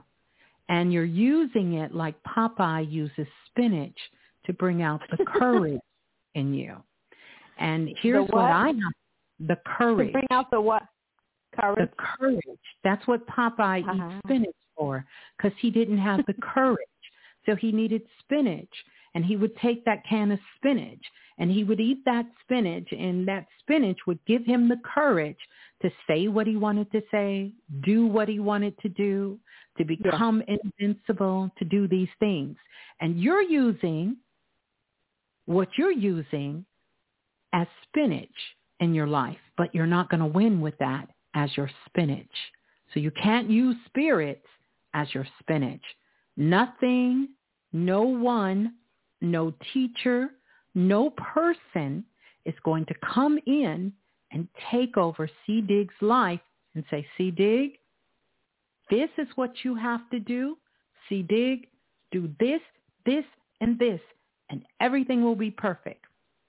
And 0.70 0.94
you're 0.94 1.04
using 1.04 1.74
it 1.74 1.94
like 1.96 2.22
Popeye 2.24 2.82
uses 2.90 3.28
spinach 3.48 3.98
to 4.46 4.54
bring 4.54 4.84
out 4.84 5.02
the 5.10 5.18
courage 5.26 5.82
in 6.36 6.54
you. 6.54 6.84
And 7.58 7.90
here's 8.02 8.28
what? 8.30 8.52
I 8.52 8.68
have 8.68 8.94
the 9.40 9.58
courage. 9.66 10.10
To 10.10 10.14
bring 10.14 10.28
out 10.30 10.52
the 10.52 10.62
what? 10.62 10.84
Courage. 11.60 11.90
The 11.90 11.96
courage. 11.98 12.60
That's 12.84 13.06
what 13.08 13.26
Popeye 13.28 13.84
Uh-huh. 13.88 14.10
eats 14.10 14.22
spinach 14.26 14.56
for, 14.78 15.06
because 15.38 15.58
he 15.60 15.72
didn't 15.72 15.98
have 16.00 16.26
the 16.26 16.34
courage. 16.42 16.80
So 17.46 17.56
he 17.56 17.72
needed 17.72 18.02
spinach, 18.20 18.74
and 19.14 19.24
he 19.24 19.36
would 19.36 19.56
take 19.58 19.86
that 19.86 20.04
can 20.06 20.32
of 20.32 20.40
spinach, 20.56 21.04
and 21.38 21.52
he 21.52 21.64
would 21.64 21.80
eat 21.80 22.04
that 22.06 22.26
spinach, 22.42 22.92
and 22.92 23.28
that 23.28 23.46
spinach 23.60 24.00
would 24.08 24.20
give 24.26 24.44
him 24.46 24.68
the 24.68 24.80
courage 24.94 25.38
to 25.82 25.92
say 26.08 26.28
what 26.28 26.48
he 26.48 26.56
wanted 26.58 26.92
to 26.92 27.02
say, 27.12 27.52
do 27.84 28.08
what 28.08 28.28
he 28.28 28.40
wanted 28.40 28.78
to 28.80 28.90
do, 28.90 29.38
to 29.78 29.86
become 29.86 30.42
invincible, 30.48 31.52
to 31.60 31.66
do 31.66 31.88
these 31.88 32.10
things. 32.20 32.58
And 33.02 33.20
you're 33.20 33.42
using 33.44 34.18
what 35.46 35.68
you're 35.78 35.92
using 35.92 36.66
as 37.54 37.68
spinach 37.84 38.30
in 38.80 38.94
your 38.94 39.08
life, 39.08 39.38
but 39.58 39.74
you're 39.76 39.86
not 39.86 40.10
going 40.10 40.22
to 40.22 40.26
win 40.26 40.62
with 40.62 40.78
that 40.80 41.10
as 41.36 41.56
your 41.56 41.70
spinach. 41.86 42.26
So 42.94 43.00
you 43.00 43.12
can't 43.12 43.50
use 43.50 43.76
spirits 43.86 44.46
as 44.94 45.14
your 45.14 45.28
spinach. 45.40 45.84
Nothing, 46.38 47.30
no 47.74 48.02
one, 48.02 48.74
no 49.22 49.54
teacher, 49.74 50.30
no 50.74 51.12
person 51.12 52.04
is 52.46 52.56
going 52.64 52.86
to 52.86 52.96
come 53.14 53.38
in 53.46 53.92
and 54.32 54.48
take 54.72 54.98
over 54.98 55.30
C. 55.46 55.62
Dig's 55.62 55.94
life 56.02 56.40
and 56.74 56.84
say, 56.90 57.06
C. 57.18 57.32
Dig, 57.32 57.72
this 58.90 59.10
is 59.18 59.28
what 59.36 59.52
you 59.64 59.76
have 59.76 60.10
to 60.12 60.20
do. 60.20 60.58
C. 61.08 61.22
Dig, 61.22 61.68
do 62.12 62.30
this, 62.40 62.62
this, 63.06 63.26
and 63.62 63.80
this, 63.80 64.02
and 64.50 64.64
everything 64.80 65.24
will 65.24 65.36
be 65.36 65.52
perfect. 65.52 66.06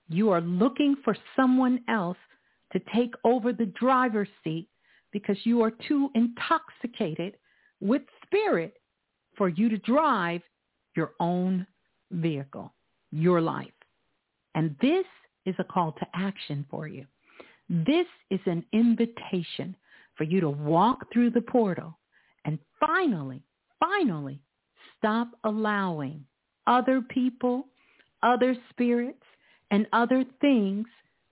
You 0.09 0.31
are 0.31 0.41
looking 0.41 0.97
for 1.05 1.17
someone 1.35 1.81
else 1.89 2.19
to 2.73 2.81
take 2.95 3.15
over 3.25 3.53
the 3.53 3.67
driver's 3.67 4.29
seat 4.43 4.69
because 5.17 5.39
you 5.45 5.63
are 5.63 5.73
too 5.89 6.11
intoxicated 6.15 7.39
with 7.81 8.03
spirit 8.23 8.75
for 9.35 9.49
you 9.49 9.71
to 9.71 9.79
drive 9.79 10.43
your 10.95 11.13
own 11.21 11.67
vehicle, 12.11 12.75
your 13.13 13.41
life. 13.41 13.73
And 14.55 14.77
this 14.83 15.07
is 15.47 15.55
a 15.59 15.65
call 15.65 15.93
to 15.93 16.07
action 16.13 16.67
for 16.71 16.87
you. 16.87 17.07
This 17.71 18.07
is 18.31 18.41
an 18.45 18.63
invitation 18.75 19.75
for 20.17 20.25
you 20.25 20.39
to 20.43 20.51
walk 20.51 21.11
through 21.15 21.31
the 21.31 21.41
portal 21.41 21.99
and 22.45 22.59
finally, 22.79 23.43
finally 23.81 24.39
stop 24.99 25.29
allowing 25.45 26.27
other 26.67 27.01
people, 27.01 27.69
other 28.23 28.55
spirits, 28.69 29.25
and 29.71 29.87
other 29.95 30.27
things 30.43 30.87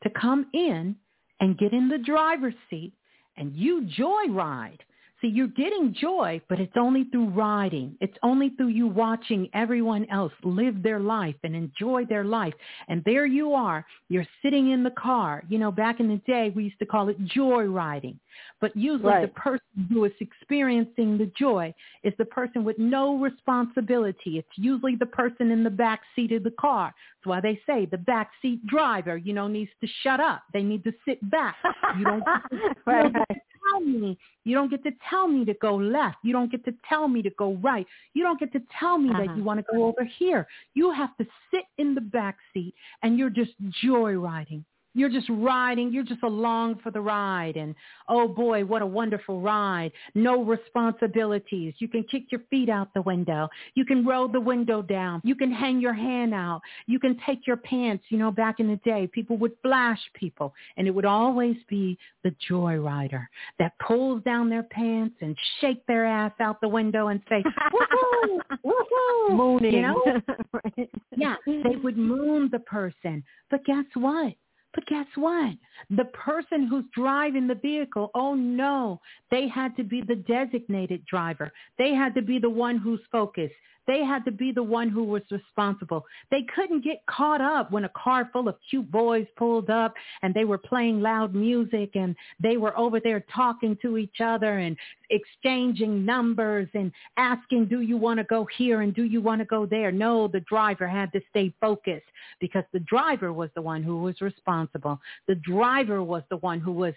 to 0.05 0.09
come 0.19 0.47
in 0.55 0.97
and 1.41 1.59
get 1.59 1.75
in 1.75 1.91
the 1.91 1.99
driver's 1.99 2.55
seat 2.71 2.95
and 3.37 3.55
you 3.55 3.89
joyride. 3.99 4.81
See, 5.21 5.29
you're 5.29 5.47
getting 5.47 5.95
joy, 5.95 6.41
but 6.49 6.61
it's 6.61 6.77
only 6.77 7.05
through 7.05 7.29
riding. 7.31 7.97
It's 8.01 8.17
only 8.23 8.51
through 8.51 8.69
you 8.69 8.87
watching 8.87 9.49
everyone 9.55 10.07
else 10.11 10.33
live 10.43 10.83
their 10.83 11.01
life 11.01 11.37
and 11.45 11.55
enjoy 11.57 12.05
their 12.05 12.25
life. 12.25 12.53
And 12.89 13.03
there 13.05 13.25
you 13.25 13.55
are. 13.55 13.87
You're 14.09 14.27
sitting 14.43 14.73
in 14.73 14.83
the 14.83 14.91
car. 14.91 15.43
You 15.49 15.59
know, 15.59 15.71
back 15.71 16.01
in 16.01 16.09
the 16.09 16.21
day, 16.27 16.53
we 16.55 16.65
used 16.65 16.79
to 16.81 16.87
call 16.87 17.09
it 17.09 17.25
joy 17.25 17.65
riding. 17.65 18.19
But 18.61 18.77
usually 18.77 19.13
Right. 19.13 19.23
the 19.23 19.41
person 19.41 19.89
who 19.91 20.05
is 20.05 20.13
experiencing 20.21 21.17
the 21.17 21.31
joy 21.39 21.73
is 22.03 22.13
the 22.19 22.25
person 22.25 22.65
with 22.65 22.79
no 22.79 23.17
responsibility. 23.17 24.39
It's 24.39 24.49
usually 24.59 24.97
the 24.97 25.07
person 25.07 25.51
in 25.51 25.63
the 25.63 25.71
back 25.71 26.03
seat 26.15 26.33
of 26.33 26.43
the 26.43 26.51
car. 26.51 26.93
That's 27.21 27.27
why 27.27 27.41
they 27.41 27.61
say 27.67 27.87
the 27.87 27.99
back 27.99 28.31
seat 28.43 28.67
driver, 28.67 29.17
you 29.17 29.33
know, 29.33 29.47
needs 29.49 29.71
to 29.81 29.87
shut 30.03 30.21
up. 30.21 30.43
They 30.53 30.63
need 30.63 30.85
to 30.85 30.93
sit 31.07 31.19
back. 31.31 31.57
You 31.99 32.05
don't 32.05 32.25
you 32.53 32.59
Right, 32.87 33.03
don't 33.03 33.13
get 33.13 33.27
right. 33.31 33.39
to 33.53 33.54
tell 33.71 33.81
me. 33.81 34.19
You 34.45 34.55
don't 34.55 34.71
get 34.71 34.83
to 34.85 34.93
tell 35.09 35.27
me 35.29 35.45
to 35.45 35.55
go 35.55 35.77
left. 35.77 36.17
You 36.23 36.33
don't 36.33 36.51
get 36.51 36.65
to 36.67 36.75
tell 36.89 37.09
me 37.09 37.23
to 37.23 37.31
go 37.31 37.55
right. 37.55 37.87
You 38.13 38.23
don't 38.23 38.39
get 38.39 38.53
to 38.53 38.63
tell 38.79 38.99
me 38.99 39.09
that 39.11 39.23
Uh-huh. 39.23 39.35
you 39.37 39.45
want 39.45 39.61
to 39.61 39.67
go 39.73 39.85
over 39.87 40.05
here. 40.05 40.47
You 40.75 40.91
have 40.93 41.17
to 41.17 41.27
sit 41.51 41.65
in 41.79 41.95
the 41.95 42.01
back 42.01 42.37
seat 42.53 42.75
and 43.03 43.19
you're 43.19 43.31
just 43.31 43.53
joyriding. 43.83 44.65
You're 44.95 45.09
just 45.09 45.29
riding. 45.29 45.93
You're 45.93 46.05
just 46.05 46.23
along 46.23 46.79
for 46.83 46.91
the 46.91 47.01
ride. 47.01 47.57
And 47.57 47.75
oh 48.09 48.29
boy, 48.29 48.65
what 48.65 48.81
a 48.81 48.87
wonderful 48.87 49.41
ride. 49.41 49.93
No 50.15 50.43
responsibilities. 50.43 51.75
You 51.79 51.89
can 51.89 52.05
kick 52.05 52.25
your 52.31 52.41
feet 52.51 52.69
out 52.69 52.95
the 52.95 53.03
window. 53.03 53.49
You 53.75 53.85
can 53.85 54.07
roll 54.07 54.29
the 54.29 54.41
window 54.41 54.83
down. 54.83 55.21
You 55.25 55.35
can 55.35 55.53
hang 55.53 55.81
your 55.81 55.95
hand 55.95 56.33
out. 56.33 56.61
You 56.87 56.99
can 57.01 57.17
take 57.27 57.47
your 57.47 57.57
pants. 57.57 58.05
You 58.09 58.19
know, 58.19 58.31
back 58.31 58.61
in 58.61 58.69
the 58.69 58.77
day, 58.85 59.09
people 59.13 59.37
would 59.39 59.53
flash 59.63 60.01
people. 60.15 60.55
And 60.77 60.87
it 60.87 60.93
would 60.93 61.05
always 61.05 61.57
be 61.69 61.99
the 62.23 62.35
joy 62.49 62.77
rider 62.77 63.29
that 63.59 63.73
pulls 63.85 64.23
down 64.23 64.49
their 64.49 64.63
pants 64.63 65.17
and 65.21 65.37
shake 65.61 65.85
their 65.87 66.07
ass 66.07 66.33
out 66.41 66.61
the 66.61 66.69
window 66.69 67.09
and 67.09 67.21
say, 67.29 67.43
woohoo, 67.73 68.39
woohoo. 68.65 69.37
Mooning. 69.37 69.75
You 69.75 69.83
know? 69.83 70.03
Right. 70.53 70.91
Yeah, 71.17 71.35
they 71.47 71.77
would 71.83 71.99
moon 71.99 72.49
the 72.53 72.61
person. 72.61 73.25
But 73.51 73.65
guess 73.65 73.85
what? 73.95 74.35
But 74.75 74.87
guess 74.87 75.07
what? 75.15 75.55
The 75.91 76.07
person 76.07 76.67
who's 76.67 76.85
driving 76.95 77.47
the 77.47 77.55
vehicle, 77.55 78.11
oh 78.15 78.35
no, 78.35 79.01
they 79.31 79.49
had 79.49 79.77
to 79.77 79.85
be 79.85 80.03
the 80.03 80.17
designated 80.17 81.05
driver. 81.07 81.53
They 81.79 81.95
had 81.95 82.15
to 82.17 82.23
be 82.23 82.39
the 82.39 82.51
one 82.51 82.79
who's 82.79 83.01
focused. 83.13 83.55
They 83.87 84.05
had 84.05 84.25
to 84.25 84.33
be 84.33 84.53
the 84.53 84.63
one 84.63 84.89
who 84.89 85.05
was 85.05 85.23
responsible. 85.31 86.05
They 86.31 86.45
couldn't 86.55 86.85
get 86.85 87.05
caught 87.07 87.41
up 87.41 87.71
when 87.71 87.85
a 87.85 87.91
car 87.91 88.31
full 88.33 88.49
of 88.49 88.57
cute 88.71 88.91
boys 88.91 89.27
pulled 89.37 89.69
up 89.69 89.95
and 90.23 90.33
they 90.33 90.45
were 90.45 90.59
playing 90.59 91.01
loud 91.01 91.35
music 91.35 91.91
and 91.95 92.17
they 92.41 92.57
were 92.57 92.77
over 92.79 93.01
there 93.01 93.25
talking 93.35 93.77
to 93.83 93.99
each 93.99 94.21
other 94.23 94.59
and 94.59 94.77
exchanging 95.11 96.05
numbers 96.05 96.69
and 96.75 96.93
asking, 97.17 97.67
do 97.67 97.81
you 97.81 97.97
want 97.97 98.19
to 98.19 98.25
go 98.25 98.47
here 98.57 98.81
and 98.81 98.95
do 98.95 99.05
you 99.05 99.21
want 99.21 99.41
to 99.41 99.45
go 99.47 99.67
there? 99.67 99.93
No, 99.93 100.29
the 100.29 100.41
driver 100.41 100.89
had 100.89 101.13
to 101.13 101.21
stay 101.31 101.53
focused 101.61 102.07
because 102.41 102.65
the 102.73 102.81
driver 102.81 103.33
was 103.33 103.51
the 103.55 103.63
one 103.63 103.83
who 103.83 104.03
was 104.03 104.21
responsible. 104.21 104.99
The 105.29 105.37
driver 105.37 106.03
was 106.03 106.23
the 106.31 106.39
one 106.39 106.61
who 106.61 106.73
was 106.73 106.95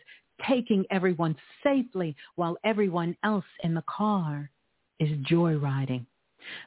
taking 0.48 0.86
everyone 0.92 1.36
safely 1.64 2.16
while 2.36 2.58
everyone 2.64 3.18
else 3.24 3.46
in 3.64 3.74
the 3.74 3.84
car 3.88 4.50
is 5.00 5.10
joyriding. 5.30 6.06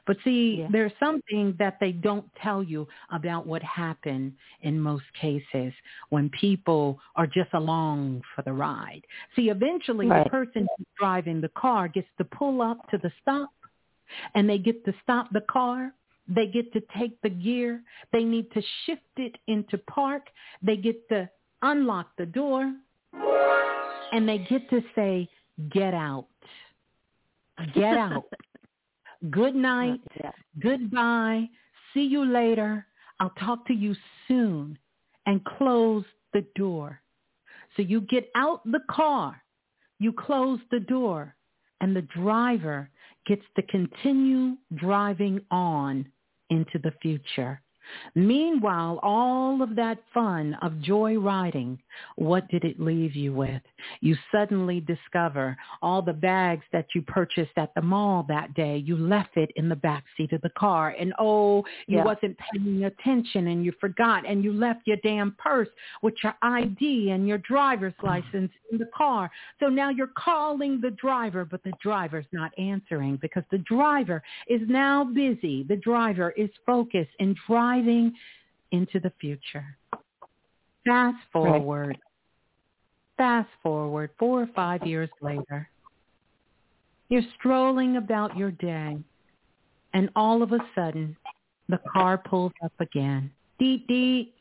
But 0.05 0.17
see, 0.23 0.61
Yeah. 0.61 0.67
there's 0.69 0.91
something 0.99 1.53
that 1.57 1.79
they 1.79 1.91
don't 1.91 2.33
tell 2.35 2.63
you 2.63 2.87
about 3.09 3.45
what 3.45 3.63
happened 3.63 4.35
in 4.61 4.79
most 4.79 5.11
cases 5.13 5.73
when 6.09 6.29
people 6.29 6.99
are 7.15 7.27
just 7.27 7.53
along 7.53 8.21
for 8.35 8.41
the 8.41 8.53
ride. 8.53 9.05
See, 9.35 9.49
eventually 9.49 10.07
Right. 10.07 10.23
the 10.23 10.29
person 10.29 10.67
who's 10.77 10.87
driving 10.97 11.41
the 11.41 11.49
car 11.49 11.87
gets 11.87 12.09
to 12.17 12.25
pull 12.25 12.61
up 12.61 12.89
to 12.89 12.97
the 12.97 13.11
stop 13.21 13.49
and 14.35 14.49
they 14.49 14.57
get 14.57 14.83
to 14.85 14.93
stop 15.03 15.29
the 15.31 15.41
car. 15.41 15.93
They 16.27 16.47
get 16.47 16.71
to 16.73 16.81
take 16.97 17.19
the 17.21 17.29
gear. 17.29 17.83
They 18.11 18.23
need 18.23 18.51
to 18.51 18.61
shift 18.85 19.17
it 19.17 19.37
into 19.47 19.77
park. 19.79 20.29
They 20.61 20.77
get 20.77 21.07
to 21.09 21.29
unlock 21.61 22.15
the 22.17 22.25
door 22.25 22.73
and 24.11 24.27
they 24.27 24.39
get 24.39 24.69
to 24.69 24.83
say, 24.95 25.29
get 25.69 25.93
out. 25.93 26.27
Get 27.73 27.97
out. 27.97 28.25
Good 29.29 29.55
night. 29.55 30.01
Goodbye. 30.59 31.49
See 31.93 32.03
you 32.05 32.25
later. 32.25 32.85
I'll 33.19 33.33
talk 33.39 33.67
to 33.67 33.73
you 33.73 33.95
soon. 34.27 34.77
And 35.25 35.43
close 35.45 36.03
the 36.33 36.43
door. 36.55 36.99
So 37.75 37.83
you 37.83 38.01
get 38.01 38.29
out 38.35 38.63
the 38.65 38.81
car. 38.89 39.41
You 39.99 40.11
close 40.11 40.59
the 40.71 40.79
door. 40.79 41.35
And 41.81 41.95
the 41.95 42.01
driver 42.01 42.89
gets 43.27 43.43
to 43.55 43.61
continue 43.63 44.57
driving 44.75 45.41
on 45.51 46.05
into 46.49 46.79
the 46.83 46.93
future. 47.01 47.61
Meanwhile, 48.15 48.99
all 49.03 49.61
of 49.61 49.75
that 49.75 49.99
fun 50.13 50.57
of 50.61 50.81
joy 50.81 51.17
riding, 51.17 51.79
what 52.15 52.47
did 52.49 52.63
it 52.63 52.79
leave 52.79 53.15
you 53.15 53.33
with? 53.33 53.61
You 54.01 54.15
suddenly 54.31 54.81
discover 54.81 55.57
all 55.81 56.01
the 56.01 56.13
bags 56.13 56.63
that 56.71 56.87
you 56.93 57.01
purchased 57.01 57.57
at 57.57 57.73
the 57.75 57.81
mall 57.81 58.25
that 58.27 58.53
day, 58.53 58.77
you 58.77 58.97
left 58.97 59.37
it 59.37 59.51
in 59.55 59.69
the 59.69 59.75
back 59.75 60.03
seat 60.17 60.33
of 60.33 60.41
the 60.41 60.51
car. 60.57 60.95
And 60.99 61.13
oh, 61.19 61.63
you 61.87 61.97
yeah. 61.97 62.03
wasn't 62.03 62.37
paying 62.37 62.85
attention 62.85 63.47
and 63.47 63.63
you 63.65 63.73
forgot 63.79 64.27
and 64.27 64.43
you 64.43 64.53
left 64.53 64.81
your 64.85 64.97
damn 65.03 65.35
purse 65.37 65.69
with 66.01 66.15
your 66.23 66.35
ID 66.41 67.11
and 67.11 67.27
your 67.27 67.39
driver's 67.39 67.93
license 68.03 68.51
in 68.71 68.77
the 68.77 68.89
car. 68.95 69.29
So 69.59 69.67
now 69.67 69.89
you're 69.89 70.11
calling 70.17 70.79
the 70.81 70.91
driver, 70.91 71.45
but 71.45 71.63
the 71.63 71.73
driver's 71.81 72.25
not 72.31 72.51
answering 72.57 73.17
because 73.21 73.43
the 73.51 73.59
driver 73.59 74.21
is 74.47 74.61
now 74.67 75.03
busy. 75.03 75.63
The 75.63 75.77
driver 75.77 76.31
is 76.31 76.49
focused 76.65 77.11
in 77.19 77.35
driving 77.47 77.70
into 78.71 78.99
the 78.99 79.11
future. 79.19 79.65
Fast 80.85 81.17
forward. 81.31 81.87
Right. 81.87 81.99
Fast 83.17 83.49
forward 83.61 84.09
four 84.17 84.41
or 84.41 84.49
five 84.55 84.85
years 84.85 85.09
later. 85.21 85.69
You're 87.09 87.21
strolling 87.37 87.97
about 87.97 88.37
your 88.37 88.51
day, 88.51 88.97
and 89.93 90.09
all 90.15 90.41
of 90.41 90.53
a 90.53 90.59
sudden, 90.73 91.15
the 91.67 91.79
car 91.91 92.17
pulls 92.17 92.53
up 92.63 92.73
again. 92.79 93.29
Deet, 93.59 93.85
deet. 93.87 94.33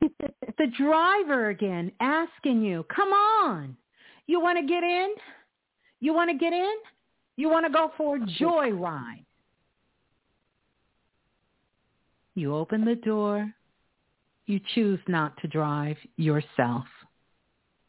the 0.00 0.66
driver 0.78 1.50
again 1.50 1.92
asking 2.00 2.62
you, 2.62 2.84
come 2.94 3.10
on, 3.10 3.76
you 4.26 4.40
want 4.40 4.58
to 4.58 4.66
get 4.66 4.82
in? 4.82 5.14
You 6.00 6.14
want 6.14 6.30
to 6.30 6.36
get 6.36 6.52
in? 6.52 6.74
You 7.36 7.50
want 7.50 7.66
to 7.66 7.72
go 7.72 7.92
for 7.96 8.16
a 8.16 8.20
joyride? 8.20 9.24
You 12.34 12.54
open 12.54 12.84
the 12.84 12.96
door. 12.96 13.52
You 14.46 14.60
choose 14.74 15.00
not 15.06 15.36
to 15.42 15.48
drive 15.48 15.96
yourself. 16.16 16.84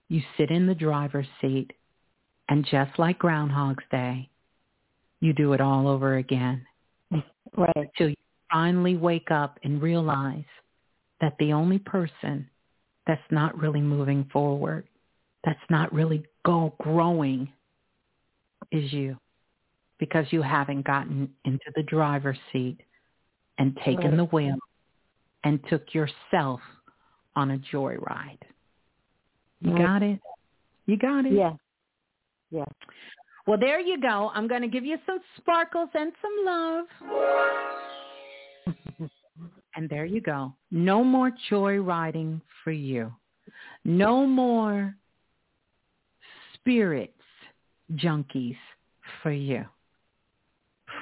You 0.10 0.22
sit 0.38 0.52
in 0.52 0.68
the 0.68 0.76
driver's 0.76 1.28
seat 1.40 1.72
and 2.50 2.66
just 2.70 3.00
like 3.00 3.18
Groundhog's 3.18 3.84
Day, 3.92 4.30
you 5.22 5.32
do 5.34 5.54
it 5.54 5.62
all 5.62 5.88
over 5.88 6.18
again. 6.18 6.66
Right. 7.56 7.90
Till 7.98 8.10
you 8.10 8.16
finally 8.52 8.98
wake 8.98 9.32
up 9.32 9.60
and 9.64 9.82
realize 9.82 10.44
that 11.22 11.36
the 11.40 11.54
only 11.54 11.80
person 11.80 12.50
that's 13.08 13.22
not 13.32 13.58
really 13.58 13.82
moving 13.82 14.30
forward, 14.34 14.88
that's 15.44 15.60
not 15.70 15.94
really 15.94 16.26
go 16.46 16.74
growing 16.80 17.52
is 18.72 18.92
you 18.92 19.18
because 19.98 20.26
you 20.32 20.42
haven't 20.42 20.86
gotten 20.86 21.30
into 21.46 21.72
the 21.76 21.84
driver's 21.84 22.40
seat 22.52 22.80
and 23.62 23.78
taken 23.86 24.18
the 24.18 24.26
wheel 24.26 24.58
and 25.44 25.60
took 25.70 25.94
yourself 25.94 26.60
on 27.36 27.52
a 27.52 27.58
joyride. 27.72 28.40
You 29.60 29.78
got 29.78 30.02
it? 30.02 30.20
You 30.88 30.98
got 30.98 31.26
it? 31.26 31.34
Yeah. 31.34 31.54
Yeah. 32.50 32.66
Well, 33.46 33.60
there 33.60 33.80
you 33.80 34.02
go. 34.02 34.32
I'm 34.34 34.48
going 34.48 34.64
to 34.64 34.68
give 34.68 34.84
you 34.84 34.98
some 35.06 35.20
sparkles 35.38 35.90
and 35.94 36.12
some 36.22 36.32
love. 36.44 36.86
and 39.76 39.88
there 39.90 40.06
you 40.06 40.22
go. 40.22 40.54
No 40.72 41.04
more 41.04 41.32
joyriding 41.52 42.42
for 42.64 42.72
you. 42.72 43.14
No 43.86 44.26
more 44.26 44.96
spirits 46.56 47.14
junkies 47.94 48.58
for 49.22 49.32
you. 49.32 49.66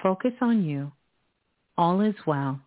Focus 0.04 0.34
on 0.42 0.64
you. 0.64 0.92
All 1.80 2.02
is 2.02 2.16
well. 2.28 2.60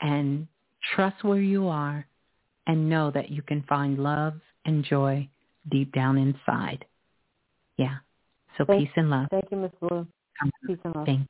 And 0.00 0.48
trust 0.94 1.22
where 1.22 1.40
you 1.40 1.68
are 1.68 2.04
and 2.66 2.90
know 2.90 3.12
that 3.12 3.30
you 3.30 3.40
can 3.40 3.62
find 3.68 4.00
love 4.00 4.34
and 4.64 4.84
joy 4.84 5.28
deep 5.70 5.92
down 5.92 6.18
inside. 6.18 6.84
Yeah. 7.76 7.98
So 8.58 8.64
thank, 8.64 8.80
peace 8.80 8.90
and 8.96 9.10
love. 9.10 9.28
Thank 9.30 9.44
you, 9.52 9.58
Miss 9.58 9.70
Blue. 9.80 10.06
Peace 10.66 10.76
and 10.82 10.96
love. 10.96 11.06
Thank 11.06 11.20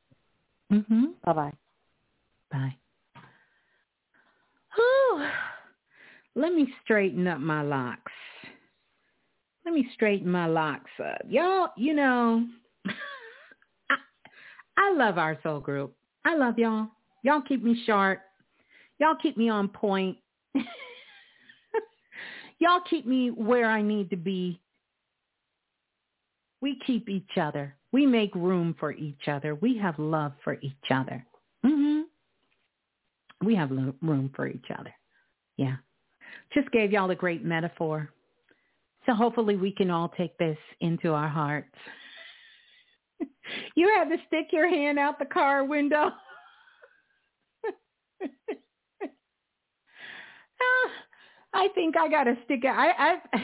you. 0.71 0.79
Mm-hmm. 0.79 1.05
Bye-bye. 1.27 1.53
Bye. 2.51 2.77
Oh, 4.79 5.31
let 6.35 6.55
me 6.55 6.67
straighten 6.83 7.27
up 7.27 7.41
my 7.41 7.61
locks. 7.61 8.13
Let 9.67 9.75
me 9.75 9.87
straighten 9.93 10.31
my 10.31 10.47
locks 10.47 10.91
up. 10.99 11.21
Y'all, 11.29 11.69
you 11.77 11.93
know, 11.93 12.47
I, 13.91 13.97
I 14.79 14.95
love 14.95 15.19
our 15.19 15.39
soul 15.43 15.61
group. 15.61 15.95
I 16.27 16.35
love 16.35 16.59
y'all. 16.59 16.89
Y'all 17.23 17.41
keep 17.41 17.65
me 17.65 17.83
sharp. 17.87 18.21
Y'all 18.99 19.17
keep 19.23 19.39
me 19.39 19.49
on 19.49 19.69
point. 19.69 20.19
y'all 22.59 22.83
keep 22.91 23.07
me 23.07 23.31
where 23.31 23.71
I 23.71 23.81
need 23.81 24.11
to 24.11 24.17
be 24.17 24.61
we 26.67 26.81
keep 26.87 27.09
each 27.09 27.39
other. 27.41 27.77
We 27.93 28.07
make 28.07 28.35
room 28.35 28.75
for 28.81 28.93
each 28.93 29.29
other. 29.29 29.55
We 29.55 29.79
have 29.79 29.99
love 29.99 30.33
for 30.43 30.55
each 30.63 30.91
other. 30.91 31.25
Mm-hmm. 31.65 33.47
We 33.47 33.55
have 33.55 33.71
lo- 33.71 33.95
room 34.03 34.33
for 34.35 34.49
each 34.49 34.67
other. 34.77 34.93
Yeah. 35.57 35.77
Just 36.55 36.71
gave 36.73 36.93
y'all 36.93 37.11
a 37.11 37.15
great 37.15 37.45
metaphor. 37.45 38.11
So 39.05 39.15
hopefully 39.15 39.57
we 39.57 39.71
can 39.71 39.91
all 39.91 40.09
take 40.09 40.37
this 40.39 40.59
into 40.81 41.13
our 41.13 41.29
hearts. 41.29 41.75
you 43.77 43.89
had 43.97 44.09
to 44.09 44.17
stick 44.27 44.49
your 44.53 44.69
hand 44.69 44.99
out 44.99 45.19
the 45.19 45.25
car 45.25 45.65
window. 45.65 46.11
Ah, 50.59 50.91
I 51.53 51.69
think 51.75 51.97
I 51.99 52.09
got 52.09 52.25
to 52.25 52.35
stick 52.45 52.61
it. 52.65 52.69
I, 52.69 52.89
I, 52.89 53.17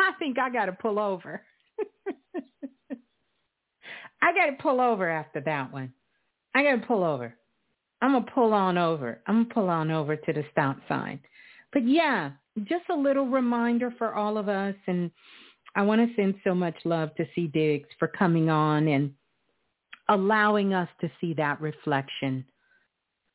I 0.00 0.12
think 0.18 0.38
I 0.38 0.50
got 0.50 0.66
to 0.66 0.72
pull 0.72 0.98
over. 0.98 1.40
I 4.20 4.34
got 4.34 4.46
to 4.46 4.56
pull 4.60 4.80
over 4.80 5.08
after 5.08 5.40
that 5.42 5.72
one. 5.72 5.92
I 6.54 6.64
got 6.64 6.80
to 6.80 6.86
pull 6.86 7.04
over. 7.04 7.34
I'm 8.00 8.24
to 8.24 8.30
pull 8.32 8.52
on 8.52 8.78
over. 8.78 9.20
I'm 9.26 9.46
to 9.46 9.54
pull 9.54 9.68
on 9.68 9.90
over 9.90 10.16
to 10.16 10.32
the 10.32 10.44
stop 10.52 10.78
sign. 10.88 11.20
But 11.72 11.86
yeah, 11.86 12.32
just 12.64 12.84
a 12.90 12.96
little 12.96 13.26
reminder 13.26 13.92
for 13.98 14.14
all 14.14 14.38
of 14.38 14.48
us. 14.48 14.74
And 14.86 15.10
I 15.78 15.82
want 15.82 16.00
to 16.00 16.12
send 16.16 16.34
so 16.42 16.56
much 16.56 16.74
love 16.84 17.14
to 17.14 17.26
C. 17.36 17.46
Diggs 17.46 17.88
for 18.00 18.08
coming 18.08 18.50
on 18.50 18.88
and 18.88 19.14
allowing 20.08 20.74
us 20.74 20.88
to 21.00 21.08
see 21.20 21.34
that 21.34 21.60
reflection 21.60 22.44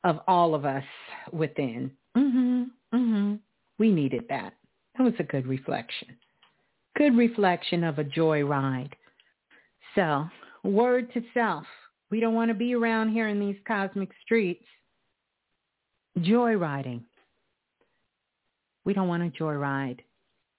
of 0.04 0.20
all 0.28 0.54
of 0.54 0.66
us 0.66 0.84
within. 1.32 1.90
Mhm. 2.14 2.70
Mhm. 2.92 3.40
We 3.78 3.90
needed 3.90 4.28
that. 4.28 4.52
That 4.94 5.04
was 5.04 5.18
a 5.18 5.24
good 5.24 5.46
reflection. 5.46 6.18
Good 6.96 7.16
reflection 7.16 7.82
of 7.82 7.98
a 7.98 8.04
joy 8.04 8.44
ride. 8.44 8.94
So 9.94 10.28
Word 10.64 11.10
to 11.14 11.22
self. 11.32 11.66
We 12.10 12.20
don't 12.20 12.34
want 12.34 12.50
to 12.50 12.54
be 12.54 12.74
around 12.74 13.08
here 13.08 13.28
in 13.28 13.40
these 13.40 13.60
cosmic 13.64 14.12
streets 14.22 14.66
joyriding. 16.18 17.04
We 18.84 18.92
don't 18.92 19.08
want 19.08 19.32
to 19.32 19.42
joyride. 19.42 20.00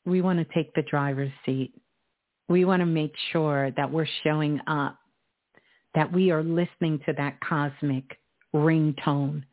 We 0.06 0.22
want 0.22 0.40
to 0.40 0.54
take 0.54 0.74
the 0.74 0.84
driver's 0.84 1.32
seat. 1.46 1.74
We 2.48 2.66
want 2.66 2.82
to 2.82 2.86
make 2.86 3.14
sure 3.32 3.72
that 3.72 3.92
we're 3.92 4.08
showing 4.24 4.60
up, 4.68 4.98
that 5.96 6.12
we 6.12 6.32
are 6.32 6.44
listening 6.44 7.00
to 7.06 7.14
that 7.18 7.40
cosmic 7.42 8.04
ringtone 8.54 9.44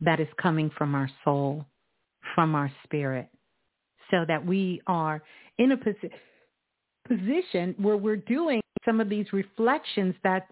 that 0.00 0.20
is 0.20 0.28
coming 0.40 0.70
from 0.76 0.94
our 0.94 1.10
soul, 1.24 1.66
from 2.34 2.54
our 2.54 2.72
spirit, 2.84 3.28
so 4.10 4.24
that 4.26 4.44
we 4.44 4.80
are 4.86 5.22
in 5.58 5.72
a 5.72 5.76
posi- 5.76 6.10
position 7.06 7.74
where 7.78 7.96
we're 7.96 8.16
doing 8.16 8.60
some 8.84 9.00
of 9.00 9.08
these 9.08 9.30
reflections 9.32 10.14
that's 10.24 10.50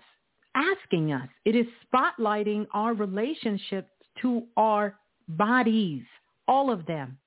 asking 0.55 1.13
us. 1.13 1.29
It 1.45 1.57
is 1.57 1.67
spotlighting 1.93 2.67
our 2.75 2.95
relationships 2.95 3.89
to 4.23 4.43
our 4.57 4.97
bodies, 5.29 6.03
all 6.47 6.71
of 6.71 6.85
them. 6.87 7.19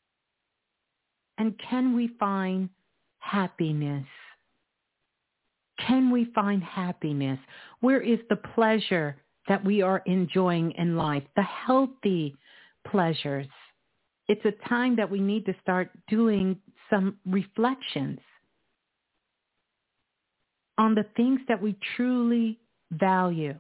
And 1.42 1.60
can 1.68 1.95
we 1.95 2.11
find 2.20 2.70
happiness? 3.18 4.06
Can 5.88 6.11
we 6.11 6.26
find 6.36 6.64
happiness? 6.64 7.40
Where 7.80 8.00
is 8.00 8.20
the 8.30 8.36
pleasure 8.36 9.18
that 9.48 9.66
we 9.66 9.82
are 9.82 10.03
enjoying 10.06 10.70
in 10.78 10.95
life? 10.95 11.24
The 11.36 11.42
healthy 11.42 12.36
pleasures. 12.88 13.48
It's 14.28 14.45
a 14.45 14.70
time 14.70 14.95
that 14.98 15.10
we 15.10 15.20
need 15.20 15.48
to 15.48 15.56
start 15.64 15.90
doing 16.08 16.58
some 16.92 17.18
reflections 17.26 18.20
on 20.78 20.94
the 20.94 21.06
things 21.18 21.40
that 21.48 21.60
we 21.60 21.76
truly 21.95 22.60
value, 22.92 23.56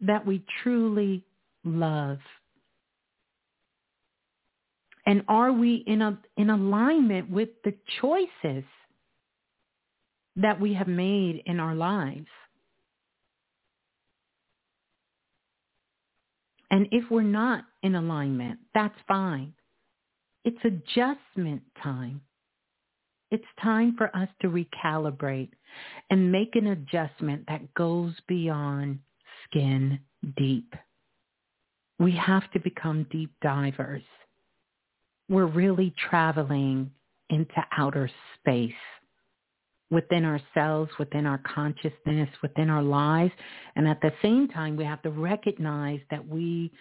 that 0.00 0.24
we 0.24 0.44
truly 0.62 1.24
love. 1.64 2.18
And 5.10 5.24
are 5.26 5.52
we 5.52 5.82
in 5.88 6.02
a 6.02 6.16
in 6.36 6.50
alignment 6.50 7.28
with 7.28 7.48
the 7.64 7.74
choices 8.00 8.62
that 10.36 10.60
we 10.60 10.72
have 10.74 10.86
made 10.86 11.42
in 11.46 11.58
our 11.58 11.74
lives? 11.74 12.28
And 16.70 16.86
if 16.92 17.10
we're 17.10 17.22
not 17.22 17.64
in 17.82 17.96
alignment, 17.96 18.60
that's 18.72 18.94
fine. 19.08 19.52
It's 20.44 20.64
adjustment 20.64 21.62
time. 21.82 22.20
It's 23.32 23.42
time 23.60 23.96
for 23.98 24.14
us 24.16 24.28
to 24.42 24.48
recalibrate 24.48 25.50
and 26.10 26.30
make 26.30 26.54
an 26.54 26.68
adjustment 26.68 27.46
that 27.48 27.74
goes 27.74 28.14
beyond 28.28 29.00
skin 29.42 29.98
deep. 30.36 30.72
We 31.98 32.12
have 32.12 32.48
to 32.52 32.60
become 32.60 33.08
deep 33.10 33.32
divers. 33.42 34.04
We're 35.30 35.46
really 35.46 35.94
traveling 36.10 36.90
into 37.30 37.64
outer 37.78 38.10
space 38.38 38.72
within 39.90 40.24
ourselves, 40.24 40.90
within 40.98 41.24
our 41.24 41.38
consciousness, 41.38 42.28
within 42.42 42.68
our 42.68 42.82
lives. 42.82 43.32
And 43.76 43.88
at 43.88 44.00
the 44.00 44.12
same 44.22 44.48
time, 44.48 44.76
we 44.76 44.84
have 44.84 45.02
to 45.02 45.10
recognize 45.10 46.00
that 46.10 46.26
we 46.26 46.72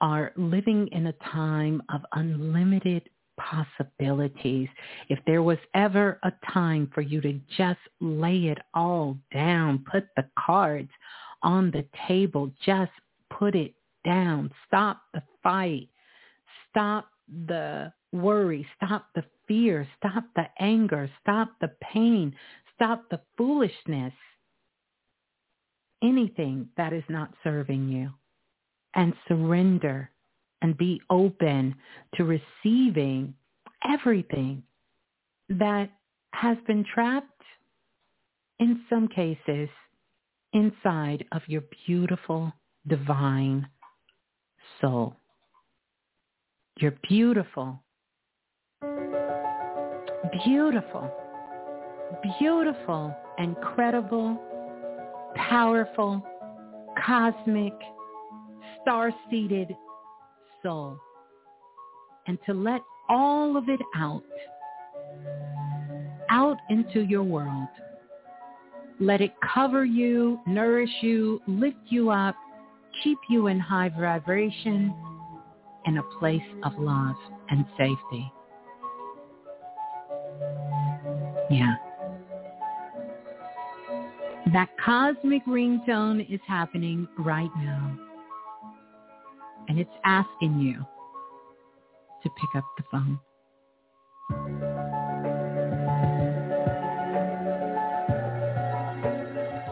are 0.00 0.32
living 0.36 0.88
in 0.92 1.06
a 1.06 1.12
time 1.32 1.82
of 1.92 2.00
unlimited 2.12 3.08
possibilities. 3.38 4.68
If 5.08 5.18
there 5.26 5.42
was 5.42 5.58
ever 5.74 6.18
a 6.24 6.32
time 6.52 6.90
for 6.94 7.00
you 7.00 7.20
to 7.20 7.40
just 7.56 7.80
lay 8.00 8.46
it 8.46 8.58
all 8.74 9.16
down, 9.32 9.84
put 9.90 10.08
the 10.16 10.26
cards 10.38 10.90
on 11.42 11.70
the 11.70 11.84
table, 12.08 12.50
just 12.66 12.92
put 13.30 13.54
it 13.54 13.74
down, 14.04 14.50
stop 14.66 15.02
the 15.12 15.22
fight, 15.42 15.88
stop 16.70 17.08
the 17.28 17.92
worry, 18.12 18.66
stop 18.76 19.08
the 19.14 19.24
fear, 19.48 19.86
stop 19.98 20.24
the 20.36 20.46
anger, 20.58 21.10
stop 21.22 21.50
the 21.60 21.70
pain, 21.92 22.34
stop 22.74 23.08
the 23.10 23.20
foolishness, 23.36 24.12
anything 26.02 26.68
that 26.76 26.92
is 26.92 27.04
not 27.08 27.32
serving 27.42 27.88
you, 27.88 28.10
and 28.94 29.14
surrender 29.28 30.10
and 30.62 30.76
be 30.78 31.00
open 31.10 31.74
to 32.14 32.24
receiving 32.24 33.34
everything 33.88 34.62
that 35.48 35.90
has 36.32 36.56
been 36.66 36.84
trapped 36.94 37.28
in 38.58 38.82
some 38.88 39.08
cases 39.08 39.68
inside 40.52 41.24
of 41.32 41.42
your 41.46 41.62
beautiful 41.86 42.52
divine 42.86 43.68
soul. 44.80 45.16
Your 46.80 46.92
beautiful. 47.08 47.80
Beautiful, 50.44 51.10
beautiful, 52.38 53.14
incredible, 53.38 54.40
powerful, 55.36 56.26
cosmic, 57.06 57.72
star-seeded 58.82 59.68
soul. 60.62 60.98
And 62.26 62.38
to 62.46 62.54
let 62.54 62.80
all 63.08 63.56
of 63.56 63.68
it 63.68 63.80
out, 63.94 64.24
out 66.30 66.56
into 66.70 67.02
your 67.02 67.22
world. 67.22 67.68
Let 68.98 69.20
it 69.20 69.34
cover 69.54 69.84
you, 69.84 70.40
nourish 70.46 70.90
you, 71.02 71.40
lift 71.46 71.76
you 71.86 72.10
up, 72.10 72.34
keep 73.04 73.18
you 73.30 73.46
in 73.46 73.60
high 73.60 73.90
vibration, 73.90 74.92
in 75.86 75.98
a 75.98 76.02
place 76.18 76.42
of 76.64 76.72
love 76.78 77.16
and 77.50 77.64
safety. 77.76 78.32
Yeah. 81.50 81.74
That 84.52 84.68
cosmic 84.84 85.44
ringtone 85.46 86.32
is 86.32 86.40
happening 86.46 87.08
right 87.18 87.50
now. 87.56 87.98
And 89.68 89.78
it's 89.78 89.90
asking 90.04 90.60
you 90.60 90.84
to 92.22 92.30
pick 92.30 92.54
up 92.54 92.64
the 92.76 92.84
phone. 92.90 93.18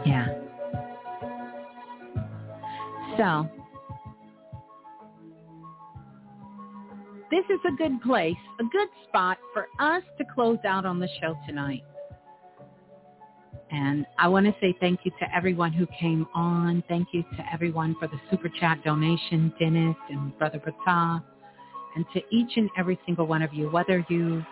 Yeah. 0.05 0.29
So, 3.17 3.62
this 7.33 7.45
is 7.49 7.61
a 7.67 7.75
good 7.75 8.01
place, 8.03 8.37
a 8.61 8.65
good 8.65 8.89
spot 9.09 9.39
for 9.55 9.67
us 9.81 10.03
to 10.19 10.25
close 10.35 10.59
out 10.67 10.85
on 10.85 10.99
the 10.99 11.09
show 11.19 11.35
tonight. 11.47 11.83
And 13.71 14.05
I 14.19 14.29
want 14.29 14.45
to 14.45 14.55
say 14.61 14.77
thank 14.81 15.01
you 15.05 15.13
to 15.13 15.35
everyone 15.35 15.73
who 15.73 15.87
came 15.99 16.27
on. 16.35 16.85
Thank 16.89 17.09
you 17.13 17.23
to 17.23 17.45
everyone 17.51 17.97
for 17.99 18.07
the 18.07 18.21
super 18.31 18.51
chat 18.61 18.85
donation, 18.85 19.51
Dennis 19.59 19.97
and 20.11 20.39
Brother 20.39 20.61
Balah. 20.61 21.25
And 21.97 22.05
to 22.13 22.21
each 22.31 22.51
and 22.57 22.69
every 22.77 23.01
single 23.07 23.27
one 23.27 23.41
of 23.41 23.55
you, 23.55 23.71
whether 23.71 24.05
you 24.11 24.45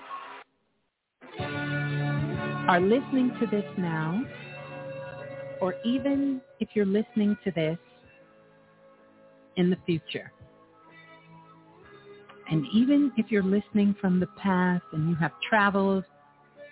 are 1.38 2.80
listening 2.80 3.30
to 3.40 3.46
this 3.46 3.64
now, 3.76 4.22
or 5.60 5.74
even 5.84 6.40
if 6.60 6.70
you're 6.72 6.86
listening 6.86 7.36
to 7.44 7.50
this 7.50 7.78
in 9.56 9.68
the 9.68 9.76
future. 9.84 10.32
And 12.50 12.66
even 12.72 13.12
if 13.16 13.30
you're 13.30 13.42
listening 13.44 13.94
from 14.00 14.18
the 14.18 14.26
past 14.38 14.82
and 14.92 15.08
you 15.08 15.14
have 15.16 15.32
traveled 15.48 16.04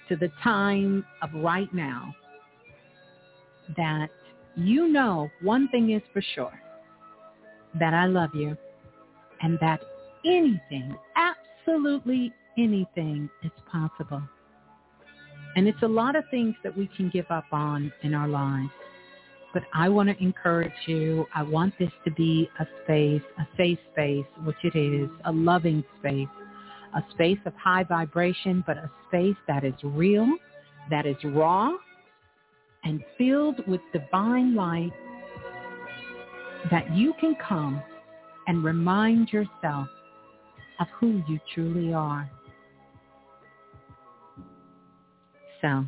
to 0.08 0.16
the 0.16 0.30
time 0.42 1.04
of 1.22 1.30
right 1.34 1.72
now, 1.72 2.14
that 3.76 4.08
you 4.56 4.88
know 4.88 5.28
one 5.42 5.68
thing 5.68 5.90
is 5.90 6.02
for 6.12 6.22
sure, 6.34 6.60
that 7.78 7.94
I 7.94 8.06
love 8.06 8.30
you 8.34 8.56
and 9.40 9.58
that 9.60 9.80
anything, 10.24 10.96
absolutely 11.16 12.32
anything 12.56 13.30
is 13.44 13.52
possible. 13.70 14.22
And 15.54 15.68
it's 15.68 15.82
a 15.82 15.88
lot 15.88 16.16
of 16.16 16.24
things 16.30 16.54
that 16.64 16.76
we 16.76 16.88
can 16.96 17.08
give 17.10 17.26
up 17.30 17.46
on 17.52 17.92
in 18.02 18.14
our 18.14 18.28
lives. 18.28 18.70
But 19.54 19.62
I 19.74 19.88
want 19.88 20.08
to 20.10 20.22
encourage 20.22 20.72
you. 20.86 21.26
I 21.34 21.42
want 21.42 21.74
this 21.78 21.90
to 22.04 22.10
be 22.10 22.48
a 22.60 22.66
space, 22.84 23.22
a 23.38 23.46
safe 23.56 23.78
space, 23.92 24.26
which 24.44 24.56
it 24.62 24.76
is, 24.76 25.08
a 25.24 25.32
loving 25.32 25.82
space, 25.98 26.28
a 26.94 27.02
space 27.12 27.38
of 27.46 27.54
high 27.54 27.84
vibration, 27.84 28.62
but 28.66 28.76
a 28.76 28.90
space 29.08 29.36
that 29.46 29.64
is 29.64 29.74
real, 29.82 30.28
that 30.90 31.06
is 31.06 31.16
raw, 31.24 31.72
and 32.84 33.02
filled 33.16 33.66
with 33.66 33.80
divine 33.92 34.54
light 34.54 34.92
that 36.70 36.94
you 36.94 37.14
can 37.20 37.36
come 37.46 37.82
and 38.46 38.64
remind 38.64 39.32
yourself 39.32 39.88
of 40.80 40.86
who 40.98 41.22
you 41.28 41.38
truly 41.54 41.92
are. 41.92 42.30
So 45.60 45.86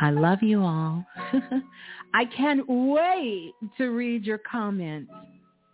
I 0.00 0.10
love 0.10 0.42
you 0.42 0.62
all. 0.62 1.04
I 2.14 2.24
can't 2.24 2.64
wait 2.68 3.52
to 3.78 3.88
read 3.88 4.24
your 4.24 4.38
comments. 4.38 5.12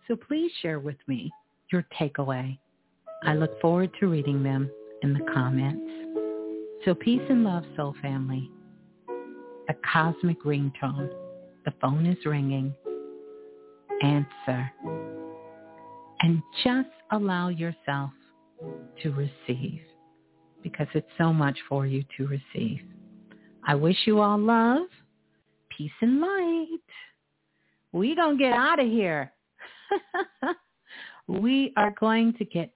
So 0.07 0.15
please 0.15 0.51
share 0.61 0.79
with 0.79 0.97
me 1.07 1.31
your 1.71 1.85
takeaway. 1.99 2.57
I 3.23 3.35
look 3.35 3.59
forward 3.61 3.91
to 3.99 4.07
reading 4.07 4.43
them 4.43 4.69
in 5.03 5.13
the 5.13 5.25
comments. 5.31 5.91
So 6.85 6.95
peace 6.95 7.21
and 7.29 7.43
love, 7.43 7.63
soul 7.75 7.95
family. 8.01 8.49
The 9.67 9.75
cosmic 9.91 10.43
ringtone. 10.43 11.09
The 11.65 11.73
phone 11.79 12.05
is 12.05 12.17
ringing. 12.25 12.73
Answer. 14.01 14.71
And 16.21 16.41
just 16.63 16.89
allow 17.11 17.49
yourself 17.49 18.11
to 19.01 19.11
receive 19.11 19.81
because 20.63 20.87
it's 20.93 21.07
so 21.17 21.33
much 21.33 21.57
for 21.67 21.85
you 21.85 22.03
to 22.17 22.27
receive. 22.27 22.81
I 23.67 23.75
wish 23.75 23.97
you 24.05 24.19
all 24.19 24.39
love, 24.39 24.87
peace, 25.75 25.91
and 26.01 26.19
light. 26.19 26.79
We 27.91 28.15
gonna 28.15 28.37
get 28.37 28.53
out 28.53 28.79
of 28.79 28.87
here. 28.87 29.31
we 31.27 31.73
are 31.77 31.93
going 31.99 32.33
to 32.33 32.45
get 32.45 32.73